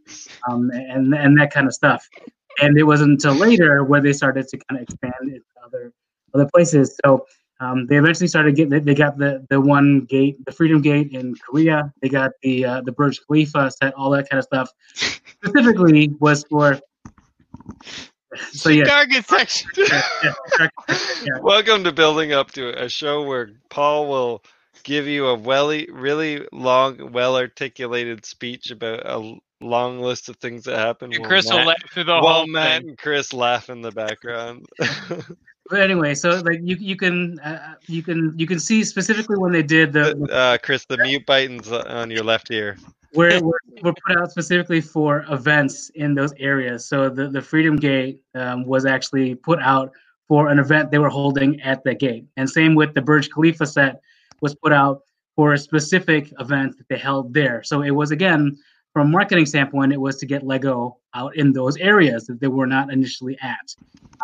um, 0.49 0.69
and 0.71 1.13
and 1.15 1.37
that 1.39 1.51
kind 1.51 1.67
of 1.67 1.73
stuff. 1.73 2.07
And 2.59 2.77
it 2.77 2.83
wasn't 2.83 3.11
until 3.11 3.33
later 3.33 3.83
where 3.83 4.01
they 4.01 4.13
started 4.13 4.47
to 4.49 4.57
kind 4.57 4.81
of 4.81 4.83
expand 4.83 5.13
into 5.21 5.45
other 5.65 5.93
other 6.33 6.49
places. 6.53 6.99
So 7.05 7.25
um, 7.59 7.87
they 7.87 7.97
eventually 7.97 8.27
started 8.27 8.55
getting 8.55 8.69
they, 8.69 8.79
they 8.79 8.93
got 8.95 9.17
the 9.17 9.45
the 9.49 9.59
one 9.59 10.01
gate, 10.01 10.37
the 10.45 10.51
Freedom 10.51 10.81
Gate 10.81 11.11
in 11.11 11.35
Korea. 11.35 11.91
They 12.01 12.09
got 12.09 12.31
the 12.41 12.65
uh, 12.65 12.81
the 12.81 12.91
Burj 12.91 13.19
Khalifa 13.25 13.71
set, 13.71 13.93
all 13.95 14.09
that 14.11 14.29
kind 14.29 14.39
of 14.39 14.45
stuff. 14.45 14.69
Specifically 14.93 16.09
was 16.19 16.43
for. 16.49 16.79
So 18.51 18.69
yeah, 18.69 18.91
Architecture. 18.91 19.69
yeah, 19.77 20.01
yeah, 20.23 20.33
yeah. 21.23 21.39
Welcome 21.41 21.83
to 21.85 21.91
building 21.91 22.33
up 22.33 22.51
to 22.51 22.69
a 22.83 22.87
show 22.89 23.23
where 23.23 23.51
Paul 23.69 24.07
will 24.07 24.43
give 24.83 25.07
you 25.07 25.27
a 25.27 25.35
welly, 25.35 25.87
really 25.91 26.45
long, 26.51 27.11
well 27.11 27.35
articulated 27.37 28.25
speech 28.25 28.69
about 28.69 29.05
a 29.05 29.39
long 29.61 29.99
list 29.99 30.29
of 30.29 30.35
things 30.37 30.65
that 30.65 30.77
happen. 30.77 31.11
And 31.13 31.21
while 31.21 31.29
Chris 31.29 31.45
will 31.49 31.57
Matt- 31.57 31.67
laugh 31.67 31.91
through 31.93 32.03
the 32.03 32.11
while 32.13 32.33
whole 32.33 32.47
Matt 32.47 32.81
thing. 32.81 32.89
and 32.89 32.97
Chris 32.97 33.33
laugh 33.33 33.69
in 33.69 33.81
the 33.81 33.91
background. 33.91 34.65
But 35.69 35.81
anyway, 35.81 36.15
so 36.15 36.41
like 36.45 36.59
you 36.63 36.75
you 36.77 36.95
can 36.95 37.39
uh, 37.39 37.75
you 37.87 38.01
can 38.01 38.33
you 38.37 38.47
can 38.47 38.59
see 38.59 38.83
specifically 38.83 39.37
when 39.37 39.51
they 39.51 39.63
did 39.63 39.93
the 39.93 40.15
uh, 40.31 40.57
Chris, 40.57 40.85
the 40.85 40.97
mute 40.97 41.25
button's 41.25 41.69
on 41.71 42.09
your 42.09 42.23
left 42.23 42.51
ear. 42.51 42.77
were, 43.13 43.39
were, 43.41 43.59
were 43.83 43.93
put 44.05 44.17
out 44.17 44.31
specifically 44.31 44.81
for 44.81 45.25
events 45.29 45.89
in 45.95 46.13
those 46.13 46.33
areas. 46.39 46.85
So 46.85 47.09
the, 47.09 47.27
the 47.27 47.41
Freedom 47.41 47.75
Gate 47.75 48.21
um, 48.35 48.65
was 48.65 48.85
actually 48.85 49.35
put 49.35 49.59
out 49.59 49.91
for 50.27 50.49
an 50.49 50.59
event 50.59 50.91
they 50.91 50.99
were 50.99 51.09
holding 51.09 51.61
at 51.61 51.83
the 51.83 51.95
gate. 51.95 52.25
And 52.35 52.49
same 52.49 52.75
with 52.75 52.93
the 52.93 53.01
Burj 53.01 53.29
Khalifa 53.29 53.65
set 53.65 54.01
was 54.41 54.55
put 54.55 54.73
out 54.73 55.01
for 55.35 55.53
a 55.53 55.57
specific 55.57 56.33
event 56.39 56.77
that 56.77 56.87
they 56.89 56.97
held 56.97 57.33
there. 57.33 57.63
So 57.63 57.81
it 57.81 57.91
was 57.91 58.11
again 58.11 58.57
from 58.97 59.09
a 59.09 59.11
marketing 59.11 59.45
standpoint, 59.45 59.93
it 59.93 60.01
was 60.01 60.17
to 60.17 60.25
get 60.25 60.41
Lego 60.41 60.97
out 61.13 61.35
in 61.35 61.53
those 61.53 61.77
areas 61.77 62.25
that 62.25 62.39
they 62.39 62.47
were 62.47 62.65
not 62.65 62.91
initially 62.91 63.37
at. 63.43 63.75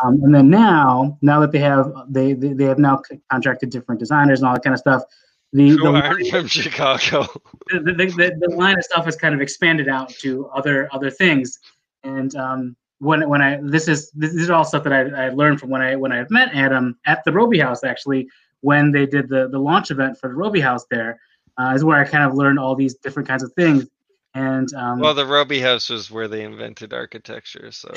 Um, 0.02 0.20
and 0.24 0.34
then 0.34 0.50
now, 0.50 1.16
now 1.22 1.38
that 1.38 1.52
they 1.52 1.60
have 1.60 1.92
they 2.08 2.32
they, 2.32 2.54
they 2.54 2.64
have 2.64 2.80
now 2.80 3.00
contracted 3.30 3.70
different 3.70 4.00
designers 4.00 4.40
and 4.40 4.48
all 4.48 4.54
that 4.54 4.64
kind 4.64 4.74
of 4.74 4.80
stuff. 4.80 5.04
The, 5.52 5.76
the 5.76 5.86
aren't 5.86 6.26
from 6.26 6.48
Chicago? 6.48 7.28
the, 7.70 7.92
the, 7.94 8.36
the, 8.40 8.56
line 8.56 8.76
of 8.76 8.82
stuff 8.82 9.04
has 9.04 9.14
kind 9.14 9.32
of 9.32 9.40
expanded 9.40 9.86
out 9.86 10.08
to 10.08 10.48
other 10.48 10.88
other 10.92 11.08
things 11.08 11.60
and 12.02 12.34
um 12.34 12.74
when 12.98 13.28
when 13.28 13.40
i 13.40 13.60
this 13.62 13.86
is 13.86 14.10
this 14.10 14.34
is 14.34 14.50
all 14.50 14.64
stuff 14.64 14.82
that 14.82 14.92
I, 14.92 15.26
I 15.26 15.28
learned 15.30 15.60
from 15.60 15.70
when 15.70 15.82
i 15.82 15.94
when 15.94 16.12
i 16.12 16.24
met 16.30 16.50
adam 16.54 16.98
at 17.06 17.22
the 17.24 17.32
robie 17.32 17.60
house 17.60 17.84
actually 17.84 18.28
when 18.60 18.90
they 18.90 19.06
did 19.06 19.28
the 19.28 19.48
the 19.48 19.58
launch 19.58 19.90
event 19.90 20.18
for 20.18 20.28
the 20.28 20.34
robie 20.34 20.60
house 20.60 20.86
there 20.90 21.20
uh, 21.58 21.72
is 21.74 21.84
where 21.84 22.00
i 22.00 22.04
kind 22.04 22.24
of 22.24 22.34
learned 22.34 22.58
all 22.58 22.74
these 22.74 22.94
different 22.96 23.28
kinds 23.28 23.42
of 23.42 23.52
things 23.54 23.86
and 24.34 24.72
um 24.74 25.00
Well, 25.00 25.14
the 25.14 25.26
Robie 25.26 25.60
House 25.60 25.88
was 25.88 26.10
where 26.10 26.28
they 26.28 26.42
invented 26.42 26.92
architecture, 26.92 27.70
so 27.70 27.92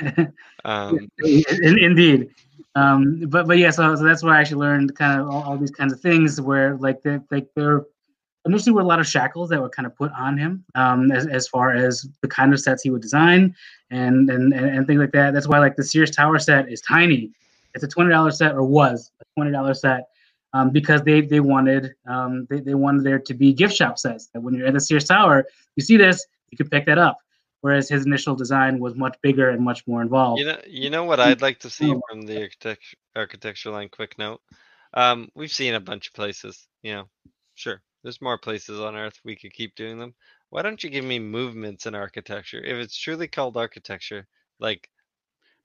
um, 0.64 1.10
in, 1.24 1.78
indeed. 1.78 2.30
Um 2.74 3.24
but 3.28 3.46
but 3.46 3.58
yeah 3.58 3.70
so, 3.70 3.94
so 3.94 4.02
that's 4.02 4.22
where 4.22 4.34
i 4.34 4.40
actually 4.40 4.60
learned 4.60 4.94
kind 4.96 5.20
of 5.20 5.28
all, 5.28 5.42
all 5.42 5.58
these 5.58 5.70
kinds 5.70 5.92
of 5.92 6.00
things 6.00 6.40
where 6.40 6.76
like 6.76 7.02
they 7.02 7.20
like 7.30 7.48
there 7.54 7.82
initially 8.46 8.72
were 8.72 8.80
a 8.80 8.84
lot 8.84 8.98
of 8.98 9.06
shackles 9.06 9.50
that 9.50 9.60
were 9.60 9.68
kind 9.68 9.86
of 9.86 9.94
put 9.94 10.10
on 10.12 10.38
him 10.38 10.64
um 10.74 11.12
as, 11.12 11.26
as 11.26 11.46
far 11.48 11.72
as 11.72 12.08
the 12.22 12.28
kind 12.28 12.52
of 12.52 12.60
sets 12.60 12.82
he 12.82 12.90
would 12.90 13.02
design 13.02 13.54
and 13.90 14.30
and 14.30 14.52
and, 14.52 14.66
and 14.66 14.86
things 14.86 15.00
like 15.00 15.12
that. 15.12 15.32
That's 15.34 15.46
why 15.46 15.58
like 15.58 15.76
the 15.76 15.84
sears 15.84 16.10
tower 16.10 16.38
set 16.38 16.72
is 16.72 16.80
tiny. 16.80 17.30
It's 17.74 17.84
a 17.84 17.88
$20 17.88 18.32
set 18.34 18.54
or 18.54 18.64
was 18.64 19.10
a 19.20 19.40
$20 19.40 19.76
set 19.76 20.08
um, 20.52 20.70
because 20.70 21.02
they 21.02 21.20
they 21.20 21.40
wanted 21.40 21.94
um, 22.06 22.46
they, 22.50 22.60
they 22.60 22.74
wanted 22.74 23.04
there 23.04 23.18
to 23.18 23.34
be 23.34 23.52
gift 23.52 23.74
shop 23.74 23.98
sets 23.98 24.28
that 24.28 24.40
when 24.40 24.54
you're 24.54 24.66
at 24.66 24.74
the 24.74 24.80
sears 24.80 25.04
tower 25.04 25.44
you 25.76 25.82
see 25.82 25.96
this 25.96 26.26
you 26.50 26.56
can 26.56 26.68
pick 26.68 26.86
that 26.86 26.98
up 26.98 27.16
whereas 27.62 27.88
his 27.88 28.04
initial 28.06 28.34
design 28.34 28.78
was 28.78 28.94
much 28.94 29.16
bigger 29.22 29.50
and 29.50 29.62
much 29.64 29.86
more 29.86 30.02
involved 30.02 30.40
You 30.40 30.46
know, 30.46 30.60
you 30.66 30.90
know 30.90 31.04
what 31.04 31.20
I'd 31.20 31.42
like 31.42 31.58
to 31.60 31.70
see 31.70 31.90
Oh. 31.90 32.00
from 32.08 32.22
the 32.22 32.40
architecture 32.42 32.96
architecture 33.16 33.70
line. 33.70 33.88
Quick 33.88 34.18
note: 34.18 34.40
um, 34.94 35.28
we've 35.34 35.52
seen 35.52 35.74
a 35.74 35.80
bunch 35.80 36.08
of 36.08 36.14
places. 36.14 36.66
You 36.82 36.92
know, 36.94 37.08
sure, 37.54 37.82
there's 38.02 38.20
more 38.20 38.38
places 38.38 38.80
on 38.80 38.96
Earth 38.96 39.18
we 39.24 39.36
could 39.36 39.52
keep 39.52 39.74
doing 39.74 39.98
them. 39.98 40.14
Why 40.50 40.62
don't 40.62 40.82
you 40.82 40.90
give 40.90 41.04
me 41.04 41.18
movements 41.18 41.86
in 41.86 41.94
architecture? 41.94 42.62
If 42.62 42.76
it's 42.76 42.96
truly 42.96 43.28
called 43.28 43.56
architecture, 43.56 44.26
like 44.58 44.88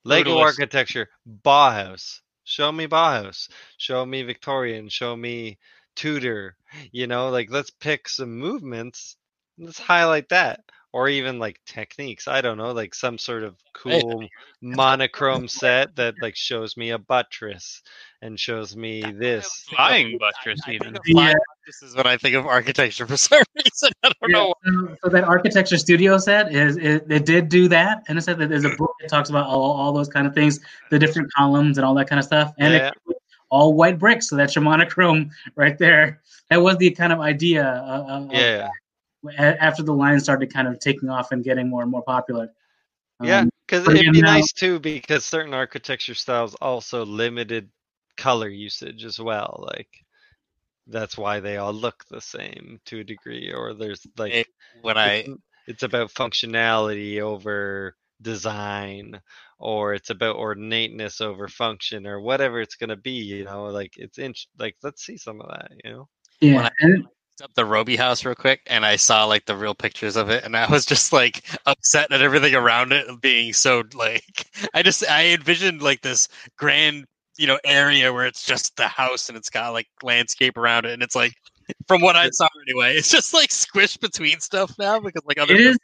Lego 0.04 0.36
Brutalist. 0.36 0.44
architecture, 0.44 1.08
Bauhaus. 1.44 2.20
Show 2.48 2.72
me 2.72 2.86
Bauhaus. 2.86 3.48
Show 3.76 4.06
me 4.06 4.22
Victorian. 4.22 4.88
Show 4.88 5.14
me 5.14 5.58
Tudor. 5.94 6.56
You 6.92 7.06
know, 7.06 7.28
like 7.28 7.50
let's 7.50 7.70
pick 7.70 8.08
some 8.08 8.38
movements. 8.38 9.16
Let's 9.58 9.78
highlight 9.78 10.30
that. 10.30 10.60
Or 10.90 11.08
even 11.08 11.38
like 11.38 11.60
techniques. 11.66 12.26
I 12.26 12.40
don't 12.40 12.56
know, 12.56 12.72
like 12.72 12.94
some 12.94 13.18
sort 13.18 13.42
of 13.42 13.56
Hey. 13.84 14.00
cool 14.00 14.28
monochrome 14.62 15.46
set 15.46 15.94
that 15.96 16.14
like 16.22 16.34
shows 16.34 16.76
me 16.76 16.90
a 16.90 16.98
buttress 16.98 17.82
and 18.22 18.40
shows 18.40 18.74
me 18.74 19.02
this. 19.18 19.66
Flying 19.68 20.18
buttress, 20.18 20.60
even. 20.66 20.96
Yeah. 21.06 21.34
This 21.68 21.82
is 21.82 21.94
what 21.94 22.06
I 22.06 22.16
think 22.16 22.34
of 22.34 22.46
architecture 22.46 23.06
for 23.06 23.16
some 23.28 23.42
reason. 23.54 23.90
I 24.02 24.08
don't 24.20 24.30
Yeah, 24.30 24.36
know. 24.38 24.54
so, 24.64 24.96
so 25.04 25.08
that 25.10 25.24
architecture 25.24 25.76
studio 25.76 26.16
set 26.16 26.54
is 26.54 26.78
it, 26.78 27.04
it 27.10 27.26
did 27.26 27.50
do 27.50 27.68
that, 27.68 28.04
and 28.08 28.16
it 28.16 28.22
said 28.22 28.38
that 28.38 28.48
there's 28.48 28.64
a 28.64 28.74
book 28.76 28.90
that 29.02 29.10
talks 29.10 29.28
about 29.28 29.46
all, 29.46 29.72
all 29.72 29.92
those 29.92 30.08
kind 30.08 30.26
of 30.26 30.32
things, 30.34 30.60
the 30.90 30.98
different 30.98 31.30
columns 31.34 31.76
and 31.76 31.84
all 31.84 31.94
that 31.96 32.08
kind 32.08 32.18
of 32.18 32.24
stuff, 32.24 32.54
and 32.58 32.72
Yeah. 32.72 32.90
it's 33.06 33.20
all 33.50 33.74
white 33.74 33.98
bricks. 33.98 34.30
So 34.30 34.36
that's 34.36 34.54
your 34.56 34.62
monochrome 34.64 35.30
right 35.56 35.76
there. 35.76 36.22
That 36.48 36.62
was 36.62 36.78
the 36.78 36.90
kind 36.90 37.12
of 37.12 37.20
idea. 37.20 37.64
Uh, 37.66 38.06
uh, 38.08 38.28
Yeah. 38.32 38.68
a- 39.38 39.62
after 39.62 39.82
the 39.82 39.92
line 39.92 40.18
started 40.20 40.50
kind 40.50 40.68
of 40.68 40.78
taking 40.80 41.10
off 41.10 41.32
and 41.32 41.44
getting 41.44 41.68
more 41.68 41.82
and 41.82 41.90
more 41.90 42.02
popular. 42.02 42.48
Yeah, 43.22 43.40
Um, 43.40 43.50
because 43.66 43.84
but 43.84 43.94
it'd 43.96 44.14
be 44.14 44.22
now- 44.22 44.34
nice 44.36 44.52
too, 44.52 44.78
because 44.78 45.26
certain 45.26 45.52
architecture 45.52 46.14
styles 46.14 46.54
also 46.62 47.04
limited 47.04 47.68
color 48.16 48.48
usage 48.48 49.04
as 49.04 49.18
well. 49.20 49.66
Like 49.74 49.88
that's 50.88 51.16
why 51.18 51.40
they 51.40 51.56
all 51.58 51.72
look 51.72 52.04
the 52.10 52.20
same 52.20 52.80
to 52.86 53.00
a 53.00 53.04
degree, 53.04 53.52
or 53.52 53.74
there's 53.74 54.06
like 54.16 54.34
Hey, 54.34 54.44
When 54.82 54.96
I 54.98 55.26
it's, 55.26 55.28
it's 55.66 55.82
about 55.82 56.10
functionality 56.12 57.20
over 57.20 57.96
design, 58.22 59.20
or 59.58 59.94
it's 59.94 60.10
about 60.10 60.36
ornateness 60.36 61.20
over 61.20 61.48
function, 61.48 62.06
or 62.06 62.20
whatever 62.20 62.60
it's 62.60 62.76
gonna 62.76 62.96
be. 62.96 63.12
You 63.12 63.44
know, 63.44 63.64
like 63.66 63.92
it's 63.96 64.18
in 64.18 64.34
like 64.58 64.76
let's 64.82 65.04
see 65.04 65.16
some 65.18 65.40
of 65.40 65.48
that. 65.48 65.70
You 65.84 65.92
know, 65.92 66.08
yeah, 66.40 66.56
when 66.56 66.66
I- 66.66 66.70
looked 67.38 67.42
up 67.42 67.54
the 67.54 67.64
Robie 67.64 67.96
house 67.96 68.24
real 68.24 68.34
quick 68.34 68.60
and 68.66 68.84
I 68.86 68.96
saw 68.96 69.24
like 69.24 69.46
the 69.46 69.56
real 69.56 69.74
pictures 69.74 70.16
of 70.16 70.30
it 70.30 70.44
and 70.44 70.56
I 70.56 70.70
was 70.70 70.86
just 70.86 71.12
like 71.12 71.44
upset 71.66 72.12
at 72.12 72.22
everything 72.22 72.54
around 72.54 72.92
it 72.92 73.20
being 73.20 73.52
so 73.52 73.84
like 73.94 74.46
I 74.74 74.82
just 74.82 75.08
I 75.08 75.28
envisioned 75.28 75.82
like 75.82 76.02
this 76.02 76.28
grand 76.56 77.06
you 77.38 77.46
know 77.46 77.58
area 77.64 78.12
where 78.12 78.26
it's 78.26 78.44
just 78.44 78.76
the 78.76 78.88
house 78.88 79.28
and 79.28 79.38
it's 79.38 79.50
got 79.50 79.70
like 79.70 79.88
landscape 80.02 80.56
around 80.58 80.84
it 80.84 80.92
and 80.92 81.02
it's 81.02 81.14
like 81.16 81.32
from 81.86 82.00
what 82.00 82.16
I 82.16 82.28
saw 82.30 82.48
anyway 82.66 82.96
it's 82.96 83.10
just 83.10 83.32
like 83.32 83.50
squished 83.50 84.00
between 84.00 84.40
stuff 84.40 84.74
now 84.78 85.00
because 85.00 85.22
like 85.26 85.38
other 85.38 85.54
it 85.54 85.60
is 85.60 85.76
so 85.76 85.78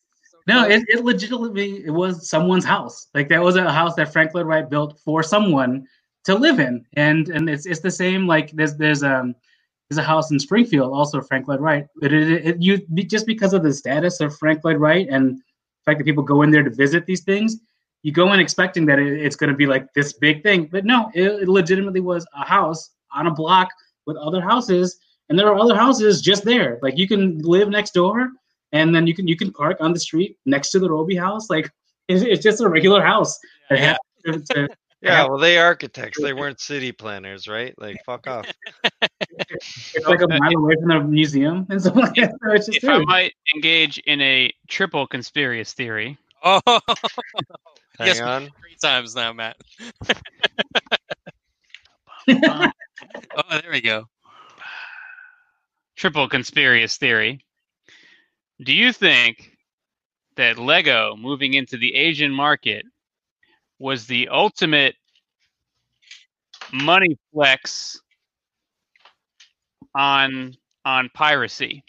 no, 0.46 0.68
it, 0.68 0.84
it 0.88 1.04
legitimately 1.04 1.84
it 1.86 1.90
was 1.90 2.28
someone's 2.28 2.64
house. 2.64 3.08
Like 3.14 3.28
that 3.28 3.42
was 3.42 3.56
a 3.56 3.70
house 3.70 3.94
that 3.94 4.12
Frank 4.12 4.34
Lloyd 4.34 4.46
Wright 4.46 4.68
built 4.68 5.00
for 5.02 5.22
someone 5.22 5.86
to 6.24 6.34
live 6.34 6.60
in, 6.60 6.84
and 6.94 7.28
and 7.28 7.48
it's 7.48 7.66
it's 7.66 7.80
the 7.80 7.90
same. 7.90 8.26
Like 8.26 8.50
there's 8.50 8.76
there's 8.76 9.02
um 9.02 9.34
there's 9.88 9.98
a 9.98 10.02
house 10.02 10.30
in 10.30 10.38
Springfield, 10.38 10.92
also 10.92 11.22
Frank 11.22 11.48
Lloyd 11.48 11.60
Wright. 11.60 11.86
But 11.96 12.12
it, 12.12 12.30
it, 12.30 12.46
it 12.46 12.62
you 12.62 12.78
just 13.04 13.26
because 13.26 13.54
of 13.54 13.62
the 13.62 13.72
status 13.72 14.20
of 14.20 14.36
Frank 14.36 14.64
Lloyd 14.64 14.76
Wright 14.76 15.06
and 15.10 15.38
the 15.38 15.42
fact 15.86 15.98
that 15.98 16.04
people 16.04 16.22
go 16.22 16.42
in 16.42 16.50
there 16.50 16.62
to 16.62 16.70
visit 16.70 17.06
these 17.06 17.22
things, 17.22 17.56
you 18.04 18.12
go 18.12 18.32
in 18.32 18.38
expecting 18.38 18.86
that 18.86 18.98
it, 19.00 19.12
it's 19.20 19.34
going 19.34 19.50
to 19.50 19.56
be 19.56 19.66
like 19.66 19.92
this 19.94 20.12
big 20.12 20.42
thing. 20.44 20.68
But 20.70 20.84
no, 20.84 21.10
it, 21.14 21.24
it 21.24 21.48
legitimately 21.48 22.00
was 22.00 22.24
a 22.34 22.44
house 22.46 22.90
on 23.12 23.26
a 23.26 23.30
block 23.32 23.68
with 24.06 24.16
other 24.18 24.40
houses, 24.40 24.98
and 25.28 25.38
there 25.38 25.48
are 25.48 25.58
other 25.58 25.74
houses 25.74 26.20
just 26.20 26.44
there. 26.44 26.78
Like 26.82 26.96
you 26.98 27.08
can 27.08 27.38
live 27.38 27.68
next 27.70 27.94
door 27.94 28.30
and 28.72 28.94
then 28.94 29.06
you 29.06 29.14
can 29.14 29.26
you 29.26 29.36
can 29.36 29.50
park 29.52 29.78
on 29.80 29.92
the 29.94 30.00
street 30.00 30.36
next 30.44 30.70
to 30.72 30.78
the 30.78 30.90
Robie 30.90 31.16
house. 31.16 31.48
Like 31.48 31.70
it's, 32.08 32.22
it's 32.22 32.42
just 32.42 32.60
a 32.60 32.68
regular 32.68 33.00
house 33.02 33.38
Yeah. 33.70 33.96
to, 34.26 34.40
to, 34.40 34.68
Yeah, 35.00 35.26
well, 35.26 35.38
they 35.38 35.56
architects. 35.58 36.20
They 36.20 36.34
weren't 36.34 36.60
city 36.60 36.92
planners, 36.92 37.48
right? 37.48 37.74
Like, 37.78 37.96
fuck 38.04 38.26
off. 38.34 38.46
It's 39.38 40.06
like 40.06 40.20
a 40.20 40.28
mile 40.28 40.56
away 40.58 40.74
from 40.80 40.88
the 40.88 41.00
museum 41.00 41.66
and 41.70 41.80
stuff 41.80 41.96
like 41.96 42.14
that. 42.16 42.32
So 42.42 42.52
it's 42.52 42.66
just 42.66 42.84
If 42.84 42.90
I 42.90 42.98
might 42.98 43.32
engage 43.54 43.96
in 43.98 44.20
a 44.20 44.52
triple 44.68 45.06
conspiracy 45.06 45.72
theory, 45.74 46.18
Oh, 46.46 46.60
Hang 47.98 48.06
Yes, 48.06 48.20
on. 48.20 48.50
three 48.60 48.76
times 48.82 49.14
now, 49.14 49.32
Matt. 49.32 49.56
Oh, 53.34 53.60
there 53.60 53.70
we 53.72 53.80
go. 53.80 54.04
triple 55.96 56.28
conspiracy 56.28 56.98
theory. 56.98 57.44
Do 58.62 58.72
you 58.72 58.92
think 58.92 59.56
that 60.36 60.58
Lego 60.58 61.16
moving 61.16 61.54
into 61.54 61.76
the 61.76 61.94
Asian 61.94 62.32
market 62.32 62.84
was 63.78 64.06
the 64.06 64.28
ultimate 64.28 64.96
money 66.72 67.16
flex 67.32 68.00
on 69.94 70.54
on 70.84 71.10
piracy? 71.14 71.84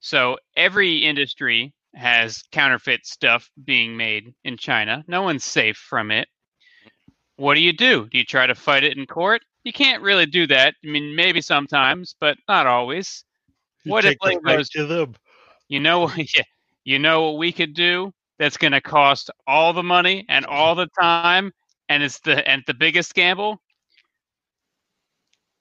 So 0.00 0.38
every 0.56 0.98
industry 0.98 1.72
has 1.96 2.42
counterfeit 2.52 3.06
stuff 3.06 3.50
being 3.64 3.96
made 3.96 4.34
in 4.44 4.56
China. 4.56 5.02
No 5.08 5.22
one's 5.22 5.44
safe 5.44 5.76
from 5.76 6.10
it. 6.10 6.28
What 7.36 7.54
do 7.54 7.60
you 7.60 7.72
do? 7.72 8.06
Do 8.08 8.18
you 8.18 8.24
try 8.24 8.46
to 8.46 8.54
fight 8.54 8.84
it 8.84 8.96
in 8.96 9.06
court? 9.06 9.42
You 9.64 9.72
can't 9.72 10.02
really 10.02 10.26
do 10.26 10.46
that. 10.46 10.74
I 10.84 10.86
mean, 10.86 11.16
maybe 11.16 11.40
sometimes, 11.40 12.14
but 12.20 12.36
not 12.48 12.66
always. 12.66 13.24
What 13.84 14.04
if 14.04 14.10
Take 14.10 14.18
the 14.20 14.26
Lego 14.28 14.40
fight 14.44 14.56
goes, 14.56 14.68
to 14.70 14.86
them? 14.86 15.14
you 15.68 15.80
know, 15.80 16.10
yeah, 16.16 16.42
you 16.84 16.98
know 16.98 17.22
what 17.22 17.38
we 17.38 17.52
could 17.52 17.74
do 17.74 18.12
that's 18.38 18.56
going 18.56 18.72
to 18.72 18.80
cost 18.80 19.30
all 19.46 19.72
the 19.72 19.82
money 19.82 20.24
and 20.28 20.44
all 20.46 20.74
the 20.74 20.88
time, 21.00 21.52
and 21.88 22.02
it's 22.02 22.20
the 22.20 22.46
and 22.48 22.62
the 22.66 22.74
biggest 22.74 23.14
gamble. 23.14 23.60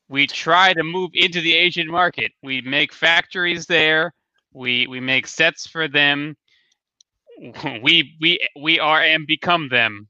We 0.07 0.27
try 0.27 0.73
to 0.73 0.83
move 0.83 1.11
into 1.13 1.41
the 1.41 1.55
Asian 1.55 1.87
market. 1.87 2.31
We 2.43 2.61
make 2.61 2.93
factories 2.93 3.65
there. 3.65 4.13
We 4.55 4.87
we 4.87 4.99
make 5.01 5.27
sets 5.27 5.67
for 5.67 5.87
them. 5.87 6.35
We 7.83 8.15
we 8.21 8.39
we 8.59 8.79
are 8.79 9.01
and 9.01 9.27
become 9.27 9.67
them. 9.67 10.07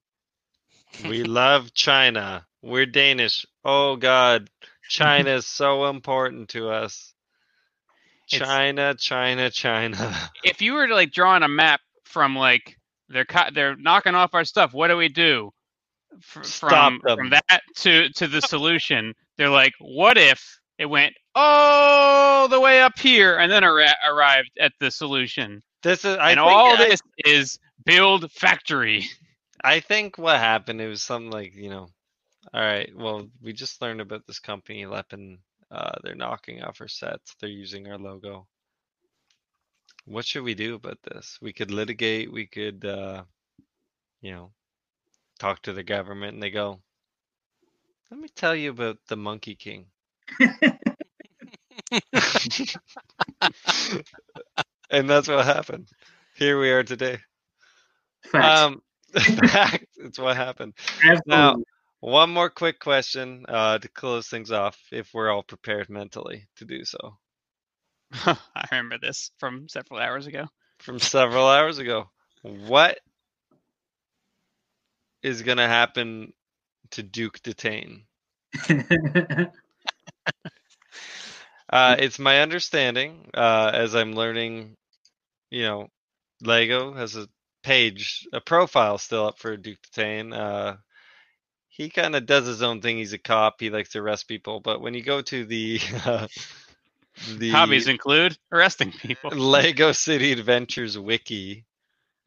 We 1.03 1.23
love 1.23 1.73
China. 1.73 2.45
We're 2.61 2.85
Danish. 2.85 3.45
Oh 3.63 3.95
God, 3.95 4.47
China 4.87 5.31
is 5.31 5.47
so 5.47 5.85
important 5.89 6.49
to 6.49 6.69
us. 6.69 7.13
It's- 8.31 8.47
China, 8.47 8.93
China, 8.93 9.49
China. 9.49 10.15
If 10.43 10.61
you 10.61 10.73
were 10.73 10.87
to 10.87 10.93
like 10.93 11.11
draw 11.11 11.31
on 11.33 11.41
a 11.43 11.47
map 11.47 11.81
from 12.05 12.35
like 12.35 12.77
they're 13.09 13.25
co- 13.25 13.49
they're 13.53 13.75
knocking 13.75 14.13
off 14.15 14.35
our 14.35 14.45
stuff, 14.45 14.73
what 14.73 14.89
do 14.89 14.97
we 14.97 15.09
do? 15.09 15.51
F- 16.13 16.45
Stop 16.45 16.93
from 17.01 17.01
from 17.17 17.29
that 17.31 17.61
to 17.77 18.09
to 18.09 18.27
the 18.27 18.41
solution, 18.41 19.13
they're 19.37 19.49
like, 19.49 19.73
what 19.79 20.17
if 20.19 20.59
it 20.77 20.85
went 20.85 21.13
all 21.35 22.47
the 22.47 22.59
way 22.59 22.81
up 22.81 22.97
here 22.97 23.37
and 23.37 23.51
then 23.51 23.63
arri- 23.63 23.91
arrived 24.07 24.51
at 24.59 24.73
the 24.79 24.89
solution? 24.89 25.61
This 25.83 26.05
is. 26.05 26.17
I 26.17 26.31
and 26.31 26.39
think, 26.39 26.49
all 26.49 26.73
I, 26.73 26.77
this 26.77 27.01
is 27.25 27.59
build 27.85 28.31
factory. 28.31 29.05
I 29.63 29.79
think 29.79 30.17
what 30.17 30.37
happened. 30.37 30.81
It 30.81 30.87
was 30.87 31.01
something 31.03 31.31
like 31.31 31.55
you 31.55 31.69
know. 31.69 31.87
All 32.53 32.61
right. 32.61 32.91
Well, 32.95 33.27
we 33.41 33.53
just 33.53 33.81
learned 33.81 34.01
about 34.01 34.25
this 34.27 34.39
company, 34.39 34.85
Lepin. 34.85 35.39
Uh, 35.71 35.93
they're 36.03 36.15
knocking 36.15 36.63
off 36.63 36.79
our 36.81 36.87
sets. 36.87 37.35
They're 37.39 37.49
using 37.49 37.87
our 37.87 37.97
logo. 37.97 38.47
What 40.05 40.25
should 40.25 40.43
we 40.43 40.53
do 40.53 40.75
about 40.75 40.99
this? 41.03 41.39
We 41.41 41.51
could 41.51 41.71
litigate. 41.71 42.31
We 42.31 42.45
could, 42.45 42.85
uh, 42.85 43.23
you 44.21 44.31
know, 44.31 44.51
talk 45.39 45.63
to 45.63 45.73
the 45.73 45.83
government, 45.83 46.35
and 46.35 46.43
they 46.43 46.51
go. 46.51 46.79
Let 48.11 48.19
me 48.19 48.27
tell 48.35 48.55
you 48.55 48.69
about 48.69 48.97
the 49.07 49.17
Monkey 49.17 49.55
King. 49.55 49.87
and 54.89 55.09
that's 55.09 55.27
what 55.27 55.45
happened. 55.45 55.87
Here 56.35 56.59
we 56.59 56.71
are 56.71 56.83
today. 56.83 57.17
Facts. 58.25 58.61
Um, 58.61 58.81
fact, 59.49 59.85
it's 59.97 60.19
what 60.19 60.35
happened. 60.35 60.73
Absolutely. 61.03 61.21
now- 61.27 61.55
One 62.01 62.29
more 62.31 62.49
quick 62.49 62.79
question 62.79 63.45
uh, 63.47 63.79
to 63.79 63.87
close 63.89 64.27
things 64.27 64.51
off, 64.51 64.77
if 64.91 65.13
we're 65.13 65.31
all 65.31 65.43
prepared 65.43 65.89
mentally 65.89 66.47
to 66.57 66.65
do 66.65 66.83
so. 66.85 67.17
I 68.25 68.67
remember 68.71 68.97
this 68.99 69.31
from 69.39 69.67
several 69.69 69.99
hours 69.99 70.27
ago. 70.27 70.45
From 70.79 70.99
several 70.99 71.47
hours 71.47 71.79
ago, 71.79 72.09
what 72.43 72.99
is 75.23 75.41
going 75.41 75.57
to 75.57 75.67
happen 75.67 76.33
to 76.91 77.01
Duke 77.01 77.41
Detain? 77.41 78.03
Uh, 81.69 81.95
it's 81.99 82.19
my 82.19 82.41
understanding, 82.41 83.29
uh, 83.33 83.71
as 83.73 83.95
I'm 83.95 84.13
learning, 84.13 84.75
you 85.49 85.63
know, 85.63 85.89
Lego 86.41 86.93
has 86.93 87.15
a 87.15 87.27
page, 87.63 88.27
a 88.31 88.41
profile 88.41 88.97
still 88.97 89.25
up 89.25 89.39
for 89.39 89.57
Duke 89.57 89.81
Detain. 89.81 90.33
Uh, 90.33 90.77
he 91.67 91.89
kind 91.89 92.15
of 92.15 92.25
does 92.25 92.45
his 92.45 92.61
own 92.61 92.81
thing. 92.81 92.97
He's 92.97 93.13
a 93.13 93.17
cop. 93.17 93.59
He 93.59 93.69
likes 93.69 93.89
to 93.89 93.99
arrest 93.99 94.27
people. 94.27 94.61
But 94.61 94.79
when 94.79 94.93
you 94.93 95.01
go 95.01 95.21
to 95.21 95.45
the 95.45 95.79
uh, 96.05 96.27
the 97.37 97.49
Hobbies 97.49 97.87
include 97.87 98.37
arresting 98.51 98.91
people. 98.91 99.31
Lego 99.35 99.91
City 99.91 100.31
Adventures 100.31 100.97
wiki, 100.97 101.65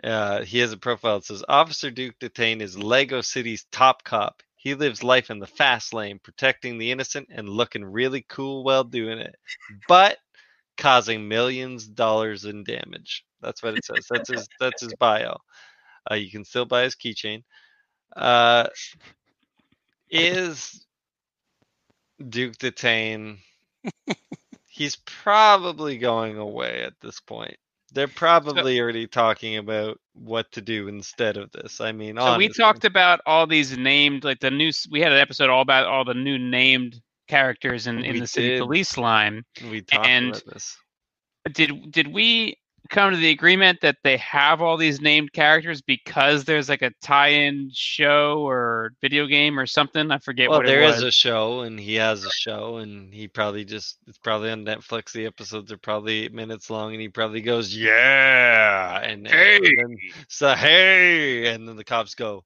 uh, 0.02 0.42
he 0.42 0.58
has 0.58 0.73
a 0.73 0.76
profile 0.76 1.18
that 1.18 1.25
says 1.25 1.44
Officer 1.49 1.91
Duke 1.91 2.18
Detain 2.18 2.60
is 2.60 2.78
Lego 2.78 3.20
City's 3.20 3.65
top 3.70 4.05
cop. 4.05 4.42
He 4.68 4.74
lives 4.74 5.02
life 5.02 5.30
in 5.30 5.38
the 5.38 5.47
fast 5.47 5.94
lane, 5.94 6.20
protecting 6.22 6.76
the 6.76 6.90
innocent 6.90 7.28
and 7.30 7.48
looking 7.48 7.82
really 7.82 8.20
cool 8.28 8.64
while 8.64 8.84
doing 8.84 9.18
it, 9.18 9.34
but 9.88 10.18
causing 10.76 11.26
millions 11.26 11.86
of 11.86 11.94
dollars 11.94 12.44
in 12.44 12.64
damage. 12.64 13.24
That's 13.40 13.62
what 13.62 13.78
it 13.78 13.84
says. 13.86 14.06
That's 14.10 14.28
his. 14.28 14.47
That's 14.60 14.82
his 14.82 14.92
bio. 14.97 15.38
Uh, 16.10 16.16
you 16.16 16.30
can 16.30 16.44
still 16.44 16.66
buy 16.66 16.82
his 16.82 16.97
keychain. 16.97 17.44
Uh, 18.14 18.66
is 20.10 20.84
Duke 22.28 22.58
Detain? 22.58 23.38
He's 24.66 24.97
probably 24.97 25.97
going 25.97 26.36
away 26.36 26.82
at 26.82 27.00
this 27.00 27.20
point. 27.20 27.56
They're 27.92 28.08
probably 28.08 28.81
already 28.81 29.07
talking 29.07 29.57
about 29.57 29.99
what 30.12 30.50
to 30.52 30.60
do 30.60 30.89
instead 30.89 31.36
of 31.36 31.50
this. 31.52 31.81
I 31.81 31.92
mean, 31.92 32.17
So 32.17 32.36
we 32.36 32.49
talked 32.49 32.84
about 32.84 33.20
all 33.25 33.47
these 33.47 33.76
named, 33.78 34.25
like 34.25 34.41
the 34.41 34.50
new. 34.50 34.70
We 34.91 35.00
had 35.00 35.12
an 35.12 35.18
episode 35.18 35.49
all 35.49 35.62
about 35.62 35.86
all 35.86 36.05
the 36.05 36.15
new 36.15 36.39
named 36.39 37.00
characters 37.28 37.86
in, 37.86 38.05
in 38.05 38.15
We 38.15 38.20
the 38.20 38.26
city 38.26 38.58
police 38.58 38.97
line. 38.99 39.42
We 39.70 39.81
talked 39.83 40.07
and- 40.07 40.28
about 40.31 40.44
this. 40.47 40.76
Did 41.52 41.92
did 41.92 42.08
we 42.08 42.58
come 42.89 43.12
to 43.12 43.17
the 43.17 43.31
agreement 43.31 43.81
that 43.83 43.97
they 44.05 44.17
have 44.18 44.60
all 44.62 44.76
these 44.76 45.00
named 45.00 45.33
characters 45.33 45.83
because 45.83 46.44
there's 46.44 46.68
like 46.68 46.83
a 46.83 46.92
tie-in 47.02 47.70
show 47.73 48.41
or 48.49 48.92
video 49.00 49.26
game 49.26 49.58
or 49.58 49.67
something? 49.67 50.10
I 50.10 50.18
forget 50.18 50.50
Well, 50.50 50.58
what 50.58 50.67
there 50.67 50.83
it 50.83 50.83
is 50.83 51.02
a 51.02 51.10
show, 51.10 51.60
and 51.60 51.78
he 51.78 51.97
has 51.97 52.25
a 52.25 52.31
show, 52.31 52.78
and 52.78 53.12
he 53.12 53.28
probably 53.28 53.65
just 53.65 53.99
it's 54.07 54.18
probably 54.18 54.50
on 54.50 54.65
Netflix. 54.65 55.12
The 55.12 55.26
episodes 55.26 55.70
are 55.73 55.78
probably 55.78 56.25
eight 56.25 56.33
minutes 56.33 56.70
long, 56.70 56.92
and 56.92 57.00
he 57.02 57.08
probably 57.08 57.42
goes, 57.42 57.75
"Yeah," 57.75 58.99
and, 59.00 59.26
and 59.28 59.36
Hey! 59.39 59.60
then 59.76 59.99
so 60.28 60.55
hey, 60.55 61.47
and 61.52 61.68
then 61.68 61.76
the 61.76 61.84
cops 61.84 62.15
go, 62.15 62.44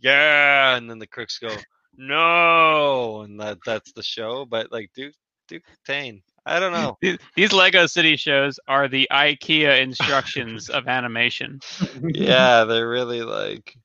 "Yeah," 0.00 0.76
and 0.76 0.88
then 0.90 0.98
the 1.00 1.06
crooks 1.08 1.38
go, 1.38 1.64
"No," 1.96 3.22
and 3.22 3.40
that 3.40 3.58
that's 3.64 3.92
the 3.92 4.02
show. 4.02 4.44
But 4.46 4.70
like 4.72 4.90
Duke 4.94 5.14
Duke 5.48 5.64
Tane, 5.86 6.22
I 6.44 6.58
don't 6.58 6.72
know. 6.72 6.96
These- 7.00 7.18
These 7.36 7.52
Lego 7.52 7.86
City 7.86 8.16
shows 8.16 8.58
are 8.68 8.88
the 8.88 9.08
IKEA 9.12 9.80
instructions 9.80 10.68
of 10.68 10.88
animation. 10.88 11.60
yeah, 12.02 12.64
they're 12.64 12.88
really 12.88 13.22
like. 13.22 13.76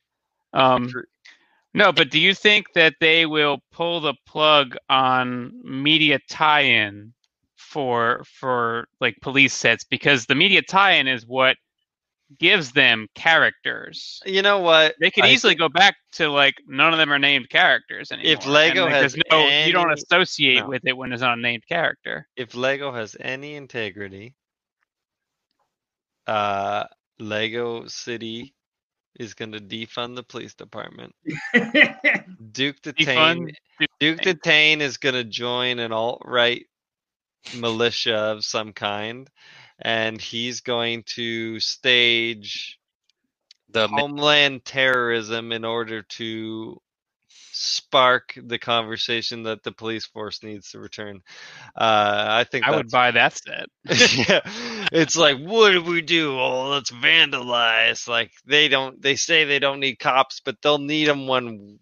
Um, 0.54 0.92
no, 1.74 1.92
but 1.92 2.10
do 2.10 2.20
you 2.20 2.34
think 2.34 2.74
that 2.74 2.96
they 3.00 3.26
will 3.28 3.60
pull 3.72 4.00
the 4.00 4.16
plug 4.26 4.76
on 4.90 5.52
media 5.64 6.20
tie-in 6.30 7.14
for 7.56 8.24
for 8.26 8.88
like 9.02 9.18
police 9.22 9.54
sets 9.54 9.84
because 9.84 10.26
the 10.26 10.36
media 10.36 10.62
tie-in 10.62 11.08
is 11.08 11.26
what 11.28 11.58
gives 12.40 12.72
them 12.72 13.08
characters. 13.16 14.22
You 14.26 14.42
know 14.42 14.60
what? 14.60 14.96
They 15.00 15.12
could 15.12 15.26
I 15.26 15.30
easily 15.30 15.56
go 15.56 15.70
back 15.70 15.96
to 16.14 16.30
like 16.30 16.56
none 16.68 16.94
of 16.94 17.00
them 17.00 17.12
are 17.12 17.20
named 17.20 17.50
characters 17.50 18.12
anymore. 18.12 18.34
If 18.34 18.46
Lego 18.46 18.86
and, 18.86 18.94
like, 18.94 19.04
has 19.04 19.14
there's 19.14 19.24
no, 19.32 19.66
you 19.66 19.74
don't 19.74 19.92
associate 19.92 20.62
no. 20.62 20.68
with 20.68 20.86
it 20.86 20.96
when 20.96 21.14
it's 21.14 21.22
not 21.22 21.38
a 21.38 21.42
named 21.42 21.64
character. 21.68 22.28
if 22.36 22.56
Lego 22.56 22.92
has 22.92 23.16
any 23.20 23.56
integrity, 23.56 24.36
uh, 26.28 26.86
Lego 27.20 27.88
City 27.88 28.54
is 29.20 29.34
going 29.34 29.52
to 29.52 29.60
defund 29.60 30.16
the 30.16 30.24
police 30.24 30.54
department. 30.54 31.16
Duke 32.52 32.82
Detain, 32.82 33.06
Defund 33.08 33.52
Duke 33.80 33.90
Duke 34.00 34.18
Detain. 34.18 34.34
Detain 34.36 34.82
is 34.82 34.98
going 34.98 35.16
to 35.16 35.24
join 35.24 35.80
an 35.80 35.92
alt 35.92 36.22
right 36.26 36.66
militia 37.56 38.16
of 38.16 38.46
some 38.46 38.74
kind, 38.74 39.30
and 39.80 40.20
he's 40.22 40.62
going 40.62 41.04
to 41.16 41.60
stage 41.60 42.80
The 43.70 43.88
homeland 43.88 44.66
terrorism 44.66 45.52
in 45.52 45.66
order 45.66 46.04
to 46.04 46.82
spark 47.52 48.38
the 48.42 48.60
conversation 48.60 49.44
that 49.44 49.64
the 49.64 49.72
police 49.72 50.06
force 50.06 50.44
needs 50.44 50.72
to 50.72 50.80
return. 50.80 51.22
Uh, 51.76 52.26
I 52.30 52.44
think 52.44 52.68
I 52.68 52.76
would 52.76 52.92
buy 52.92 53.12
that 53.12 53.38
set. 53.38 53.68
yeah, 54.30 54.42
it's 54.92 55.18
like, 55.18 55.38
what 55.40 55.72
do 55.72 55.82
we 55.84 56.02
do? 56.02 56.40
Oh, 56.40 56.70
let's 56.70 56.92
vandalize. 56.92 58.08
Like 58.08 58.32
they 58.46 58.68
don't. 58.68 59.02
They 59.02 59.16
say 59.16 59.46
they 59.46 59.60
don't 59.60 59.80
need 59.80 60.00
cops, 60.00 60.42
but 60.44 60.62
they'll 60.62 60.78
need 60.80 61.08
them 61.08 61.28
when 61.28 61.80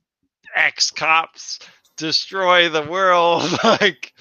ex 0.55 0.91
cops 0.91 1.59
destroy 1.97 2.69
the 2.69 2.83
world. 2.83 3.43
like 3.63 4.13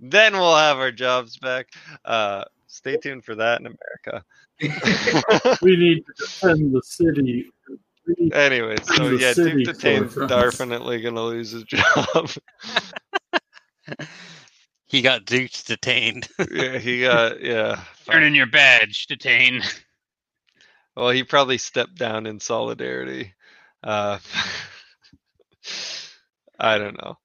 then 0.00 0.34
we'll 0.34 0.56
have 0.56 0.78
our 0.78 0.92
jobs 0.92 1.38
back. 1.38 1.68
Uh, 2.04 2.44
stay 2.76 2.96
tuned 2.96 3.24
for 3.24 3.34
that 3.34 3.60
in 3.60 3.66
America. 3.66 4.24
We 5.62 5.76
need 5.76 6.04
to 6.06 6.12
defend 6.18 6.72
the 6.74 6.82
city. 6.82 7.50
Anyway, 8.32 8.76
so 8.82 9.10
yeah, 9.10 9.32
city 9.32 9.64
Duke 9.64 9.76
Detain's 9.76 10.14
definitely 10.28 11.00
gonna 11.02 11.22
lose 11.22 11.50
his 11.50 11.64
job. 11.64 12.30
He 14.88 15.02
got 15.02 15.24
duked 15.24 15.64
detained. 15.66 16.28
yeah, 16.50 16.78
he 16.78 17.00
got 17.02 17.40
yeah. 17.42 17.82
Turn 18.08 18.22
in 18.22 18.34
your 18.34 18.46
badge, 18.46 19.06
detain. 19.08 19.60
Well, 20.96 21.10
he 21.10 21.24
probably 21.24 21.58
stepped 21.58 21.96
down 21.96 22.26
in 22.26 22.38
solidarity. 22.38 23.34
Uh, 23.82 24.18
I 26.58 26.78
don't 26.78 26.96
know. 27.02 27.18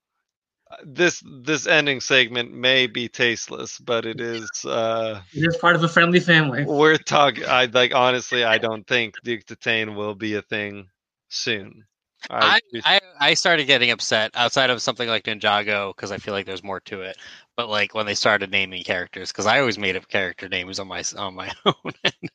This 0.86 1.24
this 1.44 1.68
ending 1.68 2.02
segment 2.02 2.52
may 2.52 2.88
be 2.88 3.08
tasteless, 3.08 3.78
but 3.78 4.06
it 4.06 4.20
is 4.20 4.50
uh, 4.66 5.22
It 5.34 5.48
is 5.48 5.58
part 5.58 5.76
of 5.76 5.84
a 5.84 5.88
friendly 5.88 6.20
family. 6.20 6.64
We're 6.66 6.98
talking. 6.98 7.46
I 7.46 7.66
like 7.66 7.94
honestly, 7.94 8.44
I 8.44 8.58
don't 8.58 8.86
think 8.88 9.16
Duke 9.24 9.46
Detain 9.46 9.96
will 9.96 10.16
be 10.16 10.36
a 10.36 10.42
thing 10.42 10.88
soon. 11.30 11.86
I, 12.30 12.60
I, 12.74 12.96
I, 12.96 13.02
I 13.20 13.34
started 13.34 13.66
getting 13.66 13.90
upset 13.90 14.32
outside 14.36 14.70
of 14.70 14.82
something 14.82 15.10
like 15.10 15.24
Ninjago 15.24 15.96
because 15.96 16.12
I 16.12 16.18
feel 16.18 16.34
like 16.34 16.46
there's 16.46 16.64
more 16.64 16.80
to 16.82 17.02
it. 17.02 17.18
But 17.56 17.70
like 17.70 17.96
when 17.96 18.06
they 18.06 18.14
started 18.14 18.52
naming 18.52 18.84
characters, 18.84 19.32
because 19.32 19.48
I 19.48 19.60
always 19.60 19.80
made 19.80 19.96
up 19.96 20.08
character 20.08 20.48
names 20.48 20.80
on 20.80 20.88
my 20.88 21.04
on 21.18 21.34
my 21.36 21.52
own. 21.66 21.74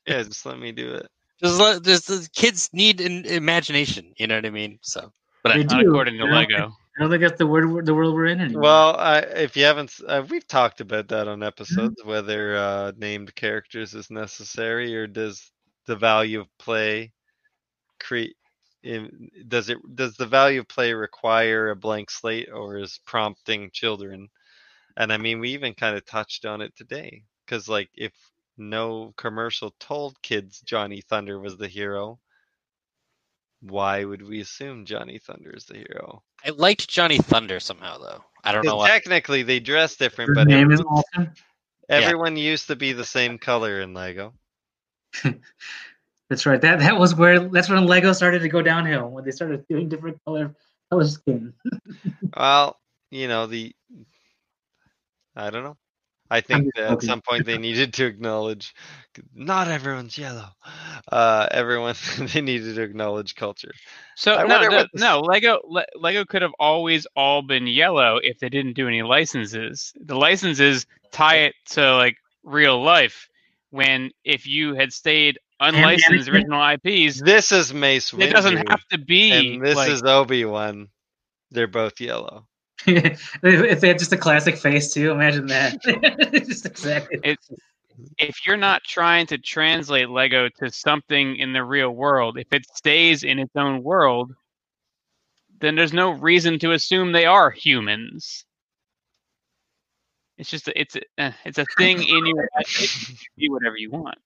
yeah, 0.07 0.23
just 0.23 0.45
let 0.45 0.59
me 0.59 0.73
do 0.73 0.95
it. 0.95 1.07
just, 1.43 1.61
let, 1.61 1.83
just 1.85 2.09
the 2.09 2.29
kids 2.35 2.69
need 2.73 3.01
an 3.01 3.25
imagination. 3.27 4.13
You 4.17 4.27
know 4.27 4.37
what 4.37 4.47
I 4.47 4.51
mean? 4.51 4.79
So, 4.83 5.13
but 5.43 5.53
I, 5.53 5.59
They 5.59 5.65
Not 5.65 5.83
do. 5.83 5.89
according 5.91 6.19
to 6.19 6.25
I 6.25 6.31
Lego. 6.31 6.73
I 6.97 7.03
don't 7.03 7.11
think 7.11 7.23
that's 7.23 7.39
the 7.39 7.47
word 7.47 7.85
the 7.85 7.95
world 7.95 8.15
we're 8.15 8.27
in 8.27 8.41
anymore. 8.41 8.63
Well, 8.63 8.97
I, 8.97 9.19
if 9.19 9.57
you 9.57 9.65
haven't, 9.65 9.93
uh, 10.09 10.25
we've 10.29 10.47
talked 10.47 10.81
about 10.81 11.09
that 11.09 11.29
on 11.29 11.43
episodes 11.43 12.03
whether 12.05 12.57
uh, 12.57 12.93
named 12.97 13.35
characters 13.35 13.95
is 13.95 14.11
necessary 14.11 14.97
or 14.97 15.07
does 15.07 15.53
the 15.87 15.97
value 15.97 16.41
of 16.41 16.49
play 16.59 17.13
create. 18.01 18.37
In, 18.83 19.31
does 19.49 19.69
it 19.69 19.79
does 19.97 20.17
the 20.17 20.27
value 20.27 20.61
of 20.61 20.69
play 20.69 20.93
require 20.95 21.71
a 21.71 21.77
blank 21.77 22.11
slate 22.11 22.49
or 22.53 22.79
is 22.79 23.01
prompting 23.05 23.71
children? 23.73 24.29
And 24.97 25.13
I 25.13 25.19
mean, 25.19 25.41
we 25.41 25.51
even 25.51 25.75
kind 25.75 25.97
of 25.97 26.07
touched 26.07 26.47
on 26.47 26.61
it 26.63 26.75
today 26.77 27.25
because, 27.45 27.69
like, 27.69 27.91
if 27.95 28.13
no 28.57 29.13
commercial 29.17 29.75
told 29.81 30.23
kids 30.23 30.61
Johnny 30.61 31.03
Thunder 31.03 31.39
was 31.39 31.59
the 31.59 31.69
hero, 31.69 32.21
why 33.61 34.05
would 34.05 34.23
we 34.23 34.41
assume 34.41 34.87
Johnny 34.87 35.19
Thunder 35.19 35.51
is 35.55 35.67
the 35.67 35.77
hero? 35.77 36.23
I 36.45 36.51
liked 36.51 36.89
Johnny 36.89 37.19
Thunder 37.19 37.61
somehow 37.61 37.99
though. 37.99 38.25
I 38.45 38.53
don't 38.53 38.65
know 38.65 38.73
'Cause 38.73 38.79
why. 38.81 38.89
technically 38.89 39.43
they 39.43 39.59
dress 39.61 39.97
different, 39.97 40.31
His 40.31 40.37
but 40.37 40.49
name 40.49 40.71
is 40.71 40.81
everyone- 40.81 41.03
awesome. 41.15 41.35
Everyone 41.89 42.37
used 42.37 42.67
to 42.69 42.77
be 42.77 42.93
the 42.93 43.05
same 43.05 43.39
color 43.39 43.81
in 43.81 43.95
Lego. 43.95 44.35
That's 46.29 46.45
right. 46.45 46.61
That 46.61 46.81
that 46.81 46.99
was 46.99 47.15
where 47.15 47.39
that's 47.49 47.69
when 47.69 47.87
Lego 47.87 48.13
started 48.13 48.41
to 48.41 48.49
go 48.49 48.61
downhill 48.63 49.09
when 49.09 49.25
they 49.25 49.31
started 49.31 49.65
doing 49.69 49.89
different 49.89 50.21
color 50.25 50.55
color 50.91 51.07
skin. 51.07 51.53
Well, 52.37 52.77
you 53.11 53.29
know 53.29 53.47
the. 53.47 53.75
I 55.37 55.51
don't 55.51 55.63
know. 55.63 55.77
I 56.31 56.41
think 56.41 56.75
that 56.75 56.93
at 56.93 57.03
some 57.03 57.21
point 57.23 57.47
they 57.47 57.59
needed 57.59 57.95
to 57.95 58.07
acknowledge, 58.07 58.75
not 59.35 59.69
everyone's 59.69 60.19
yellow. 60.19 60.49
Uh, 61.11 61.47
everyone 61.51 61.95
they 62.33 62.41
needed 62.41 62.77
to 62.77 62.83
acknowledge 62.83 63.35
culture. 63.35 63.73
So 64.17 64.35
I 64.35 64.47
no, 64.47 64.61
no, 64.61 64.77
what 64.77 64.89
no. 64.95 65.21
Lego 65.21 65.61
Le- 65.65 65.87
Lego 65.95 66.25
could 66.25 66.43
have 66.43 66.55
always 66.59 67.07
all 67.17 67.43
been 67.43 67.67
yellow 67.67 68.19
if 68.23 68.39
they 68.39 68.49
didn't 68.49 68.75
do 68.75 68.89
any 68.89 69.03
licenses. 69.03 69.93
The 70.05 70.17
licenses 70.17 70.87
tie 71.13 71.37
it 71.37 71.55
to 71.71 71.97
like 71.97 72.17
real 72.43 72.83
life. 72.83 73.29
When 73.71 74.11
if 74.25 74.47
you 74.47 74.75
had 74.75 74.93
stayed 74.93 75.39
unlicensed 75.61 76.29
original 76.29 76.63
IPs, 76.63 77.21
This 77.21 77.53
is 77.53 77.75
Mace 77.75 78.11
Windu, 78.13 78.23
it 78.23 78.33
doesn't 78.33 78.69
have 78.69 78.87
to 78.91 78.99
be. 78.99 79.33
and 79.33 79.65
this 79.65 79.77
like, 79.77 79.91
is 79.91 80.03
Obi 80.03 80.45
Wan. 80.45 80.89
They're 81.51 81.67
both 81.67 82.01
yellow. 82.01 82.47
If 82.87 83.39
if 83.43 83.81
they 83.81 83.89
had 83.89 83.99
just 83.99 84.13
a 84.13 84.17
classic 84.17 84.57
face 84.57 84.93
too, 84.93 85.11
imagine 85.11 85.47
that. 85.47 85.81
just 86.47 86.67
exactly. 86.67 87.21
it's 87.23 87.51
if 88.19 88.47
you're 88.47 88.57
not 88.57 88.83
trying 88.85 89.27
to 89.27 89.39
translate 89.39 90.11
Lego 90.11 90.49
to 90.61 90.71
something 90.71 91.37
in 91.37 91.53
the 91.53 91.65
real 91.65 91.91
world, 91.91 92.39
if 92.39 92.53
it 92.53 92.67
stays 92.75 93.25
in 93.25 93.39
its 93.39 93.57
own 93.57 93.83
world, 93.83 94.35
then 95.61 95.75
there's 95.75 95.93
no 95.93 96.11
reason 96.11 96.59
to 96.59 96.73
assume 96.73 97.13
they 97.13 97.25
are 97.25 97.51
humans. 97.51 98.45
It's 100.39 100.51
just 100.51 100.69
a, 100.69 100.79
it's 100.79 100.97
a, 100.97 101.01
uh, 101.19 101.33
it's 101.47 101.59
a 101.59 101.65
thing 101.79 102.03
in 102.03 102.27
your 102.27 102.49
imagination. 102.55 103.17
You 103.37 103.49
be 103.49 103.53
whatever 103.53 103.77
you 103.79 103.91
want. 103.91 104.19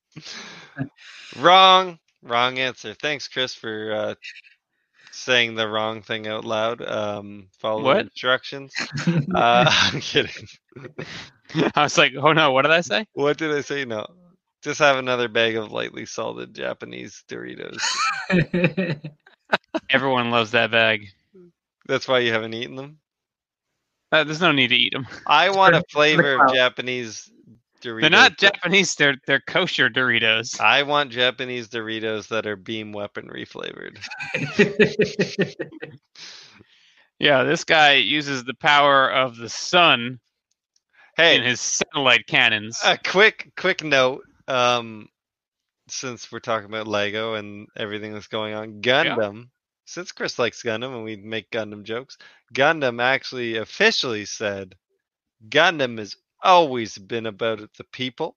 Wrong. 1.39 1.99
Wrong 2.23 2.59
answer. 2.59 2.95
Thanks, 2.95 3.29
Chris, 3.29 3.55
for 3.55 3.93
uh, 3.95 4.15
saying 5.13 5.55
the 5.55 5.69
wrong 5.69 6.03
thing 6.03 6.27
out 6.27 6.45
loud. 6.45 6.83
Um, 6.83 7.49
follow 7.59 7.83
What? 7.85 8.01
instructions. 8.01 8.73
Uh, 9.35 9.65
I'm 9.93 10.01
kidding. 10.01 10.47
I 11.75 11.83
was 11.83 11.99
like, 11.99 12.13
oh 12.17 12.33
no, 12.33 12.53
what 12.53 12.63
did 12.63 12.71
I 12.73 12.81
say? 12.81 13.07
What 13.15 13.39
did 13.39 13.51
I 13.53 13.61
say? 13.61 13.85
No. 13.85 14.07
Just 14.63 14.79
have 14.81 14.97
another 14.99 15.29
bag 15.29 15.57
of 15.57 15.73
lightly 15.73 16.05
salted 16.07 16.55
Japanese 16.55 17.25
Doritos. 17.29 17.81
Everyone 19.91 20.31
loves 20.31 20.51
that 20.53 20.71
bag. 20.71 21.07
That's 21.87 22.07
why 22.07 22.21
you 22.21 22.33
haven't 22.33 22.55
eaten 22.55 22.77
them. 22.77 22.99
Uh, 24.13 24.25
there's 24.25 24.41
no 24.41 24.53
need 24.53 24.69
to 24.69 24.77
eat 24.77 24.93
them. 24.93 25.07
I 25.27 25.51
want 25.51 25.75
a 25.75 25.83
flavor 25.91 26.45
of. 26.45 26.53
Japanese 26.55 27.31
Doritos. 27.81 28.01
They're 28.03 28.11
not 28.11 28.39
Japanese. 28.39 28.95
They're 28.95 29.17
they're 29.27 29.41
kosher 29.47 29.89
Doritos. 29.91 30.61
I 30.61 30.83
want 30.83 31.11
Japanese 31.11 31.69
Doritos 31.69 32.29
that 32.29 32.47
are 32.47 32.57
beam 32.57 32.93
weaponry 32.93 33.45
flavored. 33.45 33.99
Yeah, 37.21 37.43
this 37.45 37.65
guy 37.65 37.97
uses 37.97 38.45
the 38.45 38.55
power 38.55 39.11
of 39.13 39.37
the 39.37 39.51
sun 39.51 40.19
in 41.19 41.43
his 41.43 41.61
satellite 41.61 42.27
cannons. 42.27 42.81
a 42.83 42.97
quick 42.97 43.53
quick 43.57 43.85
note. 43.85 44.23
Um, 44.49 45.09
since 45.87 46.33
we're 46.33 46.39
talking 46.41 46.69
about 46.69 46.89
Lego 46.89 47.35
and 47.35 47.69
everything 47.77 48.15
that's 48.15 48.29
going 48.29 48.55
on, 48.55 48.81
Gundam. 48.81 49.51
Since 49.85 50.13
Chris 50.13 50.39
likes 50.39 50.63
Gundam 50.63 50.95
and 50.95 51.05
we 51.05 51.17
make 51.17 51.51
Gundam 51.51 51.83
jokes, 51.83 52.17
Gundam 52.55 53.03
actually 53.03 53.57
officially 53.59 54.25
said 54.25 54.75
Gundam 55.49 55.99
has 55.99 56.17
always 56.43 56.99
been 56.99 57.27
about 57.27 57.61
the 57.77 57.85
people 57.85 58.37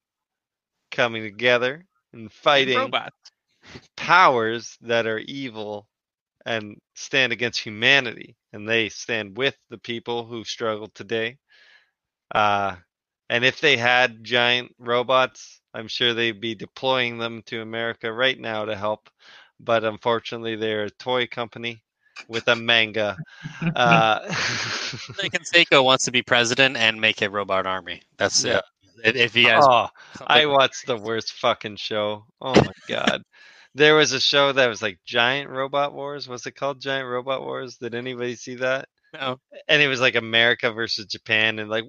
coming 0.91 1.23
together 1.23 1.85
and 2.13 2.31
fighting 2.31 2.75
robots. 2.75 3.31
powers 3.97 4.77
that 4.81 5.05
are 5.07 5.19
evil 5.19 5.87
and 6.45 6.77
stand 6.95 7.31
against 7.33 7.59
humanity 7.61 8.35
and 8.53 8.67
they 8.67 8.89
stand 8.89 9.37
with 9.37 9.57
the 9.69 9.77
people 9.77 10.25
who 10.25 10.43
struggle 10.43 10.87
today 10.89 11.37
uh, 12.33 12.75
and 13.29 13.45
if 13.45 13.59
they 13.61 13.77
had 13.77 14.23
giant 14.23 14.73
robots 14.79 15.61
i'm 15.73 15.87
sure 15.87 16.13
they'd 16.13 16.41
be 16.41 16.55
deploying 16.55 17.17
them 17.17 17.41
to 17.45 17.61
america 17.61 18.11
right 18.11 18.39
now 18.39 18.65
to 18.65 18.75
help 18.75 19.09
but 19.59 19.83
unfortunately 19.83 20.55
they're 20.55 20.85
a 20.85 20.89
toy 20.91 21.25
company 21.27 21.83
with 22.27 22.47
a 22.47 22.55
manga 22.55 23.17
uh, 23.75 24.19
Nick 25.21 25.33
Seiko 25.43 25.83
wants 25.83 26.05
to 26.05 26.11
be 26.11 26.21
president 26.21 26.77
and 26.77 26.99
make 26.99 27.21
a 27.21 27.29
robot 27.29 27.65
army. 27.65 28.01
That's 28.17 28.43
Yeah. 28.43 28.61
it. 29.03 29.15
If 29.15 29.35
you 29.35 29.47
guys, 29.47 29.63
oh, 29.67 29.89
I 30.27 30.45
watched 30.45 30.87
the 30.87 30.97
worst 30.97 31.33
fucking 31.33 31.75
show. 31.75 32.25
Oh 32.41 32.53
my 32.55 32.71
god. 32.87 33.23
There 33.75 33.95
was 33.95 34.11
a 34.13 34.19
show 34.19 34.51
that 34.51 34.67
was 34.67 34.81
like 34.81 34.99
Giant 35.05 35.49
Robot 35.49 35.93
Wars. 35.93 36.27
Was 36.27 36.45
it 36.45 36.55
called? 36.55 36.79
Giant 36.79 37.07
Robot 37.09 37.41
Wars. 37.41 37.77
Did 37.77 37.95
anybody 37.95 38.35
see 38.35 38.55
that? 38.55 38.87
No. 39.13 39.39
And 39.67 39.81
it 39.81 39.87
was 39.87 39.99
like 39.99 40.15
America 40.15 40.71
versus 40.71 41.05
Japan, 41.07 41.59
and 41.59 41.69
like 41.69 41.83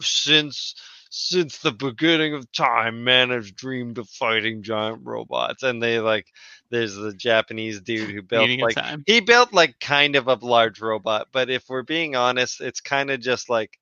since 0.00 0.74
since 1.10 1.58
the 1.58 1.72
beginning 1.72 2.34
of 2.34 2.50
time, 2.52 3.02
man 3.04 3.30
has 3.30 3.50
dreamed 3.50 3.98
of 3.98 4.08
fighting 4.10 4.62
giant 4.62 5.00
robots. 5.04 5.62
And 5.62 5.82
they 5.82 6.00
like, 6.00 6.26
there's 6.70 6.94
the 6.94 7.12
Japanese 7.12 7.80
dude 7.80 8.10
who 8.10 8.22
built 8.22 8.48
Meaning 8.48 8.64
of 8.64 8.76
like 8.76 9.00
he 9.06 9.20
built 9.20 9.52
like 9.52 9.80
kind 9.80 10.16
of 10.16 10.28
a 10.28 10.34
large 10.34 10.80
robot, 10.80 11.28
but 11.32 11.50
if 11.50 11.68
we're 11.68 11.82
being 11.82 12.16
honest, 12.16 12.60
it's 12.60 12.80
kind 12.80 13.10
of 13.10 13.20
just 13.20 13.48
like 13.48 13.78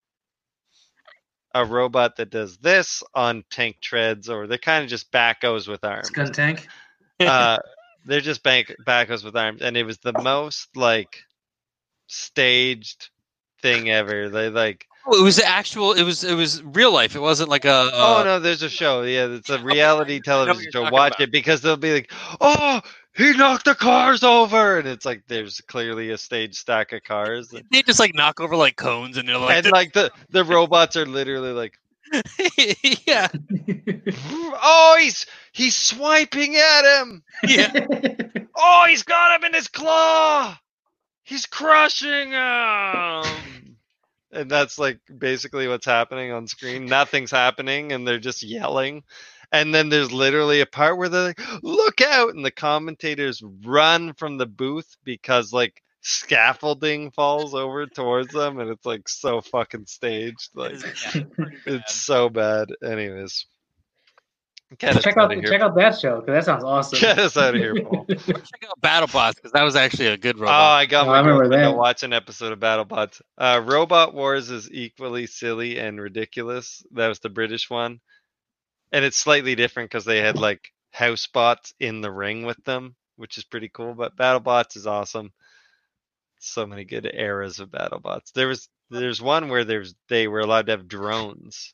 a 1.54 1.64
robot 1.64 2.16
that 2.16 2.30
does 2.30 2.58
this 2.58 3.02
on 3.14 3.44
tank 3.50 3.78
treads, 3.80 4.28
or 4.28 4.46
they're 4.46 4.58
kind 4.58 4.84
of 4.84 4.90
just 4.90 5.10
backhoes 5.10 5.66
with 5.66 5.84
arms. 5.84 6.10
Guntank. 6.10 6.66
Uh, 7.18 7.56
they're 8.04 8.20
just 8.20 8.42
back 8.42 8.66
backhoes 8.86 9.24
with 9.24 9.34
arms, 9.34 9.62
and 9.62 9.74
it 9.74 9.84
was 9.84 9.96
the 10.00 10.12
most 10.20 10.68
like 10.76 11.24
staged 12.08 13.08
thing 13.62 13.88
ever. 13.88 14.28
They 14.28 14.50
like 14.50 14.86
it 15.08 15.22
was 15.22 15.38
actual. 15.38 15.92
It 15.92 16.02
was 16.02 16.24
it 16.24 16.34
was 16.34 16.62
real 16.62 16.92
life. 16.92 17.14
It 17.16 17.20
wasn't 17.20 17.48
like 17.48 17.64
a. 17.64 17.90
Oh 17.92 18.22
no, 18.24 18.40
there's 18.40 18.62
a 18.62 18.68
show. 18.70 19.02
Yeah, 19.02 19.26
it's 19.26 19.50
a 19.50 19.58
reality 19.58 20.20
television 20.24 20.70
show. 20.72 20.82
Watch 20.90 21.14
about. 21.14 21.20
it 21.20 21.32
because 21.32 21.60
they'll 21.62 21.76
be 21.76 21.92
like, 21.94 22.12
"Oh, 22.40 22.80
he 23.16 23.32
knocked 23.36 23.64
the 23.66 23.74
cars 23.74 24.22
over," 24.22 24.78
and 24.78 24.86
it's 24.88 25.04
like 25.06 25.22
there's 25.28 25.60
clearly 25.62 26.10
a 26.10 26.18
stage 26.18 26.54
stack 26.56 26.92
of 26.92 27.02
cars, 27.04 27.54
They 27.72 27.82
just 27.82 28.00
like 28.00 28.14
knock 28.14 28.40
over 28.40 28.56
like 28.56 28.76
cones, 28.76 29.16
and 29.16 29.28
they're 29.28 29.38
like, 29.38 29.64
and 29.64 29.72
like 29.72 29.92
the 29.92 30.10
the 30.30 30.44
robots 30.44 30.96
are 30.96 31.06
literally 31.06 31.52
like, 31.52 31.78
yeah, 33.06 33.28
"Oh, 34.12 34.96
he's 35.00 35.26
he's 35.52 35.76
swiping 35.76 36.56
at 36.56 37.00
him. 37.00 37.22
yeah. 37.44 37.86
Oh, 38.56 38.86
he's 38.88 39.02
got 39.02 39.38
him 39.38 39.44
in 39.44 39.54
his 39.54 39.68
claw. 39.68 40.58
He's 41.24 41.46
crushing 41.46 42.32
him." 42.32 43.75
And 44.36 44.50
that's 44.50 44.78
like 44.78 45.00
basically 45.18 45.68
what's 45.68 45.86
happening 45.86 46.32
on 46.32 46.46
screen. 46.46 46.86
Nothing's 46.86 47.30
happening, 47.30 47.92
and 47.92 48.06
they're 48.06 48.18
just 48.18 48.42
yelling. 48.42 49.02
And 49.52 49.74
then 49.74 49.88
there's 49.88 50.12
literally 50.12 50.60
a 50.60 50.66
part 50.66 50.98
where 50.98 51.08
they're 51.08 51.28
like, 51.28 51.62
look 51.62 52.00
out! 52.00 52.34
And 52.34 52.44
the 52.44 52.50
commentators 52.50 53.42
run 53.64 54.12
from 54.14 54.38
the 54.38 54.46
booth 54.46 54.96
because 55.04 55.52
like 55.52 55.82
scaffolding 56.02 57.10
falls 57.10 57.54
over 57.54 57.86
towards 57.86 58.32
them, 58.32 58.60
and 58.60 58.70
it's 58.70 58.86
like 58.86 59.08
so 59.08 59.40
fucking 59.40 59.86
staged. 59.86 60.50
Like 60.54 60.74
Yeah, 61.14 61.22
it's 61.66 61.94
so 62.04 62.28
bad. 62.28 62.68
Anyways. 62.84 63.46
Get 64.78 65.00
check 65.00 65.16
out 65.16 65.30
out 65.30 65.32
here. 65.32 65.42
check 65.44 65.60
out 65.60 65.76
that 65.76 65.96
show 65.98 66.20
because 66.20 66.34
that 66.34 66.44
sounds 66.44 66.64
awesome. 66.64 66.98
Get 66.98 67.18
us 67.20 67.36
out 67.36 67.54
of 67.54 67.60
here, 67.60 67.74
Paul. 67.84 68.04
Check 68.08 68.66
out 68.68 68.80
BattleBots 68.82 69.36
because 69.36 69.52
that 69.52 69.62
was 69.62 69.76
actually 69.76 70.08
a 70.08 70.16
good 70.16 70.38
robot. 70.40 70.54
Oh. 70.54 70.74
I 70.74 70.86
got 70.86 71.06
Oh, 71.06 71.10
my 71.10 71.14
I 71.14 71.18
remember 71.20 71.42
girlfriend 71.44 71.62
to 71.62 71.68
that. 71.70 71.76
watch 71.76 72.02
an 72.02 72.12
episode 72.12 72.52
of 72.52 72.58
BattleBots. 72.58 73.20
Uh, 73.38 73.62
Robot 73.64 74.12
Wars 74.12 74.50
is 74.50 74.68
equally 74.72 75.26
silly 75.28 75.78
and 75.78 76.00
ridiculous. 76.00 76.82
That 76.90 77.06
was 77.06 77.20
the 77.20 77.28
British 77.28 77.70
one, 77.70 78.00
and 78.90 79.04
it's 79.04 79.16
slightly 79.16 79.54
different 79.54 79.88
because 79.88 80.04
they 80.04 80.18
had 80.18 80.36
like 80.36 80.72
house 80.90 81.28
bots 81.28 81.72
in 81.78 82.00
the 82.00 82.10
ring 82.10 82.44
with 82.44 82.62
them, 82.64 82.96
which 83.14 83.38
is 83.38 83.44
pretty 83.44 83.68
cool. 83.68 83.94
But 83.94 84.16
BattleBots 84.16 84.76
is 84.76 84.86
awesome. 84.88 85.32
So 86.40 86.66
many 86.66 86.84
good 86.84 87.08
eras 87.14 87.60
of 87.60 87.70
BattleBots. 87.70 88.32
There 88.32 88.48
was 88.48 88.68
there's 88.90 89.22
one 89.22 89.48
where 89.48 89.64
there's 89.64 89.94
they 90.08 90.26
were 90.26 90.40
allowed 90.40 90.66
to 90.66 90.72
have 90.72 90.88
drones, 90.88 91.72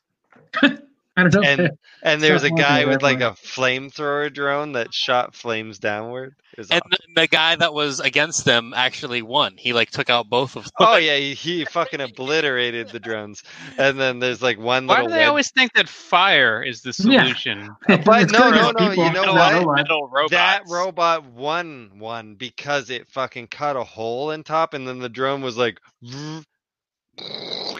I 0.61 0.67
don't 0.67 0.73
know. 0.79 0.87
And 1.15 1.71
and 2.03 2.21
there 2.21 2.33
was 2.33 2.43
a 2.43 2.49
guy 2.51 2.85
with 2.85 3.01
like 3.01 3.21
a 3.21 3.31
flamethrower 3.31 4.33
drone 4.33 4.73
that 4.73 4.93
shot 4.93 5.35
flames 5.35 5.79
downward. 5.79 6.35
And 6.55 6.67
awesome. 6.71 6.81
the, 6.91 7.21
the 7.21 7.27
guy 7.27 7.55
that 7.55 7.73
was 7.73 7.99
against 7.99 8.45
them 8.45 8.73
actually 8.75 9.23
won. 9.23 9.55
He 9.57 9.73
like 9.73 9.89
took 9.89 10.11
out 10.11 10.29
both 10.29 10.55
of 10.55 10.67
oh, 10.79 10.85
them. 10.85 10.93
Oh 10.93 10.97
yeah, 10.97 11.17
he, 11.17 11.33
he 11.33 11.65
fucking 11.65 11.99
obliterated 11.99 12.89
the 12.89 12.99
drones. 12.99 13.43
And 13.77 13.99
then 13.99 14.19
there's 14.19 14.41
like 14.41 14.59
one 14.59 14.85
Why 14.85 14.97
little. 14.97 15.07
do 15.07 15.13
they 15.13 15.21
web- 15.21 15.29
always 15.29 15.51
think 15.51 15.73
that 15.73 15.89
fire 15.89 16.61
is 16.61 16.81
the 16.81 16.93
Yeah. 17.09 17.23
solution? 17.23 17.75
But 17.87 18.31
no, 18.31 18.51
no, 18.51 18.71
no, 18.71 18.91
you 18.91 19.11
know 19.11 19.25
don't 19.25 19.35
what? 19.35 19.51
know 19.53 19.63
why. 19.65 19.75
Metal 19.77 20.07
robots. 20.07 20.31
That 20.31 20.63
robot 20.69 21.25
won 21.25 21.91
one 21.97 22.35
because 22.35 22.89
it 22.89 23.07
fucking 23.07 23.47
cut 23.47 23.75
a 23.75 23.83
hole 23.83 24.31
in 24.31 24.43
top, 24.43 24.73
and 24.73 24.87
then 24.87 24.99
the 24.99 25.09
drone 25.09 25.41
was 25.41 25.57
like, 25.57 25.79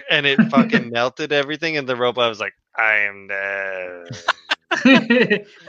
and 0.10 0.26
it 0.26 0.40
fucking 0.50 0.90
melted 0.94 1.32
everything, 1.32 1.78
and 1.78 1.88
the 1.88 1.96
robot 1.96 2.30
was 2.30 2.40
like, 2.40 2.54
"I 2.78 2.94
am 3.00 3.28
dead." 3.28 4.08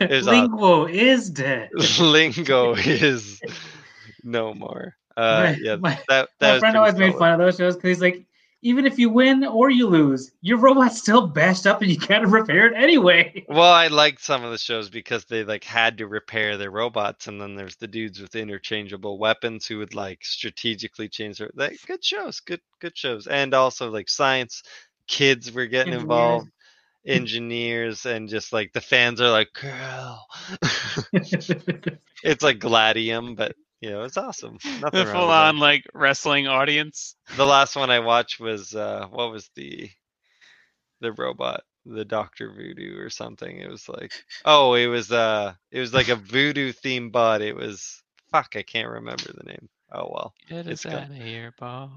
Is, 0.00 0.26
uh, 0.26 0.30
Linguo 0.30 0.90
is 0.90 1.30
dead. 1.30 1.70
Lingo 2.00 2.74
is 2.74 3.40
no 4.24 4.54
more. 4.54 4.96
Uh, 5.16 5.42
my, 5.42 5.56
yeah, 5.60 5.76
my, 5.76 5.98
that 6.08 6.28
that 6.40 6.54
my 6.54 6.58
friend 6.58 6.76
always 6.76 6.94
made 6.96 7.14
fun 7.14 7.32
of 7.32 7.38
those 7.38 7.56
shows 7.56 7.76
because 7.76 7.88
he's 7.88 8.00
like, 8.00 8.26
even 8.64 8.86
if 8.86 8.98
you 8.98 9.10
win 9.10 9.44
or 9.44 9.70
you 9.70 9.86
lose, 9.88 10.32
your 10.42 10.58
robot's 10.58 10.98
still 10.98 11.28
bashed 11.28 11.66
up 11.68 11.82
and 11.82 11.90
you 11.92 11.98
gotta 11.98 12.26
repair 12.26 12.66
it 12.66 12.74
anyway. 12.76 13.46
Well, 13.48 13.72
I 13.72 13.88
liked 13.88 14.22
some 14.22 14.42
of 14.44 14.52
the 14.52 14.58
shows 14.58 14.88
because 14.90 15.26
they 15.26 15.44
like 15.44 15.64
had 15.64 15.98
to 15.98 16.06
repair 16.06 16.56
their 16.56 16.70
robots, 16.70 17.26
and 17.26 17.40
then 17.40 17.54
there's 17.56 17.76
the 17.76 17.86
dudes 17.88 18.20
with 18.20 18.34
interchangeable 18.36 19.18
weapons 19.18 19.66
who 19.66 19.78
would 19.78 19.94
like 19.94 20.24
strategically 20.24 21.08
change 21.10 21.38
their. 21.38 21.50
Like, 21.54 21.82
good 21.86 22.02
shows, 22.04 22.40
good 22.40 22.62
good 22.80 22.96
shows, 22.96 23.26
and 23.26 23.52
also 23.54 23.90
like 23.90 24.08
science. 24.08 24.62
Kids 25.08 25.52
were 25.52 25.66
getting 25.66 25.92
Engineers. 25.92 25.94
involved, 25.94 26.50
engineers, 27.06 28.06
and 28.06 28.28
just 28.28 28.52
like 28.52 28.72
the 28.72 28.80
fans 28.82 29.20
are 29.20 29.30
like, 29.30 29.52
"Girl," 29.54 30.26
it's 32.22 32.42
like 32.42 32.58
Gladium, 32.58 33.34
but 33.34 33.56
you 33.84 33.90
know 33.90 34.02
it's 34.04 34.18
awesome. 34.18 34.58
Nothing 34.78 35.06
The 35.06 35.06
full 35.06 35.28
with 35.28 35.36
that. 35.36 35.54
on 35.54 35.58
like 35.58 35.84
wrestling 35.94 36.46
audience. 36.48 37.16
The 37.30 37.46
last 37.46 37.76
one 37.76 37.90
I 37.90 38.00
watched 38.00 38.40
was 38.40 38.74
uh 38.74 39.06
what 39.10 39.30
was 39.32 39.50
the 39.56 39.90
the 41.00 41.12
robot, 41.12 41.64
the 41.86 42.04
Doctor 42.04 42.52
Voodoo 42.52 42.98
or 42.98 43.10
something. 43.10 43.58
It 43.58 43.70
was 43.70 43.88
like 43.88 44.12
oh, 44.44 44.74
it 44.74 44.86
was 44.86 45.10
uh 45.12 45.54
it 45.70 45.80
was 45.80 45.94
like 45.94 46.08
a 46.08 46.16
voodoo 46.16 46.72
theme 46.72 47.10
bot. 47.10 47.42
It 47.42 47.56
was 47.56 48.02
fuck, 48.30 48.56
I 48.56 48.62
can't 48.62 48.88
remember 48.90 49.32
the 49.32 49.44
name. 49.44 49.68
Oh 49.92 50.08
well. 50.12 50.34
Get 50.48 50.66
It's 50.66 50.84
us 50.84 50.86
good. 50.86 51.06
out 51.06 51.10
of 51.10 51.16
here, 51.16 51.52
Paul. 51.56 51.90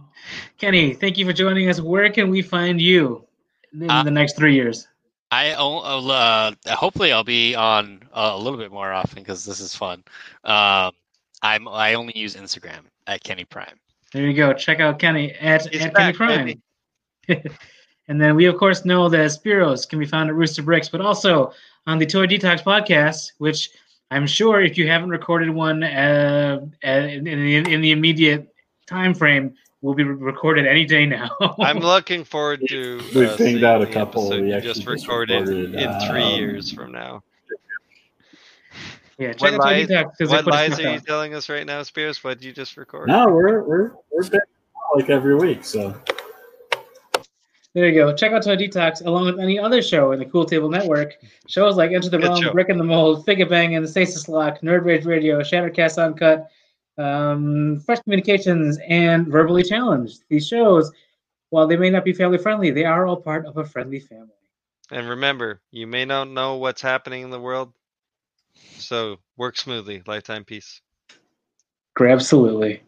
Kenny, 0.57 0.93
thank 0.93 1.17
you 1.17 1.25
for 1.25 1.33
joining 1.33 1.69
us. 1.69 1.79
Where 1.81 2.09
can 2.11 2.29
we 2.29 2.41
find 2.41 2.81
you 2.81 3.25
in 3.73 3.87
Uh, 3.87 4.03
the 4.03 4.11
next 4.11 4.37
three 4.37 4.55
years? 4.55 4.87
I 5.31 5.53
o- 5.55 5.79
I'll, 5.79 6.11
uh, 6.11 6.51
hopefully 6.75 7.11
I'll 7.11 7.23
be 7.23 7.55
on 7.55 8.07
uh, 8.13 8.31
a 8.33 8.37
little 8.39 8.59
bit 8.59 8.71
more 8.71 8.91
often 8.91 9.21
because 9.21 9.45
this 9.45 9.59
is 9.59 9.75
fun. 9.75 10.03
Um, 10.43 10.93
I'm 11.41 11.67
I 11.67 11.93
only 11.93 12.17
use 12.17 12.35
Instagram 12.35 12.81
at 13.05 13.23
Kenny 13.23 13.45
Prime. 13.45 13.79
There 14.13 14.25
you 14.25 14.33
go. 14.33 14.53
Check 14.53 14.79
out 14.79 14.99
Kenny 14.99 15.33
at, 15.33 15.67
He's 15.67 15.83
at 15.83 15.95
Kenny 15.95 16.13
Prime. 16.13 16.61
and 18.07 18.21
then 18.21 18.35
we, 18.35 18.45
of 18.45 18.57
course, 18.57 18.85
know 18.85 19.09
that 19.09 19.31
Spiros 19.31 19.87
can 19.87 19.99
be 19.99 20.05
found 20.05 20.29
at 20.29 20.35
Rooster 20.35 20.63
Bricks, 20.63 20.89
but 20.89 21.01
also 21.01 21.51
on 21.85 21.99
the 21.99 22.05
Toy 22.05 22.25
Detox 22.25 22.63
podcast, 22.63 23.33
which 23.37 23.69
I'm 24.11 24.25
sure 24.25 24.61
if 24.61 24.77
you 24.77 24.87
haven't 24.87 25.09
recorded 25.09 25.49
one 25.49 25.83
uh, 25.83 26.59
in, 26.83 27.27
in, 27.27 27.63
the, 27.63 27.73
in 27.73 27.81
the 27.81 27.91
immediate 27.91 28.53
time 28.87 29.13
frame, 29.13 29.53
will 29.81 29.93
be 29.93 30.03
re- 30.03 30.15
recorded 30.15 30.65
any 30.65 30.85
day 30.85 31.05
now. 31.05 31.29
I'm 31.59 31.79
looking 31.79 32.23
forward 32.23 32.61
to 32.69 33.01
We've 33.13 33.29
uh, 33.29 33.37
pinged 33.37 33.63
out 33.63 33.81
a 33.81 33.87
couple. 33.87 34.23
episode 34.23 34.41
We 34.41 34.49
you 34.49 34.55
actually 34.55 34.73
just 34.73 34.85
just 34.85 34.87
recorded 34.87 35.47
recorded, 35.47 35.75
in 35.75 35.99
three 36.09 36.23
um, 36.23 36.39
years 36.39 36.71
from 36.71 36.91
now. 36.91 37.23
Yeah, 39.17 39.33
check 39.33 39.41
What 39.41 39.53
out 39.53 39.59
lies, 39.61 39.87
Detox 39.87 40.11
because 40.17 40.31
what 40.31 40.45
lies 40.45 40.79
are 40.79 40.93
you 40.93 40.99
telling 40.99 41.33
us 41.33 41.49
right 41.49 41.65
now, 41.65 41.81
Spiros? 41.81 42.23
What 42.23 42.39
did 42.39 42.45
you 42.45 42.53
just 42.53 42.77
record? 42.77 43.07
No, 43.07 43.27
we're 43.27 43.63
we're 43.63 43.91
we're 44.11 44.29
back 44.29 44.43
like 44.95 45.09
every 45.09 45.35
week. 45.35 45.65
So 45.65 45.95
There 47.73 47.87
you 47.87 47.93
go. 47.93 48.15
Check 48.15 48.31
out 48.31 48.43
Toy 48.43 48.55
Detox 48.55 49.05
along 49.05 49.25
with 49.25 49.39
any 49.39 49.57
other 49.57 49.81
show 49.81 50.11
in 50.11 50.19
the 50.19 50.25
Cool 50.25 50.45
Table 50.45 50.69
Network. 50.69 51.15
Shows 51.47 51.75
like 51.77 51.91
Enter 51.91 52.09
the 52.09 52.17
Good 52.17 52.27
Realm, 52.27 52.41
show. 52.43 52.53
Brick 52.53 52.69
in 52.69 52.77
the 52.77 52.83
Mold, 52.83 53.25
Figure 53.25 53.45
the 53.45 53.87
Stasis 53.87 54.29
Lock, 54.29 54.61
Nerd 54.61 54.85
Rage 54.85 55.05
Radio, 55.05 55.41
Shattercast 55.41 56.03
Uncut, 56.03 56.47
um, 56.99 57.79
Fresh 57.85 58.01
Communications, 58.01 58.77
and 58.87 59.27
Verbally 59.27 59.63
Challenged. 59.63 60.23
These 60.29 60.47
shows, 60.47 60.91
while 61.49 61.67
they 61.67 61.77
may 61.77 61.89
not 61.89 62.05
be 62.05 62.13
family 62.13 62.37
friendly, 62.37 62.69
they 62.69 62.85
are 62.85 63.07
all 63.07 63.17
part 63.17 63.45
of 63.45 63.57
a 63.57 63.65
friendly 63.65 63.99
family. 63.99 64.29
And 64.91 65.09
remember, 65.09 65.61
you 65.71 65.85
may 65.85 66.05
not 66.05 66.29
know 66.29 66.55
what's 66.55 66.81
happening 66.81 67.23
in 67.23 67.29
the 67.29 67.39
world, 67.39 67.73
so 68.77 69.17
work 69.37 69.57
smoothly. 69.57 70.03
Lifetime 70.07 70.45
peace. 70.45 70.81
Absolutely. 71.99 72.81